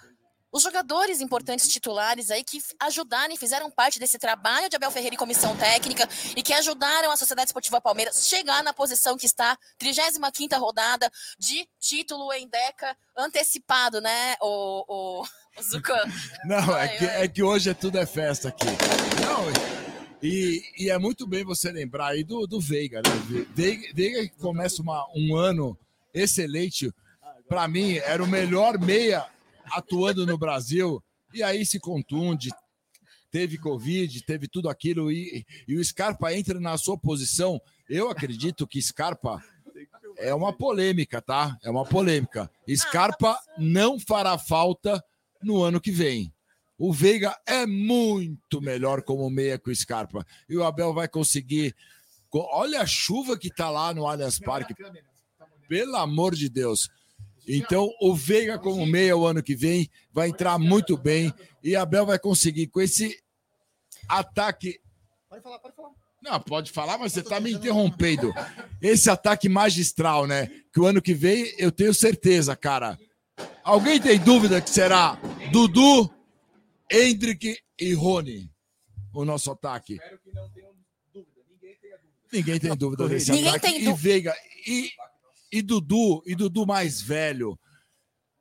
os 0.53 0.63
jogadores 0.63 1.23
importantes 1.23 1.67
titulares 1.67 2.31
aí 2.31 2.45
que 2.45 2.61
ajudaram 2.81 3.33
e 3.33 3.39
fizeram 3.39 3.71
parte 3.71 3.99
desse 3.99 4.19
trabalho 4.19 4.69
de 4.69 4.77
Abel 4.77 4.91
Ferreira 4.91 5.15
e 5.15 5.19
comissão 5.19 5.57
técnica 5.57 6.07
e 6.37 6.43
que 6.43 6.53
ajudaram 6.53 7.11
a 7.11 7.17
Sociedade 7.17 7.49
Esportiva 7.49 7.81
Palmeiras 7.81 8.29
chegar 8.29 8.63
na 8.63 8.75
posição 8.75 9.17
que 9.17 9.25
está, 9.25 9.57
35ª 9.81 10.59
rodada 10.59 11.11
de 11.39 11.67
título 11.81 12.31
em 12.35 12.47
Deca 12.47 12.95
antecipado, 13.17 14.01
né, 14.01 14.37
o, 14.43 14.85
o, 14.87 15.23
o 15.23 15.63
Zucan? 15.63 16.05
Não, 16.45 16.77
é 16.77 16.89
que, 16.99 17.05
é 17.05 17.29
que 17.29 17.43
hoje 17.43 17.71
é 17.71 17.75
tudo 17.75 17.97
é 17.99 18.05
festa 18.05 18.49
aqui. 18.49 18.67
Não, 18.67 19.73
e, 20.23 20.63
e 20.79 20.91
é 20.91 20.99
muito 20.99 21.27
bem 21.27 21.45
você 21.45 21.73
lembrar 21.73 22.09
aí 22.09 22.23
do, 22.23 22.47
do 22.47 22.61
Veiga, 22.61 22.99
né? 22.99 23.11
Ve- 23.27 23.49
Veiga, 23.55 23.89
Veiga 23.95 24.23
que 24.29 24.37
começa 24.39 24.83
uma- 24.83 25.07
um 25.17 25.35
ano 25.35 25.77
excelente. 26.13 26.93
Para 27.49 27.67
mim, 27.67 27.97
era 27.97 28.23
o 28.23 28.27
melhor 28.27 28.79
meia 28.79 29.27
atuando 29.73 30.27
no 30.27 30.39
Brasil. 30.39 31.03
E 31.35 31.43
aí 31.43 31.65
se 31.65 31.81
contunde, 31.81 32.51
teve 33.31 33.57
Covid, 33.59 34.23
teve 34.25 34.47
tudo 34.49 34.69
aquilo. 34.69 35.11
E, 35.11 35.45
e 35.67 35.77
o 35.77 35.85
Scarpa 35.85 36.33
entra 36.35 36.61
na 36.61 36.77
sua 36.77 36.99
posição. 36.99 37.61
Eu 37.89 38.11
acredito 38.11 38.67
que 38.67 38.81
Scarpa 38.81 39.43
é 40.19 40.35
uma 40.35 40.53
polêmica, 40.53 41.21
tá? 41.23 41.57
É 41.63 41.71
uma 41.71 41.85
polêmica. 41.85 42.51
Scarpa 42.69 43.39
não 43.59 43.99
fará 43.99 44.37
falta 44.39 45.03
no 45.43 45.63
ano 45.63 45.81
que 45.81 45.91
vem. 45.91 46.33
O 46.79 46.93
Veiga 46.93 47.37
é 47.47 47.65
muito 47.65 48.61
melhor 48.61 49.03
como 49.03 49.29
meia 49.31 49.59
que 49.59 49.71
o 49.71 49.75
Scarpa. 49.77 50.27
E 50.49 50.57
o 50.57 50.65
Abel 50.65 50.93
vai 50.93 51.09
conseguir. 51.09 51.75
Co- 52.29 52.49
Olha 52.53 52.81
a 52.81 52.87
chuva 52.87 53.39
que 53.39 53.49
tá 53.51 53.71
lá 53.71 53.95
no 53.95 54.07
Allianz 54.07 54.39
Parque. 54.39 54.75
Pelo 55.69 55.97
amor 55.97 56.35
de 56.35 56.49
Deus. 56.49 56.89
Então, 57.47 57.89
o 58.01 58.15
Veiga 58.15 58.59
como 58.59 58.87
meia 58.87 59.17
o 59.17 59.27
ano 59.27 59.43
que 59.43 59.55
vem 59.55 59.91
vai 60.13 60.29
entrar 60.29 60.59
muito 60.59 60.97
bem. 60.97 61.33
E 61.63 61.75
Abel 61.75 62.07
vai 62.07 62.19
conseguir 62.19 62.69
com 62.69 62.81
esse 62.81 63.21
ataque. 64.09 64.81
Pode 65.29 65.43
falar, 65.43 65.59
pode 65.59 65.75
falar. 65.75 65.91
Não, 66.23 66.41
pode 66.41 66.71
falar, 66.71 66.99
mas 66.99 67.13
você 67.13 67.21
está 67.21 67.41
me 67.41 67.53
interrompendo. 67.53 68.33
Esse 68.81 69.11
ataque 69.11 69.49
magistral, 69.49 70.27
né? 70.27 70.49
Que 70.73 70.79
o 70.81 70.87
ano 70.87 71.03
que 71.03 71.15
vem 71.15 71.53
eu 71.59 71.73
tenho 71.73 71.93
certeza, 71.93 72.55
cara. 72.55 72.97
Alguém 73.65 74.01
tem 74.01 74.19
dúvida 74.21 74.61
que 74.61 74.71
será 74.71 75.19
Dudu, 75.51 76.09
Hendrick 76.91 77.59
e 77.79 77.93
Rony 77.93 78.49
o 79.13 79.25
nosso 79.25 79.51
ataque? 79.51 79.99
Ninguém 82.33 82.59
tem 82.59 82.75
dúvida 82.77 83.09
desse 83.09 83.31
Ninguém 83.31 83.49
ataque. 83.49 83.73
tem 83.73 83.89
e 83.89 83.93
Veiga 83.93 84.35
e, 84.67 84.91
e 85.53 85.61
Dudu, 85.63 86.23
e 86.27 86.35
Dudu 86.35 86.67
mais 86.67 87.01
velho. 87.01 87.59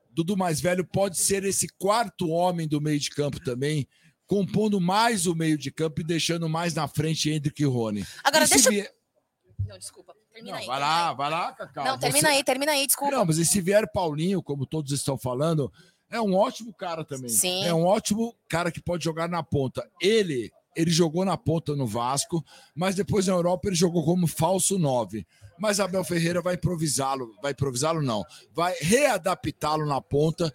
Dudu 0.09 0.35
mais 0.37 0.59
velho 0.61 0.85
pode 0.85 1.17
ser 1.17 1.43
esse 1.43 1.67
quarto 1.77 2.29
homem 2.29 2.67
do 2.67 2.81
meio 2.81 2.99
de 2.99 3.09
campo 3.09 3.39
também, 3.43 3.87
compondo 4.25 4.79
mais 4.79 5.25
o 5.27 5.35
meio 5.35 5.57
de 5.57 5.71
campo 5.71 6.01
e 6.01 6.03
deixando 6.03 6.47
mais 6.49 6.73
na 6.73 6.87
frente 6.87 7.29
Hendrick 7.29 7.61
e 7.61 7.65
Rony. 7.65 8.05
Agora, 8.23 8.45
E 8.45 8.49
deixa 8.49 8.69
vier- 8.69 8.93
Não, 9.67 9.77
desculpa. 9.77 10.13
Termina 10.33 10.57
aí. 10.57 10.65
Vai 10.65 10.79
lá, 10.79 11.13
vai 11.13 11.29
lá, 11.29 11.51
Cacau. 11.53 11.85
Não, 11.85 11.99
termina 11.99 12.29
Você- 12.29 12.35
aí, 12.35 12.43
termina 12.43 12.71
aí, 12.71 12.87
desculpa. 12.87 13.15
Não, 13.15 13.25
mas 13.25 13.37
e 13.37 13.45
se 13.45 13.59
vier 13.61 13.85
Paulinho, 13.91 14.41
como 14.41 14.65
todos 14.65 14.91
estão 14.93 15.17
falando, 15.17 15.71
é 16.09 16.19
um 16.21 16.33
ótimo 16.33 16.73
cara 16.73 17.03
também. 17.03 17.29
Sim. 17.29 17.63
É 17.65 17.73
um 17.73 17.83
ótimo 17.83 18.33
cara 18.49 18.71
que 18.71 18.81
pode 18.81 19.03
jogar 19.03 19.27
na 19.29 19.43
ponta. 19.43 19.87
Ele, 20.01 20.49
ele 20.75 20.89
jogou 20.89 21.25
na 21.25 21.37
ponta 21.37 21.75
no 21.75 21.85
Vasco, 21.85 22.43
mas 22.73 22.95
depois 22.95 23.27
na 23.27 23.33
Europa 23.33 23.67
ele 23.67 23.75
jogou 23.75 24.03
como 24.05 24.25
falso 24.25 24.79
9. 24.79 25.27
Mas 25.61 25.79
Abel 25.79 26.03
Ferreira 26.03 26.41
vai 26.41 26.55
improvisá-lo, 26.55 27.35
vai 27.39 27.51
improvisá-lo 27.51 28.01
não, 28.01 28.25
vai 28.51 28.73
readaptá-lo 28.81 29.85
na 29.85 30.01
ponta 30.01 30.51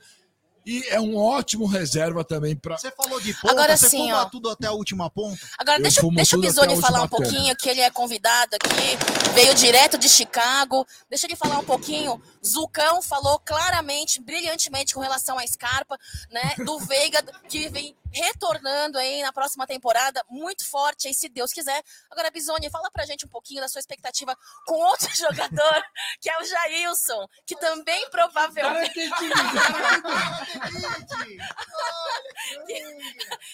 e 0.66 0.84
é 0.88 1.00
um 1.00 1.16
ótimo 1.16 1.64
reserva 1.64 2.24
também 2.24 2.56
para 2.56 2.76
Você 2.76 2.90
falou 2.90 3.20
de 3.20 3.32
ponta, 3.34 3.52
Agora 3.52 3.76
você 3.76 3.88
sim, 3.88 3.98
fuma 3.98 4.22
ó. 4.22 4.24
tudo 4.24 4.50
até 4.50 4.66
a 4.66 4.72
última 4.72 5.08
ponta? 5.08 5.38
Agora, 5.56 5.78
Eu 5.78 5.82
deixa, 5.82 6.00
deixa 6.10 6.36
o 6.36 6.40
Bisoni 6.40 6.80
falar 6.80 7.04
um 7.04 7.08
pouquinho, 7.08 7.54
que 7.54 7.68
ele 7.68 7.80
é 7.80 7.88
convidado 7.88 8.56
aqui, 8.56 9.32
veio 9.32 9.54
direto 9.54 9.96
de 9.96 10.08
Chicago. 10.08 10.84
Deixa 11.08 11.28
ele 11.28 11.36
falar 11.36 11.60
um 11.60 11.64
pouquinho. 11.64 12.20
Zucão 12.46 13.02
falou 13.02 13.38
claramente, 13.40 14.20
brilhantemente 14.20 14.94
com 14.94 15.00
relação 15.00 15.38
à 15.38 15.46
Scarpa, 15.46 15.98
né? 16.30 16.54
Do 16.64 16.78
Veiga, 16.86 17.22
que 17.48 17.68
vem 17.68 17.96
retornando 18.12 18.98
aí 18.98 19.22
na 19.22 19.32
próxima 19.32 19.66
temporada, 19.66 20.24
muito 20.30 20.64
forte 20.66 21.08
aí, 21.08 21.14
se 21.14 21.28
Deus 21.28 21.52
quiser. 21.52 21.82
Agora, 22.10 22.30
Bisoni, 22.30 22.70
fala 22.70 22.90
pra 22.90 23.04
gente 23.04 23.26
um 23.26 23.28
pouquinho 23.28 23.60
da 23.60 23.68
sua 23.68 23.80
expectativa 23.80 24.36
com 24.64 24.74
outro 24.74 25.08
jogador, 25.14 25.82
que 26.20 26.30
é 26.30 26.40
o 26.40 26.44
Jailson, 26.44 27.28
que 27.44 27.56
também 27.56 28.08
provavelmente. 28.10 28.92
que, 28.92 29.10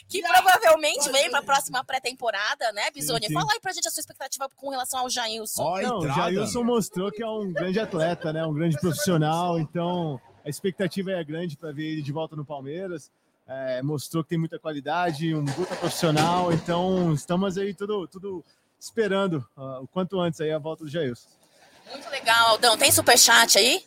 que 0.08 0.22
provavelmente 0.22 1.10
vem 1.10 1.30
para 1.30 1.40
a 1.40 1.42
próxima 1.42 1.82
pré-temporada, 1.84 2.70
né, 2.72 2.90
Bisoni? 2.90 3.32
Fala 3.32 3.52
aí 3.52 3.60
pra 3.60 3.72
gente 3.72 3.88
a 3.88 3.90
sua 3.90 4.00
expectativa 4.00 4.48
com 4.56 4.70
relação 4.70 5.00
ao 5.00 5.10
Jailson. 5.10 5.80
Não, 5.80 5.98
o 5.98 6.08
Jailson 6.08 6.62
mostrou 6.62 7.10
que 7.10 7.22
é 7.22 7.28
um 7.28 7.52
grande 7.52 7.80
atleta, 7.80 8.32
né? 8.32 8.44
Um 8.44 8.52
grande 8.52 8.76
profissional. 8.82 9.58
Então, 9.58 10.20
a 10.44 10.48
expectativa 10.48 11.12
é 11.12 11.24
grande 11.24 11.56
para 11.56 11.72
ver 11.72 11.84
ele 11.84 12.02
de 12.02 12.12
volta 12.12 12.36
no 12.36 12.44
Palmeiras. 12.44 13.10
É, 13.46 13.82
mostrou 13.82 14.22
que 14.22 14.30
tem 14.30 14.38
muita 14.38 14.58
qualidade, 14.58 15.34
um 15.34 15.44
puta 15.44 15.74
profissional. 15.76 16.52
Então, 16.52 17.12
estamos 17.12 17.56
aí 17.56 17.74
tudo, 17.74 18.06
tudo 18.06 18.44
esperando 18.78 19.46
ah, 19.56 19.80
o 19.80 19.88
quanto 19.88 20.20
antes 20.20 20.40
aí 20.40 20.50
a 20.50 20.58
volta 20.58 20.84
do 20.84 20.90
Jailson. 20.90 21.28
Muito 21.90 22.08
legal, 22.10 22.48
Aldão. 22.48 22.76
Tem 22.76 22.90
superchat 22.90 23.58
aí? 23.58 23.84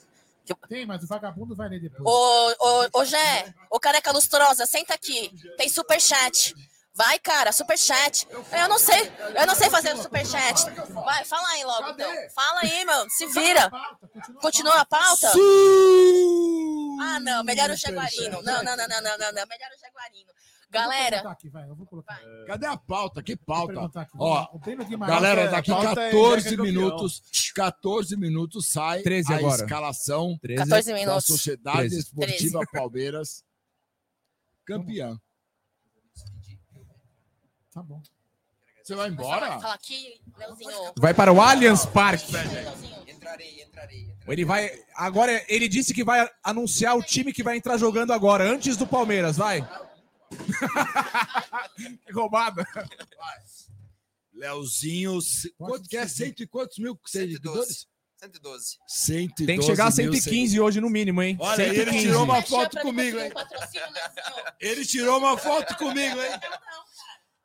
Tem, 0.69 0.85
mas 0.85 1.03
o 1.03 1.07
vagabundo 1.07 1.55
vai 1.55 1.67
ler 1.69 1.79
depois. 1.79 2.03
Ô, 2.05 2.55
ô, 2.59 2.99
ô, 2.99 3.05
Jé, 3.05 3.53
ô 3.71 3.79
careca 3.79 4.11
lustrosa, 4.11 4.65
senta 4.65 4.93
aqui. 4.93 5.31
Tem 5.57 5.67
superchat. 5.67 6.53
Vai, 6.95 7.19
cara, 7.19 7.51
superchat. 7.51 8.25
Eu 8.31 8.69
não 8.69 8.79
sei, 8.79 9.11
eu 9.37 9.45
não 9.45 9.53
sei 9.53 9.69
fazer 9.69 9.97
superchat. 9.97 10.63
Vai, 10.91 11.25
fala 11.25 11.47
aí 11.49 11.63
logo, 11.65 11.89
então. 11.89 12.09
Fala 12.33 12.61
aí, 12.61 12.85
meu, 12.85 13.09
se 13.09 13.25
vira. 13.27 13.69
Continua 14.41 14.79
a 14.79 14.85
pauta? 14.85 15.29
Ah, 17.01 17.19
não, 17.19 17.43
melhor 17.43 17.69
o 17.69 17.75
Jaguarino. 17.75 18.41
Não, 18.41 18.63
não, 18.63 18.77
não, 18.77 18.87
não, 18.87 19.01
não, 19.01 19.17
não, 19.17 19.31
não, 19.33 19.45
melhor 19.47 19.69
o 19.75 19.79
Jaguarino. 19.79 20.31
Galera, 20.69 21.29
Aqui, 21.29 21.49
eu. 21.53 22.45
Cadê 22.47 22.65
a 22.65 22.75
pauta? 22.75 23.21
Que 23.23 23.35
pauta? 23.35 23.99
aqui. 24.01 24.11
Ó, 24.17 24.47
galera, 25.07 25.47
daqui 25.49 25.71
pauta 25.71 26.01
é 26.01 26.11
14 26.11 26.41
Zeca 26.43 26.57
campeão. 26.57 26.65
minutos, 26.65 27.21
14 27.53 28.17
minutos 28.17 28.67
sai 28.71 29.01
13 29.01 29.33
a 29.33 29.37
agora. 29.37 29.63
escalação 29.63 30.37
13. 30.41 30.63
14 30.63 30.91
da 30.91 30.97
minutos. 30.97 31.25
Sociedade 31.25 31.77
13. 31.89 31.99
Esportiva 31.99 32.61
Palmeiras 32.73 33.43
campeã. 34.65 35.17
Tá 37.75 37.83
bom. 37.83 38.01
Você 38.81 38.95
vai 38.95 39.09
embora? 39.09 39.59
fala 39.59 39.73
aqui, 39.73 40.21
Leozinho. 40.37 40.93
Vai 40.97 41.13
para 41.13 41.33
o 41.33 41.41
Allianz 41.41 41.85
Parque. 41.85 42.31
Entrarei, 43.05 43.63
entrarei. 43.63 44.15
Ele 44.25 44.45
vai. 44.45 44.71
Agora, 44.95 45.43
ele 45.49 45.67
disse 45.67 45.93
que 45.93 46.01
vai 46.01 46.25
anunciar 46.41 46.95
o 46.95 47.03
time 47.03 47.33
que 47.33 47.43
vai 47.43 47.57
entrar 47.57 47.75
jogando 47.77 48.13
agora, 48.13 48.49
antes 48.49 48.77
do 48.77 48.87
Palmeiras, 48.87 49.35
vai. 49.35 49.67
que 52.05 52.13
roubada. 52.13 52.65
Leozinho, 54.33 55.19
se- 55.21 55.53
quanto 55.57 55.89
que 55.89 55.97
é? 55.97 56.07
Cento 56.07 56.43
e 56.43 56.47
quantos 56.47 56.77
mil 56.77 56.97
seguidores? 57.05 57.87
112. 58.17 58.77
112 58.87 59.45
Tem 59.45 59.59
que 59.59 59.65
chegar 59.65 59.87
a 59.87 59.95
mil 59.95 60.13
115 60.13 60.59
hoje 60.61 60.79
no 60.79 60.89
mínimo, 60.89 61.21
hein? 61.21 61.37
Olha, 61.41 61.61
ele 61.63 61.75
115. 61.91 62.05
tirou 62.05 62.23
uma 62.23 62.41
foto 62.41 62.79
comigo, 62.79 63.19
hein? 63.19 63.31
Ele 64.61 64.85
tirou 64.85 65.17
uma 65.19 65.37
foto 65.37 65.75
comigo, 65.75 66.21
hein? 66.21 66.31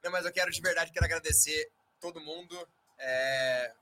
Não, 0.02 0.10
mas 0.10 0.24
eu 0.24 0.32
quero 0.32 0.50
de 0.50 0.60
verdade, 0.60 0.92
quero 0.92 1.04
agradecer 1.04 1.70
todo 2.00 2.20
mundo. 2.20 2.56
É, 2.98 3.72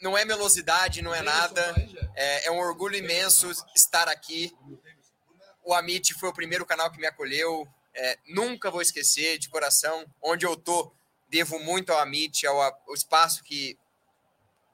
Não 0.00 0.16
é 0.16 0.24
melosidade, 0.24 1.02
não 1.02 1.14
é 1.14 1.22
nada. 1.22 1.74
É, 2.14 2.46
é 2.46 2.50
um 2.50 2.58
orgulho 2.58 2.96
imenso 2.96 3.50
estar 3.74 4.08
aqui. 4.08 4.52
O 5.64 5.74
Amit 5.74 6.14
foi 6.14 6.28
o 6.28 6.34
primeiro 6.34 6.64
canal 6.64 6.90
que 6.90 6.98
me 6.98 7.06
acolheu. 7.06 7.66
É, 7.94 8.18
nunca 8.28 8.70
vou 8.70 8.82
esquecer, 8.82 9.38
de 9.38 9.48
coração. 9.48 10.04
Onde 10.22 10.44
eu 10.46 10.56
tô, 10.56 10.92
devo 11.28 11.58
muito 11.58 11.92
ao 11.92 11.98
Amit, 11.98 12.46
ao, 12.46 12.60
ao 12.60 12.94
espaço 12.94 13.42
que 13.42 13.76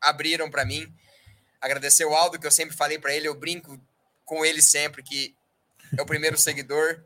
abriram 0.00 0.50
para 0.50 0.64
mim. 0.64 0.92
Agradecer 1.60 2.04
o 2.04 2.14
Aldo, 2.14 2.38
que 2.38 2.46
eu 2.46 2.50
sempre 2.50 2.76
falei 2.76 2.98
para 2.98 3.14
ele, 3.14 3.28
eu 3.28 3.34
brinco 3.34 3.80
com 4.24 4.44
ele 4.44 4.60
sempre, 4.60 5.02
que 5.02 5.34
é 5.96 6.02
o 6.02 6.06
primeiro 6.06 6.36
seguidor. 6.36 7.04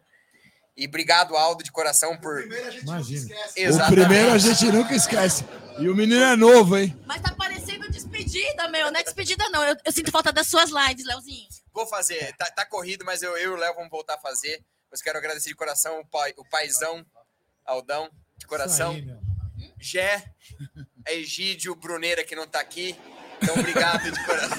E 0.77 0.87
obrigado, 0.87 1.37
Aldo, 1.37 1.65
de 1.65 1.73
coração, 1.73 2.19
por. 2.19 2.43
Imagina. 2.83 3.35
O 3.73 3.91
primeiro 3.91 4.33
a 4.33 4.39
gente 4.39 4.67
nunca 4.67 4.95
esquece. 4.95 5.45
E 5.79 5.89
o 5.89 5.95
menino 5.97 6.23
é 6.23 6.37
novo, 6.37 6.77
hein? 6.77 6.95
Mas 7.07 7.23
tá 7.23 7.35
parecendo 7.35 7.91
despedida, 7.91 8.69
meu. 8.69 8.91
Não 8.91 9.01
é 9.01 9.03
despedida, 9.03 9.49
não. 9.49 9.65
Eu, 9.65 9.77
eu 9.83 9.93
sinto 9.93 10.11
falta 10.11 10.31
das 10.31 10.47
suas 10.47 10.71
lives, 10.71 11.07
Leozinho. 11.07 11.49
Vou 11.73 11.87
fazer, 11.87 12.35
tá, 12.37 12.47
tá 12.51 12.67
corrido, 12.67 13.05
mas 13.05 13.23
eu, 13.23 13.37
eu 13.39 13.53
e 13.53 13.55
o 13.55 13.57
Léo 13.57 13.75
vamos 13.75 13.91
voltar 13.91 14.15
a 14.15 14.19
fazer. 14.19 14.63
Mas 14.91 15.01
quero 15.01 15.19
agradecer 15.19 15.49
de 15.49 15.55
coração 15.55 16.01
o, 16.01 16.07
pai, 16.07 16.35
o 16.37 16.45
paizão, 16.49 17.05
Aldão, 17.65 18.11
de 18.37 18.47
coração. 18.47 18.93
Aí. 18.93 19.07
Gé, 19.81 20.25
Egídio, 21.09 21.75
Bruneira, 21.75 22.23
que 22.25 22.37
não 22.37 22.47
tá 22.47 22.61
aqui. 22.61 22.97
Então, 23.43 23.55
obrigado 23.55 24.11
de 24.11 24.25
coração. 24.25 24.57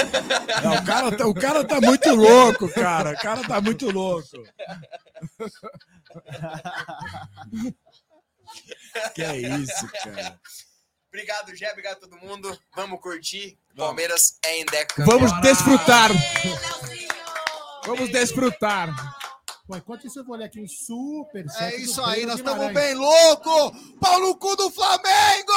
Não, 0.64 0.76
o, 0.76 0.86
cara 0.86 1.18
tá, 1.18 1.28
o 1.28 1.34
cara 1.34 1.64
tá 1.64 1.82
muito 1.82 2.14
louco, 2.14 2.70
cara. 2.70 3.12
O 3.12 3.18
cara 3.18 3.44
tá 3.48 3.62
muito 3.62 3.90
louco. 3.90 4.28
Que 9.14 9.24
é 9.24 9.38
isso, 9.38 9.88
cara. 10.04 10.40
Obrigado, 11.10 11.56
Gé. 11.56 11.72
Obrigado 11.72 11.98
a 11.98 12.00
todo 12.00 12.18
mundo. 12.18 12.58
Vamos 12.76 13.00
curtir. 13.02 13.58
Palmeiras 13.76 14.38
é 14.46 14.60
em 14.60 14.66
Deco. 14.66 15.04
Vamos 15.06 15.32
desfrutar. 15.42 16.12
Vamos 17.86 18.10
desfrutar. 18.12 18.90
Bom, 19.68 19.76
enquanto 19.76 20.08
isso, 20.08 20.20
eu 20.20 20.26
vou 20.26 20.36
ler 20.36 20.46
aqui 20.46 20.62
um 20.62 20.68
super. 20.68 21.46
É 21.60 21.76
isso 21.76 22.02
aí, 22.04 22.26
nós 22.26 22.40
estamos 22.40 22.74
bem 22.74 22.94
louco! 22.96 23.76
Pau 24.00 24.20
no 24.22 24.38
cu 24.38 24.56
do 24.56 24.72
Flamengo! 24.72 25.52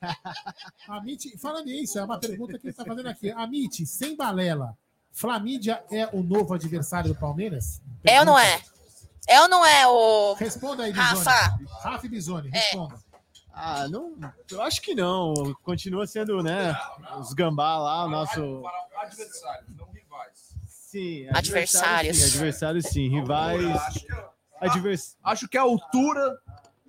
Amit, 0.88 1.36
falando 1.38 1.66
nisso, 1.66 1.98
é 1.98 2.04
uma 2.04 2.18
pergunta 2.20 2.58
que 2.58 2.66
ele 2.66 2.70
está 2.70 2.84
fazendo 2.84 3.08
aqui. 3.08 3.30
Amit, 3.32 3.84
sem 3.86 4.14
balela, 4.14 4.76
Flamídia 5.10 5.82
é 5.90 6.08
o 6.12 6.22
novo 6.22 6.54
adversário 6.54 7.12
do 7.12 7.18
Palmeiras? 7.18 7.80
É 8.04 8.20
ou 8.20 8.26
não 8.26 8.38
é? 8.38 8.62
É 9.28 9.40
ou 9.40 9.48
não 9.48 9.64
é 9.64 9.86
o. 9.86 10.34
Responda 10.34 10.84
aí, 10.84 10.92
Bisoni. 10.92 11.08
Rafa. 11.08 11.58
Rafa 11.82 12.06
e 12.06 12.08
Bisoni, 12.08 12.50
É. 12.52 12.58
responda. 12.58 13.02
Ah, 13.56 13.86
não, 13.88 14.16
eu 14.50 14.60
acho 14.62 14.82
que 14.82 14.96
não. 14.96 15.32
Continua 15.62 16.06
sendo, 16.08 16.42
né? 16.42 16.76
Os 17.20 17.32
gambá 17.32 17.78
lá, 17.78 18.04
o 18.04 18.10
nosso. 18.10 18.64
Adversários, 19.00 19.76
não 19.76 19.86
rivais. 19.86 20.56
Sim, 20.66 21.28
Adversários. 21.32 22.16
Sim, 22.16 22.24
adversários 22.24 22.86
sim, 22.86 23.08
rivais. 23.08 24.04
Advers... 24.60 25.16
Acho 25.22 25.48
que 25.48 25.56
a 25.56 25.62
altura 25.62 26.36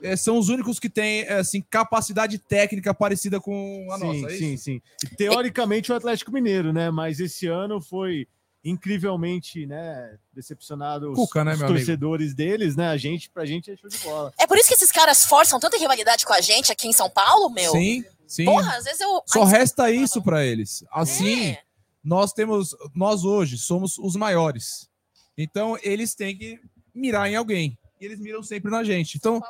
é, 0.02 0.16
são 0.16 0.38
os 0.38 0.50
únicos 0.50 0.80
que 0.80 0.90
têm 0.90 1.22
é, 1.22 1.34
assim, 1.34 1.62
capacidade 1.62 2.38
técnica 2.40 2.94
parecida 2.94 3.40
com 3.40 3.88
a 3.92 3.98
sim, 4.00 4.22
nossa. 4.22 4.34
é 4.34 4.38
sim, 4.38 4.58
sim. 4.58 4.82
E, 5.04 5.16
teoricamente 5.16 5.92
o 5.92 5.96
Atlético 5.96 6.32
Mineiro, 6.32 6.74
né? 6.74 6.90
Mas 6.90 7.20
esse 7.20 7.48
ano 7.48 7.80
foi 7.80 8.28
incrivelmente, 8.66 9.66
né, 9.68 10.18
decepcionado 10.34 11.12
os, 11.12 11.16
Cuca, 11.16 11.44
né, 11.44 11.54
os 11.54 11.60
meu 11.60 11.68
amigo? 11.68 11.80
torcedores 11.80 12.34
deles, 12.34 12.76
né? 12.76 12.88
A 12.90 12.98
gente, 12.98 13.30
pra 13.30 13.46
gente 13.46 13.70
é 13.72 13.78
show 13.78 13.90
de 13.90 13.98
bola. 14.00 14.34
É 14.40 14.48
por 14.48 14.58
isso 14.58 14.68
que 14.68 14.74
esses 14.74 14.92
caras 14.92 15.24
forçam 15.26 15.60
tanta 15.60 15.78
rivalidade 15.78 16.26
com 16.26 16.34
a 16.34 16.42
gente 16.42 16.72
aqui 16.72 16.88
em 16.88 16.94
São 16.94 17.10
Paulo, 17.10 17.50
meu? 17.50 17.72
Sim, 17.72 18.04
sim. 18.28 18.46
Porra, 18.46 18.76
às 18.76 18.84
vezes 18.84 19.00
eu. 19.00 19.22
Só 19.28 19.44
Ai, 19.44 19.52
resta 19.52 19.92
isso 19.92 20.22
para 20.22 20.44
eles. 20.44 20.84
Assim, 20.92 21.52
É. 21.52 21.62
nós 22.04 22.34
temos, 22.34 22.76
nós 22.94 23.24
hoje 23.24 23.58
somos 23.58 23.98
os 23.98 24.16
maiores. 24.16 24.90
Então 25.38 25.78
eles 25.84 26.16
têm 26.16 26.36
que 26.38 26.60
mirar 26.94 27.30
em 27.30 27.36
alguém. 27.36 27.78
E 28.02 28.06
eles 28.06 28.20
miram 28.20 28.42
sempre 28.44 28.72
na 28.72 28.84
gente. 28.84 29.16
Então, 29.18 29.42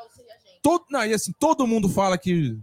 todo, 0.62 0.86
não, 0.90 1.06
e 1.06 1.14
assim, 1.14 1.32
todo 1.40 1.66
mundo 1.66 1.88
fala 1.90 2.18
que 2.18 2.58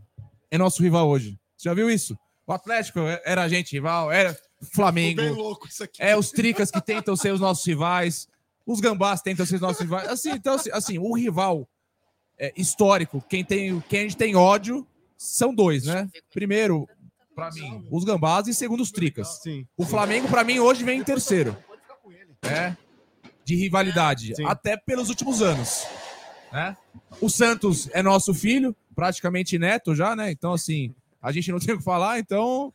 é 0.51 0.59
nosso 0.59 0.83
rival 0.83 1.09
hoje. 1.09 1.39
Você 1.57 1.69
já 1.69 1.75
viu 1.75 1.89
isso? 1.91 2.17
O 2.47 2.53
Atlético 2.53 3.01
era 3.25 3.43
a 3.43 3.49
gente 3.49 3.73
rival, 3.73 4.11
era 4.13 4.37
Flamengo. 4.63 5.21
Tô 5.21 5.29
bem 5.29 5.37
louco 5.37 5.67
isso 5.67 5.85
aqui. 5.85 6.03
É 6.03 6.17
os 6.17 6.31
tricas 6.31 6.71
que 6.71 6.81
tentam 6.81 7.17
ser 7.17 7.33
os 7.33 7.41
nossos 7.41 7.67
rivais, 7.67 8.29
os 8.67 8.81
gambás 8.81 9.21
tentam 9.21 9.45
ser 9.45 9.57
os 9.57 9.61
nossos 9.61 9.81
rivais. 9.81 10.09
Assim, 10.09 10.31
então, 10.31 10.55
assim, 10.55 10.71
assim, 10.73 10.99
o 10.99 11.13
rival 11.15 11.69
é, 12.39 12.53
histórico, 12.57 13.25
quem 13.29 13.45
tem, 13.45 13.81
quem 13.89 14.01
a 14.01 14.03
gente 14.03 14.17
tem 14.17 14.37
ódio, 14.37 14.87
são 15.19 15.55
dois, 15.55 15.85
né? 15.85 16.09
Primeiro, 16.33 16.89
pra 17.35 17.51
mim, 17.51 17.87
os 17.91 18.05
gambás 18.05 18.47
e 18.47 18.55
segundo, 18.55 18.81
os 18.83 18.91
tricas. 18.91 19.41
Sim. 19.43 19.67
O 19.77 19.85
Flamengo, 19.85 20.29
pra 20.29 20.45
mim, 20.45 20.59
hoje 20.59 20.85
vem 20.85 21.01
em 21.01 21.05
terceiro. 21.05 21.57
É, 22.45 22.77
de 23.45 23.55
rivalidade, 23.55 24.35
até 24.47 24.77
pelos 24.77 25.09
últimos 25.09 25.41
anos. 25.41 25.87
Né? 26.53 26.77
O 27.21 27.31
Santos 27.31 27.89
é 27.93 28.03
nosso 28.03 28.35
filho, 28.35 28.75
praticamente 28.95 29.59
neto 29.59 29.95
já, 29.95 30.15
né? 30.17 30.31
Então, 30.31 30.53
assim, 30.53 30.95
a 31.21 31.31
gente 31.33 31.51
não 31.53 31.59
tem 31.59 31.75
o 31.75 31.79
que 31.79 31.85
falar, 31.85 32.19
então. 32.19 32.73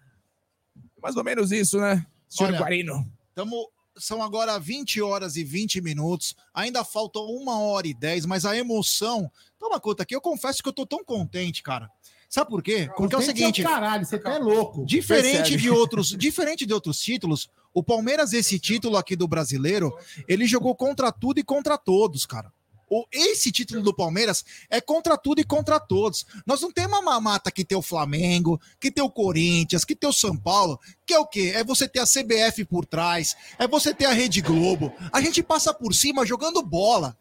Mais 1.08 1.16
ou 1.16 1.24
menos 1.24 1.54
isso, 1.54 1.80
né? 1.80 2.06
Senhor 2.28 2.50
Olha, 2.50 2.60
Guarino. 2.60 3.10
Tamo, 3.34 3.72
são 3.96 4.22
agora 4.22 4.60
20 4.60 5.02
horas 5.02 5.38
e 5.38 5.44
20 5.46 5.80
minutos. 5.80 6.36
Ainda 6.54 6.84
falta 6.84 7.18
uma 7.20 7.58
hora 7.62 7.88
e 7.88 7.94
10, 7.94 8.26
mas 8.26 8.44
a 8.44 8.58
emoção. 8.58 9.32
Toma 9.58 9.80
conta 9.80 10.04
aqui, 10.04 10.14
eu 10.14 10.20
confesso 10.20 10.62
que 10.62 10.68
eu 10.68 10.74
tô 10.74 10.86
tão 10.86 11.06
contente, 11.06 11.64
cara. 11.64 11.90
Sabe 12.28 12.50
por 12.50 12.62
quê? 12.62 12.90
Porque 12.98 13.16
é 13.16 13.18
o 13.18 13.22
Contente 13.22 13.38
seguinte. 13.38 13.64
caralho, 13.64 14.06
você 14.06 14.20
tá 14.20 14.38
louco. 14.38 14.86
Diferente 14.86 15.38
Percebe? 15.38 15.62
de 15.62 15.70
outros, 15.70 16.10
diferente 16.10 16.66
de 16.66 16.74
outros 16.74 17.00
títulos, 17.00 17.50
o 17.74 17.82
Palmeiras 17.82 18.34
esse 18.34 18.60
título 18.60 18.98
aqui 18.98 19.16
do 19.16 19.30
Brasileiro, 19.30 19.98
ele 20.28 20.46
jogou 20.46 20.76
contra 20.76 21.10
tudo 21.10 21.40
e 21.40 21.44
contra 21.44 21.78
todos, 21.78 22.26
cara. 22.26 22.52
O, 22.90 23.06
esse 23.12 23.52
título 23.52 23.82
do 23.82 23.94
Palmeiras 23.94 24.46
é 24.70 24.80
contra 24.80 25.18
tudo 25.18 25.42
e 25.42 25.44
contra 25.44 25.80
todos. 25.80 26.26
Nós 26.46 26.62
não 26.62 26.72
temos 26.72 26.98
uma 26.98 27.02
mamata 27.02 27.52
que 27.52 27.66
tem 27.66 27.78
o 27.78 27.82
Flamengo, 27.82 28.60
que 28.80 28.92
tem 28.92 29.04
o 29.04 29.10
Corinthians, 29.10 29.84
que 29.84 29.96
tem 29.96 30.10
o 30.10 30.14
São 30.14 30.38
Paulo, 30.38 30.80
que 31.06 31.14
é 31.14 31.20
o 31.20 31.26
quê? 31.26 31.52
É 31.56 31.64
você 31.64 31.88
ter 31.88 32.00
a 32.00 32.06
CBF 32.06 32.66
por 32.66 32.86
trás, 32.86 33.36
é 33.60 33.68
você 33.68 33.94
ter 33.94 34.06
a 34.06 34.14
Rede 34.14 34.42
Globo. 34.42 34.94
A 35.12 35.22
gente 35.22 35.44
passa 35.44 35.74
por 35.74 35.94
cima 35.94 36.26
jogando 36.26 36.62
bola. 36.62 37.18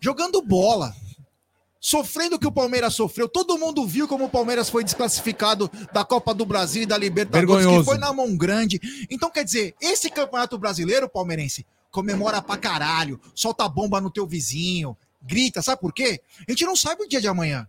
Jogando 0.00 0.42
bola 0.42 0.94
sofrendo 1.82 2.36
o 2.36 2.38
que 2.38 2.46
o 2.46 2.52
Palmeiras 2.52 2.94
sofreu. 2.94 3.28
Todo 3.28 3.58
mundo 3.58 3.84
viu 3.84 4.06
como 4.06 4.26
o 4.26 4.30
Palmeiras 4.30 4.70
foi 4.70 4.84
desclassificado 4.84 5.68
da 5.92 6.04
Copa 6.04 6.32
do 6.32 6.46
Brasil 6.46 6.84
e 6.84 6.86
da 6.86 6.96
Libertadores, 6.96 7.48
Vergonhoso. 7.48 7.80
que 7.80 7.84
foi 7.84 7.98
na 7.98 8.12
mão 8.12 8.36
grande. 8.36 8.80
Então, 9.10 9.28
quer 9.28 9.44
dizer, 9.44 9.74
esse 9.80 10.08
campeonato 10.08 10.56
brasileiro, 10.56 11.08
palmeirense, 11.08 11.66
comemora 11.92 12.42
pra 12.42 12.56
caralho, 12.56 13.20
solta 13.34 13.68
bomba 13.68 14.00
no 14.00 14.10
teu 14.10 14.26
vizinho, 14.26 14.96
grita, 15.22 15.62
sabe 15.62 15.80
por 15.80 15.92
quê? 15.92 16.20
A 16.48 16.50
gente 16.50 16.64
não 16.64 16.74
sabe 16.74 17.04
o 17.04 17.08
dia 17.08 17.20
de 17.20 17.28
amanhã. 17.28 17.68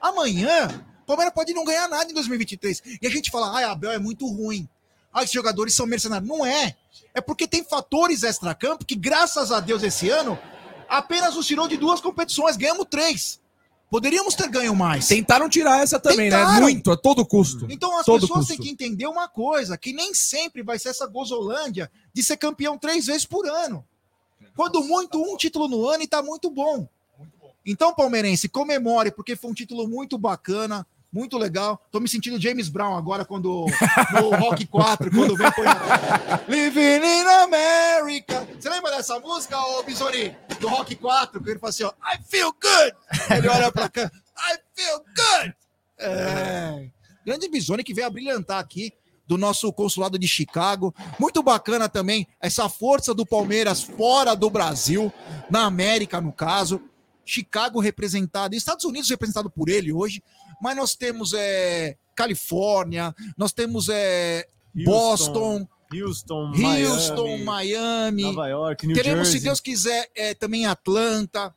Amanhã, 0.00 0.84
o 1.02 1.06
Palmeiras 1.06 1.34
pode 1.34 1.52
não 1.52 1.64
ganhar 1.64 1.86
nada 1.86 2.10
em 2.10 2.14
2023. 2.14 2.82
E 3.00 3.06
a 3.06 3.10
gente 3.10 3.30
fala, 3.30 3.54
ai, 3.54 3.64
Abel 3.64 3.92
é 3.92 3.98
muito 3.98 4.26
ruim. 4.26 4.68
Ah, 5.12 5.22
esses 5.22 5.34
jogadores 5.34 5.74
são 5.74 5.86
mercenários. 5.86 6.28
Não 6.28 6.44
é. 6.44 6.76
É 7.12 7.20
porque 7.20 7.46
tem 7.46 7.64
fatores 7.64 8.22
extra-campo 8.22 8.84
que, 8.84 8.94
graças 8.94 9.50
a 9.52 9.60
Deus, 9.60 9.82
esse 9.82 10.08
ano, 10.08 10.38
apenas 10.88 11.34
nos 11.34 11.46
tirou 11.46 11.68
de 11.68 11.76
duas 11.76 12.00
competições. 12.00 12.56
Ganhamos 12.56 12.86
três. 12.88 13.39
Poderíamos 13.90 14.36
ter 14.36 14.48
ganho 14.48 14.74
mais. 14.74 15.08
Tentaram 15.08 15.48
tirar 15.48 15.82
essa 15.82 15.98
também, 15.98 16.30
né? 16.30 16.38
Tentaram. 16.38 16.60
Muito, 16.60 16.92
a 16.92 16.96
todo 16.96 17.26
custo. 17.26 17.66
Então 17.68 17.98
as 17.98 18.06
todo 18.06 18.20
pessoas 18.20 18.46
custo. 18.46 18.54
têm 18.54 18.62
que 18.62 18.72
entender 18.72 19.06
uma 19.08 19.28
coisa, 19.28 19.76
que 19.76 19.92
nem 19.92 20.14
sempre 20.14 20.62
vai 20.62 20.78
ser 20.78 20.90
essa 20.90 21.08
gozolândia 21.08 21.90
de 22.14 22.22
ser 22.22 22.36
campeão 22.36 22.78
três 22.78 23.06
vezes 23.06 23.26
por 23.26 23.44
ano. 23.48 23.84
Quando 24.54 24.82
muito, 24.84 25.20
um 25.20 25.36
título 25.36 25.66
no 25.66 25.88
ano 25.88 26.04
e 26.04 26.06
tá 26.06 26.22
muito 26.22 26.48
bom. 26.50 26.88
Então, 27.66 27.92
palmeirense, 27.92 28.48
comemore, 28.48 29.10
porque 29.10 29.34
foi 29.34 29.50
um 29.50 29.54
título 29.54 29.88
muito 29.88 30.16
bacana, 30.16 30.86
muito 31.12 31.36
legal. 31.36 31.80
Tô 31.90 32.00
me 32.00 32.08
sentindo 32.08 32.40
James 32.40 32.68
Brown 32.68 32.96
agora, 32.96 33.24
quando 33.24 33.66
no 34.12 34.30
Rock 34.36 34.66
4, 34.66 35.10
quando 35.10 35.36
vem 35.36 35.50
põe 35.52 35.66
Living 36.48 37.04
in 37.04 37.26
America. 37.44 38.46
Você 38.58 38.68
lembra 38.68 38.90
dessa 38.92 39.18
música, 39.18 39.58
ô 39.58 39.82
Bisoni? 39.82 40.36
Do 40.60 40.68
Rock 40.68 40.94
4, 40.94 41.42
que 41.42 41.50
ele 41.50 41.58
fala 41.58 41.70
assim, 41.70 41.84
ó, 41.84 41.92
I 42.04 42.18
feel 42.28 42.52
good. 42.52 43.36
Ele 43.36 43.48
olha 43.48 43.72
pra 43.72 43.88
cá, 43.88 44.10
I 44.38 44.58
feel 44.74 44.98
good. 44.98 45.54
É. 45.98 46.88
Grande 47.24 47.48
Bisoni 47.48 47.84
que 47.84 47.94
veio 47.94 48.06
a 48.06 48.10
brilhantar 48.10 48.58
aqui 48.58 48.92
do 49.26 49.38
nosso 49.38 49.72
consulado 49.72 50.18
de 50.18 50.26
Chicago. 50.26 50.94
Muito 51.18 51.42
bacana 51.42 51.88
também 51.88 52.26
essa 52.40 52.68
força 52.68 53.14
do 53.14 53.24
Palmeiras 53.24 53.82
fora 53.82 54.34
do 54.34 54.50
Brasil, 54.50 55.12
na 55.48 55.66
América, 55.66 56.20
no 56.20 56.32
caso. 56.32 56.82
Chicago 57.24 57.78
representado, 57.78 58.56
Estados 58.56 58.84
Unidos 58.84 59.08
representado 59.08 59.48
por 59.48 59.68
ele 59.68 59.92
hoje, 59.92 60.20
mas 60.60 60.76
nós 60.76 60.94
temos 60.94 61.32
é, 61.32 61.96
Califórnia, 62.14 63.14
nós 63.36 63.52
temos 63.52 63.88
é, 63.88 64.46
Boston, 64.84 65.66
Houston, 65.92 66.52
Houston, 66.54 67.38
Miami, 67.38 68.22
Nova 68.22 68.48
York, 68.48 68.86
New 68.86 68.94
Teremos, 68.94 69.28
Jersey. 69.28 69.40
se 69.40 69.44
Deus 69.44 69.60
quiser, 69.60 70.10
é, 70.14 70.34
também 70.34 70.66
Atlanta. 70.66 71.54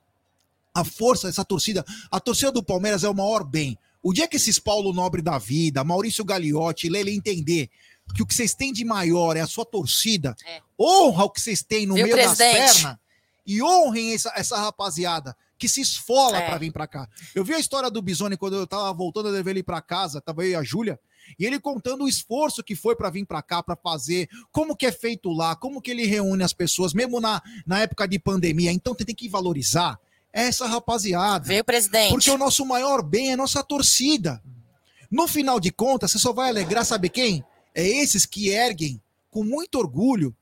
A 0.76 0.84
força 0.84 1.28
dessa 1.28 1.46
torcida, 1.46 1.86
a 2.10 2.20
torcida 2.20 2.52
do 2.52 2.64
Palmeiras 2.64 3.04
é 3.04 3.10
o 3.10 3.14
maior 3.14 3.44
bem. 3.44 3.78
O 4.02 4.12
dia 4.12 4.28
que 4.28 4.38
esses 4.38 4.58
Paulo 4.58 4.92
Nobre 4.92 5.22
da 5.22 5.38
vida, 5.38 5.84
Maurício 5.84 6.26
Gagliotti, 6.26 6.90
Lele 6.90 7.16
entender 7.16 7.70
que 8.16 8.24
o 8.24 8.26
que 8.26 8.34
vocês 8.34 8.56
têm 8.56 8.74
de 8.74 8.84
maior 8.84 9.38
é 9.38 9.42
a 9.42 9.48
sua 9.48 9.66
torcida, 9.66 10.36
honra 10.80 11.26
o 11.26 11.30
que 11.30 11.40
vocês 11.40 11.62
têm 11.62 11.86
no 11.86 11.94
Viu, 11.94 12.06
meio 12.06 12.18
das 12.18 12.38
presidente? 12.38 12.82
pernas 12.82 12.98
e 13.46 13.62
honrem 13.62 14.14
essa, 14.14 14.32
essa 14.36 14.58
rapaziada 14.58 15.36
que 15.64 15.70
se 15.70 15.80
esfola 15.80 16.38
É. 16.40 16.46
pra 16.46 16.58
vir 16.58 16.74
pra 16.74 16.86
cá. 16.86 17.08
Eu 17.34 17.46
vi 17.46 17.54
a 17.54 17.60
história 17.60 17.90
do 17.90 18.02
Bisoni 18.02 18.36
quando 18.36 18.58
eu 18.58 18.68
tava 18.68 18.92
voltando 18.92 19.30
a 19.30 19.32
levar 19.32 19.52
ele 19.52 19.64
pra 19.64 19.82
casa, 19.82 20.20
tava 20.20 20.44
eu 20.44 20.50
e 20.52 20.56
a 20.56 20.62
Júlia, 20.62 21.00
e 21.40 21.46
ele 21.46 21.58
contando 21.58 22.04
o 22.04 22.08
esforço 22.10 22.62
que 22.62 22.76
foi 22.76 22.98
pra 22.98 23.10
vir 23.10 23.26
pra 23.26 23.42
cá, 23.42 23.64
pra 23.64 23.78
fazer, 23.78 24.28
como 24.52 24.76
que 24.76 24.86
é 24.86 24.92
feito 24.92 25.30
lá, 25.32 25.56
como 25.56 25.82
que 25.82 25.90
ele 25.90 26.06
reúne 26.06 26.44
as 26.44 26.52
pessoas, 26.52 26.94
mesmo 26.94 27.22
na, 27.22 27.42
na 27.66 27.80
época 27.80 28.06
de 28.06 28.20
pandemia. 28.20 28.74
Então 28.74 28.94
tem 28.94 29.16
que 29.16 29.30
valorizar 29.30 29.98
essa 30.34 30.68
rapaziada. 30.68 31.46
Veio, 31.48 31.64
presidente. 31.64 32.10
Porque 32.12 32.30
o 32.30 32.38
nosso 32.38 32.66
maior 32.66 33.02
bem 33.02 33.30
é 33.30 33.34
a 33.36 33.38
nossa 33.38 33.64
torcida. 33.64 34.44
No 35.10 35.30
final 35.30 35.62
de 35.62 35.72
contas, 35.72 36.12
você 36.12 36.20
só 36.20 36.34
vai 36.34 36.50
alegrar, 36.50 36.84
sabe 36.84 37.08
quem? 37.08 37.42
É 37.74 37.88
esses 37.88 38.26
que 38.26 38.50
erguem 38.50 39.02
com 39.32 39.46
muito 39.46 39.76
orgulho 39.80 40.36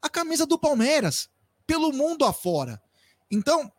a 0.00 0.08
camisa 0.08 0.46
do 0.46 0.56
Palmeiras 0.56 1.28
pelo 1.66 1.92
mundo 1.92 2.24
afora. 2.24 2.80
Então, 3.28 3.72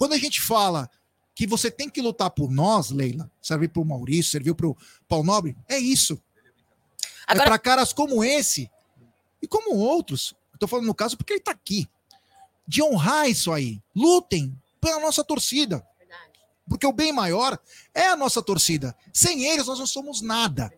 quando 0.00 0.14
a 0.14 0.18
gente 0.18 0.40
fala 0.40 0.88
que 1.34 1.46
você 1.46 1.70
tem 1.70 1.90
que 1.90 2.00
lutar 2.00 2.30
por 2.30 2.50
nós, 2.50 2.88
Leila, 2.90 3.30
servir 3.42 3.68
para 3.68 3.82
o 3.82 3.84
Maurício, 3.84 4.30
serviu 4.32 4.54
para 4.54 4.66
o 4.66 4.74
Paulo 5.06 5.26
Nobre, 5.26 5.54
é 5.68 5.78
isso. 5.78 6.18
Agora- 7.26 7.44
É 7.44 7.48
para 7.50 7.58
caras 7.58 7.92
como 7.92 8.24
esse 8.24 8.70
e 9.42 9.46
como 9.46 9.76
outros. 9.76 10.34
Estou 10.54 10.66
falando 10.66 10.86
no 10.86 10.94
caso 10.94 11.18
porque 11.18 11.34
ele 11.34 11.40
tá 11.42 11.50
aqui. 11.50 11.86
De 12.66 12.82
honrar 12.82 13.28
isso 13.28 13.52
aí. 13.52 13.78
Lutem 13.94 14.58
pela 14.80 15.00
nossa 15.00 15.22
torcida. 15.22 15.86
Porque 16.66 16.86
o 16.86 16.92
bem 16.94 17.12
maior 17.12 17.58
é 17.94 18.06
a 18.08 18.16
nossa 18.16 18.40
torcida. 18.42 18.96
Sem 19.12 19.44
eles, 19.44 19.66
nós 19.66 19.78
não 19.78 19.86
somos 19.86 20.22
nada. 20.22 20.72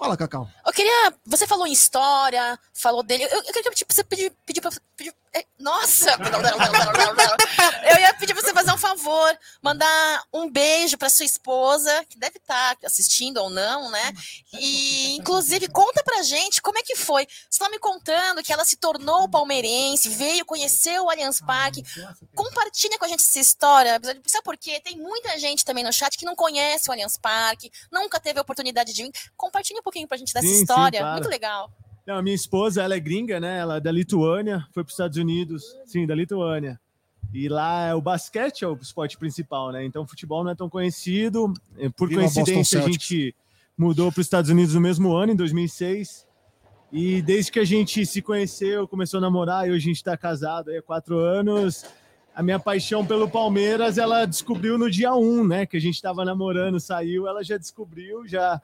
Fala, 0.00 0.16
Cacau. 0.16 0.48
Eu 0.64 0.72
queria. 0.72 1.14
Você 1.26 1.46
falou 1.46 1.66
em 1.66 1.72
história, 1.72 2.58
falou 2.72 3.02
dele. 3.02 3.24
Eu, 3.24 3.36
eu 3.36 3.52
queria 3.52 3.70
tipo, 3.72 3.92
você 3.92 4.02
pedir, 4.02 4.32
pedir 4.46 4.62
pra. 4.62 4.70
Pedir, 4.96 5.14
é, 5.32 5.44
nossa! 5.58 6.10
Eu 7.84 8.00
ia 8.00 8.12
pedir 8.14 8.34
pra 8.34 8.42
você 8.42 8.52
fazer 8.52 8.72
um 8.72 8.78
favor, 8.78 9.38
mandar 9.62 10.24
um 10.32 10.50
beijo 10.50 10.98
pra 10.98 11.08
sua 11.08 11.24
esposa, 11.24 12.04
que 12.08 12.18
deve 12.18 12.38
estar 12.38 12.76
assistindo 12.84 13.38
ou 13.38 13.48
não, 13.48 13.90
né? 13.90 14.12
E, 14.54 15.16
inclusive, 15.16 15.68
conta 15.68 16.02
pra 16.02 16.22
gente 16.22 16.60
como 16.60 16.78
é 16.78 16.82
que 16.82 16.96
foi. 16.96 17.26
Você 17.48 17.58
tá 17.58 17.68
me 17.68 17.78
contando 17.78 18.42
que 18.42 18.52
ela 18.52 18.64
se 18.64 18.76
tornou 18.76 19.28
palmeirense, 19.28 20.08
veio 20.08 20.44
conhecer 20.44 21.00
o 21.00 21.08
Allianz 21.08 21.40
Parque. 21.40 21.84
Compartilha 22.34 22.98
com 22.98 23.04
a 23.04 23.08
gente 23.08 23.20
essa 23.20 23.38
história. 23.38 24.00
Sabe 24.26 24.44
por 24.44 24.56
quê? 24.56 24.80
Tem 24.80 24.96
muita 24.96 25.38
gente 25.38 25.64
também 25.64 25.84
no 25.84 25.92
chat 25.92 26.18
que 26.18 26.24
não 26.24 26.34
conhece 26.34 26.88
o 26.88 26.92
Allianz 26.92 27.16
Parque, 27.16 27.70
nunca 27.90 28.18
teve 28.18 28.38
a 28.40 28.42
oportunidade 28.42 28.92
de 28.92 29.04
vir. 29.04 29.12
Compartilha 29.36 29.78
um 29.78 29.89
pouquinho 29.90 30.08
pra 30.08 30.16
gente 30.16 30.32
dessa 30.32 30.46
Sim, 30.46 30.54
sim, 30.54 30.60
história. 30.62 31.00
claro. 31.00 31.14
Muito 31.16 31.28
legal. 31.28 31.70
Não, 32.06 32.16
a 32.16 32.22
minha 32.22 32.34
esposa, 32.34 32.82
ela 32.82 32.94
é 32.94 33.00
gringa, 33.00 33.38
né? 33.38 33.58
Ela 33.58 33.76
é 33.76 33.80
da 33.80 33.92
Lituânia, 33.92 34.66
foi 34.72 34.82
para 34.82 34.88
os 34.88 34.94
Estados 34.94 35.18
Unidos, 35.18 35.64
sim, 35.84 36.06
da 36.06 36.14
Lituânia. 36.14 36.80
E 37.32 37.48
lá 37.48 37.86
é 37.86 37.94
o 37.94 38.00
basquete 38.00 38.64
é 38.64 38.68
o 38.68 38.74
esporte 38.80 39.16
principal, 39.16 39.70
né? 39.70 39.84
Então 39.84 40.02
o 40.02 40.06
futebol 40.06 40.42
não 40.42 40.50
é 40.50 40.54
tão 40.54 40.68
conhecido. 40.68 41.52
Eh, 41.78 41.88
Por 41.90 42.08
Viva 42.08 42.22
coincidência, 42.22 42.80
a 42.82 42.88
gente 42.88 43.34
mudou 43.78 44.10
para 44.10 44.20
os 44.20 44.26
Estados 44.26 44.50
Unidos 44.50 44.74
no 44.74 44.80
mesmo 44.80 45.12
ano, 45.12 45.32
em 45.32 45.36
2006. 45.36 46.26
E 46.92 47.22
desde 47.22 47.52
que 47.52 47.60
a 47.60 47.64
gente 47.64 48.04
se 48.04 48.20
conheceu, 48.20 48.88
começou 48.88 49.18
a 49.18 49.20
namorar 49.20 49.68
e 49.68 49.70
hoje 49.70 49.84
a 49.84 49.88
gente 49.90 49.96
está 49.96 50.16
casado 50.16 50.70
aí 50.70 50.78
há 50.78 50.82
quatro 50.82 51.18
anos. 51.18 51.84
A 52.34 52.42
minha 52.42 52.58
paixão 52.58 53.06
pelo 53.06 53.28
Palmeiras, 53.30 53.96
ela 53.96 54.24
descobriu 54.26 54.76
no 54.76 54.90
dia 54.90 55.14
um, 55.14 55.46
né? 55.46 55.66
Que 55.66 55.76
a 55.76 55.80
gente 55.80 55.94
estava 55.94 56.24
namorando, 56.24 56.80
saiu, 56.80 57.28
ela 57.28 57.44
já 57.44 57.56
descobriu, 57.56 58.26
já 58.26 58.60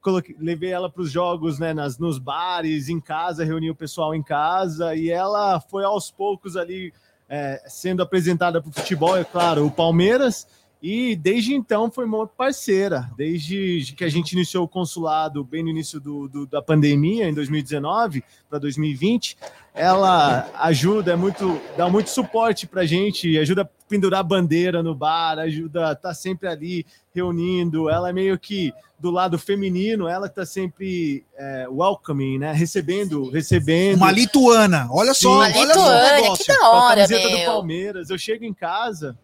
coloquei, 0.00 0.36
levei 0.38 0.70
ela 0.70 0.90
para 0.90 1.02
os 1.02 1.10
jogos, 1.10 1.58
né? 1.58 1.72
Nas, 1.72 1.98
nos 1.98 2.18
bares, 2.18 2.88
em 2.88 3.00
casa, 3.00 3.44
reuni 3.44 3.70
o 3.70 3.74
pessoal 3.74 4.14
em 4.14 4.22
casa 4.22 4.94
e 4.94 5.10
ela 5.10 5.60
foi 5.60 5.84
aos 5.84 6.10
poucos 6.10 6.56
ali 6.56 6.92
é, 7.28 7.62
sendo 7.66 8.02
apresentada 8.02 8.60
para 8.60 8.70
o 8.70 8.72
futebol, 8.72 9.16
é 9.16 9.24
claro, 9.24 9.64
o 9.64 9.70
Palmeiras. 9.70 10.46
E 10.82 11.14
desde 11.14 11.52
então 11.54 11.90
foi 11.90 12.06
uma 12.06 12.26
parceira. 12.26 13.10
Desde 13.16 13.92
que 13.96 14.02
a 14.04 14.08
gente 14.08 14.32
iniciou 14.32 14.64
o 14.64 14.68
consulado 14.68 15.44
bem 15.44 15.62
no 15.62 15.68
início 15.68 16.00
do, 16.00 16.26
do- 16.26 16.46
da 16.46 16.62
pandemia, 16.62 17.28
em 17.28 17.34
2019 17.34 18.24
para 18.48 18.58
2020, 18.58 19.36
ela 19.74 20.48
ajuda, 20.58 21.12
é 21.12 21.16
muito, 21.16 21.60
dá 21.76 21.88
muito 21.88 22.08
suporte 22.10 22.66
para 22.66 22.80
a 22.82 22.86
gente, 22.86 23.36
ajuda 23.38 23.62
a 23.62 23.68
pendurar 23.88 24.24
bandeira 24.24 24.82
no 24.82 24.94
bar, 24.94 25.38
ajuda, 25.38 25.94
tá 25.94 26.14
sempre 26.14 26.48
ali 26.48 26.86
reunindo. 27.14 27.88
Ela 27.90 28.08
é 28.08 28.12
meio 28.12 28.38
que 28.38 28.72
do 28.98 29.10
lado 29.10 29.38
feminino, 29.38 30.08
ela 30.08 30.28
que 30.28 30.34
tá 30.34 30.46
sempre 30.46 31.24
é, 31.36 31.66
welcoming, 31.70 32.38
né? 32.38 32.52
Recebendo, 32.52 33.28
recebendo. 33.30 33.96
Uma 33.98 34.12
lituana, 34.12 34.88
olha 34.90 35.12
só, 35.14 35.30
Uma 35.36 35.44
olha 35.44 35.52
só 35.54 35.64
lituânia, 35.64 36.14
negócio. 36.22 36.44
que 36.44 36.52
da 36.58 36.70
hora, 36.70 36.94
camiseta 36.96 37.28
do 37.28 37.34
meu. 37.36 37.46
Palmeiras. 37.52 38.10
Eu 38.10 38.18
chego 38.18 38.44
em 38.44 38.52
casa, 38.54 39.16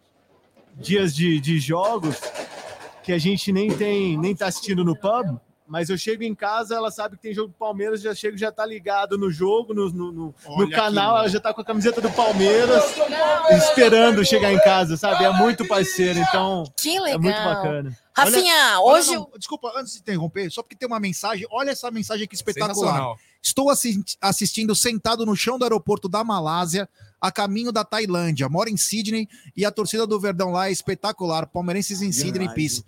dias 0.77 1.15
de, 1.15 1.41
de 1.41 1.59
jogos, 1.59 2.17
que 3.03 3.13
a 3.13 3.19
gente 3.19 3.53
nem 3.53 3.71
tem, 3.77 4.19
nem 4.19 4.35
tá 4.35 4.47
assistindo 4.47 4.85
no 4.85 4.95
pub, 4.97 5.39
mas 5.69 5.89
eu 5.91 5.99
chego 5.99 6.23
em 6.23 6.35
casa, 6.35 6.77
ela 6.77 6.91
sabe 6.93 7.17
que 7.17 7.23
tem 7.23 7.35
jogo 7.35 7.49
do 7.49 7.55
Palmeiras, 7.55 8.01
já 8.01 8.15
chego, 8.15 8.37
já 8.39 8.53
tá 8.53 8.65
ligado 8.65 9.19
no 9.19 9.31
jogo, 9.33 9.75
no, 9.75 9.91
no, 9.91 10.13
no- 10.13 10.13
no 10.13 10.35
Olha 10.47 10.71
canal, 10.77 11.19
ela 11.19 11.29
já 11.29 11.41
tá 11.41 11.53
com 11.53 11.61
a 11.61 11.65
camiseta 11.65 12.01
do 12.01 12.11
Palmeiras, 12.13 12.85
esperando 13.51 14.25
chegar 14.25 14.53
em 14.53 14.59
casa, 14.61 14.97
sabe? 14.97 15.25
É 15.25 15.31
muito 15.33 15.67
parceiro, 15.67 16.19
então 16.21 16.65
Que 16.77 16.97
é 16.97 17.01
legal. 17.01 17.21
muito 17.21 17.37
bacana. 17.43 17.99
Rafinha, 18.15 18.81
Olha, 18.81 18.99
hoje. 18.99 19.15
não, 19.15 19.31
desculpa, 19.37 19.73
antes 19.77 19.93
de 19.95 19.99
interromper, 20.01 20.51
só 20.51 20.63
porque 20.63 20.75
tem 20.77 20.87
uma 20.87 20.99
mensagem. 21.01 21.47
Olha 21.51 21.71
essa 21.71 21.91
mensagem 21.91 22.25
aqui 22.25 22.35
espetacular. 22.35 22.75
Sensacional. 22.75 23.19
Estou 23.47 23.71
assi- 23.71 24.03
assistindo 24.21 24.75
sentado 24.75 25.25
no 25.25 25.37
chão 25.37 25.57
do 25.57 25.65
aeroporto 25.65 26.09
da 26.09 26.25
Malásia, 26.25 26.89
a 27.21 27.31
caminho 27.31 27.71
da 27.71 27.85
Tailândia. 27.85 28.49
Moro 28.49 28.69
em 28.69 28.77
Sydney 28.77 29.29
e 29.57 29.65
a 29.65 29.71
torcida 29.71 30.05
do 30.05 30.19
Verdão 30.19 30.51
lá 30.51 30.69
é 30.69 30.73
espetacular. 30.73 31.47
Palmeirenses 31.47 32.03
em 32.03 32.11
Sydney, 32.11 32.53
peace. 32.55 32.85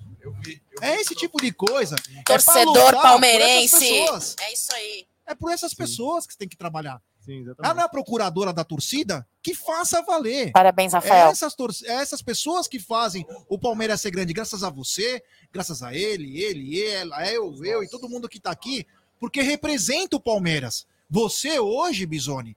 É 0.83 1.01
esse 1.01 1.15
tipo 1.15 1.41
de 1.41 1.53
coisa. 1.53 1.95
É 2.17 2.23
Torcedor 2.25 2.77
essas 2.77 3.03
palmeirense. 3.03 3.79
pessoas. 3.79 4.37
É 4.41 4.53
isso 4.53 4.75
aí. 4.75 5.07
É 5.29 5.35
por 5.35 5.53
essas 5.53 5.73
pessoas 5.75 6.27
que 6.27 6.33
você 6.33 6.39
tem 6.41 6.49
que 6.49 6.57
trabalhar. 6.57 7.01
Sim, 7.21 7.45
Ela 7.63 7.75
não 7.75 7.83
é 7.83 7.85
a 7.85 7.89
procuradora 7.89 8.53
da 8.53 8.65
torcida? 8.65 9.25
Que 9.43 9.55
faça 9.55 10.03
valer. 10.03 10.51
Parabéns, 10.51 10.93
Rafael. 10.93 11.29
Essas, 11.31 11.55
tor- 11.55 11.71
essas 11.85 12.21
pessoas 12.21 12.67
que 12.67 12.81
fazem 12.81 13.25
o 13.49 13.59
Palmeiras 13.59 14.01
ser 14.01 14.11
grande, 14.11 14.33
graças 14.33 14.65
a 14.65 14.71
você, 14.71 15.23
graças 15.53 15.83
a 15.83 15.95
ele, 15.95 16.43
ele, 16.43 16.83
ela, 16.85 17.25
eu, 17.31 17.55
eu 17.65 17.85
e 17.85 17.89
todo 17.89 18.09
mundo 18.09 18.29
que 18.29 18.41
tá 18.41 18.51
aqui, 18.51 18.85
porque 19.19 19.43
representa 19.43 20.17
o 20.17 20.21
Palmeiras. 20.21 20.87
Você 21.11 21.59
hoje, 21.59 22.07
Bisoni, 22.07 22.57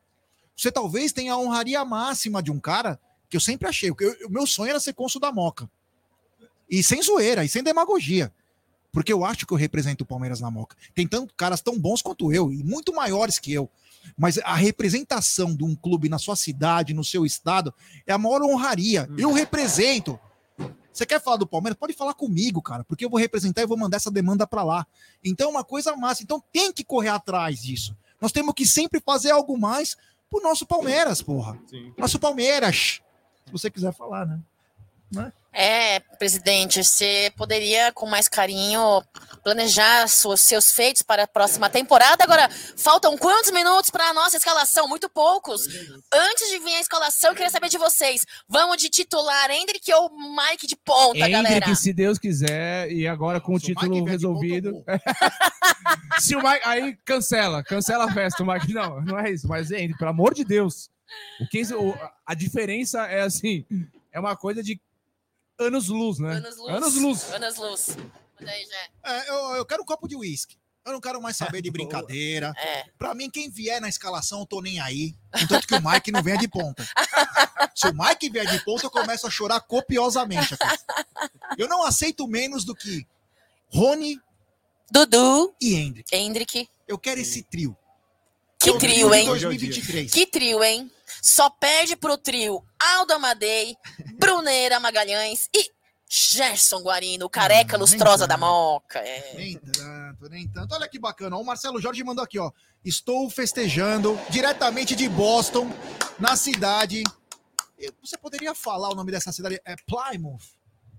você 0.55 0.71
talvez 0.71 1.11
tenha 1.11 1.33
a 1.33 1.37
honraria 1.37 1.83
máxima 1.83 2.41
de 2.41 2.51
um 2.51 2.59
cara 2.59 2.99
que 3.29 3.37
eu 3.37 3.41
sempre 3.41 3.67
achei. 3.67 3.91
O 3.91 3.95
meu 4.29 4.45
sonho 4.45 4.69
era 4.69 4.79
ser 4.79 4.93
cônsul 4.93 5.21
da 5.21 5.31
Moca. 5.31 5.69
E 6.69 6.83
sem 6.83 7.01
zoeira, 7.01 7.43
e 7.43 7.49
sem 7.49 7.63
demagogia. 7.63 8.31
Porque 8.91 9.11
eu 9.11 9.23
acho 9.23 9.45
que 9.45 9.53
eu 9.53 9.57
represento 9.57 10.03
o 10.03 10.07
Palmeiras 10.07 10.41
na 10.41 10.51
Moca. 10.51 10.75
Tem 10.93 11.07
tanto 11.07 11.33
caras 11.35 11.61
tão 11.61 11.79
bons 11.79 12.01
quanto 12.01 12.31
eu, 12.31 12.51
e 12.51 12.63
muito 12.63 12.93
maiores 12.93 13.39
que 13.39 13.53
eu. 13.53 13.69
Mas 14.17 14.37
a 14.39 14.55
representação 14.55 15.55
de 15.55 15.63
um 15.63 15.75
clube 15.75 16.09
na 16.09 16.19
sua 16.19 16.35
cidade, 16.35 16.93
no 16.93 17.03
seu 17.03 17.25
estado, 17.25 17.73
é 18.05 18.11
a 18.11 18.17
maior 18.17 18.41
honraria. 18.41 19.09
Eu 19.17 19.31
represento. 19.31 20.19
Você 20.91 21.05
quer 21.05 21.21
falar 21.21 21.37
do 21.37 21.47
Palmeiras? 21.47 21.77
Pode 21.77 21.93
falar 21.93 22.13
comigo, 22.13 22.61
cara, 22.61 22.83
porque 22.83 23.05
eu 23.05 23.09
vou 23.09 23.19
representar 23.19 23.61
e 23.61 23.65
vou 23.65 23.77
mandar 23.77 23.97
essa 23.97 24.11
demanda 24.11 24.45
para 24.45 24.63
lá. 24.63 24.85
Então 25.23 25.47
é 25.47 25.51
uma 25.51 25.63
coisa 25.63 25.95
massa. 25.95 26.21
Então 26.23 26.43
tem 26.51 26.71
que 26.71 26.83
correr 26.83 27.09
atrás 27.09 27.61
disso. 27.61 27.95
Nós 28.19 28.31
temos 28.31 28.53
que 28.53 28.65
sempre 28.67 28.99
fazer 28.99 29.31
algo 29.31 29.57
mais 29.57 29.95
pro 30.29 30.41
nosso 30.41 30.65
Palmeiras, 30.65 31.21
porra. 31.21 31.59
Nosso 31.97 32.19
Palmeiras. 32.19 33.01
Se 33.45 33.51
você 33.51 33.71
quiser 33.71 33.93
falar, 33.93 34.25
né? 34.25 34.39
Né? 35.11 35.31
É, 35.53 35.99
presidente, 36.17 36.81
você 36.81 37.29
poderia, 37.35 37.91
com 37.91 38.05
mais 38.05 38.29
carinho, 38.29 39.03
planejar 39.43 40.07
suas- 40.07 40.39
seus 40.41 40.71
feitos 40.71 41.01
para 41.01 41.23
a 41.23 41.27
próxima 41.27 41.69
temporada. 41.69 42.23
Agora, 42.23 42.49
faltam 42.77 43.17
quantos 43.17 43.51
minutos 43.51 43.89
para 43.89 44.07
a 44.09 44.13
nossa 44.13 44.37
escalação? 44.37 44.87
Muito 44.87 45.09
poucos. 45.09 45.67
Antes 46.13 46.49
de 46.49 46.57
vir 46.59 46.75
a 46.75 46.79
escalação, 46.79 47.31
eu 47.31 47.35
queria 47.35 47.49
saber 47.49 47.67
de 47.67 47.77
vocês. 47.77 48.25
Vamos 48.47 48.77
de 48.77 48.89
titular 48.89 49.51
Hendrick 49.51 49.91
ou 49.93 50.09
Mike 50.17 50.67
de 50.67 50.77
ponta, 50.77 51.27
galera? 51.27 51.55
Hendrick, 51.57 51.75
se 51.75 51.91
Deus 51.91 52.17
quiser, 52.17 52.89
e 52.89 53.05
agora 53.05 53.41
com 53.41 53.53
o 53.53 53.59
título 53.59 54.05
resolvido. 54.05 54.71
se 56.19 56.33
o 56.33 56.41
Mike. 56.41 56.61
Aí 56.63 56.95
cancela, 57.03 57.61
cancela 57.61 58.05
a 58.05 58.13
festa, 58.13 58.41
o 58.41 58.45
Mike. 58.47 58.73
Não, 58.73 59.01
não 59.01 59.19
é 59.19 59.31
isso, 59.31 59.47
mas 59.49 59.69
Hendrick, 59.69 59.97
pelo 59.99 60.11
amor 60.11 60.33
de 60.33 60.45
Deus. 60.45 60.89
O 61.41 61.47
que, 61.47 61.61
o- 61.73 61.97
a 62.25 62.33
diferença 62.33 63.01
é 63.07 63.21
assim: 63.21 63.65
é 64.13 64.19
uma 64.19 64.35
coisa 64.35 64.63
de 64.63 64.79
anos 65.61 65.87
luz, 65.87 66.19
né? 66.19 66.33
Anos 66.35 66.57
luz. 66.57 66.69
Anos 66.69 66.95
luz. 66.95 67.33
Anos 67.33 67.57
luz. 67.57 67.97
É, 69.03 69.29
eu, 69.29 69.35
eu 69.57 69.65
quero 69.65 69.83
um 69.83 69.85
copo 69.85 70.07
de 70.07 70.15
uísque. 70.15 70.57
Eu 70.83 70.93
não 70.93 71.01
quero 71.01 71.21
mais 71.21 71.37
saber 71.37 71.61
de 71.61 71.69
brincadeira. 71.71 72.53
É. 72.57 72.85
Pra 72.97 73.13
mim, 73.13 73.29
quem 73.29 73.49
vier 73.49 73.79
na 73.79 73.87
escalação, 73.87 74.39
eu 74.39 74.45
tô 74.45 74.61
nem 74.61 74.79
aí. 74.79 75.15
Contanto 75.31 75.67
que 75.67 75.75
o 75.75 75.81
Mike 75.81 76.11
não 76.11 76.23
venha 76.23 76.37
de 76.37 76.47
ponta. 76.47 76.83
Se 77.75 77.87
o 77.87 77.93
Mike 77.93 78.29
vier 78.29 78.47
de 78.47 78.63
ponta, 78.65 78.85
eu 78.85 78.91
começo 78.91 79.27
a 79.27 79.29
chorar 79.29 79.61
copiosamente. 79.61 80.53
aqui. 80.53 80.79
Eu 81.57 81.67
não 81.67 81.83
aceito 81.83 82.27
menos 82.27 82.65
do 82.65 82.75
que 82.75 83.05
Rony, 83.69 84.19
Dudu 84.91 85.55
e 85.61 85.75
Hendrick. 85.75 86.15
Hendrick. 86.15 86.69
Eu 86.87 86.97
quero 86.97 87.21
esse 87.21 87.43
trio. 87.43 87.77
Que 88.59 88.69
o 88.69 88.77
trio, 88.77 89.13
hein? 89.13 89.25
2023. 89.25 90.11
Que 90.11 90.25
trio, 90.25 90.63
hein? 90.63 90.91
Só 91.21 91.49
perde 91.49 91.95
pro 91.95 92.17
trio 92.17 92.65
Aldo 92.79 93.13
Amadei, 93.13 93.75
Brunera 94.15 94.79
Magalhães 94.79 95.47
e 95.55 95.69
Gerson 96.09 96.81
Guarino, 96.81 97.25
o 97.25 97.29
careca 97.29 97.77
lustrosa 97.77 98.27
da 98.27 98.35
Moca. 98.37 98.99
É. 98.99 99.33
Nem 99.35 99.57
tanto, 99.57 100.27
nem 100.29 100.47
tanto. 100.47 100.73
Olha 100.75 100.89
que 100.89 100.99
bacana. 100.99 101.37
ó, 101.37 101.39
O 101.41 101.45
Marcelo 101.45 101.79
Jorge 101.79 102.03
mandou 102.03 102.23
aqui, 102.23 102.37
ó. 102.37 102.51
Estou 102.83 103.29
festejando 103.29 104.19
diretamente 104.29 104.95
de 104.95 105.07
Boston, 105.07 105.71
na 106.19 106.35
cidade. 106.35 107.03
Você 108.01 108.17
poderia 108.17 108.53
falar 108.53 108.89
o 108.89 108.95
nome 108.95 109.11
dessa 109.11 109.31
cidade? 109.31 109.61
É 109.63 109.75
Plymouth. 109.87 110.41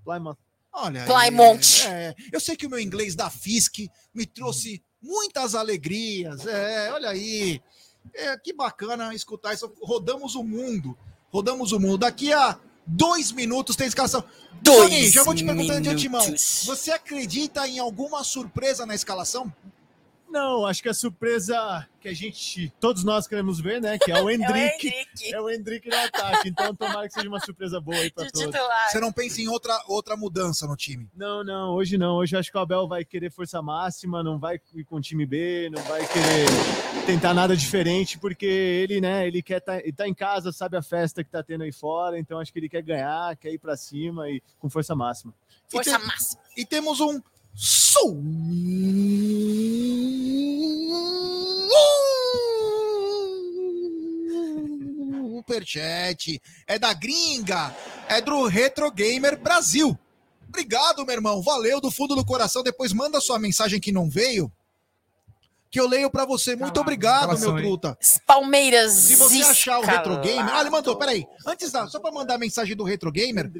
Plymouth. 0.04 0.38
Olha 0.72 1.02
aí, 1.02 1.06
Plymouth. 1.06 1.86
é, 1.86 2.14
eu 2.32 2.40
sei 2.40 2.56
que 2.56 2.66
o 2.66 2.70
meu 2.70 2.80
inglês 2.80 3.14
da 3.14 3.28
FISC 3.28 3.90
me 4.14 4.24
trouxe 4.24 4.82
muitas 5.02 5.54
alegrias. 5.54 6.46
É, 6.46 6.90
olha 6.92 7.10
aí. 7.10 7.60
É, 8.14 8.36
que 8.36 8.52
bacana 8.52 9.14
escutar 9.14 9.54
isso. 9.54 9.72
Rodamos 9.82 10.34
o 10.34 10.42
mundo. 10.42 10.96
Rodamos 11.30 11.72
o 11.72 11.80
mundo. 11.80 11.98
Daqui 11.98 12.32
a 12.32 12.58
dois 12.86 13.32
minutos 13.32 13.76
tem 13.76 13.86
escalação. 13.86 14.24
Dois 14.62 14.78
Tony, 14.78 15.10
já 15.10 15.22
vou 15.24 15.34
te 15.34 15.44
perguntar 15.44 15.80
de 15.80 15.88
antemão. 15.88 16.20
minutos. 16.20 16.64
Você 16.66 16.90
acredita 16.92 17.66
em 17.66 17.78
alguma 17.78 18.22
surpresa 18.22 18.86
na 18.86 18.94
escalação? 18.94 19.52
Não, 20.32 20.64
acho 20.64 20.82
que 20.82 20.88
a 20.88 20.94
surpresa 20.94 21.86
que 22.00 22.08
a 22.08 22.14
gente, 22.14 22.72
todos 22.80 23.04
nós 23.04 23.26
queremos 23.26 23.60
ver, 23.60 23.82
né? 23.82 23.98
Que 23.98 24.10
é 24.10 24.20
o 24.20 24.30
Hendrick. 24.30 24.86
Hendrick. 24.86 25.34
É 25.34 25.38
o 25.38 25.50
Hendrick 25.50 25.88
no 25.90 25.96
ataque. 25.96 26.48
Então, 26.48 26.74
tomara 26.74 27.06
que 27.06 27.12
seja 27.12 27.28
uma 27.28 27.38
surpresa 27.38 27.78
boa 27.78 27.98
aí 27.98 28.10
pra 28.10 28.30
todos. 28.30 28.58
Você 28.90 28.98
não 28.98 29.12
pensa 29.12 29.42
em 29.42 29.48
outra, 29.48 29.78
outra 29.86 30.16
mudança 30.16 30.66
no 30.66 30.74
time? 30.74 31.06
Não, 31.14 31.44
não, 31.44 31.74
hoje 31.74 31.98
não. 31.98 32.16
Hoje 32.16 32.34
eu 32.34 32.40
acho 32.40 32.50
que 32.50 32.56
o 32.56 32.60
Abel 32.62 32.88
vai 32.88 33.04
querer 33.04 33.30
força 33.30 33.60
máxima, 33.60 34.22
não 34.22 34.38
vai 34.38 34.58
ir 34.74 34.84
com 34.84 34.96
o 34.96 35.00
time 35.02 35.26
B, 35.26 35.68
não 35.70 35.82
vai 35.82 36.00
querer 36.08 36.46
tentar 37.04 37.34
nada 37.34 37.54
diferente, 37.54 38.18
porque 38.18 38.46
ele, 38.46 39.02
né, 39.02 39.26
ele 39.26 39.42
quer 39.42 39.60
tá, 39.60 39.80
ele 39.80 39.92
tá 39.92 40.08
em 40.08 40.14
casa, 40.14 40.50
sabe 40.50 40.78
a 40.78 40.82
festa 40.82 41.22
que 41.22 41.30
tá 41.30 41.42
tendo 41.42 41.62
aí 41.64 41.72
fora, 41.72 42.18
então 42.18 42.38
acho 42.38 42.50
que 42.50 42.58
ele 42.58 42.70
quer 42.70 42.82
ganhar, 42.82 43.36
quer 43.36 43.52
ir 43.52 43.58
pra 43.58 43.76
cima 43.76 44.30
e 44.30 44.42
com 44.58 44.70
força 44.70 44.94
máxima. 44.94 45.34
Força 45.68 45.98
máxima. 45.98 46.40
E 46.56 46.64
temos 46.64 47.00
um 47.00 47.20
Superchat. 55.42 56.40
É 56.66 56.78
da 56.78 56.92
gringa. 56.94 57.74
É 58.08 58.20
do 58.20 58.46
Retro 58.46 58.90
Gamer 58.90 59.38
Brasil. 59.38 59.98
Obrigado, 60.48 61.04
meu 61.04 61.14
irmão. 61.14 61.42
Valeu 61.42 61.80
do 61.80 61.90
fundo 61.90 62.14
do 62.14 62.24
coração. 62.24 62.62
Depois 62.62 62.92
manda 62.92 63.20
sua 63.20 63.38
mensagem 63.38 63.80
que 63.80 63.92
não 63.92 64.08
veio. 64.08 64.50
Que 65.70 65.80
eu 65.80 65.88
leio 65.88 66.10
pra 66.10 66.26
você. 66.26 66.54
Muito 66.54 66.78
obrigado, 66.78 67.38
meu 67.38 67.56
truta. 67.56 67.98
Palmeiras. 68.26 68.92
Se 68.92 69.16
você 69.16 69.42
achar 69.42 69.78
o 69.78 69.82
Retro 69.82 70.20
Gamer. 70.20 70.54
Ah, 70.54 70.60
ele 70.60 70.70
mandou, 70.70 70.96
peraí. 70.96 71.26
Antes 71.46 71.72
da. 71.72 71.86
Só 71.88 71.98
pra 71.98 72.12
mandar 72.12 72.34
a 72.34 72.38
mensagem 72.38 72.76
do 72.76 72.84
Retro 72.84 73.10
Gamer. 73.10 73.50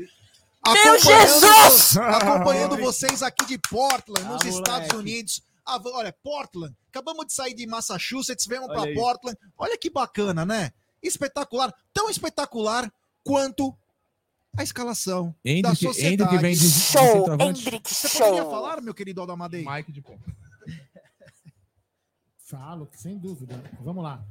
Meu 0.65 0.99
Jesus! 1.01 1.97
Acompanhando 1.97 2.77
vocês 2.79 3.23
aqui 3.23 3.45
de 3.47 3.59
Portland, 3.59 4.27
nos 4.29 4.43
Ah, 4.43 4.49
Estados 4.49 4.89
moleque. 4.89 4.97
Unidos. 4.97 5.43
Ah, 5.67 5.81
olha, 5.85 6.13
Portland. 6.23 6.75
Acabamos 6.89 7.27
de 7.27 7.33
sair 7.33 7.55
de 7.55 7.67
Massachusetts, 7.67 8.47
viemos 8.47 8.69
para. 8.69 8.93
Portland. 8.95 9.37
Olha 9.59 9.77
que 9.77 9.91
bacana, 9.91 10.45
né? 10.47 10.73
Espetacular. 11.03 11.75
Tão 11.93 12.09
espetacular 12.09 12.93
quanto 13.25 13.77
a 14.57 14.63
escalação 14.63 15.35
da 15.45 15.51
Hendrick- 15.51 15.77
sociedade. 15.85 16.23
Hendrick 16.35 16.39
vem 16.43 16.55
de- 16.55 16.61
de 16.61 16.81
Show. 16.81 17.33
Hendrick, 17.41 17.91
Você 17.95 18.09
show. 18.09 18.27
poderia 18.27 18.45
falar, 18.51 18.81
meu 18.81 18.95
querido 18.95 19.21
Aldamadei? 19.21 19.65
Mike 19.65 19.91
de 19.93 20.01
ponta. 20.01 20.25
Falo, 22.39 22.89
sem 22.95 23.17
dúvida. 23.19 23.61
Vamos 23.81 24.05
lá. 24.05 24.23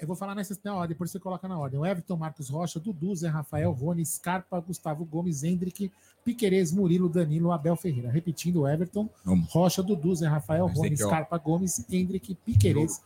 Eu 0.00 0.06
vou 0.06 0.14
falar 0.14 0.34
nessa 0.34 0.56
na 0.62 0.74
ordem, 0.74 0.90
depois 0.90 1.10
você 1.10 1.18
coloca 1.18 1.48
na 1.48 1.58
ordem. 1.58 1.78
O 1.78 1.84
Everton, 1.84 2.16
Marcos 2.16 2.48
Rocha, 2.48 2.78
Dudu, 2.78 3.14
Zé 3.16 3.28
Rafael, 3.28 3.72
Rony, 3.72 4.04
Scarpa, 4.06 4.60
Gustavo 4.60 5.04
Gomes, 5.04 5.42
Hendrick, 5.42 5.90
Piquerez, 6.24 6.72
Murilo, 6.72 7.08
Danilo, 7.08 7.50
Abel 7.50 7.74
Ferreira. 7.74 8.10
Repetindo, 8.10 8.60
o 8.60 8.68
Everton, 8.68 9.08
Vamos. 9.24 9.50
Rocha, 9.50 9.82
Dudu, 9.82 10.14
Zé 10.14 10.28
Rafael, 10.28 10.68
Mas 10.68 10.78
Rony. 10.78 10.96
Scarpa, 10.96 11.36
Gomes, 11.38 11.84
Hendrick, 11.90 12.34
Piquerez, 12.36 13.02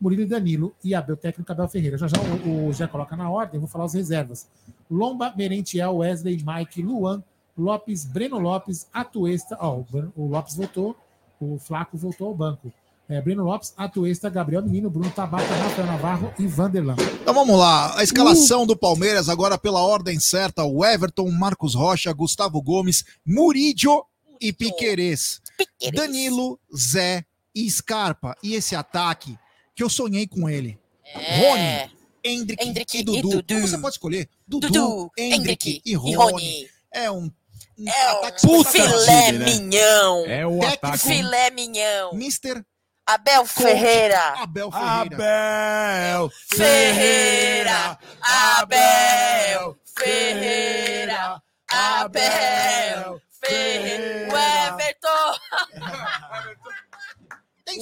Murilo 0.00 0.22
e 0.22 0.26
Danilo 0.26 0.74
e 0.84 0.94
Abel, 0.94 1.16
técnico 1.16 1.50
Abel 1.50 1.68
Ferreira. 1.68 1.98
Já 1.98 2.06
já 2.06 2.16
o, 2.18 2.68
o 2.68 2.72
já 2.72 2.86
coloca 2.86 3.16
na 3.16 3.28
ordem, 3.28 3.58
vou 3.58 3.68
falar 3.68 3.84
as 3.84 3.94
reservas. 3.94 4.48
Lomba, 4.90 5.34
Merentiel, 5.36 5.96
Wesley, 5.96 6.42
Mike, 6.44 6.82
Luan, 6.82 7.22
Lopes, 7.58 8.04
Breno 8.04 8.38
Lopes, 8.38 8.88
Atuesta. 8.92 9.56
Ó, 9.60 9.82
o 10.16 10.26
Lopes 10.26 10.54
voltou, 10.56 10.96
o 11.40 11.58
Flaco 11.58 11.96
voltou 11.98 12.28
ao 12.28 12.34
banco. 12.34 12.72
É, 13.10 13.20
Breno 13.20 13.42
Lopes, 13.42 13.74
Atuesta, 13.76 14.30
Gabriel 14.30 14.62
Menino, 14.62 14.88
Bruno 14.88 15.10
Tabata, 15.10 15.52
Rafael 15.52 15.86
Navarro 15.86 16.32
e 16.38 16.46
Vanderlan. 16.46 16.94
Então 17.20 17.34
vamos 17.34 17.58
lá, 17.58 17.94
a 17.94 17.96
Uh. 17.98 18.02
escalação 18.02 18.64
do 18.64 18.76
Palmeiras 18.76 19.28
agora 19.28 19.58
pela 19.58 19.80
ordem 19.82 20.20
certa: 20.20 20.64
o 20.64 20.84
Everton, 20.84 21.28
Marcos 21.30 21.74
Rocha, 21.74 22.12
Gustavo 22.12 22.62
Gomes, 22.62 23.04
Murídio 23.26 24.04
e 24.40 24.52
Piquerez. 24.52 25.40
Danilo, 25.92 26.58
Zé 26.74 27.24
e 27.54 27.68
Scarpa. 27.68 28.36
E 28.44 28.54
esse 28.54 28.76
ataque 28.76 29.36
que 29.74 29.82
eu 29.82 29.90
sonhei 29.90 30.26
com 30.28 30.48
ele. 30.48 30.78
Rony, 31.12 31.90
Hendrick, 32.24 32.64
Hendrick 32.64 32.98
e 32.98 33.02
Dudu. 33.02 33.18
e 33.18 33.42
Dudu. 33.42 33.60
Você 33.66 33.78
pode 33.78 33.94
escolher 33.96 34.28
Dudu, 34.46 34.68
Dudu, 34.68 35.10
Hendrick, 35.18 35.68
Hendrick 35.68 35.82
e 35.84 35.90
e 35.90 35.94
Rony. 35.96 36.14
Rony. 36.16 36.68
É 36.92 37.10
um, 37.10 37.30
É 37.84 38.46
um 38.46 38.64
filé 38.64 39.32
minhão. 39.32 40.24
É 40.26 40.46
o 40.46 40.58
Técnico- 40.60 40.86
ataque. 40.86 40.98
Filé 40.98 41.50
minhão. 41.50 42.14
Mister 42.14 42.64
Abel 43.12 43.44
Ferreira. 43.44 44.34
Abel 44.40 44.70
Ferreira. 44.70 45.18
Abel 45.58 46.30
Ferreira. 46.54 47.98
Abel 48.22 49.76
Ferreira. 49.98 51.42
Abel 51.68 53.20
Ferreira. 53.42 54.32
O 54.32 54.36
Everton. 54.76 55.34
Tem 57.64 57.80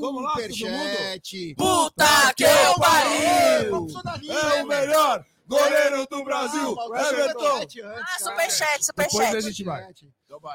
Superchat. 0.00 1.54
Puta 1.54 2.34
que 2.34 2.44
eu 2.44 2.74
pariu. 2.78 3.86
É 4.30 4.62
o 4.62 4.66
melhor 4.66 5.24
goleiro 5.46 6.06
do 6.06 6.24
Brasil, 6.24 6.74
Everton. 6.94 7.66
Ah, 7.94 8.18
superchat, 8.18 8.86
Depois 8.86 9.12
superchat. 9.12 9.36
a 9.36 9.40
gente 9.40 9.62
vai. 9.64 9.86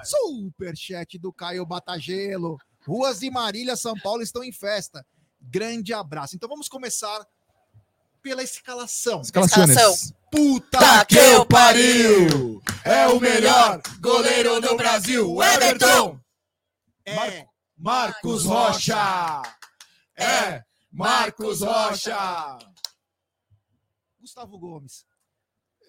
Superchat 0.04 1.20
do 1.20 1.32
Caio 1.32 1.64
Batagelo. 1.64 2.58
Ruas 2.88 3.20
de 3.20 3.30
Marília, 3.30 3.76
São 3.76 3.94
Paulo 4.00 4.22
estão 4.24 4.44
em 4.44 4.52
festa. 4.52 5.06
Grande 5.42 5.94
abraço. 5.94 6.36
Então 6.36 6.48
vamos 6.48 6.70
começar 6.70 7.26
pela 8.22 8.42
escalação. 8.42 9.22
Escalações. 9.22 10.14
Puta 10.32 10.80
Tá 10.80 11.06
que 11.06 11.18
eu 11.18 11.46
pariu! 11.46 12.62
É 12.84 13.08
o 13.08 13.20
melhor 13.20 13.82
goleiro 14.00 14.60
do 14.62 14.76
Brasil, 14.76 15.38
Everton. 15.42 16.20
É 17.06 17.46
Marcos 17.78 18.46
Rocha. 18.46 19.42
É 20.18 20.64
Marcos 20.92 21.62
Rocha. 21.62 22.58
Gustavo 24.20 24.58
Gomes. 24.58 25.06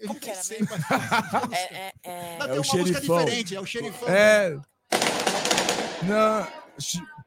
Como 0.06 0.20
que 0.20 0.30
era 0.30 0.42
Sei, 0.42 0.60
mesmo? 0.60 0.76
mas- 0.78 1.50
É, 1.52 1.74
é, 1.74 1.92
é. 2.04 2.38
Não, 2.38 2.46
É 2.46 2.60
uma 2.60 2.74
música 2.76 3.00
diferente, 3.00 3.56
é 3.56 3.60
o 3.60 3.66
xerifão. 3.66 4.08
É. 4.08 4.56
Não. 6.04 6.67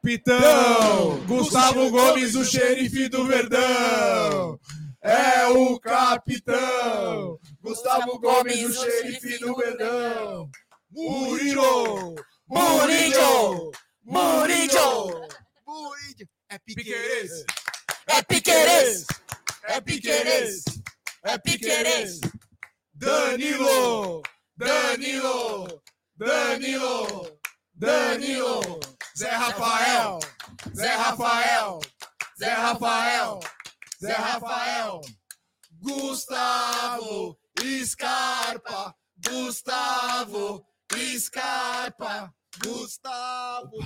Pitão! 0.02 1.24
Gustavo 1.26 1.90
Gomes, 1.90 2.34
o 2.34 2.44
xerife 2.44 3.08
do 3.08 3.26
Verdão! 3.26 4.58
É 5.00 5.46
o 5.46 5.78
capitão! 5.78 7.38
Gustavo 7.62 8.18
Gomes, 8.18 8.76
o 8.76 8.84
xerife 8.84 9.38
do 9.38 9.54
Verdão! 9.54 10.48
Murilo! 10.90 12.14
Murilo! 12.48 13.72
Murilo! 14.04 15.28
Murídio. 15.66 16.28
É 16.50 16.58
Piqueires. 16.58 17.44
É 18.06 18.22
Piqueires. 18.22 19.06
É 19.64 19.80
Piqueires! 19.80 20.64
É 21.22 21.38
Piqueires! 21.38 22.20
Danilo! 22.94 24.22
Danilo! 24.56 25.82
Danilo! 26.16 27.38
Danilo! 27.74 28.91
Zé 29.14 29.28
Rafael! 29.28 30.18
Zé 30.74 30.88
Rafael! 30.88 31.80
Zé 32.38 32.48
Rafael! 32.48 33.40
Zé 34.00 34.12
Rafael! 34.12 35.00
Gustavo 35.80 37.38
Scarpa! 37.84 38.94
Gustavo 39.20 40.64
Scarpa! 41.18 42.32
Gustavo. 42.60 43.78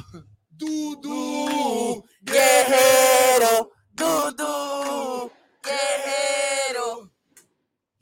Dudu! 0.50 2.02
Guerreiro. 2.22 3.70
Dudu. 3.94 5.30
Guerreiro. 5.62 7.10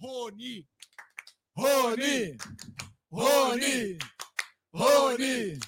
Rony. 0.00 0.66
Rony! 1.56 2.36
Rony! 3.10 3.98
Rony! 4.72 5.58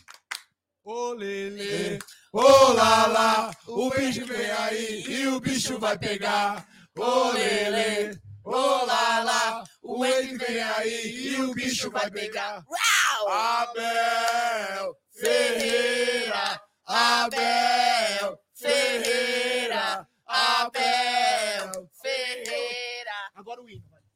Ô 0.89 1.15
Lele! 1.15 1.99
Ô 2.33 2.73
Lala! 2.73 3.51
O 3.67 3.91
bicho 3.91 4.25
vem 4.25 4.49
aí 4.53 5.03
e 5.09 5.27
o 5.27 5.41
bicho 5.41 5.81
vai 5.81 5.99
pegar! 5.99 6.65
Ô 6.97 7.33
Lele! 7.33 8.17
Ô 8.45 8.85
Lala! 8.85 9.65
O 9.83 10.07
Henrique 10.07 10.37
vem 10.37 10.63
aí 10.63 11.27
e 11.27 11.43
o 11.43 11.53
bicho 11.53 11.91
vai 11.91 12.09
pegar! 12.09 12.65
Uau. 12.71 13.29
Abel 13.29 14.97
Ferreira! 15.11 16.63
Abel 16.87 18.39
Ferreira! 18.55 20.07
Abel 20.25 21.91
Ferreira. 22.01 23.33
Agora 23.35 23.61
o 23.61 23.69
hino. 23.69 23.83
vai. 23.91 24.07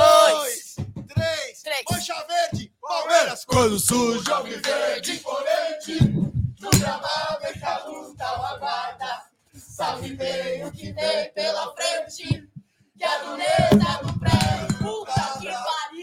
Dois, 0.00 0.74
três, 1.08 1.62
Três. 1.62 1.84
Mancha 1.90 2.26
Verde, 2.26 2.72
Palmeiras, 2.80 3.44
Quando 3.44 3.78
suja 3.78 4.40
o 4.40 4.44
Verde, 4.44 5.12
imponente, 5.12 5.98
no 6.60 6.70
gramado 6.70 7.46
em 7.46 7.64
a 7.64 7.84
luta 7.84 8.24
aguarda. 8.24 9.22
Sabe 9.54 10.14
bem 10.14 10.64
o 10.64 10.72
que 10.72 10.92
vem 10.92 11.32
pela 11.32 11.74
frente. 11.74 12.48
Que 12.96 13.04
a 13.04 13.18
dureza 13.18 14.02
do 14.02 14.18
prédio. 14.18 14.78
Puta 14.78 15.38
que 15.40 15.48
pariu. 15.48 16.00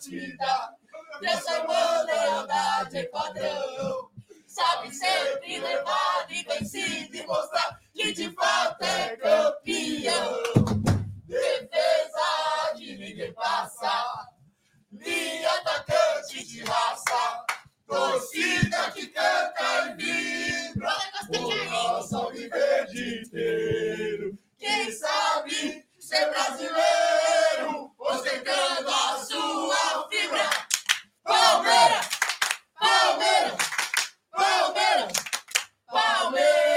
partida. 0.00 0.74
Dessa 1.20 1.58
irmã 1.58 2.02
lealdade 2.04 2.96
é 2.98 3.04
padrão. 3.04 4.10
Sabe 4.46 4.94
sempre 4.94 5.58
levar 5.58 6.26
e 6.30 6.42
vencido 6.42 7.16
e 7.16 7.26
mostrar 7.26 7.78
que 7.94 8.12
de 8.12 8.30
fato 8.32 8.82
é 8.82 9.16
campeão. 9.16 10.79
Defesa 11.30 12.74
que 12.76 12.96
ninguém 12.98 13.32
passa. 13.34 14.26
Linha 14.90 15.48
atacante 15.48 16.44
de 16.44 16.64
raça. 16.64 17.44
Torcida 17.86 18.90
que 18.90 19.06
canta 19.06 19.96
e 19.96 20.72
vibra. 20.72 20.92
O 21.38 21.70
nosso 21.70 22.16
alviverde 22.16 23.20
inteiro. 23.20 24.36
Quem 24.58 24.90
sabe 24.90 25.86
ser 26.00 26.30
brasileiro, 26.30 27.94
ostentando 27.96 28.88
a 28.88 29.24
sua 29.24 30.08
fibra. 30.08 30.50
Palmeiras! 31.22 32.08
Palmeiras! 32.76 33.56
Palmeiras! 34.32 35.12
Palmeiras! 35.86 36.69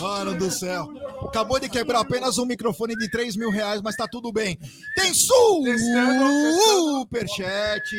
Mano 0.00 0.34
do 0.36 0.50
céu. 0.50 0.88
Acabou 1.26 1.60
de 1.60 1.68
quebrar 1.68 2.00
apenas 2.00 2.38
um 2.38 2.46
microfone 2.46 2.96
de 2.96 3.10
3 3.10 3.36
mil 3.36 3.50
reais, 3.50 3.82
mas 3.82 3.96
tá 3.96 4.08
tudo 4.08 4.32
bem. 4.32 4.58
Tem 4.94 5.12
superchat 7.02 7.94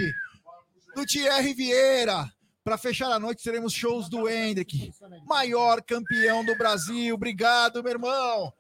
do 0.96 1.06
Thierry 1.06 1.54
Vieira. 1.54 2.28
Para 2.64 2.78
fechar 2.78 3.12
a 3.12 3.20
noite, 3.20 3.44
teremos 3.44 3.74
shows 3.74 4.08
do 4.08 4.30
Hendrick, 4.30 4.94
maior 5.26 5.82
campeão 5.82 6.46
do 6.46 6.56
Brasil. 6.56 7.16
Obrigado, 7.16 7.82
meu 7.84 7.92
irmão. 7.92 8.54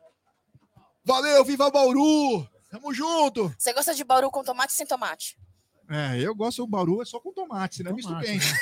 Valeu, 1.03 1.45
viva 1.45 1.69
Bauru. 1.69 2.47
Tamo 2.71 2.93
junto. 2.93 3.53
Você 3.57 3.73
gosta 3.73 3.93
de 3.93 4.03
bauru 4.03 4.31
com 4.31 4.43
tomate 4.43 4.73
sem 4.73 4.85
tomate? 4.87 5.37
É, 5.89 6.17
eu 6.21 6.33
gosto 6.33 6.61
do 6.61 6.67
Bauru, 6.67 7.01
é 7.01 7.05
só 7.05 7.19
com 7.19 7.33
tomate, 7.33 7.75
senão 7.77 7.91
é 7.91 7.93
misto 7.93 8.17
quente. 8.19 8.45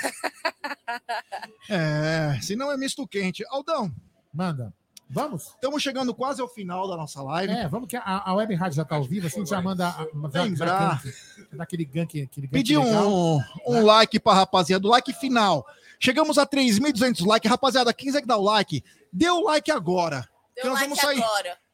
É, 1.69 2.39
se 2.41 2.55
não 2.55 2.71
é 2.71 2.77
misto 2.77 3.07
quente. 3.07 3.45
Aldão. 3.49 3.93
Manda. 4.33 4.73
Vamos? 5.11 5.47
Estamos 5.55 5.81
chegando 5.81 6.13
quase 6.13 6.39
ao 6.39 6.47
final 6.47 6.87
da 6.87 6.95
nossa 6.95 7.21
live. 7.23 7.51
É, 7.51 7.67
vamos 7.67 7.87
que 7.89 7.95
a, 7.97 8.21
a 8.29 8.33
web 8.35 8.53
rádio 8.53 8.75
já 8.75 8.85
tá 8.85 8.95
ao 8.95 9.03
vivo, 9.03 9.25
assim, 9.25 9.43
já 9.43 9.59
manda. 9.59 9.87
a- 9.87 10.07
já- 10.31 10.43
Lembrar. 10.43 11.01
já 11.03 11.11
gank, 11.11 11.47
Dá 11.57 11.63
aquele 11.63 11.85
gank, 11.85 12.21
aquele 12.21 12.45
gank 12.47 12.51
Pedir 12.51 12.77
um, 12.77 13.39
um 13.65 13.83
like 13.83 14.19
pra 14.19 14.33
rapaziada, 14.35 14.85
o 14.85 14.89
like 14.91 15.11
final. 15.13 15.65
Chegamos 15.99 16.37
a 16.37 16.45
3.200 16.45 17.25
likes. 17.25 17.49
Rapaziada, 17.49 17.91
quem 17.91 18.05
quiser 18.07 18.23
dar 18.23 18.37
o 18.37 18.43
like, 18.43 18.83
dê 19.11 19.27
o 19.29 19.41
like 19.41 19.71
agora. 19.71 20.29
que 20.55 20.67
nós 20.67 20.79
vamos 20.79 20.99
sair. 20.99 21.23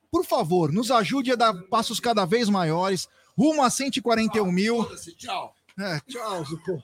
Por 0.09 0.23
favor, 0.25 0.71
nos 0.71 0.89
ajude 0.89 1.33
a 1.33 1.35
dar 1.35 1.53
passos 1.63 1.99
cada 1.99 2.23
vez 2.23 2.47
maiores, 2.47 3.09
rumo 3.37 3.61
a 3.63 3.69
141 3.69 4.49
mil. 4.49 4.85
Tchau. 5.17 5.53
É, 5.77 5.99
tchau, 6.07 6.45
Zuko. 6.45 6.83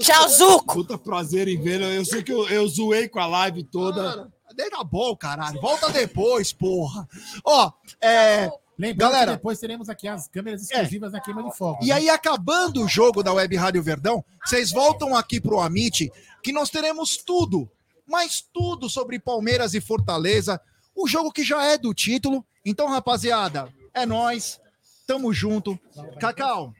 Tchau, 0.00 0.28
Zuco. 0.30 0.72
Puta 0.74 0.96
prazer 0.96 1.48
em 1.48 1.60
ver. 1.60 1.82
Eu 1.82 2.04
sei 2.06 2.22
que 2.22 2.32
eu, 2.32 2.48
eu 2.48 2.66
zoei 2.66 3.10
com 3.10 3.20
a 3.20 3.26
live 3.26 3.62
toda. 3.62 4.32
Deixa 4.56 4.82
bom, 4.82 5.14
caralho. 5.14 5.60
Volta 5.60 5.90
depois, 5.90 6.52
porra. 6.52 7.06
Ó, 7.44 7.72
é. 8.00 8.50
Lembrando 8.78 9.10
Galera, 9.12 9.30
que 9.32 9.36
depois 9.38 9.58
teremos 9.58 9.88
aqui 9.88 10.06
as 10.06 10.28
câmeras 10.28 10.62
exclusivas 10.62 11.12
na 11.12 11.20
queima 11.20 11.42
de 11.42 11.56
fogo. 11.56 11.78
E 11.82 11.88
né? 11.88 11.94
aí, 11.94 12.10
acabando 12.10 12.82
o 12.84 12.88
jogo 12.88 13.22
da 13.22 13.32
Web 13.32 13.56
Rádio 13.56 13.82
Verdão, 13.82 14.22
vocês 14.44 14.70
voltam 14.70 15.16
aqui 15.16 15.40
pro 15.40 15.60
Amit, 15.60 16.12
que 16.42 16.52
nós 16.52 16.68
teremos 16.68 17.16
tudo, 17.16 17.70
mas 18.06 18.44
tudo 18.52 18.90
sobre 18.90 19.18
Palmeiras 19.18 19.72
e 19.72 19.80
Fortaleza, 19.80 20.60
o 20.94 21.08
jogo 21.08 21.32
que 21.32 21.42
já 21.42 21.64
é 21.64 21.78
do 21.78 21.94
título. 21.94 22.44
Então, 22.66 22.86
rapaziada, 22.88 23.72
é 23.94 24.04
nós, 24.04 24.60
tamo 25.06 25.32
junto. 25.32 25.78
Cacau, 26.20 26.74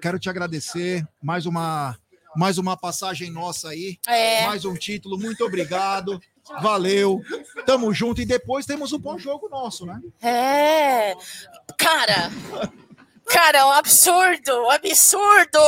quero 0.00 0.18
te 0.18 0.30
agradecer, 0.30 1.06
mais 1.22 1.44
uma 1.44 1.98
mais 2.36 2.58
uma 2.58 2.76
passagem 2.76 3.30
nossa 3.30 3.68
aí, 3.68 3.96
É. 4.08 4.44
mais 4.46 4.64
um 4.64 4.74
título, 4.74 5.16
muito 5.16 5.44
obrigado. 5.44 6.20
Valeu, 6.60 7.22
tamo 7.66 7.92
junto 7.92 8.20
e 8.20 8.26
depois 8.26 8.66
temos 8.66 8.92
o 8.92 8.98
bom 8.98 9.18
jogo 9.18 9.48
nosso, 9.48 9.86
né? 9.86 10.00
É. 10.22 11.14
Cara. 11.78 12.30
Cara, 13.26 13.66
um 13.66 13.72
absurdo, 13.72 14.52
um 14.64 14.70
absurdo! 14.70 15.58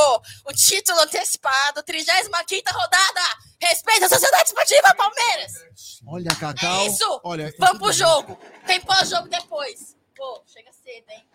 O 0.45 0.53
título 0.53 1.01
antecipado, 1.01 1.83
35 1.83 2.71
rodada! 2.71 3.21
Respeita 3.61 4.07
a 4.07 4.09
Sociedade 4.11 4.49
Esportiva 4.49 4.95
Palmeiras! 4.95 5.55
Olha, 6.07 6.35
Cacau. 6.37 6.81
É 6.81 6.87
isso! 6.87 7.21
Olha, 7.25 7.55
Vamos 7.59 7.79
pro 7.79 7.93
jogo! 7.93 8.39
Tem 8.67 8.79
pós-jogo 8.81 9.29
depois! 9.29 9.97
Pô, 10.15 10.43
chega 10.47 10.71
cedo, 10.73 11.07
hein? 11.11 11.27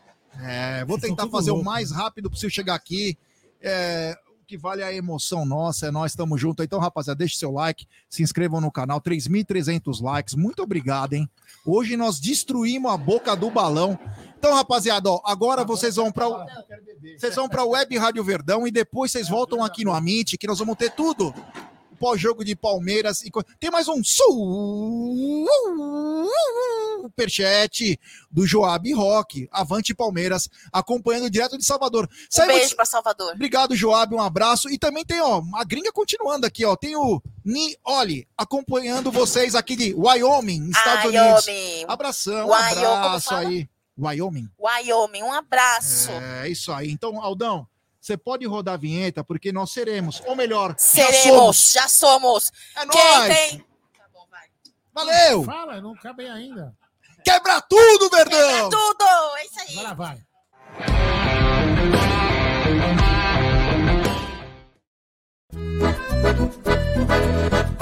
É, 0.43 0.85
vou 0.85 0.99
tentar 0.99 1.27
fazer 1.27 1.51
o 1.51 1.63
mais 1.63 1.91
rápido 1.91 2.29
possível 2.29 2.51
chegar 2.51 2.75
aqui. 2.75 3.17
É, 3.59 4.15
que 4.51 4.57
vale 4.57 4.83
a 4.83 4.93
emoção 4.93 5.45
nossa, 5.45 5.87
é 5.87 5.91
nós 5.91 6.11
estamos 6.11 6.39
juntos. 6.41 6.65
Então, 6.65 6.77
rapaziada, 6.77 7.17
deixe 7.17 7.37
seu 7.37 7.51
like, 7.51 7.87
se 8.09 8.21
inscrevam 8.21 8.59
no 8.59 8.69
canal, 8.69 8.99
3.300 8.99 10.01
likes. 10.01 10.35
Muito 10.35 10.61
obrigado, 10.61 11.13
hein? 11.13 11.29
Hoje 11.65 11.95
nós 11.95 12.19
destruímos 12.19 12.91
a 12.91 12.97
boca 12.97 13.33
do 13.33 13.49
balão. 13.49 13.97
Então, 14.37 14.53
rapaziada, 14.53 15.09
ó, 15.09 15.21
agora 15.23 15.63
vocês 15.63 15.95
vão 15.95 16.11
para 16.11 16.27
vocês 17.17 17.33
vão 17.33 17.47
para 17.47 17.63
Web 17.63 17.97
Rádio 17.97 18.21
Verdão 18.25 18.67
e 18.67 18.71
depois 18.71 19.09
vocês 19.13 19.29
voltam 19.29 19.63
aqui 19.63 19.85
no 19.85 19.93
Amit, 19.93 20.37
que 20.37 20.47
nós 20.47 20.59
vamos 20.59 20.75
ter 20.75 20.91
tudo. 20.91 21.33
Pós-jogo 22.01 22.43
de 22.43 22.55
Palmeiras 22.55 23.21
e 23.21 23.29
tem 23.59 23.69
mais 23.69 23.87
um 23.87 24.01
superchat 27.03 27.99
do 28.31 28.47
Joab 28.47 28.91
Rock, 28.91 29.47
Avante 29.51 29.93
Palmeiras, 29.93 30.49
acompanhando 30.73 31.29
direto 31.29 31.59
de 31.59 31.63
Salvador. 31.63 32.09
Um 32.39 32.47
beijo 32.47 32.75
pra 32.75 32.85
Salvador. 32.85 33.33
Obrigado, 33.35 33.75
Joab, 33.75 34.15
um 34.15 34.19
abraço. 34.19 34.67
E 34.67 34.79
também 34.79 35.05
tem, 35.05 35.21
ó, 35.21 35.43
a 35.53 35.63
gringa 35.63 35.91
continuando 35.91 36.47
aqui, 36.47 36.65
ó. 36.65 36.75
Tem 36.75 36.95
o 36.95 37.21
Ni 37.45 37.77
Oli 37.85 38.27
acompanhando 38.35 39.11
vocês 39.11 39.53
aqui 39.53 39.75
de 39.75 39.93
Wyoming, 39.93 40.71
Estados 40.71 41.05
Unidos. 41.05 41.45
Abração, 41.87 42.47
um 42.47 42.53
abraço 42.53 43.35
aí. 43.35 43.69
Wyoming. 43.95 44.49
Wyoming, 44.59 45.21
um 45.21 45.31
abraço. 45.31 46.09
É 46.41 46.49
isso 46.49 46.71
aí. 46.71 46.89
Então, 46.89 47.21
Aldão, 47.21 47.67
você 48.01 48.17
pode 48.17 48.45
rodar 48.47 48.73
a 48.73 48.77
vinheta, 48.77 49.23
porque 49.23 49.51
nós 49.51 49.71
seremos, 49.71 50.21
ou 50.25 50.35
melhor, 50.35 50.71
já 50.71 50.77
Seremos, 50.77 51.21
somos. 51.23 51.71
já 51.71 51.87
somos. 51.87 52.51
É 52.75 52.87
Quem 52.87 53.17
nóis. 53.17 53.37
tem? 53.37 53.65
Valeu! 54.93 55.43
Fala, 55.43 55.79
não 55.79 55.93
acabei 55.93 56.27
ainda. 56.27 56.75
Quebra 57.23 57.61
tudo, 57.61 58.09
Verdão! 58.09 58.69
Quebra 58.69 58.69
tudo! 58.69 59.05
É 59.37 59.45
isso 59.45 59.59
aí. 59.61 59.79
Agora 59.79 59.93
vai. 59.95 60.21
Thank 67.11 67.80